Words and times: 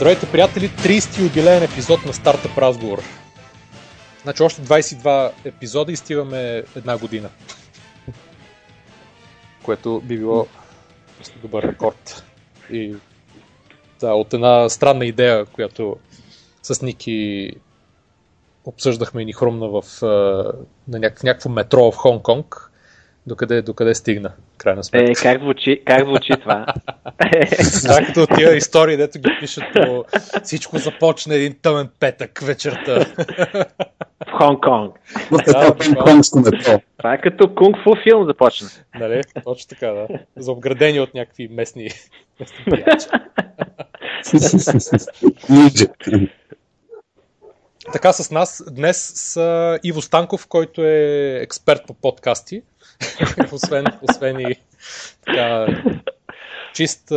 Здравейте, 0.00 0.32
приятели! 0.32 0.68
30 0.68 1.22
юбилеен 1.22 1.62
епизод 1.62 2.06
на 2.06 2.12
Стартъп 2.12 2.58
Разговор. 2.58 3.02
Значи 4.22 4.42
още 4.42 4.62
22 4.62 5.32
епизода 5.44 5.92
и 5.92 5.96
стигаме 5.96 6.64
една 6.76 6.98
година. 6.98 7.30
Което 9.62 10.00
би 10.04 10.18
било 10.18 10.46
добър 11.42 11.62
рекорд. 11.62 12.24
И 12.70 12.94
да, 14.00 14.12
от 14.12 14.34
една 14.34 14.68
странна 14.68 15.06
идея, 15.06 15.44
която 15.46 15.96
с 16.62 16.82
Ники 16.82 17.50
обсъждахме 18.64 19.22
и 19.22 19.24
ни 19.24 19.32
хрумна 19.32 19.68
в, 19.68 19.82
на 20.88 20.98
някакво 20.98 21.48
метро 21.48 21.92
в 21.92 21.96
Хонг-Конг 21.96 22.68
докъде, 23.26 23.62
докъде 23.62 23.94
стигна, 23.94 24.32
крайна 24.60 24.84
сметка. 24.84 25.10
Е, 25.10 25.14
как 25.14 25.42
звучи, 25.42 25.82
как 25.86 26.04
звучи 26.06 26.32
това? 26.42 26.66
Това 27.82 28.06
като 28.06 28.26
тия 28.36 28.56
истории, 28.56 28.96
дето 28.96 29.18
ги 29.18 29.30
пишат 29.40 29.64
по 29.74 30.04
всичко 30.42 30.78
започна 30.78 31.34
един 31.34 31.56
тъмен 31.62 31.88
петък 32.00 32.40
вечерта. 32.42 33.04
В 34.26 34.32
Хонг-Конг. 34.38 34.92
Да, 35.30 35.74
Хонг-Конгско 35.74 36.44
метро. 36.44 36.80
Това 36.98 37.14
е 37.14 37.20
като 37.20 37.44
кунг-фу 37.44 38.02
филм 38.02 38.26
започна. 38.26 38.68
Нали? 38.94 39.20
Точно 39.44 39.68
така, 39.68 39.86
да. 39.86 40.06
За 40.36 40.52
обградени 40.52 41.00
от 41.00 41.14
някакви 41.14 41.48
местни, 41.48 41.88
местни 42.40 42.84
Така 47.92 48.12
с 48.12 48.30
нас 48.30 48.64
днес 48.70 49.12
с 49.14 49.78
Иво 49.82 50.02
Станков, 50.02 50.46
който 50.46 50.82
е 50.82 51.38
експерт 51.42 51.86
по 51.86 51.94
подкасти. 51.94 52.62
освен, 53.52 53.84
освен 54.02 54.40
и 54.40 54.54
така, 55.26 55.66
чист 56.74 57.12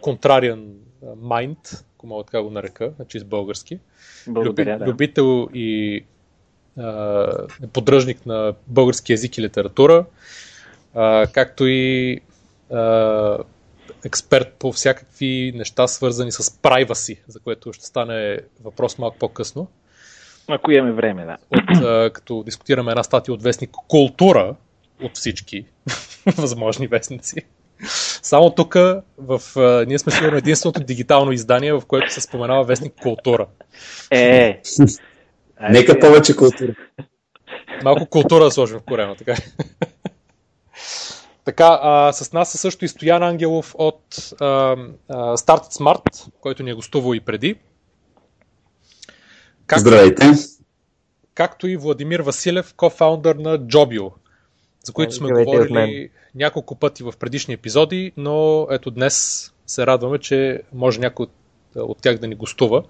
контрариан 0.00 0.74
майнд, 1.16 1.58
ако 1.96 2.06
мога 2.06 2.24
така 2.24 2.42
го 2.42 2.50
нарека, 2.50 2.92
чист 3.08 3.26
български. 3.26 3.78
Благодаря, 4.28 4.74
Люби, 4.74 4.84
да. 4.84 4.90
Любител 4.90 5.48
и 5.54 6.04
а, 6.78 7.46
поддръжник 7.72 8.26
на 8.26 8.54
български 8.66 9.12
язик 9.12 9.38
и 9.38 9.42
литература, 9.42 10.04
а, 10.94 11.26
както 11.26 11.66
и 11.66 12.20
а, 12.72 13.38
експерт 14.04 14.52
по 14.58 14.72
всякакви 14.72 15.52
неща, 15.56 15.88
свързани 15.88 16.32
с 16.32 16.42
privacy, 16.42 17.18
за 17.28 17.40
което 17.40 17.72
ще 17.72 17.86
стане 17.86 18.38
въпрос 18.64 18.98
малко 18.98 19.18
по-късно. 19.18 19.68
Ако 20.48 20.72
имаме 20.72 20.92
време, 20.92 21.24
да. 21.24 21.36
От, 21.50 21.84
а, 21.84 22.10
като 22.14 22.42
дискутираме 22.42 22.90
една 22.90 23.02
статия 23.02 23.34
от 23.34 23.42
вестник 23.42 23.70
Култура, 23.70 24.54
от 25.02 25.16
всички 25.16 25.64
възможни 26.36 26.86
вестници. 26.86 27.36
Само 28.22 28.50
тук 28.50 28.74
в, 29.18 29.40
а, 29.56 29.84
ние 29.88 29.98
сме 29.98 30.12
сигурно 30.12 30.36
единственото 30.36 30.80
дигитално 30.80 31.32
издание, 31.32 31.72
в 31.72 31.82
което 31.88 32.12
се 32.12 32.20
споменава 32.20 32.64
вестник 32.64 32.94
Култура. 33.02 33.46
Е, 34.10 34.60
Нека 35.70 35.98
повече 35.98 36.36
култура. 36.36 36.74
Малко 37.84 38.06
култура 38.06 38.44
да 38.44 38.50
сложим 38.50 38.78
в 38.78 38.82
корема, 38.82 39.16
така. 39.16 39.34
Така, 41.44 41.78
а, 41.82 42.12
с 42.12 42.32
нас 42.32 42.54
е 42.54 42.58
също 42.58 42.84
и 42.84 42.88
Стоян 42.88 43.22
Ангелов 43.22 43.74
от 43.78 44.32
а, 44.40 44.46
а, 44.46 44.76
Start 45.36 45.78
Smart, 45.78 46.28
който 46.40 46.62
ни 46.62 46.70
е 46.70 46.74
гостувал 46.74 47.14
и 47.14 47.20
преди. 47.20 47.56
Как, 49.66 49.78
Здравейте! 49.78 50.24
Както 51.34 51.66
и 51.66 51.76
Владимир 51.76 52.20
Василев, 52.20 52.74
кофаундър 52.74 53.36
на 53.36 53.58
Jobio, 53.58 54.10
за 54.84 54.92
които 54.92 55.14
сме 55.14 55.26
Здравейте 55.26 55.50
говорили 55.50 56.10
няколко 56.34 56.74
пъти 56.74 57.02
в 57.02 57.14
предишни 57.20 57.54
епизоди, 57.54 58.12
но 58.16 58.66
ето 58.70 58.90
днес 58.90 59.46
се 59.66 59.86
радваме, 59.86 60.18
че 60.18 60.62
може 60.74 61.00
някой 61.00 61.24
от, 61.24 61.30
от 61.76 61.98
тях 61.98 62.18
да 62.18 62.26
ни 62.26 62.34
гостува, 62.34 62.82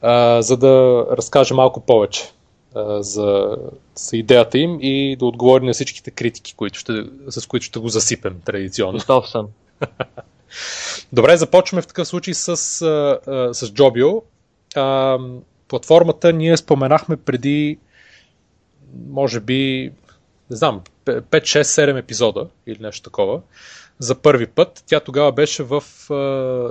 а, 0.00 0.42
за 0.42 0.56
да 0.56 1.06
разкаже 1.10 1.54
малко 1.54 1.80
повече 1.80 2.32
а, 2.74 3.02
за, 3.02 3.56
за 3.94 4.16
идеята 4.16 4.58
им 4.58 4.78
и 4.80 5.16
да 5.16 5.26
отговори 5.26 5.64
на 5.64 5.72
всичките 5.72 6.10
критики, 6.10 6.54
които 6.54 6.78
ще, 6.78 6.92
с 7.28 7.46
които 7.46 7.66
ще 7.66 7.78
го 7.78 7.88
засипем 7.88 8.40
традиционно. 8.44 8.98
Готов 8.98 9.28
съм. 9.28 9.46
Добре, 11.12 11.36
започваме 11.36 11.82
в 11.82 11.86
такъв 11.86 12.08
случай 12.08 12.34
с, 12.34 12.48
а, 12.48 12.54
с 13.54 13.68
Jobio. 13.68 14.22
Платформата 15.68 16.32
ние 16.32 16.56
споменахме 16.56 17.16
преди, 17.16 17.78
може 19.08 19.40
би, 19.40 19.92
не 20.50 20.56
знам, 20.56 20.82
5, 21.04 21.22
6, 21.22 21.62
7 21.62 21.98
епизода 21.98 22.46
или 22.66 22.78
нещо 22.80 23.02
такова. 23.02 23.40
За 23.98 24.14
първи 24.14 24.46
път. 24.46 24.84
Тя 24.86 25.00
тогава 25.00 25.32
беше 25.32 25.62
в, 25.62 25.82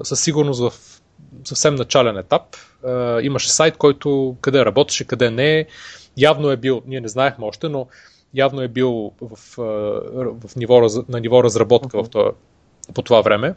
със 0.03 0.23
сигурност 0.23 0.61
в 0.61 1.01
съвсем 1.43 1.75
начален 1.75 2.17
етап. 2.17 2.41
Имаше 3.21 3.51
сайт, 3.51 3.77
който 3.77 4.35
къде 4.41 4.65
работеше, 4.65 5.07
къде 5.07 5.29
не. 5.29 5.65
Явно 6.17 6.49
е 6.49 6.57
бил, 6.57 6.81
ние 6.85 7.01
не 7.01 7.07
знаехме 7.07 7.45
още, 7.45 7.69
но 7.69 7.87
явно 8.33 8.61
е 8.61 8.67
бил 8.67 9.11
в, 9.21 9.39
в 10.47 10.55
ниво, 10.55 10.81
на 11.09 11.19
ниво 11.19 11.43
разработка 11.43 12.03
в 12.03 12.09
това, 12.09 12.31
по 12.93 13.01
това 13.01 13.21
време. 13.21 13.55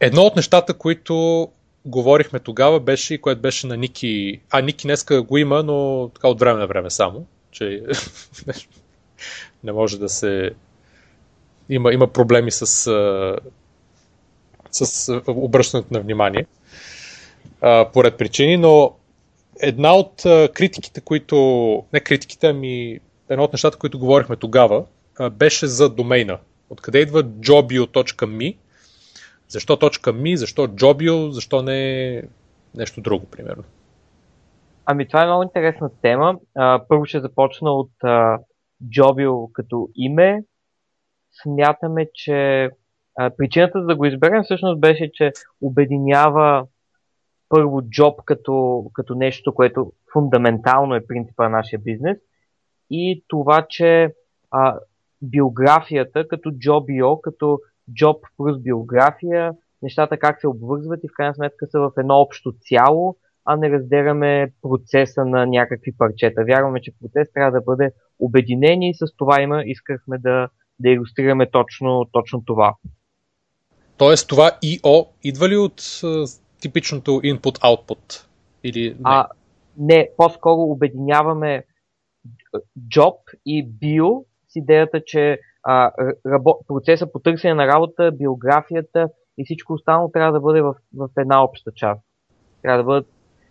Едно 0.00 0.22
от 0.22 0.36
нещата, 0.36 0.74
които 0.74 1.48
говорихме 1.84 2.38
тогава, 2.38 2.80
беше 2.80 3.14
и 3.14 3.20
което 3.20 3.40
беше 3.40 3.66
на 3.66 3.76
Ники. 3.76 4.40
А, 4.50 4.60
Ники 4.60 4.86
днеска 4.86 5.22
го 5.22 5.38
има, 5.38 5.62
но 5.62 6.10
така 6.14 6.28
от 6.28 6.40
време 6.40 6.58
на 6.58 6.66
време 6.66 6.90
само. 6.90 7.26
Че 7.50 7.82
не 9.64 9.72
може 9.72 9.98
да 9.98 10.08
се. 10.08 10.50
Има, 11.68 11.92
има 11.92 12.06
проблеми 12.06 12.50
с, 12.50 12.66
с 14.70 15.22
обръщането 15.26 15.94
на 15.94 16.00
внимание. 16.00 16.46
Поред 17.92 18.16
причини, 18.16 18.56
но 18.56 18.96
една 19.60 19.94
от 19.94 20.22
критиките, 20.54 21.00
които. 21.00 21.36
Не 21.92 22.00
критиките, 22.00 22.46
ами 22.46 23.00
едно 23.28 23.44
от 23.44 23.52
нещата, 23.52 23.78
които 23.78 23.98
говорихме 23.98 24.36
тогава, 24.36 24.84
беше 25.32 25.66
за 25.66 25.88
домейна. 25.88 26.38
Откъде 26.70 26.98
идва 26.98 27.24
jobio.me 27.24 28.56
защо 29.48 29.76
точка 29.76 30.12
ми, 30.12 30.36
защо 30.36 30.68
Jobio, 30.68 31.28
защо 31.28 31.62
не 31.62 32.22
нещо 32.74 33.00
друго, 33.00 33.26
примерно? 33.26 33.64
Ами 34.86 35.08
това 35.08 35.22
е 35.22 35.26
много 35.26 35.42
интересна 35.42 35.90
тема. 36.02 36.38
А, 36.54 36.84
първо 36.88 37.04
ще 37.04 37.20
започна 37.20 37.70
от 37.70 37.90
а, 38.02 38.38
Jobio 38.84 39.52
като 39.52 39.88
име. 39.94 40.44
Смятаме, 41.42 42.06
че 42.14 42.70
а, 43.16 43.30
причината 43.36 43.80
за 43.80 43.86
да 43.86 43.96
го 43.96 44.04
изберем 44.04 44.42
всъщност 44.42 44.80
беше, 44.80 45.10
че 45.14 45.32
обединява 45.60 46.66
първо 47.48 47.82
джоб 47.82 48.24
като, 48.24 48.84
като 48.92 49.14
нещо, 49.14 49.54
което 49.54 49.92
фундаментално 50.12 50.94
е 50.94 51.06
принципа 51.06 51.42
на 51.42 51.56
нашия 51.56 51.78
бизнес 51.78 52.18
и 52.90 53.24
това, 53.28 53.66
че 53.68 54.14
а, 54.50 54.78
биографията 55.22 56.28
като 56.28 56.50
Jobio, 56.50 57.20
като 57.20 57.60
джоб 57.94 58.24
плюс 58.36 58.62
биография, 58.62 59.52
нещата 59.82 60.18
как 60.18 60.40
се 60.40 60.48
обвързват 60.48 61.00
и 61.04 61.08
в 61.08 61.16
крайна 61.16 61.34
сметка 61.34 61.66
са 61.66 61.80
в 61.80 61.92
едно 61.98 62.14
общо 62.14 62.52
цяло, 62.60 63.16
а 63.44 63.56
не 63.56 63.70
разделяме 63.70 64.52
процеса 64.62 65.24
на 65.24 65.46
някакви 65.46 65.92
парчета. 65.98 66.44
Вярваме, 66.44 66.80
че 66.80 66.92
процес 67.00 67.32
трябва 67.32 67.52
да 67.52 67.60
бъде 67.60 67.90
обединен 68.18 68.82
и 68.82 68.94
с 68.94 69.16
това 69.16 69.42
има, 69.42 69.62
искахме 69.66 70.18
да, 70.18 70.48
да 70.78 70.90
иллюстрираме 70.90 71.50
точно, 71.50 72.08
точно 72.12 72.42
това. 72.44 72.74
Тоест 73.96 74.28
това 74.28 74.50
IO 74.64 75.08
идва 75.22 75.48
ли 75.48 75.56
от 75.56 75.82
типичното 76.60 77.10
input-output? 77.10 78.26
Или 78.64 78.90
не? 78.90 78.96
А, 79.04 79.26
не, 79.78 80.10
по-скоро 80.16 80.60
обединяваме 80.60 81.64
job 82.94 83.16
и 83.46 83.68
bio 83.68 84.24
с 84.48 84.56
идеята, 84.56 85.04
че 85.04 85.40
а, 85.62 85.92
рабо, 86.26 86.58
процеса 86.66 87.12
по 87.12 87.18
търсене 87.18 87.54
на 87.54 87.66
работа, 87.66 88.12
биографията 88.12 89.08
и 89.38 89.44
всичко 89.44 89.72
останало 89.72 90.10
трябва 90.10 90.32
да 90.32 90.40
бъде 90.40 90.62
в, 90.62 90.74
в 90.96 91.08
една 91.18 91.44
обща 91.44 91.70
част. 91.76 92.00
Трябва 92.62 92.78
да 92.78 92.84
бъдат, 92.84 93.06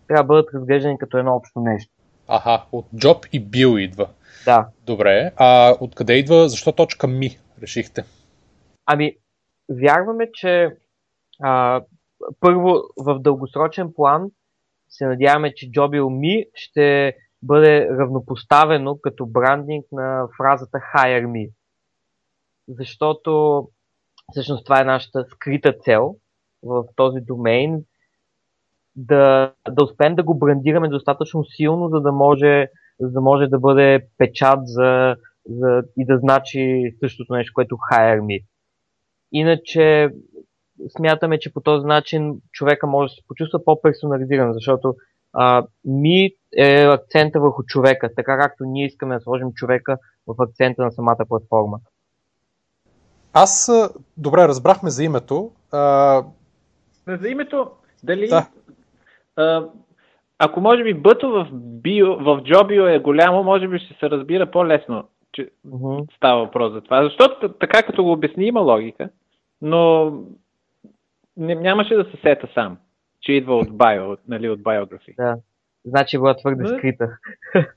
трябва 0.08 0.24
да 0.24 0.28
бъдат 0.28 0.54
разглеждани 0.54 0.98
като 0.98 1.18
едно 1.18 1.36
общо 1.36 1.60
нещо. 1.60 1.92
Аха, 2.28 2.66
от 2.72 2.86
job 2.86 3.30
и 3.34 3.46
bio 3.46 3.80
идва. 3.80 4.10
Да. 4.46 4.68
Добре, 4.86 5.32
а 5.38 5.76
откъде 5.80 6.14
идва, 6.14 6.50
защо 6.50 6.72
точка 6.72 7.08
ми 7.08 7.30
решихте? 7.62 8.04
Ами, 8.86 9.18
вярваме, 9.70 10.30
че 10.34 10.70
а, 11.44 11.82
първо 12.40 12.76
в 12.98 13.20
дългосрочен 13.20 13.94
план 13.96 14.32
се 14.90 15.06
надяваме, 15.06 15.54
че 15.56 15.66
Jobio 15.66 16.04
Me 16.04 16.50
ще 16.54 17.14
бъде 17.44 17.88
равнопоставено 17.90 18.98
като 19.04 19.26
брандинг 19.26 19.86
на 19.92 20.28
фразата 20.38 20.78
Hire 20.96 21.26
Me 21.26 21.52
защото 22.68 23.64
всъщност 24.32 24.66
това 24.66 24.82
е 24.82 24.86
нашата 24.86 25.26
скрита 25.30 25.74
цел 25.74 26.16
в 26.64 26.84
този 26.96 27.20
домейн, 27.22 27.84
да, 28.96 29.54
да 29.70 29.84
успеем 29.84 30.16
да 30.16 30.24
го 30.24 30.40
брандираме 30.40 30.90
достатъчно 30.90 31.46
силно, 31.46 31.90
за 31.90 32.00
да 32.02 32.12
може, 32.12 32.68
за 33.00 33.12
да, 33.12 33.22
може 33.22 33.48
да 33.48 33.60
бъде 33.60 34.08
печат 34.18 34.60
за, 34.64 35.16
за, 35.46 35.84
и 35.98 36.06
да 36.06 36.18
значи 36.18 36.96
същото 37.00 37.34
нещо, 37.34 37.52
което 37.54 37.76
Hire 37.76 38.20
Me. 38.20 38.44
Иначе 39.32 40.10
смятаме, 40.98 41.40
че 41.40 41.54
по 41.54 41.62
този 41.62 41.86
начин 41.86 42.42
човека 42.52 42.88
може 42.88 43.12
да 43.12 43.16
се 43.16 43.28
почувства 43.28 43.64
по-персонализиран, 43.66 44.54
защото 44.54 44.96
а, 45.34 45.66
ми 45.86 46.30
е 46.58 46.84
акцента 46.84 47.40
върху 47.40 47.64
човека, 47.64 48.10
така 48.16 48.38
както 48.38 48.64
ние 48.66 48.86
искаме 48.86 49.16
да 49.16 49.22
сложим 49.22 49.54
човека 49.54 49.98
в 50.28 50.36
акцента 50.40 50.84
на 50.84 50.92
самата 50.92 51.26
платформа. 51.28 51.80
Аз, 53.40 53.72
добре, 54.18 54.48
разбрахме 54.48 54.90
за 54.90 55.04
името. 55.04 55.52
А, 55.72 56.24
За 57.08 57.30
името, 57.30 57.70
дали... 58.04 58.28
Да. 58.28 58.48
А, 59.36 59.66
ако 60.40 60.62
може 60.62 60.84
би 60.84 60.94
бъто 60.94 61.30
в, 61.30 61.48
био, 61.54 62.16
в 62.18 62.42
Джобио 62.44 62.88
е 62.88 63.00
голямо, 63.00 63.44
може 63.44 63.68
би 63.68 63.80
ще 63.80 63.94
се 64.00 64.10
разбира 64.10 64.52
по-лесно, 64.52 65.04
че 65.32 65.50
Мгм. 65.66 66.04
става 66.18 66.46
въпрос 66.46 66.74
за 66.74 66.82
това. 66.82 67.04
Защото 67.04 67.50
така 67.54 67.84
като 67.84 68.04
го 68.04 68.12
обясни 68.12 68.46
има 68.46 68.60
логика, 68.60 69.10
но 69.62 70.12
не, 71.38 71.56
нямаше 71.56 71.96
да 71.96 72.04
се 72.04 72.18
сета 72.22 72.48
сам, 72.54 72.78
че 73.22 73.32
идва 73.32 73.56
от 73.58 73.78
био, 73.78 74.12
от, 74.12 74.20
нали, 74.28 74.50
от 74.50 74.60
biography. 74.60 75.16
Да. 75.18 75.36
Значи 75.86 76.18
била 76.18 76.36
твърде 76.36 76.64
Да. 76.64 76.78
скрита. 76.78 77.10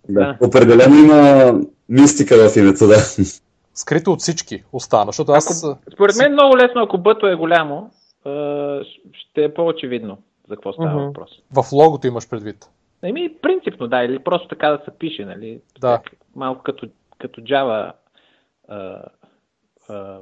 Да. 0.08 0.36
Определено 0.42 0.96
има 0.96 1.52
мистика 1.88 2.34
в 2.48 2.56
името, 2.56 2.86
да. 2.86 2.96
Скрито 3.80 4.12
от 4.12 4.20
всички 4.20 4.64
остана, 4.72 5.06
защото 5.06 5.32
аз... 5.32 5.64
а, 5.64 5.76
Според 5.92 6.16
мен 6.18 6.32
много 6.32 6.56
лесно, 6.56 6.82
ако 6.82 6.98
бъто 6.98 7.26
е 7.26 7.34
голямо, 7.34 7.90
ще 9.12 9.44
е 9.44 9.54
по-очевидно 9.54 10.18
за 10.48 10.54
какво 10.56 10.72
става 10.72 10.94
Мгм. 10.94 11.04
въпрос. 11.06 11.30
В 11.52 11.72
логото 11.72 12.06
имаш 12.06 12.28
предвид. 12.28 12.56
Еми, 13.02 13.34
принципно, 13.42 13.88
да, 13.88 14.02
или 14.02 14.18
просто 14.18 14.48
така 14.48 14.68
да 14.70 14.80
се 14.84 14.98
пише, 14.98 15.24
нали? 15.24 15.60
Да. 15.80 15.98
Так, 15.98 16.10
Малко 16.36 16.62
като, 16.62 16.88
като 17.18 17.40
Java 17.40 17.92
а, 18.68 19.02
а, 19.88 20.18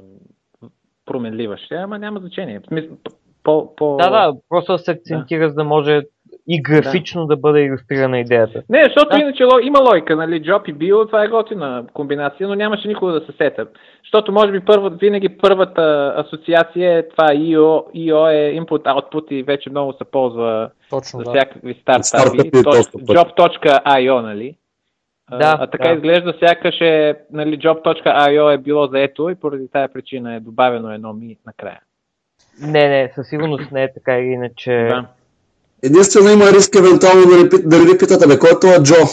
променлива 1.05 1.57
ще, 1.57 1.75
ама 1.75 1.99
няма 1.99 2.19
значение. 2.19 2.61
По, 3.43 3.75
по... 3.75 3.97
Да, 3.97 4.09
да, 4.09 4.33
просто 4.49 4.71
да 4.71 4.79
се 4.79 4.91
акцентира, 4.91 5.49
за 5.49 5.55
да 5.55 5.63
може 5.63 6.01
и 6.49 6.61
графично 6.61 7.25
да, 7.25 7.37
бъде 7.37 7.59
илюстрирана 7.61 8.19
идеята. 8.19 8.63
Не, 8.69 8.83
защото 8.83 9.09
Да. 9.09 9.19
иначе 9.19 9.43
ло- 9.43 9.67
има 9.67 9.79
логика, 9.79 10.15
нали? 10.15 10.41
Job 10.41 10.69
и 10.69 10.75
Bio, 10.75 11.05
това 11.05 11.23
е 11.23 11.27
готина 11.27 11.83
комбинация, 11.93 12.47
но 12.47 12.55
нямаше 12.55 12.87
никога 12.87 13.11
да 13.11 13.21
се 13.21 13.31
сета. 13.31 13.67
Защото 14.03 14.31
може 14.31 14.51
би 14.51 14.59
първа, 14.59 14.89
винаги 14.89 15.29
първата 15.29 16.13
асоциация 16.17 16.97
е 16.97 17.09
това 17.09 17.27
IO, 17.27 17.83
IO 17.95 18.27
е 18.27 18.59
input-output 18.59 19.31
и 19.31 19.43
вече 19.43 19.69
много 19.69 19.93
се 19.93 20.03
ползва 20.03 20.69
Точно, 20.89 21.19
за 21.19 21.23
да. 21.23 21.31
всякакви 21.31 21.73
стартапи. 21.73 22.37
Пъти. 22.37 22.57
Job.io, 23.05 24.21
нали? 24.21 24.55
А, 25.31 25.37
Да, 25.37 25.57
а 25.59 25.67
така 25.67 25.87
да. 25.87 25.93
изглежда 25.93 26.33
сякаш 26.39 26.81
е, 26.81 27.15
нали, 27.31 27.57
job.io 27.59 28.53
е 28.53 28.57
било 28.57 28.87
заето 28.87 29.29
и 29.29 29.35
поради 29.35 29.67
тая 29.73 29.93
причина 29.93 30.35
е 30.35 30.39
добавено 30.39 30.91
едно 30.91 31.13
ми 31.13 31.37
накрая. 31.45 31.79
Не, 32.61 32.89
не, 32.89 33.11
със 33.15 33.27
сигурност 33.27 33.71
не 33.71 33.83
е 33.83 33.93
така 33.93 34.17
или 34.17 34.27
иначе. 34.27 34.71
Да. 34.89 35.05
Единствено 35.83 36.29
има 36.29 36.51
риск 36.51 36.75
евентуално 36.75 37.21
да 37.21 37.49
пит- 37.49 37.67
да 37.67 37.79
ни 37.79 37.97
питате, 37.97 38.27
бе, 38.27 38.39
кой 38.39 38.49
е 38.49 38.59
това 38.61 38.83
Джо? 38.83 38.95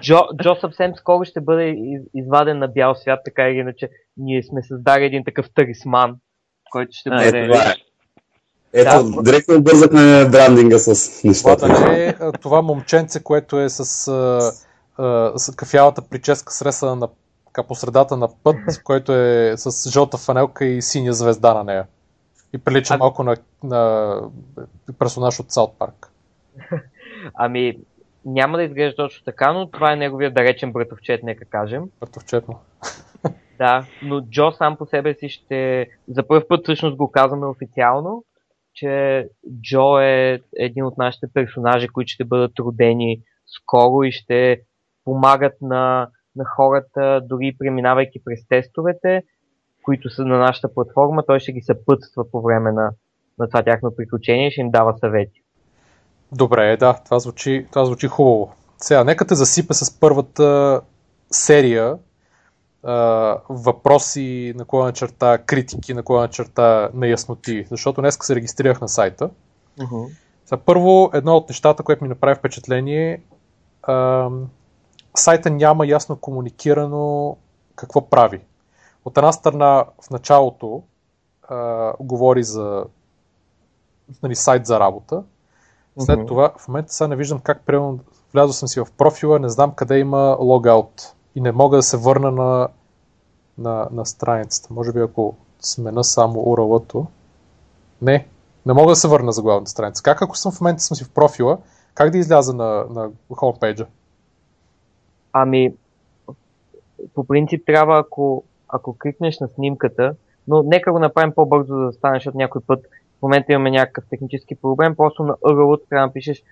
Джо, 0.00 0.18
Джо 0.42 0.56
съвсем 0.60 0.92
скоро 0.96 1.24
ще 1.24 1.40
бъде 1.40 1.64
из, 1.68 2.00
изваден 2.14 2.58
на 2.58 2.68
бял 2.68 2.94
свят, 2.94 3.20
така 3.24 3.48
или 3.48 3.58
иначе 3.58 3.88
ние 4.16 4.42
сме 4.42 4.62
създали 4.62 5.04
един 5.04 5.24
такъв 5.24 5.46
талисман, 5.54 6.14
който 6.72 6.88
ще 6.92 7.08
А, 7.12 7.24
бъде... 7.24 7.38
ето, 7.38 7.52
това 7.52 7.70
е. 7.70 7.74
Ето, 8.72 9.10
Да. 9.10 9.22
директно 9.22 9.56
обързахме 9.56 10.28
брандинга 10.32 10.78
с 10.78 10.94
Това 11.20 11.28
нещата. 11.30 11.68
не 11.90 12.04
е 12.06 12.14
това 12.40 12.62
момченце, 12.62 13.22
което 13.22 13.60
е 13.60 13.68
с, 13.68 14.08
а, 14.08 14.52
а, 15.02 15.38
с 15.38 15.56
кафявата 15.56 16.02
прическа 16.02 16.52
сресана 16.52 16.96
на, 16.96 17.08
по 17.68 17.74
средата 17.74 18.16
на 18.16 18.28
път, 18.44 18.56
който 18.84 19.12
е 19.14 19.54
с 19.56 19.90
жълта 19.90 20.16
фанелка 20.18 20.64
и 20.64 20.82
синя 20.82 21.12
звезда 21.12 21.54
на 21.54 21.64
нея. 21.64 21.86
И 22.54 22.58
прилича 22.58 22.94
А- 22.94 22.98
малко 22.98 23.22
на, 23.22 23.36
на 23.62 24.20
персонаж 24.98 25.40
от 25.40 25.50
Саут 25.50 25.78
Парк. 25.78 26.12
Ами, 27.34 27.78
няма 28.24 28.58
да 28.58 28.64
изглежда 28.64 28.96
точно 28.96 29.24
така, 29.24 29.52
но 29.52 29.70
това 29.70 29.92
е 29.92 29.96
неговия 29.96 30.30
далечен 30.34 30.72
братовчет, 30.72 31.22
нека 31.22 31.44
кажем. 31.44 31.84
Братовчет 32.00 32.48
му. 32.48 32.58
Да, 33.58 33.86
но 34.02 34.20
Джо 34.20 34.52
сам 34.52 34.76
по 34.76 34.86
себе 34.86 35.14
си 35.14 35.28
ще... 35.28 35.88
За 36.08 36.26
първ 36.28 36.48
път 36.48 36.60
всъщност 36.62 36.96
го 36.96 37.10
казваме 37.10 37.46
официално, 37.46 38.24
че 38.74 39.24
Джо 39.62 39.98
е 39.98 40.40
един 40.56 40.84
от 40.84 40.98
нашите 40.98 41.26
персонажи, 41.34 41.88
които 41.88 42.08
ще 42.08 42.24
бъдат 42.24 42.58
родени 42.58 43.20
скоро 43.46 44.02
и 44.02 44.12
ще 44.12 44.60
помагат 45.04 45.52
на, 45.60 46.08
на 46.36 46.44
хората, 46.44 47.20
дори 47.24 47.56
преминавайки 47.58 48.24
през 48.24 48.48
тестовете, 48.48 49.22
които 49.88 50.10
са 50.10 50.24
на 50.24 50.38
нашата 50.38 50.74
платформа, 50.74 51.22
той 51.26 51.40
ще 51.40 51.52
ги 51.52 51.62
съпътства 51.62 52.30
по 52.30 52.42
време 52.42 52.72
на, 52.72 52.90
на 53.38 53.48
това 53.48 53.62
тяхно 53.62 53.96
приключение 53.96 54.48
и 54.48 54.50
ще 54.50 54.60
им 54.60 54.70
дава 54.70 54.98
съвети. 54.98 55.42
Добре, 56.32 56.76
да, 56.76 57.00
това 57.04 57.18
звучи, 57.18 57.66
това 57.70 57.84
звучи 57.84 58.06
хубаво. 58.06 58.54
Сега, 58.78 59.04
нека 59.04 59.26
те 59.26 59.34
засипе 59.34 59.74
с 59.74 60.00
първата 60.00 60.80
серия 61.30 61.98
а, 62.82 62.94
въпроси, 63.48 64.52
на 64.56 64.64
коя 64.64 64.92
черта, 64.92 65.38
критики, 65.38 65.94
на 65.94 66.02
коя 66.02 66.28
черта 66.28 66.90
неясноти, 66.94 67.66
защото 67.70 68.00
днес 68.00 68.18
се 68.22 68.34
регистрирах 68.34 68.80
на 68.80 68.88
сайта. 68.88 69.30
Сега, 70.44 70.62
първо, 70.66 71.10
едно 71.14 71.36
от 71.36 71.48
нещата, 71.48 71.82
което 71.82 72.04
ми 72.04 72.08
направи 72.08 72.34
впечатление, 72.34 73.22
а, 73.82 74.28
сайта 75.16 75.50
няма 75.50 75.86
ясно 75.86 76.16
комуникирано 76.16 77.36
какво 77.76 78.10
прави. 78.10 78.40
От 79.08 79.18
една 79.18 79.32
страна, 79.32 79.84
в 80.02 80.10
началото 80.10 80.82
а, 81.48 81.92
говори 82.00 82.42
за 82.42 82.84
нали, 84.22 84.34
сайт 84.34 84.66
за 84.66 84.80
работа, 84.80 85.22
след 85.98 86.18
Мгм. 86.18 86.26
това, 86.26 86.52
в 86.58 86.68
момента 86.68 86.92
сега 86.92 87.08
не 87.08 87.16
виждам 87.16 87.40
как, 87.40 87.62
примерно, 87.66 87.98
влязъл 88.32 88.52
съм 88.52 88.68
си 88.68 88.80
в 88.80 88.86
профила, 88.98 89.38
не 89.38 89.48
знам 89.48 89.72
къде 89.72 89.98
има 89.98 90.36
логаут 90.40 91.14
и 91.34 91.40
не 91.40 91.52
мога 91.52 91.76
да 91.76 91.82
се 91.82 91.96
върна 91.96 92.30
на, 92.30 92.68
на, 93.58 93.88
на 93.92 94.06
страницата. 94.06 94.74
Може 94.74 94.92
би 94.92 95.00
ако 95.00 95.36
смена 95.60 96.04
само 96.04 96.40
URL-то. 96.40 97.06
Не, 98.02 98.28
не 98.66 98.72
мога 98.72 98.92
да 98.92 98.96
се 98.96 99.08
върна 99.08 99.32
за 99.32 99.42
главната 99.42 99.70
страница. 99.70 100.02
Как 100.02 100.22
ако 100.22 100.36
съм 100.36 100.52
в 100.52 100.60
момента 100.60 100.82
съм 100.82 100.96
си 100.96 101.04
в 101.04 101.10
профила, 101.10 101.58
как 101.94 102.10
да 102.10 102.18
изляза 102.18 102.54
на, 102.54 102.84
на 102.90 103.10
homepage 103.30 103.86
Ами, 105.32 105.74
по 107.14 107.24
принцип 107.24 107.66
трябва, 107.66 107.98
ако, 107.98 108.44
ако 108.68 108.98
кликнеш 108.98 109.40
на 109.40 109.48
снимката, 109.48 110.14
но 110.48 110.62
нека 110.62 110.92
го 110.92 110.98
направим 110.98 111.32
по-бързо 111.34 111.76
да 111.76 111.92
стане, 111.92 112.16
защото 112.16 112.36
някой 112.36 112.62
път 112.66 112.86
в 113.18 113.22
момента 113.22 113.52
имаме 113.52 113.70
някакъв 113.70 114.04
технически 114.10 114.54
проблем, 114.54 114.96
просто 114.96 115.24
на 115.24 115.34
URL 115.34 115.88
трябва 115.88 116.02
да 116.02 116.06
напишеш 116.06 116.42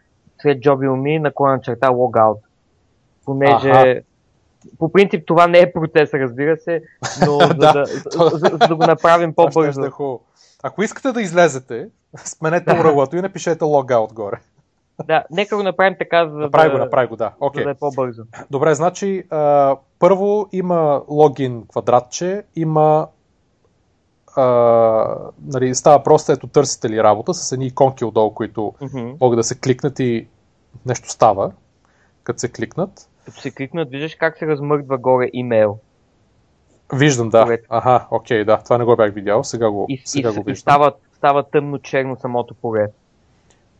след 0.42 0.58
JobUMI 0.58 1.18
наклона 1.18 1.60
черта 1.60 1.88
logout. 1.88 2.38
Понеже 3.24 3.70
Аха. 3.70 4.00
по 4.78 4.92
принцип 4.92 5.26
това 5.26 5.46
не 5.46 5.58
е 5.60 5.72
процес, 5.72 6.14
разбира 6.14 6.56
се, 6.56 6.82
но 7.26 7.38
за, 7.40 7.54
Да, 7.54 7.84
за, 7.86 8.28
за, 8.28 8.38
за 8.38 8.58
да 8.68 8.76
го 8.76 8.86
направим 8.86 9.34
по-бързо. 9.34 9.84
е. 9.84 9.90
Ако 10.62 10.82
искате 10.82 11.12
да 11.12 11.22
излезете, 11.22 11.88
сменете 12.16 12.70
URL-то 12.70 13.16
и 13.16 13.20
напишете 13.20 13.64
лога 13.64 13.98
отгоре. 13.98 14.36
Да, 15.04 15.24
нека 15.30 15.56
го 15.56 15.62
направим 15.62 15.96
така, 15.98 16.28
за 16.28 16.36
Направи 16.38 16.70
го, 16.70 16.76
да, 16.78 16.84
направи 16.84 17.08
го, 17.08 17.16
да. 17.16 17.24
за 17.24 17.46
Окей. 17.46 17.64
да 17.64 17.70
е 17.70 17.74
по-бързо. 17.74 18.22
Добре, 18.50 18.74
значи 18.74 19.24
а, 19.30 19.76
първо 19.98 20.46
има 20.52 21.02
логин 21.08 21.64
квадратче, 21.68 22.42
има 22.56 23.08
а, 24.36 24.44
нали, 25.46 25.74
става 25.74 26.02
просто 26.02 26.32
ето 26.32 26.46
търсите 26.46 26.90
ли 26.90 27.02
работа 27.02 27.34
с 27.34 27.52
едни 27.52 27.66
иконки 27.66 28.04
отдолу, 28.04 28.34
които 28.34 28.74
Мгм. 28.80 29.10
могат 29.20 29.38
да 29.38 29.44
се 29.44 29.60
кликнат 29.60 29.98
и 30.00 30.28
нещо 30.86 31.10
става, 31.10 31.52
като 32.22 32.38
се 32.38 32.52
кликнат. 32.52 33.08
Като 33.24 33.40
се 33.40 33.50
кликнат, 33.50 33.90
виждаш 33.90 34.14
как 34.14 34.38
се 34.38 34.46
размърдва 34.46 34.98
горе 34.98 35.30
имейл. 35.32 35.78
Виждам, 36.94 37.28
да. 37.28 37.40
Добре. 37.40 37.58
Аха, 37.68 38.06
окей, 38.10 38.44
да. 38.44 38.56
Това 38.56 38.78
не 38.78 38.84
го 38.84 38.96
бях 38.96 39.14
видял. 39.14 39.44
Сега 39.44 39.70
го, 39.70 39.86
И, 39.88 40.02
сега 40.04 40.28
и, 40.28 40.32
го 40.32 40.40
и 40.40 40.42
виждам. 40.42 40.56
става, 40.56 40.92
става 41.12 41.42
тъмно-черно 41.42 42.16
самото 42.16 42.54
поле. 42.54 42.86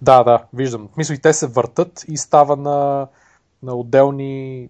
Да, 0.02 0.24
да, 0.24 0.44
виждам. 0.54 0.88
Смисъл 0.94 1.14
и 1.14 1.20
те 1.20 1.32
се 1.32 1.46
въртат 1.46 2.04
и 2.08 2.16
става 2.16 2.56
на, 2.56 3.06
на 3.62 3.74
отделни, 3.74 4.68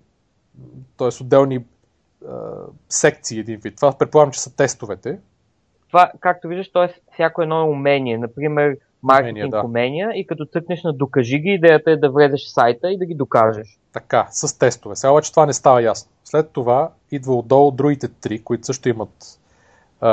т.е. 0.98 1.22
отделни 1.22 1.64
а, 2.28 2.34
секции 2.88 3.38
един 3.38 3.60
вид. 3.60 3.76
Това 3.76 3.92
предполагам, 3.98 4.32
че 4.32 4.40
са 4.40 4.56
тестовете. 4.56 5.18
Това, 5.88 6.10
както 6.20 6.48
виждаш, 6.48 6.72
то 6.72 6.82
е 6.82 6.94
всяко 7.12 7.42
едно 7.42 7.68
умение. 7.68 8.18
Например, 8.18 8.76
маркетинг 9.02 9.50
да. 9.50 9.62
умения 9.64 10.10
и 10.14 10.26
като 10.26 10.44
цъкнеш 10.44 10.82
на 10.82 10.92
докажи 10.92 11.38
ги, 11.38 11.48
идеята 11.48 11.90
е 11.90 11.96
да 11.96 12.10
влезеш 12.10 12.46
в 12.46 12.52
сайта 12.52 12.92
и 12.92 12.98
да 12.98 13.06
ги 13.06 13.14
докажеш. 13.14 13.78
Така, 13.92 14.26
с 14.30 14.58
тестове. 14.58 14.96
Сега 14.96 15.10
обаче 15.10 15.30
това 15.30 15.46
не 15.46 15.52
става 15.52 15.82
ясно. 15.82 16.10
След 16.24 16.50
това 16.50 16.90
идва 17.10 17.34
отдолу 17.34 17.70
другите 17.70 18.08
три, 18.08 18.44
които 18.44 18.66
също 18.66 18.88
имат 18.88 19.40
а, 20.00 20.10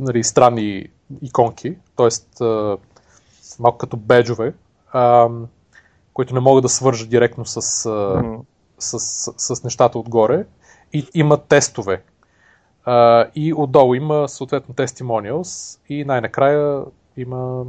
нали, 0.00 0.24
странни 0.24 0.88
иконки, 1.22 1.76
т.е. 1.96 2.44
малко 3.58 3.78
като 3.78 3.96
беджове, 3.96 4.54
а, 4.92 5.28
които 6.12 6.34
не 6.34 6.40
могат 6.40 6.62
да 6.62 6.68
свържат 6.68 7.10
директно 7.10 7.46
с, 7.46 7.62
с, 7.62 8.98
с, 8.98 9.54
с 9.56 9.64
нещата 9.64 9.98
отгоре. 9.98 10.46
И 10.92 11.06
имат 11.14 11.44
тестове. 11.44 12.02
А, 12.84 13.26
и 13.34 13.54
отдолу 13.54 13.94
има 13.94 14.28
съответно 14.28 14.74
testimonials 14.74 15.80
и 15.88 16.04
най-накрая 16.04 16.84
има 17.16 17.64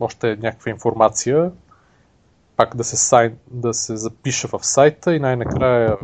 още 0.00 0.36
някаква 0.36 0.70
информация, 0.70 1.50
пак 2.56 2.76
да 2.76 2.84
се, 2.84 2.96
сайн, 2.96 3.36
да 3.50 3.74
се 3.74 3.96
запише 3.96 4.48
в 4.48 4.58
сайта 4.62 5.14
и 5.14 5.20
най-накрая 5.20 5.96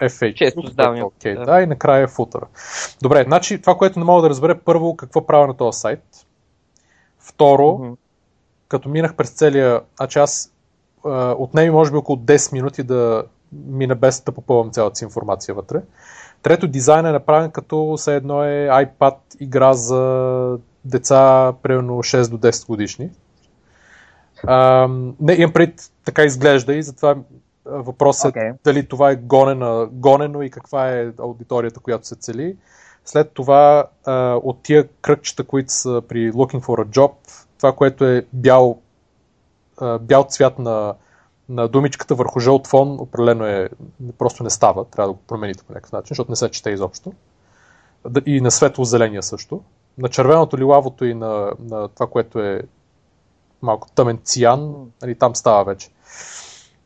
FAQ. 0.00 0.34
Често 0.34 0.66
задавания. 0.66 1.04
Okay, 1.04 1.38
Да. 1.38 1.44
да. 1.44 1.62
и 1.62 1.66
накрая 1.66 2.08
футъра. 2.08 2.46
Добре, 3.02 3.24
значи 3.26 3.60
това, 3.60 3.74
което 3.74 3.98
не 3.98 4.04
мога 4.04 4.22
да 4.22 4.30
разбера, 4.30 4.58
първо, 4.58 4.96
какво 4.96 5.26
правя 5.26 5.46
на 5.46 5.56
този 5.56 5.78
сайт. 5.80 6.26
Второ, 7.34 7.78
Мгм. 7.78 7.92
като 8.68 8.88
минах 8.88 9.14
през 9.14 9.30
целия, 9.30 9.80
значи 9.96 10.18
аз 10.18 10.52
отнеми 11.38 11.70
може 11.70 11.90
би 11.90 11.96
около 11.96 12.18
10 12.18 12.52
минути 12.52 12.82
да 12.82 13.24
мина 13.52 13.94
без 13.94 14.20
да 14.20 14.32
попълвам 14.32 14.70
цялата 14.70 14.96
си 14.96 15.04
информация 15.04 15.54
вътре. 15.54 15.82
Трето, 16.42 16.66
дизайн 16.66 17.06
е 17.06 17.12
направен 17.12 17.50
като 17.50 17.94
все 17.96 18.16
едно 18.16 18.44
е 18.44 18.68
iPad 18.70 19.14
игра 19.40 19.74
за 19.74 20.58
деца, 20.84 21.52
примерно 21.62 21.92
6 21.92 22.30
до 22.30 22.38
10 22.38 22.66
годишни. 22.66 23.10
А, 24.46 24.88
не, 25.20 25.32
имам 25.32 25.52
пред 25.52 25.90
така 26.04 26.22
изглежда 26.22 26.74
и 26.74 26.82
затова 26.82 27.16
въпросът 27.64 28.36
е 28.36 28.38
Окей. 28.38 28.50
дали 28.64 28.86
това 28.86 29.10
е 29.10 29.16
гонено, 29.16 29.88
гонено 29.92 30.42
и 30.42 30.50
каква 30.50 30.88
е 30.88 31.12
аудиторията, 31.18 31.80
която 31.80 32.06
се 32.06 32.14
цели. 32.14 32.56
След 33.04 33.32
това 33.32 33.84
а, 34.04 34.34
от 34.34 34.62
тия 34.62 34.88
кръгчета, 34.88 35.44
които 35.44 35.72
са 35.72 36.02
при 36.08 36.32
Looking 36.32 36.60
for 36.60 36.84
a 36.84 36.86
Job, 36.86 37.12
това, 37.58 37.72
което 37.72 38.04
е 38.04 38.26
бял, 38.32 38.78
а, 39.78 39.98
бял 39.98 40.24
цвят 40.24 40.58
на, 40.58 40.94
на 41.48 41.68
думичката 41.68 42.14
върху 42.14 42.40
жълт 42.40 42.66
фон, 42.66 43.00
определено 43.00 43.46
е, 43.46 43.68
просто 44.18 44.42
не 44.42 44.50
става. 44.50 44.84
Трябва 44.84 45.08
да 45.08 45.12
го 45.12 45.20
промените 45.26 45.64
по 45.64 45.72
някакъв 45.72 45.92
начин, 45.92 46.08
защото 46.08 46.32
не 46.32 46.36
се 46.36 46.50
чете 46.50 46.70
изобщо. 46.70 47.12
И 48.26 48.40
на 48.40 48.50
светло-зеления 48.50 49.22
също. 49.22 49.62
На 49.98 50.08
червеното, 50.08 50.58
лилавото 50.58 51.04
и 51.04 51.14
на, 51.14 51.52
на 51.58 51.88
това, 51.88 52.06
което 52.06 52.38
е 52.40 52.62
малко 53.62 53.88
тъмен 53.94 54.18
циан, 54.24 54.74
нали, 55.02 55.14
там 55.14 55.36
става 55.36 55.64
вече. 55.64 55.88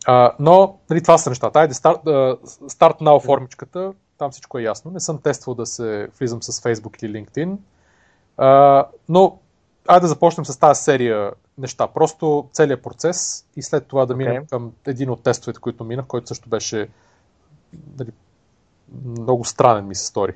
А, 0.07 0.33
но 0.39 0.79
нали, 0.91 1.03
това 1.03 1.19
са 1.19 1.31
нещата. 1.31 1.59
Айде, 1.59 1.75
старт, 1.75 2.07
а, 2.07 2.37
старт 2.69 2.97
now 3.01 3.25
формичката, 3.25 3.93
там 4.19 4.31
всичко 4.31 4.59
е 4.59 4.63
ясно. 4.63 4.91
Не 4.91 5.01
съм 5.01 5.21
тествал 5.21 5.55
да 5.55 5.67
се 5.67 6.09
влизам 6.19 6.43
с 6.43 6.61
Facebook 6.61 7.05
или 7.05 7.25
LinkedIn. 7.25 7.57
А, 8.37 8.85
но 9.09 9.39
айде 9.89 10.01
да 10.01 10.09
започнем 10.09 10.45
с 10.45 10.59
тази 10.59 10.83
серия 10.83 11.33
неща. 11.59 11.87
Просто 11.87 12.49
целият 12.53 12.83
процес 12.83 13.47
и 13.57 13.63
след 13.63 13.87
това 13.87 14.07
да 14.07 14.17
минем 14.17 14.37
Окей. 14.37 14.47
към 14.47 14.73
един 14.87 15.11
от 15.11 15.23
тестовете, 15.23 15.61
които 15.61 15.85
минах, 15.85 16.07
който 16.07 16.27
също 16.27 16.49
беше 16.49 16.89
нали, 17.99 18.11
много 19.05 19.45
странен 19.45 19.87
ми 19.87 19.95
се 19.95 20.07
стори. 20.07 20.35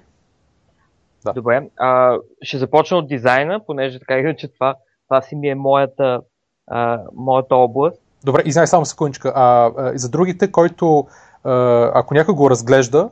Да. 1.24 1.32
Добре. 1.32 1.68
А, 1.76 2.18
ще 2.42 2.58
започна 2.58 2.96
от 2.96 3.08
дизайна, 3.08 3.60
понеже 3.66 3.98
така 3.98 4.18
иначе 4.18 4.48
това, 4.48 4.74
това 5.08 5.22
си 5.22 5.36
ми 5.36 5.48
е 5.48 5.54
моята, 5.54 6.20
а, 6.66 7.00
моята 7.14 7.56
област. 7.56 8.02
Добре, 8.24 8.42
извинявай 8.44 8.66
само 8.66 8.84
секундичка. 8.84 9.32
А, 9.34 9.72
а, 9.76 9.94
и 9.94 9.98
за 9.98 10.08
другите, 10.08 10.52
който 10.52 11.06
а, 11.44 11.90
ако 11.94 12.14
някой 12.14 12.34
го 12.34 12.50
разглежда, 12.50 13.10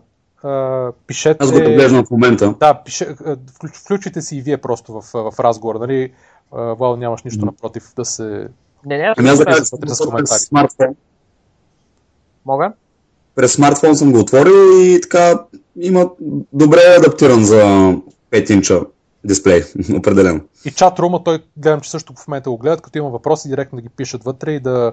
пишете... 1.06 1.36
Аз 1.40 1.52
го 1.52 1.58
поглеждам 1.58 2.04
в 2.06 2.10
момента. 2.10 2.54
Да, 2.60 2.82
пише, 2.84 3.16
включите 3.74 4.22
си 4.22 4.36
и 4.36 4.42
вие 4.42 4.56
просто 4.56 4.92
в, 4.92 5.30
в 5.32 5.40
разговора, 5.40 5.78
нали? 5.78 6.12
Вал, 6.52 6.96
нямаш 6.96 7.22
нищо 7.22 7.46
напротив 7.46 7.92
да 7.96 8.04
се... 8.04 8.48
Не, 8.86 8.98
не, 8.98 9.04
аз 9.04 9.18
Ами 9.18 9.28
аз 9.28 9.38
да 9.38 9.44
кажа, 9.44 9.62
през 9.80 10.28
смартфон. 10.28 10.96
Мога? 12.46 12.72
През 13.34 13.52
смартфон 13.52 13.96
съм 13.96 14.12
го 14.12 14.18
отворил 14.18 14.80
и 14.80 15.00
така 15.02 15.44
има 15.80 16.10
добре 16.52 16.80
адаптиран 16.98 17.44
за 17.44 17.94
5 18.30 18.50
инча 18.50 18.80
дисплей, 19.24 19.64
определено. 19.96 20.40
И 20.64 20.70
чат 20.70 20.98
рума, 20.98 21.24
той 21.24 21.38
гледам, 21.56 21.80
че 21.80 21.90
също 21.90 22.12
в 22.16 22.28
момента 22.28 22.50
го 22.50 22.58
гледат, 22.58 22.82
като 22.82 22.98
има 22.98 23.08
въпроси, 23.08 23.48
директно 23.48 23.76
да 23.76 23.82
ги 23.82 23.88
пишат 23.88 24.24
вътре 24.24 24.52
и 24.52 24.60
да 24.60 24.92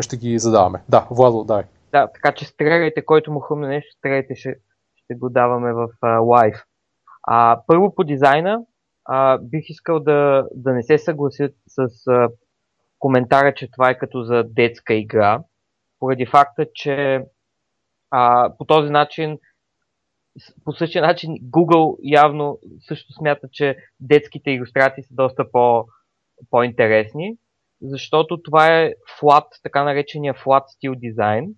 ще 0.00 0.16
ги 0.16 0.38
задаваме. 0.38 0.82
Да, 0.88 1.06
Владо, 1.10 1.44
дай. 1.44 1.62
Да, 1.92 2.08
така 2.12 2.32
че 2.34 2.44
стреляйте, 2.44 3.04
който 3.04 3.32
му 3.32 3.40
хрумне 3.40 3.68
нещо, 3.68 3.96
стреляйте, 3.98 4.34
ще, 4.34 4.54
ще 4.96 5.14
го 5.14 5.30
даваме 5.30 5.72
в 5.72 5.88
а, 6.02 6.18
лайв. 6.18 6.54
Първо 7.66 7.94
по 7.94 8.04
дизайна, 8.04 8.60
а, 9.04 9.38
бих 9.38 9.68
искал 9.68 10.00
да, 10.00 10.48
да 10.54 10.72
не 10.72 10.82
се 10.82 10.98
съгласят 10.98 11.54
с 11.66 12.06
а, 12.06 12.28
коментара, 12.98 13.54
че 13.54 13.70
това 13.70 13.90
е 13.90 13.98
като 13.98 14.22
за 14.22 14.44
детска 14.44 14.94
игра, 14.94 15.42
поради 15.98 16.26
факта, 16.26 16.66
че 16.74 17.24
а, 18.10 18.52
по 18.58 18.64
този 18.64 18.90
начин, 18.90 19.38
по 20.64 20.72
същия 20.72 21.02
начин 21.02 21.30
Google 21.30 21.96
явно 22.02 22.58
също 22.80 23.12
смята, 23.12 23.48
че 23.52 23.76
детските 24.00 24.50
илюстрации 24.50 25.04
са 25.04 25.14
доста 25.14 25.50
по, 25.50 25.84
по-интересни, 26.50 27.36
защото 27.82 28.42
това 28.42 28.66
е 28.66 28.92
flat, 29.20 29.46
така 29.62 29.84
наречения 29.84 30.34
flat 30.34 30.62
стил 30.66 30.94
дизайн, 30.94 31.54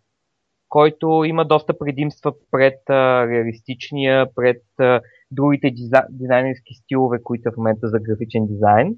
който 0.71 1.25
има 1.25 1.45
доста 1.45 1.79
предимства 1.79 2.33
пред 2.51 2.91
а, 2.91 3.27
реалистичния, 3.27 4.35
пред 4.35 4.63
а, 4.79 5.01
другите 5.31 5.71
диза, 5.71 6.03
дизайнерски 6.11 6.75
стилове, 6.75 7.23
които 7.23 7.51
в 7.51 7.57
момента 7.57 7.89
за 7.89 7.99
графичен 7.99 8.47
дизайн. 8.47 8.97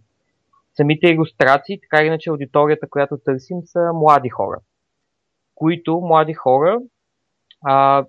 Самите 0.76 1.06
иллюстрации, 1.06 1.80
така 1.80 2.00
или 2.00 2.06
иначе 2.06 2.30
аудиторията, 2.30 2.88
която 2.90 3.18
търсим, 3.24 3.56
са 3.64 3.90
млади 3.94 4.28
хора, 4.28 4.58
които 5.54 6.00
млади 6.00 6.34
хора 6.34 6.78
а, 7.64 8.06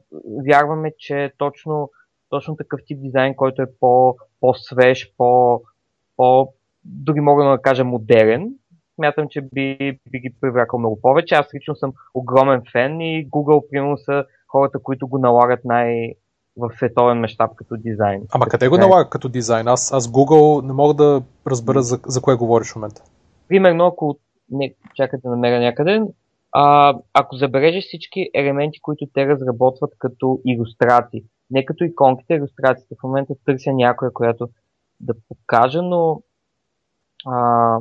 вярваме, 0.47 0.91
че 0.97 1.31
точно, 1.37 1.91
точно 2.29 2.55
такъв 2.55 2.79
тип 2.85 2.99
дизайн, 3.01 3.35
който 3.35 3.61
е 3.61 3.65
по, 3.79 4.15
по-свеж, 4.39 5.13
по, 5.17 5.61
по, 6.17 6.53
дори 6.83 7.19
мога 7.21 7.43
да 7.43 7.61
кажа 7.61 7.83
модерен, 7.83 8.55
смятам, 8.95 9.27
че 9.29 9.41
би, 9.41 9.77
би 10.11 10.19
ги 10.19 10.35
привлякал 10.41 10.79
много 10.79 11.01
повече. 11.01 11.35
Аз 11.35 11.53
лично 11.55 11.75
съм 11.75 11.93
огромен 12.13 12.61
фен 12.71 13.01
и 13.01 13.29
Google, 13.29 13.69
примерно, 13.71 13.97
са 13.97 14.25
хората, 14.47 14.79
които 14.83 15.07
го 15.07 15.17
налагат 15.17 15.65
най- 15.65 16.13
в 16.57 16.71
световен 16.77 17.19
мащаб 17.19 17.55
като 17.55 17.77
дизайн. 17.77 18.21
Ама 18.31 18.45
Като 18.45 18.51
къде 18.51 18.67
го 18.67 18.75
дизайн. 18.75 18.89
налага 18.89 19.09
като 19.09 19.29
дизайн? 19.29 19.67
Аз, 19.67 19.93
аз 19.93 20.07
Google 20.07 20.65
не 20.65 20.73
мога 20.73 20.93
да 20.93 21.21
разбера 21.47 21.81
за, 21.81 21.99
за 22.07 22.21
кое 22.21 22.35
говориш 22.35 22.71
в 22.71 22.75
момента. 22.75 23.03
Примерно, 23.47 23.85
ако 23.85 24.17
не, 24.49 24.73
чакате 24.95 25.21
да 25.23 25.29
намеря 25.29 25.59
някъде, 25.59 26.01
а, 26.51 26.95
ако 27.13 27.35
забележиш 27.35 27.85
всички 27.85 28.29
елементи, 28.33 28.81
които 28.81 29.05
те 29.13 29.27
разработват 29.27 29.91
като 29.97 30.41
иллюстрации, 30.45 31.23
не 31.51 31.65
като 31.65 31.83
иконките, 31.83 32.33
иллюстрациите. 32.33 32.95
В 32.99 33.03
момента 33.03 33.33
търся 33.45 33.73
някоя, 33.73 34.13
която 34.13 34.49
да 34.99 35.13
покажа, 35.29 35.81
но 35.81 36.21
а, 37.25 37.77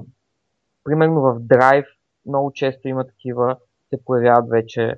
примерно 0.84 1.20
в 1.20 1.40
Drive 1.40 1.86
много 2.26 2.52
често 2.52 2.88
има 2.88 3.06
такива, 3.06 3.56
се 3.90 4.04
появяват 4.04 4.50
вече 4.50 4.94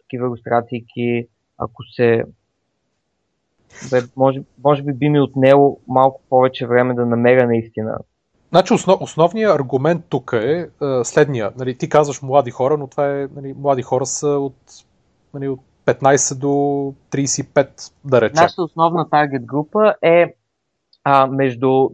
такива 0.00 0.26
иллюстрации, 0.26 1.28
ако 1.58 1.82
се 1.96 2.24
Бе, 3.90 4.00
може, 4.16 4.42
може 4.64 4.82
би 4.82 4.92
би 4.92 5.08
ми 5.08 5.20
отнело 5.20 5.80
малко 5.88 6.20
повече 6.28 6.66
време 6.66 6.94
да 6.94 7.06
намеря 7.06 7.46
наистина. 7.46 7.98
Значи 8.48 8.74
основ, 8.74 9.02
основният 9.02 9.54
аргумент 9.54 10.04
тук 10.08 10.32
е 10.32 10.68
а, 10.80 11.04
следния. 11.04 11.52
Нали, 11.58 11.78
ти 11.78 11.88
казваш 11.88 12.22
млади 12.22 12.50
хора, 12.50 12.76
но 12.76 12.86
това 12.86 13.20
е 13.20 13.28
нали, 13.34 13.54
млади 13.58 13.82
хора 13.82 14.06
са 14.06 14.28
от, 14.28 14.56
нали, 15.34 15.48
от 15.48 15.60
15 15.86 16.38
до 16.38 16.46
35, 17.10 17.92
да 18.04 18.20
речем. 18.20 18.42
Нашата 18.42 18.62
основна 18.62 19.10
таргет 19.10 19.44
група 19.44 19.94
е 20.02 20.34
а, 21.04 21.26
между 21.26 21.90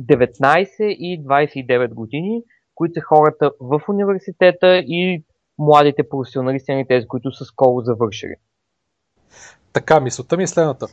19 0.00 0.84
и 0.84 1.24
29 1.24 1.94
години, 1.94 2.42
които 2.74 2.94
са 2.94 3.00
хората 3.00 3.50
в 3.60 3.80
университета 3.88 4.76
и 4.76 5.24
младите 5.58 6.08
професионалисти, 6.08 6.72
а 6.72 6.74
не 6.74 6.86
тези, 6.86 7.06
които 7.06 7.32
са 7.32 7.44
скоро 7.44 7.84
завършили. 7.84 8.34
Така, 9.72 10.00
мисълта 10.00 10.36
ми 10.36 10.42
е 10.42 10.46
следната. 10.46 10.86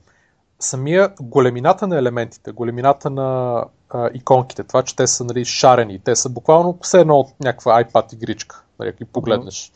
Самия 0.59 1.13
големината 1.21 1.87
на 1.87 1.97
елементите, 1.97 2.51
големината 2.51 3.09
на 3.09 3.63
а, 3.89 4.09
иконките, 4.13 4.63
това, 4.63 4.83
че 4.83 4.95
те 4.95 5.07
са 5.07 5.23
нали, 5.23 5.45
шарени, 5.45 5.99
те 5.99 6.15
са 6.15 6.29
буквално 6.29 6.77
все 6.81 6.99
едно 6.99 7.15
от 7.15 7.27
някаква 7.39 7.83
iPad 7.83 8.13
игричка, 8.13 8.63
нали, 8.79 8.89
ако 8.89 9.05
погледнеш. 9.05 9.71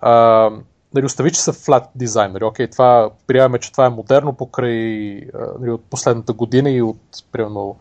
А, 0.00 0.50
нали, 0.94 1.06
остави, 1.06 1.32
че 1.32 1.42
са 1.42 1.52
flat 1.52 1.84
дизайн. 1.94 2.32
Нали, 2.32 2.44
окей, 2.44 2.70
това, 2.70 3.10
приемаме, 3.26 3.58
че 3.58 3.72
това 3.72 3.86
е 3.86 3.88
модерно 3.88 4.32
покрай 4.32 5.20
нали, 5.60 5.70
от 5.70 5.84
последната 5.90 6.32
година 6.32 6.70
и 6.70 6.82
от 6.82 7.00
примерно, 7.32 7.76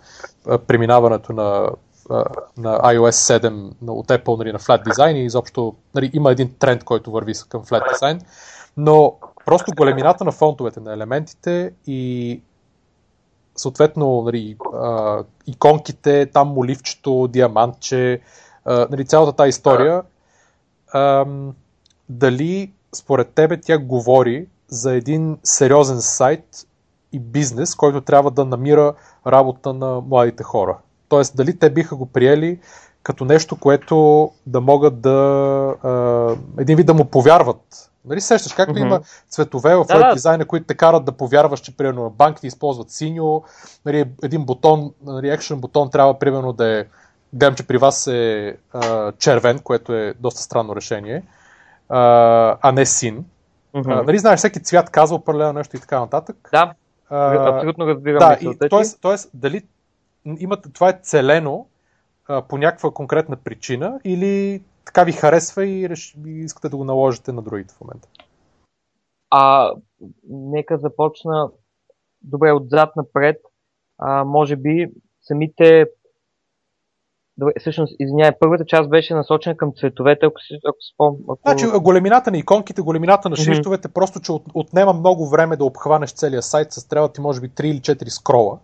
преминаването 0.68 1.34
на, 1.34 1.70
на 2.58 2.80
iOS 2.80 3.40
7 3.40 3.72
на, 3.82 3.94
от 3.94 4.08
Apple 4.08 4.38
нали, 4.38 4.52
на 4.52 4.60
flat 4.60 4.84
дизайн 4.84 5.16
и 5.16 5.26
изобщо 5.26 5.76
нали, 5.96 6.12
има 6.14 6.32
един 6.32 6.54
тренд, 6.60 6.84
който 6.84 7.12
върви 7.12 7.34
към 7.50 7.64
flat 7.64 7.94
дизайн. 7.94 8.22
Но 8.78 9.16
просто 9.46 9.72
големината 9.78 10.24
на 10.24 10.32
фонтовете, 10.32 10.80
на 10.80 10.94
елементите 10.94 11.74
и 11.88 12.42
съответно 13.56 14.22
нали, 14.22 14.58
иконките, 15.48 16.26
там 16.26 16.48
моливчето, 16.48 17.28
диамантче, 17.28 18.22
нали, 18.66 19.06
цялата 19.06 19.36
тази 19.36 19.50
история, 19.50 20.02
дали 22.10 22.72
според 22.94 23.30
тебе 23.30 23.62
тя 23.62 23.78
говори 23.78 24.48
за 24.68 24.94
един 24.94 25.38
сериозен 25.44 26.02
сайт 26.02 26.68
и 27.12 27.20
бизнес, 27.20 27.76
който 27.76 28.02
трябва 28.02 28.32
да 28.32 28.46
намира 28.46 28.94
работа 29.28 29.74
на 29.74 30.02
младите 30.02 30.44
хора. 30.44 30.78
Тоест, 31.10 31.36
дали 31.36 31.60
те 31.60 31.70
биха 31.70 31.96
го 31.96 32.06
приели 32.06 32.60
като 33.04 33.26
нещо, 33.26 33.60
което 33.60 34.30
да 34.46 34.62
могат 34.62 35.02
да... 35.02 36.38
Един 36.58 36.78
вид 36.78 36.86
да 36.86 36.94
му 36.94 37.06
повярват. 37.06 37.90
Нали 38.06 38.22
сещаш, 38.22 38.54
както 38.54 38.76
mm-hmm. 38.76 38.86
има 38.86 39.02
цветове 39.30 39.76
в 39.76 39.86
Да, 39.88 40.08
да. 40.08 40.14
дизайна, 40.14 40.46
които 40.46 40.66
те 40.66 40.76
карат 40.76 41.06
да 41.06 41.12
повярваш, 41.12 41.60
че 41.60 41.78
примерно 41.78 42.10
банките 42.10 42.48
използват 42.48 42.92
синьо, 42.92 43.44
нали, 43.86 44.06
един 44.24 44.46
бутон, 44.46 44.92
нали, 45.06 45.38
бутон 45.52 45.90
трябва 45.90 46.20
примерно 46.20 46.54
да 46.54 46.80
е, 46.80 46.86
гледам, 47.34 47.56
че 47.56 47.68
при 47.68 47.78
вас 47.78 48.08
е 48.08 48.56
а, 48.74 49.12
червен, 49.12 49.60
което 49.60 49.94
е 49.94 50.14
доста 50.20 50.42
странно 50.42 50.76
решение, 50.76 51.24
а, 51.94 52.58
а 52.62 52.72
не 52.72 52.86
син. 52.86 53.26
Мгм. 53.74 53.92
А, 53.92 54.04
нали 54.04 54.18
знаеш, 54.18 54.38
всеки 54.38 54.64
цвят 54.64 54.90
казва 54.90 55.16
определено 55.16 55.54
нещо 55.54 55.76
и 55.76 55.80
така 55.80 56.00
нататък. 56.00 56.50
Да, 56.52 56.74
А, 57.10 57.50
абсолютно 57.56 57.88
разбирам 57.88 58.20
да, 58.20 58.38
и, 58.42 58.70
тоест, 58.70 59.02
тоест, 59.02 59.30
дали 59.34 59.62
имате, 60.40 60.70
това 60.72 60.90
е 60.90 61.00
целено 61.02 61.68
а, 62.28 62.42
по 62.42 62.58
някаква 62.58 62.92
конкретна 62.92 63.36
причина 63.36 64.00
или 64.04 64.64
така 64.86 65.04
ви 65.04 65.12
харесва 65.12 65.66
и, 65.68 65.90
реш, 65.90 66.16
и 66.26 66.30
искате 66.30 66.70
да 66.70 66.78
го 66.78 66.84
наложите 66.84 67.32
на 67.32 67.42
другите 67.42 67.74
в 67.74 67.82
момента? 67.82 68.08
А, 69.30 69.74
нека 70.30 70.78
започна 70.78 71.50
добре 72.22 72.52
отзад 72.52 72.96
напред. 72.96 73.38
А, 73.98 74.24
може 74.24 74.56
би 74.56 74.92
самите. 75.22 75.86
Добре, 77.38 77.54
всъщност, 77.60 77.96
извинявай, 78.00 78.32
първата 78.40 78.66
част 78.66 78.90
беше 78.90 79.14
насочена 79.14 79.58
към 79.58 79.72
цветовете, 79.80 80.26
ако 80.26 80.40
си, 80.42 80.60
ако 80.68 80.78
спом... 80.94 81.16
Ако... 81.24 81.40
Значи, 81.46 81.66
големината 81.82 82.32
на 82.32 82.38
иконките, 82.38 82.82
големината 82.82 83.30
на 83.30 83.36
шрифтовете, 83.36 83.88
просто, 83.88 84.20
че 84.20 84.32
от, 84.32 84.44
отнема 84.54 84.94
много 84.94 85.30
време 85.30 85.56
да 85.56 85.66
обхванеш 85.66 86.12
целия 86.12 86.42
сайт, 86.42 86.72
с 86.72 86.88
трябва 86.88 87.10
ти 87.10 87.22
може 87.22 87.42
би 87.42 87.50
3 87.50 87.64
или 87.64 87.80
4 87.80 88.10
скрола, 88.10 88.58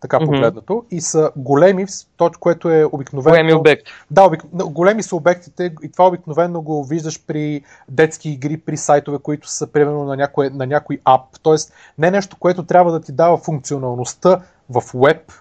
така 0.00 0.16
Мгм. 0.20 0.26
погледнато, 0.26 0.84
и 0.90 1.00
са 1.00 1.30
големи, 1.36 1.86
то, 2.16 2.30
което 2.40 2.70
е 2.70 2.84
обикновено... 2.84 3.30
големи 3.30 3.54
обекти. 3.54 3.92
Да, 4.10 4.24
обик... 4.24 4.46
големи 4.52 5.02
са 5.02 5.16
обектите 5.16 5.74
и 5.82 5.92
това 5.92 6.06
обикновено 6.06 6.62
го 6.62 6.84
виждаш 6.84 7.26
при 7.26 7.62
детски 7.88 8.30
игри, 8.30 8.56
при 8.56 8.76
сайтове, 8.76 9.18
които 9.18 9.48
са 9.48 9.66
примерно 9.66 10.04
на 10.04 10.16
някой, 10.16 10.50
на 10.50 10.66
някой 10.66 10.98
ап. 11.04 11.22
Тоест, 11.42 11.72
не 11.98 12.10
нещо, 12.10 12.36
което 12.40 12.66
трябва 12.66 12.92
да 12.92 13.00
ти 13.00 13.12
дава 13.12 13.38
функционалността 13.38 14.40
в 14.70 14.82
веб, 14.94 15.32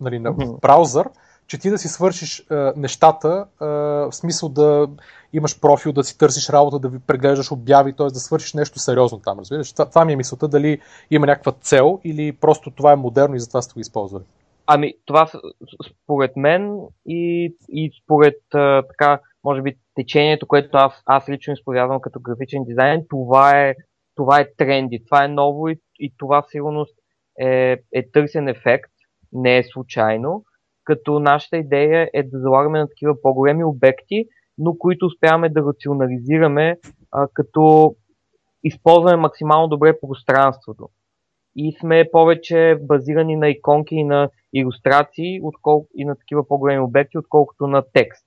нали, 0.00 0.18
на, 0.18 0.30
Мгм. 0.30 0.44
в 0.44 0.60
браузър, 0.60 1.08
че 1.48 1.58
ти 1.58 1.70
да 1.70 1.78
си 1.78 1.88
свършиш 1.88 2.40
е, 2.40 2.44
нещата, 2.76 3.46
е, 3.62 3.64
в 3.64 4.12
смисъл 4.12 4.48
да 4.48 4.88
имаш 5.32 5.60
профил, 5.60 5.92
да 5.92 6.04
си 6.04 6.18
търсиш 6.18 6.48
работа, 6.48 6.78
да 6.78 6.88
ви 6.88 6.98
преглеждаш 6.98 7.52
обяви, 7.52 7.92
т.е. 7.92 8.06
да 8.06 8.18
свършиш 8.18 8.54
нещо 8.54 8.78
сериозно 8.78 9.18
там, 9.18 9.38
разбираш? 9.38 9.72
Това, 9.72 9.88
това 9.88 10.04
ми 10.04 10.12
е 10.12 10.16
мисълта, 10.16 10.48
дали 10.48 10.80
има 11.10 11.26
някаква 11.26 11.52
цел 11.52 12.00
или 12.04 12.32
просто 12.32 12.70
това 12.70 12.92
е 12.92 12.96
модерно 12.96 13.34
и 13.34 13.40
затова 13.40 13.62
сте 13.62 13.74
го 13.74 13.80
използвали. 13.80 14.24
Ами, 14.66 14.94
това 15.04 15.26
според 15.92 16.36
мен 16.36 16.80
и, 17.06 17.54
и 17.68 17.90
според 18.04 18.36
а, 18.54 18.82
така, 18.82 19.20
може 19.44 19.62
би, 19.62 19.76
течението, 19.94 20.46
което 20.46 20.68
аз, 20.72 21.02
аз 21.06 21.28
лично 21.28 21.52
изповядвам 21.52 22.00
като 22.00 22.20
графичен 22.20 22.64
дизайн, 22.64 23.04
това 23.10 23.50
е, 23.50 23.74
това 24.14 24.40
е 24.40 24.52
тренди, 24.56 25.04
това 25.04 25.24
е 25.24 25.28
ново 25.28 25.68
и, 25.68 25.80
и 25.98 26.14
това 26.18 26.44
сигурност 26.48 26.94
е, 27.40 27.76
е 27.92 28.10
търсен 28.12 28.48
ефект, 28.48 28.90
не 29.32 29.58
е 29.58 29.64
случайно, 29.64 30.44
като 30.88 31.20
нашата 31.20 31.56
идея 31.56 32.10
е 32.12 32.22
да 32.22 32.38
залагаме 32.40 32.78
на 32.78 32.88
такива 32.88 33.22
по-големи 33.22 33.64
обекти, 33.64 34.24
но 34.58 34.78
които 34.78 35.06
успяваме 35.06 35.48
да 35.48 35.60
рационализираме, 35.60 36.76
а, 37.12 37.28
като 37.34 37.94
използваме 38.64 39.16
максимално 39.16 39.68
добре 39.68 40.00
пространството 40.00 40.88
и 41.56 41.76
сме 41.80 42.08
повече 42.12 42.76
базирани 42.80 43.36
на 43.36 43.48
иконки 43.48 43.94
и 43.94 44.04
на 44.04 44.30
иллюстрации 44.52 45.40
откол... 45.42 45.86
и 45.94 46.04
на 46.04 46.16
такива 46.16 46.48
по-големи 46.48 46.80
обекти, 46.80 47.18
отколкото 47.18 47.66
на 47.66 47.82
текст, 47.92 48.26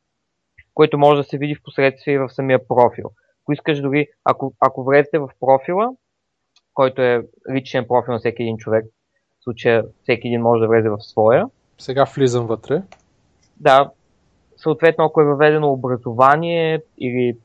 който 0.74 0.98
може 0.98 1.22
да 1.22 1.24
се 1.24 1.38
види 1.38 1.56
в 1.56 1.64
последствие 1.64 2.20
в 2.20 2.30
самия 2.30 2.68
профил. 2.68 3.12
Ако 3.44 3.54
искаш 3.54 3.82
дори, 3.82 4.08
ако, 4.24 4.54
ако 4.60 4.84
влезете 4.84 5.20
в 5.20 5.30
профила, 5.40 5.90
който 6.74 7.02
е 7.02 7.28
личен 7.54 7.86
профил 7.88 8.14
на 8.14 8.20
всеки 8.20 8.44
един 8.44 8.58
човек, 8.58 8.86
в 9.40 9.44
случая 9.44 9.84
всеки 10.04 10.28
един 10.28 10.42
може 10.42 10.62
да 10.62 10.68
влезе 10.68 10.90
в 10.90 11.00
своя, 11.00 11.48
Сега 11.82 12.06
влизам 12.16 12.48
вътре. 12.48 12.82
да, 13.60 13.92
съответно 14.58 15.06
ако 15.06 15.22
е 15.22 15.26
въведено 15.26 15.72
образование 15.72 16.82
или 16.98 17.38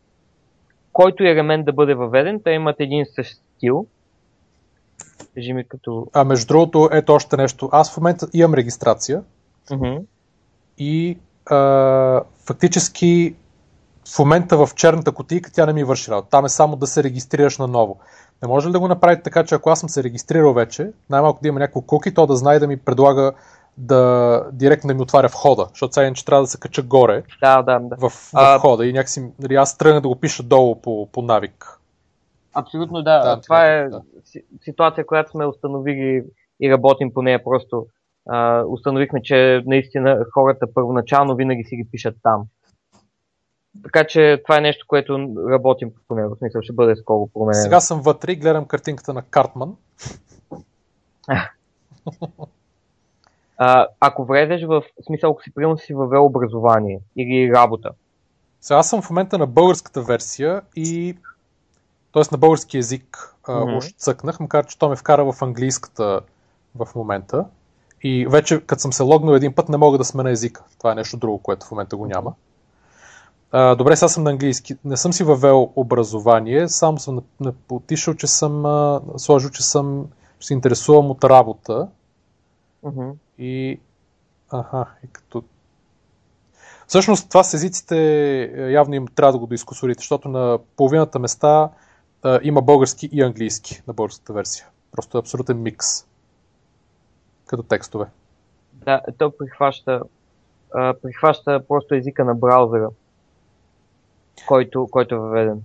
който 0.93 1.23
и 1.23 1.31
елемент 1.31 1.65
да 1.67 1.73
бъде 1.73 1.95
въведен, 1.95 2.41
те 2.45 2.51
имат 2.51 2.77
един 2.79 3.05
същ 3.15 3.41
стил. 3.57 3.87
Кажи 5.35 5.53
ми 5.53 5.69
като... 5.69 6.07
А 6.13 6.25
между 6.25 6.47
другото, 6.47 6.89
ето 6.93 7.13
още 7.13 7.37
нещо. 7.37 7.69
Аз 7.73 7.95
в 7.95 7.97
момента 7.97 8.27
имам 8.33 8.55
регистрация 8.55 9.23
Мгм. 9.71 9.97
и 10.79 11.19
а, 11.47 12.23
фактически 12.47 13.35
в 14.15 14.19
момента 14.19 14.67
в 14.67 14.75
черната 14.75 15.13
кутийка 15.13 15.51
тя 15.53 15.67
не 15.67 15.73
ми 15.73 15.85
върши 15.85 16.11
работа. 16.11 16.29
Там 16.31 16.45
е 16.45 16.49
само 16.49 16.77
да 16.77 16.87
се 16.87 17.03
регистрираш 17.03 17.59
наново. 17.59 17.99
Не 18.43 18.49
може 18.49 18.69
ли 18.69 18.73
да 18.73 18.81
го 18.81 18.89
направите 18.89 19.23
така, 19.23 19.45
че 19.45 19.55
ако 19.55 19.71
аз 19.71 19.81
съм 19.81 19.89
се 19.89 20.03
регистрирал 20.03 20.53
вече, 20.53 20.91
най-малко 21.11 21.43
да 21.43 21.49
има 21.49 21.61
някакво 21.61 21.81
куки, 21.81 22.15
то 22.15 22.27
да 22.27 22.37
знае 22.37 22.59
да 22.59 22.67
ми 22.67 22.77
предлага 22.77 23.33
да 23.79 24.43
директно 24.53 24.89
да 24.89 24.95
ми 24.95 25.01
отваря 25.03 25.29
входа, 25.29 25.67
защото 25.71 25.95
сега 25.95 26.07
иначе 26.07 26.25
трябва 26.25 26.43
да 26.43 26.47
се 26.47 26.61
кача 26.61 26.83
горе 26.83 27.23
Да, 27.41 27.63
да, 27.63 27.79
да. 27.79 27.97
в, 27.97 28.11
в 28.11 28.31
А- 28.35 28.59
входа 28.59 28.87
и 28.87 28.93
някакси 28.93 29.25
нали, 29.39 29.55
аз 29.55 29.79
тръгна 29.79 30.01
да 30.01 30.09
го 30.09 30.17
пиша 30.17 30.43
долу 30.43 30.81
по, 30.81 31.09
по 31.13 31.23
навик. 31.23 31.81
Абсолютно 32.55 33.03
да. 33.03 33.19
Да, 33.19 33.41
Това 33.41 33.67
е 33.73 33.89
да. 33.89 34.03
си- 34.25 34.45
ситуация, 34.65 35.07
която 35.07 35.31
сме 35.31 35.47
установили 35.47 36.25
и 36.61 36.73
работим 36.73 37.15
по 37.15 37.23
нея. 37.23 37.45
Просто 37.45 37.87
а, 38.29 38.63
установихме, 38.69 39.23
че 39.23 39.63
наистина 39.67 40.19
хората 40.35 40.67
първоначално 40.75 41.37
винаги 41.37 41.65
си 41.65 41.77
ги 41.77 41.89
пишат 41.93 42.17
там. 42.23 42.45
Така 43.85 44.05
че 44.07 44.43
това 44.45 44.59
е 44.59 44.61
нещо, 44.61 44.85
което 44.89 45.13
работим 45.51 45.91
по 46.09 46.15
него. 46.15 46.35
В 46.35 46.39
смисъл 46.39 46.63
ще 46.63 46.73
бъде 46.73 46.97
скоро 46.97 47.27
променено. 47.35 47.63
Сега 47.63 47.81
съм 47.81 48.01
вътре 48.01 48.33
и 48.33 48.37
гледам 48.37 48.65
картинката 48.65 49.15
на 49.15 49.23
Картман. 49.23 49.77
А, 53.59 53.87
ако 54.01 54.25
влезеш 54.25 54.65
в 54.65 54.83
смисъл, 55.07 55.31
ако 55.31 55.43
си 55.43 55.55
примерно 55.55 55.79
си 55.79 55.95
въвел 55.95 56.27
образование 56.27 57.01
или 57.17 57.53
работа, 57.55 57.91
Сега 58.61 58.79
аз 58.79 58.91
съм 58.91 59.03
в 59.03 59.11
момента 59.11 59.39
на 59.39 59.47
българската 59.47 60.03
версия 60.03 60.63
и 60.77 61.17
т.е. 62.13 62.23
на 62.33 62.39
български 62.39 62.77
язик 62.77 63.37
Мгм. 63.49 63.59
mm-hmm. 63.59 63.77
уж 63.77 63.93
цъкнах, 63.93 64.41
макар 64.41 64.67
че 64.67 64.79
то 64.79 64.89
ме 64.89 64.97
вкара 64.97 65.33
в 65.33 65.43
английската 65.43 66.21
в 66.75 66.89
момента. 66.95 67.45
И 68.03 68.27
вече, 68.27 68.61
като 68.61 68.83
съм 68.83 68.93
се 68.93 69.03
логнал 69.03 69.35
един 69.35 69.55
път, 69.55 69.69
не 69.69 69.77
мога 69.77 69.99
да 69.99 70.05
сменя 70.05 70.31
езика. 70.31 70.65
Това 70.79 70.93
е 70.93 70.95
нещо 70.95 71.17
друго, 71.17 71.39
което 71.39 71.67
в 71.67 71.71
момента 71.71 71.97
го 71.97 72.07
няма. 72.07 72.35
А, 73.53 73.75
добре, 73.75 73.97
сега 73.97 74.09
съм 74.09 74.25
на 74.25 74.31
английски. 74.31 74.77
Не 74.85 74.97
съм 74.97 75.13
си 75.13 75.25
въвел 75.25 75.73
образование, 75.77 76.69
само 76.69 76.99
съм 76.99 77.21
отишъл, 77.71 78.15
че 78.15 78.27
съм 78.27 78.67
а, 78.67 79.01
сложил, 79.17 79.51
че 79.51 79.63
съм 79.63 80.07
че 80.39 80.47
се 80.47 80.55
интересувам 80.55 81.11
от 81.11 81.25
работа. 81.25 81.89
мгм, 82.83 83.11
И. 83.39 83.81
Аха, 84.51 84.87
и 85.05 85.09
като. 85.13 85.43
Всъщност, 86.87 87.29
това 87.29 87.45
с 87.45 87.55
езиците 87.55 87.97
е, 88.43 88.71
явно 88.71 88.95
им 88.95 89.07
трябва 89.07 89.33
да 89.33 89.39
го 89.39 89.47
доискусорите, 89.47 89.99
защото 89.99 90.29
на 90.29 90.59
половината 90.77 91.19
места 91.19 91.71
а, 92.23 92.41
има 92.43 92.63
български 92.63 93.09
и 93.13 93.23
английски 93.23 93.83
на 93.87 93.95
българската 93.95 94.33
версия. 94.33 94.67
Просто 94.93 95.19
е 95.19 95.21
абсолютен 95.21 95.63
микс. 95.63 95.87
Като 97.47 97.63
текстове. 97.63 98.07
да, 98.73 99.01
то 99.19 99.37
прихваща, 99.39 100.01
а, 100.75 100.95
прихваща 101.03 101.67
просто 101.69 101.95
езика 101.95 102.25
на 102.25 102.35
браузъра, 102.35 102.89
който, 104.47 104.89
който 104.91 105.15
е 105.15 105.19
въведен. 105.19 105.63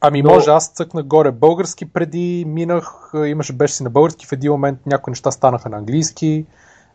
Ами 0.00 0.22
Но- 0.22 0.30
може, 0.30 0.50
аз 0.50 0.68
цъкнах 0.72 1.04
горе 1.04 1.30
български 1.30 1.92
преди, 1.92 2.44
минах, 2.46 3.12
имаше 3.26 3.52
беше 3.52 3.74
си 3.74 3.82
на 3.82 3.90
български, 3.90 4.26
в 4.26 4.32
един 4.32 4.52
момент 4.52 4.86
някои 4.86 5.10
неща 5.10 5.30
станаха 5.30 5.68
на 5.68 5.76
английски. 5.76 6.46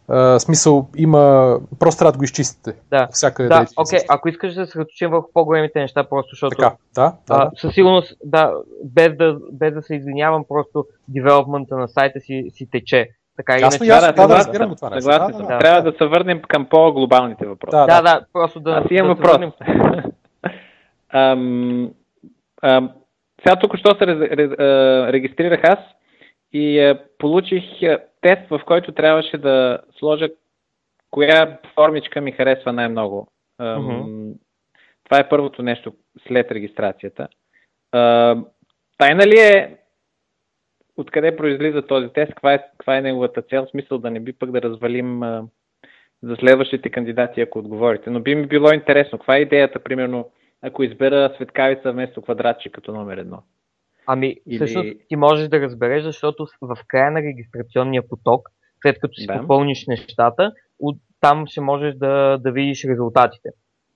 А, 0.07 0.39
смисъл, 0.39 0.87
има. 0.97 1.57
Просто 1.79 1.99
трябва 1.99 2.11
да 2.11 2.17
го 2.17 2.23
изчистите. 2.23 2.73
Да. 2.89 3.07
Всяка 3.11 3.43
Да, 3.43 3.55
идея. 3.55 3.67
окей, 3.77 3.99
ако 4.09 4.29
искаш 4.29 4.53
да 4.53 4.61
се 4.61 4.65
съсредоточим 4.65 5.09
върху 5.09 5.27
по-големите 5.33 5.79
неща, 5.79 6.03
просто 6.09 6.29
защото 6.29 6.57
Така, 6.57 6.75
да, 6.95 7.01
да. 7.01 7.17
А, 7.29 7.45
да. 7.45 7.51
със 7.55 7.73
сигурност, 7.73 8.13
да, 8.23 8.53
без 8.83 9.17
да, 9.17 9.37
без 9.51 9.73
да 9.73 9.81
се 9.81 9.95
извинявам, 9.95 10.43
просто 10.47 10.85
девелопмента 11.07 11.77
на 11.77 11.87
сайта 11.87 12.19
си, 12.19 12.45
си 12.53 12.69
тече. 12.71 13.09
Така 13.37 13.53
Ясно, 13.53 13.85
иначе. 13.85 14.05
ясно, 14.05 14.15
да, 14.15 14.27
да, 14.27 14.35
разбирам 14.35 14.69
го 14.69 14.75
това 14.75 14.89
нещо. 14.89 15.09
Да, 15.09 15.29
съм. 15.31 15.41
да, 15.41 15.47
да. 15.47 15.59
Трябва 15.59 15.91
да 15.91 15.97
се 15.97 16.05
върнем 16.05 16.41
към 16.47 16.65
по-глобалните 16.65 17.45
въпроси. 17.45 17.71
Да, 17.71 17.85
Да, 17.85 18.01
да, 18.01 18.25
просто 18.33 18.59
да. 18.59 18.71
Аз 18.71 18.85
имам 18.91 19.17
да 19.17 19.23
се 19.23 19.31
въпрос. 19.37 19.53
ам, 21.13 21.89
ам, 22.61 22.89
сега 23.43 23.55
тук 23.55 23.77
що 23.77 23.95
се 23.95 24.07
регистрирах 25.13 25.63
аз 25.63 25.79
и 26.53 26.93
получих 27.19 27.63
тест, 28.25 28.49
в 28.49 28.61
който 28.65 28.91
трябваше 28.91 29.37
да 29.37 29.79
сложа 29.97 30.29
коя 31.11 31.59
формичка 31.75 32.21
ми 32.21 32.31
харесва 32.31 32.73
най-много. 32.73 33.27
Мгм. 33.59 34.31
Това 35.03 35.19
е 35.19 35.29
първото 35.29 35.63
нещо 35.63 35.93
след 36.27 36.51
регистрацията. 36.51 37.27
Тайна 38.97 39.27
ли 39.27 39.39
е 39.39 39.77
откъде 40.97 41.37
произлиза 41.37 41.81
този 41.81 42.09
тест, 42.09 42.29
каква 42.29 42.53
е, 42.53 42.63
каква 42.77 42.97
е 42.97 43.01
неговата 43.01 43.41
цел, 43.41 43.67
смисъл 43.71 43.97
да 43.97 44.11
не 44.11 44.19
би 44.19 44.33
пък 44.33 44.51
да 44.51 44.61
развалим 44.61 45.23
а, 45.23 45.43
за 46.23 46.35
следващите 46.35 46.89
кандидати, 46.89 47.41
ако 47.41 47.59
отговорите. 47.59 48.09
Но 48.09 48.19
би 48.19 48.35
ми 48.35 48.47
било 48.47 48.71
интересно, 48.71 49.17
каква 49.17 49.37
е 49.37 49.41
идеята, 49.41 49.79
примерно, 49.79 50.31
ако 50.61 50.83
избера 50.83 51.33
светкавица 51.35 51.91
вместо 51.91 52.21
квадратче 52.21 52.69
като 52.69 52.91
номер 52.91 53.17
едно? 53.17 53.43
Ами, 54.07 54.35
Или... 54.47 54.55
всъщност 54.55 54.89
ти 55.09 55.15
можеш 55.15 55.47
да 55.47 55.61
разбереш, 55.61 56.03
защото 56.03 56.47
в 56.61 56.77
края 56.87 57.11
на 57.11 57.21
регистрационния 57.21 58.07
поток, 58.07 58.49
след 58.81 58.99
като 58.99 59.13
си 59.13 59.27
да. 59.27 59.41
попълниш 59.41 59.87
нещата, 59.87 60.53
от 60.79 60.97
там 61.21 61.47
ще 61.47 61.61
можеш 61.61 61.95
да, 61.95 62.37
да 62.37 62.51
видиш 62.51 62.85
резултатите. 62.85 63.49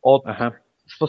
От 0.03 0.21
ага. 0.25 0.51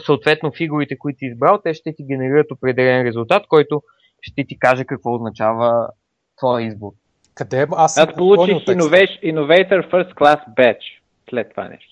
съответно 0.05 0.51
фигурите, 0.51 0.97
които 0.97 1.19
си 1.19 1.25
избрал, 1.25 1.59
те 1.63 1.73
ще 1.73 1.93
ти 1.93 2.03
генерират 2.03 2.51
определен 2.51 3.05
резултат, 3.05 3.47
който 3.47 3.83
ще 4.21 4.43
ти 4.45 4.59
каже 4.59 4.85
какво 4.85 5.15
означава 5.15 5.89
твоя 6.37 6.67
избор. 6.67 6.91
Къде? 7.35 7.67
Аз 7.71 7.97
Аз 7.97 8.15
получих 8.15 8.55
Innovator 8.55 9.91
First 9.91 10.13
Class 10.13 10.39
Badge 10.57 10.99
след 11.29 11.49
това 11.49 11.67
нещо. 11.67 11.90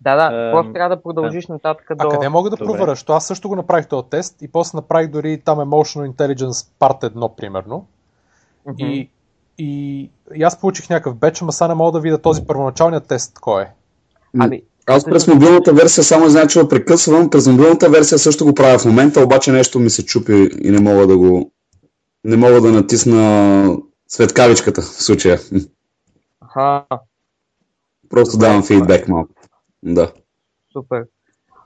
Да, 0.00 0.16
да, 0.16 0.52
просто 0.52 0.72
трябва 0.72 0.96
да 0.96 1.02
продължиш 1.02 1.46
да. 1.46 1.52
нататък 1.52 1.86
до... 1.96 2.08
А 2.08 2.10
къде 2.10 2.28
мога 2.28 2.50
да 2.50 2.56
проверя? 2.56 2.96
Що 2.96 3.12
аз 3.12 3.26
също 3.26 3.48
го 3.48 3.56
направих 3.56 3.88
този 3.88 4.08
тест 4.10 4.42
и 4.42 4.48
после 4.48 4.76
направих 4.76 5.10
дори 5.10 5.40
там 5.44 5.58
Emotional 5.58 6.12
Intelligence 6.12 6.68
Part 6.80 7.14
1, 7.14 7.36
примерно. 7.36 7.86
Mm-hmm. 8.66 8.84
И, 8.84 9.10
и, 9.58 10.10
и 10.34 10.42
аз 10.42 10.60
получих 10.60 10.90
някакъв 10.90 11.14
беч, 11.14 11.42
ама 11.42 11.52
сега 11.52 11.68
не 11.68 11.74
мога 11.74 11.92
да 11.92 12.00
видя 12.00 12.18
този 12.18 12.46
първоначалният 12.46 13.06
тест 13.06 13.38
кой 13.38 13.62
е. 13.62 13.66
Ами, 14.38 14.62
аз 14.86 15.04
през 15.04 15.26
мобилната 15.28 15.72
версия 15.72 16.04
само 16.04 16.28
знам, 16.28 16.48
че 16.48 16.68
прекъсвам. 16.68 17.30
През 17.30 17.46
мобилната 17.46 17.90
версия 17.90 18.18
също 18.18 18.44
го 18.44 18.54
правя 18.54 18.78
в 18.78 18.84
момента, 18.84 19.24
обаче 19.24 19.52
нещо 19.52 19.80
ми 19.80 19.90
се 19.90 20.04
чупи 20.04 20.48
и 20.62 20.70
не 20.70 20.80
мога 20.80 21.06
да 21.06 21.18
го... 21.18 21.52
Не 22.24 22.36
мога 22.36 22.60
да 22.60 22.72
натисна 22.72 23.76
светкавичката 24.08 24.82
в 24.82 24.84
случая. 24.84 25.38
Аха. 26.40 26.84
Просто 28.10 28.38
давам 28.38 28.62
фидбек 28.62 29.08
малко. 29.08 29.30
Да. 29.82 30.12
Супер. 30.72 31.04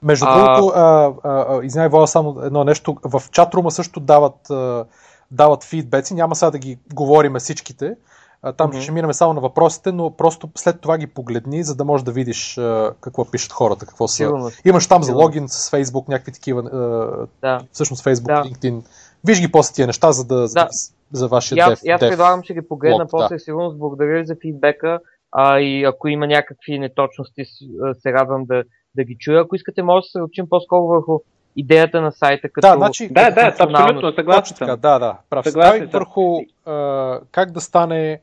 Между 0.03 0.27
а... 0.29 0.55
другото, 0.55 1.67
извинявай, 1.67 1.89
Вола, 1.89 2.07
само 2.07 2.41
едно 2.43 2.65
нещо. 2.65 2.97
В 3.05 3.23
чатрума 3.31 3.71
също 3.71 4.01
дават, 4.01 4.51
а, 4.51 4.85
дават 5.31 5.65
фидбеци. 5.65 6.15
Няма 6.15 6.37
сега 6.37 6.51
да 6.51 6.59
ги 6.59 6.79
говориме 6.95 7.39
всичките. 7.39 7.97
А, 8.43 8.53
там 8.53 8.73
mm-hmm. 8.73 8.81
ще 8.81 8.93
минем 8.93 9.13
само 9.13 9.33
на 9.33 9.41
въпросите, 9.41 9.93
но 9.93 10.11
просто 10.11 10.51
след 10.55 10.81
това 10.81 10.99
ги 10.99 11.07
погледни, 11.07 11.63
за 11.63 11.75
да 11.75 11.85
можеш 11.85 12.05
да 12.05 12.13
видиш 12.13 12.59
а, 12.59 12.95
какво 13.01 13.31
пишат 13.31 13.53
хората. 13.53 13.87
Какво 13.87 14.09
са. 14.09 14.15
Сигурно. 14.15 14.51
Имаш 14.65 14.87
там 14.87 15.03
за 15.03 15.15
логин 15.15 15.49
с 15.49 15.71
Facebook, 15.71 16.09
някакви 16.09 16.33
такива. 16.33 16.61
А, 16.61 17.27
да. 17.41 17.65
Всъщност 17.73 18.05
Facebook, 18.05 18.43
да. 18.43 18.49
LinkedIn. 18.49 18.83
Виж 19.27 19.41
ги 19.41 19.53
после 19.53 19.75
тия 19.75 19.87
неща, 19.87 20.13
за 20.13 20.25
да, 20.25 20.47
за, 20.47 20.55
да. 20.55 20.69
за 21.13 21.29
вашия 21.29 21.69
дев. 21.69 21.81
Аз 21.89 22.01
предлагам, 22.01 22.43
че 22.43 22.55
ги 22.55 22.69
погледна 22.69 23.07
после. 23.11 23.37
Да. 23.37 23.39
Сигурно 23.39 23.75
благодаря 23.79 24.25
за 24.25 24.37
фидбека 24.43 24.99
а, 25.33 25.61
и 25.61 25.85
ако 25.85 26.09
има 26.09 26.27
някакви 26.27 26.79
неточности, 26.79 27.45
се 27.93 28.13
радвам 28.13 28.45
да, 28.45 28.65
да 28.95 29.05
ги 29.05 29.17
чуя. 29.19 29.41
Ако 29.41 29.57
искате, 29.57 29.83
може 29.83 30.05
да 30.05 30.09
се 30.09 30.23
учим 30.23 30.49
по-скоро 30.49 30.87
върху 30.87 31.21
идеята 31.57 32.01
на 32.01 32.13
сайта 32.13 32.49
като 32.49 32.69
Да, 32.69 32.75
значи, 32.77 33.09
да, 33.09 33.31
да, 33.31 33.55
абсолютно, 33.59 34.13
съгласен 34.13 34.57
така, 34.59 34.77
Да, 34.77 34.99
да, 34.99 35.19
прав. 35.31 35.45
Съгласен 35.45 35.89
върху 35.93 36.41
а, 36.67 37.21
как 37.31 37.51
да 37.51 37.61
стане, 37.61 38.21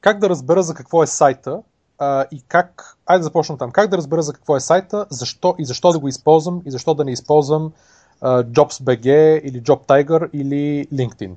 как 0.00 0.18
да 0.18 0.28
разбера 0.28 0.62
за 0.62 0.74
какво 0.74 1.02
е 1.02 1.06
сайта 1.06 1.62
а, 1.98 2.24
и 2.32 2.42
как, 2.48 2.96
айде 3.06 3.18
да 3.18 3.24
започнем 3.24 3.58
там, 3.58 3.70
как 3.70 3.90
да 3.90 3.96
разбера 3.96 4.22
за 4.22 4.32
какво 4.32 4.56
е 4.56 4.60
сайта, 4.60 5.06
защо 5.10 5.54
и 5.58 5.64
защо 5.64 5.92
да 5.92 5.98
го 5.98 6.08
използвам 6.08 6.62
и 6.66 6.70
защо 6.70 6.94
да 6.94 7.04
не 7.04 7.12
използвам 7.12 7.72
а, 8.20 8.44
JobsBG 8.44 9.40
или 9.40 9.62
JobTiger 9.62 10.30
или 10.32 10.86
LinkedIn, 10.92 11.34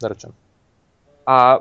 да 0.00 0.10
речем. 0.10 0.30
А, 1.26 1.60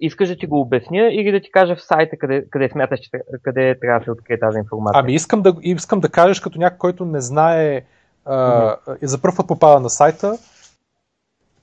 искаш 0.00 0.28
да 0.28 0.36
ти 0.36 0.46
го 0.46 0.60
обясня 0.60 1.08
или 1.12 1.32
да 1.32 1.40
ти 1.40 1.50
кажа 1.50 1.76
в 1.76 1.82
сайта 1.82 2.16
къде, 2.18 2.44
къде 2.50 2.68
смяташ, 2.68 3.00
че 3.00 3.10
къде 3.42 3.78
трябва 3.80 3.98
да 3.98 4.04
се 4.04 4.10
открие 4.10 4.40
тази 4.40 4.58
информация? 4.58 5.00
Ами 5.00 5.14
искам 5.14 5.42
да, 5.42 5.56
искам 5.62 6.00
да 6.00 6.08
кажеш 6.08 6.40
като 6.40 6.58
някой, 6.58 6.78
който 6.78 7.04
не 7.04 7.20
знае 7.20 7.82
а, 8.24 8.36
mm-hmm. 8.36 9.04
за 9.04 9.22
първ 9.22 9.36
път 9.36 9.48
попада 9.48 9.80
на 9.80 9.90
сайта, 9.90 10.38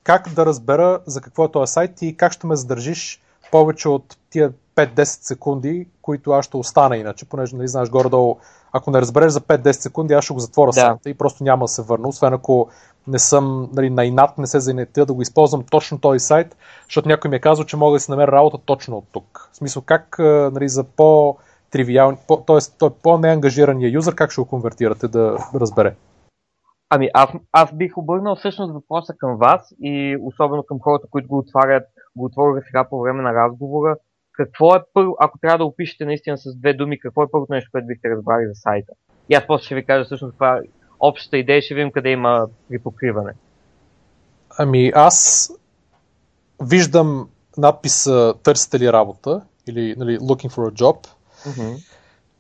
как 0.04 0.30
да 0.30 0.46
разбера 0.46 1.00
за 1.06 1.22
какво 1.22 1.46
е 1.46 1.52
този 1.52 1.74
сайт 1.74 2.02
и 2.02 2.18
как 2.18 2.32
ще 2.32 2.48
ме 2.48 2.56
задържиш 2.56 3.22
повече 3.52 3.90
от 3.90 4.18
тия 4.30 4.52
5-10 4.76 5.04
секунди, 5.04 5.88
които 6.02 6.32
аз 6.32 6.46
ще 6.46 6.58
остана 6.58 6.98
иначе, 6.98 7.30
понеже 7.30 7.56
нали 7.56 7.68
знаеш 7.68 7.90
горе-долу, 7.90 8.38
ако 8.72 8.92
не 8.92 9.02
разбереш 9.02 9.32
за 9.32 9.42
5-10 9.42 9.72
секунди, 9.72 10.14
аз 10.14 10.24
ще 10.24 10.34
го 10.34 10.40
затворя 10.40 10.72
да. 10.72 10.74
сайта 10.74 11.10
и 11.10 11.14
просто 11.14 11.44
няма 11.44 11.64
да 11.64 11.68
се 11.68 11.82
върна, 11.82 12.08
освен 12.08 12.34
ако 12.34 12.70
не 13.08 13.20
съм 13.20 13.70
нали, 13.74 13.90
на 13.90 14.06
инат, 14.06 14.38
не 14.38 14.48
се 14.48 14.60
занятя 14.60 15.06
да 15.06 15.14
го 15.14 15.22
използвам 15.22 15.64
точно 15.72 16.00
този 16.00 16.20
сайт, 16.20 16.58
защото 16.86 17.10
някой 17.10 17.30
ми 17.30 17.36
е 17.36 17.40
казал, 17.40 17.66
че 17.66 17.78
мога 17.78 17.94
да 17.94 18.00
си 18.00 18.12
намеря 18.12 18.32
работа 18.32 18.58
точно 18.66 18.98
от 18.98 19.06
тук. 19.12 19.50
В 19.52 19.58
смисъл 19.58 19.84
как 19.86 20.16
нали, 20.20 20.70
за 20.70 20.84
по 20.84 21.38
тривиални, 21.72 22.18
по, 22.28 22.38
т.е. 22.38 22.58
той 22.80 22.90
по-неангажирания 23.04 23.92
юзър, 23.92 24.16
как 24.16 24.32
ще 24.32 24.42
го 24.42 24.48
конвертирате 24.48 25.08
да 25.08 25.38
разбере? 25.56 25.96
Ами 26.90 27.10
аз, 27.14 27.30
аз 27.52 27.76
бих 27.76 27.98
обърнал 27.98 28.36
всъщност 28.36 28.74
въпроса 28.74 29.14
към 29.18 29.38
вас 29.38 29.74
и 29.82 30.18
особено 30.22 30.64
към 30.64 30.80
хората, 30.82 31.08
които 31.12 31.28
го 31.28 31.38
отварят, 31.38 31.84
го 32.16 32.26
отвориха 32.26 32.66
сега 32.66 32.90
по 32.90 33.02
време 33.02 33.22
на 33.24 33.34
разговора. 33.34 33.96
Какво 34.34 34.76
е 34.76 34.84
първо, 34.94 35.16
ако 35.20 35.40
трябва 35.40 35.58
да 35.58 35.66
опишете 35.66 36.06
наистина 36.06 36.38
с 36.38 36.56
две 36.60 36.74
думи, 36.74 37.00
какво 37.00 37.24
е 37.24 37.32
първото 37.32 37.54
нещо, 37.54 37.70
което 37.72 37.88
бихте 37.88 38.10
разбрали 38.10 38.48
за 38.48 38.54
сайта? 38.54 38.94
И 39.30 39.36
аз 39.36 39.48
после 39.48 39.66
ще 39.66 39.76
ви 39.76 39.86
кажа 39.86 40.06
всъщност 40.06 40.32
каква 40.32 40.62
общата 41.00 41.38
идея, 41.38 41.62
ще 41.62 41.76
видим 41.76 41.92
къде 41.92 42.10
има 42.10 42.48
припокриване. 42.70 43.34
Ами 44.58 44.92
аз 44.96 45.50
виждам 46.62 47.30
надписа 47.58 48.34
търсите 48.44 48.80
ли 48.80 48.94
работа 48.94 49.42
или 49.68 49.96
нали, 49.98 50.20
looking 50.20 50.52
for 50.52 50.72
a 50.72 50.74
job. 50.74 51.08
Mm-hmm. 51.48 51.84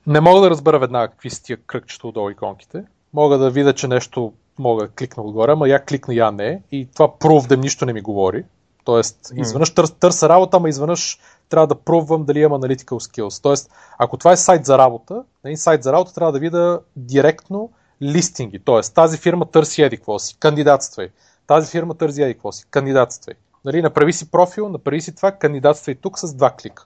Не 0.07 0.21
мога 0.21 0.41
да 0.41 0.49
разбера 0.49 0.79
веднага 0.79 1.07
какви 1.07 1.29
са 1.29 1.43
тия 1.43 1.57
кръгчета 1.57 2.07
отдолу 2.07 2.29
иконките. 2.29 2.83
Мога 3.13 3.37
да 3.37 3.49
видя, 3.49 3.73
че 3.73 3.87
нещо 3.87 4.33
мога 4.59 4.83
да 4.83 4.91
кликна 4.91 5.23
отгоре, 5.23 5.51
ама 5.51 5.69
я 5.69 5.85
кликна, 5.85 6.13
я 6.13 6.31
не. 6.31 6.61
И 6.71 6.87
това 6.93 7.13
да 7.47 7.57
нищо 7.57 7.85
не 7.85 7.93
ми 7.93 8.01
говори. 8.01 8.43
Тоест, 8.83 9.31
изведнъж 9.35 9.73
търс, 9.73 9.91
търся 9.91 10.29
работа, 10.29 10.57
ама 10.57 10.69
изведнъж 10.69 11.19
трябва 11.49 11.67
да 11.67 11.75
пробвам 11.75 12.25
дали 12.25 12.39
имам 12.39 12.61
analytical 12.61 12.85
skills. 12.85 13.43
Тоест, 13.43 13.71
ако 13.97 14.17
това 14.17 14.31
е 14.31 14.37
сайт 14.37 14.65
за 14.65 14.77
работа, 14.77 15.23
нали, 15.43 15.57
сайт 15.57 15.83
за 15.83 15.93
работа 15.93 16.13
трябва 16.13 16.31
да 16.31 16.39
видя 16.39 16.79
директно 16.95 17.69
листинги, 18.01 18.59
т.е. 18.59 18.81
тази 18.81 19.17
фирма 19.17 19.45
търси 19.45 19.81
еди 19.81 19.97
какво 19.97 20.19
си, 20.19 20.37
кандидатствай. 20.39 21.09
Тази 21.47 21.71
фирма 21.71 21.93
търси 21.93 22.21
еди 22.21 22.33
какво 22.33 22.51
си, 22.51 22.65
кандидатствай. 22.71 23.35
Нали, 23.65 23.81
направи 23.81 24.13
си 24.13 24.31
профил, 24.31 24.69
направи 24.69 25.01
си 25.01 25.15
това, 25.15 25.31
кандидатствай 25.31 25.95
тук 25.95 26.19
с 26.19 26.33
два 26.33 26.51
клика. 26.51 26.85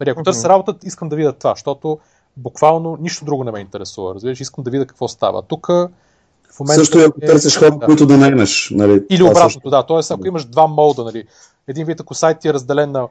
Нали, 0.00 0.10
ако 0.10 0.20
mm-hmm. 0.20 0.24
търся 0.24 0.48
работа, 0.48 0.74
искам 0.82 1.08
да 1.08 1.16
видя 1.16 1.32
това, 1.32 1.54
защото 1.54 1.98
буквално 2.36 2.98
нищо 3.00 3.24
друго 3.24 3.44
не 3.44 3.50
ме 3.50 3.60
интересува. 3.60 4.14
Разбираш, 4.14 4.40
искам 4.40 4.64
да 4.64 4.70
видя 4.70 4.86
какво 4.86 5.08
става. 5.08 5.42
Тук 5.42 5.66
в 5.66 6.60
момента 6.60 6.80
Също 6.80 6.98
и 6.98 7.04
ако 7.04 7.18
е, 7.22 7.26
търсиш 7.26 7.58
хора, 7.58 7.70
да. 7.70 7.86
които 7.86 8.06
да 8.06 8.16
наймеш. 8.16 8.70
Нали, 8.70 9.02
Или 9.10 9.22
обратното, 9.22 9.52
също... 9.52 9.70
да. 9.70 9.82
Тоест, 9.82 10.10
ако 10.10 10.26
имаш 10.26 10.44
два 10.44 10.66
молда, 10.66 11.04
нали, 11.04 11.24
един 11.68 11.86
вид, 11.86 12.00
ако 12.00 12.14
сайт 12.14 12.38
ти 12.38 12.48
е 12.48 12.54
разделен 12.54 12.92
на, 12.92 13.08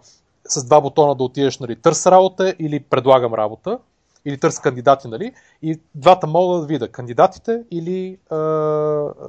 с 0.49 0.63
два 0.63 0.81
бутона 0.81 1.15
да 1.15 1.23
отидеш, 1.23 1.59
нали, 1.59 1.75
търс 1.75 2.05
работа 2.05 2.55
или 2.59 2.79
предлагам 2.79 3.33
работа, 3.33 3.77
или 4.25 4.37
търся 4.37 4.61
кандидати, 4.61 5.07
нали? 5.07 5.31
И 5.61 5.79
двата 5.95 6.27
мога 6.27 6.59
да 6.59 6.65
видя 6.65 6.87
кандидатите 6.87 7.63
или 7.71 8.17
а, 8.29 8.37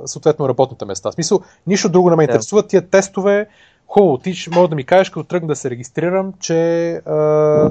съответно 0.04 0.48
работните 0.48 0.84
места. 0.84 1.10
В 1.10 1.14
смисъл, 1.14 1.40
нищо 1.66 1.88
друго 1.88 2.10
не 2.10 2.16
ме 2.16 2.22
интересува. 2.22 2.66
Тия 2.66 2.90
тестове, 2.90 3.48
хубаво, 3.86 4.18
ти 4.18 4.34
ще 4.34 4.50
мога 4.50 4.68
да 4.68 4.74
ми 4.74 4.84
кажеш, 4.84 5.10
като 5.10 5.24
тръгна 5.24 5.48
да 5.48 5.56
се 5.56 5.70
регистрирам, 5.70 6.32
че 6.40 6.92
а, 6.94 7.70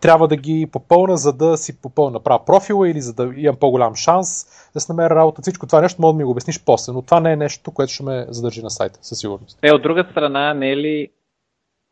трябва 0.00 0.28
да 0.28 0.36
ги 0.36 0.68
попълна, 0.72 1.16
за 1.16 1.32
да 1.32 1.56
си 1.56 1.80
попълна 1.82 2.20
правя 2.20 2.44
профила 2.44 2.88
или 2.88 3.00
за 3.00 3.14
да 3.14 3.32
имам 3.36 3.56
по-голям 3.56 3.94
шанс 3.94 4.46
да 4.74 4.80
се 4.80 4.92
намеря 4.92 5.14
работа. 5.14 5.42
Всичко 5.42 5.66
това 5.66 5.80
нещо 5.80 6.02
мога 6.02 6.12
да 6.12 6.18
ми 6.18 6.24
го 6.24 6.30
обясниш 6.30 6.64
после, 6.64 6.92
но 6.92 7.02
това 7.02 7.20
не 7.20 7.32
е 7.32 7.36
нещо, 7.36 7.70
което 7.70 7.92
ще 7.92 8.02
ме 8.02 8.26
задържи 8.28 8.62
на 8.62 8.70
сайта, 8.70 8.98
със 9.02 9.18
сигурност. 9.18 9.58
Е, 9.62 9.72
от 9.72 9.82
друга 9.82 10.06
страна, 10.10 10.54
не 10.54 10.70
е 10.70 10.76
ли 10.76 11.08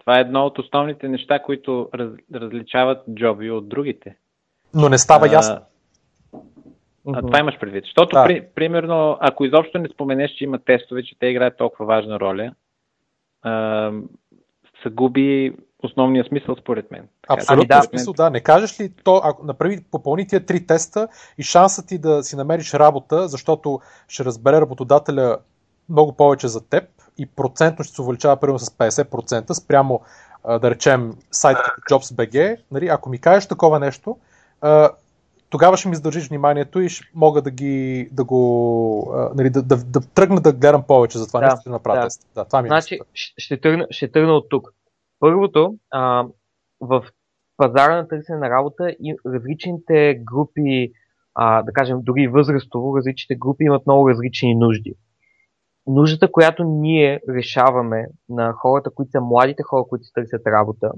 това 0.00 0.18
е 0.18 0.20
едно 0.20 0.46
от 0.46 0.58
основните 0.58 1.08
неща, 1.08 1.42
които 1.42 1.88
раз, 1.94 2.10
различават 2.34 2.98
джоби 3.14 3.50
от 3.50 3.68
другите? 3.68 4.16
Но 4.74 4.88
не 4.88 4.98
става 4.98 5.26
а, 5.26 5.32
ясно. 5.32 5.60
А, 7.12 7.20
това 7.20 7.38
имаш 7.38 7.58
предвид. 7.60 7.84
Защото, 7.84 8.14
да. 8.16 8.24
при, 8.24 8.46
примерно, 8.54 9.16
ако 9.20 9.44
изобщо 9.44 9.78
не 9.78 9.88
споменеш, 9.88 10.30
че 10.30 10.44
има 10.44 10.58
тестове, 10.58 11.02
че 11.02 11.18
те 11.18 11.26
играят 11.26 11.56
толкова 11.56 11.86
важна 11.86 12.20
роля, 12.20 12.54
а, 13.42 13.92
се 14.82 14.88
губи 14.90 15.56
основния 15.82 16.24
смисъл, 16.24 16.56
според 16.56 16.90
мен. 16.90 17.08
Абсолютно 17.28 17.68
да, 17.68 17.82
смисъл, 17.82 18.12
да. 18.12 18.30
Не 18.30 18.40
кажеш 18.40 18.80
ли 18.80 18.92
то, 19.04 19.20
ако 19.24 19.46
направи, 19.46 19.84
попълни 19.90 20.26
тия 20.26 20.46
три 20.46 20.66
теста 20.66 21.08
и 21.38 21.42
шансът 21.42 21.86
ти 21.86 21.98
да 21.98 22.22
си 22.22 22.36
намериш 22.36 22.74
работа, 22.74 23.28
защото 23.28 23.80
ще 24.08 24.24
разбере 24.24 24.60
работодателя 24.60 25.38
много 25.88 26.12
повече 26.12 26.48
за 26.48 26.68
теб 26.68 26.84
и 27.18 27.26
процентно 27.26 27.84
ще 27.84 27.94
се 27.94 28.02
увеличава 28.02 28.36
примерно 28.36 28.58
с 28.58 28.70
50% 28.70 29.52
спрямо, 29.52 30.00
да 30.60 30.70
речем, 30.70 31.12
сайт 31.30 31.56
като 31.56 31.94
JobsBG, 31.94 32.56
нали, 32.70 32.88
ако 32.88 33.10
ми 33.10 33.18
кажеш 33.18 33.48
такова 33.48 33.78
нещо, 33.78 34.16
тогава 35.50 35.76
ще 35.76 35.88
ми 35.88 35.96
задържиш 35.96 36.28
вниманието 36.28 36.80
и 36.80 36.88
ще 36.88 37.10
мога 37.14 37.42
да 37.42 37.50
ги 37.50 38.08
да 38.12 38.24
го 38.24 39.12
а, 39.14 39.30
нали, 39.34 39.50
да, 39.50 39.62
да, 39.62 39.76
да, 39.76 40.00
тръгна 40.00 40.40
да 40.40 40.52
гледам 40.52 40.82
повече 40.82 41.18
за 41.18 41.26
това 41.26 41.40
Да, 41.40 41.46
нещо 41.46 41.62
да 41.64 41.70
направя 41.70 42.00
да. 42.00 42.08
Да, 42.34 42.44
това 42.44 42.62
ми 42.62 42.66
е 42.66 42.70
Значи, 42.70 43.00
ще, 43.14 43.34
ще, 43.38 43.60
тръгна, 43.60 43.86
ще 43.90 44.12
тръгна 44.12 44.32
от 44.32 44.48
тук. 44.50 44.68
Първото, 45.20 45.74
а, 45.90 46.26
в 46.80 47.04
пазара 47.56 47.96
на 47.96 48.08
търсене 48.08 48.38
на 48.38 48.50
работа 48.50 48.90
и 48.90 49.16
различните 49.26 50.14
групи, 50.24 50.92
а, 51.34 51.62
да 51.62 51.72
кажем 51.72 51.98
дори 52.02 52.28
възрастово, 52.28 52.96
различните 52.96 53.34
групи 53.34 53.64
имат 53.64 53.86
много 53.86 54.10
различни 54.10 54.54
нужди. 54.54 54.94
Нуждата, 55.86 56.32
която 56.32 56.64
ние 56.64 57.20
решаваме 57.28 58.06
на 58.28 58.52
хората, 58.52 58.90
които 58.90 59.10
са 59.10 59.20
младите 59.20 59.62
хора, 59.62 59.84
които 59.88 60.04
търсят 60.14 60.46
работа, 60.46 60.92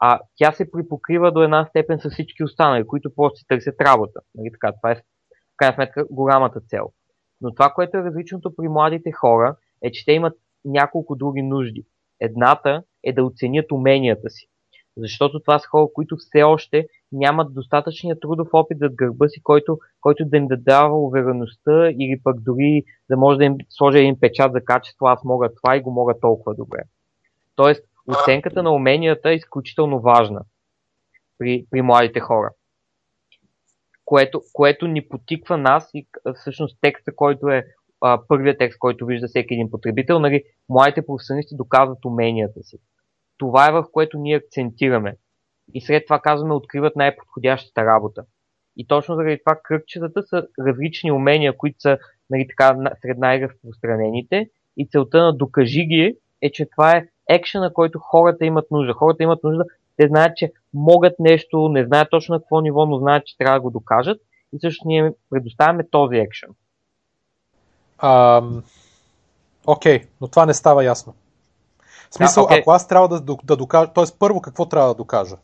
а 0.00 0.20
тя 0.36 0.52
се 0.52 0.70
припокрива 0.70 1.32
до 1.32 1.42
една 1.42 1.66
степен 1.66 1.98
с 2.00 2.10
всички 2.10 2.44
останали, 2.44 2.86
които 2.86 3.14
просто 3.14 3.38
си 3.38 3.46
търсят 3.48 3.80
работа. 3.80 4.20
Нали 4.34 4.50
така, 4.52 4.72
това 4.72 4.90
е 4.90 4.94
в 4.94 5.02
крайна 5.56 5.74
сметка 5.74 6.04
голямата 6.10 6.60
цел. 6.60 6.92
Но 7.40 7.54
това, 7.54 7.70
което 7.70 7.96
е 7.96 8.02
различното 8.02 8.56
при 8.56 8.68
младите 8.68 9.12
хора, 9.12 9.56
е, 9.82 9.90
че 9.90 10.04
те 10.04 10.12
имат 10.12 10.34
няколко 10.64 11.16
други 11.16 11.42
нужди. 11.42 11.84
Едната 12.20 12.82
е 13.04 13.12
да 13.12 13.24
оценят 13.24 13.72
уменията 13.72 14.30
си. 14.30 14.46
Защото 14.96 15.40
това 15.40 15.58
са 15.58 15.68
хора, 15.68 15.88
които 15.94 16.16
все 16.16 16.42
още 16.42 16.86
нямат 17.12 17.54
достатъчния 17.54 18.20
трудов 18.20 18.48
опит 18.52 18.78
зад 18.78 18.94
гърба 18.94 19.28
си, 19.28 19.42
който, 19.42 19.78
който 20.00 20.24
да 20.24 20.36
им 20.36 20.46
да 20.46 20.56
дава 20.56 20.96
увереността 20.98 21.90
или 21.90 22.20
пък 22.24 22.40
дори 22.40 22.82
да 23.10 23.16
може 23.16 23.38
да 23.38 23.44
им 23.44 23.56
сложи 23.68 23.98
един 23.98 24.20
печат 24.20 24.52
за 24.52 24.64
качество, 24.64 25.06
аз 25.06 25.24
мога 25.24 25.48
това 25.54 25.76
и 25.76 25.80
го 25.80 25.90
мога 25.90 26.14
толкова 26.20 26.54
добре. 26.54 26.78
Тоест, 27.56 27.84
оценката 28.08 28.62
на 28.62 28.70
уменията 28.70 29.30
е 29.30 29.34
изключително 29.34 30.00
важна 30.00 30.40
при, 31.38 31.66
при 31.70 31.82
младите 31.82 32.20
хора. 32.20 32.50
Което, 34.04 34.42
което 34.52 34.86
ни 34.86 35.08
потиква 35.08 35.56
нас 35.56 35.90
и 35.94 36.06
всъщност 36.34 36.78
текста, 36.80 37.16
който 37.16 37.48
е 37.48 37.64
а, 38.00 38.20
първият 38.28 38.58
текст, 38.58 38.78
който 38.78 39.06
вижда 39.06 39.28
всеки 39.28 39.54
един 39.54 39.70
потребител, 39.70 40.18
нали, 40.18 40.42
младите 40.68 41.06
професионалисти 41.06 41.56
доказват 41.56 42.04
уменията 42.04 42.62
си. 42.62 42.78
Това 43.38 43.68
е 43.68 43.72
в 43.72 43.84
което 43.92 44.18
ние 44.18 44.36
акцентираме. 44.36 45.16
И 45.74 45.80
след 45.80 46.06
това 46.06 46.20
казваме, 46.20 46.54
откриват 46.54 46.96
най-подходящата 46.96 47.84
работа. 47.84 48.24
И 48.76 48.86
точно 48.86 49.14
заради 49.14 49.38
това 49.44 49.60
кръгчетата 49.64 50.22
са 50.22 50.46
различни 50.58 51.12
умения, 51.12 51.56
които 51.56 51.80
са 51.80 51.98
нали, 52.30 52.46
така, 52.48 52.76
сред 53.02 53.18
най-разпространените. 53.18 54.50
И 54.76 54.88
целта 54.88 55.18
на 55.18 55.36
докажи 55.36 55.84
ги 55.84 56.16
е, 56.42 56.52
че 56.52 56.66
това 56.70 56.96
е 56.96 57.06
екшена, 57.34 57.72
който 57.72 57.98
хората 57.98 58.44
имат 58.44 58.70
нужда. 58.70 58.92
Хората 58.92 59.22
имат 59.22 59.44
нужда, 59.44 59.64
те 59.96 60.08
знаят, 60.08 60.36
че 60.36 60.52
могат 60.74 61.12
нещо, 61.18 61.68
не 61.68 61.84
знаят 61.84 62.08
точно 62.10 62.34
на 62.34 62.40
какво 62.40 62.60
ниво, 62.60 62.86
но 62.86 62.98
знаят, 62.98 63.26
че 63.26 63.38
трябва 63.38 63.58
да 63.58 63.60
го 63.60 63.70
докажат. 63.70 64.20
И 64.52 64.58
също 64.60 64.88
ние 64.88 65.12
предоставяме 65.30 65.88
този 65.90 66.16
екшен. 66.16 66.50
Окей, 69.66 70.04
но 70.20 70.28
това 70.28 70.46
не 70.46 70.54
става 70.54 70.84
ясно. 70.84 71.14
В 72.10 72.14
смисъл, 72.14 72.42
Да, 72.42 72.46
окей. 72.46 72.60
ако 72.60 72.70
аз 72.70 72.88
трябва 72.88 73.08
да, 73.08 73.20
да, 73.20 73.36
да 73.44 73.56
докажа, 73.56 73.92
т.е. 73.92 74.04
първо 74.18 74.40
какво 74.40 74.66
трябва 74.66 74.88
да 74.88 74.94
докажа? 74.94 75.36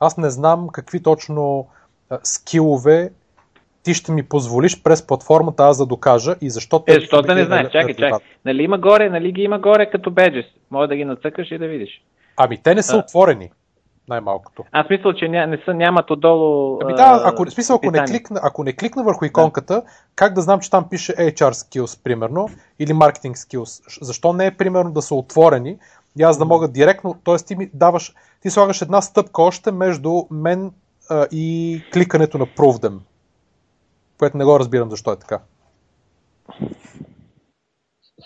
Аз 0.00 0.16
не 0.16 0.30
знам 0.30 0.68
какви 0.68 1.02
точно 1.02 1.68
а, 2.10 2.18
скилове 2.22 3.12
ти 3.88 3.94
ще 3.94 4.12
ми 4.12 4.22
позволиш 4.22 4.82
през 4.82 5.06
платформата 5.06 5.62
аз 5.62 5.78
да 5.78 5.86
докажа 5.86 6.34
и 6.40 6.50
защо 6.50 6.76
Е, 6.86 6.92
те 6.92 7.00
защо 7.00 7.22
да 7.22 7.34
не 7.34 7.44
знаеш? 7.44 7.64
ме 7.64 7.70
Чакай, 7.70 7.94
чакай. 7.94 8.18
Нали 8.44 8.62
има 8.62 8.78
горе, 8.78 9.10
нали 9.10 9.32
ги 9.32 9.42
има 9.42 9.58
горе 9.58 9.90
като 9.90 10.10
беджес. 10.10 10.44
Може 10.70 10.88
да 10.88 10.96
ги 10.96 11.04
нацъкаш 11.04 11.50
и 11.50 11.58
да 11.58 11.66
видиш. 11.66 12.02
Ами 12.36 12.58
те 12.62 12.74
не 12.74 12.82
са 12.82 12.96
А. 12.96 12.98
отворени, 12.98 13.50
най-малкото. 14.08 14.64
Аз 14.72 14.90
мисля, 14.90 15.14
че 15.14 15.28
ня, 15.28 15.46
не 15.46 15.58
са, 15.64 15.74
нямат 15.74 16.10
отдолу. 16.10 16.78
Ами 16.82 16.94
да, 16.94 17.22
ако, 17.24 17.50
смисъл, 17.50 17.76
ако 17.76 17.90
не, 17.90 18.04
кликна, 18.04 18.40
ако 18.42 18.64
не 18.64 18.72
кликна 18.72 19.04
върху 19.04 19.24
иконката, 19.24 19.82
как 20.14 20.34
да 20.34 20.40
знам, 20.40 20.60
че 20.60 20.70
там 20.70 20.88
пише 20.90 21.12
HR 21.12 21.52
skills, 21.52 22.04
примерно, 22.04 22.48
или 22.78 22.92
marketing 22.92 23.34
skills? 23.34 24.02
Защо 24.04 24.32
не 24.32 24.46
е, 24.46 24.50
примерно, 24.50 24.92
да 24.92 25.02
са 25.02 25.14
отворени 25.14 25.76
и 26.18 26.22
аз 26.22 26.38
да 26.38 26.44
мога 26.44 26.68
директно, 26.68 27.14
т.е. 27.24 27.36
ти 27.36 27.56
ми 27.56 27.70
даваш, 27.74 28.14
ти 28.42 28.50
слагаш 28.50 28.82
една 28.82 29.02
стъпка 29.02 29.42
още 29.42 29.72
между 29.72 30.22
мен 30.30 30.72
а, 31.10 31.26
и 31.32 31.80
кликането 31.92 32.38
на 32.38 32.46
Prove 32.46 32.88
them, 32.88 32.98
което 34.18 34.36
не 34.36 34.44
го 34.44 34.58
разбирам 34.58 34.90
защо 34.90 35.12
е 35.12 35.18
така. 35.18 35.40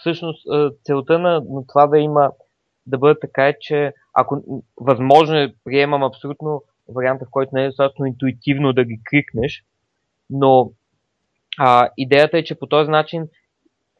всъщност 0.00 0.48
а, 0.50 0.70
целта 0.84 1.18
на, 1.18 1.40
на 1.48 1.66
това 1.66 1.86
да 1.86 1.98
има 1.98 2.30
да 2.86 2.98
бъде 2.98 3.20
така 3.20 3.48
е, 3.48 3.58
че 3.60 3.92
ако 4.14 4.64
възможно 4.76 5.36
е, 5.36 5.54
приемам 5.64 6.02
абсолютно 6.02 6.62
варианта, 6.88 7.24
в 7.24 7.30
който 7.30 7.50
не 7.54 7.64
е 7.64 7.68
достатъчно 7.68 8.06
интуитивно 8.06 8.72
да 8.72 8.84
ги 8.84 9.00
кликнеш, 9.10 9.64
но 10.30 10.72
а, 11.58 11.88
идеята 11.96 12.38
е, 12.38 12.44
че 12.44 12.58
по 12.58 12.66
този 12.66 12.90
начин 12.90 13.28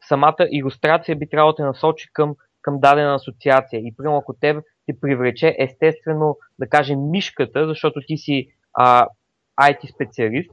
самата 0.08 0.48
иллюстрация 0.50 1.16
би 1.16 1.28
трябвало 1.28 1.52
да 1.52 1.66
насочи 1.66 2.08
към, 2.12 2.34
към 2.62 2.80
дадена 2.80 3.14
асоциация. 3.14 3.80
И 3.80 3.94
примерно 3.96 4.18
ако 4.18 4.34
тебе 4.34 4.60
те 4.86 5.00
привлече 5.00 5.56
естествено, 5.58 6.38
да 6.58 6.68
кажем, 6.68 7.10
мишката, 7.10 7.66
защото 7.66 8.00
ти 8.06 8.16
си 8.16 8.48
а, 8.74 9.06
IT 9.60 9.94
специалист, 9.94 10.50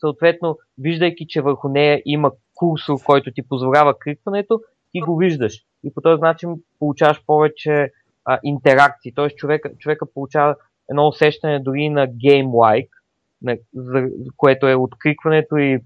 съответно, 0.00 0.58
виждайки, 0.78 1.26
че 1.28 1.40
върху 1.40 1.68
нея 1.68 2.02
има 2.04 2.32
курсор, 2.54 2.96
който 3.04 3.32
ти 3.32 3.42
позволява 3.42 3.94
кликването, 4.04 4.60
ти 4.92 5.00
го 5.00 5.16
виждаш. 5.16 5.62
И 5.84 5.94
по 5.94 6.00
този 6.00 6.20
начин 6.20 6.54
получаваш 6.78 7.24
повече 7.26 7.92
а, 8.24 8.38
интеракции. 8.44 9.14
Т.е. 9.14 9.28
човека, 9.28 9.70
човека 9.78 10.06
получава 10.14 10.56
едно 10.90 11.08
усещане 11.08 11.60
дори 11.60 11.88
на 11.88 12.08
за, 13.74 14.08
което 14.36 14.68
е 14.68 14.74
откликването 14.74 15.56
и 15.56 15.80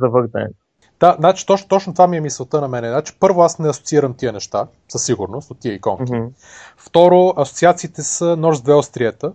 завъртането. 0.00 0.54
Да, 1.00 1.16
значи 1.18 1.46
точно, 1.46 1.68
точно 1.68 1.92
това 1.92 2.08
ми 2.08 2.16
е 2.16 2.20
мисълта 2.20 2.60
на 2.60 2.68
мене. 2.68 2.88
Значи, 2.88 3.12
първо 3.20 3.42
аз 3.42 3.58
не 3.58 3.68
асоциирам 3.68 4.14
тия 4.14 4.32
неща, 4.32 4.66
със 4.88 5.04
сигурност, 5.04 5.50
от 5.50 5.60
тия 5.60 5.74
иконки. 5.74 6.12
Мгм. 6.12 6.26
Второ, 6.76 7.32
асоциациите 7.36 8.02
са 8.02 8.36
нож 8.36 8.56
с 8.56 8.62
две 8.62 8.74
острията, 8.74 9.32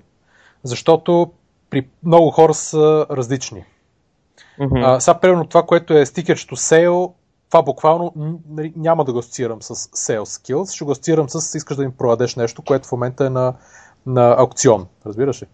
защото 0.63 1.31
при 1.69 1.87
много 2.03 2.31
хора 2.31 2.53
са 2.53 3.05
различни. 3.11 3.65
Мгм. 4.59 4.77
А, 4.77 4.99
сега, 4.99 5.19
примерно, 5.19 5.45
това, 5.45 5.63
което 5.63 5.93
е 5.93 6.05
стикерчето 6.05 6.55
Sale, 6.55 7.11
това 7.49 7.61
буквално 7.61 8.13
нали, 8.49 8.73
няма 8.75 9.05
да 9.05 9.13
го 9.13 9.19
асоциирам 9.19 9.61
с 9.61 9.75
Sales 9.75 10.23
Skills, 10.23 10.75
ще 10.75 10.85
го 10.85 10.91
асоциирам 10.91 11.29
с 11.29 11.55
искаш 11.57 11.77
да 11.77 11.83
им 11.83 11.91
продадеш 11.91 12.35
нещо, 12.35 12.61
което 12.61 12.87
в 12.87 12.91
момента 12.91 13.25
е 13.25 13.29
на, 13.29 13.53
на 14.05 14.35
аукцион. 14.37 14.87
Разбираш 15.05 15.41
ли? 15.41 15.47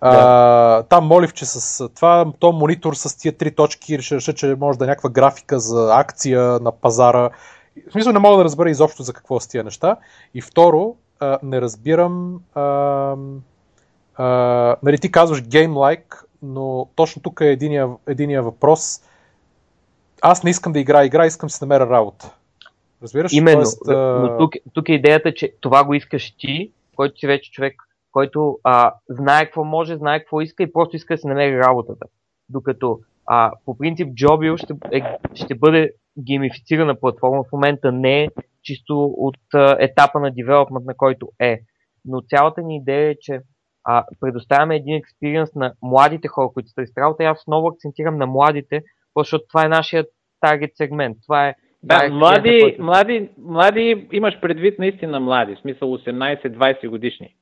А, 0.00 0.82
там 0.82 1.06
моливче 1.06 1.46
с 1.46 1.88
това, 1.88 2.26
то 2.38 2.52
монитор 2.52 2.94
с 2.94 3.18
тия 3.18 3.32
три 3.32 3.54
точки, 3.54 4.02
ще 4.02 4.16
реша, 4.16 4.34
че 4.34 4.56
може 4.60 4.78
да 4.78 4.84
е 4.84 4.88
някаква 4.88 5.10
графика 5.10 5.60
за 5.60 5.90
акция 5.92 6.42
на 6.42 6.72
пазара. 6.72 7.30
В 7.88 7.92
смисъл 7.92 8.12
не 8.12 8.18
мога 8.18 8.36
да 8.36 8.44
разбера 8.44 8.70
изобщо 8.70 9.02
за 9.02 9.12
какво 9.12 9.40
са 9.40 9.48
тия 9.48 9.64
неща. 9.64 9.96
И 10.34 10.42
второ, 10.42 10.94
а, 11.20 11.38
не 11.42 11.60
разбирам 11.60 12.40
а, 12.54 13.14
а, 14.16 14.76
нали, 14.82 14.98
ти 14.98 15.10
казваш 15.10 15.42
game-like, 15.42 16.23
но 16.44 16.88
точно 16.94 17.22
тук 17.22 17.40
е 17.40 17.50
единия, 17.50 17.88
единия 18.06 18.42
въпрос. 18.42 19.00
Аз 20.22 20.44
не 20.44 20.50
искам 20.50 20.72
да 20.72 20.78
играя 20.78 21.06
игра, 21.06 21.26
искам 21.26 21.46
да 21.46 21.52
си 21.52 21.58
намеря 21.64 21.90
работа. 21.90 22.34
Разбираш? 23.02 23.32
Именно. 23.32 23.56
Тоест, 23.56 23.88
а, 23.88 23.94
Но 23.94 24.38
тук, 24.38 24.52
тук 24.72 24.88
е 24.88 24.92
идеята, 24.92 25.34
че 25.34 25.52
това 25.60 25.84
го 25.84 25.94
искаш 25.94 26.34
ти, 26.38 26.72
който 26.96 27.18
си 27.18 27.26
вече 27.26 27.50
човек, 27.50 27.74
който 28.12 28.58
а, 28.64 28.94
знае 29.08 29.44
какво 29.44 29.64
може, 29.64 29.96
знае 29.96 30.18
какво 30.18 30.40
иска 30.40 30.62
и 30.62 30.72
просто 30.72 30.96
иска 30.96 31.14
да 31.14 31.18
си 31.18 31.26
намери 31.26 31.58
работата. 31.58 32.06
Докато 32.48 33.00
а, 33.26 33.52
по 33.64 33.78
принцип 33.78 34.08
Jobio 34.08 34.56
ще, 34.56 34.74
е, 34.92 35.02
ще 35.34 35.54
бъде 35.54 35.92
геймифицирана 36.18 37.00
платформа, 37.00 37.44
в 37.44 37.52
момента 37.52 37.92
не 37.92 38.22
е 38.22 38.28
чисто 38.62 39.04
от 39.04 39.38
а, 39.54 39.76
етапа 39.80 40.20
на 40.20 40.30
девелопмент, 40.30 40.86
на 40.86 40.94
който 40.94 41.28
е. 41.38 41.60
Но 42.04 42.20
цялата 42.20 42.62
ни 42.62 42.76
идея 42.76 43.10
е, 43.10 43.14
че 43.20 43.40
а, 43.84 44.04
предоставяме 44.20 44.76
един 44.76 44.96
експириенс 44.96 45.54
на 45.54 45.72
младите 45.82 46.28
хора, 46.28 46.48
които 46.54 46.68
са 46.68 46.74
работа. 46.98 47.22
И 47.22 47.26
аз 47.26 47.46
много 47.46 47.68
акцентирам 47.68 48.16
на 48.16 48.26
младите, 48.26 48.82
защото 49.16 49.44
това 49.48 49.64
е 49.64 49.68
нашият 49.68 50.06
таргет 50.40 50.70
сегмент. 50.74 51.16
Това 51.22 51.48
е 51.48 51.54
Да, 51.82 52.04
е 52.04 52.08
млади, 52.08 52.58
който- 52.62 52.82
млади, 52.82 53.28
млади, 53.38 54.08
имаш 54.12 54.40
предвид 54.40 54.78
наистина 54.78 55.20
млади, 55.20 55.54
в 55.54 55.60
смисъл 55.60 55.88
18-20 55.90 56.88
годишни. 56.88 57.34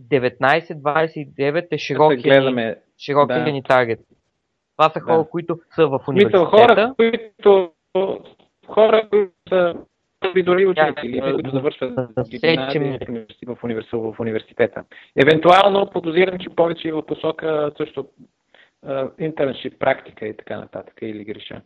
19-29 0.00 1.66
е 1.70 1.78
се 1.78 1.94
гледаме. 2.28 2.76
широкия 2.98 3.44
да. 3.44 3.52
ни 3.52 3.62
таргет. 3.62 4.00
Това 4.76 4.90
са 4.90 5.00
хора, 5.00 5.18
Да. 5.18 5.24
които 5.24 5.58
са 5.74 5.86
в 5.86 6.00
университета. 6.08 6.44
хора, 6.44 6.94
които, 6.96 7.70
хора, 8.68 9.08
които 9.10 9.32
са 9.48 9.74
първи 10.20 10.42
дори 10.42 10.66
учители, 10.66 11.20
Да, 11.20 11.34
които 11.34 11.50
завършват 11.50 11.92
в, 13.46 13.64
универс, 13.64 13.86
в 13.92 14.14
университета. 14.20 14.84
Евентуално 15.16 15.90
подозирам, 15.90 16.38
че 16.38 16.48
повече 16.50 16.88
и 16.88 16.92
в 16.92 17.06
посока 17.06 17.72
също 17.76 18.06
интерншип, 19.18 19.78
практика 19.78 20.26
и 20.26 20.36
така 20.36 20.58
нататък, 20.58 20.94
или 21.02 21.24
греша. 21.24 21.62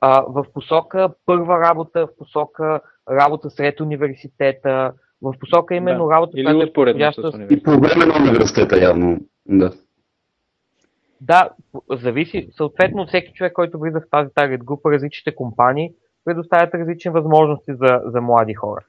а, 0.00 0.22
в 0.28 0.46
посока 0.54 1.08
първа 1.26 1.60
работа, 1.60 2.06
в 2.06 2.16
посока 2.18 2.80
работа 3.10 3.50
сред 3.50 3.80
университета, 3.80 4.92
в 5.22 5.34
посока 5.40 5.74
именно 5.74 6.06
Да. 6.06 6.14
работа, 6.14 6.32
Или 6.34 6.44
която 6.44 6.62
е 6.62 6.72
подходяща 6.72 7.46
И 7.50 7.62
по 7.62 7.70
време 7.70 8.06
на 8.06 8.14
университета 8.22 8.82
явно. 8.82 9.18
Да. 9.46 9.72
Да, 11.20 11.50
зависи. 11.90 12.48
Съответно, 12.52 13.06
всеки 13.06 13.32
човек, 13.32 13.52
който 13.52 13.78
влиза 13.78 14.00
в 14.00 14.10
тази 14.10 14.30
таргет 14.34 14.64
група, 14.64 14.90
различните 14.90 15.34
компании 15.34 15.92
предоставят 16.24 16.74
различни 16.74 17.10
възможности 17.10 17.74
за, 17.74 18.00
за 18.04 18.20
млади 18.20 18.54
хора. 18.54 18.84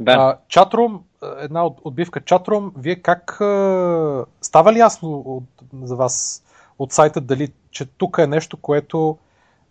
Да. 0.00 0.12
А, 0.12 0.38
чатрум, 0.48 1.04
една 1.38 1.66
от, 1.66 1.78
отбивка 1.84 2.20
чатрум, 2.20 2.72
вие 2.76 2.96
как 2.96 3.40
а, 3.40 4.24
става 4.40 4.72
ли 4.72 4.78
ясно 4.78 5.18
от, 5.26 5.44
за 5.82 5.96
вас 5.96 6.44
от 6.78 6.92
сайта 6.92 7.20
дали, 7.20 7.52
че 7.70 7.86
тук 7.86 8.18
е 8.18 8.26
нещо, 8.26 8.56
което 8.56 9.18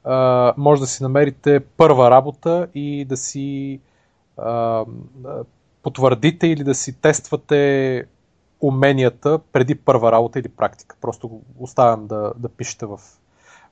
а, 0.04 0.54
може 0.58 0.82
да 0.82 0.88
си 0.88 1.04
намерите 1.04 1.60
първа 1.60 2.12
работа 2.12 2.68
и 2.74 3.06
да 3.06 3.18
си 3.18 3.80
а, 4.38 4.86
потвърдите 5.84 6.48
или 6.48 6.64
да 6.64 6.76
си 6.76 7.02
тествате 7.02 8.06
уменията 8.62 9.40
преди 9.40 9.76
първа 9.76 10.12
работа 10.12 10.40
или 10.40 10.50
практика. 10.50 10.96
Просто 11.02 11.42
оставям 11.60 12.08
да, 12.08 12.34
да 12.38 12.50
пишете 12.50 12.86
в, 12.86 13.00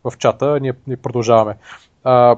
в 0.03 0.17
чата, 0.17 0.59
ние, 0.59 0.73
ние 0.87 0.97
продължаваме. 0.97 1.57
А, 2.03 2.37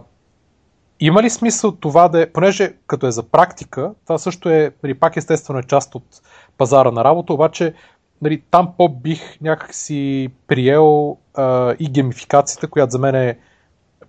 има 0.99 1.23
ли 1.23 1.29
смисъл 1.29 1.71
това 1.71 2.07
да 2.07 2.21
е, 2.21 2.31
понеже 2.31 2.73
като 2.87 3.07
е 3.07 3.11
за 3.11 3.23
практика, 3.23 3.93
това 4.05 4.17
също 4.17 4.49
е, 4.49 4.71
нали, 4.83 4.93
пак 4.93 5.17
естествено 5.17 5.59
е 5.59 5.63
част 5.63 5.95
от 5.95 6.03
пазара 6.57 6.91
на 6.91 7.03
работа, 7.03 7.33
обаче 7.33 7.73
нали, 8.21 8.43
там 8.51 8.73
по-бих 8.77 9.41
някакси 9.41 10.29
приел 10.47 11.17
а, 11.33 11.75
и 11.79 11.89
геймификацията, 11.89 12.67
която 12.67 12.91
за 12.91 12.99
мен 12.99 13.15
е 13.15 13.37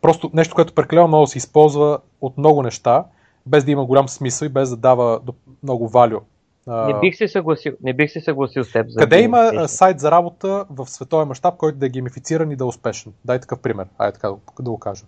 просто 0.00 0.30
нещо, 0.34 0.54
което 0.54 0.74
прекалено 0.74 1.08
много 1.08 1.26
се 1.26 1.38
използва 1.38 1.98
от 2.20 2.38
много 2.38 2.62
неща, 2.62 3.04
без 3.46 3.64
да 3.64 3.70
има 3.70 3.84
голям 3.84 4.08
смисъл 4.08 4.46
и 4.46 4.48
без 4.48 4.70
да 4.70 4.76
дава 4.76 5.20
много 5.62 5.88
валю. 5.88 6.20
Не 6.66 7.00
бих 7.00 7.16
се 7.16 7.28
съгласил, 7.28 7.72
не 7.82 7.92
бих 7.92 8.12
се 8.12 8.20
съгласил 8.20 8.64
с 8.64 8.72
теб. 8.72 8.86
За 8.88 9.00
къде 9.00 9.22
има 9.22 9.68
сайт 9.68 10.00
за 10.00 10.10
работа 10.10 10.64
в 10.70 10.86
световен 10.86 11.28
мащаб, 11.28 11.56
който 11.56 11.78
да 11.78 11.86
е 11.86 11.88
геймифициран 11.88 12.50
и 12.50 12.56
да 12.56 12.64
е 12.64 12.66
успешен? 12.66 13.12
Дай 13.24 13.40
такъв 13.40 13.58
пример. 13.58 13.86
Ай 13.98 14.12
така 14.12 14.28
да 14.60 14.70
го 14.70 14.78
кажа. 14.78 15.04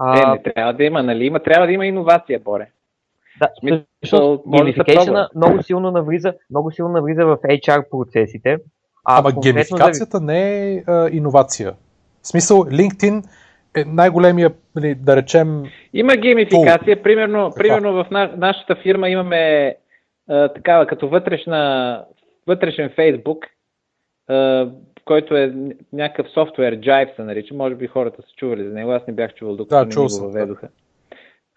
А... 0.00 0.32
Е, 0.32 0.32
не 0.32 0.42
трябва 0.42 0.72
да 0.72 0.84
има, 0.84 1.02
нали? 1.02 1.24
Има, 1.24 1.40
трябва 1.40 1.66
да 1.66 1.72
има 1.72 1.86
иновация, 1.86 2.40
Боре. 2.44 2.68
Да, 3.40 3.48
смисъл, 3.58 4.42
да 4.46 5.28
много 5.34 5.62
силно 5.62 5.90
навлиза, 5.90 6.34
много 6.50 6.70
силно 6.70 6.92
навлиза 6.92 7.26
в 7.26 7.36
HR 7.36 7.90
процесите. 7.90 8.58
А 9.04 9.18
Ама 9.18 9.32
геймификацията 9.42 10.18
за... 10.18 10.24
не 10.24 10.72
е 10.72 10.82
а, 10.86 11.08
иновация. 11.12 11.72
В 12.22 12.28
смисъл, 12.28 12.58
LinkedIn 12.58 13.24
е 13.76 13.84
най-големия, 13.86 14.52
нали, 14.76 14.94
да 14.94 15.16
речем... 15.16 15.62
Има 15.92 16.16
геймификация. 16.16 16.96
Пул. 16.96 17.02
Примерно, 17.02 17.52
примерно 17.56 17.92
в 17.92 18.06
на, 18.10 18.32
нашата 18.36 18.76
фирма 18.76 19.08
имаме 19.08 19.74
а, 20.28 20.48
такава 20.48 20.86
като 20.86 21.08
вътрешна, 21.08 22.04
вътрешен 22.46 22.90
Фейсбук, 22.96 23.46
а, 24.28 24.68
който 25.04 25.36
е 25.36 25.54
някакъв 25.92 26.32
софтуер, 26.32 26.76
Jive 26.76 27.16
се 27.16 27.22
нарича. 27.22 27.54
Може 27.54 27.74
би 27.74 27.86
хората 27.86 28.22
са 28.22 28.28
чували 28.36 28.64
за 28.64 28.74
него. 28.74 28.90
Аз 28.90 29.06
не 29.06 29.12
бях 29.12 29.34
чувал, 29.34 29.56
докато 29.56 29.84
да, 29.84 30.02
не 30.02 30.06
го 30.06 30.26
въведоха. 30.26 30.68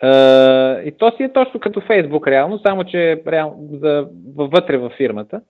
Да. 0.04 0.82
и 0.86 0.92
то 0.92 1.12
си 1.18 1.24
е 1.24 1.34
точно 1.34 1.60
като 1.60 1.82
Фейсбук 1.82 2.28
реално, 2.28 2.60
само 2.60 2.84
че 2.84 3.24
реално, 3.28 3.70
за, 3.72 4.08
вътре 4.36 4.78
във 4.78 4.94
фирмата. 4.94 5.42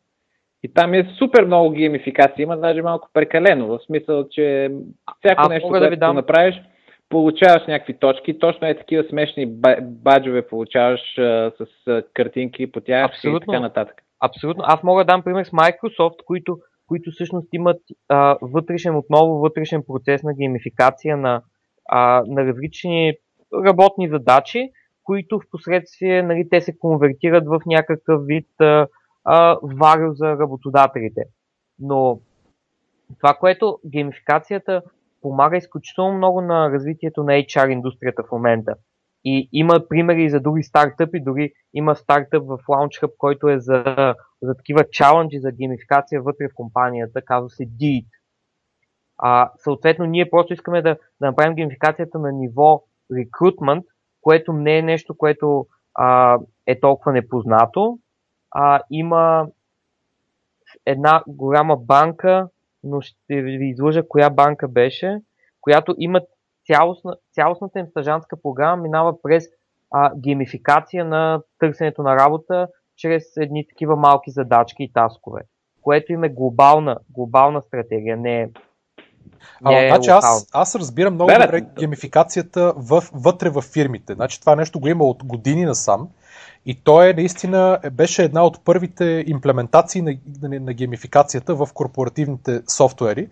И 0.63 0.73
там 0.73 0.93
е 0.93 1.07
супер 1.17 1.45
много 1.45 1.71
геймификация, 1.71 2.43
има 2.43 2.57
даже 2.57 2.81
малко 2.81 3.09
прекалено, 3.13 3.67
в 3.67 3.79
смисъл, 3.85 4.29
че 4.29 4.71
всяко 5.19 5.41
а, 5.45 5.49
нещо, 5.49 5.67
което 5.67 5.95
да 5.95 6.13
направиш, 6.13 6.61
получаваш 7.09 7.67
някакви 7.67 7.93
точки, 7.93 8.39
точно 8.39 8.67
е 8.67 8.77
такива 8.77 9.03
смешни 9.09 9.45
баджове 9.81 10.47
получаваш 10.47 11.17
а, 11.17 11.51
с 11.57 11.87
а, 11.87 12.03
картинки 12.13 12.71
по 12.71 12.81
тях 12.81 13.05
Абсолютно. 13.05 13.53
и 13.53 13.55
така 13.55 13.59
нататък. 13.59 13.95
Абсолютно. 14.19 14.63
Аз 14.67 14.83
мога 14.83 15.05
да 15.05 15.11
дам 15.11 15.21
пример 15.21 15.43
с 15.43 15.49
Microsoft, 15.49 16.23
които, 16.25 16.57
които 16.87 17.11
всъщност 17.11 17.47
имат 17.53 17.81
а, 18.09 18.37
вътрешен, 18.41 18.95
отново 18.95 19.39
вътрешен 19.39 19.83
процес 19.87 20.23
на 20.23 20.33
геймификация 20.33 21.17
на, 21.17 21.41
а, 21.89 22.23
на 22.27 22.45
различни 22.45 23.13
работни 23.65 24.09
задачи, 24.09 24.69
които 25.03 25.39
в 25.39 25.49
последствие 25.51 26.23
нали, 26.23 26.49
те 26.49 26.61
се 26.61 26.77
конвертират 26.77 27.43
в 27.47 27.61
някакъв 27.65 28.25
вид 28.25 28.47
а, 28.59 28.87
за 30.13 30.37
работодателите. 30.39 31.21
Но 31.79 32.19
това, 33.19 33.33
което 33.33 33.79
геймификацията 33.85 34.81
помага 35.21 35.57
изключително 35.57 36.17
много 36.17 36.41
на 36.41 36.71
развитието 36.71 37.23
на 37.23 37.31
HR 37.31 37.71
индустрията 37.71 38.23
в 38.23 38.31
момента. 38.31 38.75
И 39.25 39.49
има 39.51 39.87
примери 39.89 40.29
за 40.29 40.39
други 40.39 40.63
стартъпи, 40.63 41.23
дори 41.23 41.51
има 41.73 41.95
стартъп 41.95 42.43
в 42.47 42.57
Launch 42.57 43.03
Hub, 43.03 43.11
който 43.17 43.49
е 43.49 43.59
за, 43.59 44.15
за 44.41 44.55
такива 44.57 44.83
чаленджи 44.91 45.39
за 45.39 45.51
геймификация 45.51 46.21
вътре 46.21 46.47
в 46.47 46.55
компанията, 46.55 47.21
казва 47.21 47.49
се 47.49 47.63
DEET. 47.63 48.07
А, 49.17 49.51
съответно, 49.57 50.05
ние 50.05 50.29
просто 50.29 50.53
искаме 50.53 50.81
да, 50.81 50.97
да 51.21 51.27
направим 51.27 51.55
геймификацията 51.55 52.19
на 52.19 52.31
ниво 52.31 52.83
recruitment, 53.11 53.83
което 54.21 54.53
не 54.53 54.77
е 54.77 54.81
нещо, 54.81 55.17
което 55.17 55.67
а, 55.95 56.39
е 56.67 56.79
толкова 56.79 57.11
непознато, 57.11 57.99
а, 58.51 58.81
има 58.91 59.47
една 60.85 61.23
голяма 61.27 61.77
банка, 61.77 62.49
но 62.83 63.01
ще 63.01 63.41
ви 63.41 63.69
излъжа 63.69 64.07
коя 64.07 64.29
банка 64.29 64.67
беше, 64.67 65.21
която 65.61 65.95
има 65.97 66.21
цялостна, 66.67 67.15
цялостната 67.33 67.79
им 67.79 67.87
стажанска 67.87 68.41
програма 68.41 68.81
минава 68.83 69.21
през 69.21 69.45
а, 69.91 70.11
геймификация 70.17 71.05
на 71.05 71.41
търсенето 71.59 72.03
на 72.03 72.15
работа 72.15 72.67
чрез 72.97 73.23
едни 73.37 73.67
такива 73.67 73.95
малки 73.95 74.31
задачки 74.31 74.83
и 74.83 74.91
таскове, 74.93 75.41
което 75.81 76.11
им 76.11 76.23
е 76.23 76.29
глобална, 76.29 76.97
глобална 77.09 77.61
стратегия, 77.61 78.17
не 78.17 78.41
е 78.41 78.49
а, 79.63 79.85
е 79.85 79.87
значи 79.89 80.09
аз, 80.09 80.47
аз 80.53 80.75
разбирам 80.75 81.13
много 81.13 81.31
добре 81.31 81.61
геймификацията 81.79 82.73
в, 82.77 83.03
вътре 83.13 83.49
в 83.49 83.61
фирмите. 83.61 84.13
Значи 84.13 84.39
това 84.39 84.55
нещо 84.55 84.79
го 84.79 84.87
има 84.87 85.03
от 85.03 85.23
години 85.23 85.65
насам. 85.65 86.09
И 86.65 86.83
то 86.83 87.03
е 87.03 87.13
наистина, 87.13 87.79
беше 87.91 88.23
една 88.23 88.45
от 88.45 88.63
първите 88.65 89.23
имплементации 89.27 90.01
на, 90.01 90.17
на, 90.41 90.59
на 90.59 90.73
геймификацията 90.73 91.55
в 91.55 91.67
корпоративните 91.73 92.61
софтуери 92.67 93.29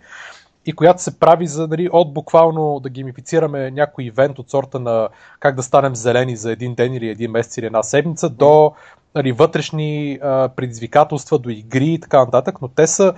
и 0.66 0.74
която 0.74 1.02
се 1.02 1.20
прави 1.20 1.48
за, 1.48 1.68
нали, 1.68 1.90
от 1.92 2.14
буквално 2.14 2.80
да 2.80 2.90
геймифицираме 2.90 3.72
някой 3.72 4.04
ивент 4.04 4.40
от 4.40 4.50
сорта 4.50 4.80
на 4.80 5.10
как 5.40 5.56
да 5.56 5.64
станем 5.64 5.96
зелени 5.96 6.36
за 6.36 6.52
един 6.52 6.76
ден 6.76 6.94
или 6.94 7.10
един 7.10 7.32
месец 7.32 7.58
или 7.58 7.66
една 7.66 7.84
седмица, 7.84 8.30
до 8.30 8.74
нали, 9.16 9.32
вътрешни 9.32 10.20
а, 10.22 10.50
предизвикателства, 10.50 11.40
до 11.40 11.50
игри 11.50 11.94
и 11.94 12.00
така 12.00 12.20
нататък, 12.20 12.62
но 12.62 12.68
те 12.68 12.88
са 12.88 13.14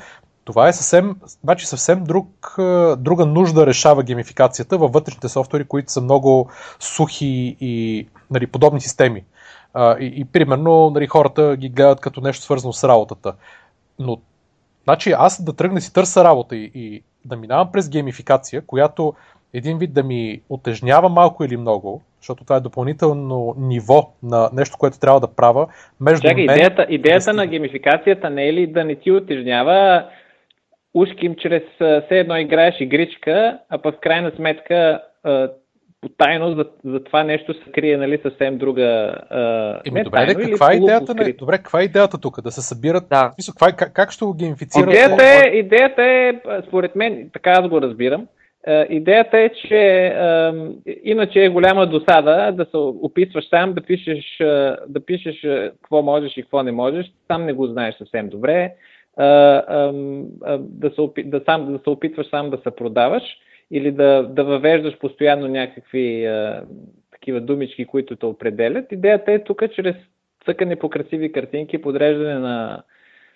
това 0.45 0.67
е 0.67 0.73
съвсем, 0.73 1.15
значи 1.43 1.67
съвсем 1.67 2.03
друг, 2.03 2.55
друга 2.97 3.25
нужда 3.25 3.67
решава 3.67 4.03
геймификацията 4.03 4.77
във 4.77 4.91
вътрешните 4.91 5.29
софтуери, 5.29 5.65
които 5.65 5.91
са 5.91 6.01
много 6.01 6.49
сухи 6.79 7.57
и 7.61 8.07
нали, 8.31 8.47
подобни 8.47 8.81
системи. 8.81 9.23
А, 9.73 9.97
и, 9.99 10.13
и 10.15 10.25
примерно 10.25 10.89
нали, 10.89 11.07
хората 11.07 11.55
ги 11.57 11.69
гледат 11.69 11.99
като 11.99 12.21
нещо 12.21 12.43
свързано 12.43 12.73
с 12.73 12.87
работата. 12.87 13.33
Но 13.99 14.17
значи 14.83 15.11
аз 15.11 15.43
да 15.43 15.53
тръгна 15.53 15.81
си 15.81 15.93
търся 15.93 16.23
работа 16.23 16.55
и, 16.55 16.71
и 16.75 17.03
да 17.25 17.35
минавам 17.35 17.71
през 17.71 17.89
геймификация, 17.89 18.61
която 18.61 19.13
един 19.53 19.77
вид 19.77 19.93
да 19.93 20.03
ми 20.03 20.41
отежнява 20.49 21.09
малко 21.09 21.43
или 21.43 21.57
много, 21.57 22.01
защото 22.19 22.43
това 22.43 22.55
е 22.55 22.59
допълнително 22.59 23.55
ниво 23.57 24.13
на 24.23 24.49
нещо, 24.53 24.77
което 24.79 24.99
трябва 24.99 25.19
да 25.19 25.35
правя 25.35 25.67
между 26.01 26.27
Чакай, 26.27 26.45
мен 26.45 26.55
идеята, 26.55 26.85
идеята 26.89 27.33
на 27.33 27.47
геймификацията 27.47 28.29
не 28.29 28.47
е 28.47 28.53
ли 28.53 28.67
да 28.67 28.83
не 28.83 28.95
ти 28.95 29.11
отежнява 29.11 30.05
ушким 30.93 31.35
чрез 31.35 31.63
все 31.75 32.19
едно 32.19 32.37
играеш 32.37 32.75
игричка, 32.79 33.59
а 33.69 33.77
пък 33.77 33.95
в 33.95 33.99
крайна 33.99 34.31
сметка 34.35 35.01
тайно 36.17 36.55
за, 36.55 36.65
за 36.85 37.03
това 37.03 37.23
нещо 37.23 37.53
се 37.53 37.71
крие 37.71 37.97
нали, 37.97 38.19
съвсем 38.23 38.57
друга. 38.57 39.15
Еми, 39.85 40.03
добре, 40.03 40.17
тайно, 40.17 40.49
каква 40.49 40.73
е 40.73 40.75
идеята? 40.75 41.15
Не, 41.15 41.33
добре, 41.33 41.57
каква 41.57 41.81
е 41.81 41.83
идеята 41.83 42.17
тук? 42.17 42.41
Да 42.41 42.51
се 42.51 42.61
събират. 42.61 43.03
Да. 43.09 43.31
Мисъл, 43.37 43.53
каква, 43.53 43.67
е, 43.67 43.71
как, 43.71 43.93
как 43.93 44.11
ще 44.11 44.25
го 44.25 44.33
геймифицират? 44.33 44.89
Идеята 44.89 45.23
е, 45.23 45.49
идеята 45.57 46.03
е, 46.03 46.33
според 46.67 46.95
мен, 46.95 47.29
така 47.33 47.51
аз 47.51 47.67
го 47.67 47.81
разбирам. 47.81 48.27
Идеята 48.89 49.39
е, 49.39 49.49
че 49.49 49.77
е, 49.77 50.13
иначе 51.03 51.45
е 51.45 51.49
голяма 51.49 51.87
досада 51.87 52.51
да 52.51 52.65
се 52.65 52.77
описваш 52.77 53.49
сам, 53.49 53.73
да 53.73 53.81
пишеш, 53.81 54.37
да 54.87 55.05
пишеш 55.05 55.41
какво 55.81 56.01
можеш 56.01 56.37
и 56.37 56.41
какво 56.41 56.63
не 56.63 56.71
можеш. 56.71 57.11
Сам 57.31 57.45
не 57.45 57.53
го 57.53 57.67
знаеш 57.67 57.95
съвсем 57.97 58.29
добре. 58.29 58.73
Да 60.59 60.91
се, 60.95 61.23
да, 61.23 61.41
сам, 61.45 61.73
да 61.73 61.79
се 61.83 61.89
опитваш 61.89 62.29
сам 62.29 62.49
да 62.49 62.57
се 62.57 62.71
продаваш 62.75 63.23
или 63.73 63.91
да, 63.91 64.27
да 64.29 64.43
въвеждаш 64.43 64.97
постоянно 64.97 65.47
някакви 65.47 66.25
а, 66.25 66.63
такива 67.11 67.41
думички, 67.41 67.85
които 67.85 68.15
те 68.15 68.25
определят. 68.25 68.91
Идеята 68.91 69.31
е 69.31 69.43
тук 69.43 69.63
чрез 69.75 69.95
цъкане 70.45 70.75
по 70.75 70.89
красиви 70.89 71.31
картинки, 71.31 71.81
подреждане 71.81 72.39
на, 72.39 72.83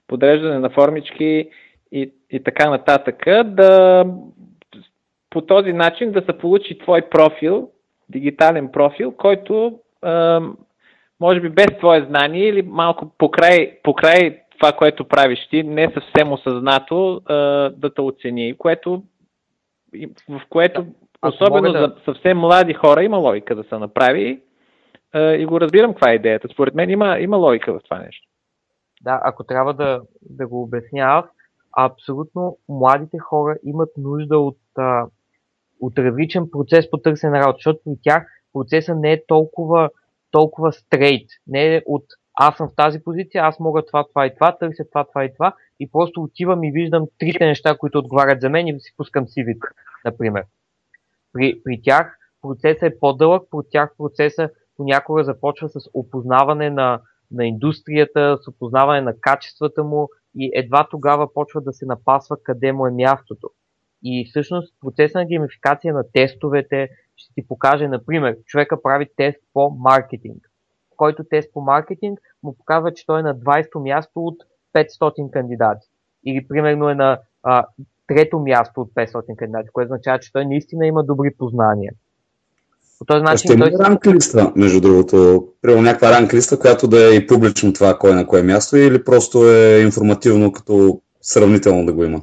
подреждане 0.07 0.59
на 0.59 0.69
формички 0.69 1.49
и, 1.91 2.11
и 2.31 2.43
така 2.43 2.69
нататък, 2.69 3.25
да 3.45 4.05
по 5.29 5.41
този 5.41 5.73
начин 5.73 6.11
да 6.11 6.21
се 6.21 6.37
получи 6.37 6.77
твой 6.77 7.01
профил, 7.01 7.69
дигитален 8.09 8.71
профил, 8.71 9.11
който 9.11 9.79
а, 10.01 10.41
може 11.19 11.39
би 11.39 11.49
без 11.49 11.67
твое 11.77 12.05
знание 12.09 12.47
или 12.47 12.61
малко 12.61 13.11
покрай, 13.17 13.79
покрай 13.83 14.39
това, 14.59 14.71
което 14.71 15.05
правиш 15.05 15.47
ти, 15.49 15.63
не 15.63 15.91
съвсем 15.93 16.33
осъзнато 16.33 17.21
а, 17.25 17.35
да 17.69 17.93
те 17.93 18.01
оцени, 18.01 18.55
което, 18.57 19.03
в 20.29 20.41
което 20.49 20.83
да. 20.83 21.29
особено 21.29 21.71
да... 21.71 21.79
за 21.79 21.95
съвсем 22.05 22.37
млади 22.37 22.73
хора 22.73 23.03
има 23.03 23.17
логика 23.17 23.55
да 23.55 23.63
се 23.63 23.77
направи 23.77 24.41
а, 25.13 25.33
и 25.33 25.45
го 25.45 25.61
разбирам 25.61 25.91
каква 25.91 26.11
е 26.11 26.15
идеята. 26.15 26.47
Според 26.53 26.75
мен 26.75 26.89
има, 26.89 27.19
има 27.19 27.37
логика 27.37 27.73
в 27.73 27.83
това 27.83 27.99
нещо. 27.99 28.27
Да, 29.01 29.21
ако 29.23 29.43
трябва 29.43 29.73
да, 29.73 30.01
да 30.21 30.47
го 30.47 30.61
обясня 30.61 31.01
аз, 31.01 31.25
абсолютно 31.77 32.57
младите 32.69 33.17
хора 33.17 33.57
имат 33.63 33.89
нужда 33.97 34.39
от, 34.39 34.57
а, 34.77 35.05
от 35.81 35.99
различен 35.99 36.49
процес 36.51 36.89
по 36.89 36.97
търсене 36.97 37.31
на 37.31 37.39
работа, 37.39 37.57
защото 37.57 37.79
при 37.85 37.95
тях 38.03 38.27
процесът 38.53 38.97
не 38.97 39.11
е 39.11 39.25
толкова, 39.27 39.89
толкова 40.31 40.71
стрейт, 40.71 41.29
не 41.47 41.75
е 41.75 41.81
от 41.85 42.03
аз 42.39 42.57
съм 42.57 42.69
в 42.69 42.75
тази 42.75 43.03
позиция, 43.03 43.43
аз 43.43 43.59
мога 43.59 43.85
това, 43.85 44.03
това 44.07 44.25
и 44.25 44.33
това, 44.35 44.57
търся 44.57 44.83
това, 44.89 45.03
това 45.03 45.25
и 45.25 45.33
това 45.33 45.53
и 45.79 45.91
просто 45.91 46.23
отивам 46.23 46.63
и 46.63 46.71
виждам 46.71 47.05
трите 47.19 47.45
неща, 47.45 47.77
които 47.77 47.99
отговарят 47.99 48.41
за 48.41 48.49
мен 48.49 48.67
и 48.67 48.79
си 48.79 48.93
пускам 48.97 49.25
cv 49.25 49.57
например. 50.05 50.43
При, 51.33 51.61
при 51.63 51.81
тях 51.83 52.17
процесът 52.41 52.83
е 52.83 52.99
по-дълъг, 52.99 53.47
при 53.51 53.69
тях 53.71 53.93
процесът 53.97 54.51
понякога 54.77 55.23
започва 55.23 55.69
с 55.69 55.79
опознаване 55.93 56.69
на, 56.69 57.01
на 57.31 57.45
индустрията, 57.45 58.37
с 58.41 58.47
опознаване 58.47 59.01
на 59.01 59.13
качествата 59.21 59.83
му 59.83 60.09
и 60.35 60.51
едва 60.53 60.87
тогава 60.91 61.33
почва 61.33 61.61
да 61.61 61.73
се 61.73 61.85
напасва 61.85 62.37
къде 62.43 62.71
му 62.71 62.87
е 62.87 62.91
мястото. 62.91 63.49
И 64.03 64.25
всъщност 64.29 64.75
процесът 64.81 65.15
на 65.15 65.25
геймификация 65.25 65.93
на 65.93 66.03
тестовете 66.13 66.89
ще 67.15 67.33
ти 67.33 67.47
покаже, 67.47 67.87
например, 67.87 68.37
човека 68.45 68.81
прави 68.81 69.07
тест 69.17 69.37
по 69.53 69.69
маркетинг 69.69 70.47
който 70.97 71.23
тест 71.23 71.53
по 71.53 71.61
маркетинг 71.61 72.19
му 72.43 72.57
показва, 72.57 72.93
че 72.93 73.05
той 73.05 73.19
е 73.19 73.23
на 73.23 73.35
20-то 73.35 73.79
място 73.79 74.11
от 74.15 74.35
500 74.83 75.31
кандидати. 75.31 75.87
Или 76.25 76.47
примерно 76.47 76.89
е 76.89 76.95
на 76.95 77.19
а, 77.43 77.65
трето 78.07 78.39
място 78.39 78.81
от 78.81 78.89
500 78.95 79.35
кандидати, 79.35 79.69
което 79.73 79.87
означава, 79.87 80.19
че 80.19 80.33
той 80.33 80.45
наистина 80.45 80.87
има 80.87 81.03
добри 81.03 81.29
познания. 81.37 81.93
По 82.99 83.05
този 83.05 83.23
начин 83.23 83.37
Ще 83.37 83.57
той... 83.57 83.69
има 83.69 83.79
ранг 83.79 84.07
листа, 84.07 84.53
между 84.55 84.81
другото. 84.81 85.47
Примерно 85.61 85.83
някаква 85.83 86.11
ранг 86.11 86.33
листа, 86.33 86.59
която 86.59 86.87
да 86.87 87.13
е 87.13 87.15
и 87.15 87.27
публично 87.27 87.73
това 87.73 87.97
кой 87.97 88.15
на 88.15 88.27
кое 88.27 88.43
място 88.43 88.77
или 88.77 89.03
просто 89.03 89.51
е 89.51 89.81
информативно 89.81 90.51
като 90.51 91.01
сравнително 91.21 91.85
да 91.85 91.93
го 91.93 92.03
има? 92.03 92.21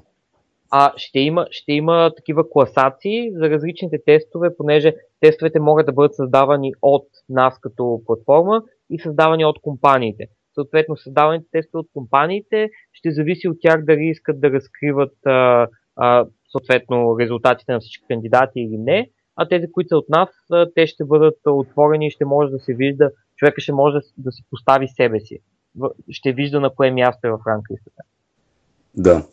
а, 0.76 0.92
ще, 0.96 1.18
има, 1.18 1.46
ще 1.50 1.72
има 1.72 2.10
такива 2.16 2.50
класации 2.50 3.32
за 3.32 3.50
различните 3.50 3.98
тестове, 4.06 4.56
понеже 4.56 4.94
тестовете 5.20 5.60
могат 5.60 5.86
да 5.86 5.92
бъдат 5.92 6.14
създавани 6.14 6.72
от 6.82 7.06
нас 7.28 7.58
като 7.60 8.02
платформа 8.06 8.62
и 8.90 9.00
създавани 9.00 9.44
от 9.44 9.60
компаниите. 9.62 10.24
Съответно, 10.54 10.96
създаваните 10.96 11.46
тестове 11.52 11.80
от 11.80 11.88
компаниите 11.92 12.70
ще 12.92 13.12
зависи 13.12 13.48
от 13.48 13.56
тях 13.60 13.84
дали 13.84 14.04
искат 14.04 14.40
да 14.40 14.50
разкриват 14.50 15.26
а, 15.26 15.68
а, 15.96 16.26
съответно 16.52 17.18
резултатите 17.20 17.72
на 17.72 17.80
всички 17.80 18.04
кандидати 18.08 18.60
или 18.60 18.78
не, 18.78 19.10
а 19.36 19.48
тези, 19.48 19.72
които 19.72 19.88
са 19.88 19.96
от 19.96 20.08
нас, 20.08 20.28
те 20.74 20.86
ще 20.86 21.04
бъдат 21.04 21.38
отворени 21.46 22.06
и 22.06 22.10
ще 22.10 22.24
може 22.24 22.50
да 22.50 22.58
се 22.58 22.74
вижда, 22.74 23.10
човека 23.36 23.60
ще 23.60 23.72
може 23.72 23.98
да, 24.18 24.32
си 24.32 24.42
постави 24.50 24.88
себе 24.88 25.20
си. 25.20 25.38
Ще 26.10 26.32
вижда 26.32 26.60
на 26.60 26.70
кое 26.74 26.90
място 26.90 27.26
е 27.26 27.30
в 27.30 27.38
ранглистата. 27.46 28.02
Да. 28.96 29.26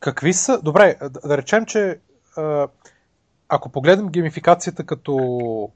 Какви 0.00 0.32
са... 0.32 0.62
Добре, 0.62 0.96
да, 1.00 1.28
да 1.28 1.38
речем, 1.38 1.66
че 1.66 1.98
ако 3.48 3.72
погледнем 3.72 4.08
геймификацията 4.08 4.86
като 4.86 5.72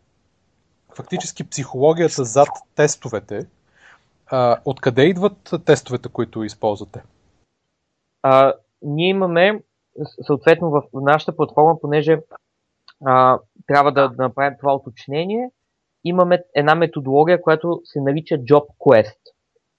фактически 0.94 1.48
психологията 1.48 2.24
зад 2.24 2.48
тестовете, 2.74 3.46
откъде 4.64 5.02
идват 5.02 5.50
тестовете, 5.64 6.08
които 6.08 6.44
използвате? 6.44 7.02
А, 8.22 8.52
ние 8.82 9.08
имаме, 9.08 9.62
съответно 10.26 10.70
в 10.70 10.82
нашата 10.92 11.36
платформа, 11.36 11.80
понеже 11.80 12.20
а, 13.04 13.38
трябва 13.66 13.92
да, 13.92 14.08
да 14.08 14.22
направим 14.22 14.58
това 14.60 14.74
уточнение, 14.74 15.50
имаме 16.04 16.42
една 16.54 16.74
методология, 16.74 17.42
която 17.42 17.80
се 17.84 18.00
нарича 18.00 18.34
Job 18.34 18.66
Quest. 18.78 19.18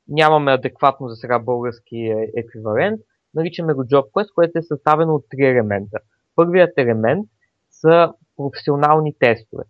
Нямаме 0.07 0.51
адекватно 0.51 1.07
за 1.07 1.15
сега 1.15 1.39
български 1.39 1.97
е, 1.97 2.31
еквивалент, 2.37 3.01
наричаме 3.33 3.73
го 3.73 3.83
Job 3.83 4.11
Quest, 4.11 4.33
което 4.33 4.59
е 4.59 4.61
съставено 4.61 5.15
от 5.15 5.25
три 5.29 5.45
елемента. 5.45 5.99
Първият 6.35 6.77
елемент 6.77 7.25
са 7.71 8.13
професионални 8.37 9.15
тестове. 9.19 9.63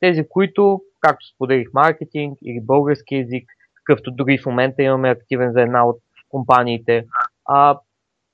Тези, 0.00 0.28
които, 0.28 0.80
както 1.00 1.26
споделих, 1.34 1.68
маркетинг 1.72 2.38
или 2.42 2.60
български 2.60 3.14
язик, 3.14 3.50
какъвто 3.84 4.10
дори 4.10 4.38
в 4.38 4.46
момента 4.46 4.82
имаме 4.82 5.08
активен 5.08 5.52
за 5.52 5.60
една 5.62 5.86
от 5.86 5.96
компаниите, 6.28 7.06
а 7.44 7.78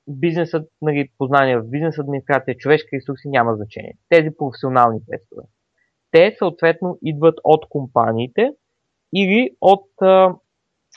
бизнесът, 0.09 0.69
нали, 0.83 1.09
познание 1.19 1.59
в 1.59 1.71
бизнес 1.71 1.99
администрация, 1.99 2.57
човешки 2.57 2.89
ресурси 2.97 3.29
няма 3.29 3.57
значение. 3.57 3.95
Тези 4.09 4.29
професионални 4.39 5.01
тестове. 5.11 5.43
Те 6.11 6.35
съответно 6.39 6.99
идват 7.03 7.35
от 7.45 7.69
компаниите 7.69 8.51
или 9.15 9.51
от 9.61 9.89
а, 10.03 10.35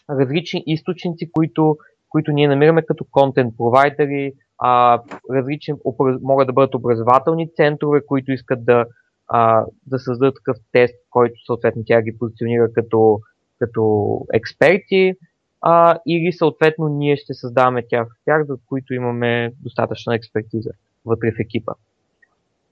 различни 0.10 0.64
източници, 0.66 1.32
които 1.32 1.78
които 2.14 2.32
ние 2.32 2.47
намираме 2.47 2.82
като 2.82 3.06
контент 3.12 3.58
провайдери, 3.58 4.34
а, 4.58 5.01
различни, 5.32 5.74
могат 6.22 6.47
да 6.47 6.54
бъдат 6.54 6.76
образователни 6.76 7.54
центрове, 7.56 8.06
които 8.06 8.32
искат 8.32 8.66
да, 8.66 8.86
а, 9.28 9.66
да 9.86 9.99
създадат 9.99 10.36
такъв 10.36 10.58
тест, 10.72 10.95
който 11.10 11.34
съответно 11.45 11.84
тя 11.86 12.01
ги 12.01 12.18
позиционира 12.18 12.74
като, 12.74 13.20
като 13.64 14.20
експерти, 14.34 15.14
а, 15.61 15.97
или 16.07 16.34
съответно 16.34 16.88
ние 16.88 17.18
ще 17.18 17.34
създаваме 17.34 17.88
тях 17.89 18.07
тях, 18.26 18.45
за 18.45 18.57
които 18.70 18.93
имаме 18.93 19.53
достатъчна 19.59 20.16
експертиза 20.16 20.70
вътре 21.05 21.32
в 21.32 21.39
екипа. 21.39 21.74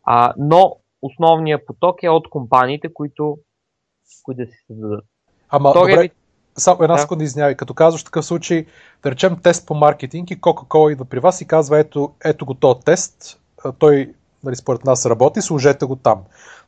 А, 0.03 0.33
но 0.37 0.75
основният 1.01 1.65
поток 1.65 2.03
е 2.03 2.09
от 2.09 2.29
компаниите, 2.29 2.93
които, 2.93 3.37
които 4.23 4.45
да 4.45 4.51
се 4.51 4.57
създадат. 4.67 5.05
Ама, 5.49 5.71
Втория 5.71 5.95
добре, 5.95 6.09
само 6.57 6.83
една 6.83 6.95
да. 6.95 7.01
секунда 7.01 7.23
извинявай. 7.23 7.55
Като 7.55 7.73
казваш 7.73 8.03
такъв 8.03 8.25
случай, 8.25 8.65
да 9.03 9.11
речем 9.11 9.37
тест 9.43 9.67
по 9.67 9.75
маркетинг 9.75 10.31
и 10.31 10.41
Coca-Cola 10.41 10.91
идва 10.91 11.05
при 11.05 11.19
вас 11.19 11.41
и 11.41 11.47
казва, 11.47 11.79
ето, 11.79 12.13
ето 12.25 12.45
го 12.45 12.53
този 12.53 12.79
тест, 12.85 13.41
той 13.79 14.13
нали, 14.43 14.55
според 14.55 14.85
нас 14.85 15.05
работи, 15.05 15.41
служете 15.41 15.85
го 15.85 15.95
там. 15.95 16.23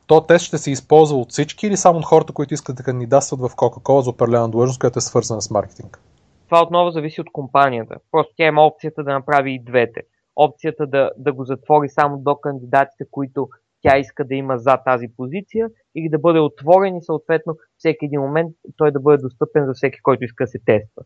То 0.06 0.20
тест 0.20 0.44
ще 0.44 0.58
се 0.58 0.70
използва 0.70 1.18
от 1.18 1.30
всички 1.30 1.66
или 1.66 1.76
само 1.76 1.98
от 1.98 2.04
хората, 2.04 2.32
които 2.32 2.54
искат 2.54 2.76
да 2.76 2.82
кандидатстват 2.82 3.40
в 3.40 3.56
Coca-Cola 3.56 4.00
за 4.00 4.10
определена 4.10 4.48
длъжност, 4.48 4.80
която 4.80 4.98
е 4.98 5.02
свързана 5.02 5.42
с 5.42 5.50
маркетинг? 5.50 6.00
Това 6.48 6.62
отново 6.62 6.90
зависи 6.90 7.20
от 7.20 7.32
компанията. 7.32 7.96
Просто 8.10 8.34
тя 8.36 8.46
има 8.46 8.66
опцията 8.66 9.04
да 9.04 9.12
направи 9.12 9.54
и 9.54 9.64
двете. 9.64 10.00
Опцията 10.36 10.86
да, 10.86 11.10
да 11.16 11.32
го 11.32 11.44
затвори 11.44 11.88
само 11.88 12.18
до 12.18 12.36
кандидатите, 12.36 13.04
които 13.10 13.48
тя 13.82 13.98
иска 13.98 14.24
да 14.24 14.34
има 14.34 14.58
за 14.58 14.76
тази 14.76 15.06
позиция 15.16 15.68
или 15.94 16.08
да 16.08 16.18
бъде 16.18 16.38
отворен 16.38 16.96
и 16.96 17.02
съответно 17.02 17.56
всеки 17.78 18.04
един 18.04 18.20
момент 18.20 18.52
той 18.76 18.92
да 18.92 19.00
бъде 19.00 19.22
достъпен 19.22 19.66
за 19.66 19.72
всеки, 19.74 20.02
който 20.02 20.24
иска 20.24 20.44
да 20.44 20.48
се 20.48 20.58
тества. 20.66 21.02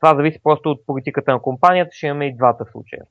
Това 0.00 0.16
зависи 0.16 0.40
просто 0.42 0.70
от 0.70 0.86
политиката 0.86 1.32
на 1.32 1.42
компанията, 1.42 1.90
ще 1.92 2.06
имаме 2.06 2.26
и 2.26 2.36
двата 2.36 2.64
случая. 2.72 3.02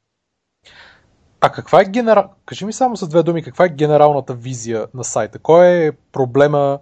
А 1.46 1.50
каква 1.52 1.82
е 1.82 1.86
генерал... 1.86 2.30
Кажи 2.46 2.66
ми 2.66 2.74
само 2.74 2.96
за 2.96 3.08
две 3.08 3.24
думи, 3.24 3.44
каква 3.44 3.66
е 3.66 3.70
генералната 3.70 4.34
визия 4.34 4.88
на 4.94 5.04
сайта? 5.04 5.40
Кой 5.40 5.68
е 5.68 5.92
проблема 5.92 6.80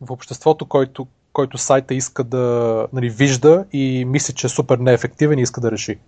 в 0.00 0.10
обществото, 0.10 0.66
който, 0.68 1.06
който 1.32 1.58
сайта 1.58 1.94
иска 1.94 2.24
да 2.24 2.86
нали, 2.92 3.10
вижда 3.10 3.64
и 3.72 4.04
мисли, 4.04 4.34
че 4.34 4.46
е 4.46 4.50
супер 4.50 4.78
неефективен 4.78 5.38
и 5.38 5.42
иска 5.42 5.60
да 5.60 5.70
реши? 5.70 5.98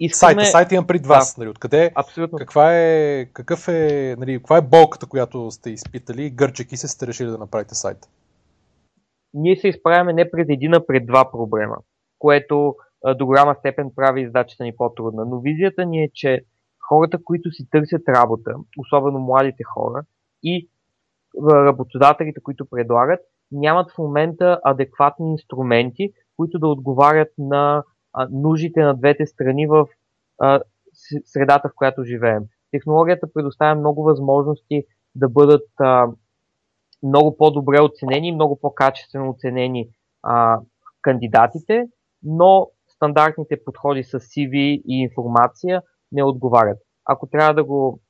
искаме... 0.00 0.32
Сайта, 0.32 0.50
сайта 0.50 0.74
имам 0.74 0.86
пред 0.86 1.06
вас. 1.06 1.34
Да, 1.34 1.40
нали, 1.40 1.50
откъде, 1.50 1.92
абсолютно. 1.94 2.38
Каква 2.38 2.76
е, 2.76 3.24
какъв 3.24 3.68
е, 3.68 4.16
нали, 4.18 4.38
каква 4.38 4.56
е 4.56 4.62
болката, 4.62 5.06
която 5.06 5.50
сте 5.50 5.70
изпитали, 5.70 6.30
гърчеки 6.30 6.76
се 6.76 6.88
сте 6.88 7.06
решили 7.06 7.28
да 7.28 7.38
направите 7.38 7.74
сайта? 7.74 8.08
Ние 9.34 9.56
се 9.56 9.68
изправяме 9.68 10.12
не 10.12 10.30
пред 10.30 10.46
един, 10.48 10.74
а 10.74 10.86
пред 10.86 11.06
два 11.06 11.30
проблема, 11.30 11.76
което 12.18 12.74
до 13.16 13.26
голяма 13.26 13.54
степен 13.58 13.90
прави 13.96 14.26
задачата 14.26 14.64
ни 14.64 14.76
по-трудна. 14.76 15.24
Но 15.26 15.40
визията 15.40 15.86
ни 15.86 16.02
е, 16.02 16.08
че 16.14 16.40
хората, 16.90 17.18
които 17.24 17.50
си 17.50 17.66
търсят 17.70 18.02
работа, 18.08 18.54
особено 18.78 19.18
младите 19.18 19.62
хора 19.64 20.02
и 20.42 20.68
работодателите, 21.50 22.40
които 22.40 22.66
предлагат, 22.66 23.20
нямат 23.52 23.90
в 23.90 23.98
момента 23.98 24.60
адекватни 24.64 25.30
инструменти, 25.30 26.12
които 26.36 26.58
да 26.58 26.68
отговарят 26.68 27.28
на 27.38 27.84
нуждите 28.30 28.80
на 28.80 28.94
двете 28.94 29.26
страни 29.26 29.66
в 29.66 29.86
средата, 31.24 31.68
в 31.68 31.72
която 31.76 32.04
живеем. 32.04 32.42
Технологията 32.70 33.32
предоставя 33.34 33.80
много 33.80 34.02
възможности 34.02 34.84
да 35.14 35.28
бъдат 35.28 35.68
много 37.02 37.36
по-добре 37.36 37.80
оценени 37.80 38.32
много 38.32 38.58
по-качествено 38.60 39.30
оценени 39.30 39.88
кандидатите, 41.02 41.88
но 42.22 42.70
стандартните 42.88 43.64
подходи 43.64 44.04
с 44.04 44.20
CV 44.20 44.82
и 44.86 45.02
информация 45.02 45.82
не 46.12 46.24
отговарят. 46.24 46.78
Ако 47.04 47.26
трябва 47.26 47.54
да 47.54 47.64
го, 47.64 48.00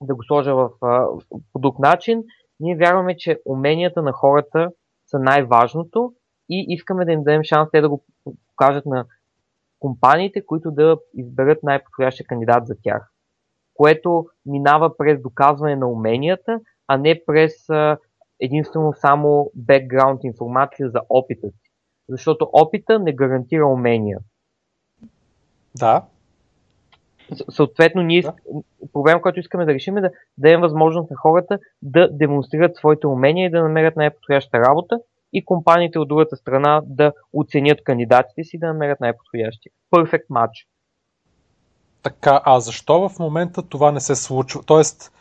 да 0.00 0.14
го 0.14 0.24
сложа 0.24 0.54
в, 0.54 0.70
по 1.52 1.58
друг 1.58 1.78
начин, 1.78 2.24
ние 2.60 2.76
вярваме, 2.76 3.16
че 3.16 3.40
уменията 3.44 4.02
на 4.02 4.12
хората 4.12 4.70
са 5.06 5.18
най-важното 5.18 6.12
и 6.48 6.66
искаме 6.68 7.04
да 7.04 7.12
им 7.12 7.22
дадем 7.22 7.42
шанс 7.44 7.68
те 7.72 7.80
да 7.80 7.88
го 7.88 8.04
покажат 8.48 8.86
на 8.86 9.06
компаниите, 9.78 10.46
които 10.46 10.70
да 10.70 10.98
изберат 11.14 11.62
най-подходящия 11.62 12.26
кандидат 12.26 12.66
за 12.66 12.74
тях. 12.82 13.12
Което 13.74 14.26
минава 14.46 14.96
през 14.96 15.22
доказване 15.22 15.76
на 15.76 15.88
уменията, 15.88 16.60
а 16.86 16.96
не 16.96 17.22
през 17.26 17.52
единствено 18.40 18.92
само 18.92 19.50
бекграунд 19.54 20.24
информация 20.24 20.90
за 20.90 21.00
опита 21.08 21.48
си. 21.48 21.70
Защото 22.08 22.50
опита 22.52 22.98
не 22.98 23.12
гарантира 23.12 23.66
умения. 23.66 24.18
Да. 25.78 26.04
Съответно, 27.50 28.02
ние, 28.02 28.22
да. 28.22 28.34
проблем, 28.92 29.20
който 29.20 29.40
искаме 29.40 29.64
да 29.64 29.74
решим 29.74 29.96
е 29.96 30.00
да 30.00 30.10
дадем 30.38 30.60
възможност 30.60 31.10
на 31.10 31.16
хората 31.16 31.58
да 31.82 32.08
демонстрират 32.12 32.76
своите 32.76 33.06
умения 33.06 33.46
и 33.46 33.50
да 33.50 33.62
намерят 33.62 33.96
най-подходяща 33.96 34.58
работа 34.58 34.98
и 35.32 35.44
компаниите 35.44 35.98
от 35.98 36.08
другата 36.08 36.36
страна 36.36 36.82
да 36.86 37.12
оценят 37.32 37.84
кандидатите 37.84 38.44
си 38.44 38.56
и 38.56 38.58
да 38.58 38.66
намерят 38.66 39.00
най-подходящи. 39.00 39.68
Perfect 39.94 40.26
match. 40.30 40.66
Така, 42.02 42.40
а 42.44 42.60
защо 42.60 43.08
в 43.08 43.18
момента 43.18 43.62
това 43.62 43.92
не 43.92 44.00
се 44.00 44.14
случва? 44.14 44.62
Тоест, 44.66 45.12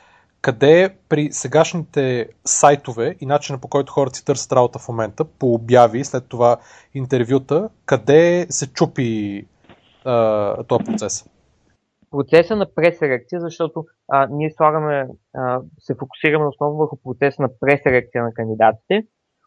къде 0.42 0.96
при 1.10 1.32
сегашните 1.32 2.30
сайтове 2.46 3.16
и 3.20 3.26
начина 3.26 3.58
по 3.58 3.68
който 3.68 3.94
хората 3.94 4.16
си 4.16 4.26
търсят 4.26 4.52
работа 4.52 4.80
в 4.80 4.88
момента, 4.88 5.26
по 5.26 5.54
обяви, 5.54 6.06
след 6.06 6.26
това 6.28 6.58
интервюта, 6.94 7.70
къде 7.86 8.48
се 8.50 8.74
чупи 8.74 9.46
а, 10.06 10.64
този 10.64 10.84
процес? 10.84 11.26
Процеса 12.12 12.56
на 12.56 12.74
преселекция, 12.76 13.42
защото 13.42 13.86
а, 14.08 14.28
ние 14.32 14.52
слагаме, 14.52 15.08
а, 15.36 15.62
се 15.80 15.96
фокусираме 16.00 16.46
основно 16.46 16.78
върху 16.78 16.98
процеса 17.04 17.42
на 17.42 17.50
преселекция 17.60 18.24
на 18.24 18.34
кандидатите. 18.34 19.04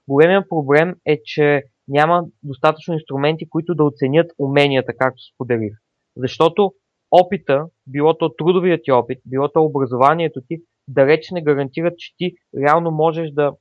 Големият 0.08 0.48
проблем 0.48 0.94
е, 1.06 1.20
че 1.24 1.62
няма 1.88 2.24
достатъчно 2.42 2.94
инструменти, 2.94 3.48
които 3.48 3.74
да 3.74 3.84
оценят 3.84 4.30
уменията, 4.38 4.92
както 4.98 5.22
споделих. 5.34 5.72
Защото 6.16 6.72
опита, 7.10 7.66
било 7.86 8.18
то 8.18 8.34
трудовият 8.34 8.80
ти 8.84 8.92
опит, 8.92 9.18
било 9.26 9.48
то 9.48 9.62
образованието 9.62 10.40
ти, 10.48 10.62
далеч 10.88 11.30
не 11.30 11.42
гарантират, 11.42 11.98
че 11.98 12.14
ти 12.16 12.34
реално 12.56 12.90
можеш 12.90 13.30
да, 13.30 13.52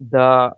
да, 0.00 0.52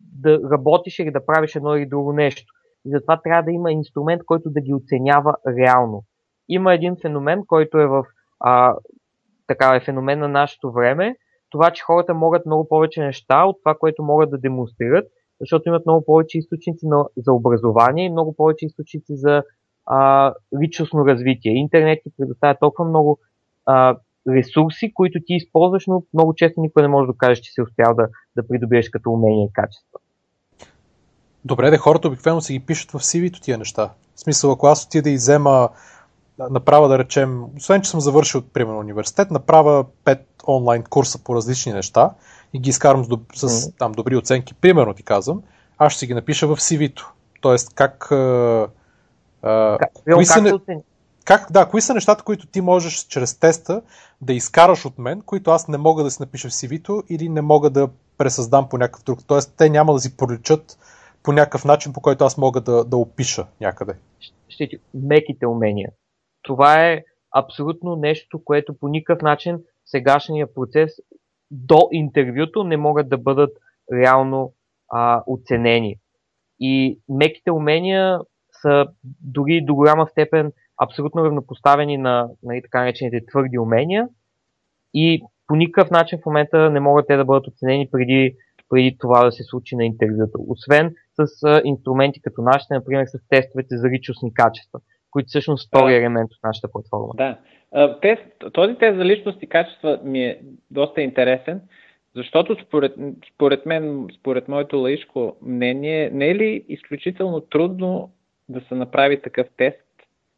да 0.00 0.40
работиш 0.52 0.98
или 0.98 1.10
да 1.10 1.26
правиш 1.26 1.54
едно 1.54 1.76
или 1.76 1.86
друго 1.86 2.12
нещо. 2.12 2.52
И 2.86 2.90
затова 2.90 3.20
трябва 3.22 3.42
да 3.42 3.50
има 3.50 3.72
инструмент, 3.72 4.22
който 4.26 4.50
да 4.50 4.60
ги 4.60 4.74
оценява 4.74 5.34
реално. 5.46 6.04
Има 6.48 6.74
един 6.74 6.96
феномен, 7.02 7.42
който 7.46 7.78
е 7.78 7.86
в 7.86 8.04
а, 8.40 8.74
така 9.46 9.76
е 9.76 9.84
феномен 9.84 10.18
на 10.18 10.28
нашето 10.28 10.72
време, 10.72 11.16
това, 11.50 11.70
че 11.70 11.82
хората 11.82 12.14
могат 12.14 12.46
много 12.46 12.68
повече 12.68 13.00
неща 13.00 13.44
от 13.44 13.56
това, 13.62 13.74
което 13.74 14.02
могат 14.02 14.30
да 14.30 14.38
демонстрират, 14.38 15.04
защото 15.40 15.68
имат 15.68 15.86
много 15.86 16.04
повече 16.04 16.38
източници 16.38 16.86
на, 16.86 17.04
за 17.16 17.32
образование 17.32 18.06
и 18.06 18.10
много 18.10 18.36
повече 18.36 18.66
източници 18.66 19.16
за 19.16 19.42
а, 19.86 20.32
личностно 20.62 21.06
развитие. 21.06 21.52
Интернет 21.52 21.98
ти 22.04 22.10
предоставя 22.18 22.56
толкова 22.60 22.88
много 22.88 23.18
а, 23.66 23.96
ресурси, 24.28 24.94
които 24.94 25.18
ти 25.26 25.34
използваш, 25.34 25.86
но 25.86 26.02
много 26.14 26.34
често 26.34 26.60
никой 26.60 26.82
не 26.82 26.88
може 26.88 27.06
да 27.06 27.16
каже, 27.18 27.42
че 27.42 27.52
си 27.52 27.62
успял 27.62 27.94
да, 27.94 28.08
да 28.36 28.48
придобиеш 28.48 28.88
като 28.88 29.10
умение 29.10 29.44
и 29.44 29.52
качество. 29.52 29.98
Добре, 31.44 31.70
де 31.70 31.76
хората 31.76 32.08
обикновено 32.08 32.40
си 32.40 32.52
ги 32.52 32.66
пишат 32.66 32.90
в 32.90 32.98
CV-то 32.98 33.40
тия 33.40 33.58
неща. 33.58 33.90
В 34.14 34.20
смисъл, 34.20 34.52
ако 34.52 34.66
аз 34.66 34.84
отида 34.84 35.10
и 35.10 35.14
взема 35.14 35.68
направя 36.38 36.88
да 36.88 36.98
речем, 36.98 37.44
освен 37.56 37.82
че 37.82 37.90
съм 37.90 38.00
завършил, 38.00 38.42
примерно, 38.42 38.78
университет, 38.78 39.30
направя 39.30 39.84
5 40.04 40.20
онлайн 40.46 40.82
курса 40.82 41.24
по 41.24 41.34
различни 41.34 41.72
неща 41.72 42.10
и 42.52 42.60
ги 42.60 42.70
изкарам 42.70 43.04
с, 43.34 43.48
с 43.48 43.72
там, 43.72 43.92
добри 43.92 44.16
оценки, 44.16 44.54
примерно 44.54 44.94
ти 44.94 45.02
казвам, 45.02 45.42
аз 45.78 45.92
ще 45.92 45.98
си 45.98 46.06
ги 46.06 46.14
напиша 46.14 46.46
в 46.46 46.56
CV-то. 46.56 47.12
Тоест, 47.40 47.74
как... 47.74 48.12
А, 48.12 48.68
а, 49.42 49.78
как, 49.78 49.90
кои 50.14 50.24
са, 50.24 50.42
не... 50.42 50.52
как, 51.24 51.52
да, 51.52 51.68
кои 51.68 51.80
са 51.80 51.94
нещата, 51.94 52.24
които 52.24 52.46
ти 52.46 52.60
можеш 52.60 53.06
чрез 53.06 53.38
теста 53.38 53.82
да 54.20 54.32
изкараш 54.32 54.84
от 54.84 54.98
мен, 54.98 55.20
които 55.20 55.50
аз 55.50 55.68
не 55.68 55.78
мога 55.78 56.04
да 56.04 56.10
си 56.10 56.16
напиша 56.20 56.48
в 56.48 56.52
CV-то 56.52 57.02
или 57.08 57.28
не 57.28 57.40
мога 57.40 57.70
да 57.70 57.88
пресъздам 58.18 58.68
по 58.68 58.78
някакъв 58.78 59.04
друг. 59.04 59.18
Тоест, 59.26 59.54
те 59.56 59.70
няма 59.70 59.92
да 59.92 60.00
си 60.00 60.16
проличат 60.16 60.78
по 61.22 61.32
някакъв 61.32 61.64
начин, 61.64 61.92
по 61.92 62.00
който 62.00 62.24
аз 62.24 62.36
мога 62.36 62.60
да, 62.60 62.84
да 62.84 62.96
опиша 62.96 63.46
някъде. 63.60 63.92
Ще 64.48 64.68
ти 64.68 64.78
меките 64.94 65.46
умения. 65.46 65.90
Това 66.46 66.86
е 66.86 67.02
абсолютно 67.36 67.96
нещо, 67.96 68.44
което 68.44 68.78
по 68.78 68.88
никакъв 68.88 69.22
начин 69.22 69.58
сегашния 69.84 70.54
процес 70.54 70.90
до 71.50 71.88
интервюто 71.92 72.64
не 72.64 72.76
могат 72.76 73.08
да 73.08 73.18
бъдат 73.18 73.56
реално 73.92 74.52
а, 74.88 75.22
оценени. 75.26 75.96
И 76.60 77.00
меките 77.08 77.50
умения 77.50 78.20
са 78.62 78.86
дори 79.20 79.60
до 79.64 79.74
голяма 79.74 80.06
степен 80.06 80.52
абсолютно 80.82 81.24
равнопоставени 81.24 81.98
на, 81.98 82.10
на 82.10 82.28
нали, 82.42 82.62
така 82.62 82.80
наречените 82.80 83.26
твърди 83.26 83.58
умения 83.58 84.08
и 84.94 85.22
по 85.46 85.56
никакъв 85.56 85.90
начин 85.90 86.18
в 86.22 86.26
момента 86.26 86.70
не 86.70 86.80
могат 86.80 87.06
те 87.06 87.16
да 87.16 87.24
бъдат 87.24 87.46
оценени 87.46 87.88
преди, 87.90 88.36
преди 88.68 88.96
това 88.98 89.24
да 89.24 89.32
се 89.32 89.42
случи 89.42 89.76
на 89.76 89.84
интервюто. 89.84 90.44
Освен 90.48 90.94
с 91.14 91.44
а, 91.44 91.60
инструменти 91.64 92.22
като 92.22 92.42
нашите, 92.42 92.74
например 92.74 93.06
с 93.06 93.28
тестовете 93.28 93.76
за 93.76 93.88
личностни 93.88 94.34
качества 94.34 94.80
които 95.10 95.26
всъщност 95.26 95.68
втори 95.68 95.92
да. 95.92 95.98
елемент 95.98 96.30
от 96.32 96.42
нашата 96.44 96.72
платформа. 96.72 97.12
Да. 97.16 97.38
Тест, 98.02 98.22
този 98.52 98.74
тест 98.74 98.96
за 98.96 99.04
личност 99.04 99.42
и 99.42 99.46
качества 99.46 100.00
ми 100.04 100.24
е 100.24 100.40
доста 100.70 101.02
интересен, 101.02 101.60
защото 102.16 102.56
според, 102.66 102.94
според 103.34 103.66
мен, 103.66 104.06
според 104.18 104.48
моето 104.48 104.76
лаишко 104.76 105.36
мнение, 105.42 106.10
не 106.12 106.28
е 106.28 106.34
ли 106.34 106.64
изключително 106.68 107.40
трудно 107.40 108.10
да 108.48 108.60
се 108.60 108.74
направи 108.74 109.22
такъв 109.22 109.46
тест? 109.56 109.78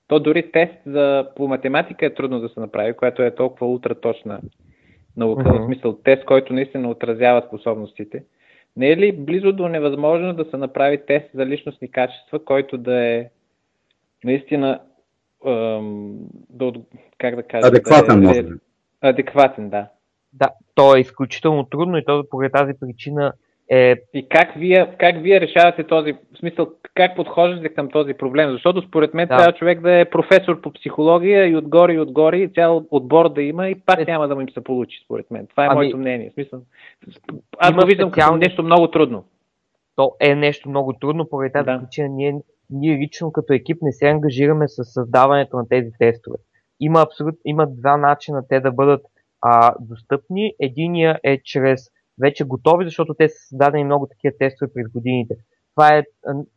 То 0.09 0.21
дори 0.21 0.51
тест 0.51 0.75
за, 0.87 1.29
по 1.37 1.49
математика 1.49 2.07
е 2.07 2.15
трудно 2.15 2.41
да 2.41 2.49
се 2.49 2.61
направи, 2.61 2.93
която 2.93 3.23
е 3.23 3.35
толкова 3.35 3.67
ултраточна 3.67 4.41
наука, 5.17 5.43
mm-hmm. 5.43 5.63
в 5.63 5.67
смисъл 5.67 5.93
тест, 5.93 6.25
който 6.25 6.53
наистина 6.53 6.91
отразява 6.91 7.43
способностите. 7.47 8.25
Не 8.77 8.91
е 8.91 8.97
ли 8.97 9.13
близо 9.13 9.53
до 9.53 9.69
невъзможно 9.69 10.35
да 10.35 10.45
се 10.45 10.57
направи 10.57 11.07
тест 11.07 11.27
за 11.35 11.47
личностни 11.47 11.91
качества, 11.91 12.45
който 12.45 12.79
да 12.79 13.05
е 13.05 13.27
наистина 14.25 14.81
да, 16.51 16.73
как 17.19 17.37
да 17.37 17.43
кажа, 17.43 17.69
адекватен, 17.69 18.21
да 18.21 18.39
е, 18.39 18.45
адекватен, 19.01 19.71
да. 19.71 19.89
Да, 20.33 20.51
то 20.75 20.97
е 20.97 21.01
изключително 21.01 21.65
трудно 21.65 21.99
и 21.99 22.05
то 22.05 22.25
поради 22.31 22.53
тази 22.53 22.73
причина 22.81 23.33
е... 23.71 23.97
И 24.15 24.29
как 24.29 24.55
вие, 24.57 24.95
как 24.99 25.23
вие 25.23 25.41
решавате 25.41 25.85
този, 25.85 26.13
в 26.13 26.39
смисъл, 26.39 26.69
как 26.95 27.17
подхождате 27.17 27.69
към 27.69 27.89
този 27.91 28.15
проблем? 28.15 28.51
Защото 28.51 28.83
според 28.83 29.15
мен 29.15 29.29
да. 29.29 29.37
трябва 29.37 29.53
човек 29.53 29.81
да 29.81 30.01
е 30.01 30.11
професор 30.11 30.61
по 30.61 30.73
психология 30.73 31.49
и 31.49 31.57
отгоре 31.57 31.93
и 31.93 32.01
отгоре 32.01 32.37
и 32.37 32.49
цял 32.49 32.87
отбор 32.91 33.33
да 33.33 33.43
има 33.43 33.69
и 33.69 33.75
пак 33.75 34.01
е... 34.01 34.05
няма 34.05 34.29
да 34.29 34.35
му 34.35 34.41
им 34.41 34.51
се 34.51 34.65
получи, 34.65 35.01
според 35.05 35.31
мен. 35.31 35.47
Това 35.47 35.65
е 35.65 35.67
ами... 35.67 35.75
моето 35.75 35.97
мнение. 35.97 36.31
В 36.31 36.35
смисъл, 36.35 36.61
аз 37.59 37.75
го 37.75 37.87
виждам 37.87 38.11
специални... 38.11 38.41
като 38.41 38.49
нещо 38.49 38.63
много 38.63 38.89
трудно. 38.89 39.25
То 39.97 40.13
е 40.21 40.35
нещо 40.35 40.69
много 40.69 40.93
трудно, 40.93 41.29
поради 41.29 41.53
тази 41.53 41.67
да. 41.67 41.81
причина 41.81 42.09
ние 42.09 42.35
ние 42.71 42.99
лично 42.99 43.33
като 43.33 43.53
екип 43.53 43.83
не 43.83 43.93
се 43.93 44.07
ангажираме 44.07 44.69
с 44.69 44.85
създаването 44.85 45.57
на 45.57 45.69
тези 45.69 45.91
тестове. 45.99 46.37
Има, 46.81 47.03
абсолют, 47.03 47.35
има 47.45 47.67
два 47.67 47.97
начина 47.97 48.43
те 48.49 48.61
да 48.61 48.73
бъдат 48.73 49.03
а, 49.41 49.75
достъпни. 49.81 50.53
Единия 50.61 51.21
е 51.25 51.41
чрез 51.45 51.81
вече 52.21 52.45
готови, 52.45 52.85
защото 52.85 53.15
те 53.15 53.29
са 53.29 53.37
създадени 53.49 53.85
много 53.85 54.07
такива 54.07 54.33
тестове 54.39 54.73
през 54.75 54.89
годините. 54.93 55.35
Това 55.75 55.97
е 55.97 56.05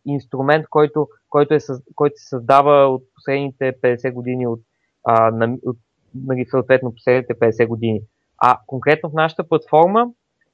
инструмент, 0.05 0.65
който, 0.69 1.07
който, 1.29 1.53
е, 1.53 1.59
който 1.95 2.13
се 2.17 2.27
създава 2.27 2.87
от 2.87 3.03
последните 3.15 3.73
50 3.81 4.13
години, 4.13 4.47
от, 4.47 4.59
а, 5.03 5.31
на, 5.31 5.57
от 5.65 5.77
нали, 6.15 6.45
съответно 6.45 6.93
последните 6.95 7.33
50 7.33 7.67
години. 7.67 8.01
А 8.37 8.59
конкретно 8.67 9.09
в 9.09 9.13
нашата 9.13 9.47
платформа 9.47 10.07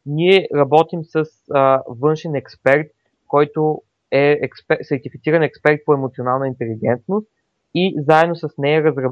ние 0.06 0.48
работим 0.56 1.04
с 1.04 1.26
а, 1.54 1.84
външен 1.88 2.36
експерт, 2.36 2.88
който 3.28 3.82
е 4.12 4.40
експер, 4.42 4.78
сертифициран 4.82 5.44
експерт 5.44 5.80
по 5.86 5.94
емоционална 5.94 6.48
интелигентност 6.48 7.28
и 7.76 7.96
заедно 8.08 8.36
с 8.36 8.50
нея 8.58 8.84
разраб... 8.84 9.12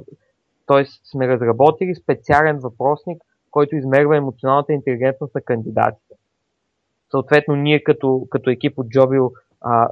т.е. 0.67 0.85
сме 0.85 1.27
разработили 1.27 1.95
специален 1.95 2.59
въпросник, 2.59 3.21
който 3.51 3.75
измерва 3.75 4.17
емоционалната 4.17 4.73
интелигентност 4.73 5.35
на 5.35 5.41
кандидатите. 5.41 6.13
Съответно, 7.11 7.55
ние 7.55 7.83
като, 7.83 8.27
като 8.29 8.49
екип 8.49 8.79
от 8.79 8.87
Jobio 8.87 9.31
а, 9.61 9.89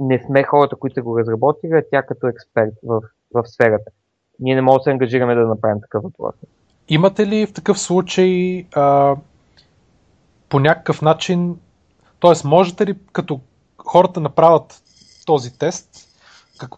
не 0.00 0.22
сме 0.26 0.42
хората, 0.42 0.76
които 0.76 1.04
го 1.04 1.18
разработили, 1.18 1.72
а 1.72 1.82
тя 1.90 2.02
като 2.02 2.26
експерт 2.26 2.74
в, 2.82 3.02
в 3.34 3.46
сферата. 3.46 3.90
Ние 4.40 4.54
не 4.54 4.62
можем 4.62 4.78
да 4.78 4.82
се 4.82 4.90
ангажираме 4.90 5.34
да 5.34 5.46
направим 5.46 5.80
такъв 5.80 6.02
въпрос. 6.02 6.34
Имате 6.88 7.26
ли 7.26 7.46
в 7.46 7.52
такъв 7.52 7.78
случай 7.78 8.64
а, 8.74 9.16
по 10.48 10.60
някакъв 10.60 11.02
начин, 11.02 11.58
т.е. 12.20 12.48
можете 12.48 12.86
ли 12.86 12.94
като 13.12 13.40
хората 13.86 14.20
направят 14.20 14.82
този 15.26 15.58
тест, 15.58 15.88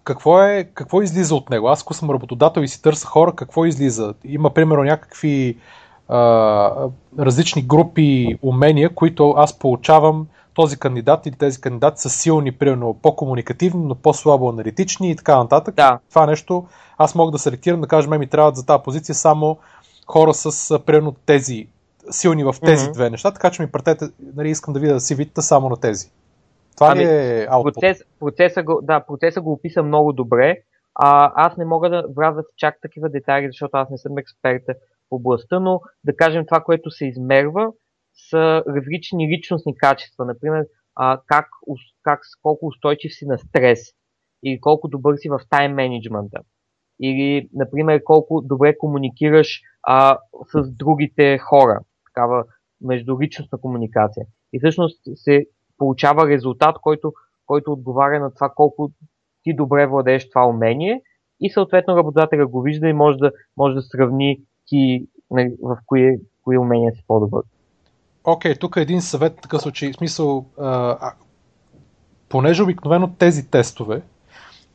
какво, 0.04 0.42
е, 0.42 0.70
какво 0.74 1.02
излиза 1.02 1.34
от 1.34 1.50
него? 1.50 1.68
Аз 1.68 1.82
ако 1.82 1.94
съм 1.94 2.11
работодател 2.11 2.61
и 2.61 2.68
си 2.68 2.82
търся 2.82 3.06
хора, 3.06 3.32
какво 3.32 3.64
излиза? 3.64 4.14
Има 4.24 4.50
примерно 4.50 4.84
някакви 4.84 5.59
а, 6.09 6.88
различни 7.18 7.62
групи 7.62 8.38
умения, 8.42 8.94
които 8.94 9.30
аз 9.30 9.59
получавам, 9.59 10.26
този 10.54 10.76
кандидат 10.76 11.26
или 11.26 11.34
тези 11.34 11.61
кандидати 11.61 12.00
са 12.00 12.11
силни, 12.11 12.52
примерно 12.52 12.94
по-комуникативни, 13.02 13.84
но 13.84 13.94
по-слабо 13.94 14.48
аналитични 14.48 15.11
и 15.11 15.16
така 15.16 15.36
нататък. 15.36 15.74
Да. 15.74 15.98
Това 16.11 16.26
нещо 16.26 16.66
аз 16.98 17.14
мога 17.14 17.32
да 17.32 17.38
селектирам, 17.38 17.80
да 17.80 17.86
кажа, 17.86 18.09
ми 18.09 18.26
трябват 18.26 18.56
за 18.56 18.66
тази 18.66 18.82
позиция 18.84 19.14
само 19.14 19.59
хора 20.06 20.34
с 20.34 20.78
примерно 20.78 21.14
тези 21.26 21.66
силни 22.11 22.44
в 22.44 22.54
тези 22.64 22.84
Мгм. 22.84 22.92
две 22.92 23.11
неща, 23.11 23.30
така 23.30 23.50
че 23.50 23.62
ми 23.62 23.70
пратете, 23.70 24.09
нали, 24.36 24.50
искам 24.50 24.74
да 24.74 24.80
видя 24.80 25.00
CV-та 25.00 25.42
само 25.42 25.68
на 25.68 25.76
тези. 25.76 26.11
Това 26.79 26.93
Ами, 26.93 27.05
е 27.05 27.47
output? 27.47 27.74
Процес, 27.74 28.05
процеса, 28.20 28.62
го, 28.62 28.81
да, 28.83 29.01
процеса 29.01 29.41
го 29.41 29.53
описа 29.53 29.83
много 29.83 30.12
добре. 30.12 30.57
А, 30.95 31.33
аз 31.35 31.57
не 31.57 31.64
мога 31.64 31.91
да 31.91 32.05
вляза 32.16 32.43
в 32.43 32.57
чак 32.57 32.79
такива 32.83 33.09
детайли, 33.09 33.47
защото 33.47 33.70
аз 33.76 33.91
не 33.91 33.99
съм 33.99 34.18
експерт 34.18 34.62
в 34.66 34.74
областта, 35.11 35.61
но 35.61 35.81
да 36.05 36.16
кажем 36.16 36.47
това, 36.47 36.61
което 36.61 36.91
се 36.91 37.07
измерва, 37.07 37.72
са 38.31 38.62
различни 38.66 39.37
личностни 39.37 39.76
качества. 39.76 40.24
Например, 40.24 40.66
а, 40.95 41.20
как, 41.26 41.49
как, 42.03 42.20
колко 42.43 42.66
устойчив 42.66 43.12
си 43.12 43.26
на 43.26 43.39
стрес 43.39 43.81
или 44.45 44.61
колко 44.61 44.89
добър 44.89 45.16
си 45.16 45.29
в 45.29 45.41
тайм 45.51 45.74
менеджмента. 45.74 46.41
Или, 47.03 47.49
например, 47.53 48.01
колко 48.05 48.41
добре 48.41 48.79
комуникираш 48.79 49.61
а, 49.83 50.18
с 50.55 50.70
другите 50.70 51.39
хора. 51.39 51.81
Такава 52.07 52.45
междуличностна 52.81 53.59
комуникация. 53.61 54.26
И 54.53 54.59
всъщност 54.59 55.01
се 55.14 55.47
получава 55.79 56.29
резултат, 56.29 56.76
който, 56.81 57.12
който 57.47 57.72
отговаря 57.72 58.20
на 58.20 58.35
това 58.35 58.53
колко 58.57 58.91
ти 59.43 59.55
добре 59.55 59.87
владееш 59.87 60.29
това 60.29 60.47
умение 60.47 61.03
и 61.41 61.51
съответно 61.51 61.97
работодателя 61.97 62.47
го 62.47 62.62
вижда 62.62 62.89
и 62.89 62.93
може 62.93 63.18
да, 63.18 63.33
може 63.57 63.74
да 63.74 63.83
сравни 63.83 64.41
ти 64.66 65.07
нали, 65.31 65.57
в 65.62 65.79
кои, 65.87 66.18
кои 66.43 66.59
умения 66.59 66.93
си 66.93 67.05
по-добър. 67.07 67.43
Окей, 68.24 68.55
тук 68.55 68.76
е 68.76 68.81
един 68.81 69.01
съвет 69.01 69.33
в 69.39 69.41
такъв 69.41 69.62
случай. 69.62 69.93
В 69.93 69.97
смисъл, 69.97 70.47
а, 70.59 71.12
понеже 72.29 72.62
обикновено 72.62 73.11
тези 73.18 73.51
тестове, 73.51 74.03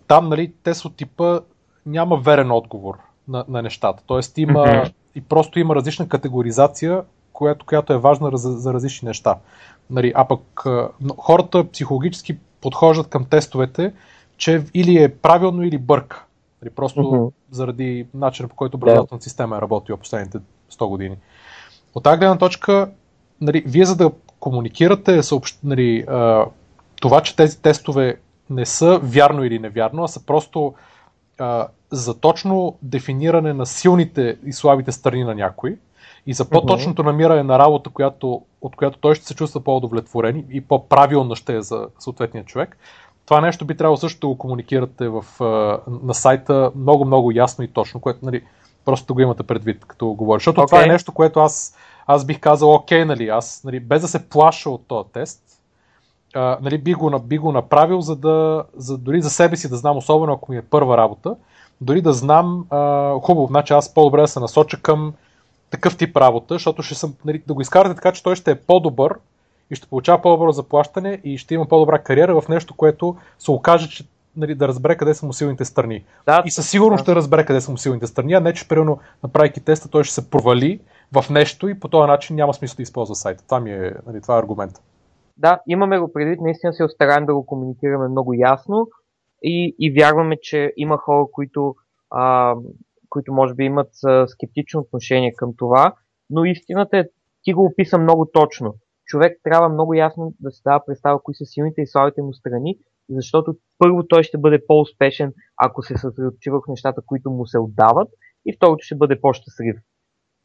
там 0.08 0.30
нали, 0.30 0.54
тест 0.64 0.86
от 0.86 0.96
типа 0.96 1.40
няма 1.86 2.18
верен 2.18 2.52
отговор 2.52 2.98
на, 3.28 3.46
на 3.48 3.62
нещата. 3.62 4.04
Тоест 4.06 4.38
има 4.38 4.66
Мгм. 4.66 4.92
и 5.16 5.22
просто 5.22 5.60
има 5.60 5.76
различна 5.76 6.08
категоризация, 6.10 7.04
която, 7.34 7.66
която 7.66 7.94
е 7.94 7.98
важна 7.98 8.38
за, 8.38 8.52
за 8.52 8.74
различни 8.74 9.08
неща. 9.08 9.36
Нали, 9.90 10.14
а 10.16 10.28
пък 10.28 10.64
хората 11.18 11.72
психологически 11.72 12.38
подхождат 12.62 13.08
към 13.08 13.26
тестовете, 13.26 13.94
че 14.38 14.64
или 14.74 15.04
е 15.04 15.16
правилно, 15.16 15.64
или 15.64 15.78
бърка. 15.78 16.24
Нали, 16.62 16.70
просто 16.70 17.02
Мгм. 17.02 17.26
заради 17.52 18.08
начина 18.14 18.48
по 18.48 18.56
който 18.56 18.78
образователната 18.78 19.24
система 19.24 19.58
е 19.58 19.62
работила 19.62 19.98
последните 19.98 20.38
100 20.72 20.88
години. 20.88 21.16
От 21.96 22.04
тази 22.04 22.20
гледна 22.20 22.38
точка, 22.38 22.90
нали, 23.42 23.64
вие 23.66 23.86
за 23.86 23.96
да 23.96 24.12
комуникирате 24.40 25.24
съобщ, 25.24 25.60
нали, 25.64 26.06
а, 26.08 26.46
това, 27.02 27.22
че 27.22 27.36
тези 27.36 27.62
тестове 27.62 28.18
не 28.50 28.66
са 28.66 29.00
вярно 29.04 29.44
или 29.44 29.60
невярно, 29.60 30.04
а 30.04 30.08
са 30.08 30.26
просто 30.26 30.74
а, 31.40 31.68
за 31.92 32.20
точно 32.20 32.78
дефиниране 32.82 33.54
на 33.54 33.66
силните 33.66 34.38
и 34.46 34.54
слабите 34.54 34.92
страни 34.92 35.24
на 35.24 35.36
някой 35.36 35.78
и 36.28 36.34
за 36.34 36.50
по-точното 36.50 37.04
намиране 37.04 37.44
на 37.44 37.60
работа, 37.60 37.90
която, 37.90 38.42
от 38.62 38.76
която 38.76 38.98
той 38.98 39.16
ще 39.16 39.26
се 39.26 39.36
чувства 39.36 39.62
по-удовлетворен 39.62 40.46
и- 40.52 40.62
по-правилна 40.62 41.36
ще 41.36 41.56
е 41.56 41.62
за 41.62 41.88
съответния 42.00 42.46
човек. 42.46 42.78
Това 43.26 43.42
нещо 43.42 43.66
би 43.66 43.78
трябвало 43.78 43.98
също 43.98 44.20
да 44.20 44.28
го 44.28 44.38
комуникирате 44.38 45.10
в, 45.10 45.26
на 46.04 46.14
сайта 46.14 46.72
много-много 46.76 47.32
ясно 47.32 47.64
и 47.64 47.68
точно, 47.68 48.00
което 48.00 48.26
нали, 48.26 48.44
просто 48.86 49.14
го 49.14 49.22
имате 49.22 49.44
предвид, 49.44 49.86
като 49.86 50.08
говориш. 50.08 50.42
Защото 50.42 50.62
okay. 50.62 50.66
това 50.66 50.84
е 50.84 50.88
нещо, 50.88 51.12
което 51.12 51.40
аз, 51.40 51.76
аз 52.08 52.26
бих 52.26 52.40
казал, 52.40 52.74
окей, 52.74 53.06
нали, 53.06 53.28
аз, 53.28 53.64
нали, 53.64 53.80
без 53.80 54.02
да 54.02 54.08
се 54.08 54.30
плаша 54.30 54.70
от 54.70 54.88
този 54.88 55.10
тест, 55.14 55.42
а, 56.36 56.58
нали, 56.62 56.78
би, 56.78 56.94
го, 56.94 57.20
би 57.20 57.38
го 57.38 57.52
направил, 57.52 58.02
за 58.02 58.16
да, 58.16 58.64
за, 58.76 58.98
дори 58.98 59.22
за 59.22 59.30
себе 59.30 59.56
си 59.56 59.70
да 59.70 59.76
знам, 59.76 59.98
особено 59.98 60.34
ако 60.34 60.52
ми 60.52 60.58
е 60.58 60.62
първа 60.62 60.98
работа, 60.98 61.36
дори 61.82 62.02
да 62.02 62.14
знам, 62.14 62.66
а, 62.70 63.14
хубаво, 63.20 63.48
значи 63.48 63.74
аз 63.74 63.94
по-добре 63.94 64.22
да 64.22 64.28
се 64.28 64.40
насоча 64.40 64.82
към 64.82 65.14
такъв 65.74 65.98
тип 65.98 66.18
работа, 66.18 66.54
защото 66.54 66.84
ще 66.84 66.96
съм, 66.96 67.16
нали, 67.26 67.44
да 67.48 67.54
го 67.54 67.62
изкарате 67.62 67.96
така, 67.96 68.12
че 68.12 68.24
той 68.24 68.36
ще 68.36 68.52
е 68.52 68.56
по-добър 68.56 69.14
и 69.70 69.76
ще 69.76 69.88
получава 69.88 70.22
по-добро 70.22 70.52
заплащане 70.52 71.22
и 71.24 71.38
ще 71.38 71.54
има 71.54 71.66
по-добра 71.66 72.00
кариера 72.00 72.42
в 72.42 72.48
нещо, 72.48 72.76
което 72.76 73.16
се 73.40 73.52
окаже, 73.52 73.90
че 73.90 74.04
нали, 74.38 74.56
да 74.56 74.68
разбере 74.68 74.98
къде 74.98 75.14
са 75.14 75.26
му 75.26 75.34
силните 75.34 75.66
страни. 75.66 76.06
Да, 76.26 76.44
И 76.46 76.52
със 76.52 76.70
сигурност 76.70 77.02
да. 77.02 77.04
ще 77.04 77.16
разбере 77.16 77.46
къде 77.46 77.62
са 77.62 77.72
му 77.72 77.78
силните 77.78 78.08
страни, 78.08 78.34
а 78.34 78.40
не 78.40 78.54
че, 78.54 78.68
примерно, 78.68 79.00
направейки 79.24 79.66
теста, 79.66 79.90
той 79.90 80.04
ще 80.04 80.14
се 80.14 80.30
провали 80.30 80.80
в 81.14 81.30
нещо 81.30 81.70
и 81.70 81.80
по 81.80 81.88
този 81.88 82.08
начин 82.08 82.36
няма 82.36 82.54
смисъл 82.54 82.76
да 82.76 82.84
използва 82.84 83.16
сайта. 83.16 83.44
Това 83.46 83.60
ми 83.60 83.72
е, 83.72 83.94
нали, 84.08 84.22
това 84.22 84.36
е 84.36 84.40
аргумент. 84.40 84.74
Да, 85.38 85.60
имаме 85.68 86.00
го 86.00 86.14
предвид, 86.14 86.42
наистина 86.42 86.74
се 86.74 86.88
стараем 86.88 87.26
да 87.26 87.34
го 87.34 87.46
комуникираме 87.46 88.08
много 88.08 88.34
ясно 88.34 88.88
и, 89.44 89.76
и 89.80 89.92
вярваме, 89.92 90.38
че 90.42 90.74
има 90.78 90.98
хора, 90.98 91.26
които, 91.32 91.76
а, 92.10 92.56
които 93.14 93.34
може 93.34 93.54
би 93.54 93.64
имат 93.64 93.90
скептично 94.28 94.82
отношение 94.82 95.34
към 95.34 95.54
това, 95.58 95.94
но 96.30 96.46
истината 96.46 96.98
е, 96.98 97.04
ти 97.44 97.54
го 97.54 97.66
описа 97.66 97.98
много 97.98 98.26
точно. 98.26 98.76
Човек 99.06 99.40
трябва 99.44 99.70
много 99.70 99.94
ясно 99.94 100.34
да 100.40 100.52
се 100.52 100.62
дава 100.66 100.86
представа 100.86 101.24
кои 101.24 101.36
са 101.36 101.46
силните 101.46 101.82
и 101.82 101.88
слабите 101.88 102.22
му 102.22 102.34
страни, 102.34 102.78
защото 103.10 103.56
първо 103.78 104.08
той 104.08 104.24
ще 104.24 104.38
бъде 104.38 104.66
по-успешен, 104.68 105.34
ако 105.58 105.82
се 105.84 105.98
съсредоточи 105.98 106.50
върху 106.50 106.72
нещата, 106.72 107.02
които 107.06 107.30
му 107.30 107.46
се 107.46 107.60
отдават, 107.60 108.10
и 108.46 108.56
второто 108.56 108.84
ще 108.84 108.96
бъде 108.96 109.22
по-щастлив. 109.22 109.76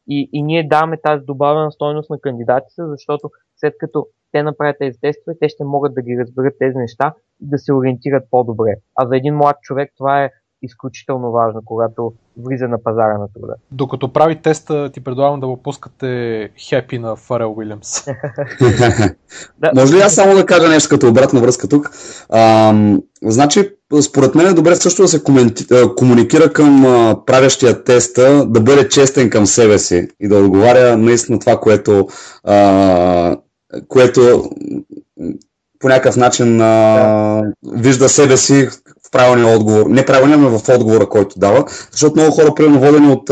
И, 0.07 0.29
и 0.33 0.43
ние 0.43 0.67
даваме 0.67 1.01
тази 1.03 1.25
добавена 1.25 1.71
стойност 1.71 2.09
на 2.09 2.19
кандидатите, 2.19 2.81
защото 2.87 3.29
след 3.55 3.73
като 3.79 4.07
те 4.31 4.43
направят 4.43 4.75
тези 4.79 4.99
тестове, 5.01 5.37
те 5.39 5.49
ще 5.49 5.63
могат 5.63 5.93
да 5.93 6.01
ги 6.01 6.17
разберат 6.19 6.53
тези 6.59 6.77
неща 6.77 7.13
и 7.41 7.49
да 7.49 7.57
се 7.57 7.73
ориентират 7.73 8.23
по-добре. 8.31 8.75
А 8.95 9.07
за 9.07 9.17
един 9.17 9.35
млад 9.35 9.55
човек 9.61 9.93
това 9.97 10.23
е 10.23 10.29
изключително 10.61 11.31
важно, 11.31 11.61
когато 11.65 12.13
влиза 12.37 12.67
на 12.67 12.83
пазара 12.83 13.17
на 13.17 13.27
труда. 13.33 13.53
Докато 13.71 14.13
прави 14.13 14.41
теста, 14.41 14.91
ти 14.93 15.03
предлагам 15.03 15.39
да 15.39 15.47
го 15.47 15.57
пускате 15.57 16.49
хепи 16.69 16.99
на 16.99 17.15
Фарел 17.15 17.53
Уилямс. 17.57 18.05
Да, 19.59 19.71
Може 19.75 19.95
ли 19.95 20.01
аз 20.01 20.15
само 20.15 20.35
да 20.35 20.45
кажа 20.45 20.69
нещо 20.69 20.89
като 20.89 21.09
обратна 21.09 21.39
връзка 21.39 21.67
тук? 21.67 21.91
А, 22.29 22.73
значи, 23.23 23.69
според 24.01 24.35
мен 24.35 24.47
е 24.47 24.53
добре 24.53 24.75
също 24.75 25.01
да 25.01 25.07
се 25.07 25.23
коменти... 25.23 25.65
комуникира 25.97 26.53
към 26.53 26.85
а, 26.85 27.25
правящия 27.25 27.83
теста, 27.83 28.45
да 28.45 28.61
бъде 28.61 28.89
честен 28.89 29.29
към 29.29 29.45
себе 29.45 29.79
си 29.79 30.07
и 30.19 30.27
да 30.27 30.37
отговаря 30.37 30.97
наистина 30.97 31.39
това, 31.39 31.59
което, 31.59 32.07
а, 32.43 33.37
което 33.87 34.49
по 35.79 35.87
някакъв 35.87 36.17
начин 36.17 36.61
а, 36.61 37.41
вижда 37.73 38.09
себе 38.09 38.37
си 38.37 38.67
в 39.09 39.11
правилния 39.11 39.57
отговор. 39.57 39.85
Не 39.89 40.05
правилния, 40.05 40.37
но 40.37 40.59
в 40.59 40.69
отговора, 40.69 41.09
който 41.09 41.39
дава. 41.39 41.65
Защото 41.91 42.15
много 42.15 42.31
хора, 42.31 42.55
примерно, 42.55 42.79
водени 42.79 43.11
от, 43.11 43.29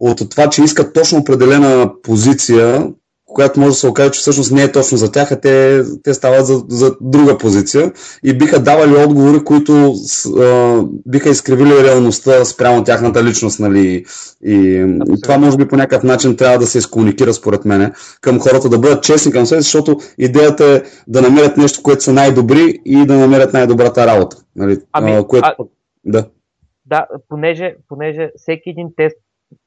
от 0.00 0.30
това, 0.30 0.50
че 0.50 0.62
искат 0.62 0.94
точно 0.94 1.18
определена 1.18 1.92
позиция, 2.02 2.88
която 3.36 3.60
може 3.60 3.70
да 3.70 3.74
се 3.74 3.88
окаже, 3.88 4.10
че 4.10 4.20
всъщност 4.20 4.52
не 4.52 4.62
е 4.62 4.72
точно 4.72 4.98
за 4.98 5.12
тях, 5.12 5.32
а 5.32 5.40
те, 5.40 5.82
те 6.02 6.14
стават 6.14 6.46
за, 6.46 6.64
за 6.68 6.96
друга 7.00 7.38
позиция 7.38 7.92
и 8.24 8.38
биха 8.38 8.62
давали 8.62 9.04
отговори, 9.04 9.44
които 9.44 9.94
а, 10.40 10.80
биха 11.06 11.28
изкривили 11.28 11.84
реалността 11.84 12.44
спрямо 12.44 12.84
тяхната 12.84 13.24
личност. 13.24 13.60
Нали? 13.60 14.04
И, 14.44 14.86
и 15.08 15.20
това 15.22 15.38
може 15.38 15.56
би 15.56 15.68
по 15.68 15.76
някакъв 15.76 16.02
начин 16.02 16.36
трябва 16.36 16.58
да 16.58 16.66
се 16.66 16.78
изкомуникира 16.78 17.32
според 17.32 17.64
мен 17.64 17.92
към 18.20 18.40
хората, 18.40 18.68
да 18.68 18.78
бъдат 18.78 19.02
честни 19.02 19.32
към 19.32 19.46
себе, 19.46 19.60
защото 19.60 19.96
идеята 20.18 20.64
е 20.64 20.82
да 21.08 21.22
намерят 21.22 21.56
нещо, 21.56 21.82
което 21.82 22.02
са 22.02 22.12
най-добри 22.12 22.80
и 22.84 23.06
да 23.06 23.14
намерят 23.14 23.52
най-добрата 23.52 24.06
работа. 24.06 24.36
Нали? 24.56 24.78
Ами, 24.92 25.12
а, 25.12 25.26
което, 25.26 25.48
а- 25.58 25.64
да. 26.04 26.28
Да, 26.86 27.06
понеже, 27.28 27.76
понеже 27.88 28.30
всеки 28.36 28.70
един 28.70 28.88
тест, 28.96 29.16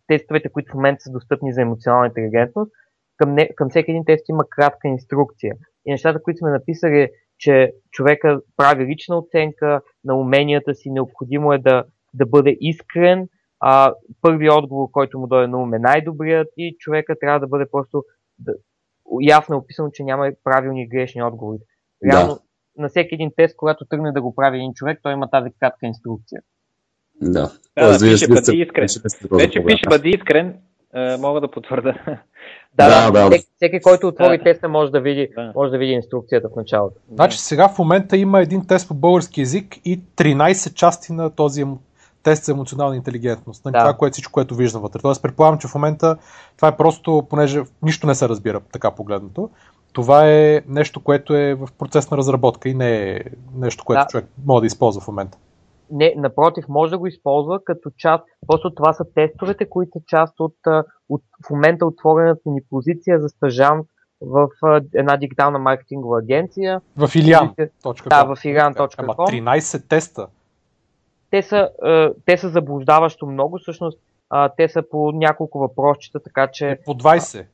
тестовете, 0.07 0.49
които 0.49 0.71
в 0.71 0.75
момента 0.75 1.03
са 1.03 1.11
достъпни 1.11 1.53
за 1.53 1.61
емоционална 1.61 2.07
интелигентност, 2.07 2.71
към, 3.19 3.33
не, 3.33 3.49
към 3.55 3.69
всеки 3.69 3.91
един 3.91 4.05
тест 4.05 4.29
има 4.29 4.43
кратка 4.49 4.87
инструкция. 4.87 5.55
И 5.85 5.91
нещата, 5.91 6.23
които 6.23 6.37
сме 6.37 6.49
написали, 6.49 7.09
че 7.37 7.73
човека 7.91 8.41
прави 8.57 8.85
лична 8.85 9.17
оценка 9.17 9.81
на 10.05 10.15
уменията 10.15 10.75
си, 10.75 10.91
необходимо 10.91 11.53
е 11.53 11.57
да, 11.57 11.83
да 12.13 12.25
бъде 12.25 12.57
искрен, 12.59 13.27
а, 13.59 13.93
първият 14.21 14.55
отговор, 14.55 14.91
който 14.91 15.19
му 15.19 15.27
дойде 15.27 15.47
на 15.47 15.57
ум 15.57 15.73
е 15.73 15.79
най-добрият 15.79 16.47
и 16.57 16.75
човека 16.79 17.15
трябва 17.19 17.39
да 17.39 17.47
бъде 17.47 17.65
просто 17.71 18.03
да, 18.39 18.53
ясно 19.21 19.55
е 19.55 19.57
описано, 19.57 19.89
че 19.93 20.03
няма 20.03 20.31
правилни 20.43 20.83
и 20.83 20.87
грешни 20.87 21.23
отговори. 21.23 21.59
Реално, 22.11 22.39
на 22.77 22.89
всеки 22.89 23.15
един 23.15 23.31
тест, 23.35 23.55
когато 23.57 23.85
тръгне 23.85 24.11
да 24.11 24.21
го 24.21 24.35
прави 24.35 24.57
един 24.57 24.73
човек, 24.73 24.99
той 25.03 25.13
има 25.13 25.29
тази 25.29 25.49
кратка 25.59 25.85
инструкция. 25.85 26.41
Да. 27.21 27.51
Да, 27.77 27.91
да, 27.91 27.99
пише 27.99 28.17
ще 28.17 28.27
бъди 28.27 28.57
искрен. 28.57 28.87
Вече 29.31 29.65
пише 29.65 29.83
бъди 29.89 30.09
искрен, 30.09 30.57
а, 30.93 31.17
мога 31.17 31.41
да 31.41 31.51
потвърда. 31.51 31.93
Да, 32.73 33.11
да. 33.11 33.27
Всеки, 33.29 33.45
всеки, 33.55 33.81
който 33.81 34.07
отвори 34.07 34.37
Да. 34.37 34.43
теста, 34.43 34.69
може 34.69 34.91
да 34.91 35.01
види, 35.01 35.29
Да. 35.35 35.51
може 35.55 35.71
да 35.71 35.77
види 35.77 35.91
инструкцията 35.91 36.49
в 36.49 36.55
началото. 36.55 36.95
Значи 37.13 37.37
сега 37.37 37.67
в 37.69 37.79
момента 37.79 38.17
има 38.17 38.41
един 38.41 38.67
тест 38.67 38.87
по 38.87 38.93
български 38.93 39.41
язик 39.41 39.77
и 39.85 40.01
13 40.15 40.73
части 40.73 41.13
на 41.13 41.29
този 41.29 41.65
тест 42.23 42.43
за 42.43 42.51
емоционална 42.51 42.95
интелигентност. 42.95 43.65
Нали, 43.65 43.71
Да. 43.73 43.79
Това, 43.79 43.93
което 43.93 44.13
всичко, 44.13 44.31
което 44.31 44.55
виждам 44.55 44.81
вътре. 44.81 44.99
Тоест 45.01 45.21
предполагам, 45.21 45.59
че 45.59 45.67
в 45.67 45.75
момента 45.75 46.17
това 46.55 46.67
е 46.67 46.77
просто, 46.77 47.27
понеже 47.29 47.61
нищо 47.81 48.07
не 48.07 48.15
се 48.15 48.29
разбира 48.29 48.59
така 48.59 48.91
погледнато. 48.91 49.49
това 49.93 50.29
е 50.29 50.61
нещо, 50.67 51.03
което 51.03 51.35
е 51.35 51.53
в 51.53 51.67
процес 51.77 52.11
на 52.11 52.17
разработка 52.17 52.69
и 52.69 52.73
не 52.73 53.11
е 53.11 53.19
нещо, 53.55 53.85
което 53.85 54.01
Да. 54.01 54.07
човек 54.07 54.25
може 54.45 54.61
да 54.61 54.67
използва 54.67 55.01
в 55.01 55.07
момента. 55.07 55.37
Не, 55.91 56.13
напротив, 56.17 56.65
може 56.69 56.91
да 56.91 56.97
го 56.97 57.07
използва 57.07 57.63
като 57.63 57.89
част. 57.97 58.23
Просто 58.47 58.73
това 58.73 58.93
са 58.93 59.05
тестовете, 59.15 59.69
които 59.69 59.91
са 59.93 59.99
част 60.07 60.39
от, 60.39 60.55
от 61.09 61.21
в 61.47 61.49
момента 61.49 61.85
отворената 61.85 62.41
ни 62.45 62.61
позиция 62.69 63.19
за 63.19 63.29
стъжант 63.29 63.87
в 64.21 64.47
една 64.95 65.17
дигитална 65.17 65.59
маркетингова 65.59 66.19
агенция. 66.19 66.81
В 66.97 67.15
Илиан. 67.15 67.53
Да, 68.05 68.23
в 68.23 68.35
ilian.com. 68.35 68.93
Ама 68.97 69.13
13 69.13 69.87
теста. 69.87 70.27
Те 71.31 71.41
са, 71.41 71.69
те 72.25 72.37
са 72.37 72.49
заблуждаващо 72.49 73.25
много, 73.25 73.57
всъщност 73.59 73.99
те 74.57 74.69
са 74.69 74.83
по 74.91 75.11
няколко 75.11 75.59
въпросчета, 75.59 76.19
така 76.23 76.47
че 76.51 76.79
По 76.85 76.93
20. 76.93 77.45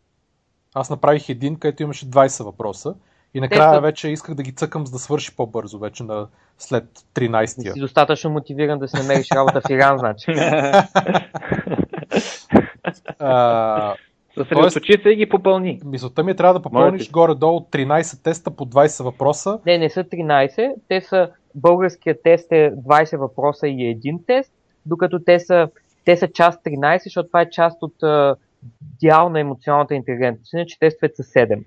Аз 0.73 0.89
направих 0.89 1.29
един, 1.29 1.59
където 1.59 1.83
имаше 1.83 2.09
20 2.09 2.43
въпроса. 2.43 2.95
И 3.35 3.41
накрая 3.41 3.81
вече 3.81 4.09
исках 4.09 4.35
да 4.35 4.43
ги 4.43 4.51
цъкам, 4.51 4.85
за 4.85 4.91
да 4.91 4.99
свърши 4.99 5.35
по-бързо, 5.35 5.79
вече 5.79 6.03
на 6.03 6.27
след 6.57 6.83
не 6.83 7.27
13-я. 7.29 7.73
си 7.73 7.79
достатъчно 7.79 8.29
мотивиран 8.29 8.79
да 8.79 8.87
си 8.87 8.97
намериш 8.97 9.31
работа 9.31 9.61
в 9.61 9.69
Иран, 9.69 9.97
значи. 9.97 10.25
А, 13.19 13.95
Съсредоточи 14.33 14.93
се 15.03 15.09
и 15.09 15.15
ги 15.15 15.29
попълни. 15.29 15.79
мисълта 15.85 16.23
ми 16.23 16.31
е 16.31 16.35
трябва 16.35 16.53
да 16.53 16.61
попълниш 16.61 17.11
горе-долу 17.11 17.59
13 17.59 18.23
теста 18.23 18.51
по 18.51 18.65
20 18.65 19.03
въпроса. 19.03 19.59
Не, 19.65 19.77
не 19.77 19.89
са 19.89 20.03
13. 20.03 20.73
Те 20.87 21.01
са, 21.01 21.29
българският 21.55 22.23
тест 22.23 22.51
е 22.51 22.71
20 22.71 23.17
въпроса 23.17 23.67
и 23.67 23.85
един 23.85 24.19
тест, 24.27 24.51
докато 24.85 25.19
те 25.25 25.39
са, 25.39 25.69
те 26.05 26.17
са 26.17 26.27
част 26.27 26.63
13, 26.63 27.03
защото 27.03 27.27
това 27.27 27.41
е 27.41 27.49
част 27.49 27.77
от 27.81 27.93
дял 29.01 29.29
на 29.29 29.39
емоционалната 29.39 29.95
интелигентност. 29.95 30.53
Иначе 30.53 30.79
тестовете 30.79 31.23
са 31.23 31.23
7. 31.23 31.63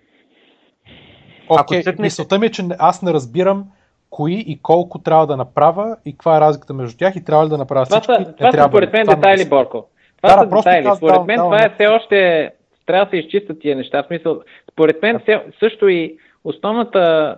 Окей, 1.51 1.83
цъкнеш- 1.83 2.01
мисълта 2.01 2.39
ми 2.39 2.47
е, 2.47 2.51
че 2.51 2.63
аз 2.79 3.03
не 3.03 3.13
разбирам 3.13 3.65
кои 4.11 4.45
и 4.47 4.59
колко 4.63 4.99
трябва 4.99 5.27
да 5.27 5.37
направя 5.37 5.97
и 6.05 6.13
каква 6.13 6.37
е 6.37 6.41
разликата 6.41 6.75
между 6.75 6.99
тях 6.99 7.17
и 7.17 7.25
трябва 7.25 7.45
ли 7.45 7.49
да 7.49 7.59
направя 7.59 7.85
Това 7.85 8.01
всички. 8.01 8.15
са, 8.15 8.21
Не 8.21 8.37
това 8.37 8.53
са 8.53 8.69
според 8.69 8.93
мен 8.93 9.05
Това 9.05 9.15
детайли, 9.15 9.39
мисля. 9.39 9.49
Борко. 9.49 9.87
Това 10.17 10.29
Да, 10.29 10.37
да, 10.37 10.43
са 10.43 10.49
просто 10.49 10.71
детайли. 10.71 10.97
Според 10.97 11.25
мен 11.25 11.37
това 11.39 11.65
е 11.65 11.71
все 11.75 11.87
още... 11.87 12.51
Трябва 12.87 13.05
да 13.05 13.11
се 13.11 13.17
изчистят 13.17 13.61
тия 13.61 13.77
неща. 13.77 14.03
В 14.03 14.07
смисъл, 14.07 14.41
според 14.73 15.03
мен 15.03 15.19
все, 15.21 15.41
също 15.61 15.89
и 15.89 16.17
основната... 16.45 17.37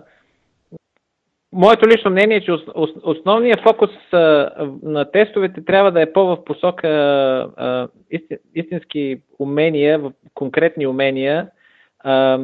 Моето 1.53 1.87
лично 1.87 2.11
мнение 2.11 2.37
е, 2.37 2.41
че 2.41 2.51
ос- 2.51 2.67
ос- 2.67 3.01
основният 3.03 3.61
фокус 3.61 3.89
на 4.83 5.05
тестовете 5.05 5.65
трябва 5.65 5.91
да 5.91 6.01
е 6.01 6.13
по-в 6.13 6.43
посока 6.45 6.87
а, 6.87 7.87
исти- 8.11 8.37
истински 8.55 9.21
умения, 9.39 9.99
в 9.99 10.11
конкретни 10.33 10.87
умения, 10.87 11.47
а, 12.03 12.39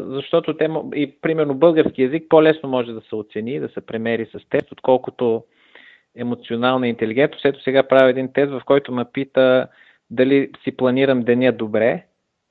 защото 0.00 0.56
те, 0.56 0.68
и 0.94 1.20
примерно 1.20 1.54
български 1.54 2.02
язик 2.02 2.26
по-лесно 2.28 2.68
може 2.68 2.92
да 2.92 3.00
се 3.00 3.14
оцени, 3.14 3.60
да 3.60 3.68
се 3.68 3.80
премери 3.80 4.26
с 4.26 4.48
тест, 4.50 4.72
отколкото 4.72 5.44
емоционална 6.16 6.88
интелигентност. 6.88 7.44
Ето 7.44 7.62
сега 7.62 7.82
правя 7.82 8.10
един 8.10 8.32
тест, 8.32 8.50
в 8.50 8.62
който 8.66 8.92
ме 8.92 9.04
пита 9.12 9.68
дали 10.10 10.50
си 10.64 10.76
планирам 10.76 11.22
деня 11.22 11.52
добре, 11.52 12.04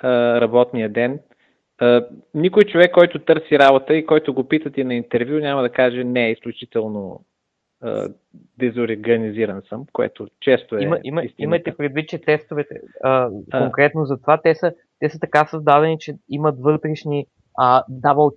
работния 0.03 0.89
ден. 0.89 1.19
Никой 2.33 2.63
човек, 2.63 2.91
който 2.91 3.19
търси 3.19 3.59
работа 3.59 3.95
и 3.95 4.05
който 4.05 4.33
го 4.33 4.43
питат 4.43 4.77
и 4.77 4.83
на 4.83 4.95
интервю, 4.95 5.39
няма 5.39 5.61
да 5.61 5.69
каже 5.69 6.03
не, 6.03 6.31
изключително 6.31 7.21
а, 7.21 7.34
дезорганизиран 8.57 9.61
съм, 9.69 9.85
което 9.93 10.27
често 10.39 10.77
е 10.77 10.83
Има, 10.83 10.99
има, 11.03 11.23
истината. 11.23 11.43
имайте 11.43 11.77
предвид, 11.77 12.09
че 12.09 12.21
тестовете, 12.21 12.81
а, 13.03 13.29
конкретно 13.51 14.05
за 14.05 14.17
това, 14.21 14.41
те 14.41 14.55
са, 14.55 14.73
те 14.99 15.09
са 15.09 15.19
така 15.19 15.45
създадени, 15.45 15.99
че 15.99 16.15
имат 16.29 16.59
вътрешни 16.59 17.27
а, 17.57 17.83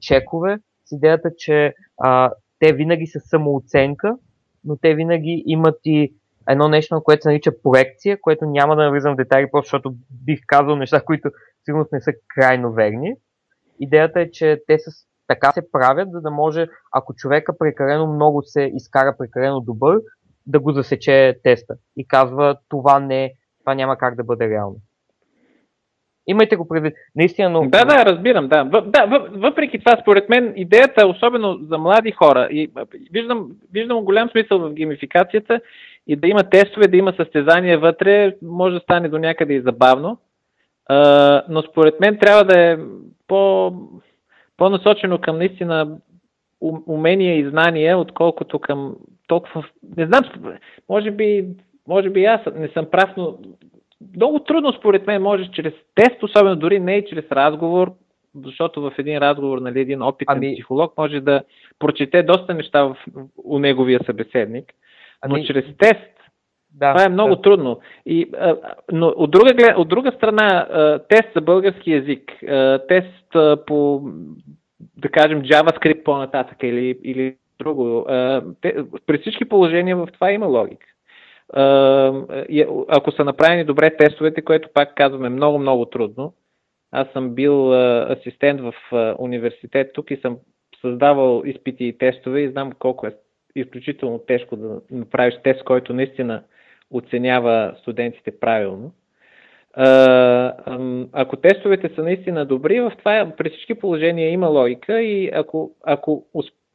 чекове 0.00 0.58
с 0.84 0.92
идеята, 0.92 1.30
че 1.36 1.74
а, 1.98 2.32
те 2.58 2.72
винаги 2.72 3.06
са 3.06 3.20
самооценка, 3.20 4.16
но 4.64 4.76
те 4.76 4.94
винаги 4.94 5.42
имат 5.46 5.80
и 5.84 6.14
едно 6.48 6.68
нещо, 6.68 7.02
което 7.04 7.22
се 7.22 7.28
нарича 7.28 7.62
проекция, 7.62 8.20
което 8.20 8.44
няма 8.46 8.76
да 8.76 8.82
навлизам 8.84 9.14
в 9.14 9.16
детайли, 9.16 9.48
просто 9.52 9.66
защото 9.66 9.94
бих 10.24 10.40
казал 10.46 10.76
неща, 10.76 11.00
които 11.00 11.30
сигурно 11.64 11.86
не 11.92 12.00
са 12.00 12.12
крайно 12.28 12.72
верни. 12.72 13.14
Идеята 13.80 14.20
е, 14.20 14.30
че 14.30 14.62
те 14.66 14.78
са, 14.78 14.90
така 15.28 15.52
се 15.52 15.72
правят, 15.72 16.12
за 16.12 16.20
да 16.20 16.30
може, 16.30 16.66
ако 16.92 17.14
човека 17.14 17.58
прекалено 17.58 18.06
много 18.06 18.42
се 18.42 18.70
изкара 18.74 19.16
прекалено 19.18 19.60
добър, 19.60 20.00
да 20.46 20.60
го 20.60 20.72
засече 20.72 21.38
теста 21.42 21.74
и 21.96 22.08
казва 22.08 22.56
това 22.68 23.00
не, 23.00 23.32
това 23.60 23.74
няма 23.74 23.96
как 23.96 24.14
да 24.14 24.24
бъде 24.24 24.48
реално. 24.48 24.76
Имайте 26.26 26.56
го 26.56 26.68
предвид. 26.68 26.94
Наистина, 27.16 27.50
но... 27.50 27.60
Да, 27.68 27.84
да, 27.84 28.04
разбирам, 28.06 28.48
да. 28.48 28.62
Въ, 28.62 28.82
да 28.82 29.06
въ, 29.06 29.28
въпреки 29.30 29.78
това, 29.78 29.98
според 30.02 30.28
мен, 30.28 30.52
идеята, 30.56 31.06
особено 31.06 31.58
за 31.62 31.78
млади 31.78 32.12
хора, 32.12 32.48
и 32.50 32.70
виждам, 33.12 33.48
виждам 33.72 34.04
голям 34.04 34.30
смисъл 34.30 34.58
в 34.58 34.72
геймификацията 34.72 35.60
и 36.06 36.16
да 36.16 36.28
има 36.28 36.50
тестове, 36.50 36.88
да 36.88 36.96
има 36.96 37.12
състезания 37.16 37.78
вътре, 37.78 38.36
може 38.42 38.74
да 38.74 38.80
стане 38.80 39.08
до 39.08 39.18
някъде 39.18 39.54
и 39.54 39.60
забавно, 39.60 40.18
а, 40.86 41.42
но 41.48 41.62
според 41.62 42.00
мен 42.00 42.18
трябва 42.18 42.44
да 42.44 42.60
е 42.60 42.78
по, 43.26 43.72
по-насочено 44.58 45.18
към 45.18 45.38
наистина 45.38 45.98
ум- 46.62 46.82
умения 46.86 47.38
и 47.38 47.50
знания, 47.50 47.98
отколкото 47.98 48.58
към 48.58 48.96
толкова... 49.26 49.64
Не 49.96 50.06
знам, 50.06 50.22
може 50.88 51.10
би, 51.10 51.46
може 51.88 52.10
би 52.10 52.24
аз 52.24 52.40
не 52.54 52.68
съм 52.68 52.86
прав, 52.90 53.10
но 53.16 53.38
много 54.16 54.38
трудно 54.38 54.72
според 54.72 55.06
мен 55.06 55.22
може 55.22 55.50
чрез 55.50 55.72
тест, 55.94 56.22
особено 56.22 56.56
дори 56.56 56.80
не 56.80 56.96
и 56.96 57.06
чрез 57.06 57.24
разговор, 57.32 57.92
защото 58.44 58.82
в 58.82 58.92
един 58.98 59.18
разговор, 59.18 59.58
нали, 59.58 59.80
един 59.80 60.02
опитен 60.02 60.36
ами... 60.36 60.54
психолог 60.54 60.98
може 60.98 61.20
да 61.20 61.42
прочете 61.78 62.22
доста 62.22 62.54
неща 62.54 62.84
в, 62.84 62.96
у 63.44 63.58
неговия 63.58 64.00
събеседник, 64.06 64.72
но 65.28 65.34
Ами, 65.34 65.46
чрез 65.46 65.64
тест 65.78 66.17
да, 66.74 66.92
това 66.92 67.04
е 67.04 67.08
много 67.08 67.36
да. 67.36 67.42
трудно. 67.42 67.80
И, 68.06 68.30
а, 68.38 68.56
но 68.92 69.06
от 69.06 69.30
друга, 69.30 69.74
от 69.76 69.88
друга 69.88 70.12
страна, 70.12 70.66
а, 70.70 70.98
тест 70.98 71.28
за 71.34 71.40
български 71.40 71.92
язик, 71.92 72.42
а, 72.42 72.78
тест 72.88 73.34
а, 73.34 73.64
по, 73.66 74.02
да 74.96 75.08
кажем, 75.08 75.42
JavaScript 75.42 76.02
по-нататък 76.02 76.56
или, 76.62 76.98
или 77.04 77.36
друго, 77.58 78.06
а, 78.08 78.42
те, 78.60 78.76
при 79.06 79.18
всички 79.18 79.44
положения 79.44 79.96
в 79.96 80.08
това 80.12 80.32
има 80.32 80.46
логика. 80.46 80.86
А, 81.52 81.62
и 82.48 82.66
ако 82.88 83.12
са 83.12 83.24
направени 83.24 83.64
добре 83.64 83.96
тестовете, 83.96 84.42
което 84.42 84.68
пак 84.74 84.94
казвам 84.94 85.24
е 85.24 85.28
много, 85.28 85.58
много 85.58 85.84
трудно. 85.84 86.34
Аз 86.92 87.08
съм 87.12 87.34
бил 87.34 87.72
а, 87.72 88.06
асистент 88.12 88.60
в 88.60 88.74
а, 88.92 89.14
университет 89.18 89.90
тук 89.94 90.10
и 90.10 90.16
съм 90.16 90.36
създавал 90.80 91.42
изпити 91.44 91.84
и 91.84 91.98
тестове 91.98 92.40
и 92.40 92.50
знам 92.50 92.72
колко 92.78 93.06
е 93.06 93.14
изключително 93.54 94.18
тежко 94.18 94.56
да 94.56 94.80
направиш 94.90 95.34
тест, 95.44 95.64
който 95.64 95.94
наистина 95.94 96.42
оценява 96.90 97.74
студентите 97.80 98.40
правилно. 98.40 98.92
Ако 101.12 101.36
тестовете 101.36 101.90
са 101.94 102.02
наистина 102.02 102.46
добри, 102.46 102.80
в 102.80 102.92
това 102.98 103.32
при 103.38 103.50
всички 103.50 103.74
положения 103.74 104.30
има 104.30 104.46
логика 104.46 105.02
и 105.02 105.30
ако, 105.34 105.70
ако 105.86 106.24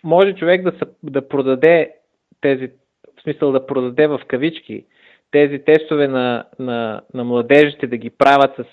може 0.04 0.36
човек 0.36 0.64
да, 0.64 0.72
се, 0.72 0.86
да 1.04 1.28
продаде 1.28 1.96
тези, 2.42 2.72
в 3.18 3.22
смисъл 3.24 3.52
да 3.52 3.66
продаде 3.66 4.08
в 4.08 4.22
кавички 4.28 4.86
тези 5.32 5.60
тестове 5.60 6.08
на, 6.08 6.46
на, 6.60 7.02
на 7.14 7.24
младежите, 7.24 7.88
да 7.88 7.98
ги 7.98 8.10
правят 8.10 8.56
с 8.56 8.64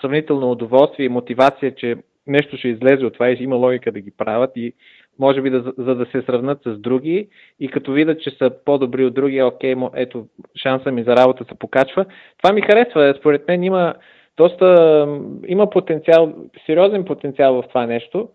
сравнително 0.00 0.50
удоволствие 0.50 1.06
и 1.06 1.08
мотивация, 1.08 1.74
че 1.74 1.96
нещо 2.26 2.56
ще 2.56 2.68
излезе 2.68 3.04
от 3.04 3.14
това 3.14 3.30
и 3.30 3.36
има 3.40 3.56
логика 3.56 3.92
да 3.92 4.00
ги 4.00 4.10
правят 4.10 4.50
и 4.56 4.72
може 5.18 5.42
би 5.42 5.50
да, 5.50 5.72
за 5.78 5.94
да 5.94 6.06
се 6.06 6.22
сравнат 6.22 6.58
с 6.66 6.78
други 6.78 7.28
и 7.60 7.68
като 7.68 7.92
видят, 7.92 8.20
че 8.20 8.30
са 8.30 8.50
по-добри 8.64 9.04
от 9.04 9.14
други, 9.14 9.42
окей, 9.42 9.74
мо- 9.74 9.90
ето, 9.94 10.26
шанса 10.62 10.92
ми 10.92 11.02
за 11.02 11.16
работа 11.16 11.44
се 11.44 11.58
покачва. 11.58 12.04
Това 12.42 12.54
ми 12.54 12.60
харесва. 12.60 13.14
Според 13.18 13.48
мен 13.48 13.62
има 13.62 13.94
доста, 14.36 15.06
има 15.46 15.70
потенциал, 15.70 16.32
сериозен 16.66 17.04
потенциал 17.04 17.54
в 17.54 17.68
това 17.68 17.86
нещо, 17.86 18.28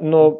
но 0.00 0.38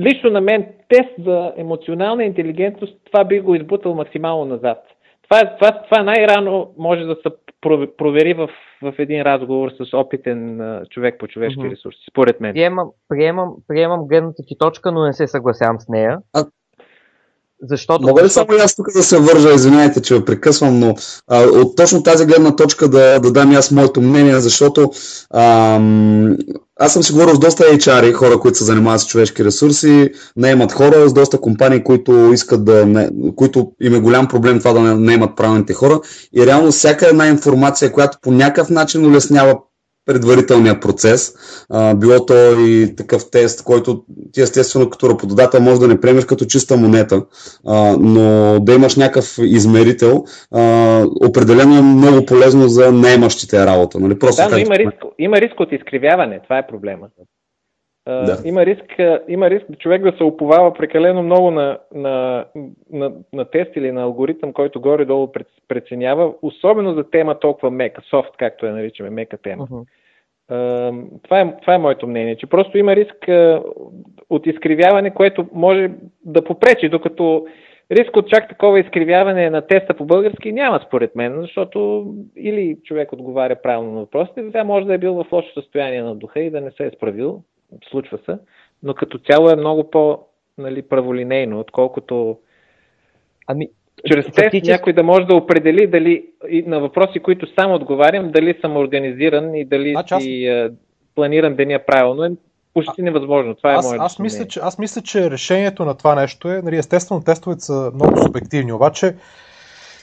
лично 0.00 0.30
на 0.30 0.40
мен 0.40 0.66
тест 0.88 1.24
за 1.24 1.52
емоционална 1.56 2.24
интелигентност, 2.24 2.96
това 3.04 3.24
би 3.24 3.40
го 3.40 3.54
избутал 3.54 3.94
максимално 3.94 4.44
назад. 4.44 4.84
Това, 5.28 5.40
е- 5.40 5.56
това, 5.58 5.82
това 5.82 6.02
най-рано 6.02 6.74
може 6.78 7.04
да 7.04 7.14
се 7.14 7.28
про- 7.62 7.96
провери 7.96 8.34
в, 8.34 8.48
в 8.82 8.94
един 8.98 9.22
разговор 9.22 9.70
с 9.70 9.94
опитен 9.94 10.60
човек 10.90 11.16
по 11.18 11.28
човешки 11.28 11.60
Мгм. 11.60 11.70
ресурси, 11.70 11.98
според 12.10 12.40
мен. 12.40 12.52
Приемам, 12.52 12.88
приемам, 13.08 13.54
приемам 13.68 14.06
гледната 14.06 14.42
ти 14.46 14.58
точка, 14.58 14.92
но 14.92 15.04
не 15.04 15.12
се 15.12 15.26
съгласявам 15.26 15.80
с 15.80 15.88
нея. 15.88 16.18
А- 16.34 16.44
Защото... 17.62 18.06
Мога 18.06 18.24
ли 18.24 18.30
само 18.30 18.54
и 18.54 18.60
аз 18.60 18.76
тук 18.76 18.92
да 18.92 19.02
се 19.02 19.18
вържа, 19.18 19.54
извинявайте, 19.54 20.00
че 20.00 20.14
ви 20.14 20.24
прекъсвам, 20.24 20.78
но 20.78 20.94
а, 21.28 21.42
от 21.42 21.76
точно 21.76 22.02
тази 22.02 22.26
гледна 22.26 22.56
точка 22.56 22.88
да, 22.88 23.18
да 23.20 23.32
дам 23.32 23.52
и 23.52 23.54
аз 23.54 23.70
моето 23.70 24.00
мнение, 24.00 24.40
защото 24.40 24.90
ам, 25.34 26.36
аз 26.80 26.92
съм 26.92 27.02
си 27.02 27.12
говорил 27.12 27.34
с 27.34 27.38
доста 27.38 27.64
HR, 27.64 28.12
хора, 28.12 28.40
които 28.40 28.58
се 28.58 28.64
занимават 28.64 29.00
с 29.00 29.06
човешки 29.06 29.44
ресурси, 29.44 30.10
наемат 30.36 30.72
хора 30.72 31.08
с 31.08 31.12
доста 31.12 31.40
компании, 31.40 31.84
които 31.84 32.30
искат 32.32 32.64
да, 32.64 32.86
не, 32.86 33.10
които 33.36 33.72
им 33.80 33.94
е 33.94 34.00
голям 34.00 34.28
проблем 34.28 34.58
това 34.58 34.72
да 34.72 34.80
не 34.80 34.94
наемат 34.94 35.36
правилните 35.36 35.74
хора. 35.74 36.00
И 36.36 36.46
реално 36.46 36.72
всяка 36.72 37.08
една 37.08 37.26
информация, 37.26 37.92
която 37.92 38.18
по 38.22 38.32
някакъв 38.32 38.70
начин 38.70 39.06
улеснява 39.06 39.58
предварителния 40.08 40.80
процес. 40.80 41.34
А, 41.70 41.94
било 41.94 42.26
то 42.26 42.34
и 42.60 42.96
такъв 42.96 43.30
тест, 43.30 43.64
който 43.64 44.04
ти 44.32 44.40
естествено 44.40 44.90
като 44.90 45.08
работодател 45.08 45.60
може 45.60 45.80
да 45.80 45.88
не 45.88 46.00
приемеш 46.00 46.24
като 46.24 46.44
чиста 46.44 46.76
монета, 46.76 47.24
а, 47.66 47.96
но 48.00 48.56
да 48.60 48.74
имаш 48.74 48.96
някакъв 48.96 49.38
измерител, 49.42 50.24
а, 50.54 50.62
определено 51.28 51.78
е 51.78 51.82
много 51.82 52.26
полезно 52.26 52.68
за 52.68 52.92
наемащите 52.92 53.66
работа. 53.66 54.00
Нали? 54.00 54.18
Просто 54.18 54.42
да, 54.42 54.48
но 54.48 54.58
има 54.58 54.78
риск, 54.78 55.04
има 55.18 55.36
риск 55.40 55.60
от 55.60 55.72
изкривяване, 55.72 56.40
това 56.44 56.58
е 56.58 56.66
проблема. 56.66 57.06
Да. 58.08 58.36
Има, 58.44 58.66
риск, 58.66 58.84
има 59.28 59.50
риск 59.50 59.66
човек 59.78 60.02
да 60.02 60.12
се 60.16 60.24
оповава 60.24 60.74
прекалено 60.74 61.22
много 61.22 61.50
на, 61.50 61.78
на, 61.94 62.44
на, 62.92 63.12
на 63.32 63.44
тест 63.44 63.76
или 63.76 63.92
на 63.92 64.02
алгоритъм, 64.02 64.52
който 64.52 64.80
горе-долу 64.80 65.32
преценява, 65.68 66.32
особено 66.42 66.94
за 66.94 67.10
тема 67.10 67.38
толкова 67.38 67.70
мека, 67.70 68.02
софт, 68.10 68.30
както 68.38 68.66
я 68.66 68.72
наричаме, 68.72 69.10
мека 69.10 69.38
тема. 69.38 69.66
Uh-huh. 69.66 69.84
Това 71.22 71.40
е, 71.40 71.54
това 71.60 71.74
е 71.74 71.78
моето 71.78 72.06
мнение, 72.06 72.36
че 72.36 72.46
просто 72.46 72.78
има 72.78 72.96
риск 72.96 73.28
от 74.30 74.46
изкривяване, 74.46 75.14
което 75.14 75.46
може 75.52 75.90
да 76.24 76.44
попречи, 76.44 76.88
докато 76.88 77.46
риск 77.90 78.16
от 78.16 78.28
чак 78.28 78.48
такова 78.48 78.80
изкривяване 78.80 79.50
на 79.50 79.66
теста 79.66 79.94
по 79.94 80.04
български 80.04 80.52
няма 80.52 80.80
според 80.86 81.16
мен, 81.16 81.40
защото 81.40 82.06
или 82.36 82.76
човек 82.84 83.12
отговаря 83.12 83.56
правилно 83.62 83.92
на 83.92 84.00
въпросите, 84.00 84.52
тя 84.52 84.64
може 84.64 84.86
да 84.86 84.94
е 84.94 84.98
бил 84.98 85.14
в 85.14 85.32
лошо 85.32 85.52
състояние 85.54 86.02
на 86.02 86.14
духа 86.14 86.40
и 86.40 86.50
да 86.50 86.60
не 86.60 86.70
се 86.70 86.86
е 86.86 86.90
справил, 86.90 87.42
случва 87.90 88.18
се, 88.26 88.38
но 88.82 88.94
като 88.94 89.18
цяло 89.18 89.50
е 89.50 89.56
много 89.56 89.90
по 89.90 90.18
нали, 90.58 90.82
праволинейно, 90.82 91.60
отколкото 91.60 92.38
ами, 93.46 93.68
чрез 94.06 94.24
тест 94.24 94.36
фактически... 94.36 94.70
някой 94.70 94.92
да 94.92 95.02
може 95.02 95.26
да 95.26 95.34
определи 95.34 95.86
дали 95.86 96.26
на 96.66 96.80
въпроси, 96.80 97.20
които 97.20 97.54
само 97.54 97.74
отговарям, 97.74 98.30
дали 98.30 98.58
съм 98.60 98.76
организиран 98.76 99.54
и 99.54 99.64
дали 99.64 99.90
а, 99.90 99.92
значи 99.92 100.24
си 100.24 100.46
аз... 100.46 100.72
планиран 101.14 101.56
деня 101.56 101.80
правилно, 101.86 102.24
е 102.24 102.30
почти 102.74 103.02
невъзможно. 103.02 103.54
Това 103.54 103.72
е 103.72 103.76
аз, 103.76 103.86
моето 103.86 104.04
аз 104.04 104.18
мисля, 104.18 104.48
че, 104.48 104.60
аз 104.62 104.78
мисля, 104.78 105.02
че 105.02 105.30
решението 105.30 105.84
на 105.84 105.94
това 105.94 106.14
нещо 106.14 106.48
е, 106.48 106.62
нали, 106.62 106.76
естествено 106.76 107.24
тестовете 107.24 107.60
са 107.60 107.90
много 107.94 108.22
субективни, 108.22 108.72
обаче 108.72 109.14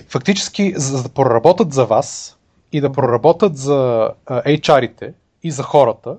фактически 0.10 0.74
за 0.76 1.04
да 1.04 1.10
проработят 1.10 1.74
за 1.74 1.86
вас 1.86 2.40
и 2.72 2.82
да 2.82 2.92
проработят 2.92 3.58
за 3.58 4.10
HR-ите 4.28 5.14
и 5.44 5.52
за 5.52 5.64
хората, 5.64 6.18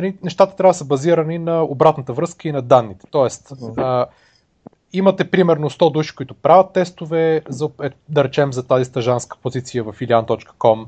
нали, 0.00 0.16
нещата 0.22 0.56
трябва 0.56 0.70
да 0.70 0.78
са 0.78 0.84
базирани 0.84 1.38
на 1.38 1.62
обратната 1.62 2.12
връзка 2.12 2.48
и 2.48 2.52
на 2.52 2.62
данните. 2.62 3.06
Тоест, 3.10 3.52
а, 3.76 4.06
имате 4.92 5.30
примерно 5.30 5.70
100 5.70 5.92
души, 5.92 6.14
които 6.14 6.34
правят 6.34 6.72
тестове, 6.72 7.42
за, 7.48 7.70
е, 7.82 7.90
да 8.08 8.24
речем 8.24 8.52
за 8.52 8.66
тази 8.66 8.84
стъжанска 8.84 9.36
позиция 9.42 9.84
в 9.84 9.92
ilian.com, 9.92 10.86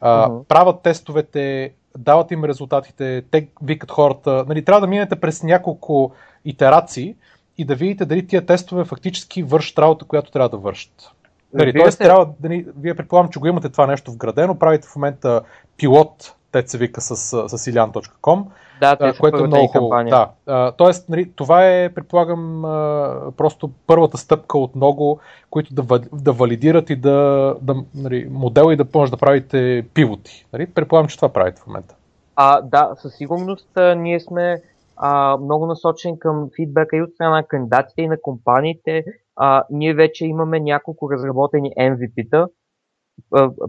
а, 0.00 0.28
uh-huh. 0.28 0.44
правят 0.44 0.82
тестовете, 0.82 1.72
дават 1.98 2.30
им 2.30 2.44
резултатите, 2.44 3.22
те 3.30 3.48
викат 3.62 3.90
хората. 3.90 4.44
Нали, 4.48 4.64
трябва 4.64 4.80
да 4.80 4.86
минете 4.86 5.16
през 5.16 5.42
няколко 5.42 6.12
итерации 6.44 7.16
и 7.58 7.64
да 7.64 7.74
видите 7.74 8.04
дали 8.04 8.26
тия 8.26 8.46
тестове 8.46 8.84
фактически 8.84 9.42
вършат 9.42 9.78
работа, 9.78 10.04
която 10.04 10.30
трябва 10.30 10.48
да 10.48 10.56
вършат. 10.56 11.10
Нали, 11.54 11.72
тоест, 11.72 11.98
трябва, 11.98 12.28
нали, 12.42 12.66
вие 12.76 12.94
предполагам, 12.94 13.30
че 13.30 13.38
го 13.38 13.46
имате 13.46 13.68
това 13.68 13.86
нещо 13.86 14.12
вградено, 14.12 14.58
правите 14.58 14.88
в 14.88 14.96
момента 14.96 15.42
пилот 15.76 16.34
те 16.52 16.62
се 16.66 16.78
вика 16.78 17.00
с, 17.00 17.16
с 17.48 17.72
ilian.com. 17.72 18.44
Да, 18.80 18.96
те 18.96 19.12
са 19.12 19.20
което 19.20 19.44
е 19.44 19.46
много 19.46 19.66
хубаво. 19.66 20.04
Да. 20.08 20.30
А, 20.46 20.72
тоест, 20.72 21.08
нали, 21.08 21.32
това 21.36 21.66
е, 21.66 21.94
предполагам, 21.94 22.64
а, 22.64 23.32
просто 23.36 23.70
първата 23.86 24.18
стъпка 24.18 24.58
от 24.58 24.76
много, 24.76 25.20
които 25.50 25.74
да, 25.74 26.00
да 26.12 26.32
валидират 26.32 26.90
и 26.90 26.96
да, 26.96 27.54
да 27.62 27.74
нали, 27.94 28.28
модела 28.30 28.72
и 28.72 28.76
да 28.76 28.86
може 28.94 29.10
да 29.10 29.16
правите 29.16 29.86
пивоти. 29.94 30.46
Нали? 30.52 30.66
Предполагам, 30.66 31.08
че 31.08 31.16
това 31.16 31.28
правите 31.28 31.60
в 31.60 31.66
момента. 31.66 31.94
А, 32.36 32.60
да, 32.60 32.90
със 32.96 33.14
сигурност 33.14 33.76
а, 33.76 33.94
ние 33.94 34.20
сме 34.20 34.62
а, 34.96 35.36
много 35.36 35.66
насочени 35.66 36.18
към 36.18 36.48
фидбека 36.56 36.96
и 36.96 37.02
от 37.02 37.10
страна 37.14 37.30
на 37.30 37.42
кандидатите 37.42 38.02
и 38.02 38.08
на 38.08 38.20
компаниите. 38.22 39.04
А, 39.36 39.64
ние 39.70 39.94
вече 39.94 40.26
имаме 40.26 40.60
няколко 40.60 41.10
разработени 41.12 41.72
MVP-та, 41.78 42.46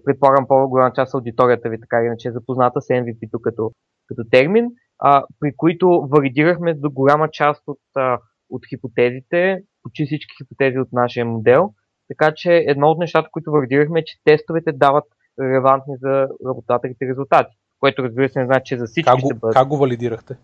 предполагам 0.05 0.47
по-голяма 0.47 0.93
част 0.93 1.13
от 1.13 1.19
аудиторията 1.19 1.69
ви 1.69 1.79
така 1.79 1.99
или 1.99 2.05
иначе 2.05 2.27
е 2.27 2.31
запозната 2.31 2.81
с 2.81 2.87
MVP-то 2.87 3.39
като, 3.41 3.71
като 4.07 4.23
термин, 4.31 4.65
а, 4.99 5.23
при 5.39 5.53
които 5.57 6.07
валидирахме 6.11 6.73
до 6.73 6.89
голяма 6.89 7.29
част 7.31 7.63
от, 7.67 7.79
а, 7.95 8.19
от 8.49 8.61
хипотезите, 8.69 9.61
почти 9.83 10.05
всички 10.05 10.35
хипотези 10.43 10.79
от 10.79 10.93
нашия 10.93 11.25
модел. 11.25 11.73
Така 12.07 12.33
че 12.35 12.53
едно 12.53 12.87
от 12.87 12.99
нещата, 12.99 13.29
които 13.31 13.51
валидирахме 13.51 13.99
е, 13.99 14.03
че 14.03 14.17
тестовете 14.23 14.71
дават 14.71 15.03
релевантни 15.39 15.95
за 16.01 16.27
работодателите 16.47 17.07
резултати, 17.07 17.57
което 17.79 18.03
разбира 18.03 18.29
се 18.29 18.39
не 18.39 18.45
значи, 18.45 18.69
че 18.69 18.77
за 18.77 18.85
всички 18.85 19.11
как 19.11 19.19
ще 19.19 19.33
бъдат. 19.33 19.53
Как 19.53 19.67
го 19.67 19.77
валидирахте? 19.77 20.35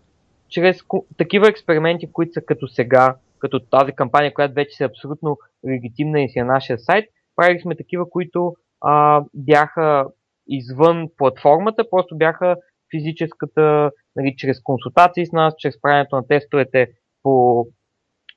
Чрез 0.48 0.80
такива 1.16 1.48
експерименти, 1.48 2.12
които 2.12 2.32
са 2.32 2.40
като 2.40 2.68
сега, 2.68 3.16
като 3.38 3.60
тази 3.60 3.92
кампания, 3.92 4.34
която 4.34 4.54
вече 4.54 4.84
е 4.84 4.86
абсолютно 4.86 5.38
легитимна 5.68 6.20
и 6.20 6.28
си 6.28 6.38
на 6.38 6.44
нашия 6.44 6.78
сайт, 6.78 7.04
правихме 7.36 7.76
такива, 7.76 8.10
които 8.10 8.56
а, 8.80 9.24
бяха 9.34 10.06
извън 10.48 11.08
платформата, 11.16 11.90
просто 11.90 12.16
бяха 12.16 12.56
физическата, 12.90 13.90
нали, 14.16 14.34
чрез 14.36 14.62
консултации 14.62 15.26
с 15.26 15.32
нас, 15.32 15.54
чрез 15.58 15.80
правенето 15.80 16.16
на 16.16 16.26
тестовете 16.26 16.88
по, 17.22 17.66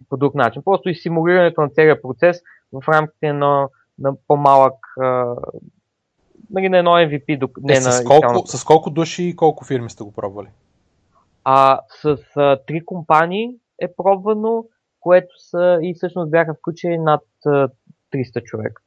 по 0.09 0.17
друг 0.17 0.35
начин. 0.35 0.61
Просто 0.65 0.89
и 0.89 0.95
симулирането 0.95 1.61
на 1.61 1.69
целият 1.69 2.01
процес 2.01 2.41
в 2.73 2.89
рамките 2.89 3.33
на, 3.33 3.67
на 3.99 4.13
по-малък 4.27 4.75
а, 5.01 5.35
нали, 6.49 6.69
на 6.69 6.77
едно 6.77 6.91
MVP. 6.91 7.49
Не 7.61 7.73
е, 7.73 7.81
с, 7.81 8.03
колко, 8.03 8.47
с 8.47 8.63
колко 8.63 8.89
души 8.89 9.23
и 9.23 9.35
колко 9.35 9.65
фирми 9.65 9.89
сте 9.89 10.03
го 10.03 10.11
пробвали? 10.11 10.47
А, 11.43 11.79
с 12.01 12.17
а, 12.35 12.59
три 12.67 12.85
компании 12.85 13.55
е 13.81 13.93
пробвано, 13.97 14.65
което 14.99 15.39
са 15.49 15.79
и 15.81 15.93
всъщност 15.93 16.31
бяха 16.31 16.53
включени 16.53 16.97
над 16.97 17.21
а, 17.45 17.69
300 18.13 18.43
човека 18.43 18.81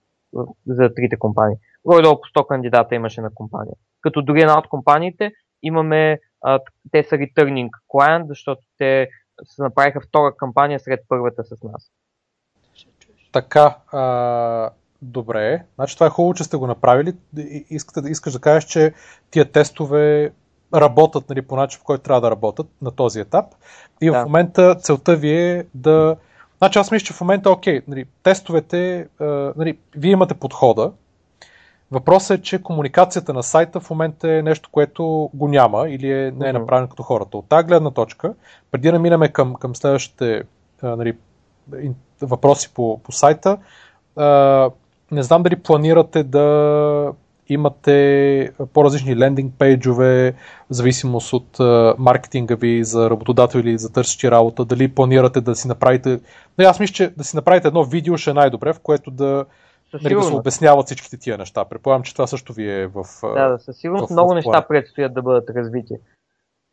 за 0.66 0.94
трите 0.94 1.18
компании. 1.18 1.56
Горе-долу 1.84 2.20
по 2.20 2.40
100 2.40 2.46
кандидата 2.46 2.94
имаше 2.94 3.20
на 3.20 3.30
компания. 3.34 3.74
Като 4.00 4.22
дори 4.22 4.40
една 4.40 4.58
от 4.58 4.68
компаниите 4.68 5.32
имаме, 5.62 6.18
а, 6.42 6.60
те 6.90 7.04
са 7.04 7.14
returning 7.14 7.68
client, 7.94 8.26
защото 8.28 8.60
те 8.78 9.08
се 9.44 9.62
направиха 9.62 10.00
втора 10.00 10.36
кампания 10.36 10.80
сред 10.80 11.00
първата 11.08 11.44
с 11.44 11.62
нас. 11.62 11.90
Така, 13.32 13.76
а, 13.92 14.70
добре. 15.02 15.64
Значи 15.74 15.94
това 15.96 16.06
е 16.06 16.10
хубаво, 16.10 16.34
че 16.34 16.44
сте 16.44 16.56
го 16.56 16.66
направили. 16.66 17.12
Искате, 17.70 18.08
искаш 18.08 18.32
да 18.32 18.40
кажеш, 18.40 18.64
че 18.64 18.92
тия 19.30 19.52
тестове 19.52 20.32
работят 20.74 21.28
нали, 21.28 21.42
по 21.42 21.56
начин, 21.56 21.78
по 21.78 21.84
който 21.84 22.02
трябва 22.02 22.20
да 22.20 22.30
работят 22.30 22.66
на 22.82 22.90
този 22.90 23.20
етап. 23.20 23.46
И 24.00 24.10
да. 24.10 24.12
в 24.12 24.24
момента 24.24 24.74
целта 24.74 25.16
ви 25.16 25.30
е 25.30 25.64
да 25.74 26.16
Значи 26.62 26.78
аз 26.78 26.90
мисля, 26.90 27.04
че 27.04 27.12
в 27.12 27.20
момента, 27.20 27.50
окей, 27.50 27.80
нали, 27.88 28.04
тестовете, 28.22 29.08
нали, 29.56 29.78
вие 29.96 30.12
имате 30.12 30.34
подхода. 30.34 30.92
Въпросът 31.90 32.38
е, 32.38 32.42
че 32.42 32.62
комуникацията 32.62 33.32
на 33.32 33.42
сайта 33.42 33.80
в 33.80 33.90
момента 33.90 34.32
е 34.32 34.42
нещо, 34.42 34.68
което 34.72 35.30
го 35.34 35.48
няма 35.48 35.90
или 35.90 36.12
е, 36.12 36.30
не 36.30 36.48
е 36.48 36.52
направено 36.52 36.88
като 36.88 37.02
хората. 37.02 37.36
От 37.36 37.48
тази 37.48 37.66
гледна 37.66 37.90
точка, 37.90 38.34
преди 38.70 38.90
да 38.90 38.98
минаме 38.98 39.28
към, 39.28 39.54
към 39.54 39.76
следващите 39.76 40.42
нали, 40.82 41.16
въпроси 42.22 42.70
по, 42.74 42.98
по 42.98 43.12
сайта, 43.12 43.58
не 45.10 45.22
знам 45.22 45.42
дали 45.42 45.56
планирате 45.56 46.22
да 46.22 47.12
имате 47.52 48.52
по-различни 48.72 49.16
лендинг 49.16 49.54
пейджове, 49.58 50.34
в 50.70 50.74
зависимост 50.74 51.32
от 51.32 51.58
uh, 51.58 51.94
маркетинга 51.98 52.54
ви 52.54 52.84
за 52.84 53.10
работодатели 53.10 53.70
или 53.70 53.78
за 53.78 53.92
търсещи 53.92 54.30
работа, 54.30 54.64
дали 54.64 54.94
планирате 54.94 55.40
да 55.40 55.54
си 55.54 55.68
направите... 55.68 56.20
Не, 56.58 56.64
аз 56.64 56.80
мисля, 56.80 56.94
че 56.94 57.10
да 57.10 57.24
си 57.24 57.36
направите 57.36 57.68
едно 57.68 57.84
видео 57.84 58.16
ще 58.16 58.30
е 58.30 58.34
най-добре, 58.34 58.72
в 58.72 58.80
което 58.80 59.10
да, 59.10 59.44
нали, 60.02 60.14
да 60.14 60.22
се 60.22 60.34
обясняват 60.34 60.86
всичките 60.86 61.16
тия 61.16 61.38
неща. 61.38 61.64
Предполагам, 61.64 62.02
че 62.02 62.14
това 62.14 62.26
също 62.26 62.52
ви 62.52 62.70
е 62.70 62.86
в... 62.86 63.04
Да, 63.22 63.48
да 63.48 63.58
със 63.58 63.76
сигурност 63.76 64.08
в, 64.08 64.12
много 64.12 64.32
в 64.32 64.34
неща 64.34 64.66
предстоят 64.68 65.14
да 65.14 65.22
бъдат 65.22 65.50
развити. 65.50 65.94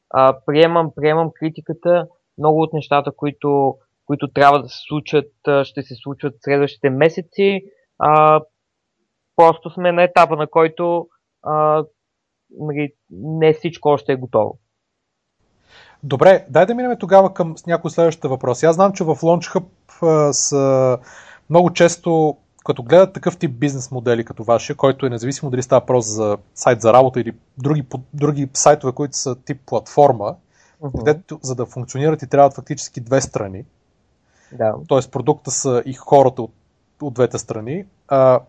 А, 0.09 0.37
приемам, 0.45 0.91
приемам 0.95 1.31
критиката. 1.39 2.07
Много 2.37 2.61
от 2.61 2.73
нещата, 2.73 3.11
които, 3.15 3.75
които 4.05 4.27
трябва 4.27 4.61
да 4.61 4.69
се 4.69 4.77
случат, 4.87 5.31
ще 5.63 5.81
се 5.81 5.95
случват 5.95 6.33
следващите 6.41 6.89
месеци. 6.89 7.61
А, 7.99 8.41
Просто 9.39 9.69
сме 9.69 9.91
на 9.91 10.03
етапа, 10.03 10.35
на 10.35 10.47
който 10.47 11.07
а, 11.43 11.83
нали, 12.59 12.93
не 13.11 13.53
всичко 13.53 13.89
още 13.89 14.11
е 14.11 14.15
готово. 14.15 14.59
Добре, 16.03 16.45
дай 16.49 16.65
да 16.65 16.75
минем 16.75 16.97
тогава 16.99 17.33
към 17.33 17.55
някои 17.67 17.91
следващите 17.91 18.27
въпроси. 18.27 18.65
Аз 18.65 18.75
знам, 18.75 18.93
че 18.93 19.03
в 19.03 19.15
Launch 19.15 19.59
Hub 20.01 20.31
са 20.31 20.97
много 21.49 21.73
често, 21.73 22.37
като 22.65 22.83
гледат 22.83 23.13
такъв 23.13 23.37
тип 23.37 23.51
бизнес 23.51 23.91
модели 23.91 24.25
като 24.25 24.43
вашия, 24.43 24.75
който 24.75 25.05
е 25.05 25.09
независимо 25.09 25.51
дали 25.51 25.63
става 25.63 25.85
просто 25.85 26.11
за 26.11 26.37
сайт 26.55 26.81
за 26.81 26.93
работа 26.93 27.19
или 27.19 27.33
други, 27.57 27.85
други 28.13 28.49
сайтове, 28.53 28.93
които 28.93 29.17
са 29.17 29.35
тип 29.35 29.61
платформа, 29.65 30.35
uh-huh. 30.81 30.97
където 30.97 31.39
за 31.41 31.55
да 31.55 31.65
функционират 31.65 32.21
и 32.21 32.29
трябват 32.29 32.55
фактически 32.55 33.01
две 33.01 33.21
страни. 33.21 33.65
Да. 34.51 34.75
Тоест 34.87 35.11
продукта 35.11 35.51
са 35.51 35.83
и 35.85 35.93
хората 35.93 36.41
от, 36.41 36.51
от 37.01 37.13
двете 37.13 37.37
страни. 37.37 37.85
А, 38.07 38.39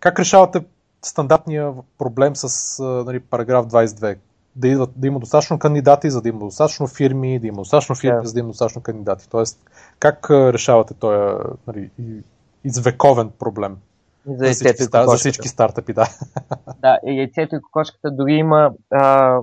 как 0.00 0.18
решавате 0.18 0.64
стандартния 1.02 1.72
проблем 1.98 2.36
с 2.36 2.78
нали, 3.06 3.20
параграф 3.20 3.66
22? 3.66 4.18
да, 4.56 4.68
идват, 4.68 4.90
да 4.96 5.06
има 5.06 5.20
достатъчно 5.20 5.58
кандидати, 5.58 6.10
за 6.10 6.22
да 6.22 6.28
има 6.28 6.38
достатъчно 6.38 6.86
фирми, 6.86 7.38
да 7.38 7.46
има 7.46 7.56
достатъчно 7.56 7.94
фирми, 7.94 8.20
Да. 8.20 8.26
за 8.26 8.34
да 8.34 8.40
има 8.40 8.48
достатъчно 8.48 8.82
кандидати. 8.82 9.28
Тоест, 9.30 9.60
как 9.98 10.30
решавате 10.30 10.94
този 10.94 11.38
нали, 11.66 11.90
извековен 12.64 13.30
проблем 13.38 13.76
За 14.26 14.46
за 14.46 14.52
всички, 14.52 14.82
и 14.82 14.86
за 15.06 15.16
всички 15.16 15.48
стартъпи? 15.48 15.92
Да. 15.92 16.06
Да, 16.80 16.98
и 17.06 17.18
яйцето 17.18 17.56
и 17.56 17.62
кокошката 17.62 18.10
дори 18.10 18.34
има, 18.34 18.72
а, 18.90 19.38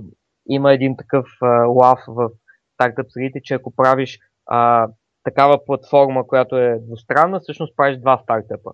има 0.50 0.74
един 0.74 0.98
такъв 0.98 1.26
а, 1.42 1.48
лав 1.66 2.00
в 2.08 2.30
стартъп 2.74 3.06
средите, 3.10 3.40
че 3.44 3.54
ако 3.54 3.76
правиш 3.76 4.20
а, 4.46 4.88
такава 5.24 5.66
платформа, 5.66 6.28
която 6.28 6.58
е 6.58 6.80
двустранна, 6.88 7.40
всъщност 7.40 7.76
правиш 7.76 7.98
два 7.98 8.20
стартъпа. 8.24 8.72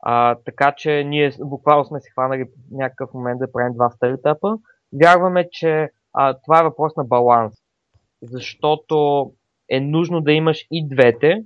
А, 0.00 0.36
така 0.44 0.74
че 0.76 1.04
ние 1.04 1.32
буквално 1.40 1.84
сме 1.84 2.00
се 2.00 2.10
хванали 2.10 2.44
в 2.44 2.48
някакъв 2.70 3.14
момент 3.14 3.38
да 3.38 3.52
правим 3.52 3.74
два 3.74 3.90
стартъпа. 3.90 4.58
Вярваме, 5.02 5.48
че 5.50 5.88
а, 6.12 6.34
това 6.44 6.60
е 6.60 6.64
въпрос 6.64 6.96
на 6.96 7.04
баланс. 7.04 7.54
Защото 8.22 9.26
е 9.70 9.80
нужно 9.80 10.20
да 10.20 10.32
имаш 10.32 10.66
и 10.70 10.88
двете. 10.88 11.44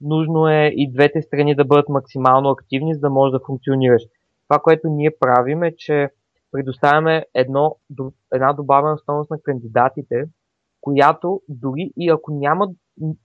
Нужно 0.00 0.48
е 0.48 0.72
и 0.74 0.92
двете 0.92 1.22
страни 1.22 1.54
да 1.54 1.64
бъдат 1.64 1.88
максимално 1.88 2.50
активни, 2.50 2.94
за 2.94 3.00
да 3.00 3.10
можеш 3.10 3.32
да 3.32 3.46
функционираш. 3.46 4.02
Това, 4.48 4.58
което 4.58 4.88
ние 4.88 5.10
правим 5.20 5.62
е, 5.62 5.76
че 5.76 6.08
предоставяме 6.52 7.24
едно, 7.34 7.76
една 8.32 8.52
добавена 8.52 8.98
стойност 8.98 9.30
на 9.30 9.38
кандидатите, 9.42 10.24
която 10.80 11.40
дори 11.48 11.90
и 11.96 12.10
ако 12.10 12.32
няма 12.32 12.68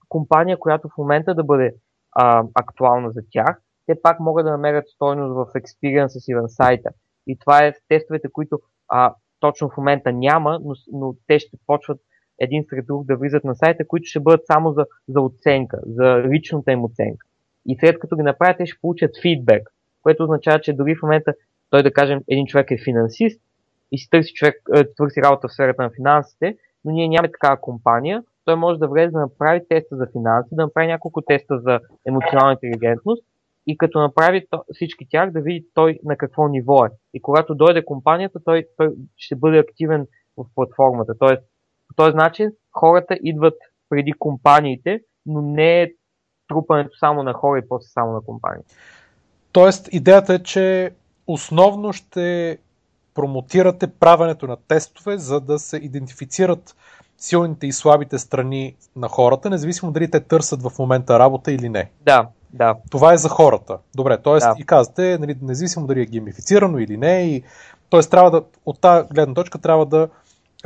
компания, 0.08 0.58
която 0.58 0.88
в 0.88 0.98
момента 0.98 1.34
да 1.34 1.44
бъде 1.44 1.74
а, 2.12 2.44
актуална 2.54 3.10
за 3.10 3.20
тях, 3.30 3.62
те 3.90 4.02
пак 4.02 4.20
могат 4.20 4.46
да 4.46 4.50
намерят 4.50 4.88
стойност 4.88 5.34
в 5.34 5.58
експириенса 5.58 6.20
си 6.20 6.32
на 6.32 6.48
сайта. 6.48 6.90
И 7.26 7.38
това 7.38 7.64
е 7.64 7.72
в 7.72 7.76
тестовете, 7.88 8.28
които 8.32 8.58
а, 8.88 9.14
точно 9.40 9.68
в 9.68 9.76
момента 9.76 10.12
няма, 10.12 10.60
но, 10.64 10.74
но 10.92 11.14
те 11.26 11.38
ще 11.38 11.56
почват 11.66 12.00
един 12.40 12.64
сред 12.70 12.86
друг 12.86 13.06
да 13.06 13.16
влизат 13.16 13.44
на 13.44 13.54
сайта, 13.54 13.86
които 13.88 14.04
ще 14.04 14.20
бъдат 14.20 14.46
само 14.46 14.72
за, 14.72 14.86
за 15.08 15.20
оценка, 15.20 15.78
за 15.86 16.22
личната 16.28 16.72
им 16.72 16.84
оценка. 16.84 17.26
И 17.66 17.76
след 17.80 17.98
като 17.98 18.16
ги 18.16 18.22
направят, 18.22 18.56
те 18.58 18.66
ще 18.66 18.80
получат 18.80 19.10
фидбек, 19.22 19.70
което 20.02 20.22
означава, 20.22 20.60
че 20.60 20.72
дори 20.72 20.94
в 20.94 21.02
момента 21.02 21.34
той 21.70 21.82
да 21.82 21.92
кажем 21.92 22.20
един 22.28 22.46
човек 22.46 22.70
е 22.70 22.84
финансист 22.84 23.40
и 23.92 23.98
си 23.98 24.10
търси 24.10 24.34
човек, 24.34 24.54
е, 24.74 24.84
търси 24.96 25.22
работа 25.22 25.48
в 25.48 25.52
сферата 25.52 25.82
на 25.82 25.90
финансите, 25.90 26.56
но 26.84 26.92
ние 26.92 27.08
нямаме 27.08 27.32
такава 27.32 27.60
компания, 27.60 28.22
той 28.44 28.56
може 28.56 28.78
да 28.78 28.88
влезе 28.88 29.10
да 29.10 29.20
направи 29.20 29.60
теста 29.68 29.96
за 29.96 30.06
финанси, 30.12 30.48
да 30.54 30.62
направи 30.62 30.86
няколко 30.86 31.22
теста 31.22 31.58
за 31.58 31.80
емоционална 32.06 32.52
интелигентност 32.52 33.24
и 33.70 33.78
като 33.78 34.00
направи 34.00 34.46
всички 34.74 35.06
тях 35.10 35.32
да 35.32 35.40
види 35.40 35.66
той 35.74 35.98
на 36.04 36.16
какво 36.16 36.48
ниво 36.48 36.84
е. 36.84 36.88
И 37.14 37.22
когато 37.22 37.54
дойде 37.54 37.84
компанията, 37.84 38.38
той, 38.44 38.64
той 38.76 38.94
ще 39.16 39.36
бъде 39.36 39.58
активен 39.58 40.06
в 40.36 40.44
платформата. 40.54 41.14
Тоест, 41.18 41.42
по 41.88 41.94
този 41.94 42.16
начин 42.16 42.50
хората 42.72 43.18
идват 43.22 43.54
преди 43.88 44.12
компаниите, 44.12 45.00
но 45.26 45.42
не 45.42 45.82
е 45.82 45.90
трупането 46.48 46.98
само 46.98 47.22
на 47.22 47.32
хора 47.32 47.58
и 47.58 47.68
после 47.68 47.86
само 47.86 48.12
на 48.12 48.20
компании. 48.20 48.64
Тоест, 49.52 49.88
идеята 49.92 50.34
е, 50.34 50.38
че 50.38 50.90
основно 51.26 51.92
ще 51.92 52.58
промотирате 53.14 53.86
правенето 53.86 54.46
на 54.46 54.56
тестове, 54.56 55.16
за 55.16 55.40
да 55.40 55.58
се 55.58 55.76
идентифицират 55.76 56.76
силните 57.18 57.66
и 57.66 57.72
слабите 57.72 58.18
страни 58.18 58.76
на 58.96 59.08
хората, 59.08 59.50
независимо 59.50 59.92
дали 59.92 60.10
те 60.10 60.20
търсят 60.20 60.62
в 60.62 60.78
момента 60.78 61.18
работа 61.18 61.52
или 61.52 61.68
не. 61.68 61.90
Да, 62.00 62.28
да, 62.52 62.74
Това 62.90 63.12
е 63.12 63.16
за 63.16 63.28
хората. 63.28 63.78
Добре, 63.94 64.18
т.е. 64.18 64.38
Да. 64.38 64.54
и 64.58 64.64
казвате, 64.64 65.18
нали, 65.20 65.36
независимо 65.42 65.86
дали 65.86 66.02
е 66.02 66.06
геймифицирано 66.06 66.78
или 66.78 66.96
не, 66.96 67.22
и, 67.22 67.42
т.е. 67.90 68.00
трябва 68.00 68.30
да, 68.30 68.42
от 68.66 68.80
тази 68.80 69.08
гледна 69.08 69.34
точка 69.34 69.58
трябва 69.58 69.86
да, 69.86 70.08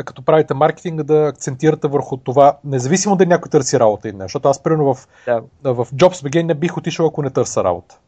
като 0.05 0.23
правите 0.23 0.55
маркетинга, 0.55 1.03
да 1.03 1.27
акцентирате 1.27 1.89
върху 1.89 2.17
това, 2.17 2.59
независимо 2.65 3.17
дали 3.17 3.29
някой 3.29 3.51
търси 3.51 3.81
работа 3.81 4.09
или 4.09 4.17
не. 4.17 4.25
Защото 4.25 4.49
аз, 4.49 4.63
примерно, 4.63 4.95
в, 4.95 5.09
да, 5.63 5.75
в 5.75 5.87
JobsBG 5.93 6.43
не 6.43 6.55
бих 6.55 6.77
отишъл, 6.77 7.07
ако 7.07 7.23
не 7.23 7.31
търся 7.31 7.65
работа. 7.65 7.99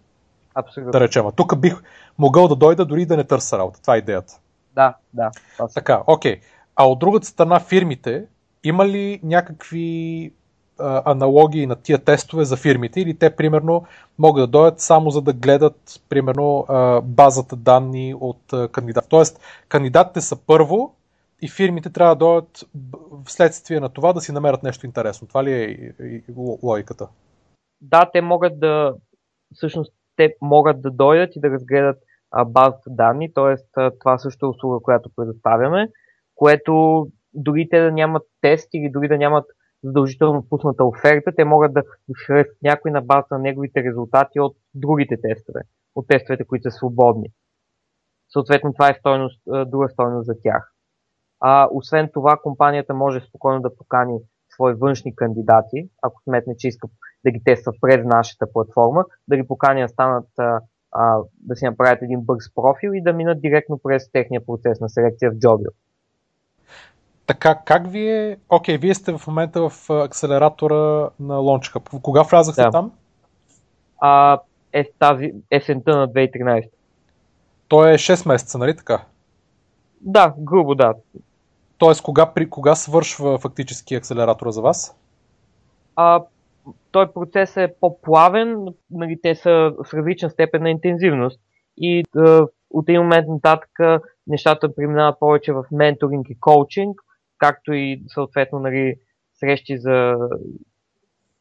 абсолютно. 0.54 0.92
Да 0.92 1.00
речем. 1.00 1.26
А 1.26 1.32
тук 1.32 1.58
бих 1.58 1.82
могъл 2.18 2.48
да 2.48 2.56
дойда 2.56 2.84
дори 2.84 3.06
да 3.06 3.16
не 3.16 3.24
търся 3.24 3.58
работа. 3.58 3.80
Това 3.82 3.94
е 3.94 3.98
идеята. 3.98 4.38
Да, 4.74 4.94
да. 5.12 5.30
Така, 5.74 6.02
окей. 6.06 6.40
А 6.76 6.88
от 6.88 6.98
другата 6.98 7.26
страна, 7.26 7.60
фирмите, 7.60 8.24
има 8.64 8.86
ли 8.88 9.20
някакви 9.22 10.32
аналогии 10.80 11.66
на 11.66 11.76
тия 11.76 11.98
тестове 11.98 12.44
за 12.44 12.56
фирмите 12.56 13.00
или 13.00 13.18
те, 13.18 13.36
примерно, 13.36 13.84
могат 14.18 14.42
да 14.42 14.46
дойдат 14.46 14.80
само 14.80 15.10
за 15.10 15.22
да 15.22 15.32
гледат, 15.32 16.00
примерно, 16.08 16.66
базата 17.04 17.56
данни 17.56 18.14
от 18.20 18.72
кандидат. 18.72 19.06
Тоест, 19.08 19.40
кандидатите 19.68 20.20
са 20.20 20.36
първо 20.46 20.94
и 21.42 21.48
фирмите 21.48 21.90
трябва 21.90 22.14
да 22.14 22.18
дойдат 22.18 22.64
вследствие 23.24 23.80
на 23.80 23.88
това 23.88 24.12
да 24.12 24.20
си 24.20 24.32
намерят 24.32 24.62
нещо 24.62 24.86
интересно. 24.86 25.28
Това 25.28 25.44
ли 25.44 25.52
е 25.52 26.22
логиката? 26.62 27.08
да, 27.80 28.10
те 28.12 28.20
могат 28.20 28.60
да, 28.60 28.94
всъщност, 29.54 29.94
те 30.16 30.36
могат 30.40 30.82
да 30.82 30.90
дойдат 30.90 31.36
и 31.36 31.40
да 31.40 31.50
разгледат 31.50 31.98
базата 32.46 32.90
данни, 32.90 33.32
т.е. 33.34 33.80
това 34.00 34.18
също 34.18 34.46
е 34.46 34.48
услуга, 34.48 34.78
която 34.82 35.10
предоставяме, 35.16 35.88
което 36.34 37.06
дори 37.34 37.68
те 37.70 37.80
да 37.80 37.92
нямат 37.92 38.22
тест 38.40 38.68
или 38.72 38.90
дори 38.90 39.08
да 39.08 39.18
нямат 39.18 39.44
задължително 39.86 40.48
пусната 40.48 40.84
оферта, 40.84 41.32
те 41.36 41.44
могат 41.44 41.72
да 41.72 41.82
харесат 42.26 42.56
някой 42.62 42.90
на 42.90 43.02
база 43.02 43.26
на 43.30 43.38
неговите 43.38 43.84
резултати 43.84 44.40
от 44.40 44.56
другите 44.74 45.16
тестове, 45.22 45.60
от 45.94 46.06
тестовете, 46.08 46.44
които 46.44 46.70
са 46.70 46.76
свободни. 46.76 47.28
Съответно, 48.32 48.72
това 48.72 48.90
е 48.90 48.98
стойност, 48.98 49.42
друга 49.66 49.88
стойност 49.88 50.26
за 50.26 50.34
тях. 50.42 50.72
А, 51.40 51.68
освен 51.72 52.10
това, 52.12 52.36
компанията 52.42 52.94
може 52.94 53.20
спокойно 53.20 53.60
да 53.60 53.76
покани 53.76 54.18
свои 54.54 54.74
външни 54.74 55.16
кандидати, 55.16 55.88
ако 56.02 56.22
сметне, 56.22 56.56
че 56.56 56.68
иска 56.68 56.88
да 57.24 57.30
ги 57.30 57.42
тества 57.44 57.72
през 57.80 58.04
нашата 58.04 58.52
платформа, 58.52 59.04
да 59.28 59.36
ги 59.36 59.46
покани 59.46 59.82
да 59.82 59.88
станат, 59.88 60.28
да 61.34 61.56
си 61.56 61.64
направят 61.64 62.02
един 62.02 62.20
бърз 62.20 62.54
профил 62.54 62.90
и 62.94 63.02
да 63.02 63.12
минат 63.12 63.40
директно 63.40 63.80
през 63.82 64.12
техния 64.12 64.46
процес 64.46 64.80
на 64.80 64.88
селекция 64.88 65.30
в 65.30 65.34
Jobio. 65.34 65.70
Така, 67.26 67.54
как 67.64 67.86
вие... 67.86 68.38
Окей, 68.48 68.78
вие 68.78 68.94
сте 68.94 69.18
в 69.18 69.26
момента 69.26 69.68
в 69.68 69.90
акселератора 69.90 71.10
на 71.20 71.34
Launchhub. 71.34 72.00
Кога 72.02 72.22
влязахте 72.22 72.62
Да. 72.62 72.70
там? 72.70 72.92
А, 73.98 74.40
е 74.72 74.84
тази 74.98 75.32
есента 75.50 75.96
на 75.96 76.08
2013. 76.08 76.68
То 77.68 77.88
е 77.88 77.94
6 77.94 78.28
месеца, 78.28 78.58
нали 78.58 78.76
така? 78.76 79.04
Да, 80.00 80.34
грубо 80.38 80.74
да. 80.74 80.94
Тоест, 81.78 82.02
кога, 82.02 82.26
при, 82.26 82.50
кога 82.50 82.74
свършва 82.74 83.38
фактически 83.38 83.94
акселератора 83.94 84.52
за 84.52 84.62
вас? 84.62 84.96
А, 85.96 86.22
той 86.90 87.12
процес 87.12 87.56
е 87.56 87.74
по-плавен, 87.80 88.66
нали, 88.90 89.18
те 89.22 89.34
са 89.34 89.72
с 89.84 89.94
различна 89.94 90.30
степен 90.30 90.62
на 90.62 90.70
интензивност 90.70 91.40
и 91.76 92.04
а, 92.16 92.46
от 92.70 92.88
един 92.88 93.02
момент 93.02 93.28
нататък 93.28 93.70
нещата 94.26 94.74
преминават 94.74 95.20
повече 95.20 95.52
в 95.52 95.64
менторинг 95.72 96.26
и 96.30 96.40
коучинг, 96.40 97.00
както 97.38 97.72
и 97.72 98.02
съответно 98.08 98.58
нали, 98.58 98.94
срещи, 99.34 99.78
за, 99.78 100.16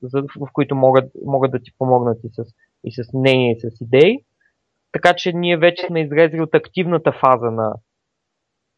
за, 0.01 0.21
в 0.21 0.47
които 0.53 0.75
могат, 0.75 1.11
могат 1.25 1.51
да 1.51 1.59
ти 1.59 1.71
помогнат 1.77 2.17
и 2.23 2.29
с, 2.29 2.43
и 2.83 2.91
с 2.91 3.13
мнение, 3.13 3.51
и 3.51 3.59
с 3.59 3.81
идеи. 3.81 4.19
Така 4.91 5.13
че 5.13 5.33
ние 5.33 5.57
вече 5.57 5.87
сме 5.87 6.01
излезли 6.01 6.41
от 6.41 6.55
активната 6.55 7.11
фаза 7.11 7.51
на, 7.51 7.73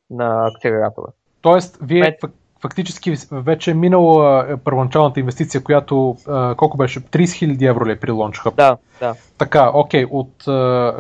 на 0.10 0.48
акселератора. 0.48 1.08
Тоест, 1.42 1.78
вие 1.82 2.04
фак- 2.04 2.34
фактически 2.62 3.16
вече 3.32 3.72
е 3.72 3.74
минала 3.74 4.48
е, 4.50 4.58
първоначалната 4.58 5.20
инвестиция, 5.20 5.64
която 5.64 6.18
а, 6.28 6.56
колко 6.56 6.78
беше? 6.78 7.00
30 7.00 7.24
000 7.24 7.70
евро 7.70 7.86
ли 7.86 7.92
е 7.92 8.00
при 8.00 8.12
Launchhub? 8.12 8.56
Да, 8.56 8.78
да. 9.00 9.16
Така, 9.38 9.72
окей, 9.74 10.06
от, 10.10 10.44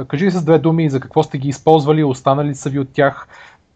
кажи 0.07 0.31
с 0.31 0.45
две 0.45 0.59
думи 0.59 0.89
за 0.89 0.99
какво 0.99 1.23
сте 1.23 1.37
ги 1.37 1.47
използвали, 1.47 2.03
останали 2.03 2.55
са 2.55 2.69
ви 2.69 2.79
от 2.79 2.93
тях, 2.93 3.27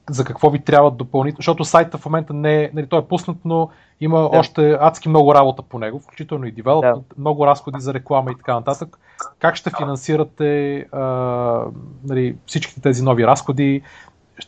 за 0.09 0.25
какво 0.25 0.49
ви 0.49 0.59
трябват 0.59 0.97
допълнително, 0.97 1.37
защото 1.37 1.65
сайта 1.65 1.97
в 1.97 2.05
момента 2.05 2.33
не 2.33 2.63
е, 2.63 2.71
нали, 2.73 2.87
той 2.87 2.99
е 2.99 3.05
пуснат, 3.05 3.37
но 3.45 3.69
има 4.01 4.29
Да. 4.29 4.39
още 4.39 4.77
адски 4.79 5.09
много 5.09 5.35
работа 5.35 5.61
по 5.61 5.79
него, 5.79 5.99
включително 5.99 6.45
и 6.45 6.51
девелопмент, 6.51 7.05
много 7.17 7.47
разходи 7.47 7.79
за 7.79 7.93
реклама 7.93 8.31
и 8.31 8.35
така 8.35 8.53
нататък. 8.53 8.99
Как 9.39 9.55
ще 9.55 9.69
финансирате 9.77 10.77
а, 10.91 11.01
нали, 12.03 12.37
всичките 12.45 12.81
тези 12.81 13.03
нови 13.03 13.27
разходи? 13.27 13.81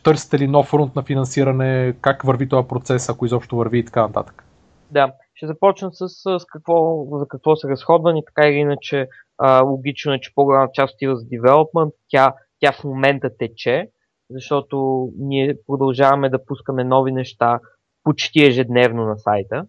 Търсите 0.02 0.38
ли 0.38 0.46
нов 0.46 0.66
фронт 0.66 0.96
на 0.96 1.02
финансиране? 1.02 1.94
Как 2.00 2.22
върви 2.22 2.48
този 2.48 2.68
процес, 2.68 3.08
ако 3.08 3.26
изобщо 3.26 3.56
върви 3.56 3.78
и 3.78 3.84
така 3.84 4.02
нататък? 4.02 4.44
Да, 4.90 5.12
ще 5.34 5.46
започна 5.46 5.90
с, 5.92 6.08
с 6.08 6.44
какво, 6.52 7.06
за 7.18 7.26
какво 7.28 7.56
са 7.56 7.68
разходвани, 7.68 8.22
така 8.26 8.48
или 8.48 8.56
иначе 8.56 9.08
а, 9.38 9.62
логично 9.62 10.12
е, 10.12 10.20
че 10.20 10.34
по-голяма 10.34 10.68
част 10.72 10.94
отива 10.94 11.16
за 11.16 11.24
development, 11.24 11.92
тя, 12.08 12.34
тя 12.60 12.72
в 12.72 12.84
момента 12.84 13.30
тече, 13.38 13.88
защото 14.30 15.08
ние 15.18 15.56
продължаваме 15.66 16.30
да 16.30 16.44
пускаме 16.44 16.84
нови 16.84 17.12
неща 17.12 17.60
почти 18.02 18.44
ежедневно 18.44 19.04
на 19.04 19.18
сайта. 19.18 19.66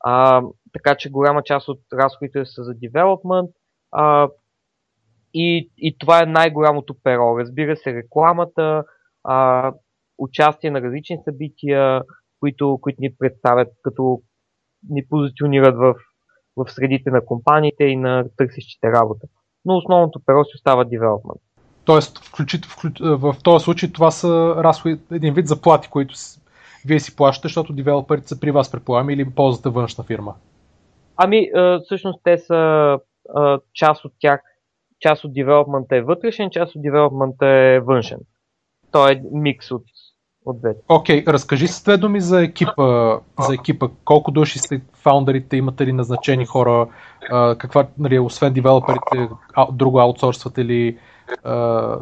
А, 0.00 0.42
така 0.72 0.94
че 0.96 1.10
голяма 1.10 1.42
част 1.42 1.68
от 1.68 1.80
разходите 1.92 2.44
са 2.44 2.64
за 2.64 2.74
а, 3.92 4.28
и, 5.34 5.70
и 5.78 5.98
това 5.98 6.22
е 6.22 6.26
най-голямото 6.26 6.94
перо. 7.02 7.38
Разбира 7.38 7.76
се, 7.76 7.94
рекламата, 7.94 8.84
а, 9.24 9.72
участие 10.18 10.70
на 10.70 10.80
различни 10.82 11.18
събития, 11.24 12.02
които, 12.40 12.78
които 12.82 12.96
ни 13.00 13.16
представят, 13.18 13.68
като 13.82 14.22
ни 14.90 15.06
позиционират 15.08 15.76
в, 15.76 15.94
в 16.56 16.70
средите 16.70 17.10
на 17.10 17.24
компаниите 17.24 17.84
и 17.84 17.96
на 17.96 18.24
търсещите 18.36 18.92
работа. 18.92 19.26
Но 19.64 19.76
основното 19.76 20.20
перо 20.26 20.44
си 20.44 20.52
остава 20.54 20.84
девелопмент. 20.84 21.40
Тоест, 21.84 22.24
включит, 22.24 22.66
включ, 22.66 22.98
в 23.00 23.36
този 23.42 23.64
случай 23.64 23.92
това 23.92 24.10
са 24.10 24.54
разходи, 24.58 25.00
един 25.12 25.34
вид 25.34 25.46
заплати, 25.46 25.88
които 25.88 26.14
вие 26.86 27.00
си 27.00 27.16
плащате, 27.16 27.48
защото 27.48 27.72
девелоперите 27.72 28.28
са 28.28 28.40
при 28.40 28.50
вас, 28.50 28.70
предполагам, 28.70 29.10
или 29.10 29.30
ползвате 29.30 29.68
външна 29.68 30.04
фирма? 30.04 30.34
Ами, 31.16 31.50
всъщност 31.84 32.20
те 32.24 32.38
са 32.38 32.98
част 33.74 34.04
от 34.04 34.12
тях, 34.18 34.40
част 35.00 35.24
от 35.24 35.34
девелопмента 35.34 35.96
е 35.96 36.02
вътрешен, 36.02 36.50
част 36.50 36.76
от 36.76 36.82
девелопмента 36.82 37.46
е 37.46 37.80
външен. 37.80 38.18
Той 38.92 39.12
е 39.12 39.22
микс 39.32 39.70
от, 39.70 39.84
от 40.46 40.60
двете. 40.60 40.80
Окей, 40.88 41.24
okay, 41.24 41.32
разкажи 41.32 41.68
с 41.68 41.82
две 41.82 41.96
думи 41.96 42.20
за 42.20 42.42
екипа, 42.42 43.18
за 43.40 43.54
екипа. 43.54 43.88
Колко 44.04 44.30
души 44.30 44.58
сте 44.58 44.80
фаундерите, 44.92 45.56
имате 45.56 45.86
ли 45.86 45.92
назначени 45.92 46.46
хора, 46.46 46.86
каква, 47.58 47.86
нали, 47.98 48.18
освен 48.18 48.52
девелоперите, 48.52 49.28
друго 49.72 50.00
аутсорсвате 50.00 50.64
ли, 50.64 50.98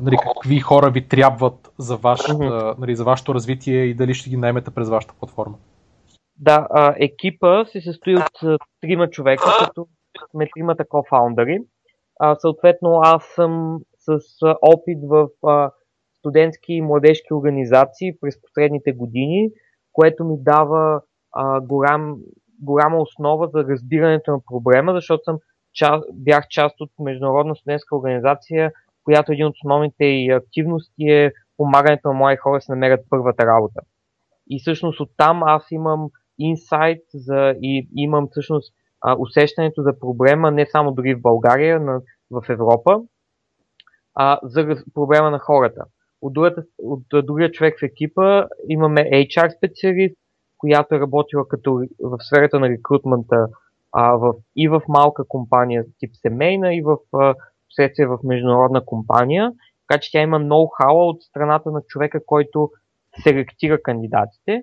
нали, 0.02 0.16
какви 0.16 0.60
хора 0.60 0.90
ви 0.90 1.08
трябват 1.08 1.72
за, 1.78 1.96
ваш, 1.96 2.20
mm-hmm. 2.20 2.78
нали, 2.78 2.96
за 2.96 3.04
вашето 3.04 3.34
развитие 3.34 3.84
и 3.84 3.94
дали 3.94 4.14
ще 4.14 4.30
ги 4.30 4.36
наймете 4.36 4.70
през 4.70 4.88
вашата 4.88 5.14
платформа? 5.18 5.56
Да, 6.36 6.66
а, 6.70 6.94
екипа 6.98 7.64
се 7.64 7.80
състои 7.80 8.16
от 8.16 8.60
трима 8.80 9.10
човека, 9.10 9.44
като 9.64 9.86
сме 10.30 10.48
тримата 10.54 10.84
кофаундъри. 10.88 11.58
А, 12.20 12.34
съответно, 12.34 13.00
аз 13.02 13.24
съм 13.24 13.78
с 13.98 14.18
опит 14.62 14.98
в 15.08 15.28
а, 15.46 15.70
студентски 16.18 16.72
и 16.72 16.82
младежки 16.82 17.34
организации 17.34 18.12
през 18.20 18.42
последните 18.42 18.92
години, 18.92 19.50
което 19.92 20.24
ми 20.24 20.36
дава 20.38 21.00
а, 21.32 21.60
голям, 21.60 22.16
голяма 22.62 22.98
основа 22.98 23.48
за 23.54 23.64
разбирането 23.64 24.30
на 24.30 24.40
проблема, 24.50 24.92
защото 24.92 25.24
съм 25.24 25.38
част, 25.74 26.04
бях 26.12 26.48
част 26.48 26.80
от 26.80 26.90
международна 26.98 27.56
студентска 27.56 27.96
организация, 27.96 28.72
която 29.10 29.32
един 29.32 29.46
от 29.46 29.54
основните 29.64 30.04
и 30.04 30.30
активности 30.30 31.02
е 31.02 31.32
помагането 31.56 32.08
на 32.08 32.14
млади 32.14 32.36
хора 32.36 32.56
да 32.56 32.60
се 32.60 32.72
намерят 32.72 33.00
първата 33.10 33.46
работа. 33.46 33.80
И 34.50 34.60
всъщност 34.60 35.00
оттам 35.00 35.42
аз 35.42 35.66
имам 35.70 36.08
инсайт 36.38 37.02
за, 37.14 37.54
и 37.62 37.88
имам 37.96 38.28
всъщност 38.30 38.74
а, 39.00 39.16
усещането 39.18 39.82
за 39.82 39.98
проблема 40.00 40.50
не 40.50 40.66
само 40.66 40.92
дори 40.92 41.14
в 41.14 41.20
България, 41.20 41.80
но 41.80 42.00
в 42.30 42.48
Европа, 42.48 43.00
а, 44.14 44.38
за 44.42 44.76
проблема 44.94 45.30
на 45.30 45.38
хората. 45.38 45.84
От, 46.22 46.32
другата, 46.32 46.62
от 46.78 47.02
другия 47.12 47.50
човек 47.50 47.78
в 47.80 47.82
екипа 47.82 48.46
имаме 48.68 49.00
HR 49.00 49.56
специалист, 49.56 50.16
която 50.58 50.94
е 50.94 51.00
работила 51.00 51.48
като 51.48 51.84
в 52.00 52.18
сферата 52.20 52.60
на 52.60 52.68
рекрутмента 52.68 53.46
а, 53.92 54.12
в, 54.12 54.34
и 54.56 54.68
в 54.68 54.82
малка 54.88 55.24
компания 55.28 55.84
тип 55.98 56.10
семейна, 56.22 56.74
и 56.74 56.82
в 56.82 56.96
последствие 57.70 58.06
в 58.06 58.18
международна 58.24 58.84
компания. 58.84 59.52
Така 59.88 60.00
че 60.00 60.12
тя 60.12 60.22
има 60.22 60.40
ноу-хау 60.40 61.10
от 61.10 61.22
страната 61.22 61.70
на 61.70 61.82
човека, 61.86 62.20
който 62.26 62.70
селектира 63.22 63.82
кандидатите. 63.82 64.62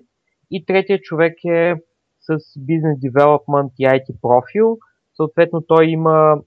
И 0.50 0.64
третия 0.66 1.00
човек 1.00 1.34
е 1.44 1.74
с 2.20 2.38
бизнес 2.58 2.98
девелопмент 3.00 3.72
и 3.78 3.86
IT 3.86 4.20
профил. 4.22 4.78
Съответно 5.16 5.60
той 5.60 5.86
има, 5.86 6.40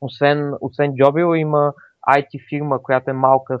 освен, 0.00 0.54
освен 0.60 0.92
Jobio, 0.92 1.34
има 1.34 1.72
IT 2.08 2.48
фирма, 2.48 2.82
която 2.82 3.10
е 3.10 3.14
малка, 3.14 3.58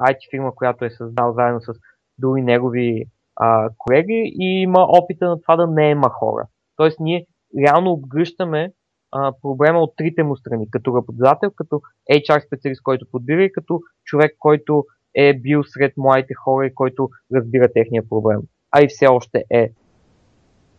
IT 0.00 0.30
фирма, 0.30 0.54
която 0.54 0.84
е 0.84 0.90
създал 0.90 1.32
заедно 1.32 1.60
с 1.60 1.72
други 2.18 2.42
негови 2.42 3.04
а, 3.36 3.70
колеги 3.78 4.32
и 4.38 4.62
има 4.62 4.86
опита 4.88 5.28
на 5.28 5.40
това 5.40 5.56
да 5.56 5.66
не 5.66 5.90
има 5.90 6.08
хора. 6.08 6.46
Тоест 6.76 7.00
ние 7.00 7.26
реално 7.58 7.92
обгръщаме 7.92 8.72
а, 9.12 9.32
проблема 9.42 9.78
от 9.78 9.96
трите 9.96 10.22
му 10.22 10.36
страни, 10.36 10.70
като 10.70 10.96
работодател, 10.96 11.50
като 11.50 11.80
HR 12.12 12.46
специалист, 12.46 12.82
който 12.82 13.06
подбира 13.12 13.44
и 13.44 13.52
като 13.52 13.80
човек, 14.04 14.36
който 14.38 14.84
е 15.14 15.34
бил 15.34 15.62
сред 15.64 15.92
младите 15.96 16.34
хора 16.34 16.66
и 16.66 16.74
който 16.74 17.10
разбира 17.34 17.72
техния 17.72 18.08
проблем. 18.08 18.40
А 18.70 18.82
и 18.82 18.88
все 18.88 19.06
още 19.06 19.44
е. 19.50 19.72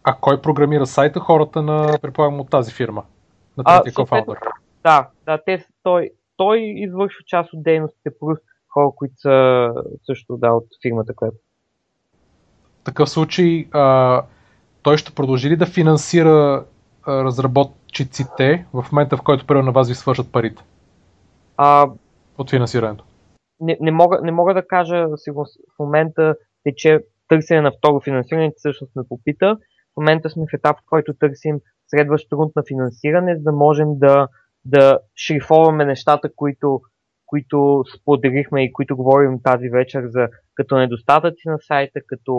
А 0.03 0.15
кой 0.21 0.41
програмира 0.41 0.86
сайта? 0.86 1.19
Хората 1.19 1.61
на, 1.61 1.97
предполагам, 2.01 2.39
от 2.39 2.49
тази 2.49 2.73
фирма? 2.73 3.03
На 3.57 3.63
третия 3.63 3.93
кофаундър? 3.93 4.38
Да, 4.84 5.09
да 5.25 5.43
те, 5.45 5.65
той, 5.84 6.09
той 6.38 6.59
извършва 6.59 7.23
част 7.27 7.53
от 7.53 7.63
дейностите, 7.63 8.09
плюс 8.19 8.38
хора, 8.69 8.91
които 8.95 9.13
са 9.17 9.69
също 10.05 10.38
да, 10.38 10.51
от 10.51 10.67
фирмата, 10.82 11.15
която. 11.15 11.38
В 12.82 12.84
такъв 12.84 13.09
случай, 13.09 13.67
а, 13.71 14.23
той 14.82 14.97
ще 14.97 15.15
продължи 15.15 15.49
ли 15.49 15.55
да 15.55 15.65
финансира 15.65 16.65
разработчиците 17.08 18.66
в 18.74 18.86
момента, 18.91 19.18
в 19.18 19.22
който 19.22 19.47
първо 19.47 19.64
на 19.64 19.72
вас 19.72 19.89
ви 19.89 19.95
свършат 19.95 20.32
парите? 20.32 20.64
А, 21.58 21.89
от 22.38 22.50
финансирането? 22.50 23.04
Не, 23.60 23.78
не, 23.82 23.91
мога, 23.91 24.20
не 24.24 24.32
мога 24.32 24.54
да 24.54 24.68
кажа, 24.68 25.08
в 25.36 25.45
момента 25.80 26.36
тече 26.64 27.00
търсене 27.28 27.62
на 27.62 27.72
второ 27.78 28.00
финансиране, 28.00 28.52
всъщност 28.58 28.95
ме 28.95 29.04
попита. 29.10 29.58
В 29.93 29.97
момента 29.97 30.30
сме 30.30 30.43
в 30.52 30.54
етап, 30.54 30.78
в 30.78 30.89
който 30.89 31.14
търсим 31.14 31.60
следващ 31.88 32.34
рунд 32.34 32.52
на 32.56 32.64
финансиране, 32.68 33.36
за 33.38 33.43
да 33.43 33.52
можем 33.52 33.88
да, 34.00 34.28
да 34.66 35.00
шрифоваме 35.18 35.86
нещата, 35.86 36.30
които, 36.36 36.82
които 37.26 37.84
споделихме 37.95 38.64
и 38.64 38.74
които 38.74 38.95
говорим 38.95 39.39
тази 39.43 39.70
вечер 39.70 40.04
за 40.06 40.28
като 40.56 40.78
недостатъци 40.78 41.47
на 41.47 41.58
сайта, 41.62 42.00
като 42.08 42.34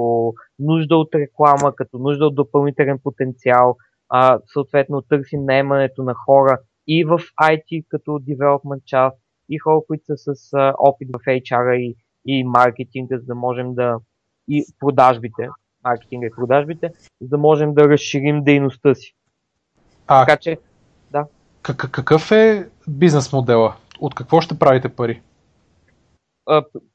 нужда 0.58 0.96
от 0.96 1.14
реклама, 1.14 1.74
като 1.76 1.98
нужда 1.98 2.26
от 2.26 2.34
допълнителен 2.34 2.98
потенциал. 3.04 3.76
А, 4.10 4.38
съответно 4.52 5.02
търсим 5.02 5.44
наемането 5.44 6.02
на 6.02 6.14
хора 6.14 6.58
и 6.86 7.04
в 7.04 7.18
IT 7.42 7.84
като 7.88 8.10
development 8.10 8.84
част, 8.84 9.18
и 9.48 9.58
хора, 9.58 9.80
които 9.86 10.04
са 10.06 10.34
с 10.34 10.52
а, 10.52 10.74
опит 10.78 11.08
в 11.08 11.18
HR 11.18 11.76
и, 11.76 11.96
и 12.26 12.44
маркетинга, 12.44 13.18
за 13.18 13.24
да 13.24 13.34
можем 13.34 13.74
да, 13.74 13.98
и 14.48 14.64
продажбите, 14.78 15.48
маркетинга 15.84 16.26
и 16.26 16.30
продажбите, 16.36 16.90
за 17.20 17.28
да 17.28 17.38
можем 17.38 17.74
да 17.74 17.88
разширим 17.88 18.44
дейността 18.44 18.94
си. 18.94 19.14
А, 20.06 20.26
така 20.26 20.36
че, 20.36 20.58
да. 21.10 21.26
Какъв 21.62 22.32
е 22.32 22.68
бизнес 22.88 23.32
модела? 23.32 23.76
От 24.00 24.14
какво 24.14 24.40
ще 24.40 24.58
правите 24.58 24.88
пари? 24.88 25.22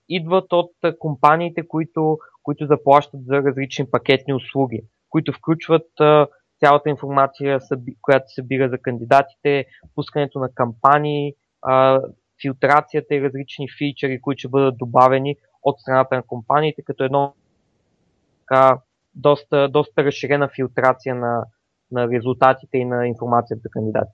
Идват 0.10 0.54
от 0.54 0.72
компаниите, 1.00 1.68
които, 1.68 2.18
които 2.44 2.66
заплащат 2.66 3.26
за 3.26 3.34
различни 3.36 3.92
пакетни 3.92 4.34
услуги, 4.34 4.82
които 5.10 5.34
включват 5.34 5.88
цялата 6.66 6.90
информация, 6.90 7.60
която 8.02 8.28
се 8.28 8.34
събира 8.36 8.70
за 8.70 8.78
кандидатите, 8.78 9.66
пускането 9.96 10.40
на 10.40 10.50
кампании, 10.50 11.34
филтрацията 12.42 13.16
и 13.16 13.22
различни 13.22 13.68
фичери, 13.78 14.22
които 14.22 14.40
ще 14.40 14.48
бъдат 14.48 14.78
добавени 14.78 15.36
от 15.64 15.80
страната 15.80 16.16
на 16.16 16.24
компаниите, 16.24 16.82
като 16.82 17.04
едно 17.04 17.34
така, 18.40 18.80
доста, 19.16 19.70
доста 19.70 20.04
разширена 20.04 20.50
филтрация 20.56 21.16
на, 21.16 21.44
на 21.92 22.08
резултатите 22.08 22.78
и 22.78 22.86
на 22.86 23.08
информацията 23.08 23.62
за 23.62 23.70
кандидати. 23.70 24.12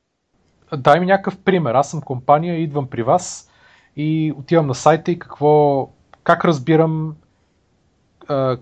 Дай 0.77 0.99
ми 0.99 1.05
някакъв 1.05 1.43
пример. 1.43 1.75
Аз 1.75 1.91
съм 1.91 2.01
компания, 2.01 2.55
идвам 2.55 2.89
при 2.89 3.03
вас 3.03 3.51
и 3.95 4.33
отивам 4.37 4.67
на 4.67 4.75
сайта 4.75 5.11
и 5.11 5.19
какво, 5.19 5.89
как 6.23 6.45
разбирам 6.45 7.15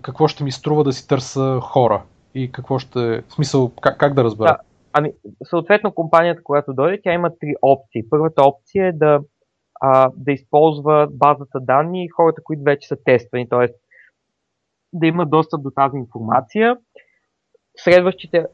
какво 0.02 0.28
ще 0.28 0.44
ми 0.44 0.52
струва 0.52 0.84
да 0.84 0.92
си 0.92 1.08
търся 1.08 1.60
хора 1.60 2.02
и 2.34 2.52
какво 2.52 2.78
ще, 2.78 3.22
в 3.28 3.32
смисъл, 3.32 3.72
как, 3.80 3.98
как 3.98 4.14
да 4.14 4.24
разбера? 4.24 4.48
Да, 4.48 4.58
ами, 4.92 5.12
съответно 5.44 5.92
компанията, 5.92 6.42
която 6.42 6.72
дойде, 6.72 7.00
тя 7.02 7.12
има 7.12 7.30
три 7.40 7.54
опции. 7.62 8.08
Първата 8.10 8.42
опция 8.42 8.86
е 8.86 8.92
да, 8.92 9.20
а, 9.80 10.10
да 10.16 10.32
използва 10.32 11.08
базата 11.10 11.60
данни 11.60 12.04
и 12.04 12.08
хората, 12.08 12.42
които 12.44 12.62
вече 12.62 12.88
са 12.88 12.96
тествани, 13.04 13.48
т.е 13.48 13.68
да 14.92 15.06
има 15.06 15.26
достъп 15.26 15.62
до 15.62 15.70
тази 15.70 15.96
информация. 15.96 16.76
Следващите, 17.76 18.46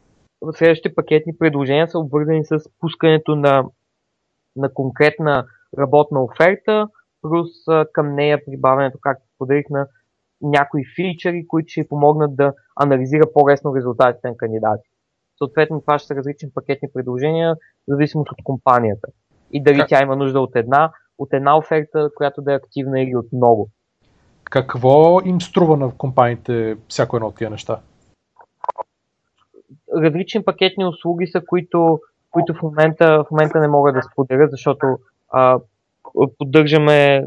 следващите 0.52 0.94
пакетни 0.94 1.38
предложения 1.38 1.88
са 1.88 1.98
обвързани 1.98 2.44
с 2.44 2.58
пускането 2.80 3.36
на, 3.36 3.64
на 4.56 4.74
конкретна 4.74 5.46
работна 5.78 6.22
оферта, 6.22 6.88
плюс 7.22 7.48
към 7.92 8.14
нея 8.14 8.44
прибавянето, 8.46 8.98
както 9.00 9.26
споделих, 9.34 9.64
на 9.70 9.88
някои 10.42 10.82
фичери, 10.96 11.46
които 11.48 11.68
ще 11.68 11.88
помогнат 11.88 12.36
да 12.36 12.52
анализира 12.76 13.32
по-лесно 13.34 13.76
резултатите 13.76 14.28
на 14.28 14.36
кандидати. 14.36 14.88
Съответно, 15.38 15.80
това 15.80 15.98
ще 15.98 16.06
са 16.06 16.14
различни 16.14 16.50
пакетни 16.54 16.88
предложения, 16.94 17.54
в 17.54 17.58
зависимост 17.88 18.32
от 18.32 18.44
компанията. 18.44 19.08
И 19.52 19.62
дали 19.62 19.78
как? 19.78 19.88
тя 19.88 20.02
има 20.02 20.16
нужда 20.16 20.40
от 20.40 20.56
една, 20.56 20.92
от 21.18 21.32
една 21.32 21.58
оферта, 21.58 22.10
която 22.16 22.42
да 22.42 22.52
е 22.52 22.56
активна 22.56 23.00
или 23.00 23.16
от 23.16 23.26
много. 23.32 23.68
Какво 24.44 25.20
им 25.24 25.40
струва 25.40 25.76
на 25.76 25.92
компаниите 25.98 26.76
всяко 26.88 27.16
едно 27.16 27.28
от 27.28 27.36
тия 27.36 27.50
неща? 27.50 27.80
Различни 29.96 30.44
пакетни 30.44 30.86
услуги 30.86 31.26
са, 31.26 31.42
които, 31.46 32.00
които 32.30 32.54
в, 32.54 32.62
момента, 32.62 33.24
в 33.24 33.30
момента 33.30 33.60
не 33.60 33.68
мога 33.68 33.92
да 33.92 34.02
споделя, 34.02 34.48
защото 34.50 34.86
а, 35.28 35.60
поддържаме, 36.38 37.26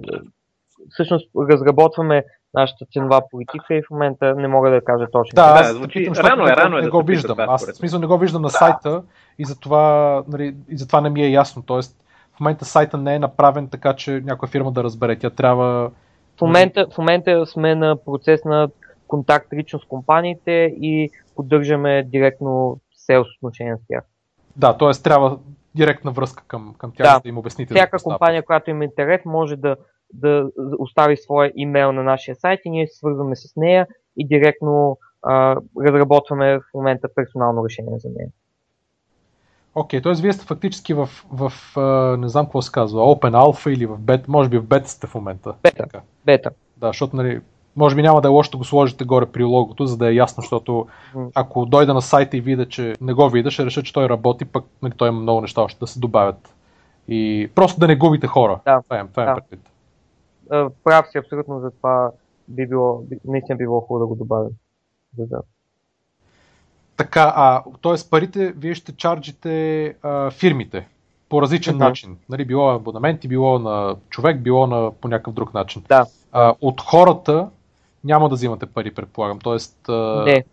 всъщност 0.90 1.30
разработваме 1.50 2.24
нашата 2.54 2.86
ценова 2.86 3.22
политика 3.32 3.76
и 3.76 3.82
в 3.82 3.90
момента 3.92 4.36
не 4.36 4.48
мога 4.48 4.70
да 4.70 4.82
кажа 4.82 5.06
точно. 5.12 5.36
Да, 5.36 5.54
Да, 5.54 5.60
аз 5.60 5.68
звучи- 5.70 5.94
питам, 6.00 6.26
рано 6.26 6.48
е, 6.48 6.52
рано 6.52 6.78
е 6.78 6.82
не 6.82 6.86
да 6.86 6.92
го 6.92 7.02
виждам. 7.04 7.32
това, 7.32 7.46
Аз 7.50 7.72
в 7.72 7.76
смисъл 7.76 8.00
не 8.00 8.08
го 8.08 8.18
виждам 8.18 8.42
на 8.42 8.50
сайта 8.50 9.04
и 9.40 9.46
затова, 9.46 9.84
нали, 10.28 10.56
и 10.70 10.78
затова 10.78 11.02
не 11.02 11.10
ми 11.10 11.24
е 11.24 11.30
ясно. 11.30 11.64
Тоест, 11.64 11.98
в 12.34 12.40
момента 12.40 12.66
сайта 12.66 12.98
не 12.98 13.16
е 13.16 13.20
направен 13.20 13.68
така, 13.68 13.94
че 13.94 14.22
някоя 14.26 14.50
фирма 14.50 14.72
да 14.72 14.84
разбере. 14.84 15.20
Тя 15.20 15.30
трябва... 15.30 15.92
В 16.38 16.42
момента, 16.42 16.88
в 16.92 16.98
момента 16.98 17.46
сме 17.46 17.76
на 17.76 17.96
процес 17.98 18.46
на 18.46 18.70
контакт 19.08 19.54
лично 19.54 19.80
с 19.80 19.86
компаниите 19.86 20.52
и 20.76 21.10
поддържаме 21.36 22.04
директно 22.04 22.80
селс 22.96 23.28
отношения 23.38 23.78
с 23.78 23.88
тях. 23.88 24.04
Да, 24.56 24.78
т.е. 24.78 24.92
трябва 25.04 25.38
директна 25.76 26.12
връзка 26.12 26.44
към, 26.48 26.76
към 26.78 26.92
тях, 26.92 27.08
Да. 27.08 27.14
за 27.14 27.20
да 27.20 27.30
им 27.30 27.38
обясните. 27.38 27.74
Всяка 27.74 28.00
става. 28.00 28.14
компания, 28.16 28.46
която 28.46 28.70
има 28.70 28.84
интерес, 28.84 29.22
може 29.26 29.56
да, 29.56 29.76
да 30.14 30.50
остави 30.80 31.18
своя 31.18 31.52
имейл 31.56 31.92
на 31.92 32.04
нашия 32.04 32.36
сайт 32.36 32.60
и 32.66 32.70
ние 32.70 32.88
се 32.88 32.98
свързваме 32.98 33.36
с 33.36 33.56
нея 33.56 33.88
и 34.18 34.28
директно 34.28 34.98
а, 35.22 35.58
разработваме 35.80 36.60
в 36.60 36.64
момента 36.74 37.08
персонално 37.16 37.66
решение 37.66 38.00
за 38.00 38.10
нея. 38.10 38.30
Окей, 39.76 40.02
т.е. 40.02 40.14
вие 40.14 40.34
сте 40.34 40.46
фактически 40.46 40.94
в, 40.94 41.10
в 41.32 41.52
не 42.18 42.28
знам 42.28 42.46
какво 42.46 42.62
се 42.62 42.72
казва, 42.72 43.02
Open 43.02 43.32
Alpha 43.32 43.70
или 43.70 43.86
в 43.86 43.98
бет, 43.98 44.28
може 44.28 44.50
би 44.50 44.58
в 44.58 44.64
бета 44.64 44.90
сте 44.90 45.08
в 45.08 45.16
момента. 45.16 45.54
Бета. 45.64 45.78
Така. 45.78 46.02
Бета. 46.26 46.52
Да, 46.78 46.88
защото 46.88 47.16
нали, 47.16 47.42
може 47.76 47.96
би 47.96 48.02
няма 48.02 48.22
да 48.22 48.28
е 48.28 48.32
лошо 48.32 48.52
да 48.52 48.58
го 48.58 48.64
сложите 48.64 49.04
горе 49.04 49.26
при 49.26 49.44
логото, 49.44 49.86
за 49.86 49.98
да 49.98 50.10
е 50.10 50.14
ясно, 50.14 50.42
защото 50.42 50.88
ако 51.36 51.66
дойда 51.66 51.94
на 51.94 52.02
сайта 52.02 52.38
и 52.38 52.42
видя, 52.42 52.66
че 52.66 52.96
не 53.02 53.14
го 53.14 53.30
видя, 53.30 53.52
ще 53.52 53.66
реша, 53.66 53.84
че 53.84 53.94
той 53.94 54.10
работи, 54.10 54.46
пък 54.46 54.66
нали, 54.82 54.94
той 54.98 55.10
има 55.10 55.20
много 55.20 55.42
неща 55.42 55.62
още 55.62 55.80
да 55.80 55.88
се 55.88 56.00
добавят. 56.00 56.56
И 57.08 57.50
просто 57.56 57.80
да 57.80 57.88
не 57.88 57.96
губите 57.96 58.28
хора. 58.28 58.60
Да. 58.66 58.82
Това 58.82 59.00
е, 59.00 59.08
това 59.08 59.24
е 59.24 59.26
Да. 59.26 59.36
предвид. 59.36 59.70
А, 60.50 60.70
Прав 60.84 61.06
си 61.12 61.18
абсолютно 61.18 61.60
за 61.60 61.72
това 61.72 62.12
би 62.48 62.68
било, 62.68 62.98
би- 63.02 63.20
наистина 63.26 63.58
би 63.58 63.64
било 63.64 63.82
хубаво 63.82 64.00
да 64.00 64.08
го 64.08 64.16
добавим. 64.16 64.52
За 65.18 65.26
да. 65.28 65.42
Така, 66.98 67.34
а, 67.36 67.64
т.е. 67.82 68.10
парите 68.10 68.52
вие 68.58 68.74
ще 68.74 68.96
чарджите 68.96 69.86
а, 70.02 70.32
фирмите 70.32 70.88
по 71.30 71.42
различен 71.42 71.76
Мгм. 71.76 71.84
начин. 71.84 72.18
Нали, 72.30 72.46
било 72.46 72.70
абонаменти, 72.70 73.28
било 73.28 73.60
на 73.60 73.96
човек, 74.10 74.42
било 74.42 74.68
на, 74.68 74.92
по 74.92 75.08
някакъв 75.08 75.34
друг 75.34 75.54
начин. 75.54 75.84
Да. 75.90 76.06
А, 76.32 76.56
от 76.62 76.82
хората 76.82 77.50
няма 78.04 78.30
да 78.30 78.36
взимате 78.36 78.66
пари, 78.66 78.94
предполагам. 78.94 79.40
Тоест, 79.40 79.90
а, 79.90 80.24
Не, 80.26 80.44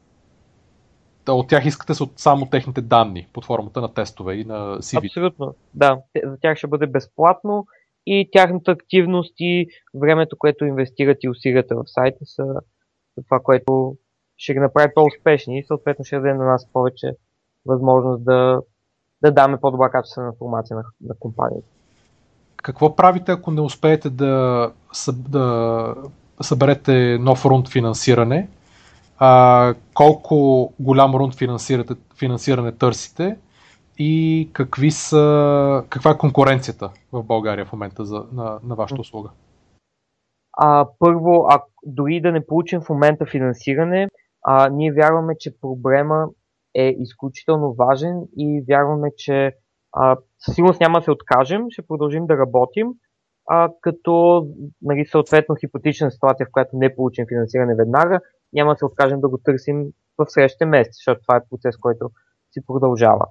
да, 1.27 1.33
от 1.33 1.49
тях 1.49 1.65
искате 1.67 1.95
само 2.17 2.47
техните 2.47 2.81
данни 2.81 3.29
под 3.33 3.45
формата 3.45 3.81
на 3.81 3.95
тестове 3.95 4.35
и 4.35 4.45
на 4.45 4.79
CV. 4.79 5.07
абсолютно. 5.07 5.55
Да, 5.75 5.99
за 6.25 6.37
тях 6.41 6.59
ще 6.59 6.67
бъде 6.67 6.87
безплатно 6.87 7.67
и 8.07 8.31
тяхната 8.33 8.71
активност 8.71 9.35
и 9.39 9.67
времето, 9.95 10.37
което 10.39 10.65
инвестират 10.65 11.19
и 11.23 11.29
усилията 11.29 11.77
в 11.77 11.83
сайта 11.87 12.27
са, 12.27 12.45
това, 13.25 13.41
което 13.41 13.97
ще 14.37 14.53
ги 14.53 14.59
направи 14.59 14.93
по-успешни 14.95 15.59
и 15.59 15.65
съответно 15.65 16.05
ще 16.05 16.17
даде 16.17 16.35
на 16.35 16.45
нас 16.45 16.73
повече 16.73 17.13
възможност 17.67 18.25
да, 18.25 18.61
да 19.23 19.33
даме 19.33 19.61
по-добра 19.61 19.91
качествена 19.91 20.27
информация 20.27 20.77
на, 20.77 20.83
на 21.01 21.15
компанията. 21.21 21.69
Какво 22.57 22.97
правите, 22.97 23.33
ако 23.33 23.51
не 23.51 23.61
успеете 23.61 24.11
да, 24.11 24.73
да 25.11 25.95
съберете 26.41 27.19
нов 27.21 27.45
рунд 27.45 27.69
финансиране? 27.69 28.49
А, 29.19 29.75
колко 29.95 30.73
голям 30.81 31.15
рунд 31.15 31.35
финансиране 32.19 32.73
търсите? 32.73 33.37
И 33.99 34.51
какви 34.53 34.91
са, 34.91 35.85
каква 35.89 36.11
е 36.11 36.19
конкуренцията 36.19 36.91
в 37.13 37.23
България 37.23 37.67
в 37.67 37.73
момента 37.73 38.05
за, 38.05 38.25
на, 38.33 38.61
на 38.65 38.75
вашата 38.75 39.01
услуга? 39.01 39.31
А, 40.53 40.89
първо, 40.99 41.47
а, 41.51 41.63
дори 41.87 42.21
да 42.21 42.33
не 42.33 42.47
получим 42.47 42.81
в 42.81 42.89
момента 42.89 43.27
финансиране, 43.27 44.09
а, 44.43 44.69
ние 44.69 44.93
вярваме, 44.93 45.35
че 45.39 45.61
проблема 45.61 46.27
е 46.75 46.95
изключително 46.99 47.75
важен 47.75 48.23
и 48.37 48.65
вярваме, 48.69 49.11
че 49.17 49.53
със 50.39 50.55
сигурност 50.55 50.81
няма 50.81 50.99
да 50.99 51.05
се 51.05 51.11
откажем, 51.11 51.67
ще 51.71 51.87
продължим 51.87 52.27
да 52.27 52.39
работим, 52.39 52.89
а, 53.49 53.71
като 53.81 54.47
нали, 54.83 55.07
съответно 55.07 55.55
хипотична 55.61 56.11
ситуация, 56.11 56.47
в 56.47 56.53
която 56.53 56.77
не 56.77 56.97
получим 56.97 57.27
финансиране 57.29 57.75
веднага, 57.75 58.21
няма 58.53 58.73
да 58.73 58.79
се 58.79 58.85
откажем 58.85 59.21
да 59.21 59.29
го 59.29 59.39
търсим 59.39 59.87
в 60.19 60.27
следващите 60.29 60.67
месеци, 60.67 60.97
защото 60.97 61.21
това 61.21 61.37
е 61.37 61.49
процес, 61.51 61.77
който 61.77 62.11
си 62.53 62.61
продължава. 62.67 63.27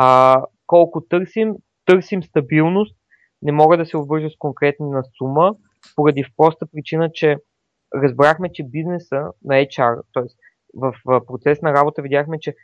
А, 0.00 0.42
колко 0.66 1.00
търсим? 1.00 1.54
Търсим 1.84 2.22
стабилност, 2.22 2.96
не 3.42 3.52
мога 3.52 3.76
да 3.76 3.86
се 3.86 3.96
обвържа 3.96 4.30
с 4.30 4.36
конкретна 4.38 5.02
сума, 5.18 5.54
поради 5.96 6.24
в 6.24 6.30
проста 6.36 6.66
причина, 6.66 7.10
че 7.12 7.36
разбрахме, 7.94 8.52
че 8.52 8.64
бизнеса 8.64 9.26
на 9.44 9.54
HR, 9.54 10.00
т.е. 10.14 10.22
в 10.74 10.94
процес 11.26 11.62
на 11.62 11.72
работа 11.72 12.02
видяхме, 12.02 12.40
че 12.40 12.54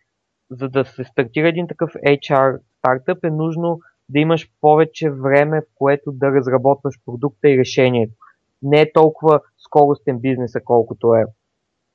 за 0.51 0.69
да 0.69 0.85
се 0.85 1.05
стартира 1.05 1.49
един 1.49 1.69
такъв 1.69 1.91
HR 1.91 2.59
стартъп 2.79 3.25
е 3.25 3.31
нужно 3.31 3.81
да 4.09 4.19
имаш 4.19 4.51
повече 4.61 5.11
време, 5.11 5.61
в 5.61 5.75
което 5.75 6.13
да 6.13 6.33
разработваш 6.33 6.95
продукта 7.07 7.49
и 7.49 7.59
решението. 7.59 8.15
Не 8.63 8.81
е 8.81 8.93
толкова 8.93 9.41
скоростен 9.59 10.19
бизнеса, 10.19 10.61
колкото 10.65 11.15
е 11.15 11.25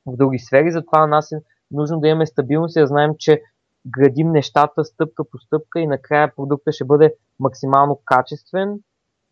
в 0.06 0.18
други 0.18 0.40
сфери, 0.40 0.72
затова 0.72 0.99
на 0.99 1.07
нас 1.07 1.32
е 1.32 1.41
нужно 1.72 1.99
да 1.99 2.07
имаме 2.07 2.26
стабилност 2.26 2.76
и 2.76 2.80
да 2.80 2.88
знаем, 2.88 3.11
че 3.20 3.41
градим 3.86 4.32
нещата 4.32 4.86
стъпка 4.86 5.24
по 5.24 5.38
стъпка 5.38 5.80
и 5.80 5.88
накрая 5.88 6.36
продукта 6.36 6.72
ще 6.72 6.86
бъде 6.86 7.14
максимално 7.40 8.00
качествен 8.06 8.80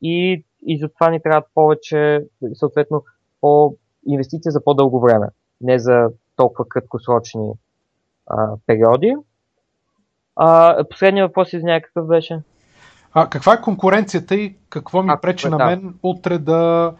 и, 0.01 0.45
и 0.65 0.79
затова 0.79 1.09
ни 1.09 1.21
трябват 1.21 1.45
повече, 1.53 2.25
съответно, 2.53 3.03
по 3.41 3.75
инвестиция 4.07 4.51
за 4.51 4.63
по-дълго 4.63 4.99
време, 4.99 5.27
не 5.61 5.79
за 5.79 6.09
толкова 6.35 6.69
краткосрочни 6.69 7.51
а, 8.27 8.47
периоди. 8.65 9.15
А, 10.35 10.83
последният 10.89 11.29
въпрос, 11.29 11.53
извиняй, 11.53 11.81
какъв 11.81 12.07
беше? 12.07 12.41
А, 13.13 13.29
каква 13.29 13.53
е 13.53 13.61
конкуренцията 13.61 14.35
и 14.35 14.55
какво 14.69 15.03
ми 15.03 15.09
А, 15.11 15.21
пречи 15.21 15.49
на 15.49 15.57
да. 15.57 15.65
мен 15.65 15.95
утре 16.03 16.37
да 16.37 16.93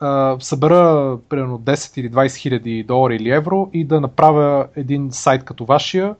а, 0.00 0.36
събера 0.40 1.18
примерно 1.28 1.58
10 1.58 2.00
или 2.00 2.10
20 2.10 2.36
хиляди 2.36 2.82
долари 2.82 3.16
или 3.16 3.30
евро 3.30 3.70
и 3.72 3.84
да 3.84 4.00
направя 4.00 4.68
един 4.76 5.08
сайт 5.12 5.44
като 5.44 5.64
вашия 5.64 6.14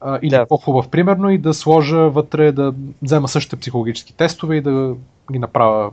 а, 0.00 0.18
или 0.22 0.30
Да. 0.30 0.46
по-хубав 0.46 0.90
примерно 0.90 1.30
и 1.30 1.38
да 1.38 1.54
сложа 1.54 2.10
вътре, 2.10 2.52
да 2.52 2.74
взема 3.02 3.28
същите 3.28 3.60
психологически 3.60 4.16
тестове 4.16 4.56
и 4.56 4.60
да 4.60 4.96
ги 5.32 5.38
направя 5.38 5.92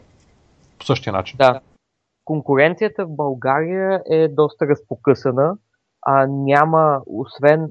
по 0.79 0.85
същия 0.85 1.13
начин. 1.13 1.37
Да. 1.37 1.59
Конкуренцията 2.25 3.05
в 3.05 3.15
България 3.15 4.01
е 4.11 4.27
доста 4.27 4.67
разпокъсана. 4.67 5.57
А 6.01 6.27
няма, 6.29 7.01
освен, 7.05 7.67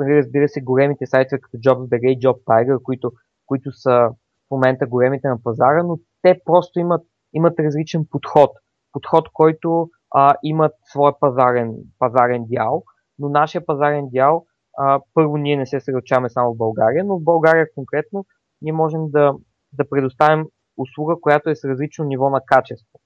разбира 0.00 0.48
се, 0.48 0.60
големите 0.60 1.06
сайтове 1.06 1.40
като 1.40 1.56
JobsBG 1.56 2.08
и 2.08 2.18
JobTiger, 2.18 2.82
които, 2.82 3.12
които 3.46 3.72
са 3.72 4.10
в 4.48 4.50
момента 4.50 4.86
големите 4.86 5.28
на 5.28 5.42
пазара, 5.42 5.82
но 5.82 5.98
те 6.22 6.40
просто 6.44 6.80
имат, 6.80 7.02
имат 7.32 7.58
различен 7.58 8.06
подход. 8.10 8.50
Подход, 8.92 9.28
който 9.32 9.88
а, 10.14 10.34
имат 10.42 10.72
своя 10.84 11.18
пазарен, 11.20 11.74
пазарен 11.98 12.44
дял, 12.48 12.82
но 13.18 13.28
нашия 13.28 13.66
пазарен 13.66 14.08
дял, 14.12 14.44
а, 14.78 15.00
първо 15.14 15.36
ние 15.36 15.56
не 15.56 15.66
се 15.66 15.80
съсредоточаваме 15.80 16.30
само 16.30 16.54
в 16.54 16.56
България, 16.56 17.04
но 17.04 17.18
в 17.18 17.24
България 17.24 17.66
конкретно 17.74 18.24
ние 18.62 18.72
можем 18.72 19.10
да, 19.10 19.34
да 19.72 19.88
предоставим 19.90 20.46
услуга, 20.76 21.14
която 21.20 21.50
е 21.50 21.56
с 21.56 21.64
различно 21.64 22.04
ниво 22.04 22.30
на 22.30 22.40
качество. 22.46 23.00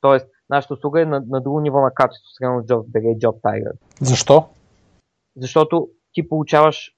Тоест, 0.00 0.26
нашата 0.50 0.74
услуга 0.74 1.02
е 1.02 1.04
на, 1.04 1.22
на 1.28 1.40
друго 1.40 1.60
ниво 1.60 1.80
на 1.80 1.90
качество, 1.94 2.28
сравнено 2.38 2.62
с 2.62 2.66
JobsBG 2.66 3.16
и 3.16 3.18
JobTiger. 3.18 3.72
Защо? 4.00 4.48
Защото 5.36 5.88
ти 6.12 6.28
получаваш 6.28 6.90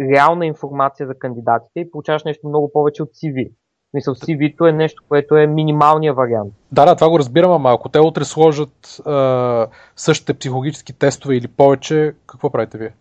реална 0.00 0.46
информация 0.46 1.06
за 1.06 1.18
кандидатите 1.18 1.80
и 1.80 1.90
получаваш 1.90 2.24
нещо 2.24 2.48
много 2.48 2.72
повече 2.72 3.02
от 3.02 3.08
CV. 3.08 3.50
В 3.50 3.90
смисъл, 3.90 4.14
CV-то 4.14 4.66
е 4.66 4.72
нещо, 4.72 5.02
което 5.08 5.36
е 5.36 5.46
минималния 5.46 6.14
вариант. 6.14 6.54
Да, 6.72 6.84
да, 6.84 6.94
това 6.96 7.10
го 7.10 7.18
разбирам, 7.18 7.52
ама 7.52 7.72
ако 7.72 7.88
те 7.88 8.00
утре 8.00 8.24
сложат 8.24 9.00
а, 9.06 9.66
същите 9.96 10.34
психологически 10.34 10.92
тестове 10.92 11.36
или 11.36 11.48
повече, 11.48 12.14
какво 12.26 12.50
правите 12.50 12.78
вие? 12.78 12.92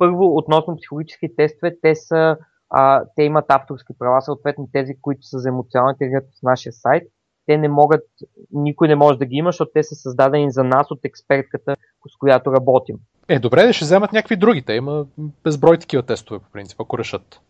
Първо, 0.00 0.36
относно 0.36 0.76
психологически 0.76 1.36
тестове, 1.36 1.76
те 1.82 1.94
са 1.94 2.36
а, 2.70 3.04
те 3.16 3.22
имат 3.22 3.44
авторски 3.48 3.92
права, 3.98 4.22
съответно 4.22 4.68
тези, 4.72 4.92
които 5.02 5.22
са 5.22 5.38
за 5.38 5.48
емоционална 5.48 5.92
интелигентност 5.92 6.38
с 6.38 6.42
нашия 6.42 6.72
сайт, 6.72 7.02
те 7.46 7.56
не 7.56 7.68
могат, 7.68 8.02
никой 8.52 8.88
не 8.88 8.94
може 8.96 9.18
да 9.18 9.26
ги 9.26 9.36
има, 9.36 9.48
защото 9.48 9.70
те 9.74 9.82
са 9.82 9.94
създадени 9.94 10.50
за 10.50 10.64
нас 10.64 10.90
от 10.90 11.00
експертката, 11.04 11.76
с 12.14 12.16
която 12.18 12.52
работим. 12.52 12.96
Е, 13.28 13.38
добре, 13.38 13.66
да 13.66 13.72
ще 13.72 13.84
вземат 13.84 14.12
някакви 14.12 14.36
други. 14.36 14.62
Те 14.62 14.72
има 14.72 15.06
безброй 15.44 15.78
такива 15.78 16.02
тестове, 16.02 16.40
по 16.40 16.50
принцип, 16.52 16.80
ако 16.80 16.98
решат. 16.98 17.40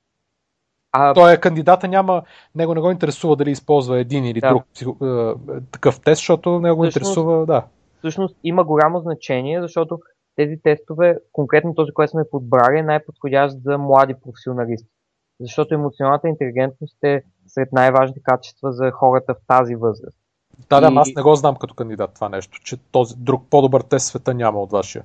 А, 0.92 1.14
Той 1.14 1.32
е 1.32 1.40
кандидата 1.40 1.88
няма, 1.88 2.22
него 2.54 2.74
не 2.74 2.80
го 2.80 2.90
интересува 2.90 3.36
дали 3.36 3.50
използва 3.50 3.98
един 3.98 4.24
или 4.24 4.40
Да. 4.40 4.48
друг 4.48 4.64
психо, 4.74 4.96
е, 5.02 5.34
такъв 5.72 6.00
тест, 6.00 6.18
защото 6.18 6.60
него 6.60 6.76
го 6.76 6.82
Всъщност- 6.82 7.10
интересува, 7.10 7.46
да. 7.46 7.64
всъщност 7.98 8.36
има 8.44 8.64
голямо 8.64 9.00
значение, 9.00 9.60
защото 9.62 9.98
тези 10.40 10.60
тестове, 10.62 11.18
конкретно 11.32 11.74
този, 11.74 11.92
който 11.92 12.10
сме 12.10 12.30
подбрали, 12.30 12.78
е 12.78 12.82
най-подходящ 12.82 13.62
за 13.62 13.78
млади 13.78 14.14
професионалисти. 14.14 14.88
Защото 15.40 15.74
емоционалната 15.74 16.28
интелигентност 16.28 17.04
е 17.04 17.22
сред 17.46 17.72
най-важните 17.72 18.20
качества 18.22 18.72
за 18.72 18.90
хората 18.90 19.34
в 19.34 19.46
тази 19.46 19.74
възраст. 19.74 20.16
Да, 20.70 20.80
да, 20.80 20.88
И- 20.92 20.96
аз 20.96 21.08
не 21.16 21.22
го 21.22 21.34
знам 21.34 21.56
като 21.56 21.74
кандидат 21.74 22.14
това 22.14 22.28
нещо, 22.28 22.60
че 22.64 22.76
този 22.76 23.14
друг 23.18 23.42
по-добър 23.50 23.80
тест 23.80 24.06
света 24.06 24.34
няма 24.34 24.60
от 24.62 24.70
вашия. 24.70 25.04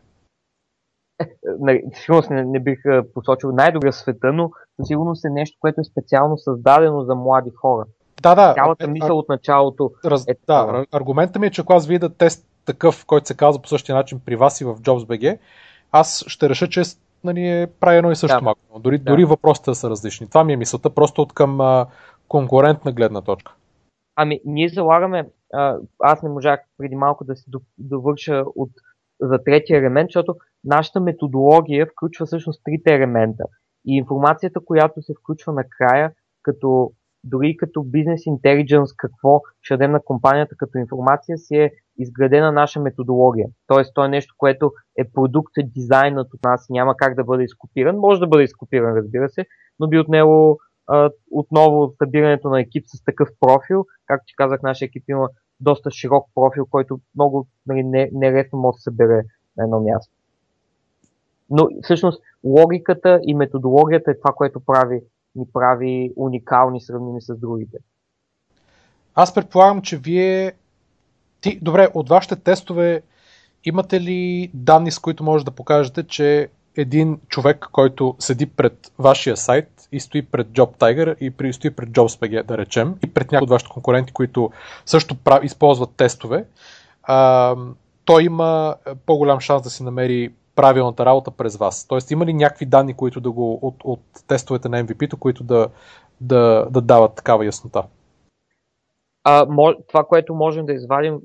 нали, 1.60 1.84
със 1.94 2.04
сигурност 2.04 2.30
не, 2.30 2.44
не 2.44 2.60
бих 2.60 2.86
а, 2.86 3.04
посочил 3.14 3.52
най-добрия 3.52 3.92
в 3.92 3.96
света, 3.96 4.34
но 4.34 4.52
сигурност 4.84 5.26
е 5.26 5.30
нещо, 5.30 5.58
което 5.60 5.82
е 5.82 5.84
специално 5.84 6.38
създадено 6.38 7.04
за 7.04 7.16
млади 7.16 7.50
хора. 7.50 7.86
Да, 8.22 8.36
да. 8.36 8.54
Цялата 8.54 8.88
мисъл 8.88 9.18
от 9.18 9.30
началото. 9.30 9.92
Раз... 10.06 10.28
е 10.28 10.36
да, 10.48 10.86
аргументът 10.92 11.42
ми 11.42 11.48
е, 11.48 11.52
че 11.52 11.62
ако 11.62 11.74
аз 11.74 11.88
видя 11.88 12.10
тест 12.10 12.48
такъв, 12.66 13.06
който 13.06 13.28
се 13.28 13.38
казва 13.38 13.62
по 13.62 13.68
същия 13.68 13.96
начин 13.96 14.20
при 14.26 14.36
вас 14.36 14.62
и 14.62 14.66
в 14.66 14.76
JobsBG, 14.76 15.38
аз 15.92 16.24
ще 16.28 16.50
реша, 16.50 16.70
че 16.70 16.82
нали, 17.24 17.50
е 17.50 17.68
прави 17.80 17.98
едно 17.98 18.12
и 18.12 18.16
също 18.16 18.38
Да. 18.38 18.42
малко. 18.42 18.80
Дори, 18.80 18.98
Да. 18.98 19.04
дори 19.04 19.26
въпросите 19.26 19.72
да 19.72 19.76
са 19.76 19.90
различни. 19.90 20.30
Това 20.30 20.44
ми 20.44 20.54
е 20.54 20.58
мисълта, 20.58 20.90
просто 20.90 21.22
от 21.22 21.34
към 21.34 21.62
а, 21.62 21.88
конкурентна 22.28 22.92
гледна 22.92 23.22
точка. 23.22 23.54
Ами, 24.16 24.40
ние 24.46 24.70
залагаме, 24.70 25.30
а, 25.54 25.78
аз 26.00 26.24
не 26.24 26.30
можах 26.30 26.60
преди 26.78 26.96
малко 26.96 27.24
да 27.24 27.36
се 27.36 27.44
до- 27.48 27.62
довърша 27.78 28.44
от, 28.56 28.70
за 29.22 29.44
третия 29.44 29.80
елемент, 29.80 30.08
защото 30.08 30.36
нашата 30.64 31.00
методология 31.00 31.88
включва 31.88 32.26
всъщност 32.26 32.62
трите 32.64 32.94
елемента. 32.94 33.44
И 33.86 33.96
информацията, 33.98 34.60
която 34.66 35.02
се 35.02 35.14
включва 35.22 35.54
накрая, 35.54 36.12
като 36.42 36.92
дори 37.26 37.58
като 37.58 37.84
бизнес 37.84 38.26
интелидженс, 38.26 38.94
какво 38.94 39.42
ще 39.62 39.74
дадем 39.74 39.92
на 39.92 40.00
компанията 40.06 40.56
като 40.58 40.78
информация, 40.78 41.38
си 41.38 41.56
е 41.56 41.72
изградена 41.98 42.52
наша 42.52 42.80
методология. 42.80 43.48
Тоест, 43.68 43.92
то 43.96 44.06
е 44.06 44.10
нещо, 44.10 44.36
което 44.38 44.72
е 44.98 45.12
продукт, 45.14 45.58
е 45.58 45.64
дизайнът 45.64 46.34
от 46.34 46.44
нас 46.44 46.66
няма 46.70 46.98
как 46.98 47.16
да 47.16 47.24
бъде 47.24 47.44
изкопиран. 47.44 47.98
Може 47.98 48.20
да 48.20 48.28
бъде 48.28 48.44
изкопиран, 48.44 48.98
разбира 48.98 49.30
се, 49.30 49.46
но 49.80 49.88
би 49.88 50.00
отнело 50.00 50.58
а, 50.88 51.10
отново 51.32 51.94
събирането 51.98 52.50
на 52.50 52.62
екип 52.62 52.84
с 52.88 53.04
такъв 53.04 53.30
профил. 53.40 53.86
Както 54.06 54.26
ти 54.28 54.36
казах, 54.36 54.62
нашия 54.62 54.86
екип 54.86 55.04
има 55.10 55.30
доста 55.60 55.92
широк 55.92 56.26
профил, 56.36 56.66
който 56.66 57.00
много 57.16 57.48
нали, 57.68 57.84
не, 57.84 58.10
нелесно 58.14 58.60
може 58.60 58.76
да 58.76 58.82
събере 58.82 59.22
на 59.58 59.64
едно 59.64 59.80
място. 59.80 60.14
Но 61.50 61.68
всъщност 61.82 62.24
логиката 62.44 63.20
и 63.24 63.36
методологията 63.36 64.12
е 64.12 64.18
това, 64.18 64.34
което 64.36 64.60
прави, 64.60 65.02
ни 65.36 65.46
прави 65.54 66.12
уникални, 66.16 66.82
сравними 66.82 67.22
с 67.22 67.36
другите. 67.36 67.78
Аз 69.16 69.34
предполагам, 69.34 69.82
че 69.82 69.98
вие... 69.98 70.54
Ти, 71.42 71.60
добре, 71.62 71.88
от 71.94 72.10
вашите 72.10 72.36
тестове 72.36 73.02
имате 73.66 74.02
ли 74.02 74.52
данни, 74.54 74.92
с 74.92 75.00
които 75.00 75.24
може 75.24 75.46
да 75.46 75.52
покажете, 75.52 76.04
че 76.04 76.50
един 76.78 77.20
човек, 77.28 77.68
който 77.72 78.16
седи 78.20 78.46
пред 78.46 78.92
вашия 79.00 79.38
сайт 79.38 79.88
и 79.92 80.00
стои 80.00 80.22
пред 80.22 80.48
JobTiger 80.48 81.18
и 81.18 81.32
при- 81.32 81.54
стои 81.54 81.72
пред 81.72 81.90
JobsPG, 81.90 82.44
да 82.44 82.58
речем, 82.58 82.96
и 83.04 83.14
пред 83.14 83.32
някои 83.32 83.44
от 83.44 83.50
вашите 83.50 83.72
конкуренти, 83.72 84.14
които 84.14 84.52
също 84.86 85.16
прав... 85.16 85.44
използват 85.44 85.90
тестове, 85.98 86.46
а, 87.04 87.56
той 88.06 88.24
има 88.24 88.76
по-голям 89.06 89.40
шанс 89.40 89.62
да 89.62 89.70
си 89.70 89.84
намери 89.84 90.34
правилната 90.56 91.06
работа 91.06 91.32
през 91.32 91.58
вас. 91.58 91.88
Тоест, 91.88 92.12
има 92.12 92.26
ли 92.26 92.34
някакви 92.34 92.66
данни, 92.66 92.94
които 92.94 93.22
да 93.22 93.32
го 93.32 93.60
от, 93.62 93.76
от 93.84 94.02
тестовете 94.28 94.70
на 94.70 94.84
MVP-то, 94.84 95.18
които 95.18 95.44
да, 95.44 95.70
да, 96.22 96.68
да 96.72 96.82
дават 96.82 97.16
такава 97.16 97.46
яснота? 97.46 97.84
А, 99.24 99.48
това, 99.88 100.04
което 100.04 100.36
можем 100.36 100.66
да 100.66 100.74
извадим, 100.74 101.20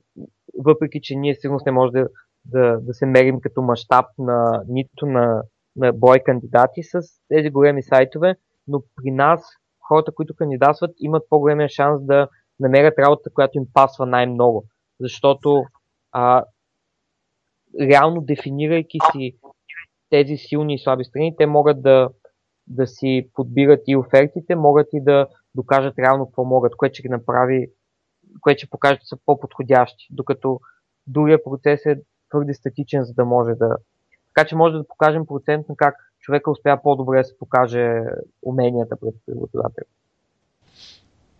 въпреки 0.58 1.00
че 1.02 1.14
ние 1.14 1.34
сигурно 1.34 1.60
не 1.66 1.72
може 1.72 1.92
да, 1.92 2.08
да, 2.44 2.80
да 2.80 2.94
се 2.94 3.06
мерим 3.06 3.40
като 3.40 3.62
мащаб 3.62 4.06
на 4.18 4.62
нито 4.68 5.06
на, 5.06 5.42
на 5.76 5.92
брой 5.92 6.18
кандидати 6.18 6.82
с 6.82 7.00
тези 7.28 7.50
големи 7.50 7.82
сайтове, 7.82 8.34
но 8.68 8.82
при 8.96 9.10
нас 9.10 9.42
хората, 9.88 10.12
които 10.12 10.34
кандидатстват, 10.36 10.90
имат 10.98 11.22
по-големия 11.30 11.68
шанс 11.68 12.06
да 12.06 12.28
намерят 12.60 12.98
работа, 12.98 13.30
която 13.34 13.58
им 13.58 13.64
пасва 13.72 14.06
най-много. 14.06 14.64
Защото 15.00 15.64
а, 16.12 16.44
реално 17.80 18.20
дефинирайки 18.20 18.98
си 19.12 19.36
тези 20.10 20.36
силни 20.36 20.74
и 20.74 20.78
слаби 20.78 21.04
страни, 21.04 21.36
те 21.38 21.46
могат 21.46 21.82
да, 21.82 22.08
да 22.66 22.86
си 22.86 23.30
подбират 23.34 23.80
и 23.86 23.96
офертите, 23.96 24.54
могат 24.54 24.88
и 24.92 25.00
да 25.04 25.26
докажат 25.54 25.98
реално 25.98 26.26
какво 26.26 26.44
могат, 26.44 26.76
което 26.76 26.94
ще 26.94 27.02
ги 27.02 27.08
направи 27.08 27.70
което 28.40 28.58
ще 28.58 28.70
покаже, 28.70 28.98
че 28.98 29.06
са 29.06 29.16
по-подходящи, 29.26 30.06
докато 30.10 30.60
другия 31.06 31.44
процес 31.44 31.86
е 31.86 32.02
твърде 32.30 32.54
статичен, 32.54 33.04
за 33.04 33.14
да 33.14 33.24
може 33.24 33.54
да... 33.54 33.76
Така 34.34 34.48
че 34.48 34.56
може 34.56 34.76
да 34.76 34.86
покажем 34.88 35.26
процентно 35.26 35.76
как 35.76 35.94
човека 36.20 36.50
успя 36.50 36.80
по-добре 36.82 37.18
да 37.18 37.24
се 37.24 37.38
покаже 37.38 38.02
уменията 38.42 38.96
пред 38.96 39.14
работодателя. 39.28 39.84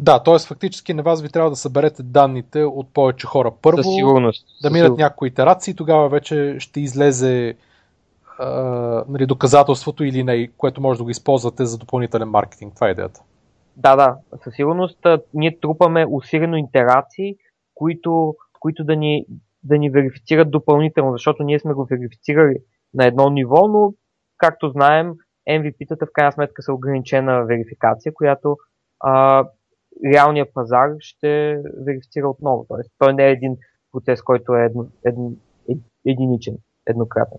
Да, 0.02 0.22
т.е. 0.22 0.39
фактически 0.39 0.94
на 0.94 1.02
вас 1.02 1.22
ви 1.22 1.28
трябва 1.28 1.51
да 1.51 1.56
съберете 1.56 2.02
данните 2.02 2.62
от 2.62 2.94
повече 2.94 3.27
хора. 3.27 3.52
Първо 3.62 3.82
Със 3.82 3.94
сигурност. 3.94 4.47
да 4.62 4.70
минат 4.70 4.98
някои 4.98 5.28
итерации, 5.28 5.74
тогава 5.74 6.09
вече 6.09 6.56
ще 6.59 6.81
излезе 6.81 7.55
а, 8.39 8.48
нали, 9.09 9.27
доказателството 9.27 10.05
или 10.05 10.24
не, 10.24 10.48
което 10.56 10.81
може 10.81 10.98
да 10.98 11.05
го 11.05 11.10
използвате 11.10 11.64
за 11.64 11.78
допълнителен 11.78 12.28
маркетинг. 12.28 12.74
Това 12.74 12.89
е 12.89 12.90
идеята. 12.90 13.22
Да, 13.77 13.97
да, 13.97 14.16
със 14.43 14.55
сигурност 14.55 15.06
ние 15.35 15.59
трупаме 15.60 16.06
усилено 16.10 16.56
интерации, 16.56 17.36
които, 17.74 18.35
които 18.60 18.85
да, 18.85 18.97
ни, 18.97 19.27
да 19.62 19.78
ни 19.78 19.90
верифицират 19.90 20.51
допълнително, 20.51 21.12
защото 21.12 21.43
ние 21.43 21.59
сме 21.59 21.72
го 21.72 21.86
верифицирали 21.90 22.56
на 22.94 23.06
едно 23.06 23.31
ниво, 23.31 23.68
но 23.68 23.93
както 24.39 24.70
знаем, 24.70 25.12
MVP-тата 25.51 26.06
в 26.06 26.12
крайна 26.12 26.32
сметка 26.32 26.62
са 26.62 26.72
ограничена 26.72 27.44
верификация, 27.44 28.12
която 28.14 28.56
а, 29.01 29.44
реалният 30.05 30.55
пазар 30.55 30.90
ще 30.98 31.59
верифицира 31.86 32.28
отново. 32.28 32.66
Тоест, 32.68 32.90
той 32.98 33.14
не 33.14 33.27
е 33.27 33.31
един 33.31 33.56
процес, 33.93 34.22
който 34.22 34.55
е 34.55 34.64
едно, 34.64 34.86
едно, 35.05 35.31
ед, 35.70 35.78
единичен, 36.06 36.55
еднократен. 36.86 37.39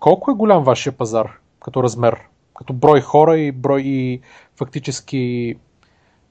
Колко 0.00 0.30
е 0.30 0.34
голям 0.34 0.64
вашия 0.64 0.92
пазар 0.92 1.38
като 1.60 1.82
размер? 1.82 2.20
Като 2.56 2.72
брой 2.72 3.00
хора 3.00 3.38
и 3.38 3.52
брой 3.52 3.82
и 3.82 4.20
фактически 4.56 5.54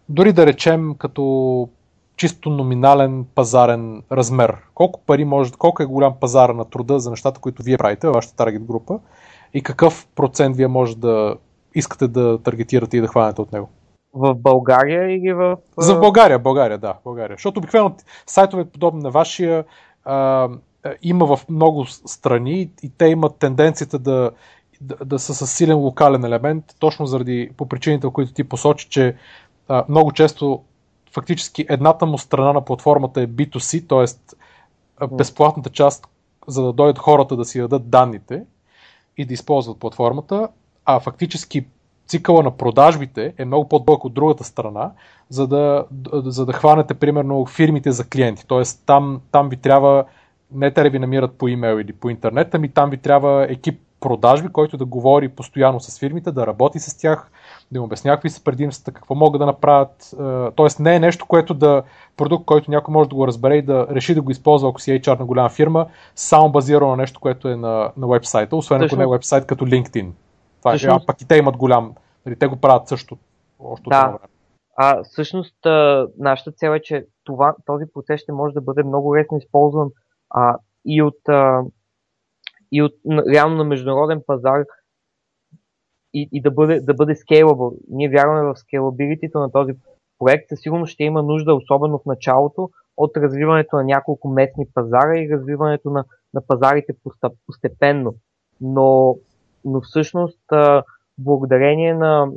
дори 0.10 0.34
да 0.34 0.46
речем 0.46 0.96
като 0.98 1.70
чисто 2.18 2.50
номинален 2.50 3.26
пазарен 3.36 4.04
размер. 4.12 4.58
Колко 4.74 5.02
пари 5.06 5.26
може, 5.26 5.52
колко 5.52 5.84
е 5.84 5.86
голям 5.86 6.20
пазар 6.20 6.50
на 6.50 6.66
труда 6.66 7.00
за 7.00 7.10
нещата, 7.10 7.40
които 7.40 7.64
вие 7.64 7.78
правите 7.78 8.08
във 8.08 8.14
вашата 8.14 8.36
таргет 8.36 8.64
група 8.64 9.00
и 9.54 9.62
какъв 9.62 10.08
процент 10.16 10.56
вие 10.56 10.68
може 10.68 10.98
да 10.98 11.36
искате 11.76 12.08
да 12.08 12.44
таргетирате 12.44 12.98
и 12.98 13.02
да 13.02 13.08
хванете 13.08 13.42
от 13.42 13.52
него? 13.52 13.70
В 14.18 14.36
България 14.36 15.16
или 15.16 15.34
в... 15.34 15.58
За 15.78 16.00
България, 16.00 16.40
България, 16.40 16.78
да, 16.78 16.94
България. 17.04 17.36
Защото 17.36 17.60
обикновено 17.60 17.96
сайтове 18.28 18.66
подобни 18.66 19.04
на 19.04 19.12
вашия 19.12 19.64
а, 20.06 20.50
има 21.02 21.36
в 21.36 21.50
много 21.50 21.86
страни 21.86 22.70
и 22.84 22.92
те 22.98 23.06
имат 23.06 23.36
тенденцията 23.36 24.00
да, 24.00 24.32
да, 24.82 24.96
да 25.06 25.20
са 25.20 25.34
с 25.34 25.48
силен 25.48 25.78
локален 25.78 26.26
елемент, 26.26 26.66
точно 26.80 27.06
заради 27.06 27.50
по 27.58 27.70
причините, 27.70 28.08
които 28.14 28.34
ти 28.34 28.44
посочи, 28.44 28.88
че 28.90 29.16
а, 29.68 29.86
много 29.90 30.12
често 30.12 30.64
фактически 31.12 31.66
едната 31.70 32.06
му 32.06 32.18
страна 32.18 32.54
на 32.54 32.66
платформата 32.66 33.22
е 33.22 33.28
B2C, 33.28 33.90
т.е. 33.90 35.08
безплатната 35.08 35.70
част, 35.70 36.08
за 36.48 36.64
да 36.64 36.74
дойдат 36.74 37.00
хората 37.00 37.36
да 37.36 37.46
си 37.46 37.60
дадат 37.60 37.90
данните 37.90 38.44
и 39.18 39.26
да 39.26 39.34
използват 39.34 39.80
платформата, 39.80 40.48
а 40.86 41.00
фактически 41.00 41.66
цикъла 42.08 42.44
на 42.44 42.52
продажбите 42.52 43.34
е 43.38 43.46
много 43.46 43.70
по-дълъг 43.70 44.06
от 44.06 44.14
другата 44.14 44.44
страна, 44.44 44.92
за 45.30 45.48
да, 45.48 45.86
за 46.14 46.46
да 46.46 46.54
хванете 46.54 46.94
примерно 46.94 47.46
фирмите 47.46 47.92
за 47.92 48.10
клиенти. 48.10 48.48
Тоест 48.48 48.84
там, 48.86 49.22
там 49.32 49.50
ви 49.50 49.58
трябва 49.58 50.06
не 50.52 50.72
те 50.72 50.90
ви 50.90 51.00
намират 51.00 51.32
по 51.38 51.48
имейл 51.48 51.80
или 51.80 51.94
по 51.94 52.10
интернет, 52.10 52.56
ами 52.56 52.70
там 52.70 52.90
ви 52.90 52.98
трябва 52.98 53.48
екип 53.50 53.80
продажби, 54.00 54.50
който 54.50 54.78
да 54.78 54.86
говори 54.86 55.30
постоянно 55.30 55.80
с 55.80 56.00
фирмите, 56.00 56.32
да 56.32 56.48
работи 56.48 56.80
с 56.80 56.98
тях, 56.98 57.32
да 57.72 57.78
им 57.78 57.84
обясня 57.84 58.12
какви 58.12 58.30
са 58.30 58.44
предимствата, 58.44 58.92
какво 58.92 59.16
могат 59.16 59.40
да 59.40 59.46
направят. 59.46 60.14
Е, 60.22 60.52
Тоест 60.56 60.80
не 60.80 60.96
е 60.96 61.00
нещо, 61.00 61.26
което 61.26 61.54
да 61.54 61.84
продукт, 62.18 62.46
който 62.46 62.72
някой 62.72 62.92
може 62.92 63.10
да 63.10 63.16
го 63.16 63.28
разбере 63.28 63.56
и 63.56 63.62
да 63.62 63.88
реши 63.92 64.16
да 64.16 64.22
го 64.22 64.32
използва, 64.32 64.70
ако 64.70 64.82
си 64.82 64.92
HR 64.92 65.20
на 65.20 65.26
голяма 65.26 65.50
фирма, 65.50 65.86
само 66.16 66.50
базирано 66.50 66.92
на 66.92 66.98
нещо, 66.98 67.20
което 67.20 67.48
е 67.48 67.56
на, 67.56 67.92
на 67.98 68.08
вебсайта, 68.08 68.56
освен 68.56 68.82
ако 68.82 68.96
не 68.96 69.04
е 69.04 69.08
вебсайт 69.08 69.46
като 69.46 69.66
LinkedIn. 69.66 70.10
Това 70.60 70.74
е, 70.74 70.78
а 70.88 71.06
пък 71.06 71.22
и 71.22 71.28
те 71.28 71.38
имат 71.38 71.58
голям, 71.58 71.96
нали, 72.26 72.36
те 72.36 72.48
го 72.48 72.58
правят 72.58 72.88
също. 72.88 73.18
Още 73.60 73.90
Да. 73.90 73.98
от 73.98 74.00
това 74.00 74.08
време. 74.08 74.20
А 74.78 75.04
всъщност 75.04 75.66
а, 75.66 76.08
нашата 76.18 76.52
цел 76.52 76.72
е, 76.72 76.82
че 76.82 77.06
това, 77.24 77.56
този 77.66 77.86
процес 77.94 78.22
ще 78.22 78.32
може 78.32 78.54
да 78.54 78.62
бъде 78.62 78.84
много 78.84 79.16
лесно 79.16 79.38
използван 79.38 79.90
а, 80.30 80.58
и 80.86 81.02
от, 81.02 81.30
а, 81.30 81.62
и 82.72 82.84
от 82.84 82.94
на- 83.06 83.24
реално 83.34 83.56
на 83.56 83.64
международен 83.64 84.22
пазар 84.28 84.64
и, 86.14 86.30
и 86.34 86.42
да 86.42 86.52
бъде, 86.52 86.80
да 86.80 86.94
бъде 86.94 87.16
scalable. 87.16 87.78
Ние 87.90 88.10
вярваме 88.10 88.42
в 88.42 88.56
scalability 88.56 89.36
на 89.36 89.52
този 89.52 89.74
проект. 90.20 90.50
Със 90.50 90.60
сигурност 90.60 90.94
ще 90.94 91.04
има 91.04 91.24
нужда, 91.24 91.54
особено 91.54 91.98
в 91.98 92.06
началото, 92.06 92.70
от 92.98 93.18
развиването 93.18 93.76
на 93.76 93.84
няколко 93.84 94.28
местни 94.30 94.66
пазара 94.74 95.18
и 95.20 95.30
развиването 95.30 95.90
на, 95.90 96.06
на 96.34 96.42
пазарите 96.48 96.94
постепенно. 97.48 98.16
Но, 98.62 99.16
но 99.66 99.82
всъщност 99.82 100.40
благодарение 101.18 101.94
на, 101.94 102.28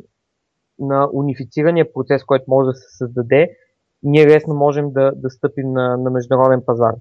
на 0.79 1.09
унифицирания 1.13 1.93
процес, 1.93 2.25
който 2.25 2.45
може 2.49 2.67
да 2.67 2.75
се 2.75 2.97
създаде, 2.97 3.51
ние 4.03 4.27
лесно 4.27 4.55
можем 4.55 4.93
да, 4.93 5.13
да 5.17 5.31
стъпим 5.31 5.73
на, 5.73 5.97
на 5.97 6.11
международен 6.11 6.63
пазар. 6.67 6.95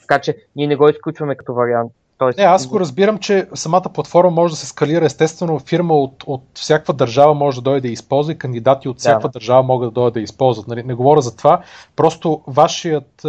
Така 0.00 0.20
че 0.20 0.36
ние 0.56 0.66
не 0.66 0.76
го 0.76 0.88
изключваме 0.88 1.36
като 1.36 1.54
вариант. 1.54 1.92
Тоест... 2.18 2.38
Не, 2.38 2.44
аз 2.44 2.66
го 2.66 2.80
разбирам, 2.80 3.18
че 3.18 3.48
самата 3.54 3.82
платформа 3.94 4.30
може 4.30 4.52
да 4.52 4.56
се 4.56 4.66
скалира 4.66 5.04
естествено. 5.04 5.58
Фирма 5.58 5.94
от, 5.94 6.24
от 6.26 6.42
всяка 6.54 6.92
държава 6.92 7.34
може 7.34 7.56
да 7.56 7.62
дойде 7.62 7.80
да 7.80 7.88
използва 7.88 8.32
и 8.32 8.38
кандидати 8.38 8.88
от 8.88 8.98
всяка 8.98 9.28
да. 9.28 9.28
държава 9.28 9.62
могат 9.62 9.88
да 9.88 9.92
дойдат 9.92 10.14
да 10.14 10.20
използват. 10.20 10.68
Нали? 10.68 10.82
Не 10.82 10.94
говоря 10.94 11.20
за 11.20 11.36
това. 11.36 11.62
Просто 11.96 12.42
вашият 12.46 13.26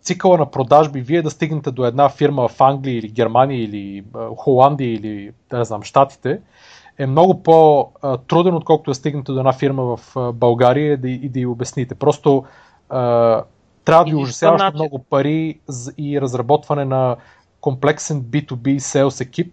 цикъла 0.00 0.38
на 0.38 0.50
продажби, 0.50 1.00
вие 1.00 1.22
да 1.22 1.30
стигнете 1.30 1.70
до 1.70 1.84
една 1.84 2.08
фирма 2.08 2.48
в 2.48 2.60
Англия 2.60 2.98
или 2.98 3.08
Германия 3.08 3.62
или 3.62 4.04
Холандия 4.36 4.92
или 4.92 5.32
да 5.50 5.64
знам, 5.64 5.82
Штатите, 5.82 6.40
е 6.98 7.06
много 7.06 7.42
по-труден, 7.42 8.54
отколкото 8.54 8.90
да 8.90 8.94
стигнете 8.94 9.32
до 9.32 9.38
една 9.38 9.52
фирма 9.52 9.96
в 9.96 10.32
България 10.32 10.92
и 10.92 10.96
да, 10.96 11.08
и 11.08 11.28
да 11.28 11.40
й 11.40 11.46
обясните. 11.46 11.94
Просто 11.94 12.44
трябва 13.84 14.04
да 14.04 14.10
ви 14.10 14.14
ужасяващо 14.14 14.72
много 14.74 14.98
пари 14.98 15.58
и 15.98 16.20
разработване 16.20 16.84
на 16.84 17.16
комплексен 17.60 18.22
B2B 18.22 18.78
sales 18.78 19.20
екип, 19.20 19.52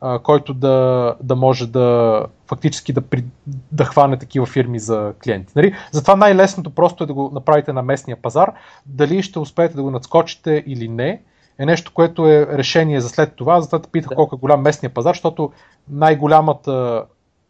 а, 0.00 0.18
който 0.18 0.54
да, 0.54 1.14
да 1.22 1.36
може 1.36 1.66
да 1.66 2.26
фактически 2.46 2.92
да, 2.92 3.00
при, 3.00 3.24
да 3.72 3.84
хване 3.84 4.18
такива 4.18 4.46
фирми 4.46 4.78
за 4.78 5.14
клиенти. 5.24 5.52
Нали? 5.56 5.74
Затова 5.92 6.16
най-лесното 6.16 6.70
просто 6.70 7.04
е 7.04 7.06
да 7.06 7.14
го 7.14 7.30
направите 7.34 7.72
на 7.72 7.82
местния 7.82 8.16
пазар. 8.22 8.52
Дали 8.86 9.22
ще 9.22 9.38
успеете 9.38 9.76
да 9.76 9.82
го 9.82 9.90
надскочите 9.90 10.64
или 10.66 10.88
не, 10.88 11.22
е 11.58 11.66
нещо, 11.66 11.92
което 11.94 12.28
е 12.28 12.46
решение 12.46 13.00
за 13.00 13.08
след 13.08 13.34
това. 13.36 13.60
Затова 13.60 13.78
те 13.78 13.90
питах 13.90 14.08
да. 14.08 14.14
колко 14.14 14.34
е 14.34 14.38
голям 14.38 14.62
местния 14.62 14.94
пазар, 14.94 15.14
защото 15.14 15.52
най-голямата, 15.88 17.04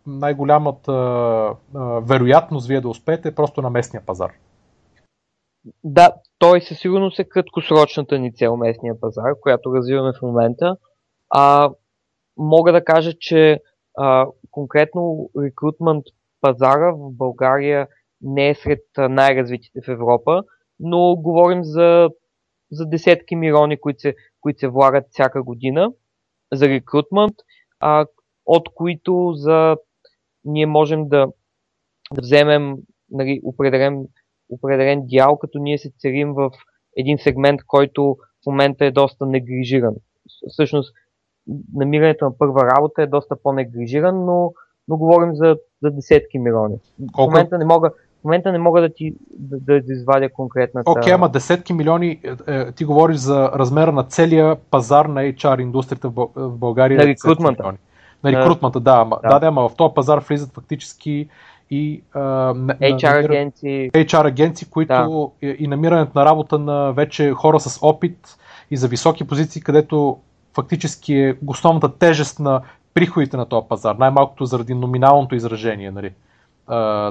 най-голямата 0.07 0.93
а, 0.93 1.81
вероятност 2.01 2.67
вие 2.67 2.81
да 2.81 2.89
успеете 2.89 3.29
е 3.29 3.35
просто 3.35 3.63
на 3.63 3.71
местния 3.71 4.03
пазар. 4.07 4.31
Да, 5.85 6.13
той 6.39 6.61
със 6.61 6.79
сигурност 6.79 7.19
е 7.19 7.25
краткосрочната 7.25 8.19
ни 8.19 8.35
цел 8.35 8.57
местния 8.57 9.01
пазар, 9.01 9.33
която 9.41 9.75
развиваме 9.75 10.13
в 10.19 10.23
момента. 10.23 10.77
А, 11.31 11.71
мога 12.37 12.73
да 12.73 12.85
кажа, 12.85 13.13
че 13.21 13.61
а, 13.99 14.27
конкретно 14.51 15.31
рекрутмент 15.43 16.05
пазара 16.41 16.93
в 16.93 17.13
България 17.13 17.89
не 18.21 18.49
е 18.49 18.55
сред 18.55 18.85
най-развитите 18.99 19.81
в 19.81 19.89
Европа, 19.89 20.43
но 20.81 21.17
говорим 21.17 21.65
за, 21.65 22.11
за 22.71 22.87
десетки 22.87 23.37
милиони, 23.37 23.81
които 23.81 24.01
се, 24.01 24.15
които 24.41 24.59
се 24.59 24.69
влагат 24.69 25.05
всяка 25.11 25.43
година 25.43 25.93
за 26.53 26.69
рекрутмент, 26.69 27.35
а, 27.81 28.07
от 28.47 28.69
които 28.75 29.33
за 29.35 29.77
ние 30.45 30.67
можем 30.67 31.09
да, 31.09 31.27
да 32.15 32.23
вземем 32.23 32.77
нали, 33.11 33.41
определен 33.45 34.07
определен 34.49 35.03
дял, 35.07 35.39
като 35.39 35.59
ние 35.59 35.79
се 35.79 35.93
целим 35.99 36.33
в 36.35 36.51
един 36.97 37.19
сегмент, 37.19 37.61
който 37.67 38.17
в 38.43 38.47
момента 38.47 38.85
е 38.85 38.91
доста 38.91 39.27
неглижиран. 39.27 39.95
Всъщност, 40.49 40.95
намирането 41.75 42.25
на 42.25 42.39
първа 42.39 42.61
работа 42.77 43.03
е 43.03 43.07
доста 43.07 43.37
по-неглижиран, 43.43 44.25
но, 44.25 44.53
но 44.89 44.97
говорим 44.97 45.35
за, 45.35 45.57
за 45.83 45.91
десетки 45.91 46.39
милиони. 46.39 46.77
Колко? 47.13 47.31
В 47.31 47.35
момента 47.35 47.59
не 47.59 47.65
мога, 47.65 47.91
в 48.21 48.25
момента 48.25 48.53
не 48.53 48.59
мога 48.59 48.81
да 48.81 48.89
ти 48.89 49.15
да, 49.39 49.81
да 49.83 49.93
извадя 49.93 50.29
конкретната... 50.33 50.91
Окей, 50.91 51.13
okay, 51.13 51.15
ама 51.15 51.29
десетки 51.29 51.73
милиони, 51.73 52.21
е, 52.25 52.55
е, 52.55 52.73
ти 52.73 52.85
говориш 52.85 53.17
за 53.17 53.51
размера 53.55 53.93
на 53.93 54.05
целия 54.05 54.57
пазар 54.71 55.05
на 55.05 55.21
HR 55.21 55.63
индустрията 55.63 56.09
в 56.09 56.29
България. 56.59 56.99
На 56.99 57.07
рекрутмента. 57.07 57.73
На 58.25 58.33
рекрутмента, 58.33 58.81
да. 58.81 59.05
Да, 59.05 59.29
да, 59.29 59.39
да, 59.39 59.47
ама 59.47 59.69
в 59.69 59.77
този 59.77 59.95
пазар 59.95 60.19
влизат 60.29 60.55
фактически 60.55 61.29
и 61.71 62.03
а, 62.13 62.21
HR 62.81 63.25
агенции. 63.25 63.91
HR 63.91 64.27
агенции, 64.27 64.69
които 64.71 65.33
да. 65.43 65.49
и 65.49 65.69
намирането 65.69 66.19
на 66.19 66.25
работа 66.25 66.59
на 66.59 66.93
вече 66.93 67.31
хора 67.31 67.61
с 67.61 67.79
опит 67.83 68.39
и 68.71 68.77
за 68.77 68.89
високи 68.89 69.27
позиции, 69.27 69.63
където 69.63 70.19
фактически 70.57 71.15
е 71.15 71.37
основната 71.47 71.99
тежест 71.99 72.39
на 72.39 72.61
приходите 72.95 73.37
на 73.37 73.47
този 73.47 73.67
пазар, 73.69 73.95
най-малкото 73.95 74.45
заради 74.45 74.75
номиналното 74.75 75.35
изражение. 75.35 75.91
Нали. 75.91 76.13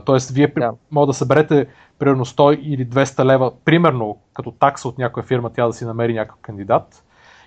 Тоест, 0.05 0.31
вие 0.31 0.47
да. 0.47 0.73
може 0.91 1.07
да 1.07 1.13
съберете 1.13 1.67
примерно 1.99 2.25
100 2.25 2.59
или 2.59 2.87
200 2.87 3.25
лева, 3.25 3.51
примерно 3.65 4.17
като 4.33 4.51
такса 4.51 4.87
от 4.87 4.97
някоя 4.97 5.23
фирма, 5.25 5.49
тя 5.49 5.67
да 5.67 5.73
си 5.73 5.85
намери 5.85 6.13
някакъв 6.13 6.39
кандидат. 6.41 7.03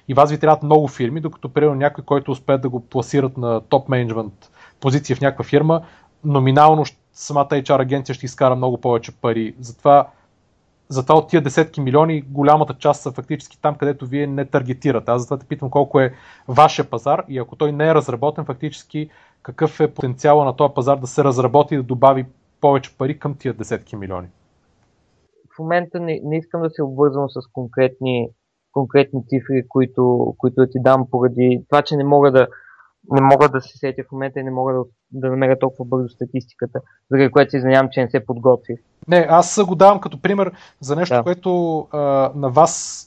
И 0.09 0.15
вас 0.15 0.31
ви 0.31 0.41
трябват 0.41 0.62
много 0.62 0.89
фирми, 0.89 1.20
докато 1.20 1.49
примерно 1.49 1.75
някой, 1.75 2.05
който 2.05 2.31
успее 2.31 2.59
да 2.59 2.69
го 2.69 2.81
пласират 2.81 3.37
на 3.37 3.61
топ 3.61 3.89
менеджмент 3.89 4.51
позиция 4.81 5.16
в 5.16 5.20
някаква 5.20 5.45
фирма, 5.45 5.83
номинално 6.25 6.85
самата 7.12 7.49
HR 7.49 7.81
агенция 7.81 8.15
ще 8.15 8.27
изкара 8.27 8.57
много 8.57 8.81
повече 8.81 9.12
пари. 9.12 9.55
Затова, 9.61 10.07
затова 10.89 11.15
от 11.15 11.28
тия 11.28 11.43
десетки 11.43 11.81
милиони 11.81 12.23
голямата 12.23 12.74
част 12.74 13.02
са 13.02 13.12
фактически 13.12 13.60
там, 13.60 13.74
където 13.74 14.06
вие 14.06 14.27
не 14.27 14.44
таргетирате. 14.44 15.10
Аз 15.10 15.23
затова 15.23 15.39
те 15.39 15.47
питам 15.47 15.70
колко 15.70 16.01
е 16.01 16.12
вашия 16.48 16.90
пазар 16.90 17.24
и 17.28 17.39
ако 17.39 17.56
той 17.56 17.73
не 17.73 17.89
е 17.89 17.94
разработен, 17.94 18.44
фактически 18.44 19.10
какъв 19.43 19.81
е 19.81 19.94
потенциала 19.94 20.44
на 20.44 20.56
този 20.56 20.74
пазар 20.74 20.97
да 20.97 21.06
се 21.06 21.24
разработи 21.24 21.74
и 21.74 21.77
да 21.77 21.82
добави 21.82 22.27
повече 22.60 22.98
пари 22.98 23.19
към 23.19 23.35
тия 23.35 23.55
десетки 23.55 23.97
милиони. 23.97 24.28
В 25.56 25.59
момента 25.59 26.01
не, 26.01 26.20
не 26.24 26.36
искам 26.36 26.62
да 26.62 26.70
се 26.70 26.82
обвързвам 26.82 27.28
с 27.28 27.40
конкретни, 27.52 28.28
конкретни 28.73 29.23
цифри, 29.27 29.69
които, 29.69 30.35
които 30.39 30.66
ти 30.70 30.78
дам 30.81 31.06
поради 31.10 31.65
това, 31.69 31.82
че 31.82 31.97
не 31.97 32.05
мога 32.05 32.32
да, 32.32 32.47
не 33.11 33.21
мога 33.21 33.49
да 33.49 33.61
се 33.61 33.79
сетя 33.79 34.03
в 34.09 34.13
момента 34.13 34.41
и 34.41 34.43
не 34.43 34.51
мога 34.51 34.73
да, 34.73 34.83
да 35.13 35.31
намеря 35.31 35.59
толкова 35.59 35.85
бързо 35.85 36.09
статистиката, 36.09 36.81
заради 37.11 37.31
което 37.31 37.51
се 37.51 37.57
извинявам, 37.57 37.89
че 37.93 38.01
не 38.01 38.11
се 38.11 38.27
подготвих. 38.27 38.79
Не, 39.09 39.27
аз 39.31 39.65
го 39.67 39.75
давам 39.75 40.01
като 40.01 40.23
пример 40.23 40.53
за 40.81 40.97
нещо, 40.97 41.15
да. 41.15 41.23
което 41.23 41.79
а, 41.93 41.99
на 42.35 42.51
вас, 42.51 43.05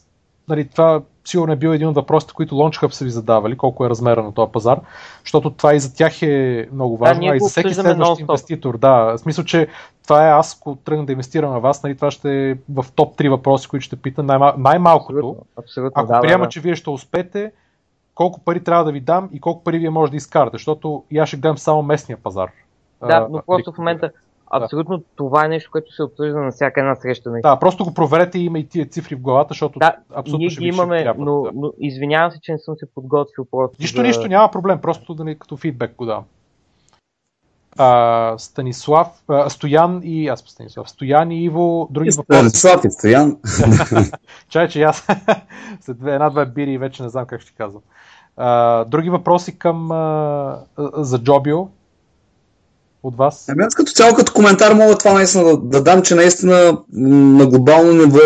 нали, 0.50 0.68
това 0.68 1.02
сигурно 1.26 1.54
е 1.54 1.56
бил 1.56 1.70
един 1.70 1.88
от 1.88 1.96
въпросите, 1.96 2.34
които 2.34 2.56
Launch 2.56 2.84
Hub 2.84 2.90
са 2.90 3.06
ви 3.06 3.12
задавали, 3.12 3.58
колко 3.58 3.86
е 3.86 3.90
размера 3.90 4.24
на 4.24 4.34
този 4.34 4.52
пазар, 4.52 4.80
защото 5.24 5.50
това 5.50 5.76
и 5.76 5.80
за 5.80 5.96
тях 5.96 6.22
е 6.22 6.68
много 6.74 6.98
важно, 6.98 7.24
да, 7.24 7.34
а 7.34 7.36
и 7.36 7.40
за 7.40 7.50
всеки 7.50 7.74
следващ 7.74 8.20
инвеститор. 8.20 8.78
Да, 8.78 9.04
в 9.04 9.18
смисъл, 9.18 9.46
че 9.46 9.68
това 10.04 10.28
е 10.28 10.32
аз, 10.32 10.58
ако 10.60 10.76
тръгна 10.76 11.06
да 11.06 11.12
инвестирам 11.12 11.52
на 11.52 11.60
вас, 11.60 11.84
нали, 11.84 11.96
това 11.96 12.12
ще 12.12 12.50
е 12.50 12.56
в 12.70 12.86
топ 12.96 13.18
3 13.18 13.30
въпроси, 13.30 13.68
които 13.68 13.84
ще 13.84 13.96
питам 13.96 14.26
най- 14.26 14.54
най-малкото. 14.58 15.18
Абсолютно, 15.18 15.46
абсолютно, 15.58 15.92
ако 15.96 16.14
да, 16.14 16.22
приема, 16.22 16.42
да, 16.44 16.48
да. 16.48 16.50
че 16.50 16.60
вие 16.60 16.76
ще 16.76 16.90
успеете, 16.90 17.52
колко 18.16 18.40
пари 18.40 18.64
трябва 18.64 18.84
да 18.84 18.92
ви 18.92 19.00
дам 19.00 19.30
и 19.34 19.40
колко 19.40 19.64
пари 19.64 19.80
вие 19.80 19.90
може 19.90 20.12
да 20.12 20.18
изкарате, 20.18 20.56
защото 20.56 21.04
и 21.12 21.18
аз 21.18 21.28
ще 21.28 21.38
гледам 21.38 21.58
само 21.58 21.84
местния 21.84 22.18
пазар. 22.18 22.52
Да, 23.08 23.28
но 23.32 23.42
просто 23.48 23.72
в 23.72 23.78
момента 23.78 24.12
абсолютно 24.52 24.98
да. 24.98 25.04
това 25.16 25.46
е 25.46 25.48
нещо, 25.48 25.72
което 25.72 25.94
се 25.94 26.04
обсъжда 26.04 26.40
на 26.40 26.52
всяка 26.52 26.80
една 26.80 26.96
среща. 26.96 27.32
Да, 27.44 27.60
просто 27.60 27.86
го 27.86 27.94
проверете 27.94 28.40
и 28.40 28.46
има 28.46 28.60
и 28.60 28.68
тия 28.68 28.86
цифри 28.86 29.16
в 29.16 29.22
главата, 29.22 29.48
защото 29.50 29.80
да, 29.80 29.96
абсолютно 30.16 30.40
ние 30.40 30.50
ще 30.50 30.62
ги 30.62 30.68
имаме, 30.68 31.04
трябва, 31.04 31.26
но, 31.26 31.42
да. 31.42 31.52
но 31.54 31.74
извинявам 31.80 32.32
се, 32.32 32.40
че 32.42 32.52
не 32.52 32.60
съм 32.60 32.76
се 32.76 32.86
подготвил 32.96 33.46
просто. 33.52 33.78
Нищо, 33.80 33.98
за... 33.98 34.04
нищо, 34.04 34.28
няма 34.28 34.52
проблем, 34.52 34.82
просто 34.82 35.14
да 35.14 35.24
ни 35.24 35.40
като 35.40 35.58
фидбек 35.58 35.96
го 35.96 36.06
давам. 36.06 36.24
А, 37.78 38.34
Станислав, 38.38 39.08
а, 39.28 39.50
Стоян 39.50 40.02
и 40.04 40.28
аз 40.28 40.40
Станислав, 40.40 40.90
Стоян 40.90 41.32
и 41.32 41.44
Иво, 41.44 41.88
други 41.92 42.10
и 42.14 42.18
въпроси. 42.18 42.40
Станислав 42.40 42.86
и 42.86 42.92
Стоян. 42.92 43.38
Чай, 44.50 44.68
че 44.68 44.82
аз 44.82 45.08
след 45.82 45.98
една-две 46.00 46.46
бири 46.46 46.78
вече 46.78 47.04
не 47.04 47.10
знам 47.10 47.26
как 47.26 47.42
ще 47.42 47.54
казвам. 47.54 47.82
А, 48.38 48.84
други 48.86 49.10
въпроси 49.10 49.60
към 49.60 49.92
а, 49.92 50.60
за 50.98 51.20
Джобио 51.20 51.68
от 53.04 53.18
вас? 53.18 53.50
Ами 53.50 53.64
аз 53.64 53.76
като 53.76 53.92
цяло 53.92 54.16
като 54.16 54.34
коментар 54.34 54.74
мога 54.74 54.98
това 54.98 55.14
наистина 55.14 55.44
да, 55.44 55.58
да 55.58 55.84
дам, 55.84 56.02
че 56.02 56.16
наистина 56.16 56.78
на 56.94 57.48
глобално 57.48 57.94
ниво 57.94 58.20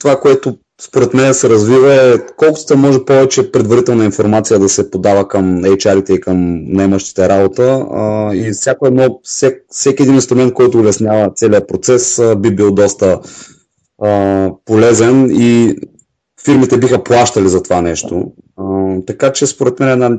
това, 0.00 0.20
което 0.20 0.58
според 0.80 1.14
мен 1.14 1.34
се 1.34 1.48
развива 1.48 1.94
е 1.94 2.26
колкото 2.36 2.76
може 2.76 3.04
повече 3.04 3.52
предварителна 3.52 4.04
информация 4.04 4.58
да 4.58 4.68
се 4.68 4.90
подава 4.90 5.28
към 5.28 5.62
HR-ите 5.62 6.12
и 6.12 6.20
към 6.20 6.64
наемащите 6.64 7.28
работа 7.28 7.86
а, 7.92 8.34
и 8.34 8.50
всяко 8.50 8.86
едно, 8.86 9.20
всек, 9.22 9.64
всеки 9.68 10.02
един 10.02 10.14
инструмент, 10.14 10.54
който 10.54 10.78
улеснява 10.78 11.32
целият 11.34 11.68
процес 11.68 12.18
а, 12.18 12.36
би 12.36 12.56
бил 12.56 12.72
доста 12.72 13.20
а, 14.02 14.50
полезен 14.64 15.30
и 15.30 15.76
фирмите 16.44 16.78
биха 16.78 17.04
плащали 17.04 17.48
за 17.48 17.62
това 17.62 17.80
нещо. 17.80 18.32
А, 18.56 18.96
така 19.06 19.32
че 19.32 19.46
според 19.46 19.80
мен 19.80 19.88
една, 19.90 20.18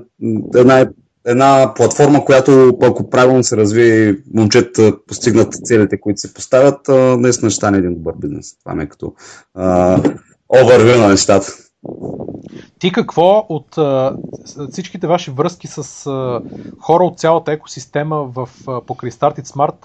една, 0.56 0.88
една 1.26 1.74
платформа, 1.76 2.26
която 2.26 2.78
ако 2.82 3.10
правилно 3.10 3.44
се 3.44 3.58
развие 3.58 4.16
момчета 4.34 4.94
постигнат 5.08 5.54
целите, 5.54 6.00
които 6.00 6.20
се 6.20 6.34
поставят, 6.34 6.90
а, 6.90 7.18
наистина 7.18 7.52
ще 7.52 7.58
стане 7.58 7.78
един 7.78 7.96
добър 7.96 8.14
бизнес. 8.20 8.60
Това 8.60 8.76
ме 8.76 8.84
е 8.84 8.90
като 8.90 9.14
овервю 10.50 11.02
на 11.02 11.08
нещата. 11.08 11.48
Ти 12.80 12.92
какво 12.92 13.46
от 13.50 13.78
а, 13.78 14.16
всичките 14.72 15.08
ваши 15.08 15.32
връзки 15.32 15.68
с 15.68 16.08
а, 16.08 16.42
хора 16.80 17.04
от 17.04 17.20
цялата 17.20 17.52
екосистема 17.52 18.24
в, 18.24 18.50
а, 18.68 18.82
покрай 18.82 19.12
Started 19.12 19.46
Smart, 19.46 19.76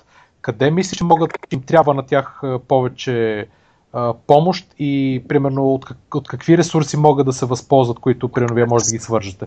къде 0.40 0.70
мислиш, 0.70 0.98
че 0.98 1.04
могат 1.04 1.30
им 1.50 1.62
трябва 1.62 1.94
на 1.94 2.06
тях 2.06 2.40
а, 2.42 2.58
повече 2.58 3.46
а, 3.92 4.14
помощ 4.26 4.66
и 4.78 5.22
примерно 5.28 5.74
от, 5.74 5.84
как, 5.84 6.14
от 6.14 6.28
какви 6.28 6.58
ресурси 6.58 6.96
могат 6.96 7.26
да 7.26 7.32
се 7.32 7.46
възползват, 7.46 7.98
които 7.98 8.28
примерно 8.28 8.54
вие 8.54 8.66
може 8.66 8.84
да 8.84 8.92
ги 8.92 8.98
свържете? 8.98 9.46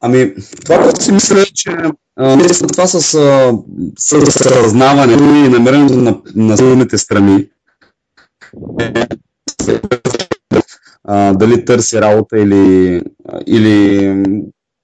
Ами, 0.00 0.34
това, 0.64 0.82
което 0.82 1.02
си 1.02 1.12
мисля, 1.12 1.40
е, 1.40 1.44
че 1.44 1.70
наистина 2.18 2.68
това 2.68 2.86
с, 2.86 3.00
с, 3.98 4.20
с 4.26 4.46
раззнаването 4.46 5.24
и 5.24 5.48
намирането 5.48 5.94
на, 5.94 6.20
на 6.34 6.56
силните 6.56 6.98
страни, 6.98 7.48
а, 11.04 11.32
дали 11.32 11.64
търси 11.64 12.00
работа 12.00 12.38
или, 12.38 13.02
или 13.46 14.24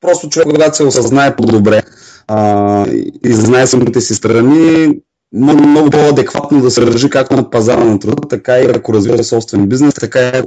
просто 0.01 0.29
човек, 0.29 0.49
когато 0.49 0.77
се 0.77 0.85
осъзнае 0.85 1.37
по-добре 1.37 1.83
а, 2.29 2.87
и 3.25 3.33
знае 3.33 3.67
самите 3.67 4.01
си 4.01 4.15
страни, 4.15 5.01
много, 5.33 5.63
много 5.63 5.91
по-адекватно 5.91 6.61
да 6.61 6.71
се 6.71 6.85
държи 6.85 7.11
както 7.11 7.37
на 7.37 7.51
пазара 7.51 7.85
на 7.85 7.99
труда, 7.99 8.29
така 8.29 8.59
и 8.59 8.71
ако 8.71 8.95
развива 8.95 9.25
собствен 9.25 9.69
бизнес, 9.69 9.95
така 9.95 10.29
и 10.29 10.43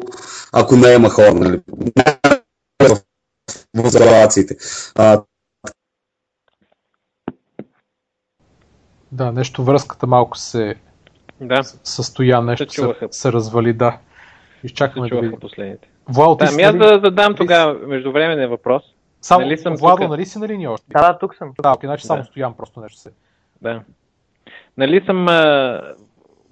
ако 0.52 0.76
не 0.76 0.94
има 0.94 1.10
хора. 1.10 1.34
Нали? 1.34 1.62
В 3.78 3.90
залациите. 3.90 4.56
Да, 9.12 9.32
нещо 9.32 9.64
връзката 9.64 10.08
малко 10.08 10.38
се 10.38 10.76
да. 11.42 11.64
състоя, 11.64 12.42
нещо 12.42 12.74
се, 12.74 13.08
се 13.12 13.32
развали, 13.32 13.74
да. 13.74 13.98
Изчакаме 14.64 15.10
да 15.10 15.22
видим. 15.22 15.40
последните. 15.40 15.88
Владо, 16.10 16.36
да, 16.36 16.48
ами 16.52 16.64
аз 16.64 16.76
да 16.76 17.00
задам 17.04 17.36
тогава 17.36 17.88
междувременен 17.88 18.50
въпрос. 18.50 18.84
Само, 19.22 19.46
нали 19.46 19.58
съм 19.58 19.76
Владо, 19.76 20.02
тук? 20.02 20.10
нали 20.10 20.26
си 20.26 20.40
на 20.40 20.48
линия 20.48 20.72
още? 20.72 20.86
Да, 20.90 21.12
да, 21.12 21.18
тук 21.18 21.36
съм. 21.36 21.54
Да, 21.62 21.72
окей, 21.72 21.88
значи 21.88 22.02
да. 22.02 22.08
само 22.08 22.24
стоям 22.24 22.58
просто 22.58 22.80
нещо 22.80 23.00
се. 23.00 23.12
Да. 23.62 23.82
Нали 24.78 25.04
съм 25.06 25.28
а, 25.28 25.82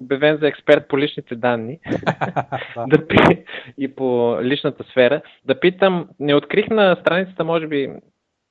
обявен 0.01 0.37
за 0.37 0.47
експерт 0.47 0.87
по 0.87 0.97
личните 0.97 1.35
данни 1.35 1.79
да 2.87 3.07
пи, 3.07 3.45
и 3.77 3.95
по 3.95 4.37
личната 4.41 4.83
сфера. 4.83 5.21
Да 5.45 5.59
питам, 5.59 6.09
не 6.19 6.35
открих 6.35 6.69
на 6.69 6.97
страницата, 7.01 7.43
може 7.43 7.67
би 7.67 7.91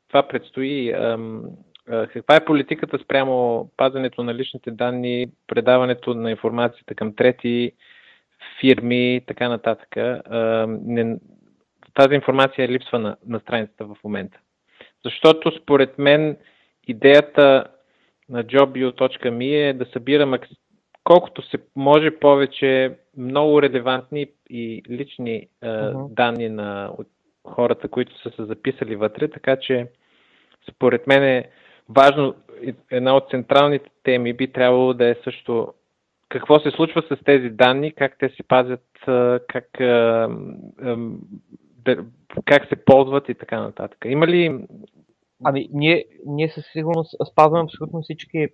това 0.09 0.29
предстои, 0.29 0.93
ам, 0.93 1.43
каква 2.13 2.37
е 2.37 2.45
политиката 2.45 2.99
спрямо 2.99 3.69
пазането 3.77 4.23
на 4.23 4.35
личните 4.35 4.71
данни, 4.71 5.27
предаването 5.47 6.15
на 6.15 6.31
информацията 6.31 6.95
към 6.95 7.15
трети 7.15 7.73
фирми 8.61 9.17
и 9.17 9.21
така 9.21 9.49
нататък. 9.49 9.97
Не, 10.67 11.17
тази 11.95 12.15
информация 12.15 12.69
липсва 12.69 12.99
на, 12.99 13.17
на 13.27 13.41
страницата 13.41 13.85
в 13.85 13.97
момента. 14.05 14.39
Защото 15.05 15.53
според 15.63 15.99
мен 15.99 16.37
идеята 16.89 17.65
на 18.29 18.45
jobbio.me 18.45 19.71
е 19.71 19.73
да 19.73 19.87
събира 19.93 20.27
макс... 20.27 20.49
колкото 21.05 21.43
се 21.43 21.59
може 21.77 22.11
повече 22.11 22.97
много 23.17 23.63
релевантни 23.63 24.27
и 24.51 24.83
лични 24.91 25.49
uh-huh. 25.63 26.15
данни 26.15 26.49
на 26.49 26.91
хората, 27.49 27.89
които 27.89 28.23
са 28.23 28.31
се 28.31 28.45
записали 28.45 28.97
вътре, 28.97 29.29
така 29.29 29.57
че 29.57 29.87
според 30.71 31.07
мен 31.07 31.25
е 31.25 31.51
важно, 31.89 32.35
една 32.91 33.17
от 33.17 33.31
централните 33.31 33.91
теми 34.03 34.33
би 34.33 34.53
трябвало 34.53 34.95
да 34.95 35.09
е 35.09 35.15
също 35.25 35.75
какво 36.29 36.61
се 36.61 36.71
случва 36.71 37.03
с 37.03 37.25
тези 37.25 37.49
данни, 37.49 37.95
как 37.95 38.17
те 38.19 38.29
се 38.29 38.43
пазят, 38.49 38.85
как, 39.49 39.69
как 42.45 42.69
се 42.69 42.85
ползват 42.85 43.29
и 43.29 43.35
така 43.35 43.61
нататък. 43.61 43.99
Има 44.05 44.27
ли 44.27 44.67
Ами, 45.45 45.69
ние, 45.73 46.05
ние 46.27 46.49
със 46.49 46.65
сигурност 46.73 47.15
спазваме 47.33 47.65
абсолютно 47.65 48.03
всички 48.03 48.49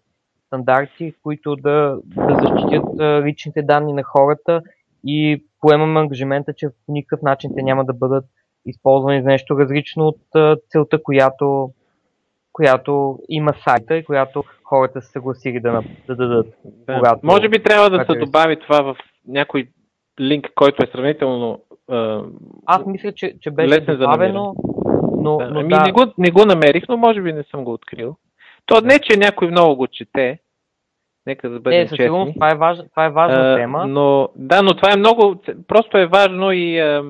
стандарти, 0.46 1.14
които 1.22 1.56
да, 1.56 1.98
да 2.05 2.38
защитят 2.42 2.84
личните 3.24 3.62
данни 3.62 3.92
на 3.92 4.02
хората 4.02 4.62
и 5.06 5.44
поемаме 5.60 6.00
ангажимента, 6.00 6.55
че 6.55 6.68
по 6.86 6.92
никакъв 6.92 7.22
начин 7.22 7.50
те 7.56 7.62
няма 7.62 7.84
да 7.84 7.92
бъдат 7.94 8.24
използвани 8.66 9.22
за 9.22 9.28
нещо 9.28 9.59
различно 9.59 10.06
от 10.06 10.20
целта, 10.70 11.02
която, 11.02 11.70
която 12.59 13.18
има 13.28 13.52
сайта 13.64 13.97
и 13.97 14.05
която 14.05 14.44
хората 14.64 15.02
са 15.02 15.10
съгласили 15.10 15.60
да, 15.60 15.82
да 16.06 16.16
дадат. 16.16 16.47
Да. 16.64 16.94
Когато, 16.94 17.20
Може 17.22 17.48
би 17.48 17.62
трябва 17.62 17.90
да 17.90 18.05
се 18.05 18.18
добави 18.18 18.60
това 18.60 18.82
в 18.82 18.97
някой 19.28 19.68
линк, 20.20 20.47
който 20.55 20.85
е 20.85 20.90
сравнително. 20.93 21.60
Аз 22.66 22.86
мисля, 22.86 23.12
че, 23.12 23.35
че 23.40 23.51
беше 23.51 23.80
добавено. 23.80 24.55
Но, 25.20 25.36
да, 25.36 25.51
но 25.51 25.60
ами 25.60 25.68
да. 25.68 25.82
не, 25.82 25.93
го, 25.93 26.01
не 26.18 26.30
го 26.30 26.44
намерих, 26.44 26.85
но 26.89 26.97
може 26.97 27.22
би 27.22 27.32
не 27.32 27.43
съм 27.43 27.64
го 27.64 27.72
открил. 27.72 28.16
То 28.66 28.80
не, 28.80 28.98
че 28.98 29.18
някой 29.18 29.51
много 29.51 29.76
го 29.76 29.86
чете. 29.86 30.39
Нека 31.26 31.51
да 31.51 31.60
бъдем 31.60 31.80
е, 31.80 31.82
честни. 31.82 32.05
Сигурно, 32.05 32.32
това 32.35 32.51
е, 32.52 32.55
важ, 32.55 32.78
това 32.90 33.05
е 33.05 33.10
важна 33.10 33.52
а, 33.52 33.56
тема. 33.56 33.86
Но, 33.86 34.28
да, 34.36 34.62
но 34.62 34.76
това 34.76 34.93
е 34.93 34.97
много, 34.97 35.43
просто 35.68 35.98
е 35.98 36.06
важно 36.06 36.52
и 36.52 36.78
а, 36.78 37.05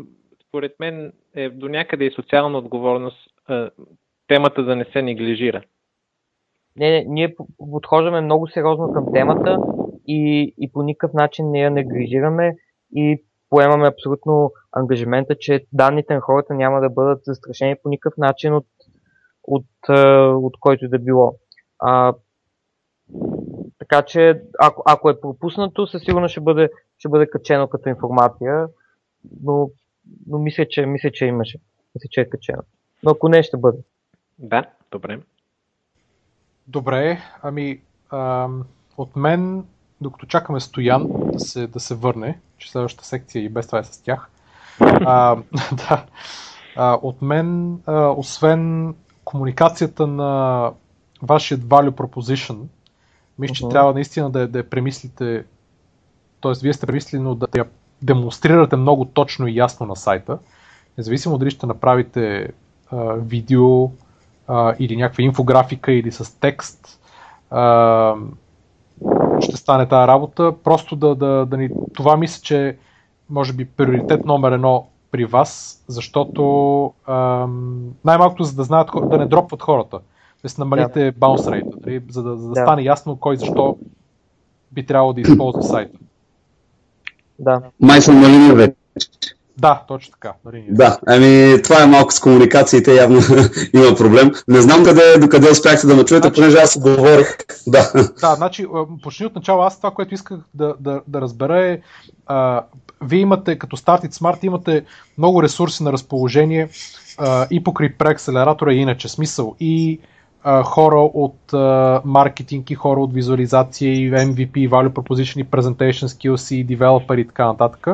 според 0.49 0.73
мен 0.81 1.13
е 1.35 1.49
до 1.49 1.69
някъде 1.69 2.05
и 2.05 2.11
социална 2.11 2.59
отговорност 2.59 3.31
а, 3.49 3.71
темата 4.29 4.63
да 4.65 4.77
не 4.77 4.85
се 4.85 5.03
неглижира. 5.03 5.63
Не, 6.77 6.91
не, 6.91 7.05
ние 7.09 7.35
подхождаме 7.71 8.21
много 8.21 8.49
сериозно 8.49 8.93
към 8.93 9.13
темата 9.13 9.59
и, 10.09 10.55
и 10.59 10.73
по 10.73 10.83
никакъв 10.83 11.15
начин 11.15 11.51
не 11.51 11.61
я 11.61 11.71
неглижираме 11.71 12.57
и 12.97 13.25
поемаме 13.51 13.89
абсолютно 13.89 14.53
ангажимента, 14.73 15.39
че 15.39 15.67
данните 15.73 16.15
на 16.15 16.21
хората 16.21 16.55
няма 16.55 16.81
да 16.81 16.91
бъдат 16.91 17.25
застрашени 17.25 17.77
по 17.83 17.89
никакъв 17.89 18.17
начин 18.19 18.55
от, 18.55 18.67
от, 19.43 19.67
от 20.45 20.61
който 20.61 20.85
и 20.85 20.89
да 20.89 20.99
било. 20.99 21.35
А, 21.79 22.15
така 23.79 24.03
че, 24.03 24.43
ако, 24.59 24.83
ако 24.87 25.11
е 25.11 25.21
пропуснато, 25.21 25.87
със 25.87 26.03
сигурност 26.03 26.33
ще 26.33 26.41
бъде, 26.41 26.71
ще 26.99 27.09
бъде 27.09 27.27
качено 27.27 27.69
като 27.69 27.89
информация, 27.89 28.67
но, 29.43 29.71
но 30.27 30.39
мисля, 30.39 30.67
че, 30.69 30.87
мисля, 30.87 31.11
че 31.11 31.27
имаше. 31.27 31.59
Мисля, 31.95 32.09
че 32.11 32.21
е 32.21 32.29
качено. 32.29 32.63
Но 33.03 33.11
ако 33.11 33.29
не, 33.29 33.43
ще 33.43 33.57
бъде. 33.57 33.79
Да, 34.39 34.65
добре. 34.91 35.21
Добре, 36.67 37.23
ами 37.43 37.81
ам, 38.13 38.65
от 38.97 39.17
мен 39.17 39.65
докато 40.01 40.27
чакаме 40.27 40.61
Стоян 40.61 41.07
да 41.33 41.41
се, 41.41 41.67
да 41.67 41.81
се 41.81 41.95
върне, 41.95 42.41
че 42.59 42.71
следващата 42.71 43.07
секция 43.07 43.45
и 43.45 43.49
без 43.49 43.67
това 43.67 43.79
е 43.79 43.85
с 43.85 44.03
тях. 44.03 44.31
А, 44.81 45.37
да. 45.73 46.07
А, 46.77 46.99
от 47.03 47.23
мен, 47.23 47.79
а, 47.87 48.09
освен 48.09 48.95
комуникацията 49.25 50.07
на 50.07 50.73
вашият 51.23 51.61
value 51.61 51.91
proposition, 51.91 52.59
мисля, 53.39 53.55
че 53.55 53.65
uh-huh. 53.65 53.71
трябва 53.71 53.93
наистина 53.93 54.31
да, 54.31 54.49
да 54.49 54.59
я 54.59 54.71
премислите, 54.71 55.45
т.е. 56.43 56.53
вие 56.63 56.73
сте 56.73 56.87
премислили, 56.87 57.21
но 57.21 57.35
да 57.35 57.47
я 57.57 57.65
демонстрирате 58.03 58.77
много 58.77 59.05
точно 59.05 59.47
и 59.47 59.57
ясно 59.57 59.87
на 59.87 59.97
сайта, 59.97 60.39
независимо 60.99 61.39
дали 61.39 61.51
ще 61.51 61.67
направите 61.67 62.53
а, 62.91 63.13
видео 63.13 63.91
а, 64.49 64.75
или 64.79 64.97
някаква 64.97 65.25
инфографика 65.25 65.93
или 65.93 66.13
с 66.13 66.41
текст, 66.41 67.01
а, 67.51 68.15
ще 69.41 69.57
стане 69.57 69.89
тази 69.89 70.09
работа. 70.09 70.55
Просто 70.65 70.97
да, 70.97 71.15
да, 71.15 71.47
да 71.47 71.57
ни... 71.57 71.71
Това 71.95 72.17
мисля, 72.17 72.43
че 72.43 72.77
може 73.31 73.53
би 73.53 73.65
приоритет 73.65 74.25
номер 74.25 74.53
едно 74.53 74.87
при 75.11 75.25
вас, 75.25 75.85
защото 75.89 76.93
ам, 77.07 77.91
най-малкото 78.05 78.45
за 78.45 78.57
да 78.57 78.65
знаят, 78.65 78.91
да 79.03 79.19
не 79.19 79.27
дропват 79.27 79.63
хората. 79.63 79.99
Да 80.43 80.49
се 80.49 80.61
намалите 80.61 81.05
да. 81.05 81.13
bounce 81.13 81.51
rate, 81.51 81.87
нали? 81.87 82.03
за 82.11 82.23
да, 82.23 82.37
за 82.37 82.49
да, 82.49 82.55
да 82.55 82.61
стане 82.61 82.83
ясно 82.83 83.17
кой 83.17 83.37
защо 83.37 83.79
би 84.73 84.87
трябвало 84.87 85.13
да 85.13 85.21
използва 85.21 85.63
сайта. 85.63 85.99
Да. 87.39 87.63
Май 87.81 88.01
съм 88.01 88.21
на 88.21 88.29
линия 88.29 88.55
вече. 88.55 88.75
Да, 89.61 89.83
точно 89.89 90.13
така. 90.13 90.33
Да, 90.71 90.99
ами 91.07 91.63
това 91.63 91.83
е 91.83 91.87
малко 91.87 92.13
с 92.13 92.21
комуникациите, 92.21 92.95
явно 92.95 93.21
има 93.75 93.97
проблем. 93.97 94.31
Не 94.49 94.61
знам 94.61 94.85
къде, 94.85 95.19
докъде 95.19 95.51
успяхте 95.51 95.87
да 95.87 95.97
ме 95.97 96.05
чуете, 96.05 96.29
значи, 96.29 96.41
понеже 96.41 96.57
аз 96.57 96.79
говорих. 96.79 97.37
Да. 97.67 97.93
да, 98.21 98.35
значи 98.35 98.67
почни 99.03 99.27
от 99.27 99.35
начало. 99.35 99.63
Аз 99.63 99.77
това, 99.77 99.91
което 99.91 100.15
исках 100.15 100.39
да, 100.55 100.75
да, 100.81 101.01
да 101.09 101.21
разбера 101.21 101.67
е, 101.67 101.81
а, 102.27 102.63
вие 103.03 103.21
имате, 103.21 103.59
като 103.59 103.77
Started 103.77 104.13
Smart, 104.13 104.45
имате 104.45 104.85
много 105.19 105.43
ресурси 105.43 105.83
на 105.83 105.93
разположение 105.93 106.69
а, 107.19 107.47
и 107.51 107.65
покрай 107.65 107.93
преакселератора 107.93 108.73
и 108.73 108.77
иначе. 108.77 109.09
Смисъл 109.09 109.57
и 109.61 110.01
а, 110.43 110.63
хора 110.63 111.01
от 111.01 111.53
а, 111.53 112.01
маркетинг 112.05 112.71
и 112.71 112.75
хора 112.75 113.01
от 113.01 113.13
визуализация 113.13 113.93
и 113.93 114.11
MVP, 114.11 114.69
Value 114.69 114.93
Proposition 114.93 115.41
и 115.41 115.45
Presentation 115.45 116.07
Skills 116.07 116.55
и 116.55 116.67
Developer 116.67 117.21
и 117.21 117.27
така 117.27 117.47
нататък. 117.47 117.87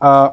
А, 0.00 0.32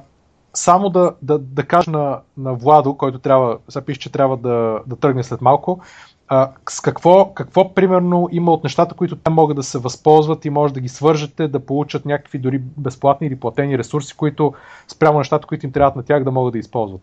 само 0.54 0.90
да, 0.90 1.14
да, 1.22 1.40
да 1.40 1.64
кажа 1.64 1.92
на, 1.92 2.20
на 2.38 2.54
Владо, 2.54 2.98
който 2.98 3.20
трябва, 3.20 3.58
сега 3.70 3.86
пише, 3.86 4.00
че 4.00 4.12
трябва 4.12 4.38
да, 4.38 4.80
да 4.88 4.96
тръгне 4.96 5.24
след 5.24 5.42
малко, 5.42 5.80
а, 6.28 6.50
с 6.70 6.82
какво, 6.82 7.34
какво 7.34 7.74
примерно 7.74 8.30
има 8.32 8.52
от 8.52 8.64
нещата, 8.64 8.96
които 8.96 9.16
те 9.16 9.32
могат 9.32 9.56
да 9.56 9.64
се 9.64 9.78
възползват 9.78 10.46
и 10.46 10.50
може 10.50 10.74
да 10.74 10.80
ги 10.80 10.90
свържете, 10.90 11.48
да 11.48 11.60
получат 11.60 12.06
някакви 12.06 12.40
дори 12.40 12.62
безплатни 12.78 13.28
или 13.28 13.40
платени 13.40 13.78
ресурси, 13.78 14.18
които 14.18 14.54
спрямо 14.88 15.18
нещата, 15.18 15.48
които 15.48 15.66
им 15.66 15.72
трябват 15.72 15.96
на 15.96 16.04
тях 16.04 16.24
да 16.24 16.32
могат 16.32 16.52
да 16.52 16.60
използват? 16.60 17.02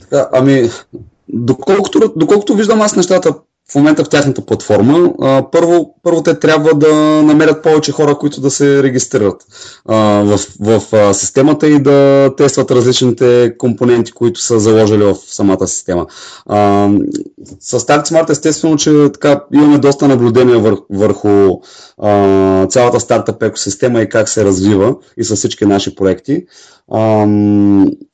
Така, 0.00 0.28
ами, 0.32 0.62
доколкото, 1.28 2.12
доколкото 2.16 2.54
виждам 2.54 2.80
аз 2.80 2.96
нещата 2.96 3.34
в 3.72 3.74
момента 3.74 4.04
в 4.04 4.08
тяхната 4.08 4.46
платформа. 4.46 5.12
А, 5.22 5.50
първо, 5.50 5.94
първо 6.02 6.22
те 6.22 6.38
трябва 6.38 6.74
да 6.74 6.94
намерят 7.22 7.62
повече 7.62 7.92
хора, 7.92 8.14
които 8.18 8.40
да 8.40 8.50
се 8.50 8.82
регистрират 8.82 9.44
а, 9.88 9.96
в, 10.24 10.38
в 10.60 10.82
а, 10.92 11.14
системата 11.14 11.68
и 11.68 11.82
да 11.82 12.30
тестват 12.36 12.70
различните 12.70 13.54
компоненти, 13.58 14.12
които 14.12 14.40
са 14.40 14.60
заложили 14.60 15.04
в 15.04 15.14
самата 15.14 15.68
система. 15.68 16.06
А, 16.46 16.88
с 17.60 17.78
Smart 17.80 18.30
естествено, 18.30 18.76
че 18.76 19.08
така 19.12 19.40
имаме 19.52 19.78
доста 19.78 20.08
наблюдения 20.08 20.58
върху, 20.58 20.82
върху 20.90 21.60
а, 22.02 22.66
цялата 22.66 23.00
стартъп 23.00 23.42
екосистема 23.42 24.00
и 24.02 24.08
как 24.08 24.28
се 24.28 24.44
развива 24.44 24.94
и 25.16 25.24
с 25.24 25.36
всички 25.36 25.66
наши 25.66 25.94
проекти. 25.94 26.46
А, 26.92 27.26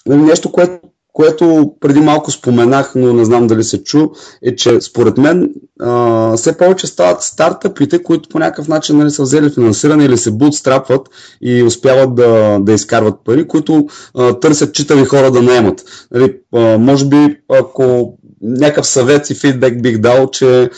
нещо, 0.07 0.53
което 0.53 0.92
което 1.13 1.73
преди 1.81 2.01
малко 2.01 2.31
споменах, 2.31 2.93
но 2.95 3.13
не 3.13 3.25
знам 3.25 3.47
дали 3.47 3.65
се 3.65 3.85
чу, 3.85 4.09
е, 4.43 4.57
че 4.57 4.81
според 4.81 5.19
мен 5.19 5.51
а, 5.81 6.37
все 6.37 6.57
повече 6.57 6.87
стават 6.87 7.23
стартъпите, 7.23 8.03
които 8.03 8.29
по 8.29 8.39
някакъв 8.39 8.69
начин 8.69 8.99
нали, 8.99 9.11
са 9.11 9.23
взели 9.23 9.51
финансиране 9.51 10.05
или 10.05 10.19
се 10.19 10.31
бутстрапват 10.31 11.09
и 11.41 11.63
успяват 11.63 12.15
да, 12.15 12.59
да 12.61 12.73
изкарват 12.73 13.15
пари, 13.25 13.49
които 13.49 13.87
а, 14.15 14.39
търсят 14.39 14.75
читави 14.75 15.05
хора 15.05 15.31
да 15.31 15.43
наемат. 15.43 15.85
Нали, 16.11 16.37
а, 16.55 16.79
може 16.79 17.05
би, 17.05 17.37
ако 17.49 18.19
някакъв 18.43 18.87
съвет 18.87 19.31
и 19.31 19.35
фидбек 19.35 19.83
бих 19.83 19.99
дал, 19.99 20.31
че 20.31 20.71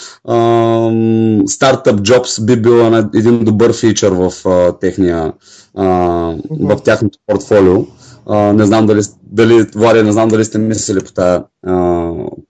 Startup 1.46 2.00
Jobs 2.00 2.44
би 2.44 2.56
бил 2.56 3.04
един 3.14 3.44
добър 3.44 3.72
фичър 3.72 4.12
в 4.12 4.48
а, 4.48 4.78
техния 4.78 5.32
а, 5.74 5.86
в 6.60 6.76
тяхното 6.84 7.18
портфолио. 7.26 7.86
А, 8.26 8.52
не 8.52 8.64
знам 8.64 8.86
дали, 8.86 9.00
дали, 9.22 9.66
Влади, 9.74 10.02
не 10.02 10.12
знам 10.12 10.28
дали 10.28 10.44
сте 10.44 10.58
мислили 10.58 11.00
по 11.04 11.12
тази, 11.12 11.42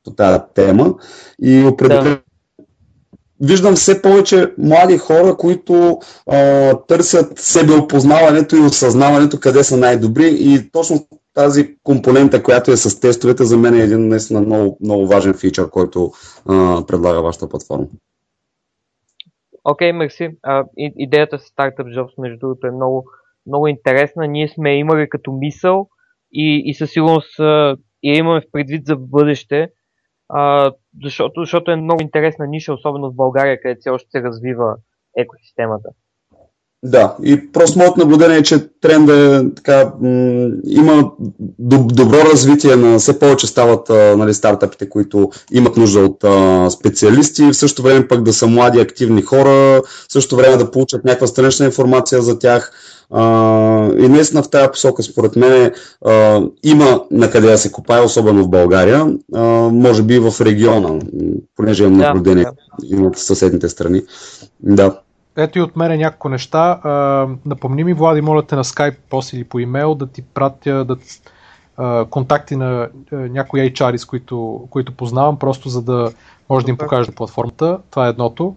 по 0.05 0.11
тази 0.17 0.41
тема. 0.55 0.95
И 1.43 1.65
определено 1.65 2.05
да. 2.05 2.21
виждам 3.41 3.75
все 3.75 4.03
повече 4.03 4.55
млади 4.59 4.99
хора, 4.99 5.37
които 5.37 5.99
а, 6.31 6.75
търсят 6.75 7.39
себеопознаването 7.39 8.57
и 8.57 8.61
осъзнаването 8.61 9.41
къде 9.41 9.65
са 9.65 9.77
най-добри 9.77 10.37
и 10.41 10.71
точно 10.73 11.07
тази 11.35 11.77
компонента, 11.83 12.43
която 12.43 12.71
е 12.71 12.77
с 12.77 13.01
тестовете, 13.01 13.45
за 13.45 13.57
мен 13.57 13.75
е 13.75 13.83
един 13.83 14.09
наистина 14.09 14.41
много, 14.41 14.79
много 14.81 15.07
важен 15.07 15.35
фичър, 15.35 15.71
който 15.71 16.13
а, 16.49 16.87
предлага 16.87 17.23
вашата 17.23 17.49
платформа. 17.49 17.87
Окей, 19.65 19.93
okay, 19.93 19.97
мерси. 19.97 20.29
идеята 20.77 21.39
с 21.39 21.43
Startup 21.43 21.99
Jobs, 21.99 22.13
между 22.19 22.39
другото, 22.39 22.67
е 22.67 22.71
много, 22.71 23.05
много 23.47 23.67
интересна. 23.67 24.27
Ние 24.27 24.49
сме 24.49 24.77
имали 24.79 25.09
като 25.09 25.33
мисъл 25.33 25.89
и, 26.33 26.63
и 26.65 26.75
със 26.75 26.91
сигурност 26.91 27.39
и 28.03 28.13
имаме 28.13 28.41
в 28.41 28.51
предвид 28.53 28.87
за 28.87 28.97
бъдеще, 28.97 29.69
а, 30.29 30.73
защото, 31.03 31.41
защото 31.41 31.71
е 31.71 31.77
много 31.77 32.03
интересна 32.03 32.47
ниша, 32.47 32.73
особено 32.73 33.11
в 33.11 33.17
България, 33.17 33.61
където 33.61 33.81
все 33.81 33.91
още 33.91 34.11
се 34.11 34.23
развива 34.23 34.77
екосистемата. 35.17 35.89
Да, 36.87 37.17
и 37.25 37.53
просто 37.53 37.79
моето 37.79 37.99
наблюдение 37.99 38.37
е, 38.37 38.43
че 38.43 38.67
тренда 38.81 39.37
е 39.37 39.55
така, 39.55 39.93
м- 40.03 40.49
има 40.67 41.11
добро 41.59 42.17
развитие 42.33 42.77
на 42.77 42.99
все 42.99 43.19
повече 43.19 43.47
стават 43.47 43.91
а, 43.91 44.17
нали, 44.17 44.35
стартъпите, 44.35 44.89
които 44.89 45.31
имат 45.53 45.77
нужда 45.77 46.01
от 46.01 46.25
а, 46.25 46.71
специалисти, 46.71 47.43
в 47.45 47.55
същото 47.55 47.83
време 47.83 48.09
пък 48.09 48.23
да 48.23 48.33
са 48.33 48.47
млади, 48.47 48.81
активни 48.81 49.23
хора, 49.23 49.83
в 50.09 50.13
същото 50.13 50.37
време 50.37 50.57
да 50.57 50.71
получат 50.71 51.05
някаква 51.05 51.27
странична 51.27 51.67
информация 51.67 52.23
за 52.23 52.39
тях. 52.39 52.73
Uh, 53.13 54.05
и 54.05 54.09
наистина 54.09 54.43
в 54.43 54.51
тази 54.51 54.69
посока, 54.69 55.03
според 55.03 55.37
мен, 55.37 55.71
uh, 56.07 56.51
има 56.63 57.01
на 57.11 57.31
къде 57.31 57.47
да 57.47 57.59
се 57.59 57.73
копае, 57.73 58.01
особено 58.01 58.45
в 58.45 58.49
България, 58.49 59.07
uh, 59.35 59.69
може 59.69 60.03
би 60.03 60.19
в 60.19 60.41
региона, 60.41 60.99
понеже 61.57 61.85
имам 61.85 61.99
наблюдение, 61.99 62.45
да, 62.45 62.97
имат 62.97 63.19
съседните 63.19 63.69
страни. 63.69 64.03
Да. 64.61 64.99
Ето 65.37 65.59
и 65.59 65.63
от 65.63 65.77
мене 65.77 65.97
няколко 65.97 66.29
неща. 66.29 66.81
Uh, 66.85 67.37
напомни 67.47 67.85
ми, 67.85 67.95
Влади, 67.95 68.21
моля 68.21 68.47
те 68.47 68.57
на 68.57 68.65
Skype 68.65 68.97
после 69.11 69.37
или 69.37 69.45
по 69.45 69.59
имейл 69.59 69.95
да 69.95 70.07
ти 70.07 70.23
пратя 70.23 70.85
да, 70.85 70.97
uh, 71.79 72.09
контакти 72.09 72.57
на 72.57 72.89
uh, 73.13 73.29
някои 73.29 73.61
HR, 73.61 73.97
с 73.97 74.05
които, 74.05 74.67
които 74.71 74.93
познавам, 74.93 75.39
просто 75.39 75.69
за 75.69 75.83
да 75.83 76.13
може 76.49 76.65
да 76.65 76.71
им 76.71 76.77
покажа 76.77 77.13
платформата. 77.13 77.79
Това 77.91 78.07
е 78.07 78.11
едното. 78.11 78.57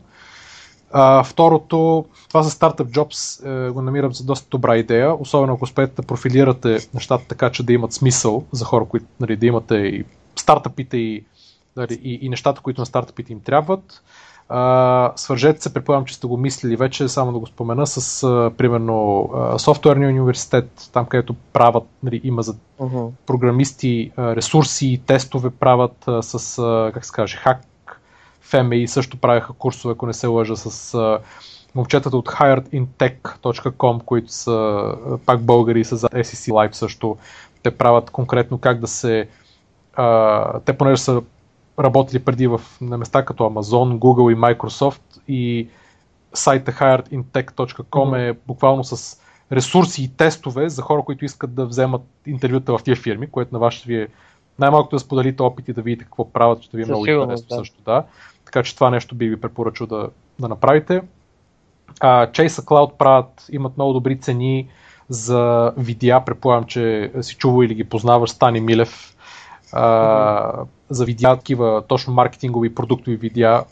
А, 0.92 1.24
второто, 1.24 2.06
това 2.28 2.44
за 2.44 2.52
Startup 2.52 2.84
Jobs 2.84 3.46
е, 3.68 3.70
го 3.70 3.82
намирам 3.82 4.14
за 4.14 4.24
доста 4.24 4.48
добра 4.50 4.78
идея, 4.78 5.22
особено 5.22 5.54
ако 5.54 5.64
успеете 5.64 5.96
да 5.96 6.08
профилирате 6.08 6.78
нещата 6.94 7.28
така, 7.28 7.52
че 7.52 7.64
да 7.64 7.74
имат 7.74 7.94
смисъл 7.94 8.44
за 8.52 8.66
хора, 8.66 8.86
които 8.86 9.06
нали, 9.20 9.36
да 9.36 9.46
имате 9.46 9.76
и 9.76 10.06
стартъпите 10.36 10.98
и, 10.98 11.26
нали, 11.76 12.00
и, 12.04 12.20
и 12.22 12.30
нещата, 12.30 12.62
които 12.62 12.82
на 12.82 12.86
стартъпите 12.86 13.34
им 13.34 13.40
трябват. 13.42 14.04
Свържете 15.16 15.62
се, 15.62 15.74
предполагам, 15.74 16.06
че 16.06 16.16
сте 16.16 16.28
го 16.28 16.38
мислили 16.38 16.76
вече, 16.76 17.08
само 17.08 17.32
да 17.32 17.40
го 17.40 17.48
спомена, 17.48 17.88
с 17.88 18.24
а, 18.24 18.52
примерно 18.58 19.30
а, 19.36 19.60
софтуерния 19.60 20.10
университет, 20.10 20.90
там 20.94 21.06
където 21.06 21.36
правят, 21.54 21.84
нали, 22.04 22.22
има 22.24 22.42
за 22.42 22.54
uh-huh. 22.54 23.12
програмисти 23.26 24.12
ресурси, 24.18 25.02
тестове 25.06 25.50
правят 25.50 26.06
с, 26.22 26.62
как 26.94 27.06
се 27.06 27.12
каже, 27.12 27.38
хак 27.38 27.62
FMI 28.52 28.86
също 28.86 29.18
правеха 29.18 29.54
курсове, 29.54 29.92
ако 29.92 30.06
не 30.06 30.14
се 30.14 30.28
лъжа, 30.28 30.56
с 30.56 30.98
момчетата 31.76 32.18
от 32.18 32.30
hiredintech.com, 32.30 34.04
които 34.04 34.32
са 34.32 34.94
пак 35.26 35.42
българи 35.42 35.84
са 35.84 35.96
за 35.96 36.08
SEC 36.08 36.52
Live 36.52 36.72
също. 36.72 37.18
Те 37.64 37.72
правят 37.72 38.10
конкретно 38.10 38.58
как 38.58 38.80
да 38.80 38.88
се... 38.88 39.28
Те 40.66 40.78
понеже 40.78 41.02
са 41.02 41.22
работили 41.80 42.20
преди 42.20 42.48
в, 42.48 42.62
на 42.82 42.98
места 42.98 43.26
като 43.26 43.44
Amazon, 43.44 43.98
Google 43.98 44.34
и 44.34 44.36
Microsoft 44.36 45.02
и 45.28 45.70
сайта 46.34 46.72
hiredintech.com 46.72 48.30
е 48.30 48.38
буквално 48.48 48.84
с 48.84 49.22
ресурси 49.52 50.04
и 50.04 50.08
тестове 50.08 50.70
за 50.70 50.82
хора, 50.82 51.02
които 51.02 51.26
искат 51.26 51.56
да 51.56 51.66
вземат 51.66 52.02
интервюта 52.26 52.78
в 52.78 52.84
тия 52.84 52.96
фирми, 52.96 53.28
което 53.28 53.54
на 53.54 53.60
вас 53.60 53.74
ще 53.74 53.88
ви 53.88 54.02
е 54.02 54.08
най-малкото 54.60 54.96
да 54.96 55.00
споделите 55.00 55.44
опит 55.44 55.68
и 55.68 55.74
да 55.74 55.82
видите 55.82 56.04
какво 56.04 56.32
правят, 56.32 56.62
ще 56.62 56.78
ви 56.78 56.84
е 56.84 56.86
много 56.86 57.06
интересно 57.08 57.48
да. 57.50 57.56
също. 57.56 57.82
Да. 57.86 58.04
Така 58.46 58.64
че 58.64 58.76
това 58.76 58.90
нещо 58.90 59.16
би 59.16 59.30
ви 59.30 59.42
препоръчал 59.42 59.88
да, 59.88 60.10
да 60.40 60.48
направите. 60.48 61.02
А, 62.00 62.28
Chase 62.28 62.48
Cloud 62.48 62.94
правят, 62.94 63.46
имат 63.52 63.78
много 63.78 63.94
добри 63.94 64.20
цени 64.20 64.68
за 65.10 65.74
видеа, 65.78 66.26
предполагам, 66.26 66.64
че 66.64 67.12
си 67.22 67.36
чувал 67.36 67.64
или 67.64 67.76
ги 67.76 67.84
познаваш, 67.84 68.30
Стани 68.30 68.62
Милев, 68.62 69.17
а, 69.74 70.54
за 70.90 71.06
видеа, 71.06 71.36
такива 71.36 71.84
точно 71.88 72.14
маркетингови 72.14 72.76
продуктови 72.76 73.16
видеа. 73.16 73.64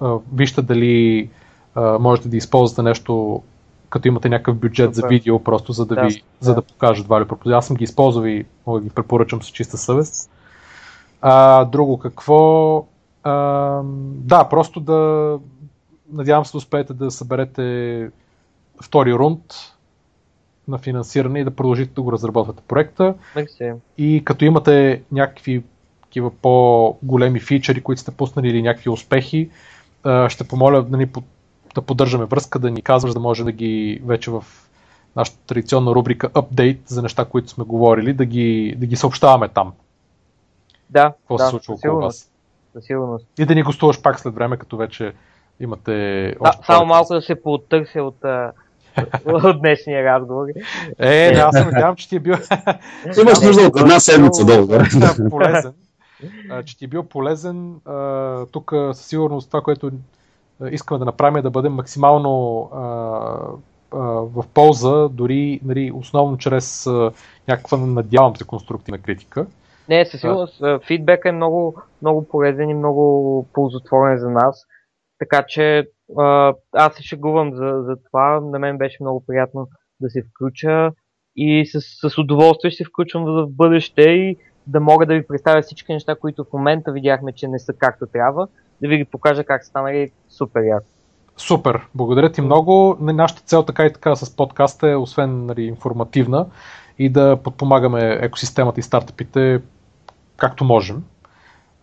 А, 0.00 0.16
вижте 0.34 0.62
дали 0.62 1.30
а, 1.74 1.98
можете 1.98 2.28
да 2.28 2.36
използвате 2.36 2.82
нещо, 2.82 3.42
като 3.90 4.08
имате 4.08 4.28
някакъв 4.28 4.56
бюджет 4.56 4.94
Супер. 4.94 5.00
за 5.00 5.08
видео, 5.08 5.44
просто 5.44 5.72
за 5.72 5.86
да, 5.86 5.94
да 5.94 6.02
ви, 6.02 6.14
да. 6.14 6.20
за 6.40 6.54
да 6.54 6.62
покажат 6.62 7.06
вали 7.06 7.24
пропозиция. 7.24 7.58
Аз 7.58 7.66
съм 7.66 7.76
ги 7.76 7.84
използвал 7.84 8.24
и 8.24 8.46
мога 8.66 8.80
да 8.80 8.84
ги 8.84 8.90
препоръчам 8.90 9.42
с 9.42 9.46
чиста 9.46 9.78
съвест. 9.78 10.30
А, 11.20 11.64
друго 11.64 11.98
какво? 11.98 12.84
А, 13.22 13.80
да, 14.04 14.44
просто 14.44 14.80
да 14.80 15.38
надявам 16.12 16.44
се 16.44 16.52
да 16.52 16.58
успеете 16.58 16.94
да 16.94 17.10
съберете 17.10 18.10
втори 18.82 19.14
рунд 19.14 19.42
на 20.68 20.78
финансиране 20.78 21.40
и 21.40 21.44
да 21.44 21.50
продължите 21.50 21.94
да 21.94 22.02
го 22.02 22.12
разработвате 22.12 22.62
проекта. 22.68 23.14
Merci. 23.34 23.76
И 23.98 24.22
като 24.24 24.44
имате 24.44 25.02
някакви 25.12 25.62
такива 26.02 26.30
по-големи 26.30 27.40
фичери, 27.40 27.80
които 27.82 28.00
сте 28.00 28.10
пуснали 28.10 28.48
или 28.48 28.62
някакви 28.62 28.90
успехи, 28.90 29.50
ще 30.28 30.48
помоля 30.48 30.82
да, 30.82 30.96
ни, 30.96 31.06
да 31.74 31.82
поддържаме 31.82 32.24
връзка, 32.24 32.58
да 32.58 32.70
ни 32.70 32.82
казваш, 32.82 33.12
да 33.12 33.20
може 33.20 33.44
да 33.44 33.52
ги 33.52 34.02
вече 34.04 34.30
в 34.30 34.44
нашата 35.16 35.38
традиционна 35.46 35.94
рубрика 35.94 36.28
Update 36.28 36.78
за 36.86 37.02
неща, 37.02 37.24
които 37.24 37.48
сме 37.48 37.64
говорили, 37.64 38.12
да 38.12 38.24
ги, 38.24 38.74
да 38.78 38.86
ги 38.86 38.96
съобщаваме 38.96 39.48
там. 39.48 39.72
Да, 40.90 41.12
Какво 41.18 41.36
да, 41.36 41.44
се 41.44 41.50
случва 41.50 41.74
около 41.74 42.00
вас 42.00 42.30
със 42.72 42.84
сигурност. 42.84 43.26
И 43.38 43.46
да 43.46 43.54
ни 43.54 43.62
гостуваш 43.62 44.02
пак 44.02 44.20
след 44.20 44.34
време, 44.34 44.56
като 44.56 44.76
вече 44.76 45.12
имате 45.60 46.26
още 46.40 46.58
да, 46.58 46.64
Само 46.66 46.86
малко 46.86 47.14
да 47.14 47.22
се 47.22 47.42
потърся 47.42 48.02
от, 48.02 48.24
от 49.26 49.60
днешния 49.60 50.04
разговор. 50.04 50.46
Е, 50.98 51.30
не, 51.34 51.40
аз 51.40 51.56
се 51.56 51.64
надявам, 51.64 51.96
че 51.96 52.08
ти 52.08 52.16
е 52.16 52.20
бил... 52.20 52.34
Имаш 53.20 53.40
нужда 53.40 53.62
от 53.62 53.80
една 53.80 54.00
седмица 54.00 54.44
долу. 54.44 54.68
полезен. 55.30 55.72
че 56.64 56.78
ти 56.78 56.84
е 56.84 56.88
бил 56.88 57.02
полезен. 57.02 57.80
Тук 58.52 58.72
със 58.92 59.06
сигурност 59.06 59.48
това, 59.48 59.60
което 59.60 59.90
искаме 60.70 60.98
да 60.98 61.04
направим 61.04 61.36
е 61.36 61.42
да 61.42 61.50
бъдем 61.50 61.72
максимално 61.72 62.68
в 64.22 64.44
полза, 64.54 65.08
дори 65.08 65.60
нали, 65.64 65.92
основно 65.94 66.38
чрез 66.38 66.88
някаква, 67.48 67.78
надявам 67.78 68.36
се, 68.36 68.44
конструктивна 68.44 68.98
критика. 68.98 69.46
Не, 69.88 70.06
със 70.06 70.20
сигурност 70.20 70.62
фидбек 70.86 71.24
е 71.24 71.32
много, 71.32 71.82
много 72.02 72.28
полезен 72.28 72.70
и 72.70 72.74
много 72.74 73.46
ползотворен 73.52 74.18
за 74.18 74.30
нас. 74.30 74.66
Така 75.18 75.44
че 75.48 75.88
аз 76.72 76.94
се 76.94 77.02
шегувам 77.02 77.54
за, 77.54 77.82
за 77.86 77.96
това. 78.06 78.40
На 78.40 78.58
мен 78.58 78.78
беше 78.78 78.96
много 79.00 79.24
приятно 79.26 79.68
да 80.00 80.10
се 80.10 80.22
включа 80.22 80.90
и 81.36 81.66
с, 81.66 81.80
с 82.10 82.18
удоволствие 82.18 82.70
ще 82.70 82.84
се 82.84 82.88
включвам 82.88 83.24
в 83.24 83.46
бъдеще 83.48 84.02
и 84.02 84.36
да 84.66 84.80
мога 84.80 85.06
да 85.06 85.14
ви 85.14 85.26
представя 85.26 85.62
всички 85.62 85.92
неща, 85.92 86.14
които 86.14 86.44
в 86.44 86.52
момента 86.52 86.92
видяхме, 86.92 87.32
че 87.32 87.48
не 87.48 87.58
са 87.58 87.72
както 87.72 88.06
трябва, 88.06 88.48
да 88.82 88.88
ви 88.88 88.96
ги 88.96 89.04
покажа 89.04 89.44
как 89.44 89.64
станали 89.64 90.10
супер 90.28 90.62
яко. 90.62 90.86
Супер, 91.36 91.86
благодаря 91.94 92.32
ти 92.32 92.40
много. 92.40 92.96
Нашата 93.00 93.42
цел 93.42 93.62
така 93.62 93.86
и 93.86 93.92
така 93.92 94.16
с 94.16 94.36
подкаста 94.36 94.90
е, 94.90 94.96
освен 94.96 95.46
нали, 95.46 95.62
информативна, 95.62 96.46
и 96.98 97.08
да 97.08 97.36
подпомагаме 97.36 98.18
екосистемата 98.20 98.80
и 98.80 98.82
стартъпите 98.82 99.62
както 100.36 100.64
можем. 100.64 101.04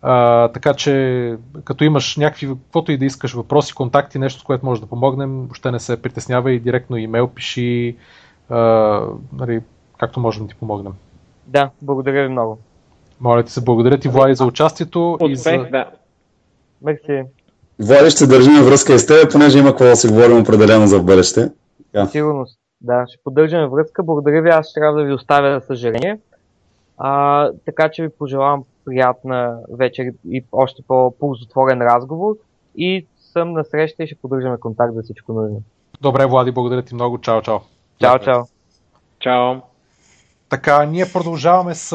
А, 0.02 0.48
така 0.48 0.74
че, 0.74 1.36
като 1.64 1.84
имаш 1.84 2.16
някакви, 2.16 2.48
каквото 2.48 2.92
и 2.92 2.98
да 2.98 3.04
искаш, 3.04 3.32
въпроси, 3.32 3.74
контакти, 3.74 4.18
нещо, 4.18 4.40
с 4.40 4.42
което 4.42 4.66
може 4.66 4.80
да 4.80 4.86
помогнем, 4.86 5.40
въобще 5.40 5.70
не 5.70 5.80
се 5.80 6.02
притеснява 6.02 6.52
и 6.52 6.60
директно 6.60 6.96
имейл 6.96 7.28
пиши, 7.28 7.96
а, 8.48 8.58
нали, 9.32 9.60
както 9.98 10.20
можем 10.20 10.44
да 10.44 10.48
ти 10.48 10.54
помогнем. 10.54 10.92
Да, 11.46 11.70
благодаря 11.82 12.22
ви 12.22 12.28
много. 12.28 12.58
Моля 13.20 13.42
ти 13.42 13.52
се, 13.52 13.64
благодаря 13.64 13.98
ти, 13.98 14.08
Влади, 14.08 14.34
за 14.34 14.44
участието. 14.44 15.12
Успех, 15.12 15.30
и 15.30 15.36
за... 15.36 15.68
да. 15.70 15.90
Мерси. 16.82 17.22
Влади, 17.78 18.10
ще 18.10 18.26
държим 18.26 18.62
връзка 18.62 18.94
и 18.94 18.98
с 18.98 19.06
теб, 19.06 19.32
понеже 19.32 19.58
има 19.58 19.70
какво 19.70 19.84
да 19.84 19.96
си 19.96 20.08
говорим 20.08 20.40
определено 20.40 20.86
за 20.86 21.02
бъдеще. 21.02 21.50
Да. 21.94 22.06
Сигурност. 22.06 22.58
Да, 22.80 23.04
ще 23.08 23.22
поддържаме 23.24 23.68
връзка. 23.68 24.02
Благодаря 24.02 24.42
ви, 24.42 24.48
аз 24.48 24.66
ще 24.68 24.80
трябва 24.80 24.98
да 24.98 25.06
ви 25.06 25.12
оставя 25.12 25.60
съжаление. 25.60 26.18
А, 26.98 27.50
така 27.66 27.90
че 27.90 28.02
ви 28.02 28.08
пожелавам 28.18 28.64
приятна 28.90 29.58
вечер 29.78 30.04
и 30.28 30.44
още 30.52 30.82
по-ползотворен 30.88 31.82
разговор 31.82 32.34
и 32.76 33.06
съм 33.32 33.52
на 33.52 33.64
среща 33.64 34.02
и 34.02 34.06
ще 34.06 34.16
поддържаме 34.22 34.56
контакт 34.60 34.94
за 34.94 35.02
всичко 35.02 35.32
нужно. 35.32 35.62
Добре, 36.00 36.26
Влади, 36.26 36.52
благодаря 36.52 36.82
ти 36.82 36.94
много. 36.94 37.18
Чао, 37.18 37.42
чао. 37.42 37.58
Чао, 38.00 38.18
чао. 38.18 38.42
Чао. 39.18 39.54
Така, 40.48 40.84
ние 40.84 41.12
продължаваме 41.12 41.74
с 41.74 41.92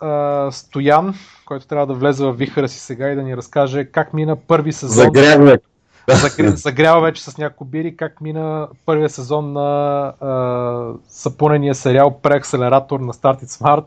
а, 0.00 0.50
Стоян, 0.52 1.14
който 1.46 1.66
трябва 1.66 1.86
да 1.86 1.94
влезе 1.94 2.24
в 2.24 2.32
вихара 2.32 2.68
си 2.68 2.80
сега 2.80 3.08
и 3.08 3.14
да 3.14 3.22
ни 3.22 3.36
разкаже 3.36 3.84
как 3.84 4.14
мина 4.14 4.36
първи 4.36 4.72
сезон. 4.72 5.04
Загрява. 5.04 5.58
Загрява 6.44 7.00
вече 7.00 7.24
с 7.24 7.38
няколко 7.38 7.64
бири, 7.64 7.96
как 7.96 8.20
мина 8.20 8.68
първия 8.86 9.08
сезон 9.08 9.52
на 9.52 10.02
а, 10.20 10.92
съпунения 11.08 11.74
сериал 11.74 12.18
Преакселератор 12.22 13.00
на 13.00 13.12
Start 13.12 13.42
It 13.42 13.46
Smart 13.46 13.86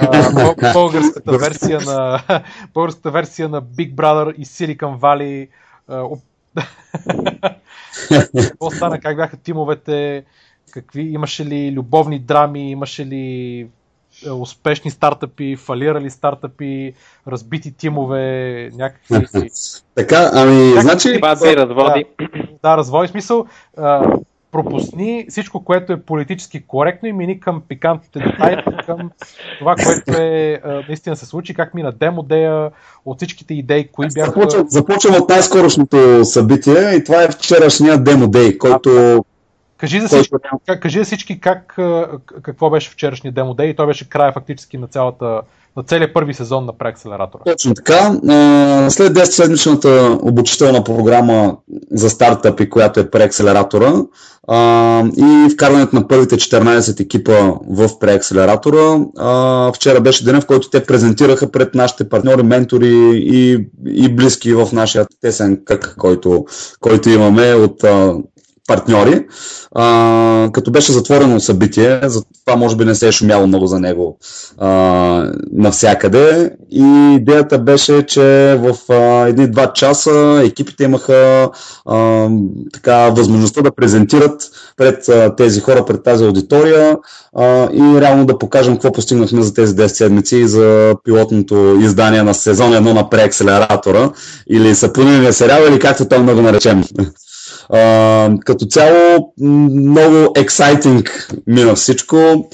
а, 0.00 0.72
българската, 0.72 1.38
версия 1.38 1.80
на, 1.80 2.22
българската 2.74 3.10
версия 3.10 3.48
на 3.48 3.62
Big 3.62 3.94
Brother 3.94 4.34
и 4.34 4.46
Silicon 4.46 4.98
Valley. 4.98 5.48
Какво 8.48 8.70
стана, 8.70 9.00
как 9.00 9.16
бяха 9.16 9.36
тимовете, 9.36 10.24
какви, 10.70 11.02
имаше 11.02 11.44
ли 11.44 11.72
любовни 11.72 12.18
драми, 12.18 12.70
имаше 12.70 13.06
ли 13.06 13.58
е, 14.26 14.30
успешни 14.30 14.90
стартъпи, 14.90 15.56
фалирали 15.56 16.10
стартъпи, 16.10 16.94
разбити 17.28 17.72
тимове, 17.72 18.70
някакви... 18.74 19.50
така, 19.94 20.30
ами, 20.32 20.56
някакви, 20.56 20.80
значи... 20.80 21.20
разводи. 21.56 22.04
Да, 22.18 22.48
да, 22.62 22.76
разводи 22.76 23.08
смисъл 23.08 23.46
пропусни 24.52 25.26
всичко, 25.28 25.64
което 25.64 25.92
е 25.92 26.00
политически 26.00 26.66
коректно 26.66 27.08
и 27.08 27.12
мини 27.12 27.40
към 27.40 27.62
пикантните 27.68 28.18
детайли, 28.18 28.62
към 28.86 29.10
това, 29.58 29.74
което 29.74 30.22
е 30.22 30.60
наистина 30.88 31.16
се 31.16 31.26
случи, 31.26 31.54
как 31.54 31.74
мина 31.74 31.92
демодея, 31.92 32.70
от 33.04 33.16
всичките 33.16 33.54
идеи, 33.54 33.88
кои 33.92 34.06
бяха... 34.14 34.30
Започвам, 34.30 34.66
започвам 34.68 35.14
от 35.14 35.28
най-скорошното 35.28 36.24
събитие 36.24 36.94
и 36.94 37.04
това 37.04 37.22
е 37.22 37.30
вчерашния 37.30 37.98
демодей, 37.98 38.58
който... 38.58 39.24
Кажи 39.76 40.00
за 40.00 40.08
всички, 40.08 40.34
как, 40.66 40.80
кажи 40.80 40.98
за 40.98 41.04
всички 41.04 41.40
как, 41.40 41.78
какво 42.42 42.70
беше 42.70 42.90
вчерашния 42.90 43.32
демодей 43.32 43.66
и 43.66 43.76
той 43.76 43.86
беше 43.86 44.08
края 44.08 44.32
фактически 44.32 44.78
на 44.78 44.86
цялата 44.86 45.42
на 45.76 45.82
целият 45.82 46.14
първи 46.14 46.34
сезон 46.34 46.64
на 46.64 46.78
преакселератора. 46.78 47.42
Точно 47.44 47.74
така. 47.74 48.10
След 48.90 49.12
10-седмичната 49.12 50.18
обучителна 50.22 50.84
програма 50.84 51.56
за 51.92 52.10
стартъпи, 52.10 52.70
която 52.70 53.00
е 53.00 53.10
преакселератора 53.10 53.94
и 55.16 55.48
вкарването 55.52 55.96
на 55.96 56.08
първите 56.08 56.36
14 56.36 57.00
екипа 57.00 57.52
в 57.70 57.98
преакселератора, 58.00 58.98
вчера 59.74 60.00
беше 60.00 60.24
ден, 60.24 60.40
в 60.40 60.46
който 60.46 60.70
те 60.70 60.84
презентираха 60.84 61.50
пред 61.50 61.74
нашите 61.74 62.08
партньори, 62.08 62.42
ментори 62.42 62.90
и, 63.14 63.66
и 63.86 64.14
близки 64.16 64.52
в 64.54 64.68
нашия 64.72 65.06
тесен 65.20 65.62
кък, 65.64 65.94
който, 65.98 66.44
който 66.80 67.10
имаме 67.10 67.54
от 67.54 67.84
партньори, 68.68 69.26
а, 69.74 70.48
като 70.52 70.70
беше 70.70 70.92
затворено 70.92 71.40
събитие, 71.40 72.00
затова 72.02 72.56
може 72.56 72.76
би 72.76 72.84
не 72.84 72.94
се 72.94 73.08
е 73.08 73.12
шумяло 73.12 73.46
много 73.46 73.66
за 73.66 73.80
него 73.80 74.18
а, 74.58 74.68
навсякъде. 75.52 76.50
И 76.70 77.14
идеята 77.14 77.58
беше, 77.58 78.02
че 78.06 78.56
в 78.60 78.92
а, 78.92 79.28
едни-два 79.28 79.72
часа 79.72 80.42
екипите 80.44 80.84
имаха 80.84 81.50
а, 81.86 82.28
така, 82.72 83.10
възможността 83.10 83.62
да 83.62 83.74
презентират 83.74 84.50
пред 84.76 85.08
а, 85.08 85.36
тези 85.36 85.60
хора, 85.60 85.84
пред 85.84 86.04
тази 86.04 86.24
аудитория 86.24 86.96
а, 87.36 87.68
и 87.72 88.00
реално 88.00 88.26
да 88.26 88.38
покажем 88.38 88.74
какво 88.74 88.92
постигнахме 88.92 89.42
за 89.42 89.54
тези 89.54 89.74
10 89.74 89.86
седмици 89.86 90.48
за 90.48 90.94
пилотното 91.04 91.78
издание 91.80 92.22
на 92.22 92.34
сезон 92.34 92.72
1 92.72 92.92
на 92.92 93.10
преакселератора 93.10 94.12
или 94.50 94.74
съпълнения 94.74 95.32
сериал 95.32 95.62
или 95.68 95.78
както 95.78 96.08
той 96.08 96.18
много 96.18 96.42
наречем. 96.42 96.84
Като 98.44 98.66
цяло 98.66 99.32
много 99.38 100.32
ексайтинг 100.36 101.30
мина 101.46 101.74
всичко. 101.74 102.48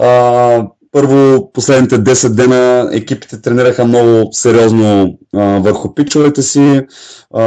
А, 0.00 0.66
първо, 0.92 1.50
последните 1.52 1.98
10 1.98 2.28
дена 2.28 2.88
екипите 2.92 3.42
тренираха 3.42 3.84
много 3.84 4.28
сериозно 4.32 5.18
а, 5.34 5.58
върху 5.58 5.94
пичовете 5.94 6.42
си, 6.42 6.80
а, 7.34 7.42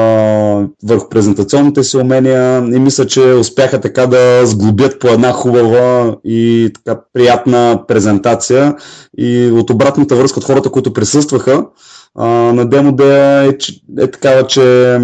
върху 0.83 1.09
презентационните 1.09 1.83
си 1.83 1.97
умения 1.97 2.57
и 2.57 2.79
мисля, 2.79 3.07
че 3.07 3.21
успяха 3.21 3.81
така 3.81 4.07
да 4.07 4.45
сглобят 4.45 4.99
по 4.99 5.07
една 5.07 5.31
хубава 5.31 6.15
и 6.23 6.71
така 6.73 7.01
приятна 7.13 7.83
презентация. 7.87 8.75
И 9.17 9.51
от 9.53 9.69
обратната 9.69 10.15
връзка 10.15 10.39
от 10.39 10.45
хората, 10.45 10.69
които 10.69 10.93
присъстваха 10.93 11.65
а, 12.15 12.27
на 12.27 12.69
демо 12.69 13.03
е, 13.03 13.05
е, 13.05 13.49
е 13.99 14.11
такава, 14.11 14.47
че 14.47 14.97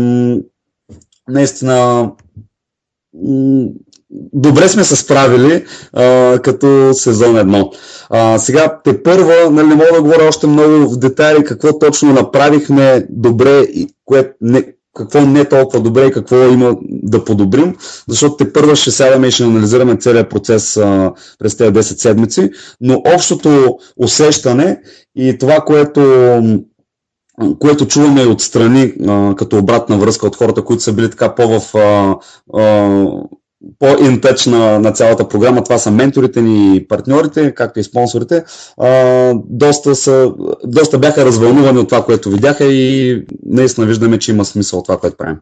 наистина 1.30 2.12
добре 4.34 4.70
сме 4.70 4.84
се 4.84 4.96
справили 4.96 5.66
а, 5.94 6.40
като 6.40 6.90
сезон 6.94 7.38
едно. 7.38 7.72
А, 8.10 8.38
сега 8.40 8.80
те 8.84 9.04
първа, 9.04 9.50
нали, 9.52 9.68
не 9.68 9.76
мога 9.76 9.90
да 9.94 10.02
говоря 10.02 10.28
още 10.28 10.48
много 10.48 10.90
в 10.90 10.98
детайли 10.98 11.44
какво 11.44 11.80
точно 11.80 12.14
направихме 12.14 13.06
добре 13.10 13.60
и 13.62 13.88
кое 14.06 14.34
не, 14.42 14.64
какво 14.96 15.22
не 15.22 15.46
толкова 15.46 15.80
добре 15.80 16.06
и 16.06 16.12
какво 16.12 16.48
има 16.48 16.76
да 16.82 17.24
подобрим, 17.24 17.76
защото 18.08 18.36
те 18.38 18.54
първа 18.54 18.76
ще 18.76 18.92
сядаме 18.92 19.28
и 19.28 19.32
ще 19.32 19.44
анализираме 19.44 19.98
целият 19.98 20.30
процес 20.30 20.78
а, 20.78 21.12
през 21.40 21.58
тези 21.58 21.72
10 21.72 21.82
седмици, 21.82 22.50
но 22.82 23.02
общото 23.16 23.78
усещане 23.98 24.80
и 25.16 25.38
това, 25.38 25.60
което 25.60 26.02
което 27.60 27.88
чуваме 27.88 28.26
отстрани 28.26 28.94
като 29.38 29.58
обратна 29.58 29.98
връзка 29.98 30.28
от 30.28 30.36
хората, 30.36 30.62
които 30.64 30.84
са 30.84 30.94
били 30.94 31.10
така 31.10 31.36
по 31.36 31.60
в 31.60 31.76
а, 31.78 32.16
а, 32.62 33.06
по-интъч 33.80 34.46
на, 34.46 34.80
на 34.80 34.92
цялата 34.92 35.28
програма. 35.28 35.64
Това 35.64 35.78
са 35.78 35.92
менторите 35.92 36.42
ни 36.42 36.76
и 36.78 36.88
партньорите, 36.88 37.54
както 37.54 37.80
и 37.80 37.84
спонсорите. 37.84 38.44
А, 38.78 39.34
доста, 39.50 39.96
са, 39.96 40.32
доста 40.64 41.00
бяха 41.00 41.26
развълнувани 41.26 41.80
от 41.80 41.90
това, 41.90 42.06
което 42.06 42.30
видяха 42.30 42.66
и 42.66 43.22
наистина 43.46 43.88
виждаме, 43.88 44.20
че 44.20 44.32
има 44.32 44.46
смисъл 44.46 44.80
от 44.80 44.86
това, 44.86 44.98
което 44.98 45.18
правим. 45.18 45.38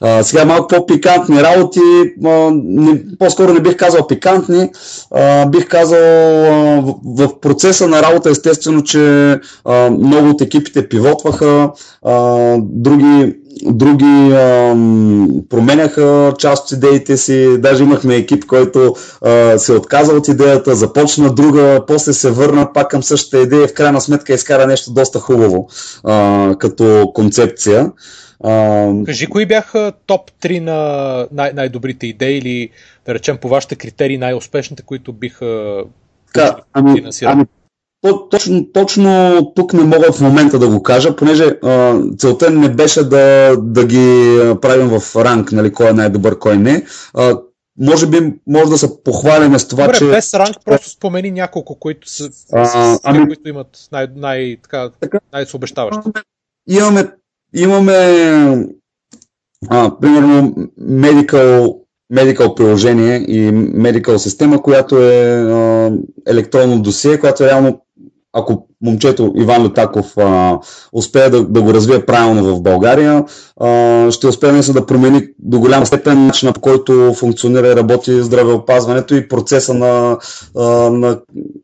А, 0.00 0.22
сега 0.22 0.44
малко 0.44 0.68
по-пикантни 0.68 1.42
работи, 1.42 1.80
а, 2.24 2.50
не, 2.54 3.02
по-скоро 3.18 3.52
не 3.52 3.60
бих 3.60 3.76
казал 3.76 4.06
пикантни, 4.06 4.70
а, 5.10 5.46
бих 5.46 5.68
казал 5.68 5.98
а, 5.98 6.80
в, 6.80 6.94
в 7.04 7.40
процеса 7.40 7.88
на 7.88 8.02
работа 8.02 8.30
естествено, 8.30 8.82
че 8.82 9.36
а, 9.64 9.90
много 9.90 10.28
от 10.28 10.40
екипите 10.40 10.88
пивотваха, 10.88 11.70
а, 12.02 12.56
други 12.60 13.34
други 13.62 14.32
а, 14.32 14.74
променяха 15.50 16.34
част 16.38 16.64
от 16.64 16.72
идеите 16.72 17.16
си, 17.16 17.56
даже 17.58 17.82
имахме 17.82 18.16
екип, 18.16 18.46
който 18.46 18.94
а, 19.22 19.58
се 19.58 19.72
отказа 19.72 20.12
от 20.12 20.28
идеята, 20.28 20.74
започна 20.74 21.34
друга, 21.34 21.80
после 21.86 22.12
се 22.12 22.30
върна 22.30 22.72
пак 22.72 22.90
към 22.90 23.02
същата 23.02 23.42
идея. 23.42 23.64
И 23.64 23.68
в 23.68 23.74
крайна 23.74 24.00
сметка 24.00 24.34
изкара 24.34 24.66
нещо 24.66 24.92
доста 24.92 25.18
хубаво 25.18 25.68
а, 26.04 26.54
като 26.58 27.10
концепция. 27.14 27.92
А... 28.42 29.04
Кажи, 29.06 29.26
кои 29.26 29.46
бяха 29.46 29.92
топ 30.06 30.30
3 30.30 30.60
на 30.60 31.26
най- 31.32 31.52
най-добрите 31.52 32.06
идеи 32.06 32.38
или, 32.38 32.70
да 33.06 33.14
речем, 33.14 33.38
по 33.38 33.48
вашите 33.48 33.76
критерии 33.76 34.18
най-успешните, 34.18 34.82
които 34.82 35.12
биха 35.12 35.84
да, 36.34 36.56
ами, 36.72 37.04
ами, 37.24 37.44
точно, 38.30 38.66
точно 38.72 39.52
тук 39.56 39.72
не 39.72 39.84
мога 39.84 40.12
в 40.12 40.20
момента 40.20 40.58
да 40.58 40.68
го 40.68 40.82
кажа, 40.82 41.16
понеже 41.16 41.58
а, 41.62 42.00
целта 42.18 42.50
не 42.50 42.68
беше 42.68 43.08
да, 43.08 43.56
да 43.58 43.86
ги 43.86 44.38
правим 44.62 44.88
в 44.88 45.16
ранг, 45.16 45.52
нали, 45.52 45.72
кой 45.72 45.90
е 45.90 45.92
най-добър, 45.92 46.38
кой 46.38 46.56
не. 46.56 46.84
А, 47.14 47.38
може 47.78 48.06
би 48.06 48.34
може 48.46 48.70
да 48.70 48.78
се 48.78 49.02
похвалиме 49.02 49.58
с 49.58 49.68
това, 49.68 49.84
Добре, 49.84 49.98
че... 49.98 50.04
без 50.04 50.34
ранг 50.34 50.56
просто 50.64 50.90
спомени 50.90 51.30
няколко, 51.30 51.78
които, 51.78 52.10
са, 52.10 52.30
а, 52.52 52.98
ами... 53.02 53.26
които 53.26 53.48
имат 53.48 53.88
най- 53.92 54.06
най- 54.16 54.56
така, 54.62 54.90
най-обещаващи. 55.32 56.10
Имаме 56.68 57.10
имаме 57.54 57.94
а, 59.70 59.98
примерно 60.00 60.54
medical, 60.80 61.76
medical 62.14 62.54
приложение 62.54 63.16
и 63.16 63.52
medical 63.54 64.16
система, 64.16 64.62
която 64.62 64.98
е 64.98 65.42
а, 65.42 65.92
електронно 66.26 66.82
досие, 66.82 67.20
която 67.20 67.44
е 67.44 67.46
реално 67.46 67.82
ако 68.32 68.66
момчето 68.82 69.32
Иван 69.36 69.64
Летаков 69.64 70.18
а, 70.18 70.58
успее 70.92 71.30
да, 71.30 71.44
да 71.44 71.62
го 71.62 71.74
развие 71.74 72.06
правилно 72.06 72.56
в 72.56 72.62
България, 72.62 73.24
а, 73.60 74.10
ще 74.10 74.26
успее 74.26 74.52
наистина 74.52 74.80
да 74.80 74.86
промени 74.86 75.28
до 75.38 75.60
голяма 75.60 75.86
степен 75.86 76.26
начина 76.26 76.52
по 76.52 76.60
който 76.60 77.14
функционира 77.16 77.68
и 77.68 77.76
работи 77.76 78.22
здравеопазването 78.22 79.14
и 79.14 79.28
процеса 79.28 79.74
на, 79.74 80.18
а, 80.58 80.64
на, 80.90 81.20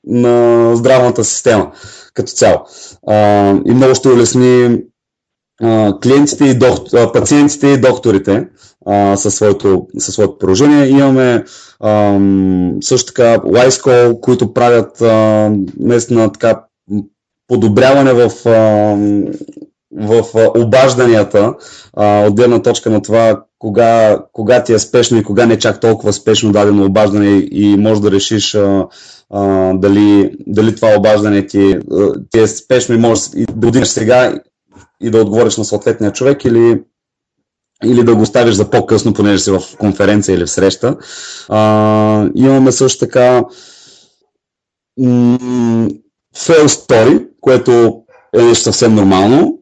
на 0.06 0.77
здравната 0.77 1.24
система 1.24 1.70
като 2.15 2.32
цяло. 2.32 2.59
А, 3.06 3.51
и 3.66 3.70
много 3.74 3.94
ще 3.94 4.09
улесни 4.09 4.78
а, 5.62 5.98
клиентите 6.02 6.44
и 6.44 6.59
доктор, 6.59 7.12
пациентите 7.12 7.66
и 7.66 7.80
докторите 7.80 8.48
а, 8.86 9.16
със, 9.16 9.35
своето, 9.35 9.86
със 9.98 10.14
своето 10.14 10.39
приложение. 10.39 10.89
Имаме 10.89 11.44
а, 11.80 12.18
също 12.80 13.06
така 13.06 13.39
Wisecall, 13.39 14.20
които 14.20 14.55
правят 14.55 15.02
а, 15.02 15.51
наистина 15.80 16.32
така 16.32 16.60
подобряване 17.48 18.12
в, 18.12 18.48
а, 18.48 18.97
в 19.93 20.24
обажданията 20.56 21.55
а, 21.97 22.26
от 22.26 22.35
гледна 22.35 22.62
точка 22.62 22.90
на 22.90 23.02
това 23.02 23.43
кога, 23.59 24.18
кога 24.32 24.64
ти 24.64 24.72
е 24.72 24.78
спешно 24.78 25.18
и 25.18 25.24
кога 25.24 25.47
не 25.47 25.59
чак 25.59 25.80
толкова 25.80 26.12
спешно 26.12 26.52
дадено 26.52 26.85
обаждане 26.85 27.48
и 27.51 27.76
може 27.78 28.01
да 28.02 28.10
решиш 28.10 28.55
а, 28.55 28.86
а, 29.30 29.72
дали, 29.74 30.30
дали 30.47 30.76
това 30.76 30.94
обаждане 30.98 31.47
ти, 31.47 31.78
ти 32.30 32.40
е 32.40 32.47
спешно 32.47 32.94
и 32.94 32.98
можеш 32.98 33.24
да 33.52 33.68
отидеш 33.68 33.89
сега 33.89 34.39
и 35.03 35.11
да 35.11 35.20
отговориш 35.20 35.57
на 35.57 35.65
съответния 35.65 36.12
човек 36.12 36.45
или, 36.45 36.83
или 37.85 38.05
да 38.05 38.15
го 38.15 38.23
оставиш 38.23 38.55
за 38.55 38.70
по-късно, 38.70 39.15
понеже 39.15 39.39
си 39.39 39.51
в 39.51 39.62
конференция 39.79 40.35
или 40.35 40.47
в 40.47 40.51
среща. 40.51 40.97
А, 41.49 42.31
имаме 42.35 42.73
също 42.73 43.07
така 43.07 43.45
м- 44.99 45.89
fail 46.37 46.66
story, 46.66 47.29
което 47.41 48.03
е 48.37 48.43
нещо 48.43 48.65
съвсем 48.65 48.95
нормално. 48.95 49.57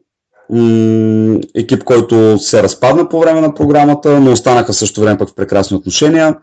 Екип, 1.55 1.83
който 1.83 2.39
се 2.39 2.63
разпадна 2.63 3.09
по 3.09 3.19
време 3.19 3.41
на 3.41 3.53
програмата, 3.53 4.19
но 4.19 4.31
останаха 4.31 4.73
също 4.73 5.01
време 5.01 5.17
пък 5.17 5.29
в 5.29 5.35
прекрасни 5.35 5.77
отношения. 5.77 6.35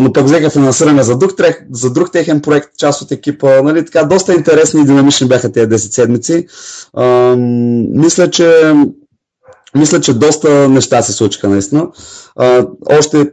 Но 0.00 0.10
пък 0.14 0.24
взеха 0.24 0.50
финансиране 0.50 1.02
за 1.02 1.18
друг, 1.18 1.30
за 1.72 1.92
друг 1.92 2.12
техен 2.12 2.40
проект, 2.40 2.68
част 2.78 3.02
от 3.02 3.12
екипа. 3.12 3.62
Нали, 3.62 3.84
така, 3.84 4.04
доста 4.04 4.34
интересни 4.34 4.80
и 4.80 4.84
динамични 4.84 5.28
бяха 5.28 5.52
тези 5.52 5.66
10 5.66 5.76
седмици. 5.76 6.46
Мисля, 8.02 8.30
че 8.30 8.74
мисля, 9.74 10.00
че 10.00 10.14
доста 10.14 10.68
неща 10.68 11.02
се 11.02 11.12
случиха 11.12 11.48
наистина. 11.48 11.88
Още, 12.90 13.30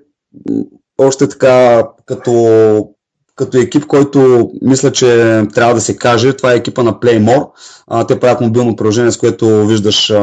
още 0.97 1.29
така, 1.29 1.83
като 2.05 2.94
като 3.35 3.57
екип, 3.57 3.85
който 3.85 4.49
мисля, 4.61 4.91
че 4.91 5.43
трябва 5.53 5.73
да 5.73 5.81
се 5.81 5.97
каже, 5.97 6.33
това 6.33 6.53
е 6.53 6.55
екипа 6.55 6.83
на 6.83 6.93
Playmore. 6.93 7.49
А, 7.87 8.07
те 8.07 8.19
правят 8.19 8.41
мобилно 8.41 8.75
приложение, 8.75 9.11
с 9.11 9.17
което 9.17 9.67
виждаш 9.67 10.09
а, 10.09 10.15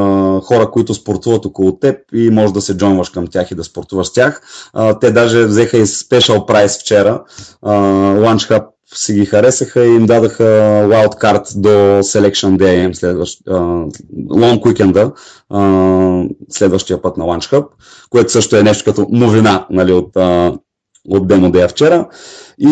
хора, 0.43 0.70
които 0.70 0.94
спортуват 0.94 1.47
около 1.47 1.78
теб 1.78 1.97
и 2.14 2.30
можеш 2.30 2.52
да 2.52 2.60
се 2.60 2.76
джойнваш 2.76 3.10
към 3.10 3.26
тях 3.26 3.51
и 3.51 3.55
да 3.55 3.64
спортуваш 3.64 4.06
с 4.06 4.12
тях. 4.12 4.43
А, 4.72 4.98
те 4.98 5.10
даже 5.10 5.44
взеха 5.44 5.78
и 5.78 5.86
спешъл 5.86 6.47
прайс 6.47 6.78
вчера. 6.78 7.22
А, 7.62 7.72
Launch 8.14 8.51
Hub 8.51 8.64
си 8.94 9.14
ги 9.14 9.26
харесаха 9.26 9.84
и 9.84 9.97
им 9.97 10.06
дадаха 10.06 10.44
wildcard 10.86 11.60
до 11.60 11.68
Selection 12.02 12.56
Day, 12.56 12.93
следващ, 12.93 13.40
а, 13.48 13.52
Long 14.30 14.60
Weekend, 14.60 15.12
а, 15.51 16.28
следващия 16.51 17.02
път 17.02 17.16
на 17.16 17.24
Launch 17.24 17.52
Hub, 17.52 17.66
което 18.10 18.32
също 18.32 18.56
е 18.56 18.62
нещо 18.62 18.84
като 18.84 19.06
новина 19.10 19.66
нали, 19.70 19.93
от, 19.93 20.16
а, 20.16 20.52
от 21.08 21.28
Demo 21.28 21.50
Day 21.50 21.68
вчера. 21.68 22.08
И, 22.58 22.68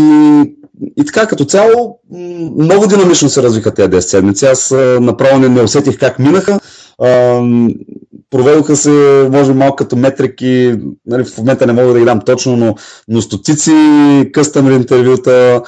и 0.97 1.05
така 1.07 1.27
като 1.27 1.45
цяло 1.45 1.99
много 2.59 2.87
динамично 2.87 3.29
се 3.29 3.43
развиха 3.43 3.75
тези 3.75 3.89
10 3.89 3.99
седмици. 4.01 4.47
Аз 4.47 4.75
направо 5.01 5.39
не, 5.39 5.49
не 5.49 5.63
усетих 5.63 5.99
как 5.99 6.19
минаха. 6.19 6.61
Проведоха 8.31 8.77
се, 8.77 9.29
може 9.33 9.55
малко 9.55 9.77
като 9.77 9.97
метрики, 9.97 10.75
нали, 11.07 11.25
в 11.25 11.39
момента 11.39 11.67
не 11.67 11.73
мога 11.73 11.93
да 11.93 11.99
ги 11.99 12.05
дам 12.05 12.21
точно, 12.27 12.57
но, 12.57 12.75
но 13.09 13.21
стотици 13.21 13.73
къстъм 14.33 14.73
интервюта, 14.73 15.63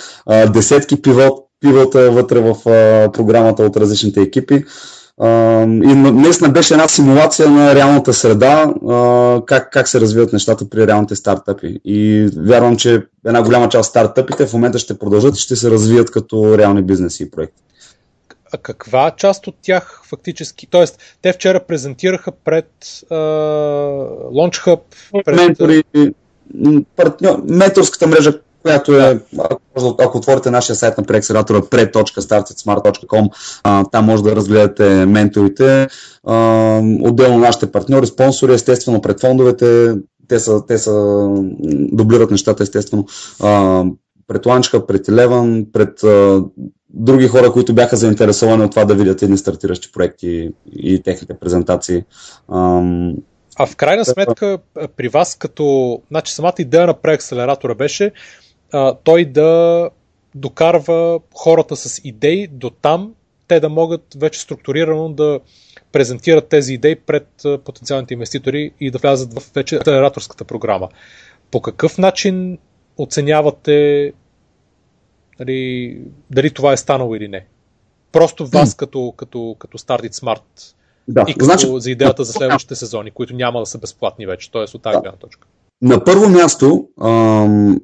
десетки 0.52 1.02
пивот, 1.02 1.38
пивота 1.60 2.10
вътре 2.10 2.40
в 2.40 2.70
а, 2.70 3.12
програмата 3.12 3.62
от 3.62 3.76
различните 3.76 4.20
екипи. 4.20 4.64
И 5.20 5.94
наистина 5.94 6.50
беше 6.50 6.74
една 6.74 6.88
симулация 6.88 7.50
на 7.50 7.74
реалната 7.74 8.12
среда, 8.12 8.74
как, 9.46 9.72
как 9.72 9.88
се 9.88 10.00
развиват 10.00 10.32
нещата 10.32 10.68
при 10.68 10.86
реалните 10.86 11.16
стартъпи. 11.16 11.80
И 11.84 12.30
вярвам, 12.36 12.76
че 12.76 13.06
една 13.26 13.42
голяма 13.42 13.68
част 13.68 13.88
от 13.88 13.90
стартъпите 13.90 14.46
в 14.46 14.52
момента 14.52 14.78
ще 14.78 14.98
продължат 14.98 15.36
и 15.36 15.40
ще 15.40 15.56
се 15.56 15.70
развият 15.70 16.10
като 16.10 16.58
реални 16.58 16.82
бизнеси 16.82 17.22
и 17.22 17.30
проекти. 17.30 17.62
А 18.54 18.58
каква 18.58 19.10
част 19.10 19.46
от 19.46 19.54
тях 19.62 20.02
фактически, 20.04 20.66
т.е. 20.66 20.84
те 21.22 21.32
вчера 21.32 21.60
презентираха 21.60 22.32
пред 22.44 22.70
uh, 22.84 23.06
Launch 24.32 24.66
Hub, 24.66 24.80
пред... 25.24 25.36
Ментори, 25.36 25.84
партньор, 26.96 27.42
менторската 27.48 28.06
мрежа, 28.06 28.40
която 28.62 29.00
е, 29.00 29.20
ако, 29.38 29.96
ако 30.00 30.18
отворите 30.18 30.50
нашия 30.50 30.76
сайт 30.76 30.98
на 30.98 31.04
преакселератора 31.04 31.60
pre.startsmart.com, 31.60 33.28
там 33.92 34.04
може 34.04 34.22
да 34.22 34.36
разгледате 34.36 35.06
менторите, 35.06 35.88
а, 36.26 36.36
отделно 37.02 37.38
нашите 37.38 37.72
партньори, 37.72 38.06
спонсори, 38.06 38.54
естествено 38.54 39.00
пред 39.00 39.20
фондовете, 39.20 39.94
те 40.28 40.38
са, 40.38 40.66
те 40.66 40.78
са 40.78 41.26
дублират 41.92 42.30
нещата 42.30 42.62
естествено. 42.62 43.06
А, 43.42 43.84
пред 44.26 44.46
Ланчка, 44.46 44.86
пред 44.86 45.06
Eleven, 45.06 45.66
пред 45.72 46.04
а, 46.04 46.42
други 46.90 47.28
хора, 47.28 47.52
които 47.52 47.74
бяха 47.74 47.96
заинтересовани 47.96 48.64
от 48.64 48.70
това 48.70 48.84
да 48.84 48.94
видят 48.94 49.22
едни 49.22 49.38
стартиращи 49.38 49.92
проекти 49.92 50.50
и 50.72 51.02
техните 51.02 51.34
презентации. 51.34 52.04
А, 52.48 52.82
а 53.58 53.66
в 53.66 53.76
крайна 53.76 54.04
сметка, 54.04 54.58
при 54.96 55.08
вас 55.08 55.34
като... 55.34 55.98
Значи 56.10 56.34
самата 56.34 56.54
идея 56.58 56.86
на 56.86 56.94
преакселератора 56.94 57.74
беше 57.74 58.12
а, 58.72 58.94
той 59.04 59.24
да 59.24 59.90
докарва 60.34 61.20
хората 61.34 61.76
с 61.76 62.00
идеи 62.04 62.46
до 62.46 62.70
там, 62.70 63.14
те 63.48 63.60
да 63.60 63.68
могат 63.68 64.02
вече 64.16 64.40
структурирано 64.40 65.08
да 65.08 65.40
презентират 65.92 66.48
тези 66.48 66.74
идеи 66.74 66.96
пред 66.96 67.28
потенциалните 67.64 68.14
инвеститори 68.14 68.72
и 68.80 68.90
да 68.90 68.98
влязат 68.98 69.34
в 69.34 69.54
вече 69.54 69.76
акселераторската 69.76 70.44
програма. 70.44 70.88
По 71.50 71.60
какъв 71.60 71.98
начин 71.98 72.58
оценявате 72.98 74.12
дали, 75.38 75.98
дали 76.30 76.50
това 76.50 76.72
е 76.72 76.76
станало 76.76 77.14
или 77.14 77.28
не? 77.28 77.46
Просто 78.12 78.46
вас 78.46 78.74
като, 78.74 79.14
като, 79.16 79.56
като 79.58 79.78
Start 79.78 80.08
It 80.08 80.12
Smart 80.12 80.74
да, 81.08 81.24
и 81.28 81.32
като 81.32 81.44
значи, 81.44 81.66
за 81.76 81.90
идеята 81.90 82.24
за 82.24 82.32
следващите 82.32 82.74
сезони, 82.74 83.10
които 83.10 83.34
няма 83.34 83.60
да 83.60 83.66
са 83.66 83.78
безплатни 83.78 84.26
вече, 84.26 84.50
т.е. 84.50 84.76
от 84.76 84.82
тази 84.82 84.98
гледна 84.98 85.18
точка. 85.18 85.48
На 85.82 86.04
първо 86.04 86.28
място, 86.28 86.88
ам, 87.02 87.80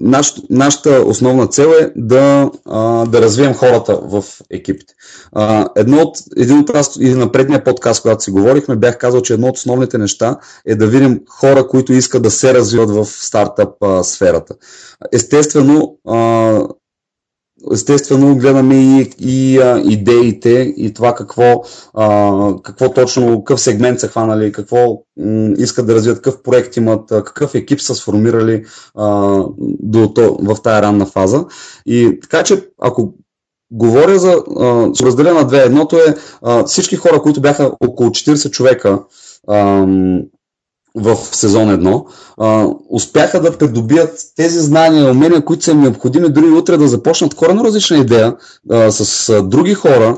наш, 0.00 0.34
нашата 0.50 1.02
основна 1.06 1.46
цел 1.46 1.68
е 1.80 1.92
да, 1.96 2.50
а, 2.66 3.06
да 3.06 3.22
развием 3.22 3.54
хората 3.54 4.00
в 4.02 4.24
екипите. 4.50 4.94
А, 5.32 5.68
едно 5.76 5.96
от, 5.96 6.18
един 6.36 6.58
от 6.58 6.70
аз 6.70 6.96
и 7.00 7.14
на 7.14 7.32
предния 7.32 7.64
подкаст, 7.64 8.02
когато 8.02 8.24
си 8.24 8.30
говорихме, 8.30 8.76
бях 8.76 8.98
казал, 8.98 9.20
че 9.20 9.34
едно 9.34 9.46
от 9.46 9.56
основните 9.56 9.98
неща 9.98 10.36
е 10.66 10.74
да 10.74 10.86
видим 10.86 11.20
хора, 11.28 11.68
които 11.68 11.92
искат 11.92 12.22
да 12.22 12.30
се 12.30 12.54
развиват 12.54 12.90
в 12.90 13.04
стартъп 13.04 13.70
а, 13.82 14.04
сферата. 14.04 14.54
Естествено, 15.12 15.96
а, 16.08 16.60
естествено 17.72 18.36
гледаме 18.36 18.74
и, 18.76 19.10
и 19.18 19.58
а, 19.58 19.82
идеите 19.84 20.74
и 20.76 20.94
това 20.94 21.14
какво, 21.14 21.62
а, 21.94 22.54
какво 22.62 22.92
точно, 22.92 23.44
какъв 23.44 23.60
сегмент 23.60 24.00
са 24.00 24.08
хванали, 24.08 24.52
какво 24.52 25.02
м, 25.16 25.54
искат 25.58 25.86
да 25.86 25.94
развият, 25.94 26.18
какъв 26.18 26.42
проект 26.42 26.76
имат, 26.76 27.08
какъв 27.08 27.54
екип 27.54 27.80
са 27.80 27.94
сформирали 27.94 28.64
а, 28.94 29.38
до, 29.80 30.12
то, 30.14 30.38
в 30.42 30.62
тая 30.62 30.82
ранна 30.82 31.06
фаза. 31.06 31.44
И 31.86 32.18
така 32.22 32.42
че, 32.42 32.64
ако 32.80 33.14
говоря 33.70 34.18
за, 34.18 34.32
а, 34.56 34.90
разделя 35.02 35.34
на 35.34 35.46
две, 35.46 35.58
едното 35.58 35.96
е 35.96 36.14
а, 36.42 36.64
всички 36.64 36.96
хора, 36.96 37.22
които 37.22 37.40
бяха 37.40 37.72
около 37.80 38.10
40 38.10 38.50
човека, 38.50 39.02
а, 39.48 39.86
в 40.94 41.16
сезон 41.16 41.68
1, 41.68 42.04
а, 42.38 42.66
успяха 42.88 43.40
да 43.40 43.58
придобият 43.58 44.20
тези 44.36 44.60
знания 44.60 45.06
и 45.06 45.10
умения, 45.10 45.44
които 45.44 45.64
са 45.64 45.70
им 45.70 45.80
необходими 45.80 46.28
дори 46.28 46.46
утре 46.46 46.76
да 46.76 46.88
започнат 46.88 47.34
коренно 47.34 47.64
различна 47.64 47.96
идея 47.96 48.36
а, 48.70 48.90
с 48.90 49.28
а, 49.28 49.42
други 49.42 49.74
хора 49.74 50.16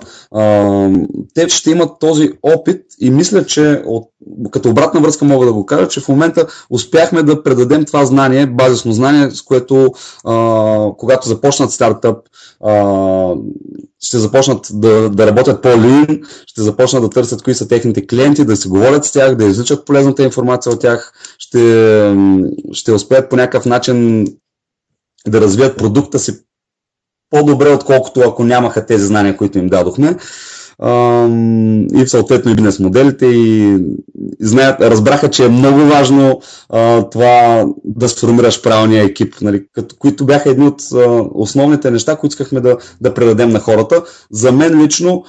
те 1.34 1.48
ще 1.48 1.70
имат 1.70 1.98
този 2.00 2.32
опит 2.42 2.82
и 3.00 3.10
мисля, 3.10 3.46
че 3.46 3.82
от, 3.86 4.08
като 4.50 4.70
обратна 4.70 5.00
връзка 5.00 5.24
мога 5.24 5.46
да 5.46 5.52
го 5.52 5.66
кажа, 5.66 5.88
че 5.88 6.00
в 6.00 6.08
момента 6.08 6.46
успяхме 6.70 7.22
да 7.22 7.42
предадем 7.42 7.84
това 7.84 8.04
знание, 8.04 8.46
базисно 8.46 8.92
знание, 8.92 9.30
с 9.30 9.42
което 9.42 9.92
а, 10.24 10.86
когато 10.98 11.28
започнат 11.28 11.70
стартъп, 11.70 12.16
а, 12.64 13.34
ще 14.00 14.18
започнат 14.18 14.66
да, 14.72 15.10
да 15.10 15.26
работят 15.26 15.62
по-лин, 15.62 16.22
ще 16.46 16.62
започнат 16.62 17.02
да 17.02 17.10
търсят 17.10 17.42
кои 17.42 17.54
са 17.54 17.68
техните 17.68 18.06
клиенти, 18.06 18.44
да 18.44 18.56
си 18.56 18.68
говорят 18.68 19.04
с 19.04 19.12
тях, 19.12 19.34
да 19.34 19.44
изличат 19.44 19.84
полезната 19.86 20.22
информация 20.22 20.72
от 20.72 20.80
тях, 20.80 21.12
ще, 21.38 22.16
ще 22.72 22.92
успеят 22.92 23.30
по 23.30 23.36
някакъв 23.36 23.66
начин 23.66 24.26
да 25.28 25.40
развият 25.40 25.78
продукта 25.78 26.18
си 26.18 26.32
по-добре, 27.30 27.68
отколкото 27.68 28.20
ако 28.20 28.44
нямаха 28.44 28.86
тези 28.86 29.06
знания, 29.06 29.36
които 29.36 29.58
им 29.58 29.66
дадохме. 29.66 30.16
И 31.94 32.04
съответно 32.06 32.50
и 32.50 32.54
бизнес 32.54 32.78
моделите 32.78 33.26
и 33.26 33.78
знаят, 34.40 34.80
разбраха, 34.80 35.30
че 35.30 35.44
е 35.44 35.48
много 35.48 35.80
важно 35.80 36.40
това 37.10 37.64
да 37.84 38.08
сформираш 38.08 38.62
правилния 38.62 39.04
екип, 39.04 39.34
нали, 39.40 39.62
като, 39.72 39.96
които 39.98 40.26
бяха 40.26 40.50
едни 40.50 40.66
от 40.66 40.82
основните 41.34 41.90
неща, 41.90 42.16
които 42.16 42.32
искахме 42.32 42.60
да, 42.60 42.76
да 43.00 43.14
предадем 43.14 43.50
на 43.50 43.60
хората. 43.60 44.02
За 44.30 44.52
мен 44.52 44.82
лично 44.82 45.24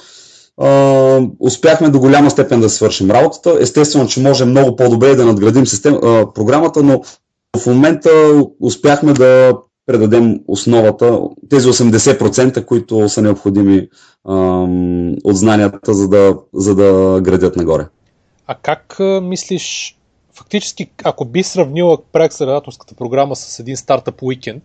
успяхме 1.40 1.88
до 1.88 2.00
голяма 2.00 2.30
степен 2.30 2.60
да 2.60 2.70
свършим 2.70 3.10
работата. 3.10 3.56
Естествено, 3.60 4.06
че 4.06 4.20
може 4.22 4.44
много 4.44 4.76
по-добре 4.76 5.14
да 5.14 5.26
надградим 5.26 5.66
систем, 5.66 5.98
програмата, 6.34 6.82
но 6.82 7.02
в 7.56 7.66
момента 7.66 8.10
успяхме 8.60 9.12
да 9.12 9.52
предадем 9.86 10.40
основата, 10.48 11.20
тези 11.50 11.68
80%, 11.68 12.64
които 12.64 13.08
са 13.08 13.22
необходими 13.22 13.88
ам, 14.28 15.12
от 15.24 15.36
знанията, 15.36 15.94
за 15.94 16.08
да, 16.08 16.36
за 16.54 16.74
да 16.74 17.20
градят 17.20 17.56
нагоре. 17.56 17.86
А 18.46 18.54
как 18.54 19.00
а, 19.00 19.20
мислиш, 19.20 19.98
фактически, 20.34 20.90
ако 21.04 21.24
би 21.24 21.42
сравнила 21.42 21.98
преакселераторската 22.12 22.94
програма 22.94 23.36
с 23.36 23.58
един 23.58 23.76
стартъп 23.76 24.22
уикенд, 24.22 24.62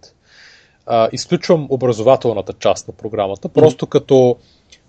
а, 0.86 1.10
изключвам 1.12 1.68
образователната 1.70 2.54
част 2.54 2.88
на 2.88 2.94
програмата, 2.94 3.50
просто 3.50 3.86
mm-hmm. 3.86 3.90
като 3.90 4.38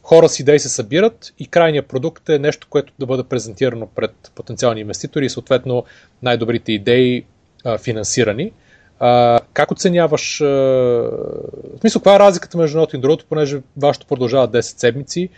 хора 0.02 0.28
с 0.28 0.40
идеи 0.40 0.58
се 0.58 0.68
събират 0.68 1.34
и 1.38 1.46
крайният 1.46 1.86
продукт 1.86 2.28
е 2.28 2.38
нещо, 2.38 2.66
което 2.70 2.92
да 2.98 3.06
бъде 3.06 3.22
презентирано 3.22 3.86
пред 3.86 4.32
потенциални 4.34 4.80
инвеститори 4.80 5.26
и 5.26 5.30
съответно 5.30 5.84
най-добрите 6.22 6.72
идеи 6.72 7.24
а, 7.64 7.78
финансирани. 7.78 8.52
А, 9.00 9.40
как 9.52 9.70
оценяваш, 9.70 10.40
а, 10.40 10.44
в 10.44 11.80
смисъл, 11.80 12.00
каква 12.00 12.14
е 12.14 12.18
разликата 12.18 12.58
между 12.58 12.78
едното 12.78 12.96
и 12.96 13.00
другото, 13.00 13.24
понеже 13.28 13.60
вашето 13.76 14.06
продължава 14.06 14.48
10 14.48 14.60
седмици, 14.60 15.28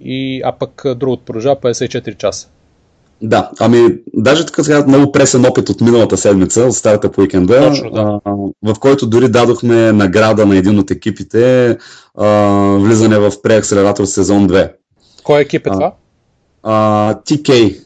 и, 0.00 0.42
а 0.44 0.52
пък 0.52 0.82
другото 0.96 1.24
продължава 1.24 1.56
54 1.56 2.16
часа? 2.16 2.48
Да, 3.22 3.50
ами 3.60 3.88
даже 4.14 4.46
така 4.46 4.64
сега 4.64 4.84
много 4.86 5.12
пресен 5.12 5.46
опит 5.46 5.68
от 5.68 5.80
миналата 5.80 6.16
седмица, 6.16 6.64
от 6.64 6.74
старата 6.74 7.12
по 7.12 7.20
уикенда, 7.20 7.68
Точно, 7.68 7.90
да. 7.90 8.20
а, 8.24 8.32
в 8.72 8.78
който 8.80 9.06
дори 9.06 9.28
дадохме 9.28 9.92
награда 9.92 10.46
на 10.46 10.56
един 10.56 10.78
от 10.78 10.90
екипите 10.90 11.76
а, 12.14 12.26
влизане 12.80 13.18
в 13.18 13.32
преакселератор 13.42 14.04
сезон 14.04 14.48
2. 14.48 14.72
Кой 15.24 15.40
екип 15.40 15.66
е 15.66 15.70
това? 15.70 15.92
А, 16.62 17.14
TK 17.14 17.78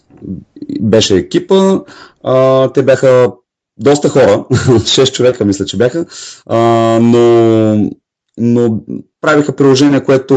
беше 0.80 1.16
екипа. 1.16 1.80
А, 2.24 2.68
те 2.68 2.82
бяха 2.82 3.32
доста 3.78 4.08
хора, 4.08 4.44
6 4.50 5.12
човека 5.12 5.44
мисля, 5.44 5.64
че 5.64 5.76
бяха, 5.76 6.06
а, 6.46 6.58
но, 7.02 7.90
но 8.38 8.80
правиха 9.20 9.56
приложение, 9.56 10.04
което 10.04 10.34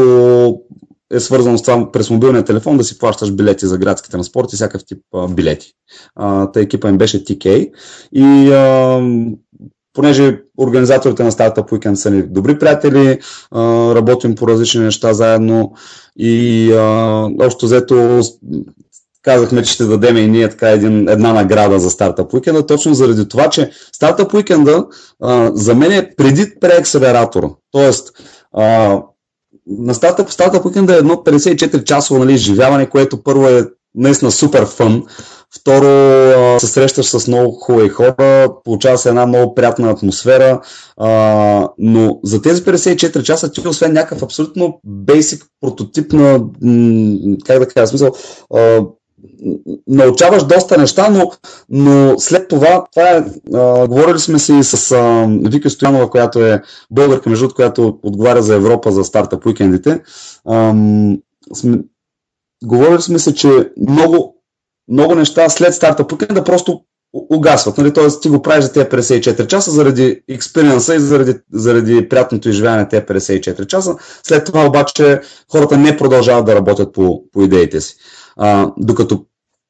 е 1.10 1.20
свързано 1.20 1.58
с 1.58 1.62
това 1.62 1.92
през 1.92 2.10
мобилния 2.10 2.44
телефон 2.44 2.76
да 2.76 2.84
си 2.84 2.98
плащаш 2.98 3.32
билети 3.32 3.66
за 3.66 3.78
градски 3.78 4.10
транспорт 4.10 4.52
и 4.52 4.56
всякакъв 4.56 4.86
тип 4.86 4.98
а, 5.14 5.28
билети. 5.28 5.72
А, 6.14 6.52
та 6.52 6.60
екипа 6.60 6.88
им 6.88 6.98
беше 6.98 7.24
TK 7.24 7.70
и 8.12 8.52
а, 8.52 9.00
понеже 9.92 10.42
организаторите 10.58 11.24
на 11.24 11.32
Startup 11.32 11.70
Weekend 11.70 11.94
са 11.94 12.10
ни 12.10 12.22
добри 12.22 12.58
приятели, 12.58 13.18
а, 13.50 13.60
работим 13.94 14.34
по 14.34 14.48
различни 14.48 14.84
неща 14.84 15.12
заедно 15.12 15.72
и 16.18 16.72
а, 16.72 17.30
общо 17.42 17.66
взето 17.66 18.20
казахме, 19.26 19.62
че 19.62 19.72
ще 19.72 19.84
дадем 19.84 20.16
и 20.16 20.28
ние 20.28 20.48
така 20.48 20.70
един, 20.70 21.08
една 21.08 21.32
награда 21.32 21.78
за 21.78 21.90
Стартъп 21.90 22.34
Уикенда, 22.34 22.66
точно 22.66 22.94
заради 22.94 23.28
това, 23.28 23.50
че 23.50 23.70
Стартъп 23.92 24.34
Уикенда 24.34 24.86
за 25.52 25.74
мен 25.74 25.92
е 25.92 26.10
преди 26.16 26.54
преакселератора. 26.60 27.48
Тоест, 27.72 28.08
а, 28.52 29.00
на 29.66 29.94
Стартъп, 29.94 30.30
Стартъп 30.30 30.64
Уикенда 30.64 30.94
е 30.94 30.98
едно 30.98 31.14
54 31.14 31.84
часово 31.84 32.20
нали, 32.20 32.32
изживяване, 32.32 32.86
което 32.86 33.22
първо 33.22 33.48
е 33.48 33.64
наистина 33.94 34.30
супер 34.30 34.66
фън. 34.66 35.02
Второ, 35.60 36.60
се 36.60 36.66
срещаш 36.66 37.06
с 37.06 37.28
много 37.28 37.52
хубави 37.52 37.88
хора, 37.88 38.48
получава 38.64 38.98
се 38.98 39.08
една 39.08 39.26
много 39.26 39.54
приятна 39.54 39.90
атмосфера, 39.90 40.60
а, 40.96 41.68
но 41.78 42.18
за 42.24 42.42
тези 42.42 42.62
54 42.62 43.22
часа 43.22 43.52
ти 43.52 43.68
освен 43.68 43.92
някакъв 43.92 44.22
абсолютно 44.22 44.80
бейсик 44.84 45.44
прототип 45.60 46.12
на, 46.12 46.40
как 47.46 47.58
да 47.58 47.68
кажа, 47.68 47.86
смисъл, 47.86 48.12
а, 48.54 48.80
научаваш 49.86 50.44
доста 50.44 50.78
неща, 50.78 51.08
но, 51.10 51.30
но 51.68 52.18
след 52.18 52.48
това, 52.48 52.84
това 52.92 53.08
е, 53.08 53.24
а, 53.54 53.88
говорили 53.88 54.18
сме 54.18 54.38
си 54.38 54.62
с 54.62 54.92
а, 54.92 55.26
Вика 55.50 55.70
Стоянова, 55.70 56.10
която 56.10 56.44
е 56.46 56.62
българка, 56.90 57.30
между 57.30 57.48
която 57.48 57.98
отговаря 58.02 58.42
за 58.42 58.54
Европа 58.54 58.92
за 58.92 59.04
стартъп 59.04 59.46
уикендите. 59.46 60.00
Говорили 62.64 63.02
сме 63.02 63.18
се, 63.18 63.34
че 63.34 63.48
много, 63.88 64.42
много 64.88 65.14
неща 65.14 65.48
след 65.48 65.74
стартъп 65.74 66.12
уикенда 66.12 66.44
просто 66.44 66.80
угасват. 67.12 67.78
Нали? 67.78 67.92
Тоест 67.92 68.22
ти 68.22 68.28
го 68.28 68.42
правиш 68.42 68.64
за 68.64 68.72
тези 68.72 68.86
54 68.86 69.46
часа 69.46 69.70
заради 69.70 70.22
експириенса 70.28 70.94
и 70.94 71.00
заради, 71.00 71.34
заради 71.52 72.08
приятното 72.08 72.48
изживяване 72.48 72.88
тези 72.88 73.02
54 73.02 73.66
часа. 73.66 73.96
След 74.22 74.44
това 74.44 74.66
обаче 74.66 75.20
хората 75.52 75.76
не 75.76 75.96
продължават 75.96 76.46
да 76.46 76.54
работят 76.54 76.94
по, 76.94 77.22
по 77.32 77.42
идеите 77.42 77.80
си. 77.80 77.96
А, 78.36 78.72
докато, 78.76 79.24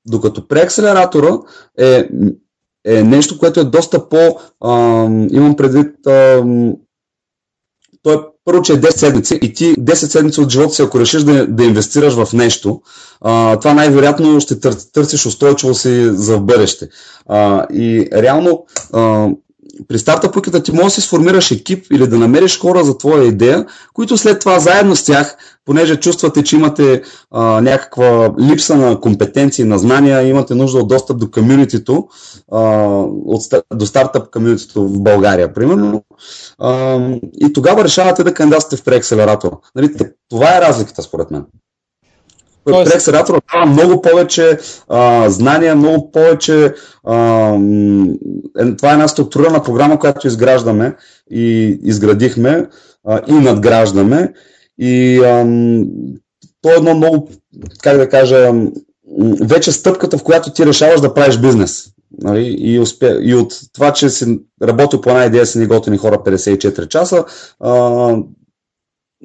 докато 0.06 0.48
преакселератора 0.48 1.38
е, 1.78 2.08
е 2.86 3.02
нещо, 3.02 3.38
което 3.38 3.60
е 3.60 3.64
доста 3.64 4.08
по... 4.08 4.38
А, 4.64 5.04
имам 5.30 5.56
предвид... 5.56 6.06
А, 6.06 6.44
той 8.02 8.14
е 8.14 8.18
първо, 8.44 8.62
че 8.62 8.72
е 8.72 8.76
10 8.76 8.90
седмици 8.96 9.38
и 9.42 9.52
ти 9.52 9.74
10 9.74 9.92
седмици 9.94 10.40
от 10.40 10.50
живота 10.50 10.74
си, 10.74 10.82
ако 10.82 11.00
решиш 11.00 11.22
да, 11.22 11.46
да 11.46 11.64
инвестираш 11.64 12.14
в 12.14 12.32
нещо, 12.32 12.80
а, 13.20 13.58
това 13.58 13.74
най-вероятно 13.74 14.40
ще 14.40 14.60
тър, 14.60 14.74
търсиш 14.92 15.26
устойчиво 15.26 15.74
си 15.74 16.10
за 16.12 16.38
бъдеще. 16.38 16.88
А, 17.28 17.66
и 17.72 18.08
реално 18.12 18.66
а, 18.92 19.28
при 19.88 19.98
стартъпуката 19.98 20.62
ти 20.62 20.72
може 20.72 20.84
да 20.84 20.90
си 20.90 21.00
сформираш 21.00 21.50
екип 21.50 21.86
или 21.92 22.06
да 22.06 22.18
намериш 22.18 22.60
хора 22.60 22.84
за 22.84 22.98
твоя 22.98 23.24
идея, 23.24 23.66
които 23.94 24.16
след 24.16 24.40
това 24.40 24.58
заедно 24.58 24.96
с 24.96 25.04
тях, 25.04 25.36
понеже 25.64 25.96
чувствате, 25.96 26.44
че 26.44 26.56
имате 26.56 27.02
а, 27.30 27.60
някаква 27.60 28.34
липса 28.40 28.76
на 28.76 29.00
компетенции, 29.00 29.64
на 29.64 29.78
знания, 29.78 30.28
имате 30.28 30.54
нужда 30.54 30.78
от 30.78 30.88
достъп 30.88 31.18
до 31.18 31.30
комьюнитито, 31.30 32.08
до 33.74 33.86
стартъп 33.86 34.30
комьюнитито 34.30 34.88
в 34.88 35.00
България, 35.00 35.54
примерно, 35.54 36.04
а, 36.58 36.98
и 37.40 37.52
тогава 37.52 37.84
решавате 37.84 38.24
да 38.24 38.34
кандидатствате 38.34 38.82
в 38.82 38.84
преакселератор. 38.84 39.50
Нали, 39.74 39.94
това 40.28 40.56
е 40.56 40.60
разликата, 40.60 41.02
според 41.02 41.30
мен. 41.30 41.44
Тоест... 42.66 42.90
Преакселератора 42.90 43.40
дава 43.52 43.66
много 43.66 44.02
повече 44.02 44.58
а, 44.88 45.30
знания, 45.30 45.76
много 45.76 46.10
повече. 46.10 46.74
А, 47.04 47.48
е, 48.58 48.76
това 48.76 48.90
е 48.90 48.92
една 48.92 49.08
структурирана 49.08 49.62
програма, 49.62 49.98
която 49.98 50.26
изграждаме 50.26 50.96
и 51.30 51.78
изградихме 51.82 52.66
а, 53.08 53.20
и 53.28 53.32
надграждаме. 53.32 54.32
И 54.78 55.18
а, 55.18 55.44
то 56.62 56.70
е 56.70 56.76
едно 56.76 56.94
много, 56.94 57.28
как 57.82 57.96
да 57.96 58.08
кажа, 58.08 58.52
вече 59.40 59.72
стъпката, 59.72 60.18
в 60.18 60.22
която 60.22 60.52
ти 60.52 60.66
решаваш 60.66 61.00
да 61.00 61.14
правиш 61.14 61.38
бизнес. 61.38 61.86
Нали? 62.22 62.56
И, 62.58 62.78
успе... 62.80 63.18
и 63.22 63.34
от 63.34 63.52
това, 63.74 63.92
че 63.92 64.10
си 64.10 64.40
работил 64.62 65.00
по 65.00 65.10
една 65.10 65.24
идея 65.24 65.46
си 65.46 65.58
ни 65.58 65.66
готини 65.66 65.98
хора 65.98 66.18
54 66.26 66.88
часа, 66.88 67.24
а, 67.60 68.16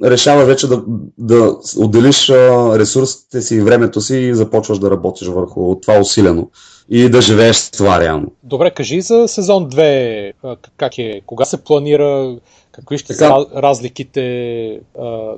решаваш 0.04 0.46
вече 0.46 0.66
да, 0.66 0.82
да 1.18 1.56
отделиш 1.78 2.30
ресурсите 2.78 3.42
си 3.42 3.54
и 3.54 3.60
времето 3.60 4.00
си 4.00 4.16
и 4.16 4.34
започваш 4.34 4.78
да 4.78 4.90
работиш 4.90 5.28
върху 5.28 5.80
това 5.80 6.00
усилено 6.00 6.50
и 6.88 7.08
да 7.08 7.20
живееш 7.20 7.56
с 7.56 7.70
това 7.70 8.00
реално. 8.00 8.26
Добре, 8.42 8.70
кажи 8.70 9.00
за 9.00 9.28
сезон 9.28 9.70
2, 9.70 10.32
как 10.76 10.98
е, 10.98 11.20
кога 11.26 11.44
се 11.44 11.64
планира, 11.64 12.36
какви 12.72 12.98
ще 12.98 13.16
така, 13.16 13.26
са 13.28 13.62
разликите, 13.62 14.80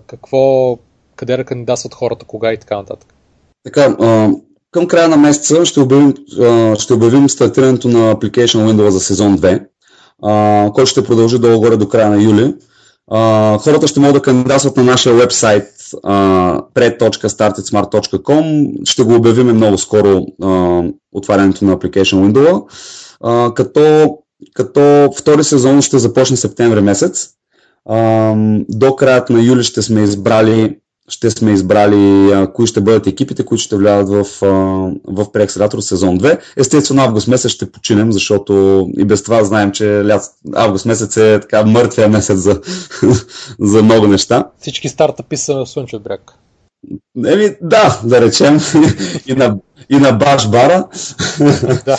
какво, 0.07 0.79
къде 1.17 1.37
да 1.37 1.45
кандидатстват 1.45 1.95
хората, 1.95 2.25
кога 2.25 2.53
и 2.53 2.59
така 2.59 2.77
нататък. 2.77 3.15
Така, 3.65 3.97
към 4.71 4.87
края 4.87 5.09
на 5.09 5.17
месеца 5.17 5.67
ще 5.67 5.81
обявим, 5.81 6.15
ще 6.79 6.95
обявим 6.95 7.29
стартирането 7.29 7.89
на 7.89 8.15
Application 8.15 8.73
Windows 8.73 8.89
за 8.89 9.01
сезон 9.01 9.39
2, 9.39 10.73
който 10.73 10.91
ще 10.91 11.05
продължи 11.05 11.39
долу-горе 11.39 11.77
до 11.77 11.89
края 11.89 12.11
на 12.11 12.23
юли. 12.23 12.55
Хората 13.59 13.89
ще 13.89 14.01
могат 14.01 14.15
да 14.15 14.23
кандидатстват 14.23 14.77
на 14.77 14.83
нашия 14.83 15.15
вебсайт 15.15 15.69
pred.startitsmart.com. 16.75 18.73
Ще 18.85 19.03
го 19.03 19.15
обявим 19.15 19.47
много 19.47 19.79
скоро 19.79 20.09
uh, 20.43 20.95
отварянето 21.13 21.65
на 21.65 21.77
Application 21.77 22.33
Window. 22.33 22.65
Uh, 23.25 23.55
като, 23.55 24.09
като 24.55 25.11
втори 25.17 25.45
сезон 25.45 25.83
ще 25.83 25.99
започне 25.99 26.37
септември 26.37 26.81
месец. 26.81 27.29
Uh, 27.91 28.65
до 28.69 28.97
краят 28.97 29.31
на 29.31 29.43
юли 29.43 29.65
ще 29.65 29.83
сме 29.83 30.03
избрали 30.03 30.79
ще 31.09 31.31
сме 31.31 31.53
избрали 31.53 32.33
а, 32.33 32.53
кои 32.53 32.67
ще 32.67 32.81
бъдат 32.81 33.07
екипите, 33.07 33.45
които 33.45 33.63
ще 33.63 33.77
влязат 33.77 34.09
в, 34.09 34.45
а, 34.45 34.49
в 35.05 35.33
преакселератор 35.33 35.81
сезон 35.81 36.19
2. 36.19 36.39
Естествено, 36.57 37.03
август 37.03 37.29
месец 37.29 37.51
ще 37.51 37.73
починем, 37.73 38.13
защото 38.13 38.87
и 38.99 39.05
без 39.05 39.23
това 39.23 39.45
знаем, 39.45 39.73
че 39.73 40.05
лят, 40.05 40.23
август 40.55 40.87
месец 40.87 41.17
е 41.17 41.39
така 41.41 41.65
мъртвия 41.65 42.09
месец 42.09 42.39
за, 42.39 42.61
за 43.61 43.83
много 43.83 44.07
неща. 44.07 44.49
Всички 44.61 44.89
стартъпи 44.89 45.37
са 45.37 45.55
в 45.55 45.67
Слънчев 45.67 46.03
бряг. 46.03 46.33
Еми, 47.27 47.57
да, 47.63 48.01
да 48.05 48.21
речем. 48.21 48.59
и, 49.27 49.35
на, 49.35 49.57
и 49.91 49.97
на 49.97 50.13
баш 50.13 50.49
бара. 50.49 50.89
да. 51.85 51.99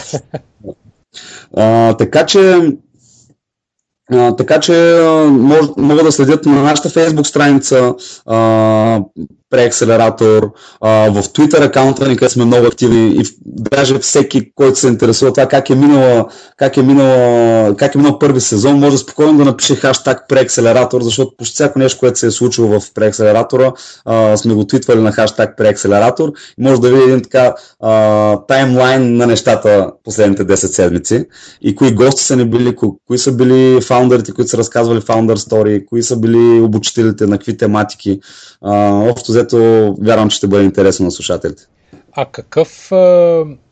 а, 1.57 1.93
така 1.93 2.25
че 2.25 2.71
а, 4.11 4.35
така 4.35 4.59
че 4.59 5.01
мож, 5.29 5.65
могат 5.77 6.05
да 6.05 6.11
следят 6.11 6.45
на 6.45 6.63
нашата 6.63 6.89
фейсбук 6.89 7.27
страница 7.27 7.93
а, 8.25 9.01
преакселератор, 9.55 10.51
в 10.81 11.23
Twitter 11.23 11.65
акаунта 11.65 12.07
ни, 12.07 12.17
където 12.17 12.33
сме 12.33 12.45
много 12.45 12.67
активни 12.67 13.07
и 13.07 13.23
даже 13.45 13.99
всеки, 13.99 14.51
който 14.55 14.79
се 14.79 14.87
интересува 14.87 15.33
това 15.33 15.47
как 15.47 15.69
е 15.69 15.75
минала, 15.75 16.25
как 16.57 16.77
е 16.77 16.81
минала, 16.81 17.75
как 17.75 17.95
е 17.95 17.97
минал 17.97 18.19
първи 18.19 18.41
сезон, 18.41 18.79
може 18.79 18.97
спокойно 18.97 19.37
да 19.37 19.45
напише 19.45 19.75
хаштаг 19.75 20.27
преакселератор, 20.29 21.01
защото 21.01 21.37
почти 21.37 21.53
всяко 21.53 21.79
нещо, 21.79 21.99
което 21.99 22.19
се 22.19 22.27
е 22.27 22.31
случило 22.31 22.79
в 22.79 22.93
преакселератора, 22.93 23.73
сме 24.35 24.53
го 24.53 24.67
твитвали 24.67 25.01
на 25.01 25.11
хаштаг 25.11 25.57
преакселератор 25.57 26.31
и 26.59 26.63
може 26.63 26.81
да 26.81 26.89
види 26.89 27.03
един 27.03 27.21
така 27.21 27.53
а, 27.79 28.37
таймлайн 28.47 29.17
на 29.17 29.27
нещата 29.27 29.91
последните 30.03 30.45
10 30.45 30.53
седмици 30.55 31.25
и 31.61 31.75
кои 31.75 31.91
гости 31.91 32.23
са 32.23 32.35
ни 32.35 32.49
били, 32.49 32.75
ко, 32.75 32.99
кои 33.07 33.17
са 33.17 33.31
били 33.31 33.81
фаундърите, 33.81 34.31
които 34.31 34.49
са 34.49 34.57
разказвали 34.57 35.01
фаундър 35.01 35.37
стори, 35.37 35.85
кои 35.85 36.03
са 36.03 36.17
били 36.17 36.61
обучителите, 36.61 37.25
на 37.25 37.37
какви 37.37 37.57
тематики. 37.57 38.19
А, 38.61 38.99
общо 39.11 39.31
взето, 39.31 39.44
вярвам, 40.01 40.29
че 40.29 40.37
ще 40.37 40.47
бъде 40.47 40.63
интересно 40.63 41.05
на 41.05 41.11
слушателите. 41.11 41.63
А 42.13 42.25
какъв, 42.25 42.91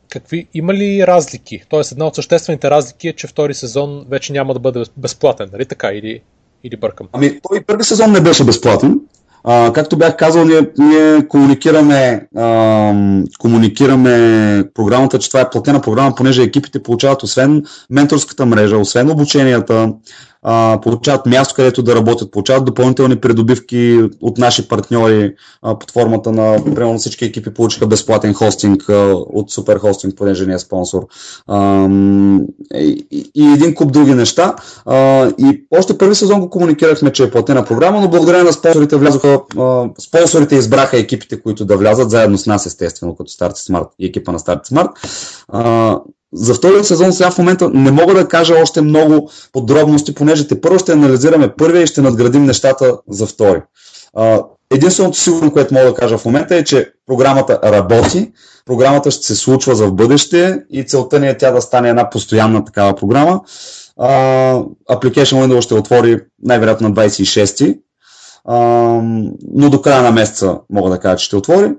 какви, 0.09 0.47
има 0.53 0.73
ли 0.73 1.07
разлики? 1.07 1.63
Тоест, 1.69 1.91
една 1.91 2.05
от 2.05 2.15
съществените 2.15 2.69
разлики 2.69 3.07
е, 3.07 3.13
че 3.13 3.27
втори 3.27 3.53
сезон 3.53 4.05
вече 4.09 4.33
няма 4.33 4.53
да 4.53 4.59
бъде 4.59 4.83
безплатен, 4.97 5.49
нали 5.53 5.65
така? 5.65 5.91
Или, 5.93 6.21
или 6.63 6.77
бъркам? 6.77 7.07
Ами, 7.11 7.39
той 7.49 7.61
първи 7.61 7.83
сезон 7.83 8.11
не 8.11 8.21
беше 8.21 8.43
безплатен. 8.43 8.99
А, 9.43 9.73
както 9.73 9.97
бях 9.97 10.17
казал, 10.17 10.45
ние, 10.45 10.61
ние 10.77 11.27
комуникираме, 11.27 12.27
а, 12.37 12.93
комуникираме 13.39 14.63
програмата, 14.73 15.19
че 15.19 15.27
това 15.27 15.41
е 15.41 15.49
платена 15.49 15.81
програма, 15.81 16.15
понеже 16.15 16.43
екипите 16.43 16.83
получават 16.83 17.23
освен 17.23 17.65
менторската 17.89 18.45
мрежа, 18.45 18.77
освен 18.77 19.11
обученията, 19.11 19.93
а, 20.43 20.79
получават 20.81 21.25
място, 21.25 21.55
където 21.55 21.83
да 21.83 21.95
работят, 21.95 22.31
получават 22.31 22.65
допълнителни 22.65 23.15
придобивки 23.15 24.09
от 24.21 24.37
наши 24.37 24.67
партньори 24.67 25.33
а, 25.61 25.79
под 25.79 25.91
формата 25.91 26.31
на, 26.31 26.63
примерно 26.63 26.97
всички 26.97 27.25
екипи 27.25 27.53
получиха 27.53 27.87
безплатен 27.87 28.33
хостинг 28.33 28.89
а, 28.89 29.13
от 29.15 29.51
Супер 29.51 29.77
Хостинг, 29.77 30.15
понеже 30.15 30.45
ни 30.45 30.53
е 30.53 30.59
спонсор. 30.59 31.07
А, 31.47 31.87
и, 32.75 33.05
и 33.35 33.51
един 33.53 33.75
куп 33.75 33.91
други 33.91 34.13
неща. 34.13 34.55
А, 34.85 35.27
и 35.37 35.65
още 35.71 35.97
първи 35.97 36.15
сезон 36.15 36.39
го 36.39 36.49
комуникирахме, 36.49 37.11
че 37.11 37.23
е 37.23 37.31
платена 37.31 37.65
програма, 37.65 38.01
но 38.01 38.09
благодарение 38.09 38.43
на 38.43 38.53
спонсорите 38.53 38.95
влязоха, 38.95 39.41
а, 39.57 39.89
спонсорите 39.99 40.55
избраха 40.55 40.97
екипите, 40.97 41.41
които 41.41 41.65
да 41.65 41.77
влязат 41.77 42.09
заедно 42.09 42.37
с 42.37 42.45
нас, 42.45 42.65
естествено, 42.65 43.15
като 43.15 43.31
Start 43.31 43.53
Smart 43.53 43.89
и 43.99 44.05
екипа 44.05 44.31
на 44.31 44.39
Start 44.39 44.67
Smart. 44.67 44.89
А, 45.47 45.99
за 46.33 46.53
втория 46.53 46.83
сезон 46.83 47.13
сега 47.13 47.31
в 47.31 47.37
момента 47.37 47.69
не 47.73 47.91
мога 47.91 48.13
да 48.13 48.27
кажа 48.27 48.55
още 48.61 48.81
много 48.81 49.29
подробности, 49.51 50.15
понеже 50.15 50.47
те 50.47 50.61
първо 50.61 50.79
ще 50.79 50.91
анализираме 50.91 51.55
първия 51.55 51.83
и 51.83 51.87
ще 51.87 52.01
надградим 52.01 52.45
нещата 52.45 52.97
за 53.09 53.25
втори. 53.25 53.61
Единственото 54.73 55.17
сигурно, 55.17 55.51
което 55.51 55.73
мога 55.73 55.85
да 55.85 55.93
кажа 55.93 56.17
в 56.17 56.25
момента 56.25 56.55
е, 56.55 56.63
че 56.63 56.91
програмата 57.07 57.59
работи, 57.63 58.31
програмата 58.65 59.11
ще 59.11 59.25
се 59.25 59.35
случва 59.35 59.75
за 59.75 59.87
в 59.87 59.93
бъдеще 59.93 60.59
и 60.69 60.85
целта 60.85 61.19
ни 61.19 61.27
е 61.27 61.37
тя 61.37 61.51
да 61.51 61.61
стане 61.61 61.89
една 61.89 62.09
постоянна 62.09 62.65
такава 62.65 62.95
програма. 62.95 63.41
Application 64.89 65.45
Windows 65.45 65.61
ще 65.61 65.73
отвори 65.73 66.19
най-вероятно 66.43 66.89
на 66.89 66.95
26-ти, 66.95 67.79
но 69.53 69.69
до 69.69 69.81
края 69.81 70.01
на 70.01 70.11
месеца 70.11 70.57
мога 70.69 70.89
да 70.89 70.99
кажа, 70.99 71.17
че 71.17 71.25
ще 71.25 71.35
отвори 71.35 71.71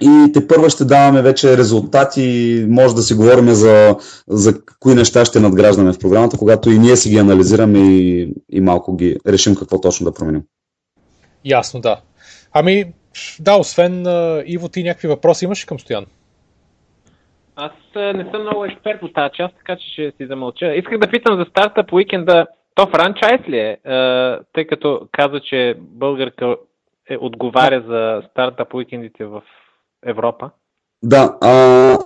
и 0.00 0.32
те 0.34 0.46
първа 0.48 0.70
ще 0.70 0.84
даваме 0.84 1.22
вече 1.22 1.56
резултати, 1.56 2.64
може 2.68 2.94
да 2.94 3.02
си 3.02 3.14
говорим 3.14 3.48
за, 3.48 3.96
за 4.28 4.54
кои 4.80 4.94
неща 4.94 5.24
ще 5.24 5.40
надграждаме 5.40 5.92
в 5.92 5.98
програмата, 5.98 6.38
когато 6.38 6.70
и 6.70 6.78
ние 6.78 6.96
си 6.96 7.10
ги 7.10 7.18
анализираме 7.18 7.78
и, 7.78 8.32
и 8.52 8.60
малко 8.60 8.96
ги 8.96 9.16
решим 9.26 9.54
какво 9.54 9.80
точно 9.80 10.04
да 10.04 10.14
променим. 10.14 10.42
Ясно, 11.44 11.80
да. 11.80 12.00
Ами, 12.52 12.84
да, 13.40 13.56
освен 13.56 14.06
Иво, 14.46 14.68
ти 14.68 14.82
някакви 14.82 15.08
въпроси 15.08 15.44
имаш 15.44 15.64
към 15.64 15.78
Стоян? 15.78 16.06
Аз 17.56 17.72
не 17.94 18.28
съм 18.30 18.42
много 18.42 18.64
експерт 18.64 19.00
по 19.00 19.08
тази 19.08 19.34
част, 19.34 19.54
така 19.56 19.76
че 19.76 19.92
ще 19.92 20.12
си 20.16 20.26
замълча. 20.26 20.74
Исках 20.74 20.98
да 20.98 21.10
питам 21.10 21.38
за 21.38 21.46
стартъп 21.50 21.92
уикенда. 21.92 22.46
То 22.74 22.86
франчайз 22.86 23.40
ли 23.48 23.58
е? 23.58 23.76
Тъй 24.52 24.66
като 24.66 25.08
каза, 25.12 25.40
че 25.40 25.74
българка 25.78 26.56
е, 27.10 27.16
отговаря 27.16 27.84
за 27.86 28.22
стартъп 28.30 28.74
уикендите 28.74 29.24
в 29.24 29.42
Европа? 30.06 30.50
Да, 31.02 31.36
а, 31.40 31.50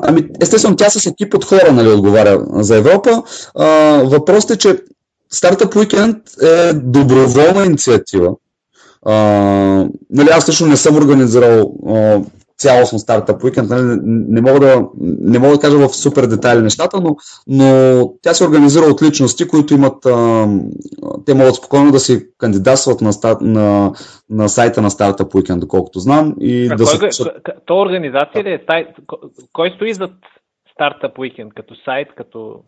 ами 0.00 0.28
естествено 0.40 0.76
тя 0.76 0.90
с 0.90 1.06
екип 1.06 1.34
от 1.34 1.44
хора 1.44 1.72
нали, 1.72 1.88
отговаря 1.88 2.46
за 2.50 2.76
Европа. 2.76 3.22
А, 3.54 3.66
въпросът 4.04 4.50
е, 4.50 4.58
че 4.58 4.82
Стартъп 5.30 5.74
Weekend 5.74 6.44
е 6.44 6.72
доброволна 6.72 7.66
инициатива. 7.66 8.30
А, 9.06 9.14
нали, 10.10 10.28
аз 10.32 10.48
лично 10.48 10.66
не 10.66 10.76
съм 10.76 10.96
организирал 10.96 11.72
а, 11.88 12.20
цялостно 12.60 12.98
стартъп 12.98 13.44
уикенд. 13.44 13.70
Нали, 13.70 13.98
не, 14.04 14.40
мога 14.40 14.60
да, 14.60 14.88
не 15.00 15.38
мога 15.38 15.54
да 15.54 15.60
кажа 15.60 15.78
в 15.78 15.96
супер 15.96 16.26
детайли 16.26 16.62
нещата, 16.62 17.00
но, 17.00 17.16
но 17.46 18.12
тя 18.22 18.34
се 18.34 18.44
организира 18.44 18.84
от 18.84 19.02
личности, 19.02 19.48
които 19.48 19.74
имат, 19.74 20.06
а, 20.06 20.48
те 21.26 21.34
могат 21.34 21.54
спокойно 21.54 21.92
да 21.92 22.00
си 22.00 22.26
кандидатстват 22.38 23.00
на, 23.00 23.10
на, 23.40 23.92
на 24.30 24.48
сайта 24.48 24.82
на 24.82 24.90
Startup 24.90 25.32
Weekend, 25.34 25.58
доколкото 25.58 25.98
знам. 25.98 26.34
И 26.40 26.68
а 26.72 26.76
да 26.76 26.84
кой, 26.84 27.12
се... 27.12 27.24
То 27.66 27.80
организация 27.80 28.44
ли 28.44 28.52
е? 28.52 28.60
Кой 29.52 29.72
стои 29.76 29.94
зад 29.94 30.12
Startup 30.78 31.14
Weekend? 31.14 31.54
Като 31.54 31.74
сайт, 31.84 32.08
като... 32.16 32.60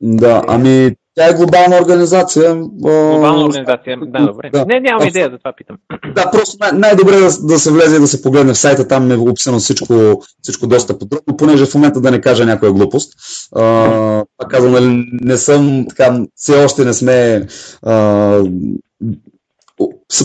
Да, 0.00 0.42
ами 0.48 0.90
тя 1.18 1.28
е 1.30 1.34
глобална 1.34 1.78
организация. 1.80 2.54
Глобална 2.54 3.44
организация, 3.44 3.96
да, 4.06 4.26
добре. 4.26 4.50
Да. 4.52 4.64
Не, 4.64 4.80
нямам 4.80 5.08
идея, 5.08 5.30
за 5.30 5.38
това 5.38 5.52
питам. 5.52 5.76
Да, 6.14 6.30
просто 6.30 6.56
най- 6.60 6.72
най-добре 6.72 7.14
е 7.14 7.20
да, 7.20 7.30
да 7.42 7.58
се 7.58 7.72
влезе 7.72 7.96
и 7.96 8.00
да 8.00 8.06
се 8.06 8.22
погледне 8.22 8.52
в 8.52 8.58
сайта, 8.58 8.88
там 8.88 9.10
е 9.10 9.16
описано 9.16 9.58
всичко, 9.58 10.22
всичко 10.42 10.66
доста 10.66 10.98
подробно, 10.98 11.36
понеже 11.36 11.66
в 11.66 11.74
момента 11.74 12.00
да 12.00 12.10
не 12.10 12.20
кажа 12.20 12.46
някоя 12.46 12.72
глупост. 12.72 13.12
А, 13.56 14.24
пак 14.36 14.50
казвам, 14.50 14.72
нали, 14.72 15.04
не 15.12 15.36
съм, 15.36 15.86
така, 15.88 16.20
все 16.34 16.64
още 16.64 16.84
не 16.84 16.92
сме 16.92 17.46
а, 17.82 18.42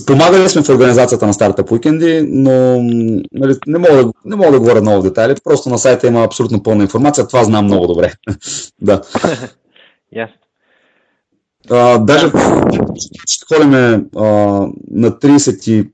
Помагали 0.07 0.49
сме 0.49 0.63
в 0.63 0.69
организацията 0.69 1.27
на 1.27 1.33
Startup 1.33 1.69
Weekend, 1.69 2.25
но 2.29 2.81
нали, 3.31 3.57
не, 3.67 3.79
мога 3.79 4.11
не 4.25 4.35
мога 4.35 4.51
да 4.51 4.59
говоря 4.59 4.81
много 4.81 4.99
в 4.99 5.03
детайли. 5.03 5.35
Просто 5.43 5.69
на 5.69 5.77
сайта 5.77 6.07
има 6.07 6.23
абсолютно 6.23 6.63
пълна 6.63 6.83
информация. 6.83 7.27
Това 7.27 7.43
знам 7.43 7.65
много 7.65 7.87
добре. 7.87 8.13
да. 8.81 9.01
Ясно. 10.15 10.42
А, 11.69 11.97
даже 11.97 12.31
ще 13.27 13.45
ходим 13.45 13.69
на 14.91 15.11
30 15.11 15.71
и 15.71 15.93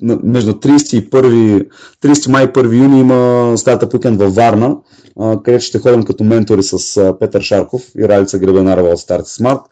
на, 0.00 0.18
между 0.22 0.52
30 0.52 0.96
и 0.96 1.10
1, 1.10 1.68
30 2.02 2.30
май 2.30 2.44
и 2.44 2.48
1 2.48 2.82
юни 2.82 3.00
има 3.00 3.52
стартъп 3.58 3.94
уикенд 3.94 4.18
във 4.18 4.34
Варна, 4.34 4.76
а, 5.20 5.42
където 5.42 5.64
ще 5.64 5.78
ходим 5.78 6.02
като 6.02 6.24
ментори 6.24 6.62
с 6.62 6.96
а, 6.96 7.18
Петър 7.18 7.42
Шарков 7.42 7.82
и 7.98 8.08
Ралица 8.08 8.38
Гребенарова 8.38 8.88
от 8.88 8.98
Start 8.98 9.22
Smart. 9.22 9.62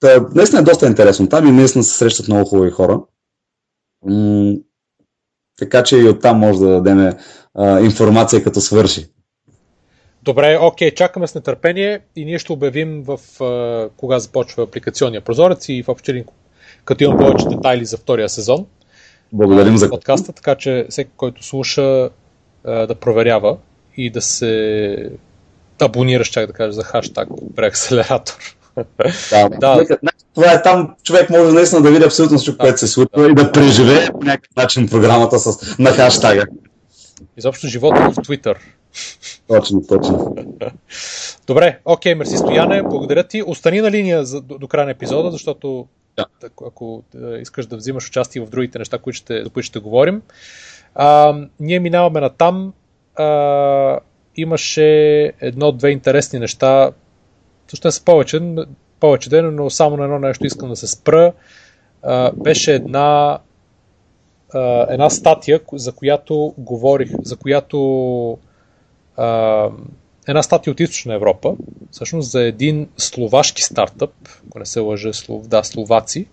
та, 0.00 0.26
наистина 0.34 0.60
е 0.60 0.64
доста 0.64 0.86
интересно 0.86 1.28
там 1.28 1.46
и 1.46 1.52
наистина 1.52 1.84
се 1.84 1.98
срещат 1.98 2.28
много 2.28 2.48
хубави 2.48 2.70
хора. 2.70 3.00
М- 4.06 4.54
така 5.58 5.82
че 5.82 5.96
и 5.96 6.08
оттам 6.08 6.38
може 6.38 6.58
да 6.58 6.66
дадем 6.66 7.12
а, 7.54 7.80
информация 7.80 8.44
като 8.44 8.60
свърши. 8.60 9.06
Добре, 10.22 10.58
окей, 10.62 10.90
чакаме 10.90 11.26
с 11.26 11.34
нетърпение 11.34 12.00
и 12.16 12.24
ние 12.24 12.38
ще 12.38 12.52
обявим 12.52 13.04
в 13.06 13.18
кога 13.96 14.18
започва 14.18 14.62
апликационния 14.62 15.20
прозорец 15.20 15.68
и 15.68 15.82
в 15.82 15.88
общи 15.88 16.24
като 16.84 17.04
имам 17.04 17.18
повече 17.18 17.44
детайли 17.48 17.84
за 17.84 17.96
втория 17.96 18.28
сезон. 18.28 18.66
Благодарим 19.32 19.76
за 19.76 19.90
подкаста, 19.90 20.32
така 20.32 20.54
че 20.54 20.86
всеки, 20.90 21.10
който 21.16 21.44
слуша, 21.44 22.10
да 22.64 22.94
проверява 23.00 23.56
и 23.96 24.10
да 24.10 24.22
се 24.22 25.10
абонира, 25.80 26.24
ще 26.24 26.46
да 26.46 26.52
кажа, 26.52 26.72
за 26.72 26.82
хаштаг 26.82 27.28
преакселератор. 27.56 28.34
да, 29.30 29.48
Да. 29.60 29.84
да. 29.84 29.98
Това 30.34 30.52
е 30.52 30.62
там, 30.62 30.94
човек 31.02 31.30
може 31.30 31.52
наистина 31.52 31.82
да 31.82 31.90
види 31.90 32.04
абсолютно 32.04 32.38
всичко, 32.38 32.58
което 32.58 32.78
се 32.78 32.86
случва 32.86 33.30
и 33.30 33.34
да 33.34 33.52
преживее 33.52 34.08
по 34.12 34.24
някакъв 34.24 34.56
начин 34.56 34.88
програмата 34.88 35.38
с, 35.38 35.76
на 35.78 35.90
хаштага. 35.90 36.44
Изобщо 37.36 37.66
живота 37.66 38.10
в 38.10 38.14
Twitter. 38.14 38.56
Точно, 39.48 39.86
точно. 39.86 40.36
Добре, 41.46 41.78
окей, 41.84 42.14
мерси 42.14 42.36
Стояне, 42.36 42.82
благодаря 42.82 43.24
ти. 43.24 43.42
Остани 43.46 43.80
на 43.80 43.90
линия 43.90 44.24
за, 44.24 44.40
до, 44.40 44.58
до 44.58 44.68
края 44.68 44.84
на 44.84 44.90
епизода, 44.90 45.30
защото 45.30 45.86
Да. 46.16 46.26
ако, 46.44 46.64
ако 46.66 47.02
е, 47.14 47.40
искаш 47.40 47.66
да 47.66 47.76
взимаш 47.76 48.08
участие 48.08 48.42
в 48.42 48.50
другите 48.50 48.78
неща, 48.78 48.98
които 48.98 49.16
ще, 49.16 49.44
за 49.44 49.50
които 49.50 49.66
ще 49.66 49.78
говорим. 49.78 50.22
А, 50.94 51.36
ние 51.60 51.80
минаваме 51.80 52.20
на 52.20 52.30
там. 52.30 52.72
А, 53.16 53.98
имаше 54.36 54.86
едно-две 55.40 55.90
интересни 55.90 56.38
неща. 56.38 56.90
Също 57.68 57.92
са 57.92 58.04
повече, 58.04 58.40
повече 59.00 59.30
ден, 59.30 59.54
но 59.54 59.70
само 59.70 59.96
на 59.96 60.04
едно 60.04 60.18
нещо 60.18 60.46
искам 60.46 60.68
да 60.68 60.76
се 60.76 60.86
спра. 60.86 61.32
А, 62.02 62.32
беше 62.32 62.74
една 62.74 63.38
а, 64.54 64.86
една 64.92 65.10
статия, 65.10 65.60
за 65.72 65.92
която 65.92 66.54
говорих, 66.58 67.10
за 67.22 67.36
която 67.36 68.38
а, 69.18 69.70
една 70.28 70.42
статия 70.42 70.70
от 70.70 70.80
Източна 70.80 71.14
Европа, 71.14 71.54
всъщност 71.90 72.30
за 72.30 72.42
един 72.42 72.88
словашки 72.96 73.62
стартъп, 73.62 74.10
ако 74.48 74.58
не 74.58 74.66
се 74.66 74.80
лъжа, 74.80 75.12
слов, 75.12 75.46
да, 75.46 75.64
словаци, 75.64 76.26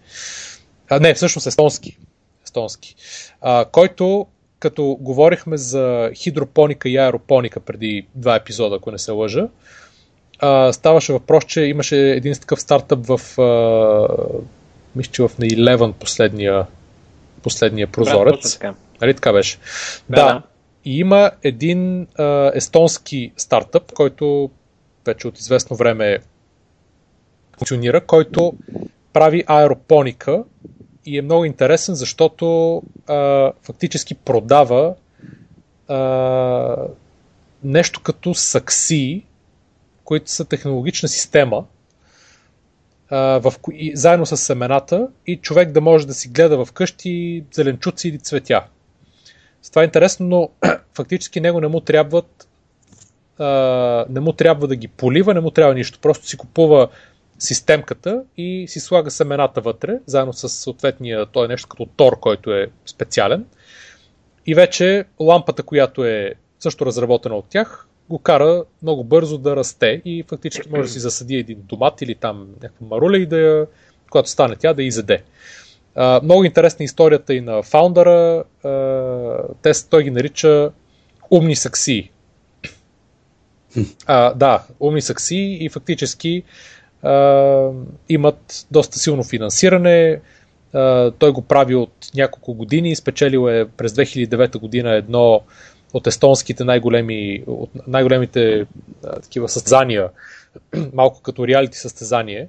а, 0.89 0.99
не, 0.99 1.13
всъщност 1.13 1.47
естонски, 1.47 1.97
естонски 2.43 2.95
а, 3.41 3.65
който 3.65 4.27
като 4.59 4.97
говорихме 5.01 5.57
за 5.57 6.11
хидропоника 6.13 6.89
и 6.89 6.97
аеропоника 6.97 7.59
преди 7.59 8.07
два 8.15 8.35
епизода, 8.35 8.75
ако 8.75 8.91
не 8.91 8.97
се 8.97 9.11
лъжа, 9.11 9.47
а, 10.39 10.73
ставаше 10.73 11.13
въпрос, 11.13 11.45
че 11.45 11.61
имаше 11.61 12.11
един 12.11 12.33
такъв 12.33 12.61
стартъп 12.61 13.05
в 13.07 13.39
а, 13.41 14.07
мисля, 14.95 15.11
че 15.11 15.21
в 15.21 15.31
на 15.39 15.45
Eleven 15.45 15.93
последния, 15.93 16.65
последния 17.43 17.87
Да, 17.87 17.91
прозорец. 17.91 18.33
точно 18.41 18.59
така. 18.59 18.73
Нали 19.01 19.13
така 19.13 19.33
беше? 19.33 19.57
Да, 20.09 20.15
Да. 20.15 20.41
И 20.85 20.99
има 20.99 21.31
един 21.43 22.07
а, 22.15 22.51
естонски 22.55 23.31
стартъп, 23.37 23.93
който 23.93 24.49
вече 25.05 25.27
от 25.27 25.39
известно 25.39 25.75
време 25.75 26.19
функционира, 27.57 28.05
който 28.05 28.53
прави 29.13 29.43
аеропоника 29.47 30.43
и 31.05 31.17
е 31.17 31.21
много 31.21 31.45
интересен, 31.45 31.95
защото 31.95 32.81
а, 33.07 33.51
фактически 33.63 34.15
продава 34.15 34.95
а, 35.87 36.77
нещо 37.63 38.01
като 38.03 38.33
сакси, 38.33 39.25
които 40.03 40.31
са 40.31 40.45
технологична 40.45 41.09
система, 41.09 41.65
а, 43.09 43.17
в 43.19 43.53
кои, 43.61 43.91
заедно 43.95 44.25
с 44.25 44.37
семената 44.37 45.07
и 45.27 45.37
човек 45.37 45.71
да 45.71 45.81
може 45.81 46.07
да 46.07 46.13
си 46.13 46.29
гледа 46.29 46.65
в 46.65 46.71
къщи 46.71 47.43
зеленчуци 47.53 48.09
или 48.09 48.19
цветя. 48.19 48.65
С 49.65 49.69
това 49.69 49.81
е 49.81 49.85
интересно, 49.85 50.27
но 50.27 50.49
фактически 50.93 51.41
него 51.41 51.61
не 51.61 51.67
му 51.67 51.79
трябват 51.79 52.47
а, 53.39 54.05
не 54.09 54.19
му 54.19 54.33
трябва 54.33 54.67
да 54.67 54.75
ги 54.75 54.87
полива, 54.87 55.33
не 55.33 55.39
му 55.39 55.51
трябва 55.51 55.73
нищо. 55.73 55.99
Просто 56.01 56.27
си 56.27 56.37
купува 56.37 56.87
системката 57.39 58.23
и 58.37 58.65
си 58.67 58.79
слага 58.79 59.11
семената 59.11 59.61
вътре, 59.61 59.99
заедно 60.05 60.33
с 60.33 60.49
съответния, 60.49 61.25
той 61.25 61.45
е 61.45 61.47
нещо 61.47 61.67
като 61.69 61.85
тор, 61.85 62.19
който 62.19 62.53
е 62.53 62.67
специален. 62.85 63.45
И 64.45 64.55
вече 64.55 65.05
лампата, 65.19 65.63
която 65.63 66.05
е 66.05 66.33
също 66.59 66.85
разработена 66.85 67.35
от 67.35 67.45
тях, 67.49 67.87
го 68.09 68.19
кара 68.19 68.63
много 68.81 69.03
бързо 69.03 69.37
да 69.37 69.55
расте 69.55 70.01
и 70.05 70.23
фактически 70.27 70.69
може 70.69 70.81
да 70.81 70.89
си 70.89 70.99
засади 70.99 71.35
един 71.35 71.67
томат 71.67 72.01
или 72.01 72.15
там 72.15 72.47
някаква 72.63 72.87
маруля 72.87 73.17
и 73.17 73.25
да 73.25 73.39
я, 73.39 73.67
когато 74.09 74.29
стане 74.29 74.55
тя, 74.55 74.73
да 74.73 74.83
изеде. 74.83 75.23
А, 75.95 76.21
много 76.23 76.43
интересна 76.43 76.83
е 76.83 76.85
историята 76.85 77.33
и 77.33 77.41
на 77.41 77.63
фаундъра. 77.63 78.43
Те, 79.61 79.71
той 79.89 80.03
ги 80.03 80.11
нарича 80.11 80.71
умни 81.31 81.55
сакси. 81.55 82.11
А, 84.05 84.33
да, 84.33 84.63
умни 84.79 85.01
сакси 85.01 85.57
и 85.61 85.69
фактически 85.69 86.43
а, 87.03 87.69
имат 88.09 88.67
доста 88.71 88.99
силно 88.99 89.23
финансиране. 89.23 90.21
А, 90.73 91.11
той 91.11 91.31
го 91.31 91.41
прави 91.41 91.75
от 91.75 91.93
няколко 92.15 92.53
години. 92.53 92.95
Спечелил 92.95 93.49
е 93.49 93.65
през 93.77 93.93
2009 93.93 94.59
година 94.59 94.95
едно 94.95 95.41
от 95.93 96.07
естонските 96.07 96.63
най-големи, 96.63 97.43
от 97.47 97.69
най-големите 97.87 98.65
а, 99.05 99.19
такива 99.19 99.49
състезания, 99.49 100.09
малко 100.93 101.21
като 101.21 101.47
реалити 101.47 101.77
състезание 101.77 102.47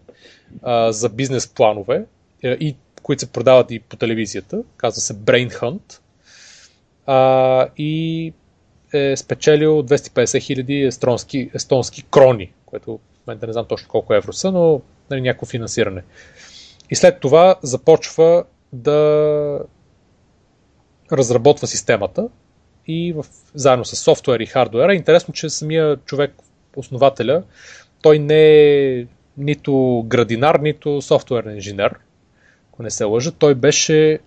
а, 0.63 0.93
за 0.93 1.09
бизнес 1.09 1.49
планове 1.49 2.05
а, 2.45 2.49
и 2.49 2.77
които 3.07 3.21
се 3.21 3.33
продават 3.33 3.71
и 3.71 3.79
по 3.79 3.97
телевизията. 3.97 4.63
Казва 4.77 5.01
се 5.01 5.15
Brain 5.15 5.51
Hunt. 5.51 6.01
А, 7.07 7.69
и 7.77 8.33
е 8.95 9.17
спечелил 9.17 9.83
250 9.83 10.41
хиляди 10.41 10.83
естонски, 10.83 11.51
естонски 11.55 12.03
крони, 12.03 12.53
което 12.65 12.97
в 12.97 13.27
момента 13.27 13.47
не 13.47 13.53
знам 13.53 13.67
точно 13.67 13.89
колко 13.89 14.15
евро 14.15 14.33
са, 14.33 14.53
но 14.53 14.81
нали, 15.11 15.21
някакво 15.21 15.47
финансиране. 15.47 16.03
И 16.91 16.95
след 16.95 17.21
това 17.21 17.57
започва 17.63 18.45
да 18.73 19.61
разработва 21.13 21.67
системата 21.67 22.29
и 22.87 23.13
в, 23.13 23.25
заедно 23.55 23.85
с 23.85 23.97
софтуер 23.97 24.41
и 24.41 24.47
хардуера. 24.47 24.95
Интересно, 24.95 25.35
че 25.35 25.51
самия 25.51 25.97
човек, 25.97 26.35
основателя, 26.77 27.43
той 28.03 28.19
не 28.19 28.45
е 28.99 29.07
нито 29.39 30.05
градинар, 30.07 30.55
нито 30.55 31.03
софтуерен 31.03 31.55
инженер, 31.55 31.95
ако 32.77 32.83
не 32.83 32.91
се 32.91 33.05
лъжа. 33.05 33.33
Той 33.33 33.55
беше, 33.55 34.19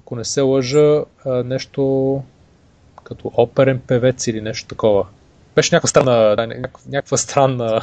ако 0.00 0.16
не 0.16 0.24
се 0.24 0.40
лъжа, 0.40 1.04
нещо 1.26 2.22
като 3.04 3.32
оперен 3.34 3.80
певец 3.86 4.26
или 4.26 4.40
нещо 4.40 4.68
такова. 4.68 5.06
Беше 5.54 5.74
някаква 5.74 5.88
странна, 5.88 6.36
някаква, 6.88 7.16
странна 7.16 7.82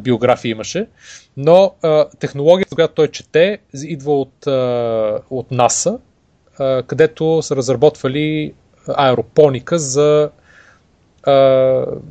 биография 0.00 0.50
имаше, 0.50 0.86
но 1.36 1.74
технологията, 2.18 2.74
която 2.74 2.94
той 2.94 3.08
чете, 3.08 3.58
идва 3.74 4.20
от, 4.20 4.46
от 5.30 5.50
НАСА, 5.50 5.98
където 6.86 7.42
са 7.42 7.56
разработвали 7.56 8.54
аеропоника 8.88 9.78
за, 9.78 10.30
а, 11.26 11.32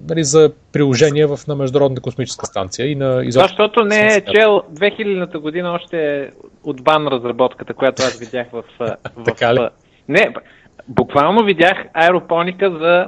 нали, 0.10 0.24
за 0.24 0.52
приложение 0.74 1.26
в, 1.26 1.40
на 1.48 1.56
Международната 1.56 2.02
космическа 2.02 2.46
станция 2.46 2.92
и 2.92 2.96
на 2.96 3.22
изобщо. 3.26 3.48
защото 3.48 3.86
не 3.86 4.16
е 4.16 4.22
чел 4.22 4.64
2000-та 4.74 5.40
година 5.40 5.72
още 5.72 6.22
е 6.22 6.30
от 6.64 6.84
бан 6.84 7.08
разработката, 7.08 7.74
която 7.74 8.04
аз 8.04 8.20
видях 8.20 8.48
в... 8.52 8.64
в 8.80 8.98
Така 9.26 9.54
ли? 9.54 9.68
Не, 10.08 10.34
буквално 10.88 11.46
видях 11.46 11.78
аеропоника 11.94 12.72
за 12.72 13.08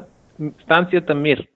станцията 0.64 1.16
Мир. 1.16 1.48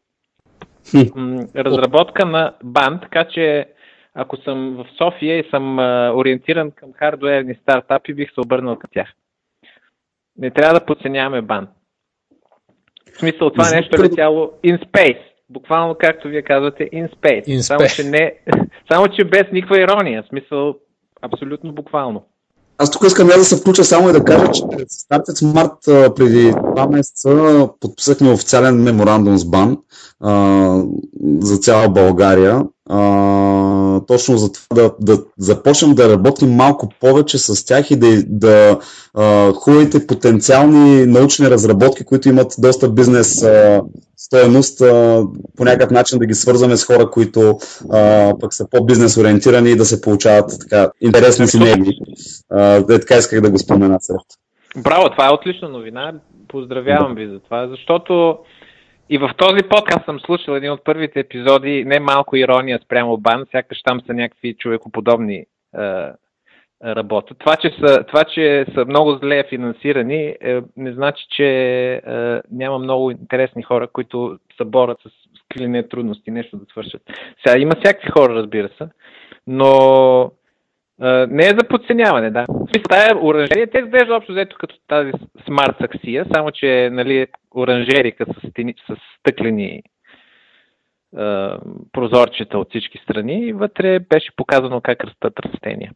Разработка 1.56 2.26
на 2.26 2.54
бан, 2.64 3.00
така 3.02 3.26
че 3.26 3.66
ако 4.14 4.38
съм 4.38 4.76
в 4.76 4.86
София 4.98 5.40
и 5.40 5.50
съм 5.50 5.80
а, 5.80 6.12
ориентиран 6.16 6.72
към 6.72 6.94
хардуерни 6.94 7.56
стартапи, 7.56 8.14
бих 8.14 8.34
се 8.34 8.42
обърнал 8.42 8.76
към 8.76 8.90
тях. 8.94 9.08
Не 10.38 10.52
трябва 10.52 10.80
да 10.80 10.86
подценяваме 10.86 11.42
бан. 11.42 11.68
В 13.20 13.22
смисъл, 13.22 13.50
това 13.50 13.70
Не 13.70 13.76
нещо 13.76 14.02
е 14.02 14.04
летяло 14.04 14.52
in 14.66 14.86
space. 14.86 15.20
Буквално, 15.50 15.96
както 16.00 16.28
вие 16.28 16.42
казвате, 16.42 16.84
in 16.84 17.16
space. 17.16 17.46
In 17.48 17.60
Само, 17.60 17.80
space. 17.80 17.96
че 17.96 18.04
не, 18.04 18.34
само, 18.92 19.08
че 19.08 19.24
без 19.24 19.44
никаква 19.54 19.82
ирония. 19.82 20.24
В 20.24 20.28
смисъл, 20.28 20.76
абсолютно 21.22 21.74
буквално. 21.74 22.24
Аз 22.78 22.92
тук 22.92 23.04
искам 23.04 23.30
я 23.30 23.38
да 23.38 23.44
се 23.44 23.62
включа 23.62 23.84
само 23.84 24.10
и 24.10 24.14
да 24.14 24.24
кажа, 24.24 24.52
че 24.52 24.62
пред 24.72 24.90
Started 24.90 25.46
Smart 25.46 26.14
преди 26.16 26.52
два 26.52 26.88
месеца 26.88 27.68
подписахме 27.80 28.32
официален 28.32 28.84
меморандум 28.84 29.38
с 29.38 29.50
БАН 29.50 29.78
а, 30.20 30.84
за 31.40 31.58
цяла 31.58 31.90
България. 31.90 32.62
А, 32.90 34.02
точно 34.08 34.38
за 34.38 34.52
това 34.52 34.84
да, 34.84 34.92
да 35.00 35.24
започнем 35.38 35.96
да 35.96 36.10
работим 36.10 36.50
малко 36.50 36.90
повече 37.00 37.38
с 37.38 37.66
тях 37.66 37.92
и 37.92 37.96
да, 37.96 38.24
да 38.28 38.80
а, 39.14 39.54
хубавите 39.54 40.08
потенциални 40.08 41.06
научни 41.06 41.50
разработки, 41.50 42.06
които 42.06 42.30
имат 42.30 42.54
доста 42.58 42.90
бизнес 42.90 43.44
а, 43.44 43.82
стоеност, 44.18 44.82
а, 44.82 45.24
по 45.58 45.64
някакъв 45.64 45.92
начин 45.92 46.20
да 46.20 46.26
ги 46.26 46.34
свързваме 46.34 46.78
с 46.78 46.86
хора, 46.86 47.10
които 47.10 47.58
а, 47.92 48.34
пък 48.40 48.54
са 48.54 48.70
по-бизнес 48.70 49.18
ориентирани 49.18 49.72
и 49.72 49.76
да 49.76 49.86
се 49.86 50.02
получават 50.02 50.52
така 50.60 50.92
интересни 51.02 51.48
синергии. 51.48 51.94
Е, 52.58 52.84
така 53.00 53.16
исках 53.16 53.42
да 53.42 53.52
го 53.52 53.58
спомена 53.58 53.98
сега. 54.02 54.20
Браво, 54.78 55.10
това 55.10 55.28
е 55.28 55.34
отлична 55.34 55.70
новина. 55.70 56.14
Поздравявам 56.48 57.16
ви 57.16 57.28
за 57.28 57.40
това, 57.40 57.68
защото 57.68 58.38
и 59.10 59.18
в 59.18 59.32
този 59.38 59.64
подкаст 59.70 60.06
съм 60.06 60.20
слушал 60.20 60.54
един 60.54 60.72
от 60.72 60.84
първите 60.84 61.20
епизоди, 61.20 61.86
не 61.86 62.00
малко 62.00 62.36
ирония 62.36 62.80
спрямо 62.86 63.18
бан, 63.18 63.46
сякаш 63.52 63.82
там 63.84 64.02
са 64.02 64.14
някакви 64.14 64.54
човекоподобни 64.54 65.36
е, 65.36 65.46
работят. 66.86 67.38
Това 67.38 67.56
че, 67.56 67.70
са, 67.70 68.04
това, 68.04 68.24
че 68.24 68.66
са 68.74 68.86
много 68.86 69.12
зле 69.12 69.44
финансирани, 69.50 70.36
е, 70.42 70.62
не 70.78 70.94
значи, 70.94 71.26
че 71.30 71.46
е, 71.94 72.02
няма 72.52 72.80
много 72.80 73.12
интересни 73.12 73.64
хора, 73.64 73.88
които 73.88 74.40
се 74.58 74.64
борят 74.64 74.98
с 75.02 75.10
скрилене 75.44 75.88
трудности, 75.88 76.32
нещо 76.32 76.58
да 76.58 76.66
свършат. 76.72 77.02
Сега 77.46 77.60
има 77.60 77.72
всякакви 77.80 78.10
хора, 78.10 78.36
разбира 78.36 78.70
се, 78.78 78.88
Но 79.48 79.72
а, 80.22 80.30
не 81.30 81.46
е 81.46 81.50
за 81.50 81.68
подценяване, 81.70 82.32
да. 82.32 82.46
Тая 82.90 83.18
оранжерия, 83.18 83.68
те 83.72 83.78
изглежда 83.78 84.16
общо 84.16 84.32
взето 84.32 84.56
като 84.60 84.76
тази 84.88 85.12
смарт 85.46 85.76
саксия, 85.82 86.26
само 86.34 86.52
че 86.52 86.90
нали, 86.92 87.28
оранжерика 87.56 88.26
с, 88.26 88.50
стени, 88.50 88.74
с 88.90 88.96
стъклени 89.20 89.82
прозорчета 91.92 92.58
от 92.58 92.70
всички 92.70 92.98
страни 92.98 93.48
и 93.48 93.54
вътре 93.54 94.00
беше 94.00 94.36
показано 94.36 94.82
как 94.82 95.04
растат 95.04 95.34
растения. 95.40 95.92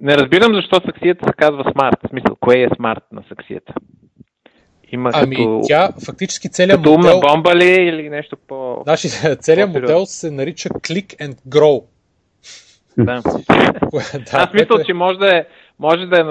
Не 0.00 0.16
разбирам 0.16 0.54
защо 0.54 0.80
саксията 0.86 1.26
се 1.26 1.32
казва 1.36 1.64
смарт. 1.72 1.96
В 2.06 2.08
смисъл, 2.08 2.36
кое 2.40 2.62
е 2.62 2.68
смарт 2.76 3.04
на 3.12 3.22
саксията? 3.28 3.74
Има 4.92 5.10
Ами, 5.14 5.36
като, 5.36 5.60
тя 5.64 5.88
фактически 6.06 6.50
целият 6.50 6.80
като 6.80 6.92
умна 6.92 7.14
модел, 7.14 7.20
бомба 7.20 7.56
ли 7.56 7.64
е 7.64 7.84
или 7.84 8.10
нещо 8.10 8.36
по... 8.48 8.80
значи, 8.82 9.08
целият 9.40 9.70
модел 9.72 10.06
се 10.06 10.30
нарича 10.30 10.68
Click 10.68 11.16
and 11.16 11.34
Grow. 11.48 11.84
Да. 12.98 13.22
Да, 13.92 14.20
Аз 14.32 14.52
мисля, 14.54 14.80
е- 14.80 14.84
че 14.84 14.92
може 14.94 15.18
да 15.18 15.36
е, 15.36 15.44
може 15.78 16.06
да 16.06 16.16
е 16.16 16.24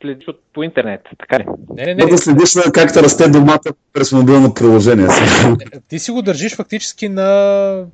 следиш 0.00 0.28
от- 0.28 0.40
по 0.54 0.62
интернет, 0.62 1.00
така 1.18 1.38
ли? 1.38 1.44
Не, 1.76 1.84
не, 1.86 1.94
не, 1.94 2.06
да 2.06 2.18
следиш 2.18 2.54
на 2.54 2.62
как 2.72 2.92
да 2.92 3.02
расте 3.02 3.28
домата 3.28 3.72
през 3.92 4.12
мобилно 4.12 4.54
приложение. 4.54 5.06
ти 5.88 5.98
си 5.98 6.10
го 6.10 6.22
държиш 6.22 6.56
фактически 6.56 7.08
на... 7.08 7.22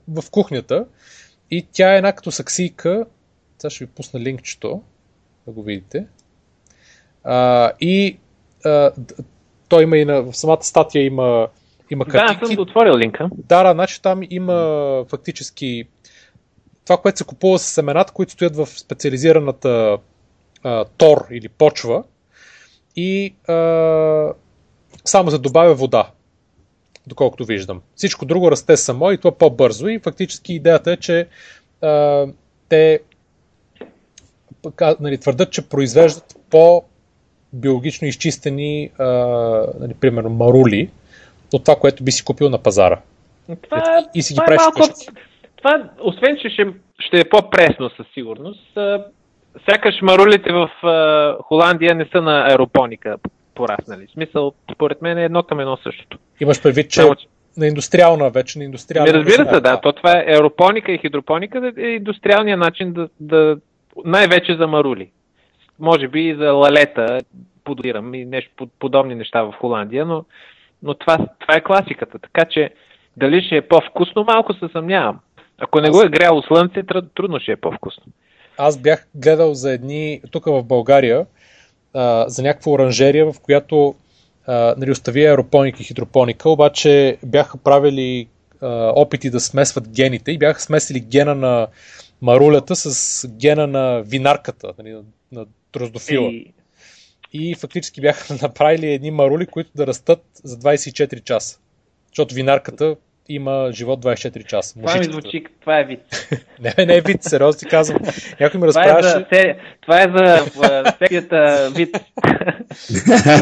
в 0.09 0.31
кухнята 0.31 0.85
и 1.51 1.67
тя 1.73 1.95
е 1.95 1.97
една 1.97 2.13
като 2.13 2.31
саксийка. 2.31 3.05
Сега 3.59 3.71
ще 3.71 3.85
ви 3.85 3.91
пусна 3.91 4.21
линкчето, 4.21 4.83
да 5.47 5.53
го 5.53 5.63
видите. 5.63 6.07
А, 7.25 7.71
и 7.81 8.19
а, 8.65 8.91
той 9.69 9.83
има 9.83 9.97
и 9.97 10.05
на, 10.05 10.23
в 10.23 10.37
самата 10.37 10.63
статия 10.63 11.05
има, 11.05 11.49
има 11.91 12.05
Да, 12.05 12.11
картинки. 12.11 12.47
съм 12.47 12.57
го 12.57 12.63
отворил 12.63 12.99
линка. 12.99 13.29
Да, 13.49 13.63
да, 13.63 13.73
значи 13.73 14.03
там 14.03 14.21
има 14.31 14.55
фактически 15.09 15.85
това, 16.91 17.03
което 17.03 17.19
се 17.19 17.25
купува 17.25 17.59
с 17.59 17.63
семената, 17.63 18.13
които 18.13 18.33
стоят 18.33 18.57
в 18.57 18.67
специализираната 18.67 19.99
а, 20.63 20.85
тор 20.85 21.27
или 21.31 21.49
почва 21.49 22.03
и 22.97 23.35
а, 23.49 23.55
само 25.05 25.31
се 25.31 25.39
добавя 25.39 25.75
вода, 25.75 26.11
доколкото 27.07 27.45
виждам. 27.45 27.83
Всичко 27.97 28.27
друго 28.27 28.51
расте 28.51 28.77
само 28.77 29.13
и 29.13 29.19
това 29.19 29.39
по-бързо 29.39 29.89
и 29.89 29.99
фактически 29.99 30.55
идеята 30.55 30.93
е, 30.93 30.97
че 30.97 31.29
а, 31.83 32.27
те 32.69 33.01
нали, 35.01 35.19
твърдат, 35.19 35.53
че 35.53 35.69
произвеждат 35.69 36.37
по 36.51 36.83
биологично 37.53 38.09
изчистени, 38.09 38.91
а, 38.99 39.05
нали, 39.81 39.95
примерно, 39.95 40.31
марули 40.31 40.91
от 41.53 41.65
това, 41.65 41.77
което 41.77 42.05
би 42.05 42.13
си 42.13 42.25
купил 42.25 42.49
на 42.49 42.59
пазара. 42.59 43.01
Това, 43.63 43.99
е- 43.99 44.19
И 44.19 44.23
си 44.23 44.35
ги 44.35 44.37
това 44.37 44.45
е 44.45 44.47
правиш 44.47 44.63
малко... 44.77 44.95
Това, 45.63 45.83
освен, 46.01 46.37
че 46.43 46.49
ще, 46.49 46.67
ще 46.99 47.21
е 47.21 47.25
по-пресно 47.25 47.91
със 47.91 48.07
сигурност, 48.15 48.77
а, 48.77 49.05
сякаш 49.71 50.03
марулите 50.03 50.53
в 50.53 50.71
а, 50.83 51.37
Холандия 51.43 51.95
не 51.95 52.07
са 52.13 52.23
на 52.23 52.47
аеропоника 52.51 53.17
пораснали. 53.55 54.07
В 54.07 54.11
смисъл, 54.11 54.53
според 54.75 55.03
мен 55.03 55.19
е 55.19 55.25
едно 55.25 55.43
към 55.43 55.61
едно 55.61 55.77
същото. 55.77 56.19
Имаш 56.41 56.63
предвид, 56.63 56.91
че 56.91 57.01
Само, 57.01 57.15
че- 57.15 57.27
на 57.57 57.67
индустриална 57.67 58.31
вече, 58.31 58.59
на 58.59 58.65
индустриална. 58.65 59.13
Ми, 59.13 59.19
разбира 59.19 59.55
се, 59.55 59.61
да. 59.61 59.81
То 59.81 59.93
това 59.93 60.13
е 60.13 60.25
аеропоника 60.29 60.93
и 60.93 60.99
хидропоника 60.99 61.73
е 61.77 61.83
индустриалният 61.83 62.61
начин 62.61 62.93
да, 62.93 63.09
да 63.21 63.57
най-вече 64.05 64.57
за 64.57 64.67
марули. 64.67 65.11
Може 65.79 66.09
би 66.09 66.29
и 66.29 66.35
за 66.35 66.53
лалета, 66.53 67.19
подозирам 67.65 68.15
и 68.15 68.25
нещо 68.25 68.51
под- 68.57 68.71
подобни 68.79 69.15
неща 69.15 69.43
в 69.43 69.53
Холандия, 69.53 70.07
но, 70.07 70.25
но 70.83 70.95
това, 70.95 71.19
това 71.39 71.55
е 71.57 71.61
класиката. 71.61 72.19
Така 72.19 72.45
че 72.45 72.71
дали 73.17 73.43
ще 73.43 73.57
е 73.57 73.69
по-вкусно, 73.69 74.25
малко 74.25 74.53
се 74.53 74.69
съмнявам. 74.73 75.19
Ако 75.61 75.81
не 75.81 75.91
го 75.91 76.03
е 76.03 76.09
гряло 76.09 76.43
слънце, 76.43 76.83
тр- 76.83 77.09
трудно 77.15 77.41
ще 77.41 77.53
е 77.53 77.57
по-вкусно. 77.57 78.03
Аз 78.59 78.79
бях 78.79 79.07
гледал 79.15 79.55
за 79.55 79.73
едни, 79.73 80.21
тук 80.31 80.45
в 80.45 80.63
България, 80.63 81.27
а, 81.95 82.29
за 82.29 82.43
някаква 82.43 82.73
оранжерия, 82.73 83.33
в 83.33 83.41
която 83.41 83.95
а, 84.47 84.75
нали, 84.79 84.91
остави 84.91 85.27
аеропоника 85.27 85.83
и 85.83 85.85
хидропоника, 85.85 86.51
обаче 86.51 87.17
бяха 87.25 87.59
правили 87.59 88.29
а, 88.61 88.93
опити 88.97 89.31
да 89.31 89.41
смесват 89.41 89.89
гените 89.89 90.33
и 90.33 90.39
бяха 90.39 90.61
смесили 90.61 91.01
гена 91.01 91.35
на 91.35 91.67
марулята 92.23 92.77
с 92.77 93.29
гена 93.29 93.67
на 93.67 94.03
винарката, 94.03 94.73
нали, 94.79 94.91
на, 94.91 95.03
на 95.33 95.47
дроздофила. 95.73 96.31
И... 96.31 96.53
И, 97.33 97.51
и 97.51 97.55
фактически 97.55 98.01
бяха 98.01 98.35
направили 98.43 98.93
едни 98.93 99.11
марули, 99.11 99.47
които 99.47 99.71
да 99.75 99.87
растат 99.87 100.25
за 100.45 100.57
24 100.57 101.25
часа. 101.25 101.59
Защото 102.09 102.35
винарката 102.35 102.97
има 103.35 103.69
живот 103.73 104.05
24 104.05 104.45
часа. 104.45 104.75
това 104.81 104.99
ми 104.99 105.05
звучи, 105.05 105.45
това 105.61 105.81
е 105.81 105.85
вид. 105.85 106.01
Не, 106.79 106.87
не 106.87 106.97
е 106.97 107.01
вид, 107.01 107.23
сериозно 107.23 107.59
ти 107.59 107.67
казвам. 107.67 108.03
Някой 108.41 108.61
ми 108.61 108.65
е 108.65 108.69
разправяше. 108.69 109.59
това 109.81 110.03
е 110.03 110.09
за 110.17 110.45
а, 110.63 110.93
секцията 110.99 111.71
вид. 111.77 111.97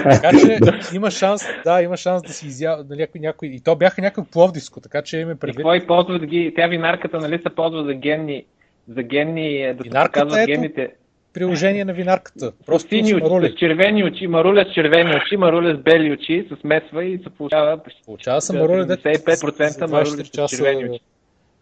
Така 0.05 0.31
че 0.39 0.59
има 0.95 1.11
шанс, 1.11 1.43
да, 1.65 1.83
има 1.83 1.97
шанс 1.97 2.23
да 2.23 2.33
си 2.33 2.47
изява 2.47 2.85
някой, 2.91 3.21
някой. 3.21 3.49
И 3.49 3.61
то 3.61 3.77
бяха 3.77 4.03
някакво 4.03 4.31
пловдивско, 4.31 4.81
така 4.81 5.03
че 5.03 5.19
И 5.19 5.35
предвид. 5.35 5.67
и 5.83 5.87
ползват 5.87 6.27
ги? 6.27 6.53
Тя 6.57 6.67
винарката, 6.67 7.19
нали 7.19 7.39
се 7.39 7.55
ползва 7.55 7.85
за 7.85 7.95
генни, 7.95 8.45
за 8.89 9.03
генни, 9.03 9.63
е, 9.63 9.75
да 9.75 9.85
се 9.85 9.91
показват 9.91 10.47
гените. 10.47 10.91
Приложение 11.39 11.85
на 11.85 11.93
винарката. 11.93 12.53
Просто 12.67 12.89
Сини 12.89 13.15
очи, 13.15 13.53
с 13.53 13.59
червени 13.59 14.05
очи, 14.05 14.27
маруля 14.27 14.65
с 14.71 14.75
червени 14.75 15.17
очи, 15.17 15.37
маруля 15.37 15.75
с 15.75 15.79
бели 15.79 16.13
очи, 16.13 16.47
се 16.49 16.61
смесва 16.61 17.05
и 17.05 17.19
се 17.19 17.31
получава 17.31 17.81
Получава 18.05 18.41
се 18.41 18.59
марули, 18.59 18.87
дето 18.87 19.09
75% 19.09 19.69
за 19.69 19.87
марули 19.87 20.09
24 20.09 20.25
с 20.25 20.31
часа, 20.31 20.57
червени 20.57 20.85
очи. 20.91 21.01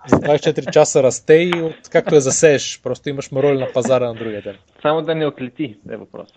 за 0.06 0.16
24 0.16 0.70
часа 0.70 1.02
расте 1.02 1.34
и 1.34 1.62
от, 1.62 1.88
както 1.90 2.14
я 2.14 2.20
засееш. 2.20 2.80
Просто 2.82 3.08
имаш 3.08 3.32
марули 3.32 3.58
на 3.58 3.66
пазара 3.74 4.06
на 4.06 4.14
другия 4.14 4.42
ден. 4.42 4.56
Само 4.82 5.02
да 5.02 5.14
не 5.14 5.26
отлети, 5.26 5.76
е 5.90 5.96
въпрос. 5.96 6.28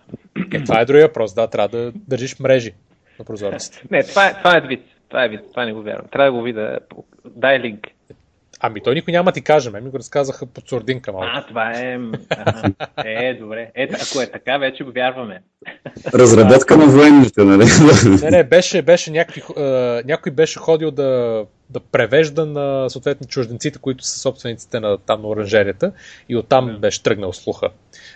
Е, 0.53 0.63
това 0.63 0.81
е 0.81 0.85
другия 0.85 1.07
въпрос, 1.07 1.33
да, 1.33 1.47
трябва 1.47 1.77
да 1.77 1.91
държиш 1.95 2.39
мрежи 2.39 2.73
на 3.19 3.25
прозорците. 3.25 3.81
Не, 3.91 4.03
това 4.03 4.27
е, 4.27 4.33
това 4.33 4.57
е 4.57 4.61
вид. 4.61 4.81
Това 5.09 5.25
е 5.25 5.29
вид, 5.29 5.39
това 5.51 5.65
не 5.65 5.73
го 5.73 5.81
вярвам. 5.81 6.07
Трябва 6.11 6.31
да 6.31 6.37
го 6.37 6.41
видя. 6.41 6.79
Дай 7.25 7.59
линк. 7.59 7.87
Ами 8.59 8.81
той 8.83 8.95
никой 8.95 9.11
няма 9.11 9.31
да 9.31 9.31
ти 9.31 9.41
каже, 9.41 9.71
ми 9.71 9.89
го 9.89 9.99
разказаха 9.99 10.45
под 10.45 10.69
сурдинка 10.69 11.11
малко. 11.11 11.27
А, 11.33 11.45
това 11.45 11.71
е... 11.71 11.99
Ага. 12.29 12.71
Е, 13.05 13.33
добре. 13.33 13.71
Ето, 13.75 13.95
ако 14.09 14.21
е 14.21 14.27
така, 14.27 14.57
вече 14.57 14.83
го 14.83 14.91
вярваме. 14.91 15.41
Разработка 16.13 16.77
на 16.77 16.85
военните, 16.85 17.43
нали? 17.43 17.65
Не, 18.21 18.31
не, 18.31 18.43
беше, 18.43 18.81
беше 18.81 19.11
някакви, 19.11 19.41
е, 19.57 19.63
някой 20.05 20.31
беше 20.31 20.59
ходил 20.59 20.91
да, 20.91 21.45
да 21.69 21.79
превежда 21.79 22.45
на 22.45 22.89
съответни 22.89 23.27
чужденците, 23.27 23.79
които 23.79 24.03
са 24.03 24.19
собствениците 24.19 24.79
на 24.79 24.97
там 24.97 25.21
на 25.21 25.27
оранжерията 25.27 25.91
и 26.29 26.37
оттам 26.37 26.65
Да. 26.65 26.77
беше 26.77 27.03
тръгнал 27.03 27.33
слуха. 27.33 27.69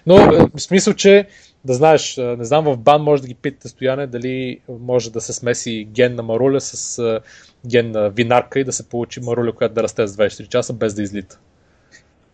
Но 0.05 0.17
е, 0.17 0.47
в 0.55 0.61
смисъл, 0.61 0.93
че 0.93 1.27
да 1.65 1.73
знаеш, 1.73 2.17
е, 2.17 2.21
не 2.21 2.43
знам, 2.43 2.65
в 2.65 2.77
бан 2.77 3.01
може 3.01 3.21
да 3.21 3.27
ги 3.27 3.33
питате 3.33 3.67
стояне 3.67 4.07
дали 4.07 4.59
може 4.79 5.11
да 5.11 5.21
се 5.21 5.33
смеси 5.33 5.87
ген 5.91 6.15
на 6.15 6.23
маруля 6.23 6.61
с 6.61 6.97
е, 6.97 7.19
ген 7.67 7.91
на 7.91 8.09
винарка 8.09 8.59
и 8.59 8.63
да 8.63 8.71
се 8.71 8.89
получи 8.89 9.19
маруля, 9.19 9.51
която 9.51 9.75
да 9.75 9.83
расте 9.83 10.07
за 10.07 10.15
24 10.17 10.47
часа 10.47 10.73
без 10.73 10.93
да 10.93 11.03
излита. 11.03 11.39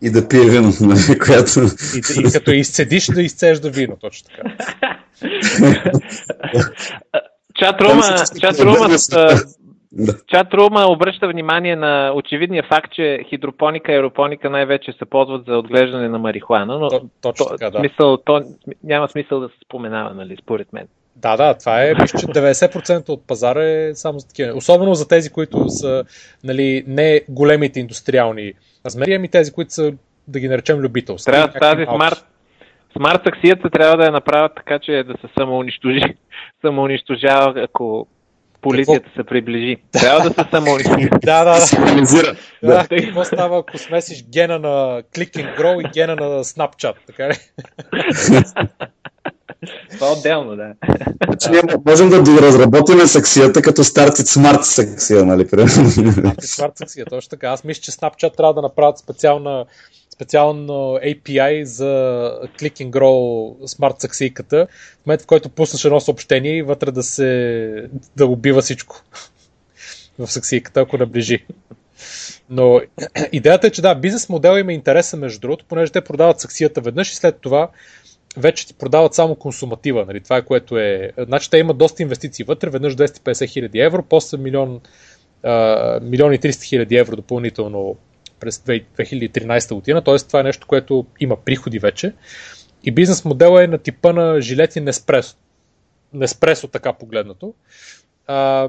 И 0.02 0.10
да 0.10 0.28
пие 0.28 0.50
вино, 0.50 0.72
нали? 0.80 1.18
Която... 1.18 1.60
И, 1.96 2.20
и 2.20 2.32
като 2.32 2.50
изцедиш 2.50 3.06
да 3.06 3.22
изцежда 3.22 3.70
вино, 3.70 3.96
точно 4.00 4.28
така. 4.28 4.56
Чатрума, 7.54 8.02
Там 8.02 8.16
всички 8.16 8.40
чатрума, 8.40 8.88
Да. 9.92 10.12
Чатрума 10.26 10.86
обръща 10.88 11.28
внимание 11.28 11.76
на 11.76 12.12
очевидния 12.14 12.62
факт, 12.62 12.92
че 12.92 13.24
хидропоника 13.28 13.92
и 13.92 13.94
аеропоника 13.94 14.50
най-вече 14.50 14.92
се 14.92 15.04
ползват 15.04 15.46
за 15.46 15.58
отглеждане 15.58 16.08
на 16.08 16.18
марихуана, 16.18 16.78
но 16.78 16.88
То- 16.88 17.08
точно 17.20 17.46
то, 17.46 17.56
така, 17.56 17.70
да. 17.70 17.78
смисъл, 17.78 18.16
то 18.16 18.42
няма 18.84 19.08
смисъл 19.08 19.40
да 19.40 19.48
се 19.48 19.54
споменава, 19.64 20.14
нали, 20.14 20.36
според 20.42 20.72
мен. 20.72 20.86
Да, 21.16 21.36
да, 21.36 21.54
това 21.58 21.84
е, 21.84 21.94
мисля, 21.94 22.18
че 22.18 22.26
90% 22.26 23.08
от 23.08 23.26
пазара 23.26 23.64
е 23.64 23.94
само 23.94 24.18
за 24.18 24.28
такива. 24.28 24.52
Особено 24.56 24.94
за 24.94 25.08
тези, 25.08 25.30
които 25.30 25.68
са 25.68 26.04
нали, 26.44 26.84
не 26.86 27.20
големите 27.28 27.80
индустриални 27.80 28.52
размери, 28.86 29.14
ами 29.14 29.28
тези, 29.28 29.52
които 29.52 29.72
са, 29.72 29.92
да 30.28 30.40
ги 30.40 30.48
наречем, 30.48 30.78
любителски. 30.78 31.32
Трябва 31.32 31.52
тази 31.52 31.84
смарт, 31.84 32.26
смарт 32.96 33.24
таксията 33.24 33.70
трябва 33.70 33.96
да 33.96 34.04
я 34.04 34.12
направят 34.12 34.52
така, 34.56 34.78
че 34.78 35.04
да 35.06 35.12
се 35.12 35.34
самоунищожи, 35.38 36.02
самоунищожава, 36.62 37.62
ако 37.62 38.06
полицията 38.62 39.10
се 39.16 39.24
приближи. 39.24 39.76
Трябва 39.92 40.30
да 40.30 40.44
се 40.44 40.50
самоунищожи. 40.50 41.08
Да, 41.22 41.44
да, 41.44 41.60
да. 42.62 42.86
Какво 42.88 43.24
става, 43.24 43.58
ако 43.58 43.78
смесиш 43.78 44.24
гена 44.32 44.58
на 44.58 45.02
Click 45.14 45.32
and 45.36 45.58
Grow 45.58 45.88
и 45.88 45.90
гена 45.90 46.16
на 46.16 46.44
Snapchat? 46.44 46.94
Така 47.06 47.28
ли? 47.28 47.34
Това 49.90 50.08
е 50.08 50.10
отделно, 50.10 50.56
да. 50.56 50.74
Значи 51.26 51.50
ние 51.50 51.60
можем 51.86 52.08
да 52.08 52.22
доразработим 52.22 52.98
саксията 52.98 53.62
като 53.62 53.84
старт 53.84 54.16
смарт 54.16 54.64
секция, 54.64 55.24
нали? 55.24 55.48
примерно. 55.48 56.34
Смарт 56.40 56.72
секция, 56.76 57.06
точно 57.06 57.30
така. 57.30 57.48
Аз 57.48 57.64
мисля, 57.64 57.80
че 57.80 57.90
Snapchat 57.90 58.36
трябва 58.36 58.54
да 58.54 58.62
направят 58.62 58.98
специална 58.98 59.64
специално 60.20 60.72
API 60.98 61.62
за 61.62 61.92
Click 62.58 62.84
and 62.84 62.90
Grow 62.90 63.66
смарт 63.66 64.00
саксийката, 64.00 64.66
в 65.02 65.06
момент 65.06 65.22
в 65.22 65.26
който 65.26 65.48
пуснеш 65.48 65.84
едно 65.84 66.00
съобщение 66.00 66.56
и 66.56 66.62
вътре 66.62 66.90
да 66.90 67.02
се 67.02 67.88
да 68.16 68.26
убива 68.26 68.62
всичко 68.62 69.02
в 70.18 70.26
саксийката, 70.26 70.80
ако 70.80 70.98
наближи. 70.98 71.44
Но 72.50 72.80
идеята 73.32 73.66
е, 73.66 73.70
че 73.70 73.82
да, 73.82 73.94
бизнес 73.94 74.28
модел 74.28 74.58
има 74.58 74.72
интереса 74.72 75.16
между 75.16 75.40
другото, 75.40 75.64
понеже 75.68 75.92
те 75.92 76.00
продават 76.00 76.40
саксията 76.40 76.80
веднъж 76.80 77.12
и 77.12 77.16
след 77.16 77.40
това 77.40 77.68
вече 78.36 78.66
ти 78.66 78.74
продават 78.74 79.14
само 79.14 79.34
консуматива. 79.34 80.04
Нали? 80.06 80.20
Това 80.20 80.36
е 80.36 80.44
което 80.44 80.78
е. 80.78 81.12
Значи 81.18 81.50
те 81.50 81.58
имат 81.58 81.78
доста 81.78 82.02
инвестиции 82.02 82.44
вътре, 82.44 82.70
веднъж 82.70 82.96
250 82.96 83.48
хиляди 83.48 83.80
евро, 83.80 84.02
после 84.02 84.38
милион, 84.38 84.80
а, 85.42 86.00
милион 86.02 86.34
и 86.34 86.38
300 86.38 86.62
хиляди 86.62 86.96
евро 86.96 87.16
допълнително 87.16 87.96
през 88.40 88.58
2013 88.58 89.74
година, 89.74 90.02
т.е. 90.02 90.16
това 90.18 90.40
е 90.40 90.42
нещо, 90.42 90.66
което 90.66 91.06
има 91.20 91.36
приходи 91.36 91.78
вече. 91.78 92.12
И 92.84 92.90
бизнес 92.90 93.24
модела 93.24 93.64
е 93.64 93.66
на 93.66 93.78
типа 93.78 94.12
на 94.12 94.40
жилети 94.40 94.80
Неспресо. 94.80 95.36
Неспресо 96.12 96.68
така 96.68 96.92
погледнато. 96.92 97.54
А, 98.26 98.68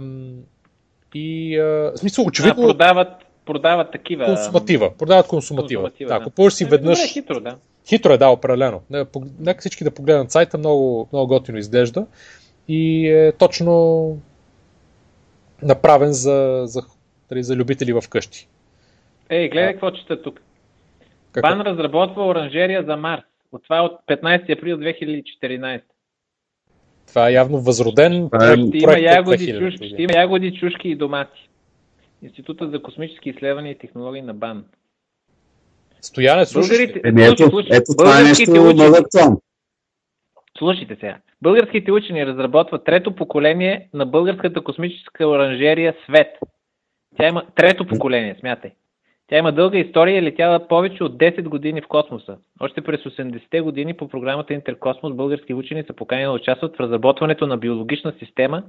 и 1.13 1.57
а, 1.59 1.63
в 1.63 1.97
смисъл, 1.97 2.25
очевидно... 2.25 2.63
А, 2.63 2.67
продават, 2.67 3.07
продават 3.45 3.91
такива... 3.91 4.25
Консуматива. 4.25 4.97
Продават 4.97 5.27
консуматива. 5.27 5.81
консуматива 5.83 6.09
да, 6.09 6.19
да. 6.19 6.23
Купуваш 6.23 6.53
си 6.53 6.63
е, 6.63 6.67
веднъж... 6.67 6.99
Добре, 6.99 7.07
хитро, 7.07 7.39
да. 7.39 7.55
Хитро 7.89 8.13
е, 8.13 8.17
да, 8.17 8.27
определено. 8.27 8.81
Нека 9.39 9.59
всички 9.59 9.83
да 9.83 9.91
погледнат 9.91 10.31
сайта, 10.31 10.57
много, 10.57 11.09
много 11.13 11.27
готино 11.27 11.57
изглежда. 11.57 12.05
И 12.67 13.07
е 13.07 13.31
точно 13.31 14.17
направен 15.61 16.13
за, 16.13 16.61
за, 16.65 16.81
нали, 17.31 17.43
за 17.43 17.55
любители 17.55 17.93
в 17.93 18.03
къщи. 18.09 18.47
Ей, 19.31 19.49
гледай 19.49 19.73
какво 19.73 19.91
чета 19.91 20.21
тук. 20.21 20.41
Какво? 21.31 21.49
Бан 21.49 21.61
разработва 21.61 22.27
оранжерия 22.27 22.83
за 22.83 22.97
Марс. 22.97 23.23
От 23.51 23.63
това 23.63 23.77
е 23.77 23.81
от 23.81 23.99
15 24.07 24.57
април 24.57 24.77
2014. 24.77 25.81
Това 27.07 27.29
е 27.29 27.33
явно 27.33 27.57
възроден 27.57 28.29
проект. 28.29 28.67
Ще 28.67 28.77
има, 28.77 28.99
ягоди, 28.99 29.59
чушки, 29.59 29.87
ще 29.87 30.01
има 30.01 30.13
ягоди, 30.15 30.59
чушки 30.59 30.89
и 30.89 30.95
домати. 30.95 31.49
Института 32.21 32.69
за 32.69 32.81
космически 32.81 33.29
изследвания 33.29 33.71
и 33.71 33.77
технологии 33.77 34.21
на 34.21 34.33
БАН. 34.33 34.65
Стояне, 36.01 36.45
слушайте. 36.45 37.01
Еми, 37.05 37.23
ето, 37.23 37.63
ето 37.71 37.91
това 37.97 38.19
е 38.19 38.23
нещо 38.23 38.51
много 38.51 38.95
актуално. 38.95 39.41
Слушайте 40.57 40.97
сега. 40.99 41.17
Българските 41.41 41.91
учени 41.91 42.25
разработват 42.25 42.83
трето 42.83 43.15
поколение 43.15 43.89
на 43.93 44.05
българската 44.05 44.63
космическа 44.63 45.27
оранжерия 45.27 45.95
Свет. 46.05 46.37
Тя 47.17 47.27
има 47.27 47.45
трето 47.55 47.87
поколение, 47.87 48.35
смятай. 48.39 48.71
Тя 49.31 49.37
има 49.37 49.51
дълга 49.51 49.77
история 49.77 50.15
и 50.15 50.17
е 50.17 50.23
летяла 50.23 50.67
повече 50.67 51.03
от 51.03 51.17
10 51.17 51.43
години 51.43 51.81
в 51.81 51.87
космоса. 51.87 52.37
Още 52.59 52.81
през 52.81 53.01
80-те 53.01 53.61
години 53.61 53.93
по 53.93 54.09
програмата 54.09 54.53
Интеркосмос 54.53 55.13
български 55.13 55.53
учени 55.53 55.83
са 55.87 55.93
поканени 55.93 56.25
да 56.25 56.31
участват 56.31 56.77
в 56.77 56.79
разработването 56.79 57.47
на 57.47 57.57
биологична 57.57 58.13
система 58.19 58.63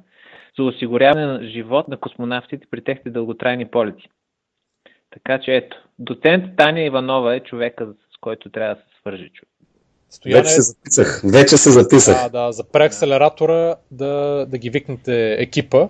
за 0.58 0.64
осигуряване 0.64 1.26
на 1.26 1.48
живот 1.48 1.88
на 1.88 1.96
космонавтите 1.96 2.66
при 2.70 2.84
техните 2.84 3.10
дълготрайни 3.10 3.70
полети. 3.70 4.08
Така 5.10 5.40
че 5.40 5.56
ето, 5.56 5.76
доцент 5.98 6.44
Таня 6.56 6.80
Иванова 6.80 7.34
е 7.34 7.40
човека, 7.40 7.86
с 7.86 8.20
който 8.20 8.50
трябва 8.50 8.74
да 8.74 8.80
се 8.80 9.00
свържи 9.00 9.30
човек. 9.34 9.48
Стояне... 10.10 10.40
Вече 10.40 10.50
се 10.50 10.62
записах. 10.62 11.22
Вече 11.32 11.56
се 11.56 11.70
записах. 11.70 12.16
Да, 12.16 12.28
да, 12.28 12.52
за 12.52 12.64
преакселератора 12.72 13.74
да, 13.90 14.46
да 14.48 14.58
ги 14.58 14.70
викнете 14.70 15.32
екипа. 15.38 15.88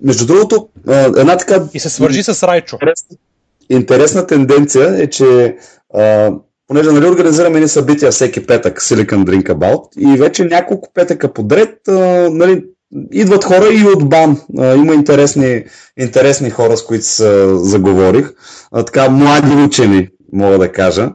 Между 0.00 0.26
другото, 0.26 0.68
една 1.18 1.36
така... 1.36 1.68
И 1.74 1.78
се 1.78 1.90
свържи 1.90 2.22
с 2.22 2.48
Райчо. 2.48 2.78
Интересна, 3.70 4.26
тенденция 4.26 5.02
е, 5.02 5.06
че 5.06 5.56
а, 5.94 6.32
понеже 6.66 6.92
нали, 6.92 7.06
организираме 7.06 7.60
ни 7.60 7.68
събития 7.68 8.10
всеки 8.10 8.46
петък 8.46 8.80
Silicon 8.80 9.24
Drink 9.24 9.54
About 9.54 9.98
и 9.98 10.18
вече 10.18 10.44
няколко 10.44 10.88
петъка 10.94 11.32
подред 11.32 11.88
а, 11.88 11.92
нали, 12.32 12.64
идват 13.12 13.44
хора 13.44 13.68
и 13.72 13.84
от 13.84 14.08
БАН. 14.08 14.40
А, 14.58 14.74
има 14.74 14.94
интересни, 14.94 15.64
интересни 15.98 16.50
хора, 16.50 16.76
с 16.76 16.84
които 16.84 17.04
се 17.04 17.46
заговорих. 17.54 18.32
А, 18.72 18.84
така, 18.84 19.08
млади 19.08 19.62
учени, 19.62 20.08
мога 20.32 20.58
да 20.58 20.72
кажа. 20.72 21.10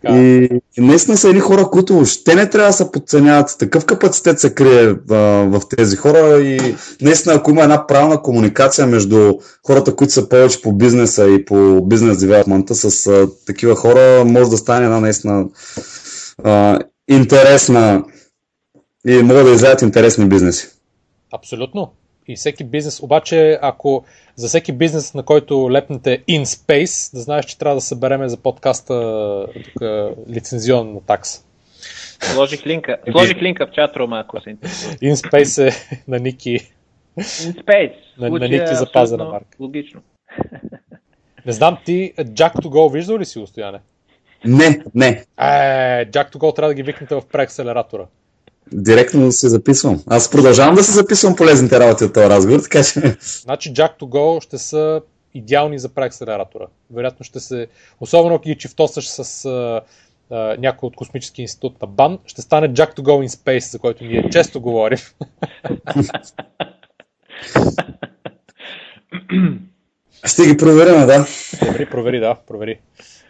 Така. 0.00 0.16
И, 0.18 0.44
и 0.78 0.80
наистина 0.80 1.16
са 1.16 1.28
едни 1.28 1.40
хора, 1.40 1.70
които 1.70 1.94
въобще 1.94 2.34
не 2.34 2.50
трябва 2.50 2.68
да 2.68 2.72
се 2.72 2.92
подценяват. 2.92 3.56
Такъв 3.58 3.84
капацитет 3.84 4.40
се 4.40 4.54
крие 4.54 4.96
а, 5.10 5.16
в 5.50 5.60
тези 5.76 5.96
хора 5.96 6.40
и 6.40 6.74
наистина, 7.00 7.34
ако 7.34 7.50
има 7.50 7.62
една 7.62 7.86
правилна 7.86 8.22
комуникация 8.22 8.86
между 8.86 9.34
хората, 9.66 9.96
които 9.96 10.12
са 10.12 10.28
повече 10.28 10.62
по 10.62 10.72
бизнеса 10.72 11.28
и 11.28 11.44
по 11.44 11.82
бизнес 11.86 12.18
девелопмента 12.18 12.74
с 12.74 13.06
а, 13.06 13.28
такива 13.46 13.76
хора, 13.76 14.24
може 14.24 14.50
да 14.50 14.56
стане 14.56 14.84
една 14.84 15.00
наистина 15.00 15.44
а, 16.44 16.78
интересна 17.08 18.04
и 19.06 19.22
могат 19.22 19.44
да 19.44 19.52
излязат 19.52 19.82
интересни 19.82 20.28
бизнеси. 20.28 20.68
Абсолютно. 21.32 21.92
И 22.28 22.36
всеки 22.36 22.64
бизнес, 22.64 23.02
обаче, 23.02 23.58
ако 23.62 24.04
за 24.36 24.48
всеки 24.48 24.72
бизнес, 24.72 25.14
на 25.14 25.22
който 25.22 25.70
лепнете 25.70 26.22
in 26.28 26.42
space, 26.42 27.14
да 27.14 27.20
знаеш, 27.20 27.44
че 27.44 27.58
трябва 27.58 27.74
да 27.74 27.80
събереме 27.80 28.28
за 28.28 28.36
подкаста 28.36 29.46
тук, 29.54 29.82
лицензионна 30.30 31.00
такса. 31.00 31.44
Сложих 32.20 32.66
линка, 32.66 32.96
сложих 33.10 33.36
линка 33.36 33.66
в 33.66 33.70
чатрума, 33.70 34.18
ако 34.20 34.40
се 34.40 34.50
интересува. 34.50 34.94
InSpace 34.94 35.68
е 35.68 36.00
на 36.08 36.18
Ники. 36.18 36.58
InSpace. 37.18 37.94
На, 38.18 38.28
на 38.30 38.48
Ники 38.48 38.74
запазена 38.74 39.24
марка. 39.24 39.56
Логично. 39.60 40.00
Не 41.46 41.52
знам 41.52 41.78
ти, 41.84 42.12
Jack 42.18 42.54
to 42.54 42.66
Go 42.66 42.92
виждал 42.92 43.18
ли 43.18 43.24
си 43.24 43.38
устояне? 43.38 43.80
Не, 44.44 44.84
не. 44.94 45.08
Е, 45.08 45.24
Jack 46.06 46.32
to 46.32 46.36
Go 46.36 46.56
трябва 46.56 46.68
да 46.70 46.74
ги 46.74 46.82
викнете 46.82 47.14
в 47.14 47.22
преакселератора. 47.32 48.06
Директно 48.72 49.32
се 49.32 49.48
записвам. 49.48 50.02
Аз 50.06 50.30
продължавам 50.30 50.74
да 50.74 50.84
се 50.84 50.92
записвам 50.92 51.36
полезните 51.36 51.80
работи 51.80 52.04
от 52.04 52.14
този 52.14 52.28
разговор, 52.28 52.60
така 52.60 52.82
че... 52.82 53.16
Значи 53.20 53.74
Jack 53.74 54.00
to 54.00 54.04
Go 54.04 54.42
ще 54.42 54.58
са 54.58 55.00
идеални 55.34 55.78
за 55.78 55.88
преакселератора. 55.88 56.66
Вероятно 56.94 57.24
ще 57.24 57.40
се... 57.40 57.66
Особено 58.00 58.34
ако 58.34 58.44
ги 58.44 58.58
чифтосаш 58.58 59.08
с 59.08 59.44
а, 59.44 59.80
а, 60.30 60.56
някой 60.58 60.86
от 60.86 60.96
Космически 60.96 61.42
институт 61.42 61.82
на 61.82 61.88
БАН, 61.88 62.18
ще 62.26 62.42
стане 62.42 62.72
Jack 62.72 62.96
to 62.96 63.00
Go 63.00 63.26
in 63.26 63.28
Space, 63.28 63.70
за 63.70 63.78
който 63.78 64.04
ние 64.04 64.30
често 64.30 64.60
говорим. 64.60 64.98
Ще 70.24 70.46
ги 70.46 70.56
проверим, 70.56 71.06
да. 71.06 71.26
Провери, 71.60 71.86
провери, 71.90 72.20
да, 72.20 72.34
провери. 72.46 72.80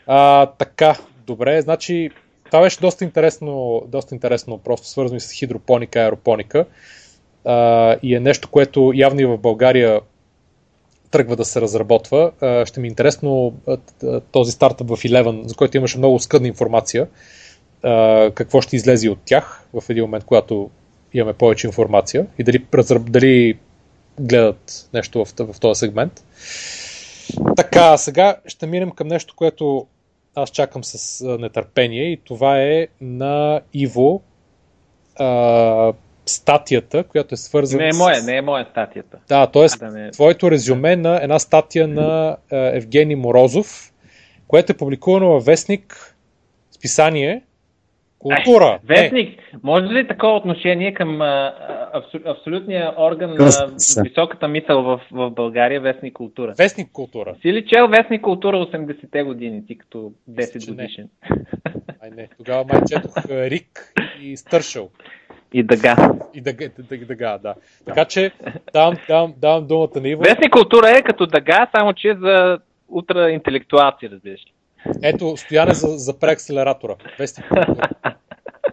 А, 0.06 0.46
така, 0.46 0.96
добре, 1.26 1.62
значи 1.62 2.10
това 2.44 2.60
беше 2.60 2.80
доста 2.80 3.04
интересно, 3.04 3.82
доста 3.86 4.14
интересно, 4.14 4.58
просто 4.58 4.88
свързано 4.88 5.16
и 5.16 5.20
с 5.20 5.32
хидропоника, 5.32 6.00
аеропоника. 6.00 6.66
А, 7.44 7.96
и 8.02 8.14
е 8.14 8.20
нещо, 8.20 8.48
което 8.50 8.92
явно 8.94 9.20
и 9.20 9.26
в 9.26 9.38
България 9.38 10.00
тръгва 11.10 11.36
да 11.36 11.44
се 11.44 11.60
разработва. 11.60 12.32
А, 12.40 12.66
ще 12.66 12.80
ми 12.80 12.88
е 12.88 12.90
интересно 12.90 13.54
този 14.32 14.52
стартъп 14.52 14.88
в 14.88 14.96
Eleven, 14.96 15.46
за 15.46 15.54
който 15.54 15.76
имаше 15.76 15.98
много 15.98 16.18
скъдна 16.18 16.48
информация, 16.48 17.06
а, 17.82 18.30
какво 18.30 18.60
ще 18.60 18.76
излезе 18.76 19.10
от 19.10 19.18
тях 19.24 19.64
в 19.74 19.90
един 19.90 20.04
момент, 20.04 20.24
когато 20.24 20.70
имаме 21.14 21.32
повече 21.32 21.66
информация 21.66 22.26
и 22.38 22.44
дали, 22.44 22.66
дали 23.00 23.58
гледат 24.20 24.88
нещо 24.94 25.24
в, 25.24 25.34
в 25.38 25.60
този 25.60 25.78
сегмент. 25.78 26.24
Така, 27.56 27.96
сега 27.96 28.36
ще 28.46 28.66
минем 28.66 28.90
към 28.90 29.08
нещо, 29.08 29.34
което 29.36 29.86
аз 30.34 30.50
чакам 30.50 30.84
с 30.84 31.24
нетърпение 31.38 32.12
и 32.12 32.16
това 32.16 32.60
е 32.60 32.86
на 33.00 33.60
Иво 33.74 34.22
а, 35.18 35.92
статията, 36.26 37.04
която 37.04 37.34
е 37.34 37.36
свързана 37.36 37.82
Не 37.82 37.88
е 37.88 37.92
моя, 37.92 38.16
с... 38.16 38.26
не 38.26 38.36
е 38.36 38.42
моя 38.42 38.66
статията. 38.70 39.18
Да, 39.28 39.46
т.е. 39.46 39.66
Да 39.78 39.90
не... 39.90 40.10
твоето 40.10 40.50
резюме 40.50 40.96
на 40.96 41.22
една 41.22 41.38
статия 41.38 41.88
на 41.88 42.36
Евгений 42.50 43.16
Морозов, 43.16 43.92
което 44.48 44.72
е 44.72 44.76
публикувано 44.76 45.28
във 45.28 45.44
вестник 45.44 46.16
списание 46.70 47.42
Култура. 48.24 48.78
Е, 48.82 48.86
вестник, 48.86 49.38
е. 49.38 49.42
може 49.62 49.86
ли 49.86 50.08
такова 50.08 50.36
отношение 50.36 50.94
към 50.94 51.20
а, 51.20 51.54
абсол, 51.92 52.20
абсолютния 52.26 52.94
орган 52.98 53.30
на 53.30 53.50
високата 54.02 54.48
мисъл 54.48 54.82
в, 54.82 55.00
в 55.12 55.30
България, 55.30 55.80
Вестник 55.80 56.12
Култура? 56.12 56.54
Вестник 56.58 56.92
Култура. 56.92 57.34
Си 57.42 57.52
ли 57.52 57.66
чел 57.66 57.88
Вестник 57.88 58.22
Култура 58.22 58.56
80-те 58.56 59.22
години, 59.22 59.66
ти 59.66 59.78
като 59.78 60.12
10 60.30 60.68
годишен? 60.68 61.08
Ай 62.02 62.10
не, 62.16 62.28
тогава 62.36 62.64
май 62.72 62.80
четох 62.90 63.14
Рик 63.30 63.94
и 64.20 64.36
Стършъл. 64.36 64.90
И 65.52 65.62
дъга. 65.62 65.96
И 66.34 66.40
дъга, 66.40 66.68
дъга, 66.78 67.06
дъга, 67.06 67.38
да. 67.38 67.54
Така 67.86 68.04
че 68.04 68.30
давам, 68.72 68.94
давам, 69.08 69.34
давам 69.36 69.66
думата 69.66 70.00
на 70.00 70.08
Иво. 70.08 70.22
Вестник 70.22 70.52
Култура 70.52 70.90
е 70.90 71.02
като 71.02 71.26
дъга, 71.26 71.66
само 71.76 71.92
че 71.92 72.08
е 72.08 72.14
за 72.14 72.58
утра 72.88 73.30
интелектуалци, 73.30 74.10
разбираш 74.10 74.40
ли. 74.40 74.53
Ето, 75.02 75.36
стояне 75.36 75.74
за, 75.74 75.88
за 75.88 76.18
преакселератора. 76.18 76.94
Култура. 77.48 77.76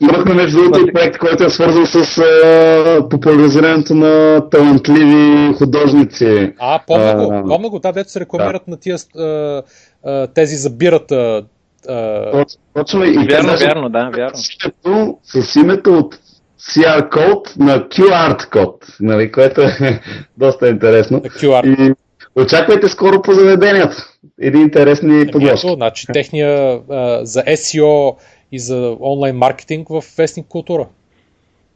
Имахме 0.01 0.33
между 0.33 0.57
другото 0.57 0.79
и 0.87 0.93
проект, 0.93 1.17
който 1.17 1.43
е 1.43 1.49
свързан 1.49 1.85
с 1.85 2.17
а, 2.17 3.09
популяризирането 3.09 3.93
на 3.95 4.41
талантливи 4.49 5.53
художници. 5.53 6.53
А, 6.59 6.79
помня 6.87 7.15
го, 7.15 7.47
помня 7.47 7.69
го, 7.69 7.79
да, 7.79 7.91
дето 7.91 8.11
се 8.11 8.19
рекламират 8.19 8.63
да. 8.67 8.71
на 8.71 8.77
тия, 8.77 8.97
а, 9.17 9.61
а, 10.05 10.27
тези 10.27 10.55
за 10.55 10.69
бирата. 10.69 11.43
А... 11.89 12.45
Точно, 12.73 13.03
и 13.03 13.27
вярно, 13.29 13.57
вярно, 13.59 13.89
да, 13.89 14.09
вярно. 14.17 14.37
С 14.37 14.49
името, 14.63 15.17
с 15.23 15.55
името 15.55 15.97
от 15.97 16.19
CR 16.61 17.09
код 17.09 17.53
на 17.59 17.79
QR 17.79 18.49
код, 18.49 18.85
нали, 18.99 19.31
което 19.31 19.61
е 19.61 20.01
доста 20.37 20.69
интересно. 20.69 21.19
QR. 21.19 21.65
И 21.65 21.93
Очаквайте 22.35 22.87
скоро 22.87 23.21
по 23.21 23.31
заведенията. 23.33 23.97
Едни 24.41 24.61
интересни 24.61 25.31
подложки. 25.31 25.73
Значи, 25.73 26.07
техния 26.13 26.79
а, 26.89 27.25
за 27.25 27.43
SEO 27.43 28.15
и 28.51 28.59
за 28.59 28.97
онлайн 29.01 29.35
маркетинг 29.37 29.89
в 29.89 30.03
Вестник 30.17 30.47
Култура. 30.47 30.87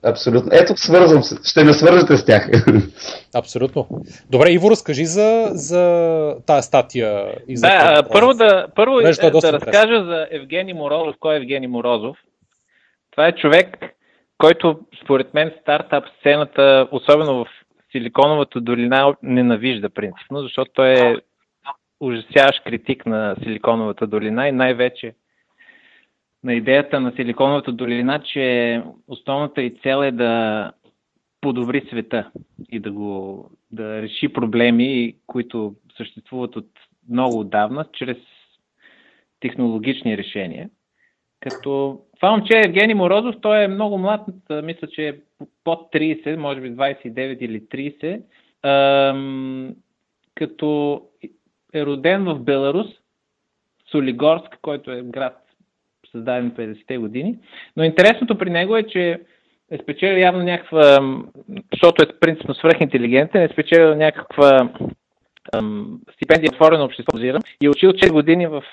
Абсолютно. 0.05 0.49
Ето, 0.53 0.77
свързвам 0.77 1.23
се. 1.23 1.49
Ще 1.49 1.63
ме 1.63 1.73
свържете 1.73 2.17
с 2.17 2.25
тях. 2.25 2.49
Абсолютно. 3.35 3.87
Добре, 4.29 4.49
Иво, 4.49 4.71
разкажи 4.71 5.05
за, 5.05 5.49
за 5.51 6.35
тая 6.45 6.63
статия. 6.63 7.33
И 7.47 7.57
за 7.57 7.67
да, 7.67 7.79
това, 7.79 8.13
първо 8.13 8.33
да, 8.33 8.67
първо 8.75 8.95
Понеже 8.95 9.17
това 9.17 9.27
е 9.27 9.31
да 9.31 9.37
доста 9.37 9.53
разкажа 9.53 10.03
за 10.05 10.27
Евгений 10.31 10.73
Морозов. 10.73 11.15
Кой 11.19 11.33
е 11.33 11.37
Евгений 11.37 11.67
Морозов? 11.67 12.17
Това 13.11 13.27
е 13.27 13.35
човек, 13.35 13.77
който 14.37 14.79
според 15.03 15.33
мен 15.33 15.51
стартап 15.61 16.03
сцената, 16.19 16.87
особено 16.91 17.43
в 17.43 17.47
Силиконовата 17.95 18.61
долина, 18.61 19.15
ненавижда 19.23 19.89
принципно, 19.89 20.39
защото 20.39 20.71
той 20.73 20.89
е 20.89 21.15
ужасяващ 21.99 22.63
критик 22.63 23.05
на 23.05 23.35
Силиконовата 23.43 24.07
долина 24.07 24.47
и 24.47 24.51
най-вече 24.51 25.13
на 26.43 26.53
идеята 26.53 26.99
на 26.99 27.11
Силиконовата 27.11 27.71
долина, 27.71 28.23
че 28.23 28.83
основната 29.07 29.61
и 29.61 29.79
цел 29.83 30.03
е 30.03 30.11
да 30.11 30.71
подобри 31.41 31.87
света 31.89 32.31
и 32.71 32.79
да, 32.79 32.91
го, 32.91 33.49
да 33.71 34.01
реши 34.01 34.33
проблеми, 34.33 35.15
които 35.27 35.75
съществуват 35.97 36.55
от 36.55 36.69
много 37.09 37.39
отдавна, 37.39 37.85
чрез 37.93 38.17
технологични 39.39 40.17
решения. 40.17 40.69
Като 41.49 41.99
това 42.15 42.31
момче 42.31 42.61
Евгений 42.65 42.95
Морозов, 42.95 43.35
той 43.41 43.63
е 43.63 43.67
много 43.67 43.97
млад, 43.97 44.21
мисля, 44.63 44.87
че 44.87 45.07
е 45.07 45.15
под 45.63 45.93
30, 45.93 46.35
може 46.35 46.61
би 46.61 46.71
29 46.71 47.37
или 47.37 47.61
30, 47.61 48.21
ам, 48.63 49.75
като 50.35 51.01
е 51.73 51.85
роден 51.85 52.23
в 52.23 52.39
Беларус, 52.39 52.87
Солигорск, 53.91 54.57
който 54.61 54.91
е 54.91 55.01
град 55.01 55.37
създаден 56.11 56.51
50-те 56.51 56.97
години. 56.97 57.37
Но 57.77 57.83
интересното 57.83 58.37
при 58.37 58.49
него 58.49 58.77
е, 58.77 58.83
че 58.83 59.19
е 59.71 59.77
спечелил 59.77 60.17
явно 60.17 60.43
някаква, 60.43 60.99
защото 61.73 62.03
е 62.03 62.19
принципно 62.19 62.53
свръхинтелигентен, 62.53 63.41
е 63.41 63.49
спечелил 63.49 63.95
някаква 63.95 64.69
ам, 65.53 65.99
стипендия 66.13 66.49
отворено 66.53 66.85
общество 66.85 67.17
и 67.61 67.65
е 67.65 67.69
учил 67.69 67.91
4 67.91 68.11
години 68.11 68.47
в 68.47 68.63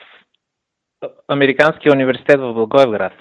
Американския 1.29 1.93
университет 1.93 2.41
в 2.41 2.53
Благоевград. 2.53 3.13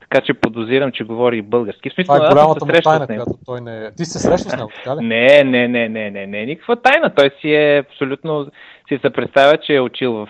Така 0.00 0.20
че 0.20 0.34
подозирам, 0.34 0.92
че 0.92 1.04
говори 1.04 1.38
и 1.38 1.42
български. 1.42 1.90
В 1.90 1.94
смисъл, 1.94 2.14
Това 2.14 2.26
е 2.26 2.30
голямата 2.30 2.66
му 2.66 2.72
тайна, 2.72 3.06
която 3.06 3.38
той 3.46 3.60
не... 3.60 3.90
Ти 3.96 4.04
се 4.04 4.18
срещаш 4.18 4.52
с 4.52 4.56
него, 4.56 4.70
така 4.76 4.96
ли? 4.96 5.06
Не, 5.06 5.44
не, 5.44 5.68
не, 5.68 5.88
не, 5.88 6.10
не, 6.10 6.26
не, 6.26 6.46
никаква 6.46 6.76
тайна. 6.76 7.14
Той 7.14 7.30
си 7.40 7.54
е 7.54 7.78
абсолютно, 7.78 8.46
си 8.88 8.98
се 9.02 9.10
представя, 9.10 9.58
че 9.58 9.74
е 9.74 9.80
учил 9.80 10.12
в, 10.12 10.28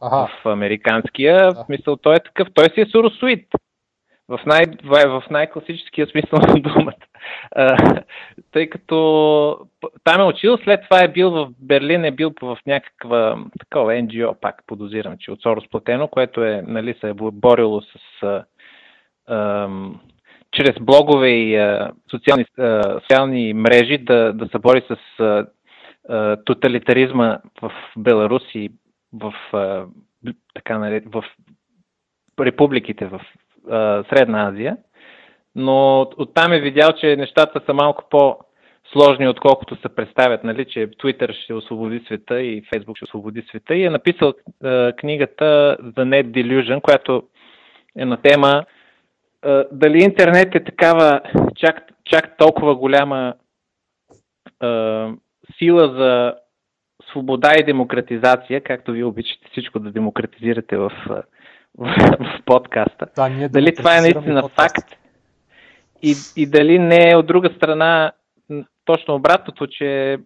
Ага. 0.00 0.28
в 0.44 0.46
американския. 0.46 1.52
В 1.52 1.64
смисъл, 1.66 1.96
той 1.96 2.14
е 2.14 2.20
такъв, 2.20 2.48
той 2.54 2.64
си 2.74 2.80
е 2.80 2.86
суросуит. 2.86 3.46
В, 4.28 4.40
най, 4.46 4.64
в 4.84 5.24
най-класическия 5.30 6.06
смисъл 6.06 6.38
на 6.38 6.60
думата. 6.60 6.94
А, 7.50 7.76
тъй 8.52 8.70
като 8.70 9.58
там 10.04 10.20
е 10.20 10.24
учил, 10.24 10.56
след 10.56 10.80
това 10.84 11.04
е 11.04 11.12
бил 11.12 11.30
в 11.30 11.48
Берлин, 11.58 12.04
е 12.04 12.10
бил 12.10 12.32
в 12.42 12.58
някаква 12.66 13.38
такова 13.58 13.92
NGO, 13.92 14.40
пак 14.40 14.62
подозирам, 14.66 15.16
че 15.20 15.30
от 15.30 15.42
Сорос 15.42 15.68
платено, 15.70 16.08
което 16.08 16.44
е, 16.44 16.62
нали, 16.66 16.94
се 17.00 17.08
е 17.08 17.14
борило 17.14 17.80
с 17.80 18.22
а, 18.22 18.44
ам, 19.34 20.00
чрез 20.52 20.74
блогове 20.80 21.28
и 21.28 21.56
а, 21.56 21.92
социални, 22.10 22.44
а, 22.58 23.00
социални 23.00 23.54
мрежи 23.54 23.98
да, 23.98 24.32
да 24.32 24.48
се 24.48 24.58
бори 24.58 24.82
с 24.88 25.20
а, 25.20 25.46
а, 26.08 26.36
тоталитаризма 26.44 27.38
в 27.62 27.72
Беларус 27.96 28.42
и 28.54 28.70
в, 29.12 29.34
а, 29.52 29.86
така, 30.54 30.78
наред, 30.78 31.04
в 31.12 31.24
републиките 32.40 33.06
в 33.06 33.20
Средна 34.10 34.48
Азия. 34.48 34.76
Но 35.54 36.00
от- 36.00 36.14
оттам 36.18 36.52
е 36.52 36.60
видял, 36.60 36.92
че 36.92 37.16
нещата 37.16 37.60
са 37.66 37.74
малко 37.74 38.04
по-сложни, 38.10 39.28
отколкото 39.28 39.76
се 39.76 39.88
представят, 39.88 40.44
нали, 40.44 40.64
че 40.64 40.88
Twitter 40.88 41.32
ще 41.32 41.54
освободи 41.54 42.02
света 42.06 42.42
и 42.42 42.62
Facebook 42.62 42.96
ще 42.96 43.04
освободи 43.04 43.42
света 43.42 43.74
и 43.74 43.84
е 43.84 43.90
написал 43.90 44.34
книгата 44.96 45.76
The 45.82 46.04
Net 46.04 46.26
Delusion, 46.26 46.80
която 46.80 47.22
е 47.98 48.04
на 48.04 48.16
тема 48.16 48.64
дали 49.72 50.02
интернет 50.02 50.54
е 50.54 50.64
такава 50.64 51.20
чак, 51.56 51.88
чак 52.04 52.36
толкова 52.36 52.74
голяма 52.74 53.34
а, 54.60 55.10
сила 55.58 55.88
за 55.88 56.34
свобода 57.10 57.52
и 57.58 57.64
демократизация, 57.64 58.60
както 58.60 58.92
вие 58.92 59.04
обичате 59.04 59.48
всичко 59.50 59.78
да 59.78 59.90
демократизирате 59.90 60.76
в, 60.76 60.92
в, 61.78 61.86
в 62.20 62.44
подкаста. 62.44 63.06
Да, 63.16 63.28
ние 63.28 63.48
Дали 63.48 63.74
това 63.74 63.98
е 63.98 64.00
наистина 64.00 64.42
подкаста. 64.42 64.62
факт 64.62 64.98
и, 66.02 66.14
и 66.36 66.46
дали 66.46 66.78
не 66.78 67.10
е 67.10 67.16
от 67.16 67.26
друга 67.26 67.50
страна 67.56 68.12
точно 68.84 69.14
обратното, 69.14 69.66
че 69.66 70.12
е, 70.12 70.18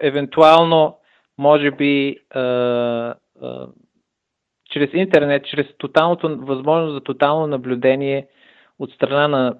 евентуално 0.00 0.96
може 1.38 1.70
би 1.70 2.16
а, 2.30 2.40
а, 2.40 3.14
чрез 4.70 4.90
интернет, 4.94 5.46
чрез 5.46 5.66
тоталното, 5.78 6.38
възможност 6.40 6.94
за 6.94 7.00
тотално 7.00 7.46
наблюдение 7.46 8.26
от 8.78 8.92
страна 8.92 9.28
на 9.28 9.54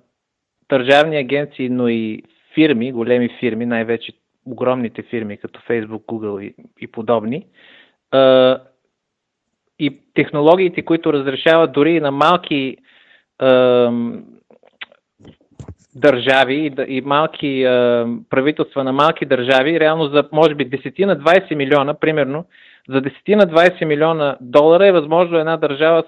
държавни 0.68 1.16
агенции, 1.16 1.68
но 1.68 1.88
и 1.88 2.22
фирми, 2.54 2.92
големи 2.92 3.28
фирми, 3.40 3.66
най-вече 3.66 4.12
огромните 4.44 5.02
фирми, 5.02 5.36
като 5.36 5.60
Facebook, 5.60 6.04
Google 6.04 6.42
и, 6.42 6.54
и 6.80 6.86
подобни, 6.86 7.46
а, 8.10 8.58
и 9.80 10.00
технологиите, 10.14 10.82
които 10.82 11.12
разрешават 11.12 11.72
дори 11.72 11.92
и 11.92 12.00
на 12.00 12.10
малки 12.10 12.76
ам, 13.42 14.24
държави 15.94 16.54
и, 16.54 16.96
и 16.96 17.00
малки 17.00 17.64
ам, 17.64 18.24
правителства 18.30 18.84
на 18.84 18.92
малки 18.92 19.26
държави, 19.26 19.80
реално 19.80 20.04
за 20.04 20.28
може 20.32 20.54
би 20.54 20.70
10 20.70 21.04
на 21.04 21.16
20 21.16 21.54
милиона, 21.54 21.94
примерно, 21.94 22.44
за 22.88 23.02
10 23.02 23.34
на 23.34 23.46
20 23.46 23.84
милиона 23.84 24.36
долара 24.40 24.86
е 24.86 24.92
възможно 24.92 25.38
една 25.38 25.56
държава 25.56 26.04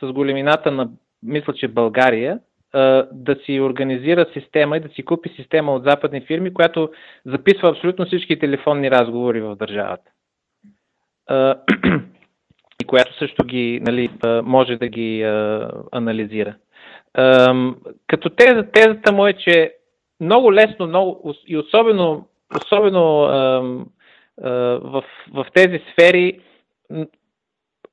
с, 0.00 0.06
с 0.06 0.12
големината 0.12 0.70
на, 0.70 0.88
мисля, 1.22 1.54
че 1.54 1.68
България, 1.68 2.38
да 3.12 3.36
си 3.44 3.60
организира 3.60 4.26
система 4.32 4.76
и 4.76 4.80
да 4.80 4.88
си 4.88 5.04
купи 5.04 5.28
система 5.36 5.74
от 5.74 5.84
западни 5.84 6.20
фирми, 6.20 6.54
която 6.54 6.90
записва 7.26 7.68
абсолютно 7.68 8.06
всички 8.06 8.38
телефонни 8.38 8.90
разговори 8.90 9.40
в 9.40 9.56
държавата. 9.56 10.10
И 12.82 12.84
която 12.84 13.18
също 13.18 13.44
ги, 13.44 13.80
нали, 13.82 14.10
може 14.44 14.76
да 14.76 14.88
ги 14.88 15.22
анализира. 15.92 16.54
Като 18.06 18.30
теза, 18.36 18.66
тезата 18.72 19.12
му 19.12 19.26
е, 19.26 19.32
че 19.32 19.74
много 20.20 20.52
лесно, 20.52 20.86
много, 20.86 21.34
и 21.46 21.56
особено, 21.58 22.28
особено 22.56 23.04
в, 24.80 25.04
в 25.34 25.46
тези 25.54 25.80
сфери, 25.92 26.40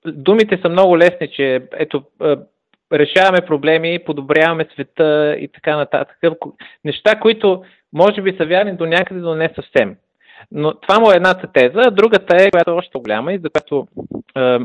думите 0.06 0.60
са 0.62 0.70
много 0.70 0.98
лесни, 0.98 1.32
че 1.32 1.64
ето, 1.74 2.04
решаваме 2.94 3.42
проблеми, 3.46 4.00
подобряваме 4.06 4.68
света 4.74 5.36
и 5.40 5.48
така 5.48 5.78
нататък. 5.78 6.18
Неща, 6.86 7.20
които 7.20 7.64
може 7.94 8.22
би 8.22 8.38
са 8.38 8.46
вярни 8.46 8.76
до 8.76 8.86
някъде, 8.86 9.20
но 9.20 9.36
не 9.36 9.54
съвсем. 9.56 9.96
Но 10.52 10.74
това 10.74 11.00
му 11.00 11.12
е 11.12 11.16
едната 11.16 11.48
теза, 11.54 11.82
а 11.86 11.92
другата 11.92 12.36
е, 12.40 12.52
която 12.52 12.72
е 12.72 12.74
още 12.74 13.00
голяма 13.00 13.34
и 13.34 13.40
за 13.40 13.50
която 13.50 13.88
е, 14.38 14.58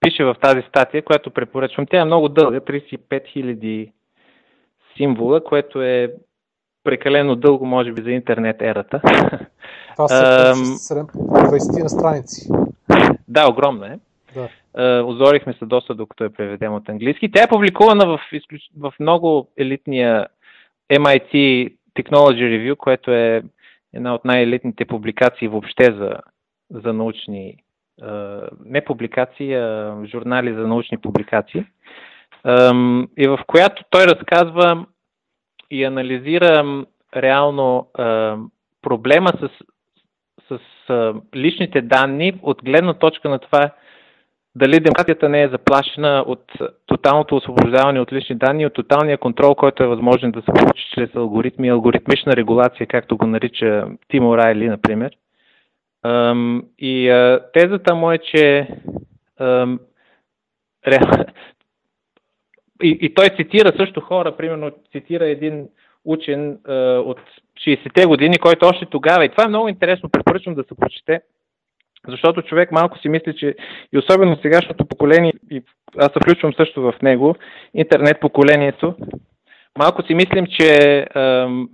пише 0.00 0.24
в 0.24 0.36
тази 0.42 0.62
статия, 0.68 1.04
която 1.04 1.30
препоръчвам. 1.30 1.86
Тя 1.90 2.00
е 2.00 2.04
много 2.04 2.28
дълга, 2.28 2.60
35 2.60 2.98
000 3.08 3.92
символа, 4.96 5.44
което 5.44 5.82
е 5.82 6.12
прекалено 6.84 7.36
дълго, 7.36 7.66
може 7.66 7.92
би, 7.92 8.02
за 8.02 8.10
интернет 8.10 8.62
ерата. 8.62 9.00
Това 9.96 10.08
са 10.08 10.50
Ам, 10.50 10.64
7 10.64 11.04
20 11.04 11.82
на 11.82 11.88
страници. 11.88 12.48
да, 13.28 13.48
огромна 13.50 13.86
е. 13.86 13.98
Да. 14.34 14.48
Е, 14.78 15.00
озорихме 15.00 15.52
се 15.52 15.64
доста, 15.64 15.94
докато 15.94 16.24
я 16.24 16.30
преведем 16.30 16.74
от 16.74 16.88
английски. 16.88 17.30
Тя 17.30 17.42
е 17.42 17.48
публикувана 17.48 18.06
в, 18.06 18.20
изключ... 18.32 18.62
в 18.78 18.94
много 19.00 19.48
елитния 19.56 20.26
MIT 20.92 21.32
Technology 21.98 22.42
Review, 22.42 22.76
което 22.76 23.10
е 23.10 23.42
една 23.94 24.14
от 24.14 24.24
най-елитните 24.24 24.84
публикации 24.84 25.48
въобще 25.48 25.84
за, 25.84 26.16
за 26.70 26.92
научни, 26.92 27.56
не 28.64 28.84
публикации, 28.84 29.54
а 29.54 29.96
журнали 30.04 30.54
за 30.54 30.66
научни 30.66 30.98
публикации. 30.98 31.64
И 33.18 33.28
в 33.28 33.38
която 33.46 33.84
той 33.90 34.04
разказва 34.04 34.86
и 35.70 35.84
анализира 35.84 36.84
реално 37.16 37.88
проблема 38.82 39.28
с, 39.40 39.50
с 40.48 40.60
личните 41.36 41.80
данни 41.80 42.40
от 42.42 42.64
гледна 42.64 42.94
точка 42.94 43.28
на 43.28 43.38
това 43.38 43.70
дали 44.54 44.80
демокрацията 44.80 45.28
не 45.28 45.42
е 45.42 45.48
заплашена 45.48 46.24
от 46.26 46.44
тоталното 47.02 47.36
освобождаване 47.36 48.00
от 48.00 48.12
лични 48.12 48.36
данни, 48.36 48.66
от 48.66 48.74
тоталния 48.74 49.18
контрол, 49.18 49.54
който 49.54 49.82
е 49.82 49.86
възможен 49.86 50.30
да 50.30 50.40
се 50.42 50.46
получи 50.46 50.90
чрез 50.94 51.14
алгоритми, 51.14 51.68
алгоритмична 51.68 52.36
регулация, 52.36 52.86
както 52.86 53.16
го 53.16 53.26
нарича 53.26 53.86
Тим 54.08 54.26
Орайли, 54.26 54.68
например. 54.68 55.10
И 56.78 57.08
тезата 57.52 57.94
му 57.94 58.12
е, 58.12 58.18
че 58.18 58.68
и, 62.82 62.98
и 63.00 63.14
той 63.14 63.28
цитира 63.36 63.72
също 63.76 64.00
хора, 64.00 64.36
примерно 64.36 64.70
цитира 64.92 65.26
един 65.26 65.68
учен 66.04 66.58
а, 66.68 66.74
от 66.98 67.18
60-те 67.66 68.06
години, 68.06 68.38
който 68.38 68.66
още 68.66 68.86
тогава, 68.86 69.24
и 69.24 69.28
това 69.28 69.44
е 69.44 69.48
много 69.48 69.68
интересно, 69.68 70.08
препоръчвам 70.08 70.54
да 70.54 70.62
се 70.62 70.74
прочете, 70.80 71.20
защото 72.08 72.42
човек 72.42 72.72
малко 72.72 72.98
си 72.98 73.08
мисли, 73.08 73.36
че 73.36 73.54
и 73.92 73.98
особено 73.98 74.38
сегашното 74.42 74.84
поколение, 74.84 75.32
и 75.50 75.62
аз 75.98 76.12
се 76.12 76.20
включвам 76.22 76.54
също 76.54 76.82
в 76.82 76.94
него, 77.02 77.34
интернет 77.74 78.20
поколението, 78.20 78.94
малко 79.78 80.02
си 80.02 80.14
мислим, 80.14 80.46
че 80.46 81.06
ам, 81.14 81.68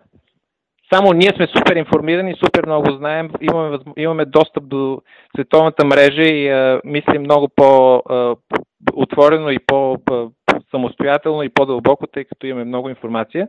само 0.92 1.12
ние 1.12 1.30
сме 1.36 1.46
супер 1.46 1.76
информирани, 1.76 2.34
супер 2.44 2.66
много 2.66 2.90
знаем, 2.90 3.30
имаме, 3.40 3.78
имаме 3.96 4.24
достъп 4.24 4.68
до 4.68 5.02
световната 5.36 5.84
мрежа 5.84 6.22
и 6.22 6.48
а, 6.48 6.80
мислим 6.84 7.22
много 7.22 7.48
по-отворено 7.56 9.50
и 9.50 9.58
по-самостоятелно 9.66 11.42
и 11.42 11.48
по-дълбоко, 11.48 12.06
тъй 12.06 12.24
като 12.24 12.46
имаме 12.46 12.64
много 12.64 12.88
информация. 12.88 13.48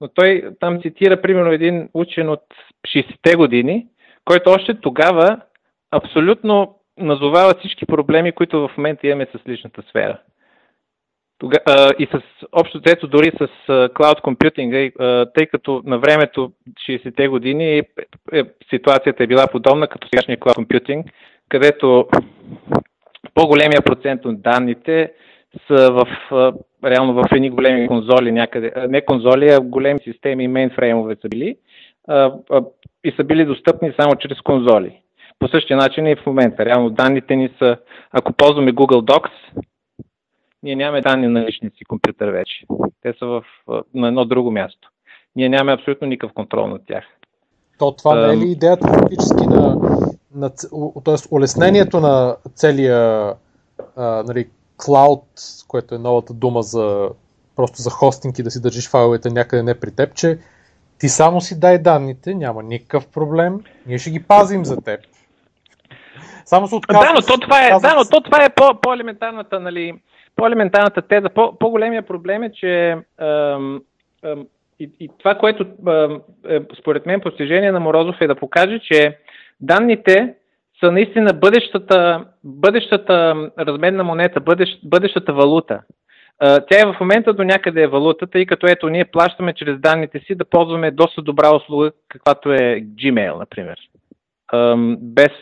Но 0.00 0.08
той 0.08 0.50
там 0.60 0.82
цитира 0.82 1.22
примерно 1.22 1.52
един 1.52 1.88
учен 1.94 2.28
от 2.28 2.42
60-те 2.88 3.34
години, 3.36 3.86
който 4.24 4.50
още 4.50 4.80
тогава 4.80 5.40
абсолютно 5.90 6.74
назовава 6.98 7.54
всички 7.58 7.86
проблеми, 7.86 8.32
които 8.32 8.68
в 8.68 8.76
момента 8.76 9.06
имаме 9.06 9.26
с 9.26 9.48
личната 9.48 9.82
сфера. 9.82 10.18
Тога, 11.38 11.58
а, 11.66 11.92
и 11.98 12.06
с 12.06 12.20
общо 12.52 12.78
взето 12.78 13.06
дори 13.06 13.32
с 13.40 13.48
клауд 13.94 14.20
компютинга, 14.20 14.90
тъй 15.34 15.46
като 15.46 15.82
на 15.84 15.98
времето 15.98 16.52
60-те 16.88 17.28
години 17.28 17.78
е, 18.32 18.42
ситуацията 18.70 19.24
е 19.24 19.26
била 19.26 19.46
подобна 19.46 19.88
като 19.88 20.08
сегашния 20.08 20.40
клауд 20.40 20.54
компютинг, 20.54 21.06
където 21.48 22.08
по-големия 23.34 23.82
процент 23.82 24.24
от 24.24 24.42
данните 24.42 25.12
са 25.66 25.92
в, 25.92 26.06
реално 26.84 27.14
в 27.14 27.24
едни 27.32 27.50
големи 27.50 27.88
конзоли 27.88 28.32
някъде, 28.32 28.72
не 28.88 29.04
конзоли, 29.04 29.48
а 29.48 29.60
големи 29.60 29.98
системи, 30.04 30.48
мейнфреймове 30.48 31.16
са 31.22 31.28
били 31.28 31.56
а, 32.08 32.32
а, 32.50 32.62
и 33.04 33.12
са 33.16 33.24
били 33.24 33.44
достъпни 33.44 33.92
само 34.00 34.16
чрез 34.16 34.40
конзоли. 34.40 35.00
По 35.38 35.48
същия 35.48 35.76
начин 35.76 36.06
и 36.06 36.16
в 36.16 36.26
момента. 36.26 36.64
Реално 36.64 36.90
данните 36.90 37.36
ни 37.36 37.50
са, 37.58 37.76
ако 38.12 38.32
ползваме 38.32 38.72
Google 38.72 39.12
Docs, 39.12 39.62
ние 40.62 40.76
нямаме 40.76 41.00
данни 41.00 41.28
на 41.28 41.46
личния 41.46 41.72
си 41.78 41.84
компютър 41.84 42.28
вече. 42.28 42.66
Те 43.02 43.14
са 43.18 43.26
в, 43.26 43.44
на 43.94 44.08
едно 44.08 44.24
друго 44.24 44.50
място. 44.50 44.90
Ние 45.36 45.48
нямаме 45.48 45.72
абсолютно 45.72 46.08
никакъв 46.08 46.34
контрол 46.34 46.66
над 46.66 46.82
тях. 46.86 47.04
То 47.78 47.92
това 47.92 48.26
не 48.26 48.32
е 48.32 48.36
ли 48.36 48.50
идеята 48.50 48.88
фактически 48.88 49.46
на, 49.46 49.76
на 50.34 50.50
т.е. 51.04 51.14
улеснението 51.30 52.00
на 52.00 52.36
целия 52.54 53.32
а, 53.96 54.22
нали, 54.26 54.48
cloud, 54.78 55.22
което 55.68 55.94
е 55.94 55.98
новата 55.98 56.34
дума 56.34 56.62
за 56.62 57.10
просто 57.56 57.82
за 57.82 57.90
хостинг 57.90 58.38
и 58.38 58.42
да 58.42 58.50
си 58.50 58.62
държиш 58.62 58.90
файловете 58.90 59.30
някъде 59.30 59.62
не 59.62 59.80
при 59.80 59.90
теб, 59.90 60.14
че 60.14 60.38
ти 60.98 61.08
само 61.08 61.40
си 61.40 61.60
дай 61.60 61.78
данните, 61.78 62.34
няма 62.34 62.62
никакъв 62.62 63.06
проблем, 63.06 63.60
ние 63.86 63.98
ще 63.98 64.10
ги 64.10 64.22
пазим 64.22 64.64
за 64.64 64.76
теб. 64.80 65.00
Само 66.48 66.66
се 66.66 66.74
отказва. 66.74 67.04
Да, 67.04 67.12
но 67.14 67.20
то 67.20 67.40
това 67.40 67.66
е, 67.66 67.70
да, 67.70 67.94
но 67.96 68.04
то 68.10 68.20
това 68.20 68.44
е 68.44 68.54
по, 68.54 68.80
по-елементарната, 68.80 69.60
нали, 69.60 69.94
по-елементарната 70.36 71.02
теза. 71.02 71.28
По, 71.28 71.58
по-големия 71.58 72.02
проблем 72.02 72.42
е, 72.42 72.52
че 72.52 72.96
ам, 73.20 73.80
ам, 74.24 74.46
и, 74.80 74.90
и 75.00 75.10
това, 75.18 75.34
което 75.34 75.66
ам, 75.86 76.20
е, 76.48 76.60
според 76.80 77.06
мен 77.06 77.20
постижение 77.20 77.72
на 77.72 77.80
Морозов 77.80 78.16
е 78.20 78.26
да 78.26 78.34
покаже, 78.34 78.78
че 78.78 79.18
данните 79.60 80.34
са 80.80 80.92
наистина 80.92 81.32
бъдещата, 81.32 82.24
бъдещата 82.44 83.34
разменна 83.58 84.04
монета, 84.04 84.40
бъдещ, 84.40 84.80
бъдещата 84.84 85.32
валута. 85.32 85.80
Тя 86.40 86.80
е 86.80 86.92
в 86.92 86.96
момента 87.00 87.32
до 87.32 87.44
някъде 87.44 87.82
е 87.82 87.86
валута, 87.86 88.26
тъй 88.26 88.46
като 88.46 88.66
ето 88.66 88.88
ние 88.88 89.04
плащаме 89.04 89.52
чрез 89.52 89.80
данните 89.80 90.18
си 90.18 90.34
да 90.34 90.44
ползваме 90.44 90.90
доста 90.90 91.22
добра 91.22 91.56
услуга, 91.56 91.90
каквато 92.08 92.52
е 92.52 92.82
Gmail, 92.82 93.38
например. 93.38 93.78
Без, 94.98 95.32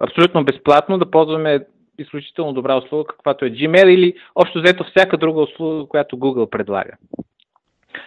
абсолютно 0.00 0.44
безплатно 0.44 0.98
да 0.98 1.10
ползваме 1.10 1.60
изключително 1.98 2.52
добра 2.52 2.76
услуга, 2.76 3.04
каквато 3.08 3.44
е 3.44 3.50
Gmail 3.50 3.86
или 3.86 4.14
общо 4.34 4.60
взето 4.60 4.84
всяка 4.84 5.16
друга 5.16 5.40
услуга, 5.40 5.88
която 5.88 6.16
Google 6.16 6.50
предлага. 6.50 6.92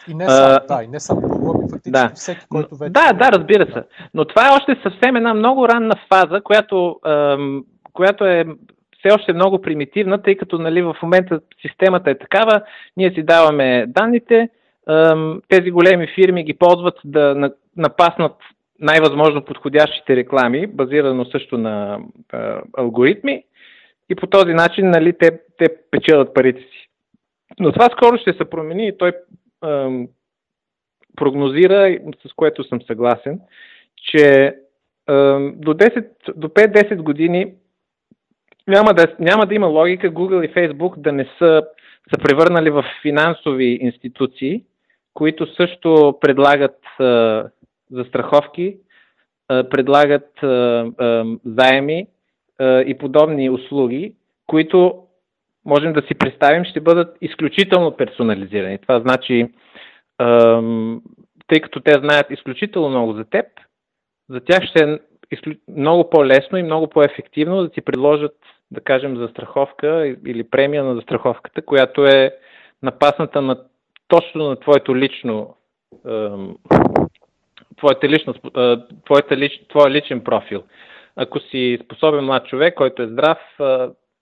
И 0.07 0.13
не 0.13 0.29
само, 0.29 0.59
а, 0.61 0.75
да, 0.77 0.83
и 0.83 0.87
не 0.87 0.99
само 0.99 1.21
Google, 1.21 1.59
ами 1.59 1.69
фактически 1.69 1.91
да. 1.91 2.11
всеки, 2.15 2.45
който 2.49 2.75
вече... 2.75 2.89
Да, 2.89 3.13
да, 3.13 3.31
разбира 3.31 3.65
се. 3.65 3.83
Но 4.13 4.25
това 4.25 4.47
е 4.47 4.55
още 4.55 4.79
съвсем 4.83 5.15
една 5.15 5.33
много 5.33 5.67
ранна 5.67 5.95
фаза, 6.13 6.41
която, 6.41 6.99
ам, 7.05 7.65
която 7.93 8.25
е 8.25 8.45
все 8.99 9.13
още 9.15 9.33
много 9.33 9.61
примитивна, 9.61 10.21
тъй 10.21 10.37
като 10.37 10.57
нали, 10.57 10.81
в 10.81 10.95
момента 11.03 11.39
системата 11.61 12.11
е 12.11 12.17
такава, 12.17 12.61
ние 12.97 13.13
си 13.13 13.23
даваме 13.23 13.85
данните, 13.87 14.49
ам, 14.87 15.41
тези 15.49 15.71
големи 15.71 16.07
фирми 16.15 16.43
ги 16.43 16.53
ползват 16.53 16.95
да 17.05 17.51
напаснат 17.77 18.35
най-възможно 18.79 19.45
подходящите 19.45 20.15
реклами, 20.15 20.67
базирано 20.67 21.25
също 21.25 21.57
на 21.57 21.99
а, 22.31 22.61
алгоритми 22.77 23.43
и 24.09 24.15
по 24.15 24.27
този 24.27 24.53
начин 24.53 24.89
нали, 24.89 25.13
те, 25.19 25.39
те 25.57 25.65
печелят 25.91 26.33
парите 26.33 26.61
си. 26.61 26.89
Но 27.59 27.71
това 27.71 27.85
скоро 27.85 28.17
ще 28.17 28.33
се 28.33 28.49
промени 28.49 28.87
и 28.87 28.97
той 28.97 29.11
ам, 29.65 30.07
прогнозира, 31.15 31.97
с 32.27 32.33
което 32.35 32.63
съм 32.63 32.81
съгласен, 32.81 33.39
че 33.95 34.55
ам, 35.09 35.53
до, 35.57 35.73
10, 35.73 36.07
до 36.35 36.47
5-10 36.47 36.95
години 36.95 37.53
няма 38.67 38.93
да, 38.93 39.15
няма 39.19 39.45
да 39.45 39.55
има 39.55 39.67
логика 39.67 40.11
Google 40.11 40.45
и 40.45 40.53
Facebook 40.53 40.97
да 40.97 41.11
не 41.11 41.29
са 41.39 41.63
са 42.09 42.17
превърнали 42.23 42.69
в 42.69 42.85
финансови 43.01 43.77
институции, 43.81 44.63
които 45.13 45.55
също 45.55 46.17
предлагат 46.21 46.79
а, 46.99 47.43
застраховки, 47.93 48.77
предлагат 49.47 50.29
заеми 51.45 52.07
и 52.61 52.95
подобни 52.99 53.49
услуги, 53.49 54.13
които 54.47 55.03
можем 55.65 55.93
да 55.93 56.01
си 56.01 56.15
представим 56.15 56.65
ще 56.65 56.81
бъдат 56.81 57.17
изключително 57.21 57.97
персонализирани. 57.97 58.77
Това 58.77 58.99
значи, 58.99 59.47
тъй 61.47 61.59
като 61.61 61.79
те 61.79 61.91
знаят 61.91 62.31
изключително 62.31 62.89
много 62.89 63.13
за 63.13 63.25
теб, 63.25 63.45
за 64.29 64.39
тях 64.39 64.63
ще 64.63 64.83
е 64.83 64.97
много 65.67 66.09
по-лесно 66.09 66.57
и 66.57 66.63
много 66.63 66.87
по-ефективно 66.87 67.61
да 67.61 67.69
ти 67.69 67.81
предложат, 67.81 68.35
да 68.71 68.81
кажем, 68.81 69.17
застраховка 69.17 70.15
или 70.27 70.49
премия 70.49 70.83
на 70.83 70.95
застраховката, 70.95 71.61
която 71.61 72.05
е 72.05 72.35
напасната 72.83 73.41
на, 73.41 73.57
точно 74.07 74.49
на 74.49 74.55
твоето 74.55 74.97
лично 74.97 75.55
твоята 77.77 78.09
личност, 78.09 78.39
твоята 79.05 79.37
лич, 79.37 79.61
твоя 79.69 79.91
личен 79.91 80.23
профил. 80.23 80.63
Ако 81.15 81.39
си 81.39 81.79
способен 81.85 82.25
млад 82.25 82.45
човек, 82.45 82.75
който 82.75 83.01
е 83.03 83.07
здрав, 83.07 83.37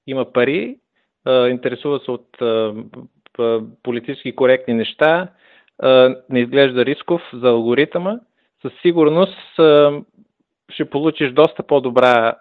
има 0.08 0.26
пари, 0.34 0.78
интересува 1.28 2.00
се 2.00 2.12
от 2.12 2.28
политически 3.84 4.36
коректни 4.36 4.74
неща, 4.74 5.28
не 6.30 6.40
изглежда 6.40 6.86
рисков 6.86 7.22
за 7.34 7.50
алгоритъма, 7.50 8.20
със 8.62 8.74
сигурност 8.82 9.38
ще 10.70 10.90
получиш 10.90 11.32
доста 11.32 11.64
по-добра 11.64 12.36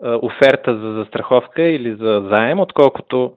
оферта 0.00 0.78
за 0.78 0.92
застраховка 0.92 1.62
или 1.62 1.94
за 1.94 2.28
заем, 2.30 2.60
отколкото 2.60 3.36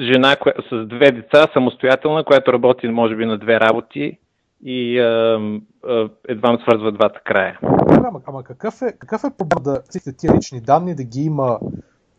жена 0.00 0.36
с 0.70 0.86
две 0.86 1.10
деца, 1.10 1.46
самостоятелна, 1.52 2.24
която 2.24 2.52
работи 2.52 2.88
може 2.88 3.16
би 3.16 3.26
на 3.26 3.38
две 3.38 3.60
работи 3.60 4.18
и 4.64 4.98
а, 4.98 5.40
а, 5.84 6.08
едва 6.28 6.58
свързва 6.62 6.92
двата 6.92 7.20
края. 7.24 7.58
Ама, 7.88 8.20
ама 8.26 8.44
какъв 8.44 8.82
е, 8.82 8.92
какъв 8.98 9.24
е 9.24 9.36
проблем 9.38 9.62
да 9.62 9.82
всичките 9.88 10.16
тия 10.16 10.34
лични 10.34 10.60
данни 10.60 10.94
да 10.94 11.04
ги 11.04 11.20
има 11.20 11.58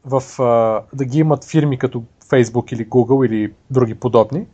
в, 0.06 0.44
а, 0.44 0.84
да 0.94 1.06
ги 1.06 1.20
имат 1.20 1.52
фирми 1.52 1.78
като 1.78 2.04
Facebook 2.32 2.74
или 2.74 2.90
Google 2.90 3.28
или 3.28 3.54
други 3.72 3.96
подобни 3.96 4.46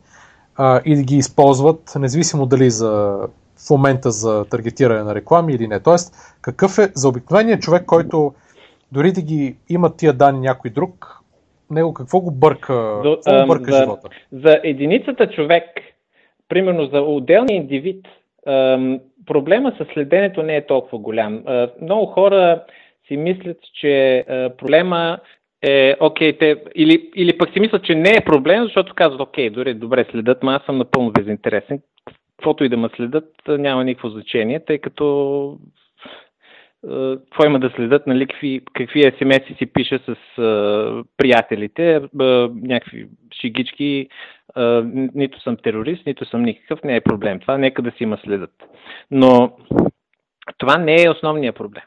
а, 0.56 0.80
и 0.84 0.96
да 0.96 1.02
ги 1.02 1.16
използват, 1.16 1.92
независимо 1.98 2.46
дали 2.46 2.70
за 2.70 3.18
в 3.66 3.70
момента 3.70 4.10
за 4.10 4.44
таргетиране 4.44 5.02
на 5.02 5.14
реклами 5.14 5.52
или 5.52 5.68
не. 5.68 5.80
Тоест, 5.80 6.36
какъв 6.40 6.78
е 6.78 6.92
за 6.94 7.08
обикновения 7.08 7.58
човек, 7.58 7.84
който 7.86 8.34
дори 8.92 9.12
да 9.12 9.22
ги 9.22 9.56
има 9.68 9.96
тия 9.96 10.12
данни 10.12 10.40
някой 10.40 10.70
друг, 10.70 11.20
него 11.70 11.94
какво 11.94 12.20
го 12.20 12.30
бърка, 12.30 13.00
До, 13.02 13.16
какво 13.16 13.40
го 13.40 13.46
бърка 13.46 13.72
за, 13.72 13.78
живота? 13.78 14.08
За 14.32 14.60
единицата 14.64 15.30
човек 15.30 15.64
примерно 16.48 16.86
за 16.86 17.00
отделния 17.00 17.56
индивид, 17.56 18.06
проблема 19.26 19.72
с 19.78 19.86
следенето 19.94 20.42
не 20.42 20.56
е 20.56 20.66
толкова 20.66 20.98
голям. 20.98 21.44
Много 21.82 22.06
хора 22.06 22.64
си 23.08 23.16
мислят, 23.16 23.58
че 23.80 24.24
проблема 24.58 25.18
е, 25.62 25.96
окей, 26.00 26.38
те, 26.38 26.56
или, 26.74 27.10
или 27.16 27.38
пък 27.38 27.52
си 27.52 27.60
мислят, 27.60 27.84
че 27.84 27.94
не 27.94 28.10
е 28.10 28.24
проблем, 28.24 28.64
защото 28.64 28.94
казват, 28.94 29.20
окей, 29.20 29.50
дори 29.50 29.74
добре 29.74 30.06
следят, 30.10 30.42
но 30.42 30.50
аз 30.50 30.62
съм 30.62 30.78
напълно 30.78 31.12
безинтересен. 31.12 31.80
Каквото 32.36 32.64
и 32.64 32.68
да 32.68 32.76
ме 32.76 32.88
следят, 32.96 33.24
няма 33.48 33.84
никакво 33.84 34.08
значение, 34.08 34.64
тъй 34.64 34.78
като 34.78 35.58
какво 37.24 37.46
има 37.46 37.60
да 37.60 37.72
следят, 37.76 38.06
нали, 38.06 38.26
какви, 38.26 38.60
какви 38.74 39.02
смс 39.02 39.58
си 39.58 39.66
пише 39.66 39.98
с 39.98 40.38
а, 40.42 41.04
приятелите, 41.16 42.00
а, 42.20 42.50
някакви 42.62 43.06
шигички, 43.40 44.08
нито 45.14 45.40
съм 45.40 45.56
терорист, 45.56 46.06
нито 46.06 46.24
съм 46.24 46.42
никакъв, 46.42 46.82
не 46.84 46.96
е 46.96 47.00
проблем. 47.00 47.40
Това 47.40 47.58
нека 47.58 47.82
да 47.82 47.90
си 47.90 48.02
има 48.02 48.18
следят. 48.24 48.50
Но 49.10 49.56
това 50.58 50.78
не 50.78 51.02
е 51.02 51.10
основният 51.10 51.56
проблем. 51.56 51.84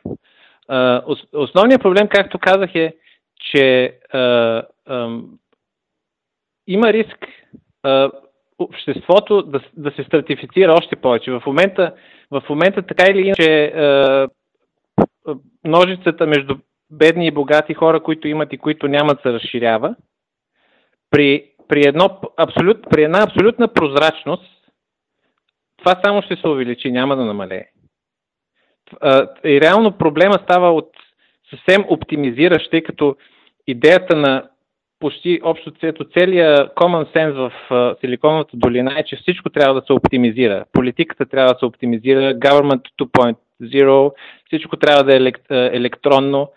Основният 1.34 1.82
проблем, 1.82 2.08
както 2.08 2.40
казах, 2.40 2.76
е, 2.76 2.94
че 3.40 3.98
а, 4.14 4.20
а, 4.86 5.20
има 6.68 6.94
риск 6.94 7.28
а, 7.84 8.12
обществото 8.60 9.42
да, 9.42 9.62
да 9.78 9.92
се 9.92 10.04
стратифицира 10.04 10.74
още 10.74 10.96
повече. 10.96 11.32
В 11.32 11.44
момента, 11.46 11.96
в 12.32 12.44
момента 12.50 12.82
така 12.82 13.12
или 13.12 13.20
иначе 13.20 13.66
а, 13.66 14.28
ножицата 15.64 16.28
между 16.28 16.56
бедни 16.92 17.28
и 17.28 17.32
богати 17.32 17.74
хора, 17.74 18.04
които 18.04 18.28
имат 18.28 18.54
и 18.54 18.58
които 18.58 18.88
нямат, 18.88 19.22
се 19.22 19.34
разширява. 19.34 19.96
При, 21.10 21.52
при, 21.68 21.88
едно, 21.88 22.20
абсолют, 22.38 22.78
при 22.90 23.04
една 23.04 23.24
абсолютна 23.24 23.68
прозрачност, 23.68 24.44
това 25.78 26.00
само 26.06 26.22
ще 26.22 26.36
се 26.36 26.48
увеличи, 26.48 26.92
няма 26.92 27.16
да 27.16 27.26
намалее. 27.26 27.66
И 29.46 29.62
реално 29.62 29.98
проблема 29.98 30.34
става 30.44 30.72
от 30.72 30.90
съвсем 31.50 31.86
оптимизиращ, 31.90 32.72
тъй 32.72 32.84
като 32.84 33.16
идеята 33.68 34.16
на 34.16 34.50
почти 35.00 35.40
общо 35.44 35.72
цето 35.72 36.06
целият 36.18 36.76
common 36.76 37.16
sense 37.16 37.32
в 37.32 37.52
Силиконовата 38.02 38.58
долина 38.58 39.00
е, 39.00 39.04
че 39.04 39.16
всичко 39.16 39.50
трябва 39.50 39.82
да 39.82 39.86
се 39.86 39.94
оптимизира. 39.94 40.66
Политиката 40.74 41.26
трябва 41.26 41.54
да 41.54 41.60
се 41.60 41.66
оптимизира, 41.66 42.34
government 42.34 42.82
2.0, 43.62 44.12
всичко 44.48 44.78
трябва 44.78 45.04
да 45.04 45.16
е 45.16 45.32
електронно. 45.50 46.52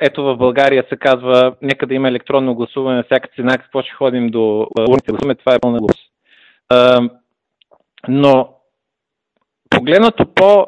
Ето 0.00 0.24
в 0.24 0.36
България 0.36 0.84
се 0.88 0.96
казва, 0.96 1.56
нека 1.62 1.86
да 1.86 1.94
има 1.94 2.08
електронно 2.08 2.54
гласуване 2.54 2.96
на 2.96 3.02
всяка 3.02 3.28
цена, 3.36 3.58
какво 3.58 3.82
ще 3.82 3.92
ходим 3.92 4.28
до 4.30 4.68
урните 4.88 5.12
гласуваме, 5.12 5.34
това 5.34 5.54
е 5.54 5.58
пълна 5.58 5.78
глупост. 5.78 6.12
Но 8.08 8.54
погледнато 9.70 10.26
по, 10.34 10.66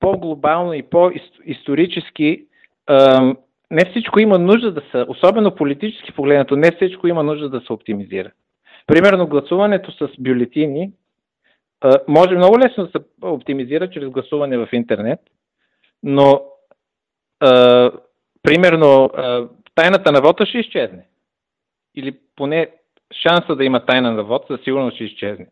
по-глобално 0.00 0.72
и 0.72 0.82
по-исторически, 0.82 2.46
не 3.70 3.90
всичко 3.90 4.20
има 4.20 4.38
нужда 4.38 4.72
да 4.72 4.82
се, 4.90 5.04
особено 5.08 5.54
политически 5.54 6.12
погледнато, 6.12 6.56
не 6.56 6.70
всичко 6.70 7.06
има 7.06 7.22
нужда 7.22 7.48
да 7.48 7.60
се 7.60 7.72
оптимизира. 7.72 8.30
Примерно 8.86 9.26
гласуването 9.26 9.92
с 9.92 10.08
бюлетини 10.18 10.90
може 12.08 12.34
много 12.34 12.58
лесно 12.58 12.84
да 12.84 12.90
се 12.90 13.04
оптимизира 13.22 13.90
чрез 13.90 14.08
гласуване 14.08 14.58
в 14.58 14.68
интернет, 14.72 15.20
но 16.02 16.42
примерно 18.46 19.10
тайната 19.74 20.12
на 20.12 20.20
вода 20.20 20.46
ще 20.46 20.58
изчезне. 20.58 21.06
Или 21.94 22.16
поне 22.36 22.68
шанса 23.22 23.56
да 23.56 23.64
има 23.64 23.86
тайна 23.86 24.12
на 24.12 24.24
вод 24.24 24.44
със 24.46 24.60
сигурност 24.60 24.94
ще 24.94 25.04
изчезне. 25.04 25.46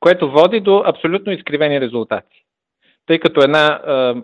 Което 0.00 0.30
води 0.30 0.60
до 0.60 0.82
абсолютно 0.86 1.32
изкривени 1.32 1.80
резултати. 1.80 2.44
Тъй 3.06 3.18
като 3.18 3.40
една 3.40 3.66
а, 3.66 4.22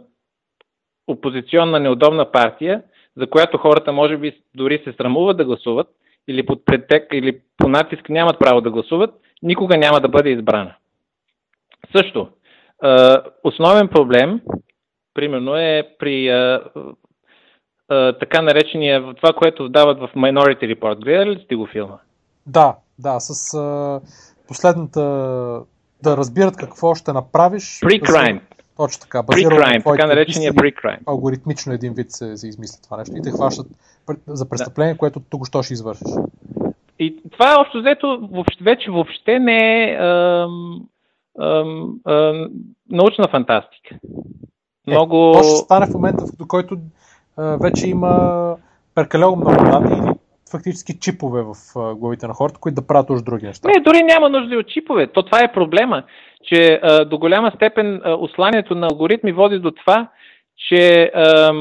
опозиционна 1.07 1.81
неудобна 1.81 2.31
партия, 2.33 2.83
за 3.17 3.27
която 3.27 3.59
хората 3.59 3.93
може 3.93 4.17
би 4.17 4.41
дори 4.55 4.83
се 4.85 4.93
срамуват 4.93 5.37
да 5.37 5.45
гласуват, 5.45 5.89
или 6.29 6.47
под 6.47 6.65
претек, 6.65 7.09
или 7.13 7.41
по 7.57 7.69
натиск 7.69 8.09
нямат 8.09 8.39
право 8.39 8.61
да 8.61 8.71
гласуват, 8.71 9.15
никога 9.43 9.77
няма 9.77 10.01
да 10.01 10.09
бъде 10.09 10.31
избрана. 10.31 10.75
Също, 11.97 12.29
основен 13.45 13.89
проблем, 13.89 14.41
примерно 15.15 15.57
е 15.57 15.89
при 15.99 16.29
така 18.21 18.43
наречения, 18.43 19.15
това, 19.15 19.33
което 19.33 19.69
дават 19.69 19.99
в 19.99 20.11
Minority 20.17 20.75
Report. 20.75 21.05
Гледали 21.05 21.31
ли 21.31 21.43
сте 21.45 21.55
го 21.55 21.67
филма? 21.67 21.99
Да, 22.47 22.77
да, 22.99 23.21
с 23.21 23.59
последната 24.49 25.01
да 26.03 26.17
разбират 26.17 26.57
какво 26.57 26.95
ще 26.95 27.13
направиш. 27.13 27.63
Pre-crime. 27.63 28.41
Точно 28.77 29.01
така. 29.01 29.23
Pre-crime, 29.23 29.85
така 29.85 30.07
наречения 30.07 30.53
pre-crime. 30.53 30.99
Алгоритмично 31.07 31.73
един 31.73 31.93
вид 31.93 32.11
се, 32.11 32.37
се 32.37 32.49
измисли 32.49 32.83
това 32.85 32.97
нещо 32.97 33.17
и 33.17 33.23
те 33.23 33.31
хващат 33.31 33.67
за 34.27 34.49
престъпление, 34.49 34.93
да. 34.95 34.99
което 34.99 35.21
тук 35.21 35.47
що 35.47 35.63
ще 35.63 35.73
извършиш. 35.73 36.09
И 36.99 37.23
това 37.33 37.61
общо 37.61 37.79
взето 37.79 38.29
въобще, 38.33 38.65
вече 38.65 38.91
въобще 38.91 39.39
не 39.39 39.85
е 39.85 39.99
научна 42.91 43.29
фантастика. 43.31 43.95
Е, 44.89 44.91
много... 44.91 45.37
Е, 45.39 45.43
ще 45.43 45.57
стане 45.57 45.87
в 45.87 45.95
момента, 45.95 46.25
в 46.27 46.47
който 46.49 46.75
а, 46.75 46.79
вече 47.39 47.89
има 47.89 48.57
прекалено 48.95 49.37
много 49.37 49.65
данни 49.65 49.99
или 49.99 50.15
фактически 50.51 51.01
чипове 51.01 51.43
в 51.43 51.55
а, 51.77 51.95
главите 51.95 52.27
на 52.27 52.35
хората, 52.35 52.61
които 52.61 52.75
да 52.81 52.87
правят 52.87 53.11
уж 53.11 53.23
други 53.23 53.47
неща. 53.47 53.69
Не, 53.69 53.81
дори 53.81 54.03
няма 54.03 54.29
нужда 54.29 54.57
от 54.57 54.69
чипове. 54.69 55.07
То 55.07 55.23
това 55.23 55.41
е 55.41 55.53
проблема, 55.53 56.03
че 56.45 56.81
а, 56.83 57.05
до 57.05 57.19
голяма 57.19 57.53
степен 57.57 58.01
а, 58.05 58.15
осланието 58.15 58.75
на 58.75 58.89
алгоритми 58.91 59.33
води 59.33 59.59
до 59.59 59.71
това, 59.71 60.09
че 60.69 61.11
а, 61.15 61.53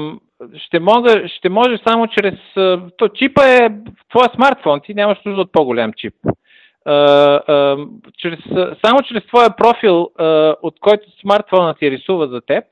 ще, 0.57 0.79
мога, 0.79 1.27
ще 1.27 1.49
може 1.49 1.77
само 1.87 2.07
чрез... 2.07 2.35
А, 2.57 2.81
то 2.97 3.07
чипа 3.07 3.47
е 3.47 3.69
твоя 4.09 4.29
смартфон, 4.35 4.81
ти 4.81 4.93
нямаш 4.93 5.17
нужда 5.25 5.41
от 5.41 5.51
по-голям 5.51 5.93
чип 5.93 6.13
чрез, 8.17 8.39
само 8.85 9.01
чрез 9.03 9.25
твоя 9.27 9.55
профил, 9.55 10.09
а, 10.19 10.55
от 10.61 10.79
който 10.79 11.03
смартфона 11.21 11.73
ти 11.73 11.91
рисува 11.91 12.27
за 12.27 12.41
теб, 12.41 12.63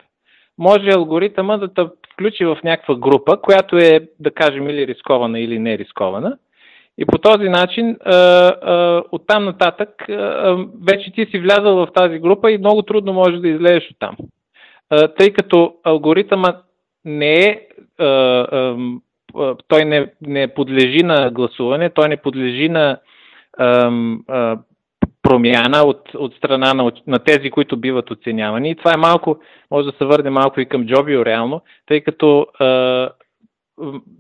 може 0.57 0.89
алгоритъма 0.89 1.57
да 1.57 1.73
те 1.73 1.81
включи 2.21 2.45
в 2.45 2.57
някаква 2.63 2.95
група, 2.95 3.37
която 3.41 3.77
е, 3.77 3.99
да 4.19 4.31
кажем, 4.31 4.69
или 4.69 4.87
рискована, 4.87 5.39
или 5.39 5.59
не 5.59 5.77
рискована. 5.77 6.37
И 6.97 7.05
по 7.05 7.17
този 7.17 7.49
начин, 7.49 7.97
а, 8.05 8.15
а, 8.15 9.03
оттам 9.11 9.45
нататък, 9.45 10.09
а, 10.09 10.57
вече 10.87 11.11
ти 11.11 11.25
си 11.25 11.39
влязал 11.39 11.75
в 11.75 11.87
тази 11.95 12.19
група 12.19 12.51
и 12.51 12.57
много 12.57 12.81
трудно 12.81 13.13
можеш 13.13 13.39
да 13.39 13.47
излезеш 13.47 13.91
оттам. 13.91 14.15
А, 14.89 15.07
тъй 15.07 15.33
като 15.33 15.75
алгоритъма 15.83 16.53
не 17.05 17.33
е, 17.33 17.67
а, 17.97 18.05
а, 18.05 19.55
той 19.67 19.85
не, 19.85 20.13
не 20.21 20.47
подлежи 20.47 21.03
на 21.03 21.31
гласуване, 21.31 21.89
той 21.89 22.09
не 22.09 22.17
подлежи 22.17 22.69
на 22.69 22.97
промяна 25.31 25.83
от, 25.83 26.13
от 26.15 26.35
страна 26.35 26.73
на, 26.73 26.91
на 27.07 27.19
тези, 27.19 27.49
които 27.49 27.77
биват 27.77 28.11
оценявани. 28.11 28.69
И 28.69 28.75
това 28.75 28.93
е 28.93 28.97
малко, 28.97 29.39
може 29.71 29.91
да 29.91 29.97
се 29.97 30.05
върне 30.05 30.29
малко 30.29 30.59
и 30.61 30.65
към 30.65 30.85
Джобио 30.85 31.25
реално, 31.25 31.61
тъй 31.87 32.01
като 32.01 32.47
а, 32.59 33.09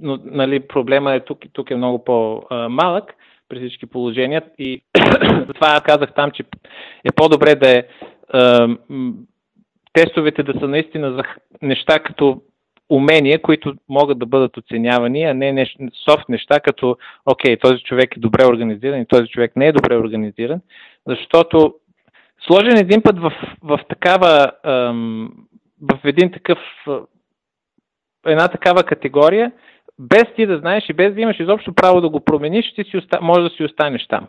но, 0.01 0.19
нали, 0.23 0.59
проблема 0.59 1.13
е 1.13 1.19
тук, 1.19 1.39
тук 1.53 1.71
е 1.71 1.75
много 1.75 2.03
по-малък 2.03 3.13
при 3.49 3.59
всички 3.59 3.85
положения 3.85 4.43
и 4.59 4.81
затова 5.47 5.81
казах 5.81 6.13
там, 6.15 6.31
че 6.31 6.43
е 7.05 7.11
по-добре 7.15 7.55
да 7.55 7.77
е 7.77 7.83
а, 8.29 8.69
тестовете 9.93 10.43
да 10.43 10.59
са 10.59 10.67
наистина 10.67 11.11
за 11.11 11.23
неща 11.61 11.99
като 11.99 12.41
умения, 12.91 13.41
които 13.41 13.73
могат 13.89 14.19
да 14.19 14.25
бъдат 14.25 14.57
оценявани, 14.57 15.23
а 15.23 15.33
не 15.33 15.51
нещ, 15.51 15.77
софт 16.09 16.29
неща, 16.29 16.59
като 16.59 16.97
окей, 17.25 17.57
този 17.57 17.83
човек 17.83 18.17
е 18.17 18.19
добре 18.19 18.45
организиран 18.45 19.01
и 19.01 19.05
този 19.05 19.27
човек 19.27 19.55
не 19.55 19.67
е 19.67 19.71
добре 19.71 19.97
организиран, 19.97 20.61
защото 21.07 21.73
сложен 22.47 22.77
един 22.77 23.01
път 23.01 23.19
в, 23.19 23.33
в 23.63 23.79
такава, 23.89 24.51
в 25.81 25.99
един 26.03 26.31
такъв, 26.31 26.59
една 28.25 28.47
такава 28.47 28.83
категория, 28.83 29.51
без 29.99 30.23
ти 30.35 30.45
да 30.45 30.57
знаеш 30.57 30.89
и 30.89 30.93
без 30.93 31.13
да 31.13 31.21
имаш 31.21 31.39
изобщо 31.39 31.73
право 31.73 32.01
да 32.01 32.09
го 32.09 32.19
промениш, 32.19 32.73
ти 32.75 32.83
си 32.83 32.97
оста... 32.97 33.19
може 33.21 33.41
да 33.41 33.49
си 33.49 33.63
останеш 33.63 34.07
там. 34.07 34.27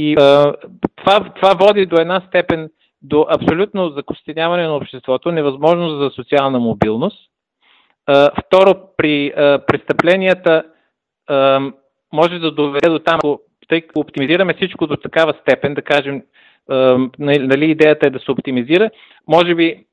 И 0.00 0.14
а, 0.20 0.54
това, 0.96 1.32
това 1.34 1.54
води 1.54 1.86
до 1.86 2.00
една 2.00 2.22
степен 2.28 2.70
до 3.02 3.26
абсолютно 3.30 3.88
закостеняване 3.88 4.62
на 4.62 4.76
обществото, 4.76 5.32
невъзможност 5.32 5.98
за 5.98 6.10
социална 6.10 6.58
мобилност 6.58 7.30
Второ, 8.46 8.74
при 8.96 9.32
престъпленията 9.66 10.64
може 12.12 12.38
да 12.38 12.50
доведе 12.50 12.88
до 12.88 12.98
там, 12.98 13.20
тъй 13.68 13.80
като 13.80 14.00
оптимизираме 14.00 14.54
всичко 14.54 14.86
до 14.86 14.96
такава 14.96 15.34
степен, 15.40 15.74
да 15.74 15.82
кажем, 15.82 16.22
нали, 17.18 17.70
идеята 17.70 18.06
е 18.06 18.10
да 18.10 18.18
се 18.18 18.30
оптимизира, 18.30 18.90
може 19.28 19.54
би 19.54 19.86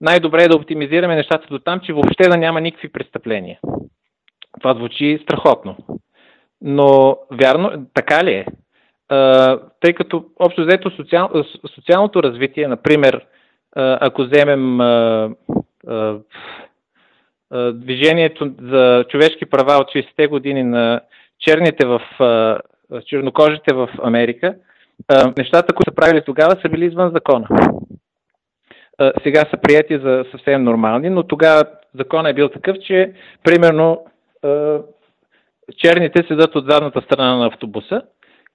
най-добре 0.00 0.42
е 0.44 0.48
да 0.48 0.56
оптимизираме 0.56 1.16
нещата 1.16 1.46
до 1.50 1.58
там, 1.58 1.80
че 1.80 1.92
въобще 1.92 2.28
да 2.28 2.36
няма 2.36 2.60
никакви 2.60 2.92
престъпления. 2.92 3.58
Това 4.60 4.74
звучи 4.74 5.20
страхотно. 5.22 5.76
Но 6.60 7.18
вярно, 7.32 7.86
така 7.94 8.24
ли 8.24 8.32
е? 8.32 8.46
тъй 9.80 9.92
като 9.94 10.24
общо 10.38 10.64
взето 10.64 10.90
социал, 10.90 11.30
социалното 11.74 12.22
развитие, 12.22 12.68
например, 12.68 13.26
ако 13.76 14.22
вземем 14.22 14.78
движението 17.72 18.54
за 18.62 19.04
човешки 19.08 19.46
права 19.46 19.74
от 19.80 19.88
60-те 19.88 20.26
години 20.26 20.62
на 20.62 21.00
черните 21.40 21.86
в 21.86 22.00
чернокожите 23.06 23.74
в 23.74 23.88
Америка, 24.02 24.54
нещата, 25.38 25.74
които 25.74 25.90
са 25.90 25.94
правили 25.94 26.22
тогава, 26.26 26.56
са 26.62 26.68
били 26.68 26.84
извън 26.84 27.10
закона. 27.10 27.46
сега 29.22 29.40
са 29.40 29.56
прияти 29.62 29.98
за 29.98 30.24
съвсем 30.30 30.64
нормални, 30.64 31.10
но 31.10 31.22
тогава 31.22 31.64
законът 31.98 32.30
е 32.30 32.34
бил 32.34 32.48
такъв, 32.48 32.76
че 32.86 33.12
примерно 33.42 34.06
черните 35.76 36.24
седат 36.28 36.56
от 36.56 36.70
задната 36.70 37.00
страна 37.00 37.36
на 37.36 37.46
автобуса 37.46 38.02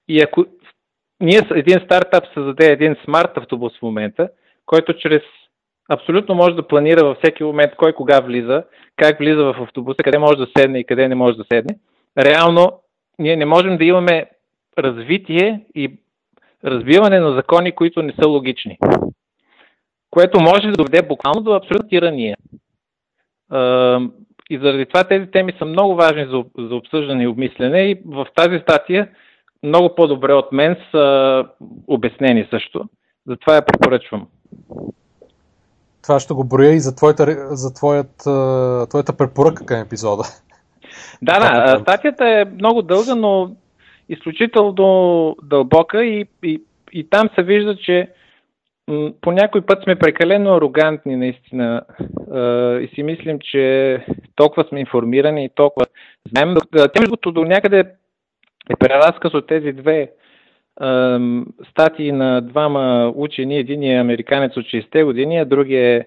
и 0.07 0.21
ако 0.21 0.45
ние 1.21 1.41
един 1.51 1.79
стартап 1.85 2.23
създаде 2.33 2.71
един 2.71 2.95
смарт 3.05 3.37
автобус 3.37 3.79
в 3.79 3.81
момента, 3.81 4.29
който 4.65 4.93
чрез 4.93 5.21
абсолютно 5.89 6.35
може 6.35 6.55
да 6.55 6.67
планира 6.67 7.05
във 7.05 7.17
всеки 7.17 7.43
момент 7.43 7.75
кой 7.75 7.93
кога 7.93 8.19
влиза, 8.19 8.63
как 8.95 9.19
влиза 9.19 9.43
в 9.43 9.55
автобуса, 9.61 10.03
къде 10.03 10.17
може 10.17 10.37
да 10.37 10.47
седне 10.57 10.79
и 10.79 10.85
къде 10.85 11.07
не 11.07 11.15
може 11.15 11.37
да 11.37 11.45
седне. 11.53 11.75
Реално 12.17 12.71
ние 13.19 13.35
не 13.35 13.45
можем 13.45 13.77
да 13.77 13.85
имаме 13.85 14.25
развитие 14.77 15.65
и 15.75 15.99
разбиване 16.65 17.19
на 17.19 17.33
закони, 17.33 17.71
които 17.71 18.01
не 18.01 18.13
са 18.21 18.27
логични. 18.27 18.77
Което 20.11 20.39
може 20.39 20.67
да 20.67 20.77
доведе 20.77 21.01
буквално 21.01 21.41
до 21.41 21.53
абсолютна 21.53 21.89
тирания. 21.89 22.37
И 24.49 24.57
заради 24.57 24.85
това 24.85 25.03
тези 25.03 25.31
теми 25.31 25.53
са 25.59 25.65
много 25.65 25.95
важни 25.95 26.25
за, 26.25 26.43
за 26.57 26.75
обсъждане 26.75 27.23
и 27.23 27.27
обмислене 27.27 27.81
и 27.81 28.01
в 28.05 28.27
тази 28.35 28.59
статия 28.59 29.09
много 29.63 29.95
по-добре 29.95 30.33
от 30.33 30.51
мен 30.51 30.77
са 30.91 31.45
обяснени 31.87 32.47
също. 32.49 32.85
Затова 33.27 33.55
я 33.55 33.65
препоръчвам. 33.65 34.27
Това 36.03 36.19
ще 36.19 36.33
го 36.33 36.43
броя 36.43 36.71
и 36.71 36.79
за 36.79 36.95
твоята, 36.95 37.55
за 37.55 37.73
твоят, 37.73 38.17
твоята 38.89 39.17
препоръка 39.17 39.65
към 39.65 39.81
епизода. 39.81 40.23
Да, 41.21 41.39
да. 41.39 41.79
Статията 41.81 42.25
е 42.25 42.45
много 42.45 42.81
дълга, 42.81 43.15
но 43.15 43.51
изключително 44.09 45.35
дълбока 45.43 46.05
и, 46.05 46.25
и, 46.43 46.61
и 46.91 47.09
там 47.09 47.29
се 47.35 47.43
вижда, 47.43 47.75
че 47.75 48.09
по 49.21 49.31
някой 49.31 49.61
път 49.61 49.83
сме 49.83 49.99
прекалено 49.99 50.55
арогантни, 50.55 51.15
наистина. 51.15 51.81
И 52.81 52.89
си 52.95 53.03
мислим, 53.03 53.39
че 53.39 54.05
толкова 54.35 54.65
сме 54.69 54.79
информирани 54.79 55.45
и 55.45 55.49
толкова 55.55 55.85
знаем. 56.29 56.55
Тя, 56.93 57.31
до 57.31 57.43
някъде 57.43 57.79
е 58.69 58.75
преразказ 58.75 59.33
от 59.33 59.47
тези 59.47 59.71
две 59.71 60.11
статии 61.71 62.11
на 62.11 62.41
двама 62.41 63.13
учени. 63.15 63.57
Един 63.57 63.83
е 63.83 63.99
американец 63.99 64.57
от 64.57 64.65
60-те 64.65 65.03
години, 65.03 65.37
а 65.37 65.45
другия 65.45 65.97
е 65.97 66.05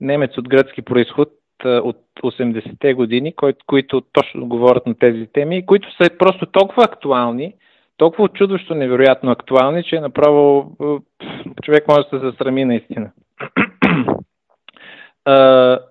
немец 0.00 0.38
от 0.38 0.48
гръцки 0.48 0.82
происход 0.82 1.28
от 1.64 1.96
80-те 2.22 2.94
години, 2.94 3.34
които, 3.66 4.00
точно 4.00 4.46
говорят 4.46 4.86
на 4.86 4.94
тези 4.94 5.26
теми, 5.26 5.66
които 5.66 5.96
са 5.96 6.10
просто 6.18 6.46
толкова 6.46 6.84
актуални, 6.84 7.54
толкова 7.96 8.24
очудващо 8.24 8.74
невероятно 8.74 9.30
актуални, 9.30 9.84
че 9.84 10.00
направо 10.00 10.72
човек 11.62 11.88
може 11.88 12.08
да 12.08 12.18
се 12.18 12.26
засрами 12.26 12.64
наистина. 12.64 13.10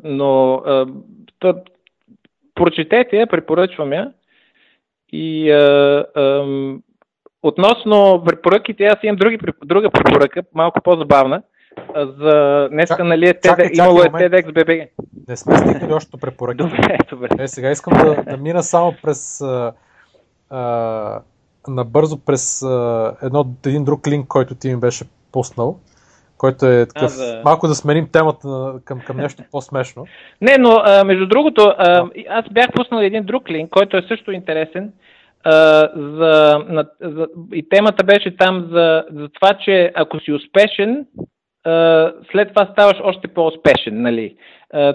но 0.04 0.54
а, 0.54 0.88
тъд, 1.40 1.58
прочетете 2.56 3.18
я, 3.18 3.28
препоръчвам 3.28 3.94
я. 3.94 4.12
И 5.12 5.52
относно 7.48 8.24
препоръките, 8.26 8.86
аз 8.86 8.98
имам 9.04 9.16
други, 9.16 9.38
друга 9.66 9.90
препоръка, 9.90 10.42
малко 10.56 10.82
по-забавна. 10.82 11.42
За 11.96 12.68
днеска, 12.72 13.04
нали, 13.04 13.30
е 13.30 13.34
TED, 13.34 13.78
имало 13.78 14.00
е 14.00 14.06
TEDx 14.06 14.46
BB. 14.46 14.88
Не 15.28 15.38
сме 15.38 15.58
стигнали 15.58 15.94
още 15.94 16.18
препоръки. 16.22 16.58
Добре, 16.64 16.98
добре. 17.10 17.28
Е, 17.40 17.48
сега 17.48 17.72
искам 17.72 17.94
да, 17.94 18.24
да 18.24 18.38
мина 18.38 18.64
само 18.64 18.94
през 19.04 19.42
а, 19.42 19.74
а, 20.50 21.22
набързо 21.68 22.18
през 22.18 22.64
а, 22.64 23.14
едно, 23.22 23.46
един 23.66 23.84
друг 23.84 24.08
линк, 24.08 24.28
който 24.28 24.56
ти 24.56 24.70
ми 24.70 24.80
беше 24.80 25.06
пуснал, 25.32 25.80
който 26.38 26.66
е 26.66 26.86
такъв, 26.86 27.04
а, 27.04 27.08
за... 27.08 27.42
малко 27.46 27.68
да 27.68 27.76
сменим 27.76 28.08
темата 28.12 28.74
към, 28.86 29.00
към 29.00 29.18
нещо 29.18 29.44
по-смешно. 29.52 30.06
Не, 30.42 30.58
но 30.58 30.82
а, 30.84 31.04
между 31.04 31.28
другото, 31.28 31.74
а, 31.78 32.10
аз 32.30 32.46
бях 32.52 32.68
пуснал 32.76 33.02
един 33.02 33.24
друг 33.24 33.50
линк, 33.50 33.70
който 33.70 33.98
е 33.98 34.06
също 34.08 34.32
интересен. 34.32 34.92
За, 35.96 36.66
на, 36.70 36.86
за, 37.02 37.28
и 37.54 37.70
темата 37.70 38.04
беше 38.04 38.38
там 38.38 38.68
за, 38.72 39.04
за 39.12 39.30
това, 39.30 39.54
че 39.54 39.92
ако 39.96 40.20
си 40.20 40.32
успешен, 40.32 41.06
след 42.32 42.50
това 42.50 42.70
ставаш 42.72 42.98
още 43.04 43.28
по-успешен. 43.28 44.02
Нали? 44.02 44.36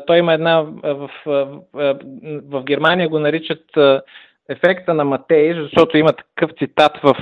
Той 0.06 0.18
има 0.18 0.32
една, 0.32 0.62
в, 0.62 1.10
в, 1.26 1.48
в, 1.72 1.96
в 2.48 2.62
Германия 2.62 3.08
го 3.08 3.18
наричат 3.18 3.64
ефекта 4.48 4.94
на 4.94 5.04
Матей, 5.04 5.54
защото 5.54 5.98
има 5.98 6.12
такъв 6.12 6.50
цитат 6.58 6.92
в 7.02 7.14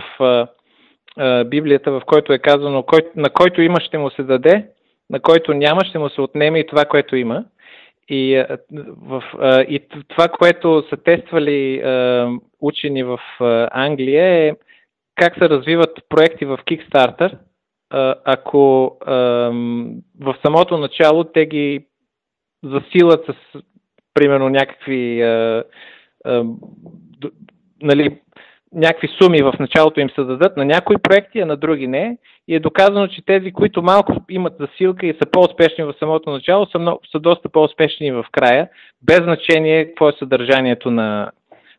Библията, 1.45 1.91
в 1.91 2.03
който 2.07 2.33
е 2.33 2.39
казано, 2.39 2.85
на 3.17 3.31
който 3.31 3.63
има 3.63 3.81
ще 3.81 3.99
му 3.99 4.11
се 4.11 4.23
даде, 4.23 4.67
на 5.11 5.21
който 5.21 5.55
няма 5.55 5.85
ще 5.85 5.99
му 5.99 6.09
се 6.09 6.21
отнеме 6.21 6.59
и 6.59 6.67
това, 6.67 6.85
което 6.85 7.17
има. 7.17 7.45
И, 8.11 8.37
а, 8.37 8.59
в, 9.03 9.23
а, 9.39 9.61
и 9.61 9.89
това, 10.09 10.29
което 10.29 10.85
са 10.91 10.97
тествали 10.97 11.81
а, 11.81 12.29
учени 12.61 13.03
в 13.03 13.21
Англия 13.71 14.25
е 14.27 14.53
как 15.15 15.35
се 15.35 15.49
развиват 15.49 15.99
проекти 16.09 16.45
в 16.45 16.59
Kickstarter, 16.67 17.39
ако 18.25 18.97
в 20.21 20.37
самото 20.47 20.79
начало 20.79 21.25
те 21.25 21.47
ги 21.47 21.87
засилат 22.65 23.27
с 23.27 23.63
примерно 24.15 24.49
някакви 24.49 25.23
нали, 27.83 28.21
някакви 28.73 29.09
суми 29.23 29.43
в 29.43 29.53
началото 29.61 30.01
им 30.01 30.11
се 30.11 30.25
дадат 30.25 30.57
на 30.57 30.65
някои 30.65 30.97
проекти, 30.99 31.41
а 31.41 31.47
на 31.47 31.57
други 31.57 31.87
не. 31.87 32.19
И 32.49 32.55
е 32.55 32.61
доказано, 32.61 33.07
че 33.07 33.25
тези, 33.27 33.53
които 33.53 33.83
малко 33.83 34.13
имат 34.29 34.55
засилка 34.61 35.07
и 35.07 35.17
са 35.23 35.31
по-успешни 35.31 35.85
в 35.85 35.95
самото 35.99 36.31
начало, 36.31 36.67
са, 36.67 36.79
много, 36.79 37.01
са 37.13 37.19
доста 37.19 37.49
по-успешни 37.49 38.13
в 38.13 38.25
края, 38.33 38.69
без 39.03 39.23
значение 39.23 39.87
какво 39.87 40.09
е 40.09 40.13
съдържанието 40.19 40.91
на, 40.91 41.31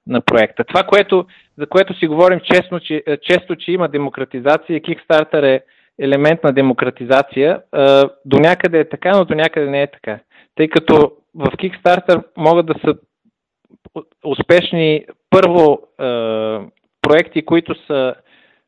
на 0.07 0.21
проекта. 0.21 0.63
Това, 0.63 0.83
което, 0.83 1.25
за 1.57 1.67
което 1.67 1.93
си 1.93 2.07
говорим 2.07 2.39
честно, 2.39 2.79
че, 2.79 3.03
често, 3.21 3.55
че 3.55 3.71
има 3.71 3.87
демократизация, 3.87 4.81
Kickstarter 4.81 5.43
е 5.43 5.61
елемент 5.99 6.43
на 6.43 6.53
демократизация, 6.53 7.61
до 8.25 8.39
някъде 8.39 8.79
е 8.79 8.89
така, 8.89 9.17
но 9.17 9.25
до 9.25 9.35
някъде 9.35 9.69
не 9.69 9.81
е 9.81 9.91
така. 9.91 10.19
Тъй 10.55 10.67
като 10.67 11.11
в 11.35 11.45
Kickstarter 11.45 12.23
могат 12.37 12.65
да 12.65 12.73
са 12.85 12.95
успешни 14.25 15.05
първо 15.29 15.79
е, 15.99 16.05
проекти, 17.01 17.45
които 17.45 17.75
са 17.87 18.15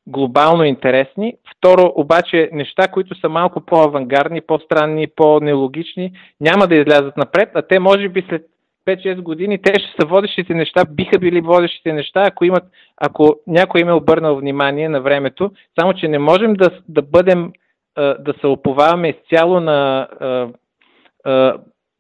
глобално 0.08 0.64
интересни. 0.64 1.34
Второ, 1.58 1.94
обаче, 1.96 2.50
неща, 2.54 2.88
които 2.88 3.20
са 3.20 3.30
малко 3.30 3.62
по-авангардни, 3.62 4.42
по-странни, 4.42 5.08
по-нелогични, 5.16 6.12
няма 6.42 6.68
да 6.68 6.76
излязат 6.76 7.18
напред, 7.18 7.50
а 7.54 7.62
те 7.62 7.80
може 7.80 8.10
би 8.10 8.26
след 8.30 8.46
5-6 8.88 9.22
години 9.22 9.62
те 9.62 9.80
ще 9.80 10.02
са 10.02 10.08
водещите 10.08 10.54
неща, 10.54 10.84
биха 10.90 11.20
били 11.20 11.42
водещите 11.42 11.94
неща, 11.94 12.24
ако, 12.28 12.46
имат, 12.46 12.64
ако 12.98 13.36
някой 13.48 13.82
им 13.82 13.90
е 13.90 13.94
обърнал 13.94 14.36
внимание 14.36 14.90
на 14.90 15.02
времето, 15.02 15.52
само 15.80 15.94
че 15.94 16.08
не 16.08 16.20
можем 16.20 16.54
да, 16.54 16.70
да 16.90 17.02
бъдем, 17.02 17.52
да 17.98 18.34
се 18.42 18.48
оповаваме 18.48 19.10
изцяло 19.10 19.60
на 19.60 20.08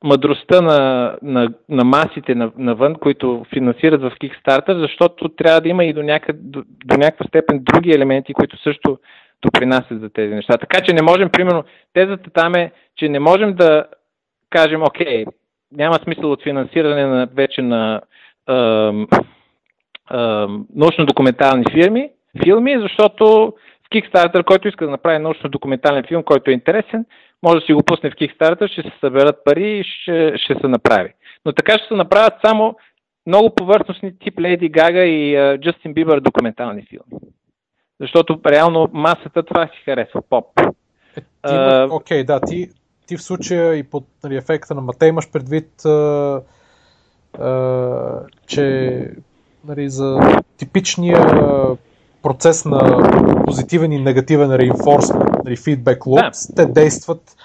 мъдростта 0.03 0.61
на, 0.61 1.15
на, 1.21 1.53
на 1.69 1.83
масите 1.83 2.35
на, 2.35 2.51
навън, 2.57 2.95
които 2.95 3.45
финансират 3.53 4.01
в 4.01 4.11
Kickstarter, 4.21 4.81
защото 4.81 5.29
трябва 5.29 5.61
да 5.61 5.69
има 5.69 5.85
и 5.85 5.93
до, 5.93 6.03
някъд, 6.03 6.51
до, 6.51 6.63
до 6.85 6.97
някаква 6.97 7.25
степен 7.25 7.59
други 7.63 7.91
елементи, 7.91 8.33
които 8.33 8.57
също 8.57 8.99
допринасят 9.41 10.01
за 10.01 10.09
тези 10.09 10.33
неща. 10.33 10.57
Така 10.57 10.81
че 10.81 10.93
не 10.93 11.01
можем, 11.01 11.29
примерно, 11.29 11.63
тезата 11.93 12.29
там 12.29 12.55
е, 12.55 12.71
че 12.95 13.09
не 13.09 13.19
можем 13.19 13.53
да 13.53 13.85
кажем, 14.49 14.83
окей, 14.83 15.25
няма 15.71 15.99
смисъл 16.03 16.31
от 16.31 16.43
финансиране 16.43 17.05
на, 17.05 17.27
вече 17.35 17.61
на 17.61 18.01
научно-документални 20.75 21.65
фирми, 21.71 22.09
филми, 22.43 22.79
защото 22.79 23.53
Kickstarter, 23.93 24.43
който 24.43 24.67
иска 24.67 24.85
да 24.85 24.91
направи 24.91 25.19
научно-документален 25.19 26.07
филм, 26.07 26.23
който 26.23 26.51
е 26.51 26.53
интересен, 26.53 27.05
може 27.43 27.59
да 27.59 27.65
си 27.65 27.73
го 27.73 27.83
пусне 27.83 28.11
в 28.11 28.15
Kickstarter, 28.15 28.71
ще 28.71 28.81
се 28.81 28.91
съберат 28.99 29.43
пари 29.45 29.79
и 29.79 29.83
ще, 29.83 30.33
ще 30.37 30.55
се 30.61 30.67
направи. 30.67 31.13
Но 31.45 31.53
така 31.53 31.77
ще 31.77 31.87
се 31.87 31.93
направят 31.93 32.33
само 32.45 32.75
много 33.27 33.55
повърхностни 33.55 34.19
тип 34.19 34.39
Леди 34.39 34.69
Гага 34.69 35.03
и 35.03 35.57
Джастин 35.57 35.93
Бибър 35.93 36.19
документални 36.19 36.85
филми. 36.89 37.21
Защото 38.01 38.39
реално 38.45 38.89
масата 38.93 39.43
това 39.43 39.67
си 39.67 39.81
харесва 39.85 40.21
поп. 40.29 40.45
Е, 40.59 40.63
Окей, 41.43 41.57
uh, 41.57 41.89
okay, 41.89 42.25
да, 42.25 42.39
ти, 42.41 42.69
ти 43.07 43.17
в 43.17 43.23
случая 43.23 43.75
и 43.75 43.83
под 43.83 44.03
нали, 44.23 44.35
ефекта 44.35 44.75
на 44.75 44.81
Мате 44.81 45.05
имаш 45.05 45.31
предвид, 45.31 45.69
uh, 45.81 46.43
uh, 47.37 48.25
че 48.47 49.07
нали, 49.65 49.89
за 49.89 50.19
типичния 50.57 51.19
процес 52.23 52.65
на 52.65 53.09
позитивен 53.45 53.91
и 53.91 53.99
негативен 53.99 54.49
reinforcement, 54.49 55.43
нали, 55.45 55.57
feedback 55.57 55.99
loops, 55.99 56.55
да. 56.55 56.55
те 56.55 56.71
действат, 56.71 57.35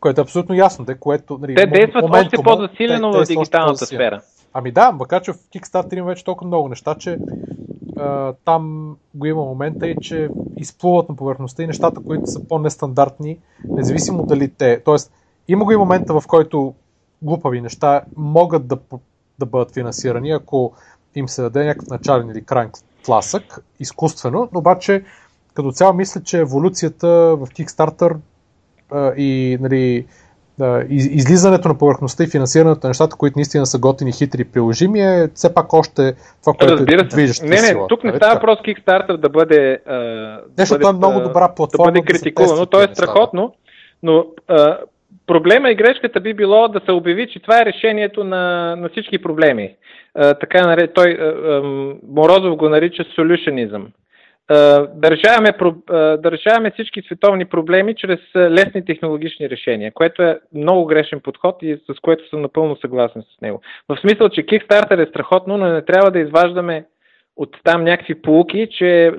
което 0.00 0.20
е 0.20 0.22
абсолютно 0.22 0.54
ясно. 0.54 0.84
Де, 0.84 0.94
което, 0.94 1.38
нали, 1.38 1.54
те 1.54 1.66
действат 1.66 2.02
момент, 2.02 2.26
още 2.26 2.42
по-засилено 2.42 3.12
в 3.12 3.24
дигиталната 3.24 3.86
сфера. 3.86 4.20
Ами 4.54 4.72
да, 4.72 4.92
макар 4.92 5.22
че 5.22 5.32
в 5.32 5.36
Kickstarter 5.36 5.98
има 5.98 6.06
вече 6.06 6.24
толкова 6.24 6.46
много 6.46 6.68
неща, 6.68 6.94
че 6.94 7.18
а, 7.96 8.32
там 8.44 8.96
го 9.14 9.26
има 9.26 9.44
момента 9.44 9.86
и 9.86 9.96
че 10.00 10.28
изплуват 10.56 11.08
на 11.08 11.16
повърхността 11.16 11.62
и 11.62 11.66
нещата, 11.66 12.00
които 12.06 12.26
са 12.26 12.48
по-нестандартни, 12.48 13.38
независимо 13.68 14.26
дали 14.26 14.48
те. 14.48 14.82
Тоест, 14.84 15.12
има 15.48 15.64
го 15.64 15.72
и 15.72 15.76
момента, 15.76 16.20
в 16.20 16.26
който 16.26 16.74
глупави 17.22 17.60
неща 17.60 18.02
могат 18.16 18.66
да, 18.66 18.78
да 19.38 19.46
бъдат 19.46 19.74
финансирани, 19.74 20.30
ако 20.30 20.72
им 21.14 21.28
се 21.28 21.42
даде 21.42 21.64
някакъв 21.64 21.88
начален 21.88 22.30
или 22.30 22.44
крайен 22.44 22.70
тласък, 23.06 23.64
изкуствено, 23.80 24.48
но 24.52 24.58
обаче 24.58 25.02
като 25.54 25.72
цяло 25.72 25.94
мисля, 25.94 26.22
че 26.22 26.38
еволюцията 26.38 27.08
в 27.08 27.46
Kickstarter 27.46 28.16
а, 28.90 29.12
и 29.16 29.58
нали, 29.60 30.06
излизането 30.90 31.68
на 31.68 31.78
повърхността 31.78 32.24
и 32.24 32.26
финансирането 32.26 32.86
на 32.86 32.90
нещата, 32.90 33.16
които 33.16 33.38
наистина 33.38 33.66
са 33.66 33.78
готини, 33.78 34.12
хитри 34.12 34.40
и 34.40 34.44
приложими, 34.44 35.00
е 35.00 35.28
все 35.34 35.54
пак 35.54 35.72
още 35.72 36.14
това, 36.40 36.52
което 36.52 36.74
е 36.74 36.76
Разбира 36.76 37.00
е 37.00 37.04
движеща 37.04 37.44
Не, 37.44 37.50
не, 37.50 37.66
сила. 37.66 37.86
тук 37.86 38.04
не 38.04 38.10
нали 38.10 38.18
става 38.18 38.34
въпрос 38.34 38.58
Kickstarter 38.58 39.16
да 39.16 39.28
бъде... 39.28 39.78
А, 39.86 39.96
Нещо, 40.58 40.74
да 40.74 40.78
бъде, 40.78 40.96
е 40.96 40.98
много 40.98 41.20
добра 41.20 41.54
платформа. 41.54 41.92
Да 41.92 42.00
бъде 42.00 42.12
критикувано, 42.12 42.66
то 42.66 42.82
е 42.82 42.88
страхотно, 42.92 43.54
но 44.02 44.26
а, 44.48 44.78
проблема 45.26 45.70
и 45.70 45.74
грешката 45.74 46.20
би 46.20 46.34
било 46.34 46.68
да 46.68 46.80
се 46.84 46.92
обяви, 46.92 47.28
че 47.28 47.40
това 47.40 47.62
е 47.62 47.64
решението 47.64 48.24
на, 48.24 48.76
на 48.76 48.88
всички 48.88 49.18
проблеми. 49.22 49.74
А, 50.14 50.34
така, 50.34 50.88
той, 50.94 51.10
а, 51.20 51.24
а, 51.24 51.62
Морозов 52.08 52.56
го 52.56 52.68
нарича 52.68 53.04
солюшенизъм 53.14 53.88
да 54.48 56.30
решаваме 56.30 56.70
всички 56.70 57.02
световни 57.02 57.44
проблеми 57.44 57.94
чрез 57.94 58.20
лесни 58.36 58.84
технологични 58.84 59.50
решения, 59.50 59.92
което 59.92 60.22
е 60.22 60.38
много 60.54 60.86
грешен 60.86 61.20
подход 61.20 61.62
и 61.62 61.78
с 61.90 62.00
което 62.00 62.28
съм 62.28 62.42
напълно 62.42 62.76
съгласен 62.76 63.22
с 63.22 63.40
него. 63.40 63.60
В 63.88 63.98
смисъл, 64.00 64.28
че 64.28 64.46
Kickstarter 64.46 65.02
е 65.02 65.10
страхотно, 65.10 65.56
но 65.56 65.72
не 65.72 65.84
трябва 65.84 66.10
да 66.10 66.18
изваждаме 66.18 66.84
от 67.36 67.56
там 67.64 67.84
някакви 67.84 68.22
полуки, 68.22 68.68
че 68.70 69.12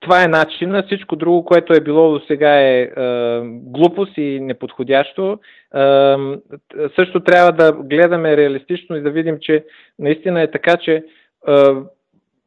това 0.00 0.24
е 0.24 0.28
начин. 0.28 0.82
Всичко 0.86 1.16
друго, 1.16 1.44
което 1.44 1.72
е 1.72 1.80
било 1.80 2.12
до 2.12 2.20
сега 2.26 2.60
е, 2.60 2.80
е 2.82 2.90
глупост 3.44 4.12
и 4.16 4.40
неподходящо. 4.40 5.32
Е, 5.32 6.16
също 6.96 7.20
трябва 7.20 7.52
да 7.52 7.72
гледаме 7.72 8.36
реалистично 8.36 8.96
и 8.96 9.02
да 9.02 9.10
видим, 9.10 9.38
че 9.40 9.64
наистина 9.98 10.42
е 10.42 10.50
така, 10.50 10.76
че 10.76 10.94
е, 10.94 11.02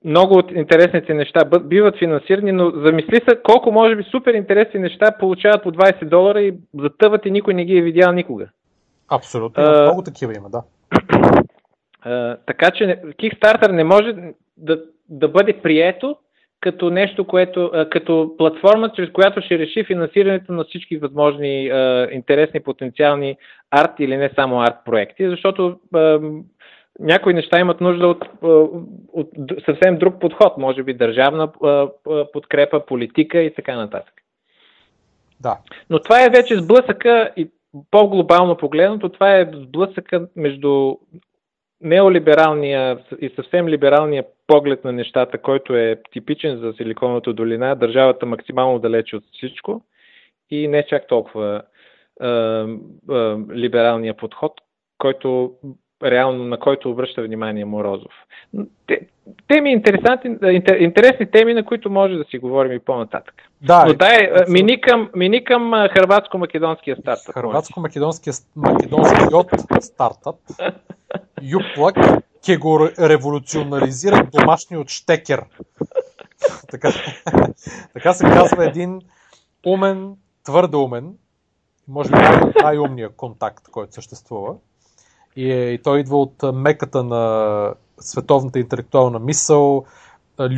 много 0.06 0.34
от 0.38 0.52
интересните 0.52 1.14
неща 1.14 1.40
биват 1.60 2.00
финансирани, 2.00 2.52
но 2.52 2.72
замисли 2.72 3.22
се 3.30 3.42
колко 3.44 3.72
може 3.72 3.96
би 3.96 4.04
супер 4.04 4.34
интересни 4.34 4.80
неща 4.80 5.18
получават 5.20 5.64
по 5.64 5.72
20 5.72 6.06
долара 6.06 6.42
и 6.42 6.54
затъват 6.80 7.26
и 7.26 7.32
никой 7.32 7.54
не 7.54 7.66
ги 7.66 7.78
е 7.78 7.82
видял 7.82 8.12
никога. 8.12 8.48
Абсолютно. 9.12 9.64
А, 9.64 9.82
много 9.82 10.04
такива 10.04 10.34
има, 10.38 10.50
да. 10.50 10.64
А, 12.02 12.38
така 12.46 12.72
че 12.72 12.84
Kickstarter 13.20 13.72
не 13.72 13.84
може 13.84 14.16
да, 14.58 14.82
да 15.10 15.28
бъде 15.28 15.54
прието 15.54 16.16
като 16.64 16.90
нещо, 16.90 17.28
което, 17.28 17.72
като 17.92 18.36
платформа, 18.38 18.92
чрез 18.96 19.12
която 19.12 19.42
ще 19.42 19.60
реши 19.60 19.84
финансирането 19.84 20.54
на 20.54 20.64
всички 20.64 20.98
възможни 20.98 21.70
а, 21.70 22.08
интересни 22.12 22.60
потенциални 22.60 23.38
арт 23.72 23.92
или 24.00 24.18
не 24.18 24.30
само 24.36 24.62
арт 24.62 24.76
проекти, 24.86 25.30
защото 25.30 25.80
а, 25.94 26.20
някои 27.00 27.34
неща 27.34 27.60
имат 27.60 27.82
нужда 27.82 28.08
от, 28.08 28.26
от 29.14 29.30
съвсем 29.66 29.98
друг 29.98 30.20
подход, 30.20 30.58
може 30.58 30.84
би 30.84 30.94
държавна 30.94 31.52
подкрепа, 32.34 32.86
политика 32.86 33.42
и 33.42 33.54
така 33.54 33.76
нататък. 33.76 34.14
Да. 35.40 35.58
Но 35.90 36.00
това 36.00 36.26
е 36.26 36.30
вече 36.30 36.60
сблъсъка 36.60 37.32
и 37.38 37.50
по-глобално 37.92 38.58
погледнато, 38.58 39.10
това 39.10 39.38
е 39.38 39.52
сблъсъка 39.54 40.28
между 40.36 40.96
неолибералния 41.84 43.00
и 43.22 43.30
съвсем 43.36 43.68
либералния 43.68 44.26
поглед 44.48 44.84
на 44.84 44.92
нещата, 44.92 45.38
който 45.38 45.76
е 45.76 46.02
типичен 46.12 46.58
за 46.58 46.74
Силиконовата 46.74 47.34
долина, 47.34 47.76
държавата 47.76 48.26
максимално 48.26 48.80
далече 48.80 49.16
от 49.16 49.24
всичко 49.32 49.82
и 50.50 50.68
не 50.68 50.86
чак 50.86 51.08
толкова 51.08 51.62
е, 52.22 52.26
е, 52.26 52.30
либералния 53.54 54.18
подход, 54.18 54.54
който 54.98 55.54
реално 56.04 56.44
на 56.44 56.60
който 56.60 56.90
обръща 56.90 57.24
внимание 57.24 57.66
Морозов. 57.66 58.12
Теми 59.48 59.72
интересни, 59.72 60.38
интересни 60.80 61.32
теми, 61.32 61.54
на 61.54 61.66
които 61.66 61.90
може 61.90 62.16
да 62.16 62.24
си 62.24 62.38
говорим 62.38 62.72
и 62.72 62.80
по-нататък. 62.80 63.36
Да, 63.62 63.86
Но 63.86 63.94
дай, 63.94 64.18
е, 64.18 64.30
мини 64.50 64.82
към, 64.82 65.10
мини 65.16 65.44
към 65.44 65.62
хрватско-македонския 65.72 67.00
стартъп. 67.00 67.36
Хрватско-македонския 67.36 68.34
македонскиот 68.56 69.48
стартъп 69.80 70.36
Юплак 71.42 71.96
ке 72.46 72.58
го 72.58 72.90
революционализира 73.00 74.28
домашният 74.34 74.90
штекер. 74.90 75.44
така, 76.72 76.90
така 77.94 78.14
се 78.14 78.24
казва 78.24 78.66
един 78.66 79.02
умен, 79.66 80.16
твърде 80.44 80.78
умен, 80.78 81.14
може 81.88 82.10
би 82.10 82.18
най-умният 82.64 83.16
контакт, 83.16 83.68
който 83.72 83.94
съществува 83.94 84.56
и, 85.36 85.52
е, 85.52 85.70
и 85.70 85.78
той 85.78 86.00
идва 86.00 86.22
от 86.22 86.44
меката 86.54 87.04
на 87.04 87.74
световната 88.00 88.60
интелектуална 88.60 89.20
мисъл, 89.20 89.86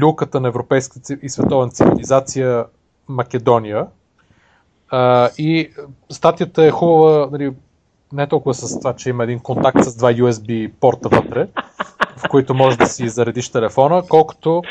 люката 0.02 0.40
на 0.40 0.48
европейска 0.48 1.00
и 1.22 1.30
световна 1.30 1.70
цивилизация 1.70 2.66
Македония. 3.08 3.88
А, 4.90 5.30
и 5.38 5.70
статията 6.12 6.66
е 6.66 6.72
хубава, 6.72 7.30
нали, 7.32 7.54
не 8.14 8.28
толкова 8.28 8.54
с 8.54 8.80
това, 8.80 8.94
че 8.96 9.10
има 9.10 9.24
един 9.24 9.40
контакт 9.40 9.84
с 9.84 9.96
два 9.96 10.14
USB 10.14 10.72
порта 10.80 11.10
вътре, 11.10 11.48
в 12.18 12.30
които 12.30 12.54
може 12.54 12.78
да 12.78 12.86
си 12.86 13.10
заредиш 13.10 13.50
телефона, 13.50 14.04
колкото 14.10 14.62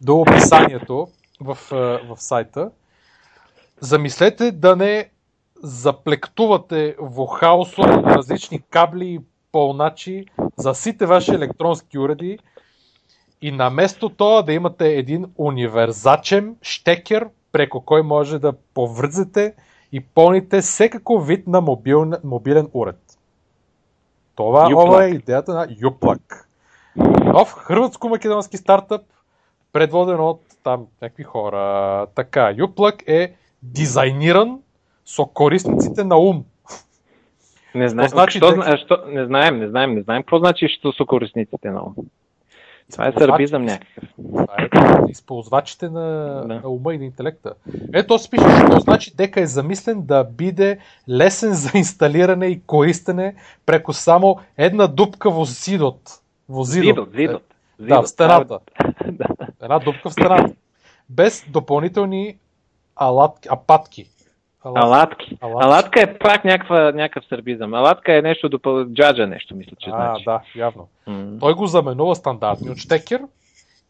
до 0.00 0.16
описанието 0.16 1.08
в, 1.40 1.58
в 1.70 2.16
сайта. 2.16 2.70
Замислете 3.80 4.52
да 4.52 4.76
не 4.76 5.10
заплектувате 5.62 6.96
вохаусо 7.00 7.82
на 7.82 8.02
различни 8.02 8.60
кабли 8.70 9.06
и 9.06 9.20
полначи 9.52 10.24
за 10.56 10.74
сите 10.74 11.06
ваши 11.06 11.30
електронски 11.34 11.98
уреди 11.98 12.38
и 13.42 13.52
наместо 13.52 14.08
това 14.08 14.42
да 14.42 14.52
имате 14.52 14.88
един 14.88 15.26
универзачен 15.38 16.56
штекер, 16.62 17.28
преко 17.52 17.80
кой 17.84 18.02
може 18.02 18.38
да 18.38 18.52
повързете 18.74 19.54
и 19.92 20.00
пълните 20.00 20.60
всекакъв 20.60 21.26
вид 21.26 21.46
на 21.46 21.60
мобилен, 21.60 22.12
мобилен 22.24 22.68
уред. 22.72 23.18
Това 24.34 24.68
ова 24.74 25.04
е 25.04 25.08
идеята 25.08 25.54
на 25.54 25.66
Юплак. 25.82 26.48
Нов 27.24 27.54
хрватско-македонски 27.54 28.56
стартъп, 28.56 29.02
предводен 29.72 30.20
от 30.20 30.40
там 30.62 30.86
някакви 31.02 31.22
хора. 31.22 32.06
Така, 32.14 32.54
Юплак 32.56 33.02
е 33.06 33.34
дизайниран 33.62 34.58
с 35.04 35.24
корисниците 35.34 36.04
на 36.04 36.16
ум. 36.16 36.44
Не 37.74 37.88
знаем, 37.88 38.08
значи, 38.08 38.38
що, 38.38 38.76
що, 38.76 39.04
не 39.06 39.26
знаем, 39.26 39.58
не 39.58 39.68
знаем, 39.68 39.94
не 39.94 40.02
знаем 40.02 40.22
какво 40.22 40.38
значи, 40.38 40.68
що 40.68 40.92
са 40.92 41.04
корисниците 41.04 41.70
на. 41.70 41.82
Това 42.92 43.08
е 43.08 43.12
сърбизъм 43.12 43.62
някакъв. 43.62 44.04
Това 44.70 45.06
е 45.06 45.10
използвачите 45.10 45.88
на, 45.88 46.00
да. 46.46 46.54
на 46.54 46.68
ума 46.68 46.94
и 46.94 46.98
на 46.98 47.04
интелекта. 47.04 47.54
Ето, 47.92 48.18
се 48.18 48.30
пише, 48.30 48.44
що 48.66 48.80
значи 48.80 49.16
дека 49.16 49.40
е 49.40 49.46
замислен 49.46 50.02
да 50.02 50.24
биде 50.24 50.78
лесен 51.08 51.54
за 51.54 51.78
инсталиране 51.78 52.46
и 52.46 52.60
користене 52.66 53.34
преко 53.66 53.92
само 53.92 54.38
една 54.56 54.86
дупка 54.86 55.30
во 55.30 55.44
зидот. 55.44 56.00
Во 56.48 56.64
зидот. 56.64 56.86
Зидот, 56.86 57.08
зидот. 57.14 57.42
Да, 57.78 58.02
в 58.02 58.06
стената. 58.06 58.58
Една 59.62 59.78
дупка 59.78 60.10
в 60.10 60.12
стената. 60.12 60.52
Без 61.10 61.44
допълнителни 61.48 62.36
алатки, 62.96 63.48
апатки. 63.50 64.06
Алатки. 64.64 65.38
Алатки. 65.40 65.64
Алатка 65.66 66.02
е 66.02 66.18
пак 66.18 66.44
някаква, 66.44 66.92
някакъв 66.92 67.28
сърбизъм. 67.28 67.74
Алатка 67.74 68.18
е 68.18 68.22
нещо 68.22 68.48
допъл... 68.48 68.84
джаджа 68.84 69.26
нещо, 69.26 69.56
мисля, 69.56 69.76
че 69.78 69.90
а, 69.90 69.96
значи. 69.96 70.24
да, 70.24 70.40
явно. 70.56 70.88
Mm. 71.08 71.40
Той 71.40 71.54
го 71.54 71.66
заменува 71.66 72.16
стандартни 72.16 72.70
от 72.70 72.78
штекер 72.78 73.22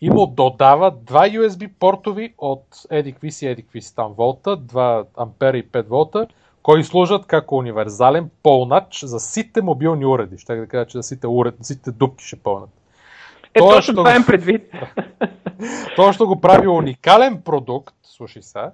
и 0.01 0.11
му 0.11 0.27
додава 0.27 0.91
два 0.91 1.29
USB 1.29 1.71
портови 1.79 2.35
от 2.39 2.65
едикви 2.91 3.31
си, 3.31 3.47
едикви 3.47 3.83
си 3.83 3.97
там 3.97 4.13
волта, 4.13 4.57
2 4.57 5.07
ампера 5.17 5.59
и 5.59 5.69
5 5.69 5.87
волта, 5.87 6.27
кои 6.63 6.85
служат 6.85 7.27
като 7.27 7.55
универсален 7.55 8.31
пълнач 8.43 9.05
за 9.05 9.21
сите 9.21 9.63
мобилни 9.63 10.07
уреди. 10.07 10.39
Ще 10.39 10.57
да 10.57 10.67
кажа, 10.67 10.87
че 10.87 10.99
за 10.99 11.03
сите, 11.03 11.27
уред, 11.27 11.55
сите 11.63 11.91
дупки 11.91 12.25
ще 12.25 12.37
пълнат. 12.37 12.71
Е, 13.55 13.59
точно 13.59 13.95
това 13.95 14.19
го... 14.19 14.27
предвид. 14.27 14.73
Това 15.97 16.13
ще 16.13 16.25
го 16.25 16.41
прави 16.41 16.69
уникален 16.69 17.43
продукт, 17.43 17.95
слушай 18.03 18.43
сега, 18.43 18.71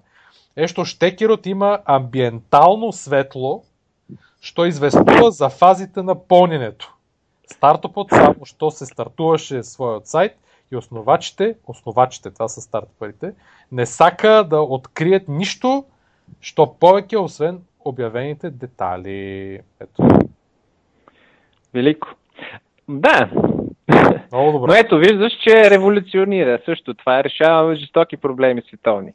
Ешто 0.57 0.85
штекерот 0.85 1.47
има 1.47 1.79
амбиентално 1.85 2.93
светло, 2.93 3.63
што 4.41 4.65
известува 4.65 5.31
за 5.31 5.49
фазите 5.49 6.03
на 6.03 6.15
пълненето. 6.15 6.93
Стартопот 7.47 8.11
само 8.11 8.47
што 8.49 8.71
се 8.71 8.89
стартуваше 8.89 9.61
својот 9.61 10.09
сайт 10.09 10.39
и 10.73 10.77
основачите, 10.77 11.57
основачите, 11.67 12.31
това 12.31 12.49
са 12.49 12.61
стартапарите, 12.61 13.35
не 13.73 13.87
сака 13.87 14.45
да 14.45 14.61
открият 14.61 15.29
нищо, 15.29 15.85
що 16.41 16.75
повече, 16.81 17.19
освен 17.19 17.61
обявените 17.85 18.51
детали. 18.51 19.61
Ето. 19.81 20.09
Велико. 21.75 22.09
Да, 22.89 23.31
Много 24.33 24.53
добре. 24.53 24.69
Но 24.69 24.75
ето, 24.75 24.99
виждаш, 24.99 25.33
че 25.43 25.71
революционира 25.71 26.59
също. 26.65 26.95
Това 26.95 27.25
решава 27.25 27.77
жестоки 27.77 28.17
проблеми 28.17 28.63
световни. 28.69 29.13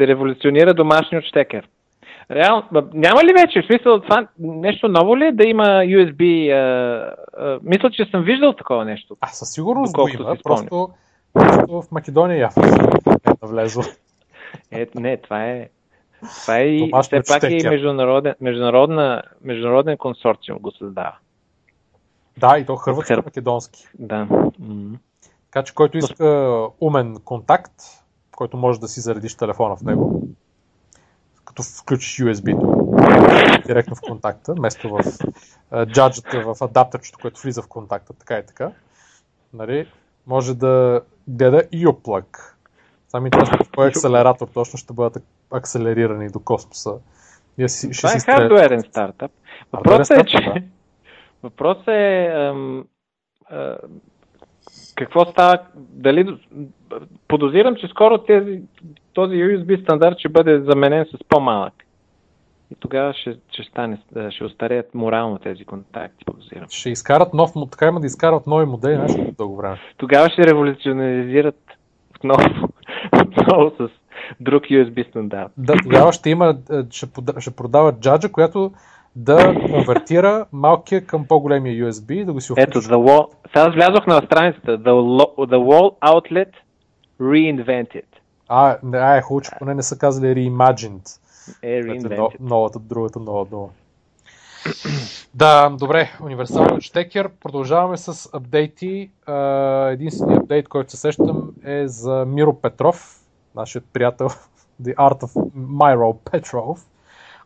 Ще 0.00 0.06
революционира 0.06 0.74
домашният 0.74 1.24
щекер. 1.24 1.68
Реално, 2.30 2.64
б- 2.72 2.84
няма 2.94 3.24
ли 3.24 3.32
вече, 3.32 3.62
в 3.62 3.66
смисъл, 3.66 4.00
това 4.00 4.26
нещо 4.38 4.88
ново 4.88 5.18
ли 5.18 5.24
е 5.24 5.32
да 5.32 5.44
има 5.44 5.64
USB? 5.64 6.52
А, 6.52 7.14
а, 7.38 7.58
мисля, 7.62 7.90
че 7.90 8.04
съм 8.04 8.22
виждал 8.22 8.52
такова 8.52 8.84
нещо. 8.84 9.16
А, 9.20 9.26
със 9.26 9.52
сигурност 9.52 9.94
го 9.94 10.08
има, 10.08 10.36
просто, 10.44 10.90
просто 11.32 11.82
в 11.82 11.84
Македония 11.90 12.38
явно 12.38 12.62
е 12.64 13.30
навлезло. 13.42 13.82
Е, 14.72 14.86
не, 14.94 15.16
това 15.16 15.44
е. 15.46 15.68
Това 16.42 16.58
е 16.58 16.66
и 16.66 16.92
все 17.02 17.20
пак 17.28 17.42
е 17.42 17.46
и 17.46 17.68
международен, 17.68 18.34
международна, 18.40 19.22
международен 19.44 19.96
консорциум 19.96 20.58
го 20.58 20.70
създава. 20.70 21.14
Да, 22.38 22.58
и 22.58 22.66
то 22.66 22.76
хрватски 22.76 23.12
Хърв- 23.12 23.24
македонски. 23.24 23.84
Да. 23.98 24.26
Така 25.44 25.64
че 25.64 25.74
който 25.74 25.98
иска 25.98 26.66
умен 26.80 27.16
контакт, 27.24 27.72
който 28.40 28.56
може 28.56 28.80
да 28.80 28.88
си 28.88 29.00
заредиш 29.00 29.34
телефона 29.34 29.76
в 29.76 29.82
него, 29.82 30.22
като 31.44 31.62
включиш 31.62 32.16
USB-то 32.16 32.96
директно 33.66 33.94
в 33.94 34.00
контакта, 34.00 34.54
вместо 34.54 34.88
в 34.88 35.00
джаджата, 35.86 36.40
в 36.40 36.56
адаптерчето, 36.60 37.18
което 37.22 37.40
влиза 37.40 37.62
в 37.62 37.68
контакта, 37.68 38.12
така 38.12 38.38
и 38.38 38.46
така, 38.46 38.72
нали, 39.54 39.88
може 40.26 40.54
да 40.54 41.00
гледа 41.28 41.62
и 41.72 41.86
оплък. 41.86 42.58
Сами 43.08 43.26
интересно 43.26 43.58
кой 43.74 43.88
акселератор 43.88 44.48
точно 44.48 44.78
ще 44.78 44.92
бъдат 44.92 45.24
акселерирани 45.50 46.28
до 46.28 46.40
космоса. 46.40 46.94
Да 47.58 47.68
си, 47.68 47.92
ще 47.92 48.06
Това 48.06 48.12
е 48.12 48.20
хардуерен 48.20 48.82
стартъп. 48.82 49.32
Хардуерен 49.70 49.98
Въпросът 49.98 50.18
е, 50.18 50.24
че... 50.24 50.64
Въпросът 51.42 51.88
е... 51.88 52.26
Ам, 52.26 52.84
а, 53.50 53.76
какво 55.00 55.24
става? 55.24 55.58
Дали... 55.74 56.38
Подозирам, 57.28 57.76
че 57.76 57.88
скоро 57.88 58.18
тези, 58.18 58.62
този 59.12 59.34
USB 59.34 59.82
стандарт 59.82 60.18
ще 60.18 60.28
бъде 60.28 60.60
заменен 60.60 61.04
с 61.04 61.18
по-малък. 61.28 61.72
И 62.70 62.74
тогава 62.80 63.14
ще, 63.14 63.36
ще, 63.52 63.62
стане, 63.62 63.98
ще 64.30 64.44
остареят 64.44 64.94
морално 64.94 65.38
тези 65.38 65.64
контакти, 65.64 66.24
подозирам. 66.24 66.66
Ще 66.70 66.90
изкарат 66.90 67.34
нов, 67.34 67.50
така 67.70 67.86
има 67.86 68.00
да 68.00 68.06
изкарат 68.06 68.46
нови 68.46 68.66
модели, 68.66 68.98
нещо 68.98 69.32
дълго 69.38 69.56
време. 69.56 69.78
Тогава 69.96 70.30
ще 70.30 70.46
революционализират 70.46 71.60
отново, 72.16 72.68
отново 73.26 73.70
с 73.78 73.88
друг 74.40 74.62
USB 74.62 75.08
стандарт. 75.08 75.52
Да, 75.56 75.74
тогава 75.82 76.12
ще 76.12 76.30
има, 76.30 76.56
е, 76.72 76.82
ще, 76.90 77.06
ще 77.38 77.56
продават 77.56 78.00
джаджа, 78.00 78.32
която 78.32 78.72
да 79.16 79.54
конвертира 79.70 80.46
малкия 80.52 81.06
към 81.06 81.26
по-големия 81.26 81.84
USB 81.84 82.12
и 82.12 82.24
да 82.24 82.32
го 82.32 82.40
си 82.40 82.52
Ето, 82.56 82.70
включиш. 82.70 82.90
the 82.90 82.94
wall... 82.96 83.28
Сега 83.52 83.68
влязох 83.70 84.06
на 84.06 84.22
страницата. 84.26 84.78
The, 84.78 84.90
lo- 84.90 85.36
the 85.36 85.56
Wall 85.56 85.98
Outlet 86.00 86.50
Reinvented. 87.20 88.04
А, 88.48 88.78
не, 88.82 88.98
а, 88.98 89.16
е 89.16 89.22
хубаво, 89.22 89.40
че 89.40 89.50
поне 89.58 89.74
не 89.74 89.82
са 89.82 89.98
казали 89.98 90.26
reimagined. 90.26 91.18
Е, 91.62 91.78
е 91.78 91.82
Reinvented. 91.82 92.40
новата, 92.40 92.78
другата 92.78 93.20
нова 93.20 93.44
дума. 93.44 93.68
Да, 95.34 95.70
добре, 95.70 96.10
универсален 96.22 96.80
щекер. 96.80 97.28
Продължаваме 97.28 97.96
с 97.96 98.28
апдейти. 98.32 99.10
Единственият 99.90 100.42
апдейт, 100.42 100.68
който 100.68 100.90
се 100.90 100.96
сещам 100.96 101.50
е 101.64 101.88
за 101.88 102.24
Миро 102.28 102.52
Петров, 102.60 103.20
нашият 103.54 103.84
приятел 103.92 104.28
The 104.82 104.94
Art 104.94 105.20
of 105.20 105.50
Myro 105.56 106.14
Petrov, 106.30 106.78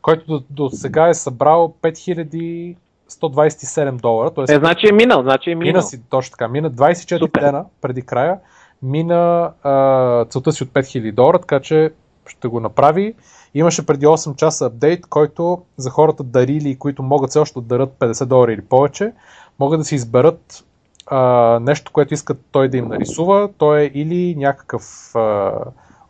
който 0.04 0.26
до, 0.26 0.42
до 0.50 0.70
сега 0.70 1.08
е 1.08 1.14
събрал 1.14 1.74
5127 1.82 4.00
долара. 4.00 4.30
Тоест, 4.30 4.52
Е, 4.52 4.58
значи 4.58 4.88
е 4.88 4.92
минал, 4.92 5.22
значи 5.22 5.50
е 5.50 5.54
минал. 5.54 5.72
Мина 5.72 5.82
си, 5.82 6.02
точно 6.10 6.30
така, 6.30 6.48
мина 6.48 6.70
24 6.70 7.18
Супер. 7.18 7.40
дена 7.40 7.64
преди 7.80 8.02
края, 8.02 8.38
мина 8.82 9.52
а, 9.62 10.24
целта 10.24 10.52
си 10.52 10.62
от 10.62 10.68
5000 10.68 11.12
долара, 11.12 11.38
така 11.38 11.60
че 11.60 11.92
ще 12.26 12.48
го 12.48 12.60
направи. 12.60 13.14
Имаше 13.54 13.86
преди 13.86 14.06
8 14.06 14.36
часа 14.36 14.66
апдейт, 14.66 15.06
който 15.06 15.62
за 15.76 15.90
хората 15.90 16.22
дарили, 16.22 16.78
които 16.78 17.02
могат 17.02 17.30
все 17.30 17.38
още 17.38 17.60
да 17.60 17.66
дарят 17.66 17.94
50 17.98 18.24
долара 18.24 18.52
или 18.52 18.62
повече, 18.62 19.12
могат 19.58 19.80
да 19.80 19.84
си 19.84 19.94
изберат 19.94 20.64
а, 21.06 21.58
нещо, 21.60 21.92
което 21.92 22.14
искат 22.14 22.40
той 22.52 22.68
да 22.68 22.76
им 22.76 22.88
нарисува. 22.88 23.48
То 23.58 23.76
е 23.76 23.90
или 23.94 24.34
някакъв 24.36 24.82
а, 25.14 25.52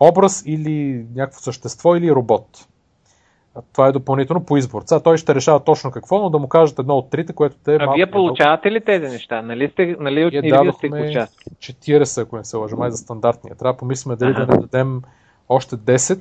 образ, 0.00 0.42
или 0.47 1.06
някакво 1.14 1.40
същество, 1.40 1.97
или 1.97 2.12
робот. 2.12 2.68
Това 3.73 3.89
е 3.89 3.92
допълнително 3.92 4.44
по 4.44 4.57
избор. 4.57 4.83
Сега 4.86 5.00
той 5.00 5.16
ще 5.16 5.34
решава 5.34 5.65
точно 5.65 5.91
какво, 5.91 6.18
но 6.18 6.31
да 6.31 6.39
му 6.39 6.49
кажат 6.49 6.78
едно 6.78 6.97
от 6.97 7.10
трите, 7.10 7.33
което 7.33 7.57
те 7.65 7.73
е 7.73 7.76
А 7.76 7.78
малко 7.78 7.97
вие 7.97 8.10
получавате 8.10 8.70
ли 8.70 8.81
тези 8.81 9.07
неща? 9.07 9.42
Нали 9.42 9.68
сте, 9.68 9.97
нали, 10.00 10.20
Ние 10.20 10.31
вие 10.31 10.41
сте 10.41 10.49
дадохме 10.49 11.08
участвали? 11.08 11.57
40, 11.58 12.23
ако 12.23 12.36
не 12.36 12.44
се 12.44 12.57
лъжа, 12.57 12.76
май 12.76 12.91
за 12.91 12.97
стандартния. 12.97 13.55
Трябва 13.55 13.73
да 13.73 13.76
помислим 13.76 14.16
дали 14.16 14.34
да 14.34 14.47
не 14.47 14.57
дадем 14.57 15.02
още 15.49 15.76
10. 15.76 16.20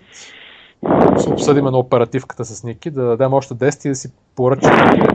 Ще 1.22 1.30
обсъдим 1.30 1.66
на 1.66 1.78
оперативката 1.78 2.46
с 2.46 2.64
Ники, 2.64 2.92
да 2.92 3.04
дадем 3.04 3.34
още 3.34 3.54
10 3.54 3.86
и 3.86 3.90
да 3.90 3.96
си 3.96 4.12
поръчаме 4.36 5.08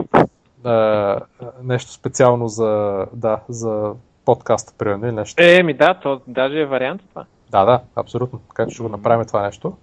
а, 0.63 1.19
нещо 1.63 1.91
специално 1.91 2.47
за, 2.47 3.05
да, 3.13 3.39
за 3.49 3.93
подкаста, 4.25 4.73
примерно, 4.77 5.05
или 5.05 5.11
нещо. 5.11 5.43
Е, 5.43 5.63
ми 5.63 5.73
да, 5.73 5.93
то 5.93 6.21
даже 6.27 6.59
е 6.59 6.65
вариант 6.65 7.01
това. 7.09 7.25
Да, 7.51 7.65
да, 7.65 7.79
абсолютно. 7.95 8.39
Така 8.47 8.67
че 8.67 8.73
ще 8.73 8.83
го 8.83 8.89
направим 8.89 9.25
това 9.27 9.41
нещо. 9.41 9.73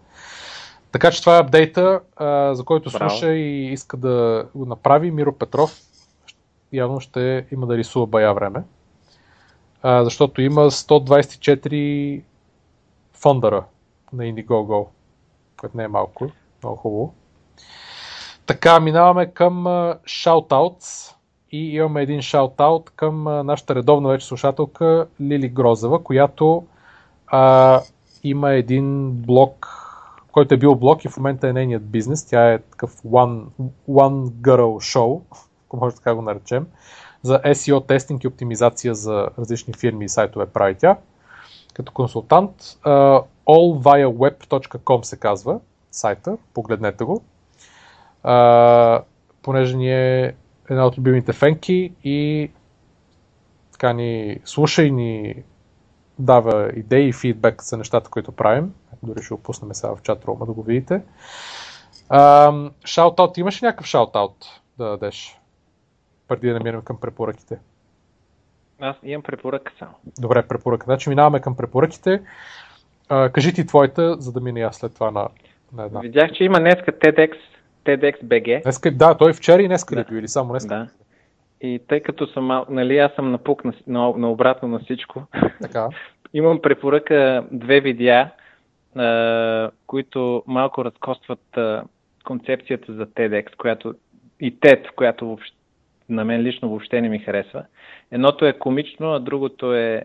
Така 0.96 1.10
че 1.10 1.20
това 1.20 1.36
е 1.36 1.40
апдейта, 1.40 2.00
а, 2.16 2.54
за 2.54 2.64
който 2.64 2.90
Браво. 2.90 3.10
слуша 3.10 3.32
и 3.32 3.72
иска 3.72 3.96
да 3.96 4.46
го 4.54 4.66
направи 4.66 5.10
Миро 5.10 5.32
Петров. 5.32 5.80
Явно 6.72 7.00
ще 7.00 7.46
има 7.52 7.66
да 7.66 7.76
рисува 7.76 8.06
бая 8.06 8.34
време. 8.34 8.62
А, 9.82 10.04
защото 10.04 10.42
има 10.42 10.70
124 10.70 12.22
фондъра 13.12 13.64
на 14.12 14.24
Indiegogo, 14.24 14.86
което 15.60 15.76
не 15.76 15.84
е 15.84 15.88
малко, 15.88 16.30
много 16.62 16.76
хубаво. 16.76 17.14
Така, 18.46 18.80
минаваме 18.80 19.26
към 19.26 19.64
shoutouts 20.04 21.14
и 21.50 21.74
имаме 21.74 22.02
един 22.02 22.22
шаутаут 22.22 22.90
към 22.90 23.22
нашата 23.22 23.74
редовна 23.74 24.08
вече 24.08 24.26
слушателка 24.26 25.06
Лили 25.20 25.48
Грозева, 25.48 26.02
която 26.02 26.66
а, 27.26 27.80
има 28.24 28.52
един 28.52 29.10
блог, 29.10 29.82
който 30.36 30.54
е 30.54 30.58
бил 30.58 30.74
блог 30.74 31.04
и 31.04 31.08
в 31.08 31.16
момента 31.16 31.48
е 31.48 31.52
нейният 31.52 31.90
бизнес. 31.90 32.26
Тя 32.26 32.52
е 32.52 32.58
такъв 32.58 33.02
one, 33.02 33.44
one 33.90 34.28
girl 34.28 34.96
show, 34.96 35.20
ако 35.66 35.76
може 35.76 35.96
така 35.96 36.14
го 36.14 36.22
наречем, 36.22 36.66
за 37.22 37.38
SEO 37.38 37.86
тестинг 37.88 38.24
и 38.24 38.28
оптимизация 38.28 38.94
за 38.94 39.28
различни 39.38 39.74
фирми 39.74 40.04
и 40.04 40.08
сайтове 40.08 40.46
прави 40.46 40.74
тя. 40.74 40.98
Като 41.74 41.92
консултант, 41.92 42.50
а, 42.82 43.22
allviaweb.com 43.46 45.02
се 45.02 45.16
казва 45.16 45.60
сайта, 45.90 46.36
погледнете 46.54 47.04
го. 47.04 47.22
А, 48.22 49.02
понеже 49.42 49.76
ни 49.76 49.92
е 49.92 50.34
една 50.70 50.86
от 50.86 50.98
любимите 50.98 51.32
фенки 51.32 51.92
и 52.04 52.50
така 53.72 53.92
ни 53.92 54.38
слуша 54.44 54.82
и 54.82 54.90
ни 54.90 55.34
дава 56.18 56.70
идеи 56.76 57.08
и 57.08 57.12
фидбек 57.12 57.62
за 57.62 57.76
нещата, 57.76 58.10
които 58.10 58.32
правим. 58.32 58.74
Дори 59.02 59.22
ще 59.22 59.34
опуснем 59.34 59.74
сега 59.74 59.94
в 59.96 60.02
чат 60.02 60.24
рума 60.24 60.46
да 60.46 60.52
го 60.52 60.62
видите. 60.62 61.02
Шаутаут, 62.84 63.38
имаш 63.38 63.62
ли 63.62 63.66
някакъв 63.66 63.86
шаутаут 63.86 64.60
да 64.78 64.84
дадеш? 64.84 65.40
Преди 66.28 66.48
да 66.48 66.54
намираме 66.54 66.84
към 66.84 67.00
препоръките. 67.00 67.58
Аз 68.80 68.96
имам 69.02 69.22
препоръка 69.22 69.72
само. 69.78 69.92
Добре, 70.18 70.42
препоръка. 70.42 70.84
Значи 70.84 71.08
минаваме 71.08 71.40
към 71.40 71.56
препоръките. 71.56 72.22
А, 73.08 73.28
кажи 73.28 73.52
ти 73.52 73.66
твоята, 73.66 74.16
за 74.18 74.32
да 74.32 74.40
мина 74.40 74.60
и 74.60 74.62
аз 74.62 74.76
след 74.76 74.94
това 74.94 75.10
на, 75.10 75.28
на 75.72 75.84
една. 75.84 76.00
Видях, 76.00 76.32
че 76.32 76.44
има 76.44 76.60
днеска 76.60 76.92
TEDx, 76.92 77.32
TEDx 77.84 78.24
BG. 78.24 78.62
Днеска, 78.62 78.90
да, 78.90 79.14
той 79.14 79.32
вчера 79.32 79.62
и 79.62 79.66
днеска 79.66 79.96
ли 79.96 80.04
Да. 80.04 80.10
бил 80.10 80.16
или 80.16 80.28
само 80.28 80.50
днеска? 80.50 80.74
Да. 80.74 80.88
И 81.60 81.80
тъй 81.88 82.00
като 82.00 82.26
съм, 82.26 82.64
нали, 82.68 82.98
аз 82.98 83.12
съм 83.12 83.30
напук 83.30 83.64
на, 83.64 83.72
на, 83.86 84.12
на 84.16 84.30
обратно 84.30 84.68
на 84.68 84.78
всичко, 84.78 85.26
Така. 85.62 85.88
имам 86.34 86.62
препоръка 86.62 87.44
две 87.52 87.80
видеа, 87.80 88.30
а, 88.96 89.70
които 89.86 90.42
малко 90.46 90.84
разкостват 90.84 91.56
а, 91.56 91.84
концепцията 92.24 92.94
за 92.94 93.06
TEDx, 93.06 93.56
която 93.56 93.94
и 94.40 94.56
TED, 94.56 94.94
която 94.94 95.26
въобще, 95.26 95.56
на 96.08 96.24
мен 96.24 96.42
лично 96.42 96.68
въобще 96.68 97.00
не 97.00 97.08
ми 97.08 97.18
харесва. 97.18 97.64
Едното 98.10 98.46
е 98.46 98.58
комично, 98.58 99.12
а 99.12 99.20
другото 99.20 99.74
е 99.74 100.02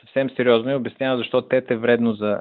съвсем 0.00 0.30
сериозно 0.30 0.70
и 0.70 0.74
обяснява 0.74 1.18
защо 1.18 1.42
TED 1.42 1.70
е 1.70 1.76
вредно 1.76 2.12
за 2.12 2.40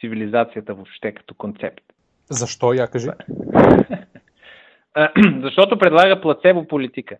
цивилизацията 0.00 0.74
въобще 0.74 1.12
като 1.12 1.34
концепт. 1.34 1.84
Защо, 2.30 2.72
я 2.72 2.88
кажи? 2.88 3.08
Защото 5.42 5.78
предлага 5.78 6.20
плацебо 6.20 6.64
политика. 6.64 7.16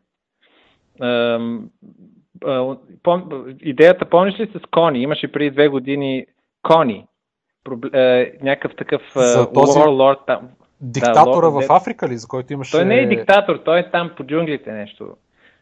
Пом- 3.04 3.56
Идеята, 3.62 4.04
помниш 4.04 4.40
ли 4.40 4.46
с 4.46 4.66
Кони? 4.70 5.02
Имаше 5.02 5.32
преди 5.32 5.50
две 5.50 5.68
години 5.68 6.26
Кони. 6.62 7.06
Е, 7.94 8.32
Някакъв 8.42 8.76
такъв 8.76 9.02
е, 9.16 9.20
За 9.20 9.52
този- 9.52 9.78
warlord 9.78 10.18
там. 10.26 10.48
Диктатора 10.80 11.40
Да, 11.40 11.50
в 11.50 11.54
лорд- 11.54 11.66
Африка 11.70 12.08
ли, 12.08 12.16
за 12.16 12.28
който 12.28 12.52
имаше... 12.52 12.72
Той 12.72 12.84
не 12.84 12.98
е 12.98 13.06
диктатор, 13.06 13.56
той 13.56 13.78
е 13.78 13.90
там 13.90 14.10
по 14.16 14.24
джунглите 14.24 14.72
нещо. 14.72 15.08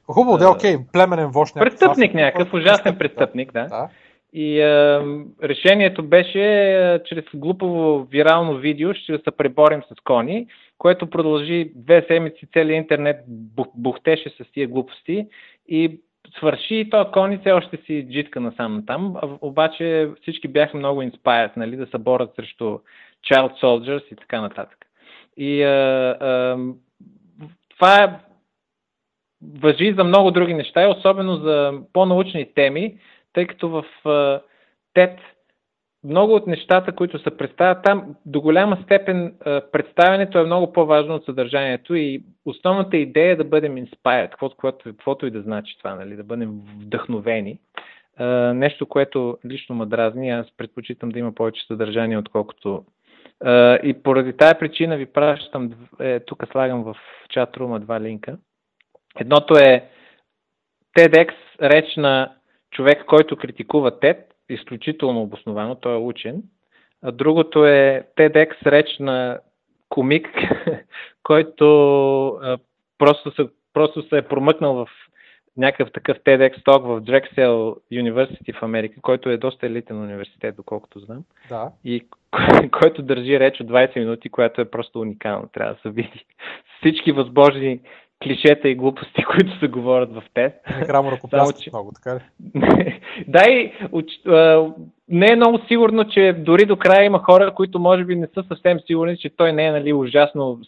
Хубаво, 0.09 0.39
да, 0.39 0.51
окей, 0.51 0.77
племенен 0.93 1.31
вожд. 1.31 1.55
Престъпник 1.55 2.15
някакъв, 2.15 2.55
ужасен 2.55 2.99
престъпник, 2.99 3.53
да. 3.53 3.67
да. 3.67 3.89
И 4.33 4.61
е, 4.61 5.01
решението 5.43 6.03
беше 6.03 6.43
е, 6.43 7.03
чрез 7.05 7.25
глупаво 7.35 8.05
вирално 8.11 8.57
видео 8.57 8.95
ще 8.95 9.19
се 9.19 9.31
преборим 9.37 9.83
с 9.83 10.01
кони, 10.05 10.47
което 10.79 11.11
продължи 11.11 11.73
две 11.75 12.05
седмици, 12.09 12.49
целият 12.53 12.83
интернет 12.83 13.17
бух, 13.29 13.69
бухтеше 13.75 14.31
с 14.31 14.53
тия 14.53 14.69
глупости 14.69 15.27
и 15.69 16.01
свърши 16.39 16.75
и 16.75 16.91
то 16.91 17.11
кони 17.13 17.39
все 17.39 17.53
още 17.53 17.77
си 17.77 18.07
джитка 18.11 18.41
насам 18.41 18.85
там, 18.87 19.17
обаче 19.41 20.11
всички 20.23 20.49
бяха 20.49 20.77
много 20.77 21.03
inspired, 21.03 21.57
нали, 21.57 21.77
да 21.77 21.87
се 21.87 21.99
борят 21.99 22.35
срещу 22.37 22.79
child 23.31 23.63
soldiers 23.63 24.13
и 24.13 24.17
така 24.17 24.41
нататък. 24.41 24.87
И 25.37 25.63
е, 25.63 26.11
е, 26.11 26.55
това 27.69 28.05
е 28.05 28.21
въжи 29.59 29.95
за 29.99 30.05
много 30.05 30.31
други 30.31 30.55
неща, 30.55 30.89
особено 30.89 31.37
за 31.37 31.73
по-научни 31.93 32.55
теми, 32.55 32.99
тъй 33.33 33.47
като 33.47 33.69
в 33.69 33.85
TED 34.97 35.17
много 36.07 36.35
от 36.35 36.47
нещата, 36.47 36.93
които 36.93 37.18
се 37.18 37.36
представят 37.36 37.85
там, 37.85 38.15
до 38.26 38.41
голяма 38.41 38.78
степен 38.85 39.35
представянето 39.73 40.39
е 40.39 40.44
много 40.44 40.73
по-важно 40.73 41.15
от 41.15 41.25
съдържанието 41.25 41.94
и 41.94 42.23
основната 42.44 42.97
идея 42.97 43.33
е 43.33 43.36
да 43.36 43.44
бъдем 43.44 43.76
inspired, 43.76 44.31
каквото, 44.31 44.57
каквото, 44.57 44.85
каквото 44.85 45.26
и 45.26 45.31
да 45.31 45.43
значи 45.43 45.78
това, 45.78 45.94
нали, 45.94 46.17
да 46.17 46.25
бъдем 46.25 46.51
вдъхновени. 46.81 47.59
Нещо, 48.55 48.86
което 48.86 49.39
лично 49.47 49.75
ме 49.75 49.86
дразни, 49.86 50.31
аз 50.31 50.47
предпочитам 50.57 51.09
да 51.09 51.18
има 51.18 51.33
повече 51.33 51.67
съдържание, 51.67 52.18
отколкото 52.18 52.85
и 53.83 53.97
поради 54.02 54.33
тая 54.33 54.59
причина 54.59 54.97
ви 54.97 55.07
пращам, 55.07 55.73
е, 56.01 56.20
тук 56.20 56.44
слагам 56.52 56.85
в 56.85 56.97
чат-рума 57.35 57.78
два 57.78 58.01
линка. 58.01 58.36
Едното 59.20 59.55
е 59.55 59.85
TEDx 60.99 61.33
реч 61.62 61.97
на 61.97 62.33
човек, 62.70 63.05
който 63.07 63.36
критикува 63.36 63.91
TED, 63.91 64.18
изключително 64.49 65.23
обосновано, 65.23 65.75
той 65.75 65.94
е 65.94 65.99
учен. 65.99 66.42
А 67.02 67.12
другото 67.12 67.66
е 67.66 68.07
TEDx 68.16 68.66
реч 68.66 68.99
на 68.99 69.39
комик, 69.89 70.28
който 71.23 71.66
а, 72.28 72.58
просто, 72.99 73.31
се, 73.34 73.49
просто 73.73 74.08
се 74.08 74.18
е 74.18 74.23
промъкнал 74.23 74.75
в 74.75 74.89
някакъв 75.57 75.92
такъв 75.92 76.18
TEDx 76.18 76.65
ток 76.65 76.86
в 76.86 77.00
Drexel 77.00 77.76
University 77.92 78.58
в 78.58 78.62
Америка, 78.62 79.00
който 79.02 79.31
е 79.31 79.36
доста 79.36 79.66
елитен 79.66 80.00
университет, 80.00 80.57
доколкото 80.57 80.99
знам. 80.99 81.25
Да. 81.49 81.70
И 81.84 82.07
който 82.81 83.02
държи 83.02 83.41
реч 83.41 83.60
от 83.60 83.66
20 83.66 83.99
минути, 83.99 84.28
която 84.28 84.60
е 84.60 84.70
просто 84.70 85.00
уникална, 85.00 85.49
трябва 85.52 85.75
да 85.75 85.81
се 85.81 85.91
види. 85.91 86.25
Всички 86.81 87.12
възможни 87.12 87.81
клишета 88.25 88.69
и 88.69 88.75
глупости, 88.75 89.25
които 89.31 89.59
се 89.59 89.69
говорят 89.69 90.15
в 90.15 90.23
тест. 90.35 90.57
Грамо 90.86 91.12
ръкопляскат 91.12 91.62
че... 91.62 91.70
много, 91.73 91.93
така 91.93 92.15
ли? 92.15 92.20
да, 93.28 93.51
и 93.51 93.73
не 95.09 95.27
е 95.33 95.36
много 95.36 95.59
сигурно, 95.69 96.09
че 96.09 96.33
дори 96.39 96.65
до 96.65 96.77
края 96.77 97.05
има 97.05 97.19
хора, 97.19 97.55
които 97.55 97.78
може 97.78 98.05
би 98.05 98.17
не 98.17 98.27
са 98.35 98.45
съвсем 98.49 98.81
сигурни, 98.86 99.19
че 99.19 99.36
той 99.36 99.53
не 99.53 99.67
е 99.67 99.73
нали, 99.73 99.93
ужасно 99.93 100.61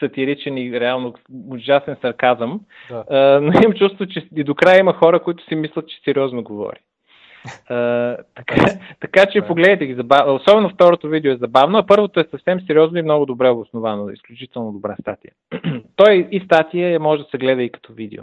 сатиричен 0.00 0.58
и 0.58 0.80
реално 0.80 1.14
ужасен 1.48 1.96
сарказъм. 2.00 2.60
Да. 2.90 3.40
но 3.42 3.52
имам 3.62 3.74
чувство, 3.78 4.06
че 4.06 4.28
и 4.36 4.44
до 4.44 4.54
края 4.54 4.80
има 4.80 4.92
хора, 4.92 5.22
които 5.22 5.44
си 5.44 5.54
мислят, 5.54 5.88
че 5.88 6.00
сериозно 6.04 6.42
говори. 6.42 6.78
Така, 8.34 8.78
така 9.00 9.26
че 9.26 9.46
погледайте 9.46 9.86
ги. 9.86 9.94
Забав... 9.94 10.28
Особено 10.28 10.68
второто 10.68 11.08
видео 11.08 11.32
е 11.32 11.36
забавно, 11.36 11.78
а 11.78 11.86
първото 11.86 12.20
е 12.20 12.28
съвсем 12.30 12.60
сериозно 12.60 12.98
и 12.98 13.02
много 13.02 13.26
добре 13.26 13.48
обосновано. 13.48 14.10
Изключително 14.10 14.72
добра 14.72 14.96
статия. 15.00 15.32
той 15.96 16.28
и 16.30 16.40
статия 16.44 17.00
може 17.00 17.22
да 17.22 17.28
се 17.30 17.38
гледа 17.38 17.62
и 17.62 17.72
като 17.72 17.92
видео, 17.92 18.22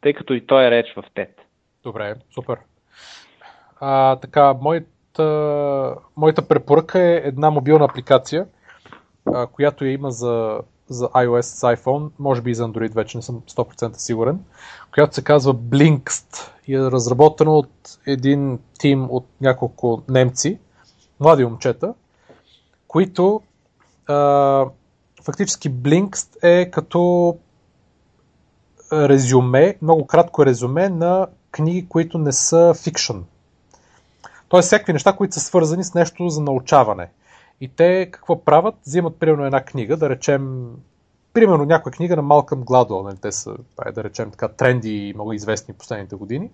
тъй 0.00 0.12
като 0.12 0.34
и 0.34 0.46
той 0.46 0.66
е 0.66 0.70
реч 0.70 0.92
в 0.96 1.04
TED. 1.16 1.28
Добре, 1.82 2.14
супер. 2.34 2.58
А, 3.80 4.16
така, 4.16 4.54
моята, 4.60 5.94
моята 6.16 6.48
препоръка 6.48 7.02
е 7.02 7.22
една 7.24 7.50
мобилна 7.50 7.84
апликация, 7.84 8.46
а, 9.34 9.46
която 9.46 9.84
я 9.84 9.92
има 9.92 10.10
за, 10.10 10.60
за 10.88 11.08
iOS 11.08 11.40
с 11.40 11.60
iPhone, 11.60 12.10
може 12.18 12.42
би 12.42 12.50
и 12.50 12.54
за 12.54 12.64
Android, 12.64 12.94
вече 12.94 13.18
не 13.18 13.22
съм 13.22 13.40
100% 13.40 13.96
сигурен, 13.96 14.40
която 14.94 15.14
се 15.14 15.24
казва 15.24 15.54
Blinkst 15.54 16.50
и 16.66 16.74
е 16.74 16.80
разработена 16.80 17.50
от 17.50 17.98
един 18.06 18.58
тим 18.78 19.06
от 19.10 19.26
няколко 19.40 20.02
немци, 20.08 20.58
млади 21.20 21.44
момчета, 21.44 21.94
които 22.88 23.40
а, 24.06 24.66
фактически 25.24 25.70
Blinkst 25.70 26.36
е 26.42 26.70
като 26.70 27.36
резюме, 28.92 29.76
много 29.82 30.06
кратко 30.06 30.46
резюме 30.46 30.88
на 30.88 31.26
книги, 31.50 31.86
които 31.88 32.18
не 32.18 32.32
са 32.32 32.74
фикшн. 32.82 33.16
Тоест 34.48 34.66
всякакви 34.66 34.92
неща, 34.92 35.12
които 35.12 35.34
са 35.34 35.40
свързани 35.40 35.84
с 35.84 35.94
нещо 35.94 36.28
за 36.28 36.40
научаване. 36.40 37.08
И 37.60 37.68
те 37.68 38.08
какво 38.10 38.44
правят? 38.44 38.74
Взимат 38.86 39.16
примерно 39.16 39.44
една 39.44 39.64
книга, 39.64 39.96
да 39.96 40.10
речем, 40.10 40.70
примерно 41.32 41.64
някоя 41.64 41.92
книга 41.92 42.16
на 42.16 42.22
Малкъм 42.22 42.62
Гладуел, 42.62 43.02
нали, 43.02 43.16
те 43.16 43.32
са, 43.32 43.56
да 43.94 44.04
речем 44.04 44.30
така, 44.30 44.48
тренди 44.48 45.08
и 45.08 45.14
много 45.14 45.32
известни 45.32 45.74
последните 45.74 46.16
години. 46.16 46.50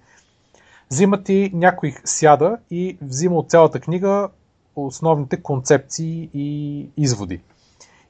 Взимат 0.90 1.28
и 1.28 1.50
някой 1.54 1.94
сяда 2.04 2.58
и 2.70 2.98
взима 3.02 3.36
от 3.36 3.50
цялата 3.50 3.80
книга 3.80 4.28
основните 4.76 5.42
концепции 5.42 6.30
и 6.34 6.88
изводи. 6.96 7.40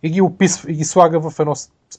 И 0.02 0.10
ги 0.10 0.20
описва, 0.20 0.70
и 0.70 0.74
ги 0.74 0.84
слага 0.84 1.30
в 1.30 1.40
едно 1.40 1.54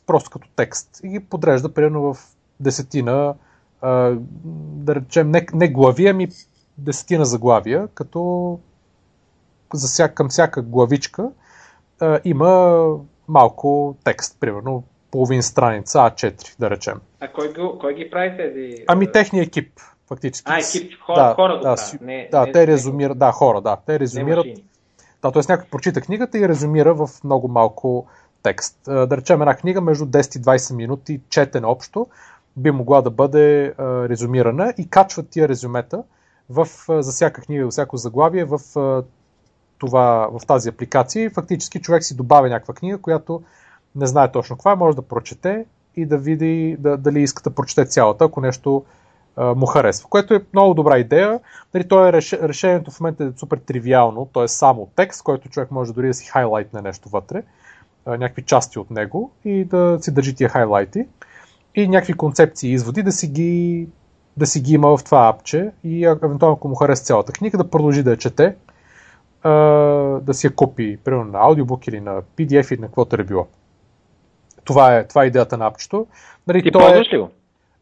просто 0.06 0.30
като 0.30 0.48
текст. 0.56 1.00
И 1.04 1.08
ги 1.08 1.20
подрежда 1.20 1.74
примерно 1.74 2.14
в 2.14 2.18
десетина, 2.60 3.36
да 3.84 4.96
речем, 4.96 5.32
не, 5.32 5.46
не 5.54 5.68
глави, 5.68 6.08
ами 6.08 6.28
десетина 6.78 7.26
заглавия, 7.26 7.88
като 7.88 8.60
за 9.74 9.88
всяка, 9.88 10.16
към 10.16 10.30
всяка 10.30 10.62
главичка 10.62 11.30
а, 12.00 12.20
има 12.24 12.84
малко 13.28 13.96
текст, 14.04 14.38
примерно 14.40 14.84
половин 15.12 15.44
страница 15.44 15.98
А4, 15.98 16.56
да 16.60 16.70
речем. 16.70 17.02
А 17.20 17.28
кой, 17.28 17.54
го, 17.54 17.80
кой 17.80 17.94
ги 17.94 18.10
прави 18.10 18.38
тези? 18.38 18.84
Ами 18.88 19.12
техния 19.12 19.44
екип, 19.44 19.80
фактически. 20.08 20.52
А, 20.52 20.58
екип, 20.58 21.00
хора, 21.02 21.18
да, 21.18 21.34
хора 21.36 21.60
да, 21.60 21.76
да, 21.76 22.06
не, 22.06 22.28
да 22.32 22.46
не, 22.46 22.52
те 22.52 22.68
резумират, 22.68 23.20
да, 23.20 23.32
хора, 23.32 23.62
да, 23.62 23.78
те 23.86 24.00
резумират. 24.00 24.46
Да, 25.22 25.32
т.е. 25.32 25.42
някой 25.50 25.70
прочита 25.70 26.02
книгата 26.02 26.38
и 26.38 26.50
резумира 26.50 26.94
в 26.94 27.10
много 27.24 27.48
малко 27.48 28.08
текст. 28.44 28.80
Да 28.86 29.18
речем 29.18 29.42
една 29.42 29.56
книга 29.56 29.82
между 29.82 30.06
10 30.06 30.40
и 30.40 30.42
20 30.42 30.76
минути, 30.76 31.22
четен 31.30 31.66
общо, 31.66 32.08
би 32.58 32.72
могла 32.72 33.02
да 33.02 33.10
бъде 33.10 33.74
резумирана 33.80 34.74
и 34.78 34.90
качват 34.90 35.30
тия 35.30 35.50
резюмета 35.50 36.04
в, 36.50 36.68
за 36.90 37.12
всяка 37.12 37.42
книга, 37.42 37.64
за 37.64 37.70
всяко 37.70 37.98
заглавие 37.98 38.46
в, 38.46 38.60
това, 39.88 40.30
в 40.32 40.46
тази 40.46 40.70
апликация 40.70 41.24
и 41.24 41.30
фактически 41.30 41.82
човек 41.82 42.04
си 42.04 42.16
добавя 42.16 42.50
някаква 42.50 42.74
книга, 42.74 42.98
която 42.98 43.42
не 43.96 44.08
знае 44.08 44.32
точно 44.32 44.56
каква, 44.56 44.76
може 44.76 44.96
да 44.96 45.02
прочете 45.02 45.66
и 45.96 46.06
да 46.06 46.18
види 46.18 46.78
да, 46.80 46.98
дали 46.98 47.22
иска 47.22 47.44
да 47.44 47.56
прочете 47.56 47.86
цялата, 47.86 48.26
ако 48.26 48.42
нещо 48.42 48.86
а, 49.36 49.54
му 49.54 49.66
харесва. 49.66 50.10
Което 50.10 50.34
е 50.34 50.46
много 50.54 50.74
добра 50.74 50.98
идея. 50.98 51.40
Нали, 51.74 51.88
то 51.88 52.08
е 52.08 52.14
реш, 52.14 52.34
решението 52.34 52.92
в 52.92 53.00
момента 53.00 53.24
е 53.24 53.32
супер 53.38 53.58
тривиално, 53.58 54.30
то 54.34 54.44
е 54.44 54.48
само 54.48 54.90
текст, 54.96 55.24
който 55.24 55.50
човек 55.50 55.72
може 55.72 55.94
дори 55.94 56.08
да 56.08 56.14
си 56.14 56.26
хайлайтне 56.26 56.82
нещо 56.82 57.10
вътре, 57.10 57.44
а, 58.06 58.12
някакви 58.18 58.42
части 58.42 58.80
от 58.80 58.92
него 58.92 59.32
и 59.46 59.66
да 59.66 59.98
си 60.02 60.14
държи 60.14 60.36
тия 60.36 60.50
хайлайти 60.50 61.08
и 61.76 61.88
някакви 61.88 62.14
концепции 62.14 62.72
и 62.72 62.74
изводи 62.74 63.04
да 63.04 63.12
си 63.12 63.28
ги 63.28 63.88
да 64.38 64.46
си 64.46 64.62
ги 64.62 64.74
има 64.74 64.98
в 64.98 65.04
това 65.04 65.28
апче 65.28 65.72
и 65.84 66.06
евентуално 66.06 66.56
ако 66.56 66.68
му 66.68 66.76
хареса 66.76 67.04
цялата 67.04 67.34
книга 67.34 67.58
да 67.58 67.70
продължи 67.70 68.04
да 68.04 68.12
я 68.12 68.18
чете, 68.18 68.56
а, 69.44 69.50
да 70.22 70.34
си 70.34 70.48
я 70.48 70.56
купи, 70.56 70.98
примерно 71.04 71.32
на 71.32 71.40
аудиобук 71.40 71.88
или 71.88 72.00
на 72.00 72.22
PDF 72.22 72.74
или 72.74 72.82
на 72.82 72.88
каквото 72.88 73.16
е 73.16 73.24
било. 73.24 73.48
Това 74.64 74.96
е, 74.98 75.08
това 75.08 75.24
е 75.24 75.28
идеята 75.28 75.58
на 75.58 75.68
апчето. 75.68 76.08
Нали, 76.48 76.64
Ти 76.64 76.72
то 76.72 76.80
ползваш 76.80 77.08
е... 77.08 77.16
ли 77.16 77.20
го? 77.20 77.30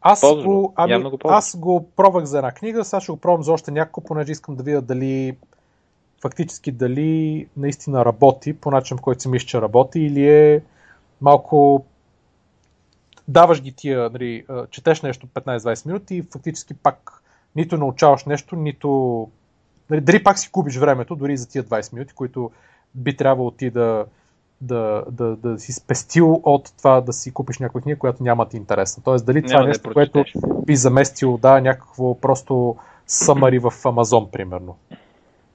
Аз 0.00 0.20
го, 0.20 0.72
ами, 0.76 1.02
го 1.02 1.18
аз 1.24 1.56
го 1.56 1.88
пробвах 1.96 2.24
за 2.24 2.38
една 2.38 2.52
книга, 2.52 2.84
сега 2.84 3.00
ще 3.00 3.12
го 3.12 3.18
пробвам 3.18 3.42
за 3.42 3.52
още 3.52 3.70
няколко, 3.70 4.08
понеже 4.08 4.32
искам 4.32 4.56
да 4.56 4.62
видя 4.62 4.82
дали 4.82 5.36
фактически 6.22 6.72
дали 6.72 7.46
наистина 7.56 8.04
работи 8.04 8.52
по 8.52 8.70
начин, 8.70 8.96
по 8.96 9.02
който 9.02 9.22
си 9.22 9.28
мисля, 9.28 9.46
че 9.46 9.60
работи 9.60 10.00
или 10.00 10.28
е 10.28 10.62
малко 11.20 11.84
даваш 13.28 13.62
ги 13.62 13.72
тия, 13.72 14.10
нали, 14.10 14.44
четеш 14.70 15.02
нещо 15.02 15.26
15-20 15.26 15.86
минути 15.86 16.16
и 16.16 16.22
фактически 16.32 16.74
пак 16.74 17.22
нито 17.56 17.76
научаваш 17.76 18.24
нещо, 18.24 18.56
нито 18.56 19.28
нали, 19.90 20.00
дали 20.00 20.22
пак 20.22 20.38
си 20.38 20.52
купиш 20.52 20.76
времето, 20.76 21.16
дори 21.16 21.36
за 21.36 21.48
тия 21.48 21.64
20 21.64 21.92
минути, 21.92 22.14
които 22.14 22.50
би 22.94 23.16
трябвало 23.16 23.50
ти 23.50 23.70
да, 23.70 24.04
да, 24.60 25.04
да, 25.10 25.36
да 25.36 25.58
си 25.58 25.72
спестил 25.72 26.40
от 26.44 26.72
това 26.78 27.00
да 27.00 27.12
си 27.12 27.34
купиш 27.34 27.58
някаква 27.58 27.80
книга, 27.80 27.98
която 27.98 28.22
няма 28.22 28.48
ти 28.48 28.56
интересна. 28.56 29.02
Тоест, 29.04 29.26
дали 29.26 29.42
това 29.42 29.62
е 29.62 29.66
нещо, 29.66 29.88
да 29.88 29.94
което 29.94 30.24
би 30.66 30.76
заместил, 30.76 31.38
да, 31.38 31.60
някакво 31.60 32.20
просто 32.20 32.76
самари 33.06 33.58
в 33.58 33.72
Амазон, 33.84 34.28
примерно. 34.32 34.76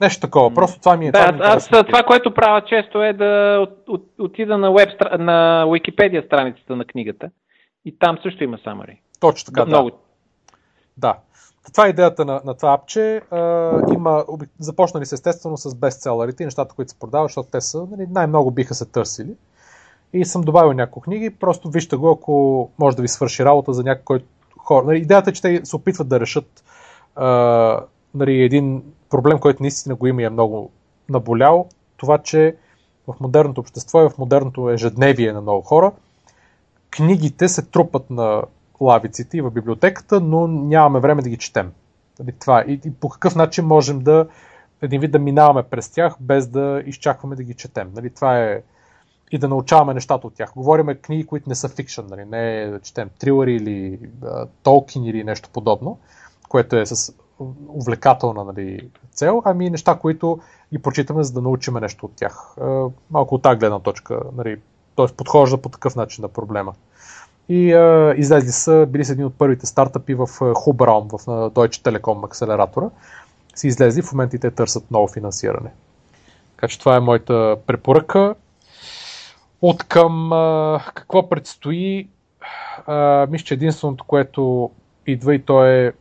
Нещо 0.02 0.22
такова. 0.22 0.54
Просто 0.54 0.80
това 0.80 0.98
ми 0.98 1.08
е. 1.08 1.12
Да, 1.12 1.26
това, 1.26 1.32
ми 1.32 1.40
е 1.40 1.44
аз 1.44 1.68
това, 1.68 2.04
което 2.04 2.34
правя 2.34 2.62
често 2.62 3.04
е 3.04 3.14
да 3.14 3.60
от, 3.62 3.84
от, 3.88 4.06
отида 4.20 4.58
на, 4.58 4.72
веб, 4.72 4.90
на 5.20 5.66
Wikipedia 5.68 6.26
страницата 6.26 6.76
на 6.76 6.86
книгата 6.86 7.30
и 7.86 8.00
там 8.00 8.18
също 8.24 8.44
има 8.44 8.58
самари. 8.64 9.02
Точно 9.20 9.46
така, 9.46 9.62
да. 9.62 9.68
Много. 9.68 9.92
Да. 10.98 11.18
Това 11.74 11.86
е 11.86 11.90
идеята 11.90 12.26
на, 12.26 12.42
на 12.46 12.54
това 12.54 12.74
апче. 12.74 13.22
А, 13.32 13.94
има, 13.94 14.26
започнали 14.60 15.06
се 15.06 15.16
естествено 15.16 15.58
с 15.58 15.76
бестселерите 15.76 16.44
и 16.44 16.46
нещата, 16.46 16.76
които 16.76 16.92
се 16.92 17.00
продават, 17.00 17.30
защото 17.30 17.50
те 17.52 17.62
са, 17.62 17.88
нали, 17.92 18.08
най-много 18.12 18.52
биха 18.52 18.76
се 18.76 18.86
търсили. 18.86 19.36
И 20.14 20.26
съм 20.26 20.42
добавил 20.42 20.74
няколко 20.74 21.02
книги, 21.02 21.30
просто 21.30 21.70
вижте 21.70 21.96
го, 21.96 22.10
ако 22.10 22.70
може 22.80 22.96
да 22.96 23.02
ви 23.02 23.08
свърши 23.08 23.46
работа 23.46 23.74
за 23.74 23.84
някой 23.84 24.04
който 24.04 24.26
хора. 24.58 24.86
Нали, 24.86 24.98
идеята 24.98 25.30
е, 25.30 25.34
че 25.34 25.42
те 25.42 25.62
се 25.64 25.76
опитват 25.76 26.08
да 26.08 26.20
решат 26.20 26.64
а, 27.16 27.80
нали, 28.16 28.42
един 28.42 28.84
проблем, 29.10 29.40
който 29.40 29.64
наистина 29.64 29.96
го 29.96 30.08
има 30.08 30.22
и 30.22 30.26
е 30.26 30.30
много 30.30 30.72
наболял. 31.10 31.68
Това, 31.98 32.18
че 32.18 32.56
в 33.08 33.16
модерното 33.20 33.62
общество 33.62 34.02
и 34.02 34.10
в 34.10 34.18
модерното 34.18 34.70
ежедневие 34.70 35.34
на 35.34 35.42
много 35.42 35.62
хора, 35.62 35.92
книгите 36.90 37.48
се 37.48 37.62
трупат 37.62 38.10
на 38.10 38.44
лавиците 38.82 39.38
и 39.38 39.42
в 39.42 39.52
библиотеката, 39.52 40.20
но 40.20 40.48
нямаме 40.48 41.00
време 41.00 41.22
да 41.22 41.30
ги 41.30 41.38
четем. 41.38 41.72
Нали, 42.20 42.32
това. 42.40 42.64
И, 42.68 42.82
и 42.86 42.92
по 42.92 43.10
какъв 43.10 43.36
начин 43.36 43.66
можем 43.66 44.00
да 44.00 44.28
един 44.82 45.02
вид 45.02 45.12
да 45.12 45.20
минаваме 45.20 45.64
през 45.64 45.90
тях, 45.90 46.16
без 46.20 46.48
да 46.48 46.84
изчакваме 46.86 47.36
да 47.36 47.44
ги 47.44 47.54
четем. 47.54 47.92
Нали, 47.96 48.10
това 48.10 48.40
е 48.40 48.62
и 49.32 49.38
да 49.38 49.48
научаваме 49.48 49.94
нещата 49.94 50.28
от 50.28 50.34
тях. 50.34 50.52
Говориме 50.56 50.96
книги, 50.96 51.26
които 51.26 51.50
не 51.50 51.56
са 51.56 51.70
фикшн, 51.70 52.02
нали, 52.10 52.26
не 52.26 52.62
е 52.62 52.68
да 52.68 52.80
четем 52.80 53.10
трилъри 53.20 53.56
или 53.56 54.00
Толкин 54.64 55.06
или 55.06 55.24
нещо 55.24 55.50
подобно, 55.54 56.00
което 56.50 56.76
е 56.76 56.86
с 56.86 57.14
увлекателна 57.68 58.44
нали, 58.44 58.90
цел, 59.12 59.42
ами 59.46 59.70
неща, 59.70 59.96
които 59.96 60.40
ги 60.74 60.82
прочитаме, 60.82 61.24
за 61.24 61.34
да 61.34 61.42
научиме 61.42 61.80
нещо 61.80 62.06
от 62.06 62.16
тях. 62.16 62.56
А, 62.62 62.86
малко 63.12 63.36
от 63.36 63.42
тази 63.42 63.60
гледна 63.60 63.80
точка, 63.80 64.22
нали, 64.36 64.62
т.е. 64.96 65.08
подхожда 65.08 65.62
по 65.62 65.70
такъв 65.70 65.96
начин 65.96 66.22
на 66.22 66.28
проблема. 66.28 66.74
И 67.50 67.74
а, 67.74 68.14
излезли 68.18 68.52
са, 68.52 68.86
били 68.90 69.06
са 69.06 69.12
един 69.12 69.26
от 69.26 69.38
първите 69.38 69.66
стартъпи 69.66 70.14
в 70.14 70.28
Hubraum, 70.40 71.18
в 71.18 71.28
на 71.28 71.52
Deutsche 71.52 71.82
Telekom 71.82 72.26
акселератора. 72.26 72.90
Си 73.56 73.68
излезли, 73.68 74.02
в 74.02 74.12
момента 74.12 74.36
и 74.36 74.40
те 74.40 74.52
търсят 74.52 74.92
ново 74.92 75.08
финансиране. 75.08 75.70
Така 76.56 76.68
че 76.68 76.80
това 76.80 76.96
е 76.96 77.00
моята 77.00 77.58
препоръка. 77.68 78.36
От 79.62 79.84
към 79.84 80.34
а, 80.34 80.82
какво 80.94 81.30
предстои, 81.30 82.10
а, 82.88 83.28
мисля, 83.30 83.46
че 83.46 83.54
единственото, 83.54 84.04
което 84.04 84.72
идва 85.08 85.36
и 85.36 85.42
то 85.42 85.66
е, 85.66 85.94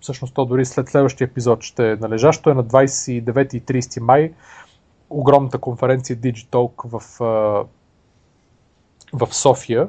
всъщност 0.00 0.34
то 0.34 0.44
дори 0.44 0.64
след 0.64 0.88
следващия 0.88 1.26
епизод 1.26 1.62
ще 1.62 1.90
е 1.90 1.96
належащо, 1.96 2.50
е 2.50 2.54
на 2.54 2.64
29 2.64 3.54
и 3.54 3.62
30 3.62 4.00
май 4.00 4.32
огромната 5.10 5.58
конференция 5.58 6.16
Digitalk 6.16 6.88
в, 6.88 7.02
в 9.12 9.34
София. 9.34 9.88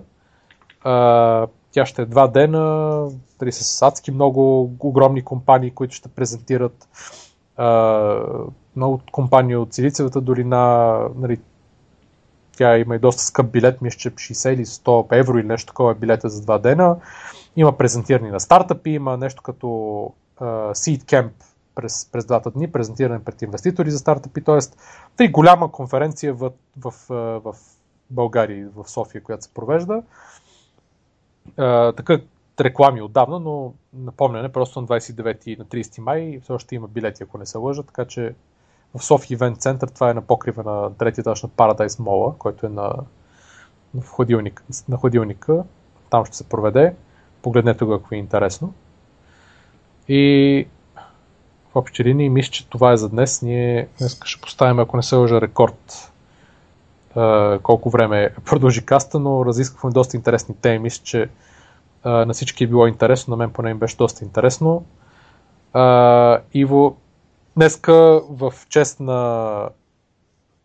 Тя 1.71 1.85
ще 1.85 2.01
е 2.01 2.05
два 2.05 2.27
дена, 2.27 3.07
дали 3.39 3.51
с 3.51 3.81
адски 3.81 4.11
много 4.11 4.71
огромни 4.79 5.21
компании, 5.21 5.71
които 5.71 5.95
ще 5.95 6.09
презентират 6.09 6.87
много 8.75 9.01
компании 9.11 9.55
от 9.55 9.73
Силицевата 9.73 10.21
долина, 10.21 10.99
нали, 11.15 11.39
тя 12.57 12.77
има 12.77 12.95
и 12.95 12.99
доста 12.99 13.21
скъп 13.21 13.51
билет, 13.51 13.81
мисля, 13.81 13.97
че 13.97 14.09
60 14.09 14.53
или 14.53 14.65
100 14.65 15.19
евро 15.19 15.37
или 15.37 15.47
нещо 15.47 15.67
такова 15.67 15.91
е 15.91 15.95
билета 15.95 16.29
за 16.29 16.41
два 16.41 16.57
дена. 16.57 16.97
Има 17.55 17.77
презентирани 17.77 18.29
на 18.29 18.39
стартъпи, 18.39 18.89
има 18.89 19.17
нещо 19.17 19.43
като 19.43 19.67
uh, 19.67 20.71
Seed 20.71 21.03
Camp 21.03 21.31
през, 21.75 22.09
през 22.11 22.25
двата 22.25 22.51
дни, 22.51 22.71
презентиране 22.71 23.23
пред 23.23 23.41
инвеститори 23.41 23.91
за 23.91 23.99
стартъпи, 23.99 24.43
т.е. 24.43 24.57
тъй 25.17 25.27
голяма 25.27 25.71
конференция 25.71 26.33
в, 26.33 26.51
в, 26.77 26.93
в, 27.09 27.39
в 27.43 27.55
България 28.09 28.69
в 28.75 28.89
София, 28.89 29.23
която 29.23 29.43
се 29.43 29.53
провежда. 29.53 29.93
Uh, 29.93 30.03
така 31.95 32.19
реклами 32.59 33.01
отдавна, 33.01 33.39
но 33.39 33.73
напомняне 33.93 34.51
просто 34.51 34.81
на 34.81 34.87
29 34.87 35.47
и 35.47 35.55
на 35.57 35.65
30 35.65 36.01
май 36.01 36.39
все 36.43 36.53
още 36.53 36.75
има 36.75 36.87
билети, 36.87 37.23
ако 37.23 37.37
не 37.37 37.45
се 37.45 37.57
лъжа, 37.57 37.83
така 37.83 38.05
че 38.05 38.33
в 38.95 39.03
София 39.03 39.37
Event 39.37 39.55
Center, 39.55 39.93
това 39.93 40.09
е 40.09 40.13
на 40.13 40.21
покрива 40.21 40.63
на 40.63 40.93
третия 40.93 41.21
етаж 41.21 41.43
на 41.43 41.49
Paradise 41.49 41.87
Mall, 41.87 42.37
който 42.37 42.65
е 42.65 42.69
на, 42.69 42.93
на, 43.93 44.01
хладилник, 44.01 44.63
на 44.89 44.97
хладилника. 44.97 45.63
Там 46.09 46.25
ще 46.25 46.37
се 46.37 46.49
проведе. 46.49 46.95
Погледнете 47.41 47.85
го, 47.85 47.93
ако 47.93 48.09
ви 48.09 48.15
е 48.15 48.19
интересно. 48.19 48.73
И 50.07 50.67
в 51.71 51.75
общи 51.75 52.03
линии 52.03 52.29
мисля, 52.29 52.51
че 52.51 52.69
това 52.69 52.91
е 52.91 52.97
за 52.97 53.09
днес. 53.09 53.41
Ние 53.41 53.87
днес 53.99 54.19
ще 54.25 54.41
поставим, 54.41 54.79
ако 54.79 54.97
не 54.97 55.03
се 55.03 55.15
лъжа, 55.15 55.41
рекорд 55.41 56.11
колко 57.63 57.89
време 57.89 58.29
продължи 58.45 58.85
каста, 58.85 59.19
но 59.19 59.45
разисквахме 59.45 59.89
доста 59.91 60.17
интересни 60.17 60.55
теми. 60.61 60.79
Мисля, 60.79 61.03
че 61.03 61.29
на 62.05 62.33
всички 62.33 62.63
е 62.63 62.67
било 62.67 62.87
интересно, 62.87 63.31
на 63.31 63.37
мен 63.37 63.49
поне 63.49 63.69
им 63.69 63.77
беше 63.77 63.97
доста 63.97 64.25
интересно. 64.25 64.85
Иво, 66.53 66.97
Днеска 67.57 68.21
в 68.29 68.53
чест 68.69 68.99
на 68.99 69.69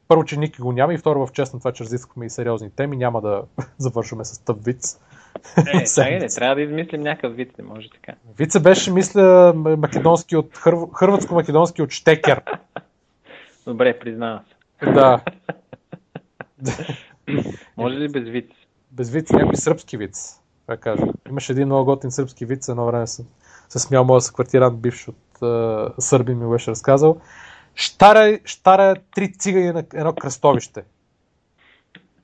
първо, 0.08 0.24
че 0.24 0.36
Ники 0.36 0.60
го 0.60 0.72
няма 0.72 0.94
и 0.94 0.98
второ 0.98 1.26
в 1.26 1.32
чест 1.32 1.54
на 1.54 1.60
това, 1.60 1.72
че 1.72 1.84
разискваме 1.84 2.26
и 2.26 2.30
сериозни 2.30 2.70
теми, 2.70 2.96
няма 2.96 3.20
да 3.20 3.42
завършваме 3.78 4.24
с 4.24 4.44
тъп 4.44 4.64
виц. 4.64 5.00
Е, 5.56 5.84
чакай, 5.84 6.18
не, 6.18 6.28
трябва 6.28 6.54
да 6.54 6.62
измислим 6.62 7.00
някакъв 7.00 7.36
виц, 7.36 7.48
не 7.58 7.64
може 7.64 7.90
така. 7.90 8.12
Вица 8.38 8.60
беше, 8.60 8.92
мисля, 8.92 9.52
македонски 9.56 10.36
от, 10.36 10.56
хър... 10.56 10.74
хърватско-македонски 10.74 11.82
от 11.82 11.90
Штекер. 11.90 12.42
Добре, 13.66 13.98
признавам 13.98 14.40
се. 14.48 14.92
Да. 14.92 15.20
може 17.76 17.96
ли 17.96 18.08
без 18.08 18.28
виц? 18.28 18.50
Без 18.90 19.10
виц, 19.10 19.30
някой 19.30 19.56
сръбски 19.56 19.96
виц. 19.96 20.40
Това 20.62 20.76
кажа. 20.76 21.02
Имаше 21.28 21.52
един 21.52 21.66
много 21.66 21.84
готин 21.84 22.10
сръбски 22.10 22.46
виц, 22.46 22.68
едно 22.68 22.86
време 22.86 23.06
се, 23.06 23.24
се 23.68 23.78
смял 23.78 24.04
моят 24.04 24.24
съквартирант, 24.24 24.80
бивш 24.80 25.08
от 25.08 25.38
uh, 25.40 26.00
Сърби 26.00 26.34
ми 26.34 26.50
беше 26.50 26.70
разказал. 26.70 27.20
Штара, 27.74 28.38
штара 28.44 28.96
три 29.14 29.32
цигани 29.32 29.72
на 29.72 29.84
едно 29.94 30.14
кръстовище. 30.14 30.84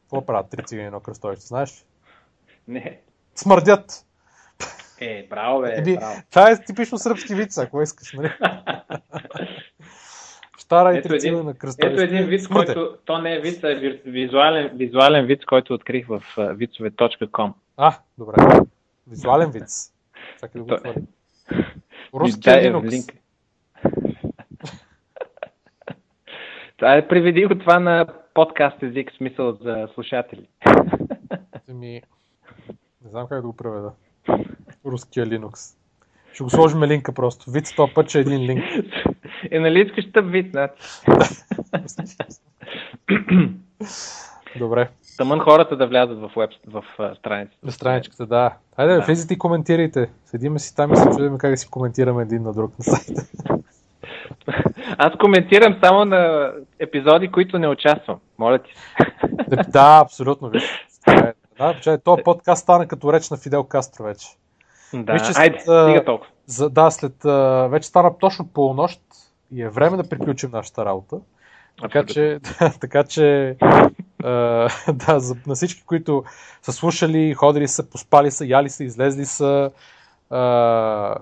Какво 0.02 0.26
правят 0.26 0.50
три 0.50 0.62
цигани 0.65 0.83
на 0.83 0.86
едно 0.86 1.00
кръстовище, 1.00 1.47
знаеш? 1.47 1.84
Не. 2.68 3.00
Смърдят. 3.34 4.05
Е, 5.00 5.26
браво, 5.31 5.60
бе, 5.60 5.75
Еби, 5.76 5.97
браво. 5.97 6.23
Това 6.31 6.50
е 6.50 6.65
типично 6.65 6.99
сръбски 6.99 7.34
виц, 7.34 7.58
ако 7.58 7.83
искаш, 7.83 8.12
нали? 8.12 8.33
И 10.72 10.98
Ето 10.98 11.14
един, 11.14 11.44
на 11.44 11.55
кръстовище. 11.55 12.05
ето 12.05 12.14
един 12.14 12.40
Смърте. 12.40 12.74
който, 12.74 12.97
то 13.05 13.18
не 13.18 13.34
е 13.34 13.40
виц, 13.40 13.64
а 13.64 13.70
е 13.70 13.74
визуален, 14.06 14.70
визуален 14.74 15.26
виц, 15.26 15.44
който 15.44 15.74
открих 15.74 16.06
в 16.06 16.22
а, 16.36 16.52
вицове.com. 16.52 17.52
А, 17.76 17.98
добре. 18.18 18.34
Визуален 19.06 19.50
виц. 19.50 19.92
Чакай 20.40 20.62
да 20.62 20.64
го 20.64 20.68
дай 22.38 22.70
в 22.70 22.74
Linux. 22.74 22.90
линк. 22.90 23.12
Това 26.76 26.94
е 26.94 27.08
приведи 27.08 27.47
го 27.47 27.58
това 27.58 27.78
на 27.78 28.06
подкаст 28.34 28.82
език, 28.82 29.12
смисъл 29.16 29.52
за 29.52 29.88
слушатели. 29.94 30.48
Ми... 31.68 32.02
Не 33.05 33.10
знам 33.10 33.26
как 33.28 33.40
да 33.40 33.47
го 33.47 33.56
преведа. 33.56 33.92
Руския 34.86 35.26
Linux. 35.26 35.76
Ще 36.32 36.44
го 36.44 36.50
сложим 36.50 36.82
линка 36.82 37.12
просто. 37.12 37.50
Виц 37.50 37.74
този 37.74 37.92
път, 37.94 38.08
че 38.08 38.18
е 38.18 38.20
един 38.20 38.40
линк. 38.40 38.64
Е, 39.51 39.60
нали 39.60 39.81
искаш 39.81 40.12
тъп 40.12 40.25
вид, 40.31 40.55
над? 40.55 40.70
Добре. 44.59 44.89
Тъмън 45.17 45.41
хората 45.41 45.77
да 45.77 45.86
влязат 45.86 46.18
в, 46.20 46.31
веб, 46.36 46.51
в 46.67 46.85
страницата. 47.18 47.67
На 47.67 47.73
страничката, 47.73 48.27
да. 48.27 48.52
Хайде, 48.77 48.94
Да. 48.94 49.01
влизайте 49.01 49.35
и 49.35 49.39
коментирайте. 49.39 50.10
Седиме 50.25 50.59
си 50.59 50.77
там 50.77 50.93
и 50.93 50.97
се 50.97 51.09
чудим 51.10 51.39
как 51.39 51.51
да 51.51 51.57
си 51.57 51.70
коментираме 51.70 52.23
един 52.23 52.43
на 52.43 52.52
друг 52.52 52.73
на 52.78 52.85
сайта. 52.85 53.23
Аз 54.99 55.12
коментирам 55.18 55.77
само 55.85 56.05
на 56.05 56.52
епизоди, 56.78 57.31
които 57.31 57.59
не 57.59 57.68
участвам. 57.68 58.18
Моля 58.39 58.59
ти 58.59 58.70
се. 58.75 59.70
да, 59.70 60.01
абсолютно. 60.05 60.49
Виж. 60.49 60.65
Е- 61.09 61.33
Да, 61.59 61.75
че 61.81 61.99
този 61.99 62.23
подкаст 62.23 62.62
стана 62.62 62.86
като 62.89 63.12
реч 63.12 63.31
на 63.31 63.36
Фидел 63.36 63.65
Кастро 63.65 64.05
вече. 64.05 64.27
Да, 64.94 65.12
Виж, 65.12 65.23
че 65.23 65.33
айде, 65.36 65.59
след, 65.59 65.68
а, 65.68 65.85
стига 65.85 66.05
толкова. 66.05 66.31
За, 66.47 66.70
да, 66.70 66.91
след... 66.91 67.12
Вече 67.70 67.89
стана 67.89 68.18
точно 68.18 68.47
полунощ 68.47 69.01
и 69.52 69.62
е 69.62 69.68
време 69.68 69.97
да 69.97 70.09
приключим 70.09 70.51
нашата 70.51 70.85
работа. 70.85 71.17
Така 71.81 72.05
че, 72.05 72.39
така 72.81 73.05
че 73.05 73.57
а, 74.25 74.68
да, 74.93 75.20
за, 75.20 75.36
на 75.47 75.55
всички, 75.55 75.83
които 75.86 76.25
са 76.62 76.73
слушали, 76.73 77.35
ходили 77.35 77.68
са, 77.68 77.91
поспали 77.91 78.31
са, 78.31 78.47
яли 78.47 78.70
са, 78.70 78.85
излезли 78.85 79.25
са. 79.25 79.70
А, 80.31 81.17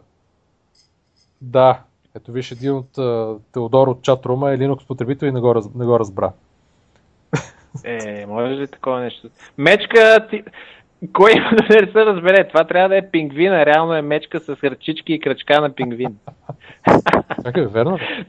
да, 1.41 1.81
ето 2.17 2.33
виж 2.33 2.53
един 2.53 2.73
от 2.73 2.99
а, 2.99 3.35
Теодор 3.53 3.89
от 3.89 4.03
чатрума 4.03 4.53
е 4.53 4.59
Linux 4.59 4.87
потребител 4.87 5.27
и 5.27 5.33
не 5.33 5.41
го, 5.41 5.71
не 5.75 5.85
го 5.85 5.99
разбра. 5.99 6.33
Е, 7.85 8.27
може 8.27 8.55
ли 8.55 8.69
такова 8.69 9.01
нещо? 9.01 9.29
Мечка, 9.59 10.27
ти... 10.31 10.45
кой 11.13 11.33
има 11.33 11.51
да 11.51 11.81
не 11.81 11.93
се 11.93 12.07
разбере? 12.07 12.49
Това 12.49 12.65
трябва 12.65 12.89
да 12.89 12.97
е 12.97 13.11
пингвина. 13.11 13.67
Реално 13.67 13.95
е 13.95 14.03
мечка 14.03 14.41
с 14.41 14.49
ръчички 14.49 15.13
и 15.13 15.21
кръчка 15.21 15.61
на 15.61 15.75
пингвин. 15.75 16.17
Чакай, 17.45 17.67
верно 17.67 17.99
ли? 17.99 18.27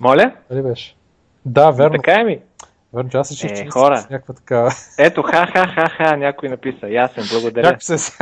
Моля? 0.00 0.32
Дали 0.50 0.62
беше? 0.62 0.96
Да, 1.44 1.70
верно. 1.70 1.92
Така 1.92 2.20
е 2.20 2.24
ми. 2.24 2.38
Верно, 2.94 3.10
че 3.10 3.16
аз 3.16 3.30
реших, 3.32 3.50
Е, 3.50 3.54
че 3.54 3.66
хора. 3.66 3.96
с 3.96 4.10
някаква 4.10 4.34
така... 4.34 4.68
Ето, 4.98 5.22
ха-ха-ха-ха, 5.22 6.16
някой 6.16 6.48
написа. 6.48 6.88
Ясен, 6.88 7.24
благодаря. 7.32 7.62
Някой 7.62 7.80
се... 7.80 7.98
се... 7.98 8.16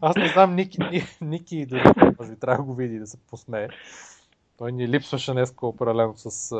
Аз 0.00 0.16
не 0.16 0.28
знам 0.28 0.54
Ники, 0.54 0.78
Ни- 0.82 1.02
Ники 1.20 1.66
дори, 1.66 1.82
може 2.18 2.30
би 2.30 2.36
трябва 2.36 2.56
да 2.56 2.62
го 2.62 2.74
види 2.74 2.98
да 2.98 3.06
се 3.06 3.16
посмее. 3.20 3.68
Той 4.58 4.72
ни 4.72 4.88
липсваше 4.88 5.32
днес 5.32 5.54
паралелно 5.78 6.14
с 6.16 6.56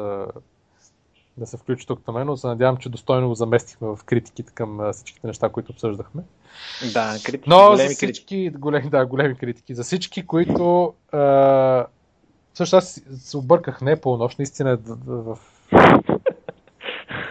да 1.36 1.46
се 1.46 1.56
включи 1.56 1.86
тук 1.86 2.06
на 2.06 2.12
мен, 2.12 2.26
но 2.26 2.36
се 2.36 2.46
надявам, 2.46 2.76
че 2.76 2.88
достойно 2.88 3.28
го 3.28 3.34
заместихме 3.34 3.88
в 3.88 3.98
критиките 4.04 4.52
към 4.52 4.92
всичките 4.92 5.26
неща, 5.26 5.48
които 5.48 5.72
обсъждахме. 5.72 6.22
Да, 6.92 7.14
критики, 7.24 7.50
Но 7.50 7.70
големи 7.70 7.76
за 7.76 7.84
критики. 7.84 8.12
всички, 8.12 8.50
големи, 8.50 8.90
да, 8.90 9.06
големи 9.06 9.34
критики, 9.34 9.74
за 9.74 9.82
всички, 9.82 10.26
които 10.26 10.94
а, 11.12 11.86
също 12.54 12.76
аз 12.76 13.02
се 13.16 13.36
обърках, 13.36 13.80
не 13.80 14.00
полунощ, 14.00 14.38
наистина 14.38 14.70
е 14.70 14.76
в, 15.06 15.38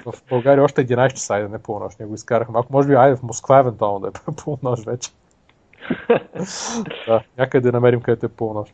в, 0.05 0.13
България 0.29 0.63
още 0.63 0.87
11 0.87 1.13
часа, 1.13 1.33
айде 1.33 1.47
не 1.47 1.59
полунощ, 1.59 1.99
ние 1.99 2.07
го 2.07 2.15
изкарахме. 2.15 2.59
Ако 2.59 2.73
може 2.73 2.87
би, 2.87 2.93
айде 2.93 3.15
в 3.15 3.23
Москва 3.23 3.59
евентуално 3.59 3.99
да 3.99 4.07
е 4.07 4.11
полунощ 4.43 4.85
вече. 4.85 5.11
да, 7.07 7.23
някъде 7.37 7.71
да 7.71 7.71
намерим 7.71 8.01
където 8.01 8.25
е 8.25 8.29
полунощ. 8.29 8.73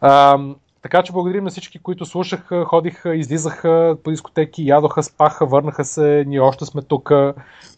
А, 0.00 0.38
така 0.86 1.02
че 1.02 1.12
благодарим 1.12 1.44
на 1.44 1.50
всички, 1.50 1.78
които 1.78 2.04
слушаха, 2.04 2.64
ходиха, 2.64 3.14
излизаха 3.14 3.96
по 4.04 4.10
дискотеки, 4.10 4.66
ядоха, 4.66 5.02
спаха, 5.02 5.46
върнаха 5.46 5.84
се, 5.84 6.24
ние 6.26 6.40
още 6.40 6.64
сме 6.64 6.82
тук, 6.82 7.12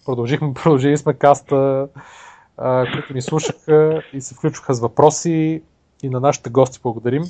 продължихме, 0.06 0.54
продължили 0.62 0.96
сме 0.96 1.14
каста, 1.14 1.88
които 2.92 3.14
ни 3.14 3.22
слушаха 3.22 4.02
и 4.12 4.20
се 4.20 4.34
включваха 4.34 4.74
с 4.74 4.80
въпроси. 4.80 5.62
И 6.02 6.08
на 6.08 6.20
нашите 6.20 6.50
гости 6.50 6.80
благодарим. 6.82 7.22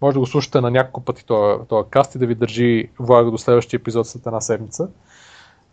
Може 0.00 0.14
да 0.14 0.20
го 0.20 0.26
слушате 0.26 0.60
на 0.60 0.70
няколко 0.70 1.00
пъти 1.00 1.24
този 1.68 1.88
каст 1.90 2.14
и 2.14 2.18
да 2.18 2.26
ви 2.26 2.34
държи 2.34 2.88
влага 2.98 3.30
до 3.30 3.38
следващия 3.38 3.78
епизод 3.78 4.06
след 4.06 4.26
една 4.26 4.40
седмица. 4.40 4.88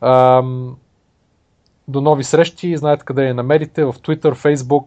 Ам, 0.01 0.75
до 1.87 2.01
нови 2.01 2.23
срещи, 2.23 2.77
знаете 2.77 3.05
къде 3.05 3.27
я 3.27 3.33
намерите, 3.33 3.85
в 3.85 3.93
Twitter, 3.93 4.35
Facebook, 4.35 4.85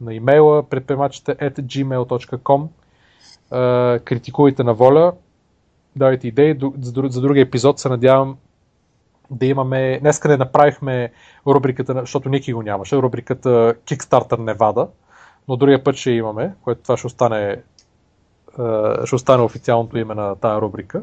на 0.00 0.14
имейла 0.14 0.62
предприемачите 0.62 1.34
at 1.36 1.60
gmail.com 1.60 2.68
а, 3.50 3.98
критикувайте 4.04 4.64
на 4.64 4.74
воля, 4.74 5.12
давайте 5.96 6.28
идеи, 6.28 6.58
за, 6.80 6.92
друг- 6.92 7.10
за 7.10 7.20
другия 7.20 7.42
епизод 7.42 7.78
се 7.78 7.88
надявам 7.88 8.36
да 9.30 9.46
имаме, 9.46 9.98
днеска 10.00 10.28
не 10.28 10.36
направихме 10.36 11.12
рубриката, 11.46 11.94
защото 12.00 12.28
Ники 12.28 12.52
го 12.52 12.62
нямаше, 12.62 12.96
рубриката 12.96 13.74
Kickstarter 13.84 14.38
Невада, 14.38 14.88
но 15.48 15.56
другия 15.56 15.84
път 15.84 15.96
ще 15.96 16.10
имаме, 16.10 16.54
което 16.64 16.82
това 16.82 16.96
ще 16.96 17.06
остане 17.06 17.62
ще 19.04 19.14
остане 19.14 19.42
официалното 19.42 19.98
име 19.98 20.14
на 20.14 20.36
тази 20.36 20.60
рубрика. 20.60 21.02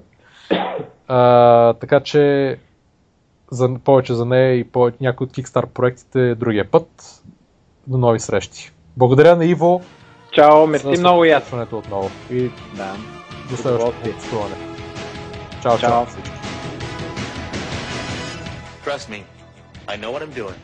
А, 1.07 1.73
така 1.73 1.99
че 1.99 2.57
за, 3.51 3.79
повече 3.83 4.13
за 4.13 4.25
нея 4.25 4.55
и 4.55 4.63
по 4.63 4.91
някои 5.01 5.25
от 5.25 5.31
Kickstarter 5.33 5.65
проектите 5.65 6.35
другия 6.35 6.71
път. 6.71 7.21
До 7.87 7.97
нови 7.97 8.19
срещи. 8.19 8.71
Благодаря 8.97 9.35
на 9.35 9.45
Иво 9.45 9.81
Чао, 10.37 10.67
мерси 10.67 10.87
много 10.87 11.25
и 11.25 11.31
аз. 11.31 11.43
слушването 11.43 11.77
отново 11.77 12.11
и 12.31 12.51
Да. 12.73 12.95
до 13.49 13.57
следващото 13.57 13.73
Удоволствие. 13.75 14.13
гостуване. 14.13 14.55
Чао, 15.63 15.79
чао. 15.79 15.89
Чао. 15.89 16.05
всички. 16.05 16.31
Trust 18.85 19.09
me, 19.09 19.23
I 19.87 19.97
know 19.97 20.11
what 20.13 20.21
I'm 20.21 20.33
doing. 20.43 20.55